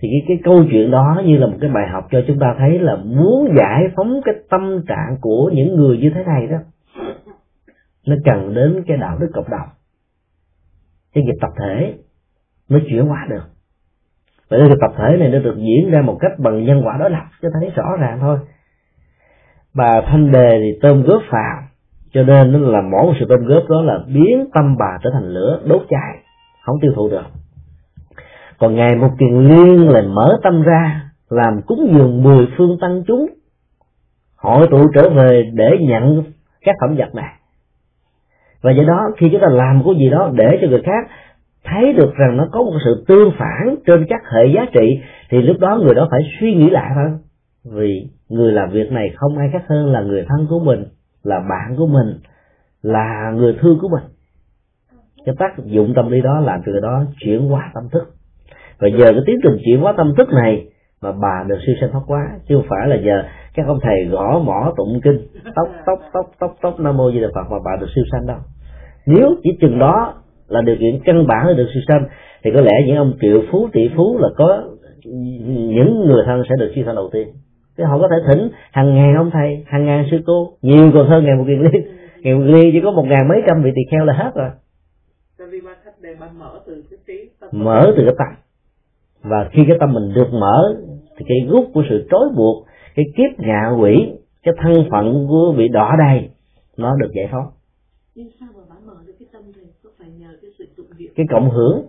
Thì 0.00 0.08
cái, 0.12 0.24
cái 0.28 0.38
câu 0.44 0.64
chuyện 0.70 0.90
đó 0.90 1.22
như 1.26 1.36
là 1.36 1.46
một 1.46 1.56
cái 1.60 1.70
bài 1.70 1.88
học 1.92 2.06
cho 2.10 2.22
chúng 2.26 2.38
ta 2.38 2.54
thấy 2.58 2.78
là 2.78 2.96
muốn 2.96 3.54
giải 3.56 3.82
phóng 3.96 4.20
cái 4.24 4.34
tâm 4.50 4.84
trạng 4.88 5.16
của 5.20 5.50
những 5.54 5.76
người 5.76 5.98
như 5.98 6.10
thế 6.14 6.24
này 6.24 6.46
đó 6.46 6.58
nó 8.06 8.16
cần 8.24 8.54
đến 8.54 8.84
cái 8.86 8.96
đạo 8.96 9.18
đức 9.20 9.30
cộng 9.34 9.50
đồng. 9.50 9.68
Cái 11.14 11.24
nghiệp 11.24 11.36
tập 11.40 11.50
thể 11.58 11.94
mới 12.68 12.82
chuyển 12.88 13.06
hóa 13.06 13.26
được. 13.30 13.44
Vậy 14.50 14.60
nên 14.60 14.78
tập 14.80 14.90
thể 14.96 15.16
này 15.16 15.28
nó 15.28 15.38
được 15.38 15.56
diễn 15.56 15.90
ra 15.90 16.02
một 16.02 16.16
cách 16.20 16.32
bằng 16.38 16.64
nhân 16.64 16.82
quả 16.84 16.96
đối 17.00 17.10
lập 17.10 17.24
cho 17.42 17.48
thấy 17.52 17.70
rõ 17.74 17.96
ràng 18.00 18.18
thôi. 18.20 18.38
Bà 19.74 20.00
thanh 20.06 20.32
đề 20.32 20.58
thì 20.62 20.78
tôm 20.82 21.02
góp 21.02 21.22
vào 21.30 21.62
cho 22.12 22.22
nên 22.22 22.52
nó 22.52 22.58
là 22.58 22.80
mỗi 22.80 23.02
một 23.02 23.14
sự 23.20 23.26
tôm 23.28 23.44
góp 23.46 23.62
đó 23.68 23.82
là 23.82 23.98
biến 24.06 24.44
tâm 24.54 24.76
bà 24.78 24.98
trở 25.02 25.10
thành 25.12 25.28
lửa 25.28 25.60
đốt 25.64 25.82
cháy 25.88 26.22
không 26.64 26.76
tiêu 26.80 26.92
thụ 26.96 27.08
được 27.08 27.24
còn 28.58 28.74
ngày 28.74 28.96
một 28.96 29.10
kiền 29.18 29.48
liên 29.48 29.88
là 29.88 30.02
mở 30.02 30.38
tâm 30.42 30.62
ra, 30.62 31.10
làm 31.30 31.62
cúng 31.66 31.94
dường 31.94 32.22
mười 32.22 32.46
phương 32.56 32.78
tăng 32.80 33.02
chúng. 33.06 33.26
Hội 34.36 34.68
tụ 34.70 34.86
trở 34.94 35.10
về 35.10 35.50
để 35.54 35.78
nhận 35.80 36.22
các 36.60 36.74
phẩm 36.80 36.96
vật 36.96 37.14
này. 37.14 37.34
Và 38.62 38.70
do 38.70 38.82
đó, 38.82 39.10
khi 39.16 39.28
chúng 39.32 39.40
ta 39.40 39.48
làm 39.48 39.82
cái 39.84 39.94
gì 39.98 40.10
đó 40.10 40.30
để 40.34 40.58
cho 40.60 40.68
người 40.68 40.82
khác 40.84 41.10
thấy 41.64 41.92
được 41.92 42.14
rằng 42.14 42.36
nó 42.36 42.48
có 42.52 42.62
một 42.62 42.78
sự 42.84 43.04
tương 43.08 43.30
phản 43.38 43.76
trên 43.86 44.06
các 44.08 44.20
hệ 44.32 44.46
giá 44.54 44.66
trị, 44.72 45.00
thì 45.30 45.42
lúc 45.42 45.56
đó 45.60 45.80
người 45.82 45.94
đó 45.94 46.08
phải 46.10 46.20
suy 46.40 46.54
nghĩ 46.54 46.70
lại 46.70 46.90
thôi. 46.94 47.18
Vì 47.64 48.06
người 48.28 48.52
làm 48.52 48.70
việc 48.70 48.92
này 48.92 49.10
không 49.16 49.38
ai 49.38 49.48
khác 49.52 49.62
hơn 49.68 49.92
là 49.92 50.00
người 50.00 50.24
thân 50.28 50.46
của 50.50 50.60
mình, 50.60 50.84
là 51.22 51.40
bạn 51.50 51.76
của 51.76 51.86
mình, 51.86 52.18
là 52.82 53.32
người 53.36 53.56
thương 53.60 53.78
của 53.80 53.88
mình. 53.88 54.04
Cái 55.26 55.34
tác 55.38 55.64
dụng 55.64 55.92
tâm 55.96 56.10
lý 56.10 56.20
đó 56.20 56.40
làm 56.40 56.60
cho 56.66 56.72
người 56.72 56.80
đó 56.80 57.04
chuyển 57.20 57.48
hóa 57.48 57.70
tâm 57.74 57.88
thức 57.92 58.17
và 58.80 58.88
giờ 58.88 59.12
cái 59.12 59.22
tiến 59.26 59.36
trình 59.42 59.56
chuyển 59.64 59.80
hóa 59.80 59.94
tâm 59.96 60.12
thức 60.16 60.28
này 60.32 60.66
mà 61.02 61.12
bà 61.12 61.44
được 61.48 61.58
siêu 61.66 61.74
sanh 61.80 61.90
thoát 61.92 62.02
quá 62.06 62.30
chứ 62.48 62.54
không 62.56 62.66
phải 62.68 62.88
là 62.88 62.96
giờ 62.96 63.22
các 63.54 63.66
ông 63.66 63.78
thầy 63.82 64.04
gõ 64.04 64.42
mỏ 64.44 64.72
tụng 64.76 65.00
kinh 65.04 65.18
tóc 65.56 65.68
tóc 65.86 65.98
tóc 66.12 66.30
tóc 66.40 66.56
tóc 66.62 66.80
nam 66.80 66.96
mô 66.96 67.12
di 67.12 67.20
đà 67.20 67.28
phật 67.34 67.50
mà 67.50 67.56
bà 67.64 67.76
được 67.80 67.86
siêu 67.94 68.04
sanh 68.12 68.26
đâu. 68.26 68.38
Nếu 69.06 69.36
chỉ 69.42 69.50
chừng 69.60 69.78
đó 69.78 70.14
là 70.48 70.62
điều 70.62 70.76
kiện 70.76 71.00
căn 71.04 71.26
bản 71.26 71.46
để 71.48 71.54
được 71.54 71.68
siêu 71.74 71.82
sanh 71.88 72.04
thì 72.44 72.50
có 72.54 72.60
lẽ 72.60 72.72
những 72.86 72.96
ông 72.96 73.12
triệu 73.20 73.42
phú 73.50 73.68
tỷ 73.72 73.90
phú 73.96 74.18
là 74.18 74.28
có 74.36 74.62
những 75.74 76.04
người 76.06 76.22
thân 76.26 76.42
sẽ 76.48 76.54
được 76.58 76.72
siêu 76.74 76.84
sanh 76.86 76.94
đầu 76.94 77.10
tiên. 77.12 77.28
Thì 77.78 77.84
họ 77.84 77.98
có 77.98 78.08
thể 78.08 78.16
thỉnh 78.28 78.48
hàng 78.72 78.94
ngàn 78.94 79.14
ông 79.16 79.30
thầy 79.32 79.64
hàng 79.66 79.86
ngàn 79.86 80.04
sư 80.10 80.18
cô 80.26 80.52
nhiều 80.62 80.90
còn 80.94 81.08
hơn 81.08 81.24
ngàn 81.24 81.38
một 81.38 81.44
kiền 81.46 81.60
liên 81.60 81.82
ngàn 82.22 82.38
một 82.38 82.44
liên 82.54 82.70
chỉ 82.72 82.80
có 82.84 82.90
một 82.90 83.04
ngàn 83.06 83.28
mấy 83.28 83.42
trăm 83.46 83.62
vị 83.62 83.70
tỳ 83.74 83.82
kheo 83.90 84.04
là 84.04 84.12
hết 84.12 84.30
rồi. 84.34 84.50
Mở 85.62 86.60
từ 86.66 86.84
cái 86.90 86.98
trí 87.06 87.30
mở 87.52 87.92
từ 87.96 88.04
cái 88.04 88.14
tâm 88.18 88.47
và 89.22 89.48
khi 89.52 89.62
cái 89.68 89.76
tâm 89.80 89.92
mình 89.92 90.14
được 90.14 90.28
mở 90.32 90.74
thì 91.16 91.24
cái 91.28 91.38
gút 91.48 91.64
của 91.74 91.82
sự 91.88 92.06
trói 92.10 92.28
buộc 92.36 92.66
cái 92.94 93.04
kiếp 93.16 93.40
ngạ 93.40 93.70
quỷ 93.80 94.12
cái 94.42 94.54
thân 94.62 94.72
phận 94.90 95.26
của 95.28 95.54
bị 95.56 95.68
đỏ 95.68 95.96
đầy 95.98 96.30
nó 96.76 96.96
được 96.96 97.10
giải 97.14 97.28
phóng. 97.30 97.46
Nhưng 98.14 98.28
sao 98.40 98.48
mà 98.54 98.74
mở 98.86 98.94
được 99.06 99.12
cái 99.18 99.28
tâm 99.32 99.42
này 99.56 99.66
có 99.84 99.90
phải 99.98 100.08
nhờ 100.18 100.28
cái 100.42 100.50
sự 100.58 100.64
tụng 100.76 100.86
niệm? 100.98 101.12
Cái 101.16 101.26
cộng 101.30 101.50
hưởng 101.50 101.86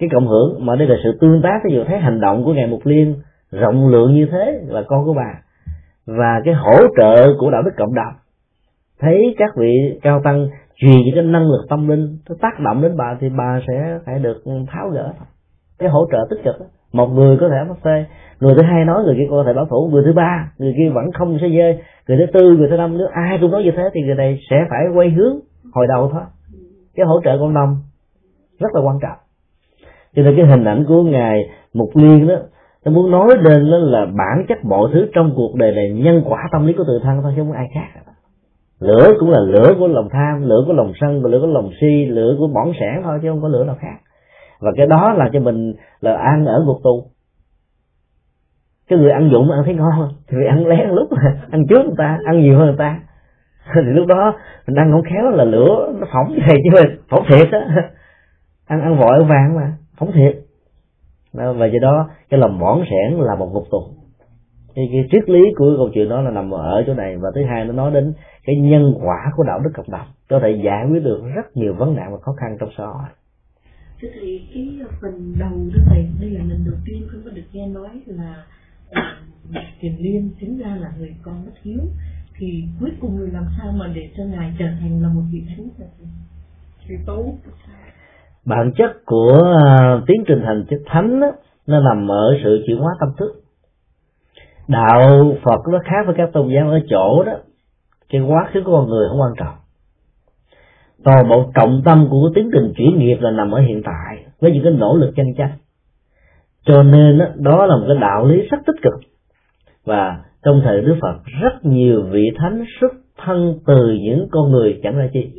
cái 0.00 0.08
cộng 0.12 0.26
hưởng 0.26 0.66
mà 0.66 0.76
đây 0.76 0.88
là 0.88 0.96
sự 1.04 1.18
tương 1.20 1.42
tác 1.42 1.60
ví 1.64 1.74
dụ 1.74 1.84
thấy 1.84 1.98
hành 1.98 2.20
động 2.20 2.44
của 2.44 2.52
ngài 2.52 2.66
mục 2.66 2.86
liên 2.86 3.14
rộng 3.50 3.88
lượng 3.88 4.14
như 4.14 4.26
thế 4.30 4.60
là 4.66 4.82
con 4.86 5.04
của 5.04 5.14
bà. 5.14 5.42
Và 6.06 6.40
cái 6.44 6.54
hỗ 6.54 6.76
trợ 6.96 7.34
của 7.38 7.50
đạo 7.50 7.62
đức 7.62 7.70
cộng 7.76 7.94
đồng. 7.94 8.14
Thấy 8.98 9.34
các 9.38 9.50
vị 9.56 9.98
cao 10.02 10.20
tăng 10.24 10.48
truyền 10.76 10.96
những 11.04 11.14
cái 11.14 11.24
năng 11.24 11.50
lực 11.50 11.66
tâm 11.68 11.88
linh 11.88 12.18
nó 12.28 12.36
tác 12.40 12.60
động 12.60 12.82
đến 12.82 12.96
bà 12.96 13.16
thì 13.20 13.28
bà 13.38 13.60
sẽ 13.68 13.98
phải 14.06 14.18
được 14.18 14.42
tháo 14.66 14.88
gỡ 14.88 15.12
cái 15.80 15.88
hỗ 15.88 16.06
trợ 16.12 16.26
tích 16.30 16.40
cực 16.44 16.56
một 16.92 17.06
người 17.06 17.36
có 17.40 17.48
thể 17.48 17.56
bắt 17.68 17.78
phê. 17.84 18.04
Người 18.40 18.54
thứ 18.54 18.62
hai 18.62 18.84
nói, 18.84 19.04
người 19.04 19.14
kia 19.18 19.26
có 19.30 19.44
thể 19.46 19.52
bảo 19.52 19.66
thủ. 19.66 19.88
Người 19.92 20.02
thứ 20.06 20.12
ba, 20.12 20.52
người 20.58 20.74
kia 20.76 20.90
vẫn 20.94 21.12
không 21.12 21.38
sẽ 21.40 21.48
dơi 21.48 21.78
người 22.08 22.18
thứ 22.18 22.26
tư, 22.32 22.56
người 22.56 22.68
thứ 22.70 22.76
năm, 22.76 22.98
nếu 22.98 23.06
ai 23.12 23.38
cũng 23.40 23.50
nói 23.50 23.62
như 23.62 23.70
thế 23.76 23.82
thì 23.92 24.00
người 24.00 24.14
này 24.14 24.38
sẽ 24.50 24.56
phải 24.70 24.80
quay 24.94 25.10
hướng 25.10 25.40
hồi 25.72 25.86
đầu 25.88 26.10
thôi. 26.12 26.22
Cái 26.94 27.06
hỗ 27.06 27.20
trợ 27.24 27.38
cộng 27.38 27.54
đồng 27.54 27.76
rất 28.60 28.68
là 28.74 28.80
quan 28.80 28.98
trọng. 29.02 29.18
Cho 30.16 30.22
nên 30.22 30.36
cái 30.36 30.46
hình 30.46 30.64
ảnh 30.64 30.84
của 30.88 31.02
ngài 31.02 31.48
mục 31.74 31.90
liên 31.94 32.28
đó, 32.28 32.34
nó 32.84 32.92
muốn 32.92 33.10
nói 33.10 33.28
lên 33.40 33.70
đó 33.70 33.76
là 33.76 34.06
bản 34.06 34.44
chất 34.48 34.58
mọi 34.64 34.90
thứ 34.92 35.08
trong 35.14 35.32
cuộc 35.36 35.54
đời 35.54 35.72
này 35.72 35.90
nhân 35.90 36.22
quả 36.26 36.48
tâm 36.52 36.66
lý 36.66 36.72
của 36.72 36.84
tự 36.86 37.00
thân 37.02 37.22
thôi, 37.22 37.32
chứ 37.36 37.42
không 37.42 37.50
có 37.50 37.56
ai 37.56 37.66
khác. 37.74 38.00
Lửa 38.80 39.14
cũng 39.20 39.30
là 39.30 39.40
lửa 39.40 39.74
của 39.78 39.88
lòng 39.88 40.08
tham, 40.12 40.42
lửa 40.42 40.64
của 40.66 40.72
lòng 40.72 40.92
sân 41.00 41.24
lửa 41.24 41.38
của 41.40 41.46
lòng 41.46 41.70
si, 41.80 42.06
lửa 42.06 42.36
của 42.38 42.46
bỏng 42.46 42.72
sản 42.80 43.00
thôi, 43.04 43.18
chứ 43.22 43.28
không 43.30 43.42
có 43.42 43.48
lửa 43.48 43.64
nào 43.64 43.76
khác 43.80 43.96
và 44.60 44.70
cái 44.76 44.86
đó 44.86 45.12
là 45.12 45.28
cho 45.32 45.40
mình 45.40 45.74
là 46.00 46.16
ăn 46.16 46.44
ở 46.44 46.62
ngục 46.66 46.76
tù. 46.84 47.04
Cái 48.88 48.98
người 48.98 49.10
ăn 49.10 49.30
dụng 49.32 49.50
ăn 49.50 49.62
thấy 49.64 49.74
ngon 49.74 50.08
thì 50.28 50.36
ăn 50.48 50.66
lén 50.66 50.88
lúc 50.88 51.08
ăn 51.50 51.66
trước 51.66 51.82
người 51.84 51.94
ta 51.98 52.18
ăn 52.24 52.40
nhiều 52.40 52.58
hơn 52.58 52.66
người 52.66 52.78
ta. 52.78 53.00
Thì 53.74 53.80
lúc 53.84 54.06
đó 54.06 54.34
mình 54.66 54.78
ăn 54.78 54.92
không 54.92 55.02
khéo 55.02 55.30
là 55.30 55.44
lửa 55.44 55.92
nó 56.00 56.06
phỏng 56.12 56.32
về 56.32 56.56
chứ 56.64 56.70
mà 56.74 56.80
phỏng 57.08 57.24
thiệt 57.28 57.48
á. 57.52 57.60
Ăn 58.66 58.80
ăn 58.80 58.98
vội 58.98 59.24
vàng 59.24 59.56
mà 59.56 59.72
phỏng 59.98 60.12
thiệt. 60.12 60.36
Và 61.32 61.66
do 61.66 61.78
đó 61.82 62.08
cái 62.30 62.40
lòng 62.40 62.58
bỏng 62.58 62.84
sẻn 62.90 63.18
là 63.18 63.34
một 63.34 63.50
ngục 63.52 63.64
tù. 63.70 63.78
Cái, 64.74 64.88
cái 64.92 65.04
triết 65.12 65.30
lý 65.30 65.40
của 65.56 65.74
câu 65.76 65.88
chuyện 65.94 66.08
đó 66.08 66.20
là 66.20 66.30
nằm 66.30 66.50
ở 66.50 66.84
chỗ 66.86 66.94
này. 66.94 67.16
Và 67.16 67.28
thứ 67.34 67.40
hai 67.44 67.64
nó 67.64 67.72
nói 67.72 67.90
đến 67.90 68.12
cái 68.44 68.56
nhân 68.56 68.94
quả 69.04 69.32
của 69.36 69.42
đạo 69.42 69.58
đức 69.64 69.70
cộng 69.74 69.90
đồng. 69.90 70.06
Có 70.30 70.40
thể 70.42 70.50
giải 70.64 70.86
quyết 70.90 71.04
được 71.04 71.22
rất 71.34 71.56
nhiều 71.56 71.74
vấn 71.74 71.94
nạn 71.96 72.12
và 72.12 72.18
khó 72.22 72.32
khăn 72.32 72.56
trong 72.60 72.68
xã 72.78 72.84
hội 72.84 73.08
thưa 74.00 74.08
thầy 74.14 74.48
cái 74.54 74.78
phần 75.00 75.34
đầu 75.38 75.50
đó 75.74 75.80
thầy 75.86 76.06
đây 76.20 76.30
là 76.30 76.44
lần 76.44 76.64
đầu 76.64 76.74
tiên 76.84 77.06
con 77.12 77.22
có 77.24 77.30
được 77.30 77.42
nghe 77.52 77.66
nói 77.66 77.88
là 78.06 78.44
tiền 79.80 79.96
liên 79.98 80.30
chính 80.40 80.58
ra 80.58 80.76
là 80.80 80.92
người 80.98 81.14
con 81.22 81.44
bất 81.46 81.52
hiếu. 81.62 81.80
Thì 82.38 82.64
cuối 82.80 82.90
cùng 83.00 83.16
người 83.16 83.30
làm 83.30 83.44
sao 83.58 83.72
mà 83.72 83.86
để 83.94 84.10
cho 84.16 84.24
ngài 84.24 84.54
trở 84.58 84.66
thành 84.80 85.02
là 85.02 85.08
một 85.08 85.22
vị 85.32 85.42
thánh 85.48 85.68
thì 86.88 86.94
tú 87.06 87.38
bản 88.44 88.72
chất 88.76 88.90
của 89.06 89.54
uh, 89.98 90.06
tiến 90.06 90.24
trình 90.26 90.42
thành 90.44 90.64
chức 90.70 90.80
thánh 90.86 91.20
đó, 91.20 91.32
nó 91.66 91.80
nằm 91.80 92.10
ở 92.10 92.36
sự 92.44 92.64
chuyển 92.66 92.78
hóa 92.78 92.92
tâm 93.00 93.08
thức. 93.18 93.42
Đạo 94.68 95.34
phật 95.44 95.60
nó 95.72 95.78
khác 95.84 96.06
với 96.06 96.14
các 96.18 96.30
tôn 96.32 96.48
giáo 96.54 96.70
ở 96.70 96.80
chỗ 96.90 97.24
đó 97.26 97.32
cái 98.08 98.20
quá 98.20 98.50
khứ 98.52 98.60
của 98.64 98.72
con 98.72 98.88
người 98.88 99.08
không 99.08 99.20
quan 99.20 99.32
trọng 99.36 99.59
toàn 101.04 101.28
bộ 101.28 101.50
trọng 101.54 101.82
tâm 101.84 102.06
của 102.10 102.30
tiến 102.34 102.50
trình 102.52 102.72
chuyển 102.76 102.98
nghiệp 102.98 103.16
là 103.20 103.30
nằm 103.30 103.50
ở 103.50 103.60
hiện 103.60 103.82
tại 103.84 104.24
với 104.40 104.52
những 104.52 104.64
cái 104.64 104.72
nỗ 104.72 104.96
lực 104.96 105.12
chân 105.16 105.26
chấp 105.38 105.48
cho 106.66 106.82
nên 106.82 107.18
đó, 107.18 107.26
đó 107.36 107.66
là 107.66 107.76
một 107.76 107.84
cái 107.88 107.96
đạo 108.00 108.26
lý 108.26 108.42
rất 108.50 108.58
tích 108.66 108.82
cực. 108.82 108.94
Và 109.84 110.24
trong 110.42 110.60
thời 110.64 110.82
đức 110.82 110.96
phật 111.00 111.20
rất 111.42 111.64
nhiều 111.64 112.02
vị 112.10 112.30
thánh 112.36 112.64
xuất 112.80 112.92
thân 113.16 113.58
từ 113.66 113.96
những 114.00 114.28
con 114.30 114.50
người 114.50 114.80
chẳng 114.82 114.96
ra 114.96 115.08
chi. 115.12 115.32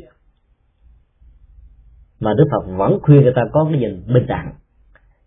Mà 2.20 2.34
đức 2.34 2.44
phật 2.50 2.72
vẫn 2.76 2.98
khuyên 3.02 3.22
người 3.22 3.32
ta 3.36 3.42
có 3.52 3.68
cái 3.70 3.80
nhìn 3.80 4.02
bình 4.14 4.26
đẳng. 4.26 4.52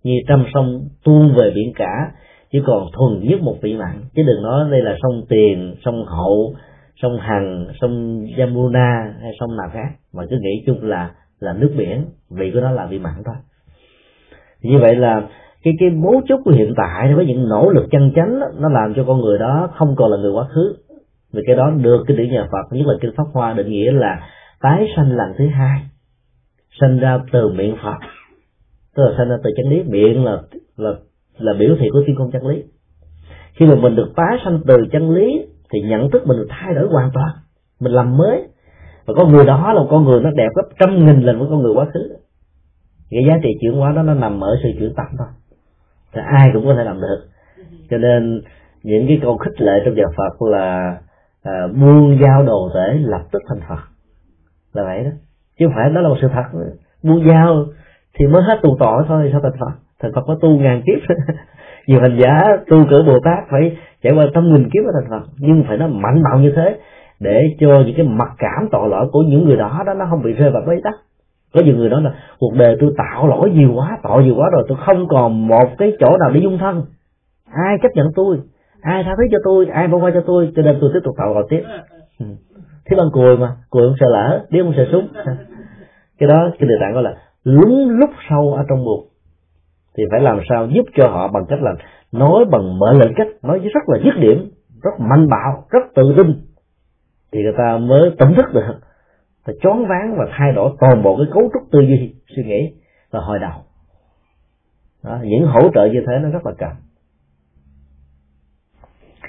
Như 0.03 0.13
trăm 0.27 0.45
sông 0.53 0.87
tuôn 1.03 1.35
về 1.35 1.51
biển 1.55 1.73
cả 1.75 2.11
chỉ 2.51 2.59
còn 2.65 2.87
thuần 2.93 3.29
nhất 3.29 3.41
một 3.41 3.57
vị 3.61 3.73
mặn 3.73 4.01
chứ 4.15 4.23
đừng 4.23 4.43
nói 4.43 4.71
đây 4.71 4.81
là 4.81 4.95
sông 5.01 5.21
tiền 5.29 5.75
sông 5.85 6.05
hậu 6.05 6.55
sông 7.01 7.17
hằng 7.19 7.67
sông 7.81 8.25
yamuna 8.37 9.13
hay 9.21 9.31
sông 9.39 9.57
nào 9.57 9.69
khác. 9.73 9.89
Mà 10.13 10.23
cứ 10.29 10.37
nghĩ 10.41 10.63
chung 10.65 10.79
là 10.81 11.11
là 11.39 11.53
nước 11.53 11.73
biển 11.77 12.05
vị 12.29 12.51
của 12.53 12.59
nó 12.59 12.71
là 12.71 12.85
vị 12.85 12.99
mặn 12.99 13.13
thôi. 13.25 13.35
Như 14.61 14.77
vậy 14.81 14.95
là 14.95 15.27
cái 15.63 15.73
cái 15.79 15.89
mấu 15.89 16.21
chốt 16.27 16.39
của 16.45 16.51
hiện 16.51 16.73
tại 16.77 17.13
với 17.13 17.25
những 17.25 17.49
nỗ 17.49 17.69
lực 17.69 17.85
chân 17.91 18.11
chánh 18.15 18.39
đó, 18.39 18.47
nó 18.59 18.69
làm 18.69 18.93
cho 18.95 19.03
con 19.07 19.21
người 19.21 19.37
đó 19.37 19.69
không 19.75 19.95
còn 19.95 20.11
là 20.11 20.17
người 20.17 20.31
quá 20.31 20.47
khứ. 20.55 20.75
Vì 21.33 21.41
cái 21.47 21.55
đó 21.55 21.71
được 21.81 22.03
cái 22.07 22.17
điển 22.17 22.31
nhà 22.31 22.47
Phật 22.51 22.75
nhất 22.75 22.87
là 22.87 22.93
kinh 23.01 23.11
Pháp 23.17 23.23
Hoa 23.33 23.53
định 23.53 23.69
nghĩa 23.69 23.91
là 23.91 24.27
tái 24.61 24.87
sanh 24.95 25.11
lần 25.11 25.33
thứ 25.37 25.47
hai. 25.47 25.81
Sanh 26.79 26.99
ra 26.99 27.19
từ 27.31 27.49
miệng 27.49 27.75
Phật. 27.83 27.97
Tức 28.95 29.03
là 29.03 29.13
sanh 29.17 29.29
ra 29.29 29.35
từ 29.43 29.49
chân 29.57 29.69
lý. 29.69 29.83
Miệng 29.83 30.25
là 30.25 30.41
là 30.77 30.89
là 31.37 31.53
biểu 31.59 31.75
thị 31.79 31.89
của 31.91 32.03
tiên 32.07 32.15
công 32.17 32.31
chân 32.31 32.47
lý. 32.47 32.63
Khi 33.53 33.65
mà 33.65 33.75
mình 33.75 33.95
được 33.95 34.13
tái 34.15 34.37
sanh 34.43 34.59
từ 34.67 34.85
chân 34.91 35.11
lý 35.11 35.45
thì 35.75 35.81
nhận 35.81 36.11
thức 36.11 36.27
mình 36.27 36.37
được 36.37 36.47
thay 36.49 36.73
đổi 36.73 36.87
hoàn 36.87 37.11
toàn. 37.13 37.29
Mình 37.79 37.93
làm 37.93 38.17
mới. 38.17 38.47
Và 39.05 39.13
con 39.17 39.31
người 39.31 39.45
đó 39.45 39.73
là 39.73 39.79
một 39.79 39.87
con 39.89 40.03
người 40.03 40.21
nó 40.21 40.31
đẹp 40.31 40.49
gấp 40.55 40.69
trăm 40.79 41.05
nghìn 41.05 41.21
lần 41.21 41.39
với 41.39 41.47
con 41.51 41.61
người 41.61 41.73
quá 41.75 41.85
khứ. 41.93 42.15
Cái 43.09 43.23
giá 43.27 43.39
trị 43.43 43.49
chuyển 43.61 43.73
hóa 43.73 43.91
đó 43.91 44.03
nó 44.03 44.13
nằm 44.13 44.43
ở 44.43 44.57
sự 44.63 44.69
chuyển 44.79 44.93
tâm 44.95 45.05
thôi. 45.17 45.27
Thì 46.13 46.21
ai 46.25 46.49
cũng 46.53 46.65
có 46.65 46.75
thể 46.75 46.83
làm 46.83 47.01
được. 47.01 47.25
Cho 47.89 47.97
nên 47.97 48.41
những 48.83 49.07
cái 49.07 49.19
câu 49.21 49.37
khích 49.37 49.61
lệ 49.61 49.81
trong 49.85 49.95
đạo 49.95 50.11
Phật 50.17 50.47
là 50.47 50.97
à, 51.43 51.67
buông 51.67 52.19
giao 52.21 52.43
đồ 52.43 52.69
tể 52.73 52.97
lập 52.99 53.21
tức 53.31 53.41
thành 53.49 53.59
Phật. 53.69 53.81
Là 54.73 54.83
vậy 54.83 55.03
đó. 55.03 55.09
Chứ 55.59 55.65
không 55.65 55.75
phải 55.75 55.89
đó 55.89 56.01
là 56.01 56.09
một 56.09 56.17
sự 56.21 56.27
thật. 56.33 56.59
Buông 57.03 57.27
giao 57.27 57.65
thì 58.19 58.27
mới 58.27 58.43
hết 58.43 58.59
tù 58.61 58.77
tội 58.79 59.03
thôi 59.07 59.29
sao 59.31 59.41
thành 59.41 59.59
Phật? 59.59 59.71
Thành 60.01 60.11
Phật 60.15 60.21
có 60.27 60.37
tu 60.41 60.59
ngàn 60.59 60.81
kiếp. 60.85 61.15
Nhiều 61.87 62.01
hành 62.01 62.19
giả 62.21 62.43
tu 62.67 62.85
cỡ 62.89 63.03
Bồ 63.07 63.19
Tát 63.19 63.43
phải 63.51 63.77
trải 64.05 64.13
qua 64.13 64.25
tâm 64.33 64.53
nghìn 64.53 64.69
kiếp 64.69 64.85
ở 64.85 64.91
thành 64.93 65.09
Phật, 65.09 65.31
nhưng 65.37 65.63
phải 65.67 65.77
nó 65.77 65.87
mạnh 65.87 66.23
bạo 66.23 66.39
như 66.39 66.51
thế 66.55 66.77
để 67.19 67.55
cho 67.59 67.83
những 67.85 67.95
cái 67.97 68.07
mặc 68.07 68.29
cảm 68.37 68.67
tội 68.71 68.89
lỗi 68.89 69.07
của 69.11 69.21
những 69.21 69.45
người 69.45 69.57
đó 69.57 69.83
đó 69.85 69.93
nó 69.93 70.05
không 70.09 70.23
bị 70.23 70.33
rơi 70.33 70.51
vào 70.51 70.61
bế 70.67 70.81
tắc. 70.83 70.93
Có 71.53 71.61
nhiều 71.61 71.75
người 71.75 71.89
nói 71.89 72.01
là, 72.01 72.13
cuộc 72.39 72.53
đời 72.57 72.77
tôi 72.79 72.93
tạo 72.97 73.27
lỗi 73.27 73.49
nhiều 73.49 73.73
quá, 73.75 73.97
tội 74.03 74.23
nhiều 74.23 74.35
quá 74.37 74.49
rồi, 74.53 74.65
tôi 74.67 74.77
không 74.85 75.07
còn 75.07 75.47
một 75.47 75.69
cái 75.77 75.93
chỗ 75.99 76.17
nào 76.17 76.31
để 76.33 76.39
dung 76.43 76.57
thân. 76.57 76.83
Ai 77.51 77.77
chấp 77.83 77.89
nhận 77.95 78.07
tôi? 78.15 78.39
Ai 78.81 79.03
tha 79.03 79.11
thứ 79.17 79.23
cho 79.31 79.37
tôi? 79.43 79.65
Ai 79.65 79.87
bỏ 79.87 79.97
qua 79.97 80.11
cho 80.13 80.21
tôi? 80.27 80.51
Cho 80.55 80.61
nên 80.61 80.77
tôi 80.81 80.89
tiếp 80.93 80.99
tục 81.03 81.15
tạo 81.17 81.33
lỗi 81.33 81.45
tiếp. 81.49 81.63
Ừ. 82.19 82.25
thế 82.85 82.97
bằng 82.97 83.09
cười 83.13 83.37
mà 83.37 83.55
cười 83.71 83.87
không 83.87 83.97
sợ 83.99 84.05
lỡ 84.09 84.45
biết 84.51 84.59
không 84.63 84.73
sợ 84.77 84.85
súng. 84.91 85.07
Cái 86.19 86.29
đó, 86.29 86.49
cái 86.59 86.69
đề 86.69 86.75
tạng 86.79 86.93
gọi 86.93 87.03
là 87.03 87.13
lúng 87.43 87.89
lúc 87.89 88.09
sâu 88.29 88.53
ở 88.53 88.65
trong 88.69 88.85
buộc 88.85 89.05
thì 89.97 90.03
phải 90.11 90.21
làm 90.21 90.39
sao 90.49 90.67
giúp 90.67 90.85
cho 90.95 91.07
họ 91.07 91.27
bằng 91.27 91.45
cách 91.49 91.59
là 91.61 91.71
nói 92.11 92.45
bằng 92.51 92.79
mệnh 92.79 92.99
lệnh 92.99 93.13
cách 93.15 93.27
nói 93.41 93.59
rất 93.59 93.83
là 93.87 93.99
dứt 94.03 94.21
điểm 94.21 94.51
rất 94.83 94.99
mạnh 94.99 95.27
bạo 95.29 95.65
rất 95.69 95.83
tự 95.95 96.13
tin 96.17 96.45
thì 97.35 97.43
người 97.43 97.53
ta 97.57 97.77
mới 97.77 98.11
tỉnh 98.19 98.33
thức 98.35 98.45
được. 98.53 98.79
Và 99.45 99.53
choáng 99.61 99.85
váng 99.87 100.15
và 100.17 100.25
thay 100.37 100.51
đổi 100.51 100.71
toàn 100.79 101.03
bộ 101.03 101.17
cái 101.17 101.25
cấu 101.33 101.43
trúc 101.53 101.71
tư 101.71 101.79
duy 101.79 102.15
suy 102.35 102.43
nghĩ 102.43 102.73
và 103.11 103.19
hồi 103.19 103.39
đầu. 103.39 103.61
Đó, 105.03 105.19
những 105.23 105.45
hỗ 105.45 105.69
trợ 105.73 105.85
như 105.85 105.99
thế 106.07 106.13
nó 106.21 106.29
rất 106.29 106.45
là 106.45 106.51
cần. 106.57 106.71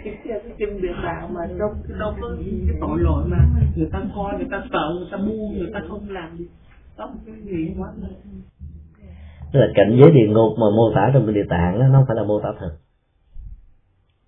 Cái 0.04 0.40
kinh 0.58 0.82
địa 0.82 0.94
đạo 1.02 1.28
mà 1.32 1.46
đâu 1.58 1.74
đâu 1.98 2.14
có 2.20 2.28
cái 2.38 2.76
tội 2.80 3.00
lỗi 3.00 3.24
mà 3.28 3.38
người 3.76 3.88
ta 3.92 4.02
coi 4.14 4.34
người 4.36 4.48
ta 4.50 4.64
sợ 4.72 4.94
người 4.98 5.08
ta 5.12 5.18
buông 5.18 5.58
người 5.58 5.70
ta 5.74 5.80
không 5.88 6.08
làm 6.08 6.36
gì 6.36 6.48
đó 6.98 7.10
cái 7.26 7.34
gì 7.44 7.74
quá 7.78 7.88
tức 9.52 9.60
là 9.60 9.66
cảnh 9.74 9.96
giới 10.00 10.10
địa 10.10 10.26
ngục 10.28 10.52
mà 10.58 10.66
mô 10.76 10.92
tả 10.94 11.10
trong 11.14 11.26
cái 11.26 11.34
địa 11.34 11.46
tạng 11.48 11.80
đó, 11.80 11.86
nó 11.88 11.98
không 11.98 12.04
phải 12.08 12.16
là 12.16 12.22
mô 12.22 12.40
tả 12.40 12.48
thật. 12.60 12.70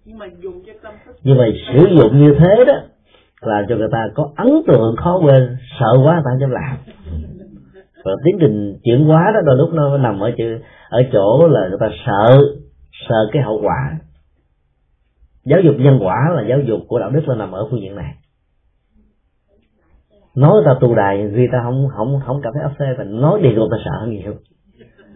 Nhưng 0.04 0.18
mà 0.18 0.26
dùng 0.42 0.62
cho 0.66 0.72
tâm 0.82 0.94
thức. 1.06 1.16
Nhưng 1.22 1.38
mà 1.38 1.44
sử 1.72 1.86
dụng 1.96 2.18
như 2.18 2.34
thế 2.38 2.64
đó 2.66 2.74
làm 3.40 3.64
cho 3.68 3.76
người 3.76 3.88
ta 3.92 4.08
có 4.14 4.30
ấn 4.36 4.48
tượng 4.66 4.96
khó 4.96 5.20
quên 5.22 5.56
sợ 5.80 5.98
quá 6.04 6.14
người 6.14 6.22
ta 6.24 6.30
dám 6.40 6.50
làm. 6.50 6.76
Và 8.04 8.12
tiến 8.24 8.36
trình 8.40 8.78
chuyển 8.82 9.04
hóa 9.04 9.30
đó 9.34 9.40
đôi 9.44 9.56
lúc 9.56 9.70
nó 9.72 9.98
nằm 9.98 10.20
ở 10.20 10.30
chữ 10.38 10.58
ở 10.88 11.02
chỗ 11.12 11.48
là 11.48 11.68
người 11.68 11.78
ta 11.80 11.90
sợ 12.06 12.38
sợ 13.08 13.28
cái 13.32 13.42
hậu 13.42 13.60
quả. 13.62 13.98
Giáo 15.44 15.60
dục 15.60 15.74
nhân 15.78 15.98
quả 16.02 16.16
là 16.34 16.42
giáo 16.48 16.60
dục 16.60 16.80
của 16.88 16.98
đạo 16.98 17.10
đức 17.10 17.28
là 17.28 17.34
nằm 17.34 17.52
ở 17.52 17.68
phương 17.70 17.80
diện 17.80 17.96
này. 17.96 18.14
Nói 20.34 20.62
ta 20.64 20.74
tu 20.80 20.94
đài 20.94 21.28
vì 21.28 21.48
ta 21.52 21.60
không 21.62 21.88
không 21.96 22.20
không 22.26 22.40
cảm 22.42 22.52
thấy 22.54 22.62
áp 22.62 22.72
phê 22.78 22.86
và 22.98 23.04
nói 23.04 23.40
địa 23.42 23.54
ngục 23.54 23.68
ta 23.70 23.76
sợ 23.84 23.90
hơn 24.00 24.10
nhiều 24.10 24.34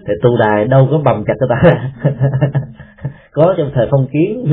thì 0.07 0.15
tu 0.23 0.37
đài 0.37 0.65
đâu 0.65 0.89
có 0.91 0.99
bầm 1.05 1.25
chặt 1.27 1.35
cho 1.41 1.47
ta. 1.49 1.63
Có 3.33 3.55
trong 3.59 3.71
thời 3.75 3.89
phong 3.91 4.07
kiến, 4.13 4.47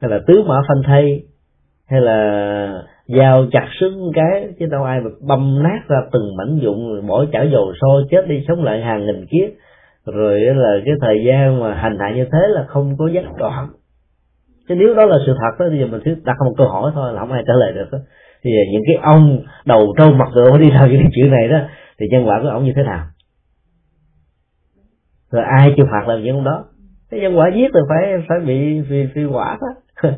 hay 0.00 0.10
là 0.10 0.18
tứ 0.26 0.42
mã 0.46 0.54
phanh 0.68 0.82
thay 0.86 1.22
hay 1.90 2.00
là 2.00 2.82
dao 3.08 3.46
chặt 3.52 3.66
sưng 3.80 4.10
cái, 4.14 4.48
chứ 4.58 4.66
đâu 4.66 4.84
ai 4.84 5.00
mà 5.00 5.10
bầm 5.28 5.62
nát 5.62 5.80
ra 5.88 5.96
từng 6.12 6.36
mảnh 6.36 6.58
dụng, 6.62 6.92
rồi 6.92 7.02
bỏ 7.08 7.24
chảo 7.32 7.44
dầu 7.44 7.72
sôi 7.80 8.04
chết 8.10 8.28
đi 8.28 8.44
sống 8.48 8.64
lại 8.64 8.82
hàng 8.82 9.06
nghìn 9.06 9.26
kiếp. 9.26 9.50
Rồi 10.06 10.40
là 10.40 10.80
cái 10.84 10.94
thời 11.00 11.24
gian 11.26 11.60
mà 11.60 11.74
hành 11.74 11.98
hạ 12.00 12.10
như 12.14 12.24
thế 12.32 12.48
là 12.48 12.64
không 12.68 12.96
có 12.98 13.08
gián 13.08 13.32
đoạn. 13.38 13.68
Chứ 14.68 14.74
nếu 14.74 14.94
đó 14.94 15.04
là 15.04 15.16
sự 15.26 15.32
thật 15.40 15.64
đó 15.64 15.66
thì 15.70 15.84
mình 15.84 16.00
cứ 16.04 16.16
đặt 16.24 16.36
một 16.44 16.54
câu 16.58 16.68
hỏi 16.68 16.90
thôi 16.94 17.12
là 17.12 17.20
không 17.20 17.32
ai 17.32 17.42
trả 17.46 17.52
lời 17.54 17.72
được 17.72 17.88
đó. 17.92 17.98
thì 18.44 18.50
những 18.72 18.82
cái 18.86 18.96
ông 19.02 19.38
đầu 19.64 19.94
trâu 19.98 20.12
mặt 20.12 20.28
ngựa 20.34 20.58
đi 20.58 20.70
làm 20.70 20.90
những 20.90 21.00
cái 21.00 21.10
chuyện 21.14 21.30
này 21.30 21.48
đó, 21.48 21.58
thì 21.98 22.06
nhân 22.10 22.28
quả 22.28 22.40
của 22.42 22.48
ông 22.48 22.64
như 22.64 22.72
thế 22.76 22.82
nào? 22.82 23.04
Rồi 25.30 25.42
ai 25.44 25.72
chịu 25.76 25.86
phạt 25.90 26.08
làm 26.08 26.22
những 26.22 26.36
ông 26.36 26.44
đó. 26.44 26.64
Cái 27.10 27.20
nhân 27.20 27.38
quả 27.38 27.50
giết 27.54 27.68
thì 27.74 27.80
phải 27.88 28.24
phải 28.28 28.38
bị 28.46 28.82
phi, 28.88 29.06
phi 29.14 29.24
quả 29.24 29.58
đó. 29.60 29.68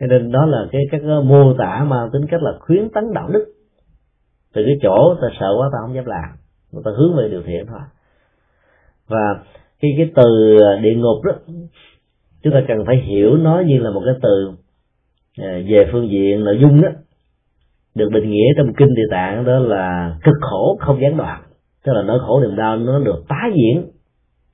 Cho 0.00 0.06
nên 0.06 0.32
đó 0.32 0.46
là 0.46 0.66
cái 0.72 0.82
các 0.90 1.02
mô 1.24 1.54
tả 1.58 1.84
mà 1.84 2.08
tính 2.12 2.26
cách 2.30 2.42
là 2.42 2.52
khuyến 2.60 2.88
tấn 2.90 3.04
đạo 3.14 3.28
đức. 3.32 3.44
Từ 4.54 4.62
cái 4.66 4.74
chỗ 4.82 5.14
ta 5.22 5.28
sợ 5.40 5.46
quá 5.58 5.68
ta 5.72 5.78
không 5.82 5.94
dám 5.94 6.04
làm. 6.04 6.36
Người 6.72 6.82
ta 6.84 6.90
hướng 6.96 7.16
về 7.16 7.28
điều 7.28 7.42
thiện 7.42 7.66
thôi. 7.66 7.80
Và 9.08 9.44
khi 9.78 9.88
cái 9.96 10.10
từ 10.14 10.58
địa 10.82 10.94
ngục 10.94 11.24
đó 11.24 11.32
chúng 12.42 12.52
ta 12.52 12.60
cần 12.68 12.84
phải 12.86 12.96
hiểu 12.96 13.36
nó 13.36 13.62
như 13.66 13.78
là 13.78 13.90
một 13.90 14.02
cái 14.04 14.14
từ 14.22 14.50
à, 15.38 15.60
về 15.68 15.88
phương 15.92 16.10
diện 16.10 16.44
nội 16.44 16.58
dung 16.60 16.82
đó. 16.82 16.88
Được 17.94 18.10
định 18.12 18.30
nghĩa 18.30 18.46
trong 18.56 18.74
kinh 18.76 18.94
địa 18.94 19.08
tạng 19.10 19.44
đó 19.44 19.58
là 19.58 20.16
cực 20.24 20.34
khổ 20.40 20.76
không 20.80 21.00
gián 21.00 21.16
đoạn. 21.16 21.42
Tức 21.84 21.92
là 21.92 22.02
nỗi 22.02 22.18
khổ 22.20 22.40
niềm 22.40 22.56
đau 22.56 22.76
nó 22.76 22.98
được 22.98 23.24
tái 23.28 23.50
diễn 23.54 23.86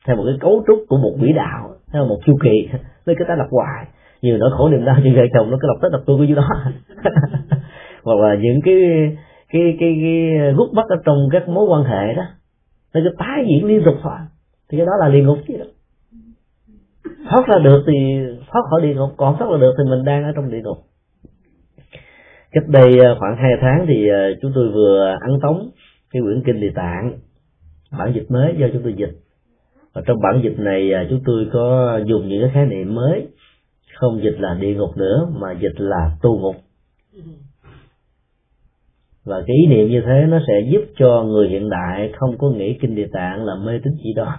theo 0.06 0.16
một 0.16 0.22
cái 0.26 0.34
cấu 0.40 0.64
trúc 0.66 0.78
của 0.88 0.96
một 0.96 1.16
quỹ 1.20 1.32
đạo, 1.32 1.70
theo 1.92 2.06
một 2.06 2.18
chu 2.26 2.36
kỳ 2.42 2.68
với 3.06 3.14
cái 3.18 3.24
ta 3.28 3.34
lặp 3.36 3.46
hoài. 3.50 3.86
Nhiều 4.22 4.38
nỗi 4.38 4.50
khổ 4.56 4.68
niềm 4.68 4.84
đau 4.84 4.96
như 5.04 5.12
vợ 5.16 5.22
chồng 5.34 5.50
nó 5.50 5.58
cứ 5.60 5.68
đọc 5.68 5.76
tới 5.82 5.90
đọc 5.92 6.02
tôi 6.06 6.16
của 6.16 6.24
dưới 6.24 6.36
đó. 6.36 6.48
Hoặc 8.04 8.18
là 8.18 8.34
những 8.34 8.60
cái 8.64 8.74
cái 9.48 9.76
cái 9.80 9.98
cái 10.02 10.52
gút 10.56 10.72
mắt 10.72 10.86
ở 10.88 10.96
trong 11.04 11.28
các 11.32 11.48
mối 11.48 11.66
quan 11.68 11.84
hệ 11.84 12.14
đó, 12.14 12.22
nó 12.94 13.00
cứ 13.04 13.10
tái 13.18 13.44
diễn 13.48 13.64
liên 13.64 13.82
tục 13.84 13.94
thôi 14.02 14.18
thì 14.70 14.78
cái 14.78 14.86
đó 14.86 14.92
là 15.00 15.08
địa 15.08 15.22
ngục 15.22 15.38
chứ. 15.48 15.54
Đó 15.58 15.64
thoát 17.30 17.46
ra 17.46 17.58
được 17.58 17.84
thì 17.86 17.92
thoát 18.52 18.62
khỏi 18.70 18.80
địa 18.82 18.94
ngục 18.94 19.10
còn 19.16 19.36
thoát 19.38 19.50
ra 19.50 19.56
được 19.56 19.74
thì 19.78 19.90
mình 19.90 20.04
đang 20.04 20.24
ở 20.24 20.32
trong 20.34 20.50
địa 20.50 20.60
ngục 20.62 20.78
cách 22.52 22.68
đây 22.68 22.98
ờ, 22.98 23.16
khoảng 23.18 23.36
hai 23.36 23.52
tháng 23.60 23.84
thì 23.88 24.08
ờ, 24.08 24.18
chúng 24.42 24.52
tôi 24.54 24.68
vừa 24.72 25.16
ấn 25.20 25.40
tống 25.42 25.70
cái 26.10 26.22
quyển 26.22 26.42
kinh 26.46 26.60
địa 26.60 26.72
tạng, 26.74 27.12
bản 27.98 28.12
dịch 28.14 28.30
mới 28.30 28.54
do 28.58 28.66
chúng 28.72 28.82
tôi 28.82 28.94
dịch 28.94 29.21
và 29.92 30.02
trong 30.06 30.20
bản 30.22 30.40
dịch 30.42 30.58
này 30.58 30.92
à, 30.92 31.06
chúng 31.10 31.20
tôi 31.24 31.46
có 31.52 32.00
dùng 32.06 32.28
những 32.28 32.42
cái 32.42 32.50
khái 32.54 32.66
niệm 32.66 32.94
mới. 32.94 33.28
Không 33.94 34.22
dịch 34.22 34.36
là 34.38 34.54
địa 34.60 34.74
ngục 34.74 34.96
nữa, 34.96 35.28
mà 35.40 35.52
dịch 35.52 35.74
là 35.80 36.10
tu 36.22 36.38
ngục. 36.38 36.56
Và 39.24 39.42
cái 39.46 39.56
ý 39.56 39.66
niệm 39.66 39.88
như 39.88 40.00
thế 40.06 40.26
nó 40.28 40.38
sẽ 40.46 40.60
giúp 40.72 40.80
cho 40.96 41.22
người 41.22 41.48
hiện 41.48 41.70
đại 41.70 42.12
không 42.16 42.38
có 42.38 42.50
nghĩ 42.50 42.78
kinh 42.80 42.94
địa 42.94 43.08
tạng 43.12 43.44
là 43.44 43.54
mê 43.54 43.72
tín 43.84 43.92
chỉ 44.02 44.12
đoan. 44.16 44.38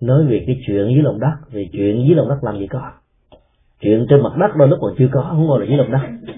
Nói 0.00 0.24
về 0.24 0.44
cái 0.46 0.60
chuyện 0.66 0.88
dưới 0.94 1.02
lòng 1.02 1.20
đất 1.20 1.36
vì 1.50 1.68
chuyện 1.72 2.04
dưới 2.06 2.16
lòng 2.16 2.28
đất 2.28 2.38
làm 2.42 2.58
gì 2.58 2.66
có. 2.66 2.90
Chuyện 3.80 4.06
trên 4.10 4.22
mặt 4.22 4.36
đất 4.36 4.56
đôi 4.56 4.68
lúc 4.68 4.78
còn 4.82 4.94
chưa 4.98 5.08
có, 5.12 5.26
không 5.30 5.48
gọi 5.48 5.60
là 5.60 5.66
dưới 5.66 5.76
lòng 5.76 5.92
đất. 5.92 6.32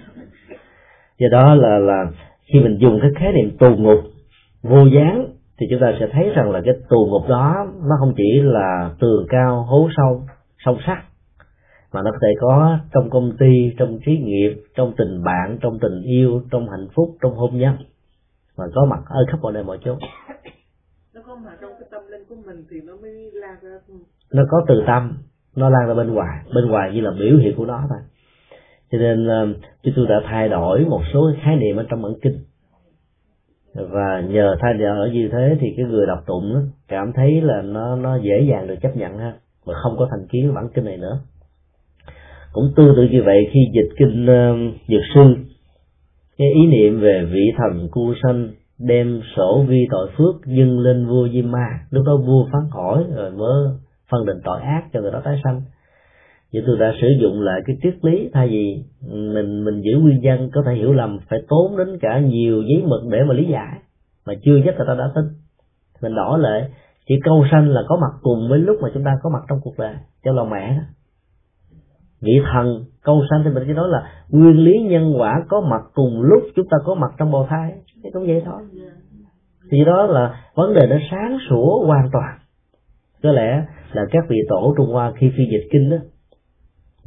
Do 1.18 1.28
đó 1.32 1.54
là 1.54 1.78
là 1.78 2.04
khi 2.44 2.60
mình 2.60 2.78
dùng 2.80 2.98
cái 3.02 3.10
khái 3.16 3.32
niệm 3.32 3.56
tù 3.58 3.76
ngục, 3.76 3.98
vô 4.62 4.86
gián 4.86 5.26
thì 5.60 5.66
chúng 5.70 5.80
ta 5.80 5.92
sẽ 6.00 6.06
thấy 6.12 6.30
rằng 6.34 6.50
là 6.50 6.60
cái 6.64 6.74
tù 6.88 7.06
ngục 7.10 7.28
đó 7.28 7.66
nó 7.82 7.96
không 7.98 8.14
chỉ 8.16 8.40
là 8.42 8.90
tường 9.00 9.26
cao 9.28 9.62
hố 9.62 9.88
sâu 9.96 10.22
sông 10.64 10.78
sắc 10.86 11.04
mà 11.92 12.02
nó 12.02 12.10
có 12.10 12.18
thể 12.22 12.28
có 12.40 12.78
trong 12.94 13.10
công 13.10 13.36
ty 13.38 13.74
trong 13.78 13.98
trí 14.06 14.18
nghiệp 14.18 14.62
trong 14.74 14.92
tình 14.98 15.24
bạn 15.24 15.58
trong 15.62 15.78
tình 15.78 16.02
yêu 16.02 16.42
trong 16.50 16.68
hạnh 16.70 16.88
phúc 16.94 17.16
trong 17.22 17.34
hôn 17.34 17.58
nhân. 17.58 17.76
Mà 18.58 18.64
có 18.74 18.84
mặt 18.84 19.00
ở 19.08 19.24
khắp 19.28 19.38
mọi 19.42 19.52
nơi 19.52 19.64
mọi 19.64 19.78
chỗ. 19.84 19.96
Nó 21.14 21.20
có 21.26 21.36
mặt 21.36 21.56
trong 21.60 21.70
cái 21.80 21.88
tâm 21.90 22.02
linh 22.10 22.24
của 22.28 22.34
mình 22.46 22.64
thì 22.70 22.76
nó 22.84 22.92
mới 23.02 23.30
lan 23.32 23.56
ra 23.62 23.78
nó 24.32 24.42
có 24.50 24.64
từ 24.68 24.82
tâm 24.86 25.18
nó 25.56 25.70
lan 25.70 25.88
ra 25.88 25.94
bên 25.94 26.14
ngoài. 26.14 26.44
Bên 26.54 26.66
ngoài 26.66 26.90
như 26.94 27.00
là 27.00 27.10
biểu 27.10 27.38
hiện 27.38 27.54
của 27.56 27.66
nó 27.66 27.86
thôi. 27.88 27.98
Cho 28.92 28.98
nên 28.98 29.26
uh, 29.26 29.56
chúng 29.82 29.94
tôi 29.96 30.06
đã 30.06 30.20
thay 30.24 30.48
đổi 30.48 30.84
một 30.84 31.00
số 31.12 31.32
khái 31.42 31.56
niệm 31.56 31.76
ở 31.76 31.86
trong 31.90 32.02
bản 32.02 32.12
kinh 32.22 32.44
và 33.74 34.20
nhờ 34.28 34.56
thay 34.60 34.74
đổi 34.74 35.10
như 35.10 35.28
thế 35.32 35.56
thì 35.60 35.74
cái 35.76 35.86
người 35.86 36.06
đọc 36.06 36.18
tụng 36.26 36.54
đó, 36.54 36.60
cảm 36.88 37.12
thấy 37.12 37.40
là 37.40 37.62
nó 37.62 37.96
nó 37.96 38.16
dễ 38.16 38.46
dàng 38.50 38.66
được 38.66 38.76
chấp 38.82 38.96
nhận 38.96 39.18
ha 39.18 39.32
và 39.64 39.74
không 39.82 39.96
có 39.98 40.08
thành 40.10 40.26
kiến 40.28 40.54
bản 40.54 40.68
kinh 40.74 40.84
này 40.84 40.96
nữa. 40.96 41.18
Cũng 42.52 42.72
tương 42.76 42.96
tự 42.96 43.02
như 43.10 43.22
vậy 43.22 43.38
khi 43.52 43.60
dịch 43.72 43.88
kinh 43.98 44.24
uh, 44.24 44.74
dược 44.88 45.02
sư 45.14 45.34
cái 46.40 46.48
ý 46.54 46.66
niệm 46.66 47.00
về 47.00 47.24
vị 47.32 47.52
thần 47.56 47.88
cu 47.90 48.14
sanh 48.22 48.48
đem 48.78 49.20
sổ 49.36 49.64
vi 49.68 49.86
tội 49.90 50.10
phước 50.16 50.46
dâng 50.46 50.78
lên 50.78 51.06
vua 51.06 51.28
Diêm 51.28 51.50
Ma 51.50 51.66
lúc 51.90 52.06
đó 52.06 52.16
vua 52.16 52.46
phán 52.52 52.62
hỏi 52.70 53.04
ờ, 53.16 53.22
rồi 53.22 53.30
mới 53.30 53.68
phân 54.10 54.26
định 54.26 54.36
tội 54.44 54.60
ác 54.60 54.82
cho 54.92 55.00
người 55.00 55.10
đó 55.10 55.20
tái 55.24 55.40
sanh 55.44 55.62
vậy 56.52 56.62
tôi 56.66 56.78
đã 56.78 56.92
sử 57.00 57.08
dụng 57.20 57.40
lại 57.40 57.60
cái 57.66 57.76
triết 57.82 58.04
lý, 58.04 58.30
thay 58.32 58.48
vì 58.48 58.84
mình 59.12 59.64
mình 59.64 59.80
giữ 59.80 59.98
nguyên 59.98 60.20
nhân 60.20 60.50
có 60.52 60.62
thể 60.66 60.74
hiểu 60.74 60.92
lầm, 60.92 61.18
phải 61.30 61.38
tốn 61.48 61.76
đến 61.76 61.98
cả 62.00 62.20
nhiều 62.20 62.62
giấy 62.62 62.82
mực 62.86 63.00
để 63.10 63.24
mà 63.24 63.34
lý 63.34 63.44
giải, 63.44 63.78
mà 64.26 64.34
chưa 64.42 64.60
chắc 64.64 64.78
là 64.78 64.84
ta 64.88 64.94
đã 64.94 65.10
tin. 65.14 65.24
Mình 66.02 66.14
đổi 66.14 66.38
lại, 66.38 66.70
chỉ 67.08 67.14
câu 67.24 67.44
sanh 67.50 67.68
là 67.68 67.82
có 67.88 67.96
mặt 67.96 68.18
cùng 68.22 68.48
với 68.48 68.58
lúc 68.58 68.76
mà 68.82 68.88
chúng 68.94 69.04
ta 69.04 69.10
có 69.22 69.30
mặt 69.30 69.42
trong 69.48 69.58
cuộc 69.62 69.74
đời, 69.78 69.94
trong 70.24 70.36
lòng 70.36 70.50
mẹ 70.50 70.74
đó. 70.76 70.82
Vị 72.20 72.40
thần 72.52 72.84
câu 73.02 73.22
sanh 73.30 73.42
thì 73.44 73.50
mình 73.50 73.62
chỉ 73.66 73.72
nói 73.72 73.88
là 73.88 74.12
nguyên 74.28 74.56
lý 74.64 74.78
nhân 74.78 75.14
quả 75.18 75.44
có 75.48 75.60
mặt 75.60 75.82
cùng 75.94 76.22
lúc 76.22 76.42
chúng 76.56 76.66
ta 76.70 76.76
có 76.84 76.94
mặt 76.94 77.10
trong 77.18 77.32
bào 77.32 77.46
thai, 77.50 77.72
thì 78.04 78.10
cũng 78.12 78.26
vậy 78.26 78.42
thôi. 78.44 78.62
Thì 79.70 79.84
đó 79.84 80.06
là 80.06 80.44
vấn 80.54 80.74
đề 80.74 80.86
nó 80.86 80.96
sáng 81.10 81.38
sủa 81.48 81.86
hoàn 81.86 82.08
toàn. 82.12 82.38
Có 83.22 83.32
lẽ 83.32 83.64
là 83.92 84.02
các 84.10 84.24
vị 84.28 84.36
tổ 84.48 84.74
trung 84.76 84.92
hoa 84.92 85.12
khi 85.16 85.32
phi 85.36 85.44
dịch 85.50 85.68
kinh 85.72 85.90
đó 85.90 85.96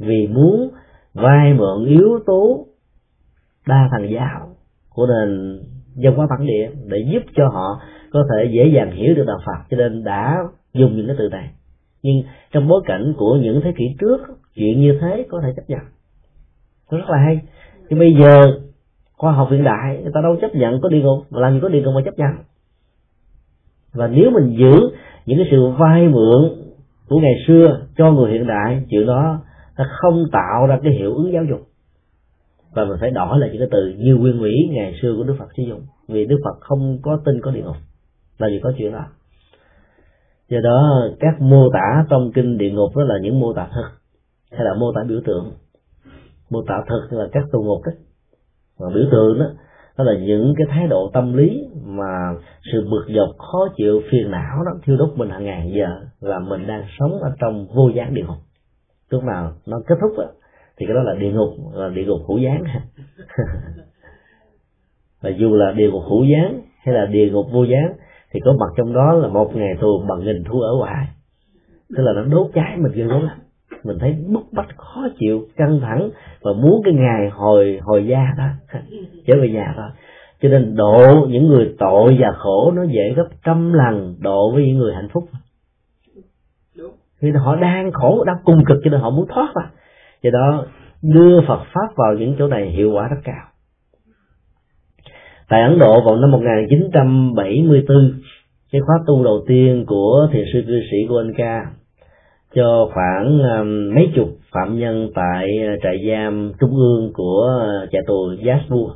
vì 0.06 0.26
muốn 0.26 0.70
vay 1.14 1.54
mượn 1.54 1.86
yếu 1.86 2.18
tố 2.26 2.66
đa 3.66 3.88
thần 3.90 4.10
giáo 4.10 4.48
của 4.94 5.06
nền 5.06 5.60
dân 5.94 6.14
hóa 6.14 6.26
bản 6.30 6.46
địa 6.46 6.70
để 6.86 6.98
giúp 7.12 7.22
cho 7.36 7.48
họ 7.48 7.80
có 8.12 8.24
thể 8.30 8.50
dễ 8.52 8.66
dàng 8.74 8.90
hiểu 8.90 9.14
được 9.14 9.24
đạo 9.26 9.38
Phật, 9.46 9.64
cho 9.70 9.76
nên 9.76 10.04
đã 10.04 10.38
dùng 10.74 10.96
những 10.96 11.06
cái 11.06 11.16
từ 11.18 11.28
này. 11.28 11.50
Nhưng 12.02 12.22
trong 12.52 12.68
bối 12.68 12.82
cảnh 12.86 13.14
của 13.16 13.36
những 13.42 13.60
thế 13.64 13.72
kỷ 13.76 13.84
trước, 14.00 14.18
chuyện 14.54 14.80
như 14.80 14.98
thế 15.00 15.26
có 15.30 15.40
thể 15.42 15.52
chấp 15.56 15.62
nhận. 15.68 15.80
Nó 16.90 16.98
rất 16.98 17.10
là 17.10 17.18
hay. 17.18 17.40
Nhưng 17.88 17.98
bây 17.98 18.14
giờ, 18.20 18.60
khoa 19.16 19.32
học 19.32 19.48
hiện 19.50 19.64
đại, 19.64 20.00
người 20.02 20.12
ta 20.14 20.20
đâu 20.22 20.36
chấp 20.40 20.54
nhận 20.54 20.80
có 20.80 20.88
địa 20.88 21.00
ngục, 21.00 21.18
mà 21.30 21.40
làm 21.40 21.54
gì 21.54 21.58
có 21.62 21.68
địa 21.68 21.82
ngục 21.82 21.94
mà 21.94 22.00
chấp 22.04 22.18
nhận? 22.18 22.30
Và 23.92 24.06
nếu 24.08 24.30
mình 24.30 24.56
giữ 24.58 24.80
những 25.26 25.38
cái 25.38 25.46
sự 25.50 25.66
vay 25.78 26.08
mượn 26.08 26.64
của 27.08 27.18
ngày 27.18 27.34
xưa 27.46 27.80
cho 27.96 28.12
người 28.12 28.32
hiện 28.32 28.46
đại, 28.46 28.82
chuyện 28.90 29.06
đó 29.06 29.40
nó 29.78 29.84
không 30.00 30.24
tạo 30.32 30.66
ra 30.66 30.78
cái 30.82 30.92
hiệu 30.92 31.14
ứng 31.14 31.32
giáo 31.32 31.44
dục. 31.44 31.60
Và 32.74 32.84
mình 32.84 32.96
phải 33.00 33.10
đổi 33.10 33.38
lại 33.38 33.50
những 33.52 33.58
cái 33.58 33.68
từ 33.70 33.94
như 33.98 34.14
nguyên 34.14 34.38
ủy 34.38 34.52
ngày 34.70 34.94
xưa 35.02 35.14
của 35.16 35.24
đức 35.24 35.36
phật 35.38 35.48
sử 35.56 35.62
dụng. 35.62 35.80
Vì 36.08 36.26
đức 36.26 36.36
phật 36.44 36.60
không 36.60 36.98
có 37.02 37.20
tin 37.24 37.40
có 37.40 37.50
địa 37.50 37.62
ngục, 37.62 37.76
là 38.38 38.48
gì 38.48 38.60
có 38.62 38.72
chuyện 38.78 38.92
đó. 38.92 39.04
Do 40.48 40.58
đó, 40.64 41.08
các 41.20 41.40
mô 41.40 41.68
tả 41.72 42.04
trong 42.10 42.32
kinh 42.34 42.58
địa 42.58 42.70
ngục 42.70 42.96
đó 42.96 43.02
là 43.02 43.14
những 43.22 43.40
mô 43.40 43.52
tả 43.52 43.68
thực, 43.74 43.88
hay 44.50 44.64
là 44.64 44.74
mô 44.74 44.92
tả 44.92 45.00
biểu 45.08 45.20
tượng. 45.24 45.52
Mô 46.50 46.62
tả 46.66 46.74
thực 46.88 47.18
là 47.18 47.28
các 47.32 47.44
tù 47.52 47.62
ngục 47.62 47.80
đó 47.86 47.92
và 48.78 48.86
biểu 48.94 49.04
tượng 49.10 49.38
đó 49.38 49.46
đó 49.98 50.04
là 50.04 50.18
những 50.18 50.54
cái 50.56 50.66
thái 50.70 50.86
độ 50.86 51.10
tâm 51.14 51.32
lý 51.32 51.68
mà 51.84 52.34
sự 52.72 52.88
bực 52.90 53.14
dọc, 53.16 53.28
khó 53.38 53.68
chịu, 53.76 54.02
phiền 54.10 54.30
não 54.30 54.64
đó 54.64 54.72
thiêu 54.84 54.96
đốt 54.96 55.10
mình 55.16 55.28
hàng 55.30 55.44
ngàn 55.44 55.70
giờ 55.74 55.86
là 56.20 56.38
mình 56.38 56.66
đang 56.66 56.84
sống 56.98 57.20
ở 57.20 57.30
trong 57.38 57.66
vô 57.74 57.88
gián 57.94 58.14
địa 58.14 58.22
ngục 58.26 58.36
lúc 59.14 59.24
nào 59.24 59.52
nó 59.66 59.80
kết 59.86 59.94
thúc 60.00 60.12
đó, 60.18 60.24
thì 60.76 60.86
cái 60.86 60.94
đó 60.94 61.02
là 61.02 61.14
địa 61.14 61.32
ngục 61.32 61.48
là 61.72 61.88
địa 61.88 62.04
ngục 62.04 62.20
hữu 62.28 62.38
gián. 62.38 62.64
Và 65.22 65.30
dù 65.30 65.54
là 65.54 65.72
địa 65.72 65.90
ngục 65.90 66.02
hữu 66.08 66.24
gián 66.24 66.60
hay 66.84 66.94
là 66.94 67.06
địa 67.06 67.30
ngục 67.30 67.46
vô 67.52 67.64
gián 67.64 67.92
thì 68.32 68.40
có 68.44 68.52
mặt 68.60 68.72
trong 68.76 68.92
đó 68.92 69.12
là 69.12 69.28
một 69.28 69.56
ngày 69.56 69.74
tù 69.80 70.02
bằng 70.08 70.24
nghìn 70.24 70.44
thu 70.44 70.60
ở 70.60 70.76
ngoài. 70.78 71.06
Tức 71.96 72.02
là 72.02 72.12
nó 72.12 72.22
đốt 72.22 72.50
cháy 72.54 72.76
mình 72.76 72.92
ghê 72.94 73.04
lắm. 73.04 73.28
Mình 73.84 73.98
thấy 74.00 74.16
bức 74.28 74.42
bách 74.52 74.76
khó 74.76 75.08
chịu 75.18 75.46
căng 75.56 75.80
thẳng 75.80 76.10
và 76.42 76.52
muốn 76.52 76.82
cái 76.84 76.94
ngày 76.94 77.30
hồi 77.30 77.78
hồi 77.82 78.06
gia 78.06 78.26
đó 78.38 78.48
trở 79.26 79.34
về 79.40 79.48
nhà 79.48 79.74
thôi. 79.76 79.88
Cho 80.42 80.48
nên 80.48 80.76
độ 80.76 81.26
những 81.28 81.48
người 81.48 81.74
tội 81.78 82.16
và 82.20 82.32
khổ 82.32 82.72
nó 82.76 82.82
dễ 82.82 83.14
gấp 83.16 83.28
trăm 83.44 83.72
lần 83.72 84.16
độ 84.20 84.50
với 84.54 84.64
những 84.64 84.78
người 84.78 84.94
hạnh 84.94 85.08
phúc 85.12 85.24
vì 87.20 87.30
họ 87.30 87.56
đang 87.56 87.92
khổ 87.92 88.24
đang 88.24 88.36
cùng 88.44 88.64
cực 88.66 88.78
cho 88.84 88.90
nên 88.90 89.00
họ 89.00 89.10
muốn 89.10 89.26
thoát 89.28 89.52
ra. 89.54 89.70
Do 90.22 90.30
đó 90.30 90.66
đưa 91.02 91.40
Phật 91.48 91.60
pháp 91.72 91.96
vào 91.96 92.14
những 92.18 92.34
chỗ 92.38 92.46
này 92.46 92.70
hiệu 92.70 92.92
quả 92.92 93.08
rất 93.08 93.20
cao. 93.24 93.44
Tại 95.48 95.62
Ấn 95.62 95.78
Độ 95.78 96.04
vào 96.04 96.16
năm 96.16 96.30
1974 96.30 98.20
cái 98.72 98.80
khóa 98.80 98.96
tu 99.06 99.24
đầu 99.24 99.44
tiên 99.46 99.84
của 99.86 100.28
thiền 100.32 100.44
sư 100.52 100.62
cư 100.66 100.80
sĩ 100.90 100.96
của 101.08 101.18
anh 101.18 101.32
ca 101.36 101.66
cho 102.54 102.90
khoảng 102.94 103.38
um, 103.38 103.94
mấy 103.94 104.12
chục 104.14 104.28
phạm 104.52 104.78
nhân 104.78 105.10
tại 105.14 105.48
uh, 105.74 105.80
trại 105.82 105.96
giam 106.08 106.52
trung 106.60 106.76
ương 106.76 107.12
của 107.14 107.60
uh, 107.84 107.90
trại 107.92 108.02
tù 108.06 108.30
Jaipur 108.30 108.90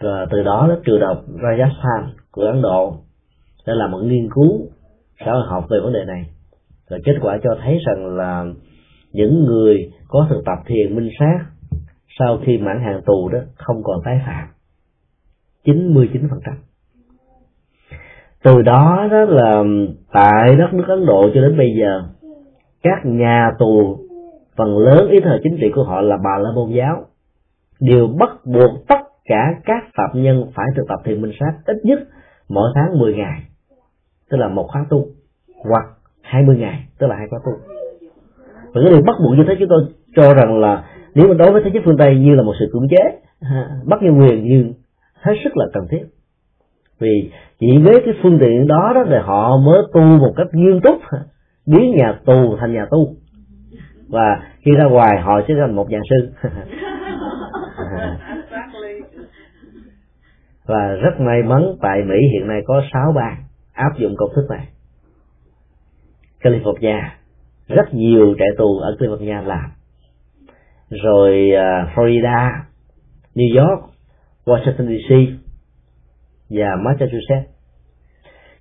và 0.00 0.26
từ 0.30 0.42
đó 0.42 0.66
nó 0.68 0.76
trường 0.84 1.00
đọc 1.00 1.24
Rajasthan 1.28 2.06
của 2.30 2.42
Ấn 2.42 2.62
Độ. 2.62 2.96
Đã 3.66 3.74
làm 3.74 3.90
một 3.90 4.00
nghiên 4.02 4.28
cứu 4.34 4.66
xã 5.24 5.32
hội 5.32 5.46
học 5.46 5.66
về 5.70 5.78
vấn 5.82 5.92
đề 5.92 6.04
này 6.04 6.24
và 6.92 6.98
kết 7.04 7.14
quả 7.20 7.38
cho 7.42 7.50
thấy 7.62 7.78
rằng 7.86 8.16
là 8.16 8.44
những 9.12 9.44
người 9.44 9.90
có 10.08 10.26
thực 10.30 10.42
tập 10.44 10.58
thiền 10.66 10.96
minh 10.96 11.10
sát 11.18 11.38
sau 12.18 12.38
khi 12.46 12.58
mãn 12.58 12.80
hạn 12.84 13.00
tù 13.06 13.28
đó 13.28 13.38
không 13.54 13.82
còn 13.82 14.00
tái 14.04 14.20
phạm. 14.26 14.48
99% 15.64 16.28
từ 18.44 18.62
đó 18.62 19.08
đó 19.10 19.24
là 19.24 19.64
tại 20.12 20.56
đất 20.56 20.74
nước 20.74 20.84
Ấn 20.88 21.06
Độ 21.06 21.30
cho 21.34 21.40
đến 21.40 21.56
bây 21.58 21.74
giờ, 21.80 22.02
các 22.82 22.98
nhà 23.04 23.50
tù, 23.58 23.98
phần 24.56 24.78
lớn 24.78 25.08
ý 25.10 25.20
thời 25.24 25.40
chính 25.42 25.56
trị 25.60 25.66
của 25.74 25.84
họ 25.84 26.00
là 26.00 26.16
bà 26.24 26.38
la 26.38 26.50
môn 26.54 26.70
giáo, 26.70 27.04
đều 27.80 28.06
bắt 28.06 28.30
buộc 28.44 28.88
tất 28.88 29.00
cả 29.24 29.54
các 29.64 29.82
phạm 29.96 30.22
nhân 30.22 30.44
phải 30.54 30.66
thực 30.76 30.82
tập 30.88 30.98
thiền 31.04 31.22
minh 31.22 31.32
sát 31.40 31.52
ít 31.66 31.76
nhất 31.84 31.98
mỗi 32.48 32.70
tháng 32.74 32.98
10 32.98 33.14
ngày, 33.14 33.42
tức 34.30 34.36
là 34.36 34.48
một 34.48 34.68
khóa 34.72 34.86
tu, 34.90 35.06
hoặc 35.64 35.84
20 36.32 36.56
ngày, 36.56 36.86
tức 36.98 37.06
là 37.06 37.16
hai 37.16 37.26
khóa 37.30 37.40
tu 37.44 37.52
và 38.74 38.80
cái 38.80 38.90
điều 38.90 39.02
bắt 39.02 39.16
buộc 39.22 39.38
như 39.38 39.44
thế 39.48 39.54
chúng 39.58 39.68
tôi 39.68 39.84
cho 40.16 40.34
rằng 40.34 40.58
là 40.58 40.84
nếu 41.14 41.28
mà 41.28 41.34
đối 41.34 41.52
với 41.52 41.62
thế 41.64 41.70
giới 41.74 41.82
phương 41.84 41.96
tây 41.98 42.16
như 42.16 42.34
là 42.34 42.42
một 42.42 42.52
sự 42.58 42.70
cưỡng 42.72 42.88
chế 42.90 43.18
bắt 43.84 44.02
nhân 44.02 44.18
quyền 44.18 44.44
nhưng 44.44 44.72
hết 45.14 45.32
sức 45.44 45.56
là 45.56 45.66
cần 45.72 45.86
thiết. 45.90 46.04
Vì 47.00 47.30
chỉ 47.60 47.66
với 47.84 48.02
cái 48.04 48.14
phương 48.22 48.38
tiện 48.40 48.66
đó 48.66 48.92
đó 48.94 49.04
thì 49.08 49.16
họ 49.22 49.56
mới 49.56 49.78
tu 49.92 50.00
một 50.00 50.32
cách 50.36 50.46
nghiêm 50.52 50.80
túc 50.80 50.96
biến 51.66 51.94
nhà 51.96 52.18
tù 52.24 52.56
thành 52.60 52.72
nhà 52.72 52.86
tu. 52.90 53.14
Và 54.08 54.42
khi 54.60 54.70
ra 54.70 54.84
ngoài 54.84 55.20
họ 55.20 55.40
sẽ 55.48 55.54
thành 55.60 55.76
một 55.76 55.90
nhà 55.90 56.00
sư. 56.10 56.32
Và 60.66 60.88
rất 61.02 61.20
may 61.20 61.42
mắn 61.42 61.76
tại 61.80 62.02
Mỹ 62.06 62.16
hiện 62.32 62.48
nay 62.48 62.62
có 62.66 62.82
6 62.92 63.12
bang 63.12 63.36
áp 63.72 63.98
dụng 63.98 64.14
công 64.16 64.30
thức 64.34 64.46
này. 64.50 64.66
California. 66.42 67.00
Rất 67.68 67.94
nhiều 67.94 68.34
trại 68.38 68.48
tù 68.58 68.78
ở 68.78 68.96
California 68.98 69.42
làm. 69.46 69.70
Rồi 70.90 71.50
uh, 71.52 71.88
Florida 71.94 72.50
New 73.34 73.60
York 73.60 73.84
Washington 74.44 74.98
DC 74.98 75.38
và 76.50 76.76
Massachusetts. 76.84 77.50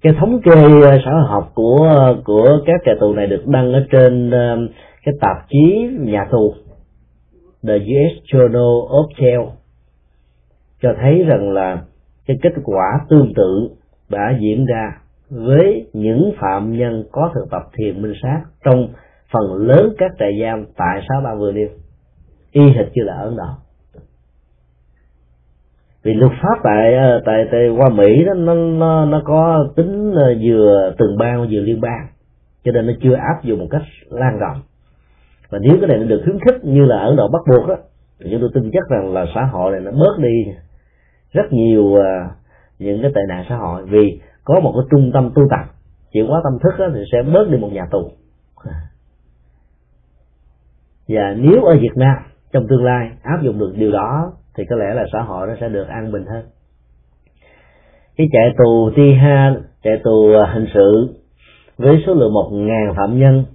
Cái 0.02 0.14
thống 0.20 0.42
kê 0.42 0.52
à, 0.90 1.02
xã 1.06 1.12
hội 1.12 1.24
học 1.28 1.52
của 1.54 2.16
của 2.26 2.60
các 2.66 2.82
trại 2.86 2.96
tù 3.00 3.14
này 3.14 3.28
được 3.28 3.44
đăng 3.48 3.74
ở 3.74 3.86
trên 3.92 4.30
uh, 4.30 4.72
cái 5.04 5.14
tạp 5.22 5.50
chí 5.50 5.88
nhà 6.00 6.28
tù 6.32 6.54
The 7.68 7.74
US 7.76 8.34
Journal 8.34 8.88
of 8.88 9.08
Jail 9.18 9.50
cho 10.82 10.90
thấy 11.02 11.24
rằng 11.24 11.52
là 11.52 11.82
cái 12.26 12.38
kết 12.42 12.54
quả 12.64 12.86
tương 13.10 13.34
tự 13.36 13.70
đã 14.10 14.38
diễn 14.40 14.66
ra 14.66 15.01
với 15.32 15.88
những 15.94 16.32
phạm 16.40 16.78
nhân 16.78 17.04
có 17.12 17.32
thực 17.36 17.46
tập 17.52 17.62
thiền 17.74 18.02
minh 18.02 18.14
sát 18.24 18.42
trong 18.66 18.88
phần 19.34 19.54
lớn 19.54 19.94
các 19.98 20.12
trại 20.20 20.32
giam 20.42 20.66
tại 20.78 21.02
sáu 21.10 21.22
bang 21.22 21.40
vừa 21.40 21.52
nêu 21.52 21.68
y 22.52 22.62
hệt 22.62 22.86
như 22.94 23.04
là 23.04 23.14
ấn 23.14 23.36
độ 23.36 23.48
vì 26.04 26.14
luật 26.14 26.32
pháp 26.42 26.60
tại 26.64 26.94
ờ, 26.94 27.22
tại 27.26 27.46
tại 27.52 27.70
qua 27.70 27.90
mỹ 27.90 28.26
đó, 28.26 28.34
nó 28.34 28.54
nó 28.54 29.06
nó 29.06 29.22
có 29.26 29.68
tính 29.76 30.14
ờ, 30.16 30.34
vừa 30.42 30.94
từng 30.98 31.18
bang 31.18 31.48
vừa 31.52 31.60
liên 31.60 31.82
bang, 31.82 32.08
cho 32.64 32.72
nên 32.72 32.88
nó 32.88 32.94
chưa 33.02 33.14
áp 33.14 33.44
dụng 33.44 33.60
một 33.60 33.68
cách 33.70 33.82
lan 34.10 34.40
rộng. 34.40 34.62
Và 35.50 35.60
nếu 35.62 35.78
cái 35.82 35.88
này 35.88 35.98
nó 35.98 36.06
được 36.06 36.22
khuyến 36.24 36.40
khích 36.40 36.66
như 36.66 36.86
là 36.86 37.00
ấn 37.00 37.16
độ 37.16 37.28
bắt 37.28 37.42
buộc 37.50 37.70
đó 37.70 37.76
thì 38.20 38.30
chúng 38.32 38.42
tôi 38.42 38.50
tin 38.54 38.72
chắc 38.74 38.90
rằng 38.90 39.14
là 39.14 39.26
xã 39.36 39.44
hội 39.44 39.72
này 39.72 39.82
nó 39.82 39.92
bớt 39.92 40.20
đi 40.20 40.54
rất 41.34 41.54
nhiều 41.54 41.96
ờ, 41.96 42.28
những 42.80 43.02
cái 43.02 43.12
tệ 43.16 43.22
nạn 43.30 43.46
xã 43.50 43.56
hội. 43.56 43.84
Vì 43.86 44.20
có 44.44 44.60
một 44.60 44.74
cái 44.76 44.88
trung 44.92 45.12
tâm 45.14 45.32
tu 45.36 45.44
tập 45.50 45.76
chuyển 46.12 46.28
hóa 46.28 46.42
tâm 46.44 46.60
thức 46.64 46.80
đó, 46.80 46.86
thì 46.94 47.00
sẽ 47.12 47.32
bớt 47.34 47.50
đi 47.50 47.58
một 47.58 47.70
nhà 47.74 47.86
tù. 47.92 48.12
Và 51.08 51.36
nếu 51.38 51.64
ở 51.64 51.78
Việt 51.82 51.96
Nam 51.96 52.16
trong 52.54 52.68
tương 52.68 52.84
lai 52.84 53.12
áp 53.24 53.42
dụng 53.44 53.60
được 53.60 53.74
điều 53.76 53.92
đó 53.92 54.34
thì 54.58 54.64
có 54.70 54.76
lẽ 54.76 54.94
là 54.94 55.06
xã 55.14 55.22
hội 55.22 55.48
nó 55.48 55.54
sẽ 55.62 55.70
được 55.70 55.88
an 55.88 56.12
bình 56.12 56.26
hơn. 56.26 56.46
Cái 58.18 58.28
trại 58.34 58.56
tù 58.58 58.92
Tiha 58.96 59.56
trại 59.84 60.02
tù 60.04 60.34
à, 60.34 60.54
hình 60.54 60.68
sự 60.74 61.16
với 61.78 62.04
số 62.08 62.14
lượng 62.14 62.34
một 62.34 62.50
ngàn 62.52 62.94
phạm 62.98 63.20
nhân 63.20 63.46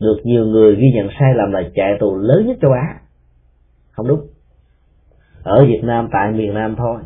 được 0.00 0.16
nhiều 0.24 0.46
người 0.46 0.76
ghi 0.76 0.92
nhận 0.94 1.08
sai 1.20 1.34
lầm 1.34 1.52
là 1.52 1.62
trại 1.74 1.96
tù 2.00 2.16
lớn 2.16 2.46
nhất 2.46 2.56
châu 2.60 2.72
Á. 2.72 3.00
Không 3.90 4.08
đúng. 4.08 4.20
Ở 5.42 5.64
Việt 5.64 5.80
Nam 5.84 6.08
tại 6.12 6.32
miền 6.32 6.54
Nam 6.54 6.74
thôi. 6.78 7.00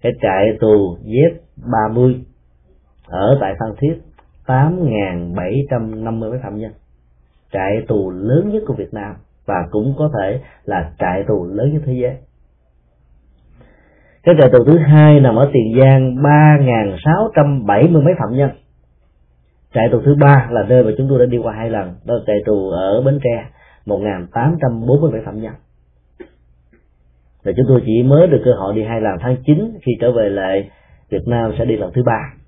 Cái 0.00 0.12
trại 0.22 0.58
tù 0.60 0.96
Z30 1.04 2.22
ở 3.10 3.38
tại 3.40 3.54
Phan 3.60 3.70
Thiết 3.78 3.94
8.750 4.46 6.30
mấy 6.30 6.38
phạm 6.42 6.56
nhân. 6.56 6.72
Trại 7.52 7.82
tù 7.88 8.10
lớn 8.10 8.50
nhất 8.52 8.62
của 8.66 8.74
Việt 8.74 8.94
Nam 8.94 9.14
và 9.46 9.54
cũng 9.70 9.94
có 9.98 10.10
thể 10.18 10.40
là 10.64 10.92
trại 10.98 11.24
tù 11.28 11.46
lớn 11.46 11.72
nhất 11.72 11.82
thế 11.86 11.92
giới. 11.92 12.16
Cái 14.22 14.34
trại 14.40 14.50
tù 14.52 14.64
thứ 14.64 14.78
hai 14.78 15.20
nằm 15.20 15.36
ở 15.36 15.50
tiền 15.52 15.80
giang, 15.80 16.22
ba 16.22 16.58
ngàn 16.60 16.96
sáu 17.04 17.30
trăm 17.36 17.66
bảy 17.66 17.88
mươi 17.88 18.02
mấy 18.02 18.14
phạm 18.18 18.36
nhân. 18.36 18.50
Trại 19.74 19.88
tù 19.92 20.00
thứ 20.04 20.14
ba 20.20 20.48
là 20.50 20.62
nơi 20.68 20.84
mà 20.84 20.90
chúng 20.98 21.08
tôi 21.08 21.18
đã 21.18 21.26
đi 21.26 21.38
qua 21.38 21.54
hai 21.54 21.70
lần, 21.70 21.94
đó 22.04 22.14
là 22.14 22.20
trại 22.26 22.36
tù 22.46 22.70
ở 22.70 23.02
bến 23.02 23.18
tre, 23.24 23.46
một 23.86 23.98
ngàn 23.98 24.26
tám 24.32 24.56
trăm 24.62 24.86
bốn 24.86 25.00
mươi 25.00 25.10
bảy 25.12 25.22
phạm 25.24 25.40
nhân. 25.40 25.52
Và 27.44 27.52
chúng 27.56 27.66
tôi 27.68 27.82
chỉ 27.86 28.02
mới 28.02 28.26
được 28.26 28.42
cơ 28.44 28.52
hội 28.52 28.74
đi 28.74 28.82
hai 28.82 29.00
lần 29.00 29.16
tháng 29.20 29.36
9 29.46 29.78
khi 29.82 29.92
trở 30.00 30.12
về 30.12 30.28
lại 30.28 30.70
Việt 31.10 31.22
Nam 31.26 31.52
sẽ 31.58 31.64
đi 31.64 31.76
lần 31.76 31.90
thứ 31.94 32.02
ba 32.02 32.39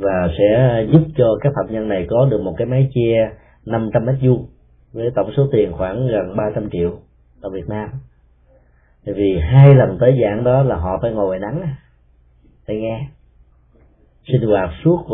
và 0.00 0.28
sẽ 0.38 0.84
giúp 0.92 1.02
cho 1.16 1.38
các 1.40 1.52
phạm 1.56 1.74
nhân 1.74 1.88
này 1.88 2.06
có 2.10 2.28
được 2.30 2.40
một 2.40 2.54
cái 2.56 2.66
máy 2.66 2.90
che 2.94 3.30
500 3.66 4.06
mét 4.06 4.14
vuông 4.22 4.46
với 4.92 5.10
tổng 5.14 5.30
số 5.36 5.48
tiền 5.52 5.72
khoảng 5.72 6.08
gần 6.08 6.36
300 6.36 6.70
triệu 6.70 6.98
ở 7.40 7.50
Việt 7.50 7.68
Nam. 7.68 7.88
Tại 9.04 9.14
vì 9.14 9.38
hai 9.38 9.74
lần 9.74 9.98
tới 10.00 10.18
giảng 10.22 10.44
đó 10.44 10.62
là 10.62 10.76
họ 10.76 10.98
phải 11.02 11.12
ngồi 11.12 11.26
ngoài 11.26 11.38
nắng 11.38 11.74
phải 12.66 12.76
nghe. 12.76 13.08
Sinh 14.32 14.48
hoạt 14.48 14.70
suốt 14.84 15.04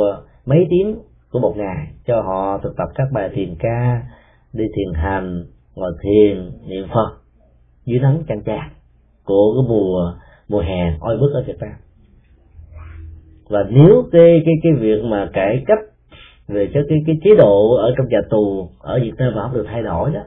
mấy 0.47 0.67
tiếng 0.71 0.99
của 1.31 1.39
một 1.39 1.55
ngày 1.57 1.87
cho 2.07 2.23
họ 2.23 2.59
thực 2.59 2.77
tập 2.77 2.89
các 2.95 3.09
bài 3.13 3.31
thiền 3.35 3.55
ca, 3.59 4.03
đi 4.53 4.65
thiền 4.77 4.95
hành, 4.95 5.45
ngồi 5.75 5.93
thiền, 6.03 6.51
niệm 6.69 6.89
phật 6.95 7.17
dưới 7.85 8.01
nắng 8.01 8.23
chang 8.29 8.43
chang 8.45 8.71
của 9.25 9.55
cái 9.55 9.69
mùa 9.69 10.15
mùa 10.49 10.61
hè 10.61 10.97
oi 11.01 11.19
bức 11.19 11.33
ở 11.35 11.45
Việt 11.47 11.59
Nam 11.61 11.75
và 13.49 13.67
nếu 13.71 14.05
cái 14.13 14.43
cái 14.45 14.55
cái 14.63 14.73
việc 14.73 15.05
mà 15.05 15.31
cải 15.33 15.63
cách 15.67 15.79
về 16.49 16.69
cái 16.75 16.83
cái 17.07 17.17
chế 17.25 17.31
độ 17.39 17.75
ở 17.75 17.95
trong 17.97 18.07
nhà 18.09 18.21
tù 18.31 18.69
ở 18.79 19.01
Việt 19.03 19.13
Nam 19.19 19.33
mà 19.35 19.43
không 19.43 19.55
được 19.55 19.67
thay 19.69 19.83
đổi 19.83 20.11
đó 20.15 20.21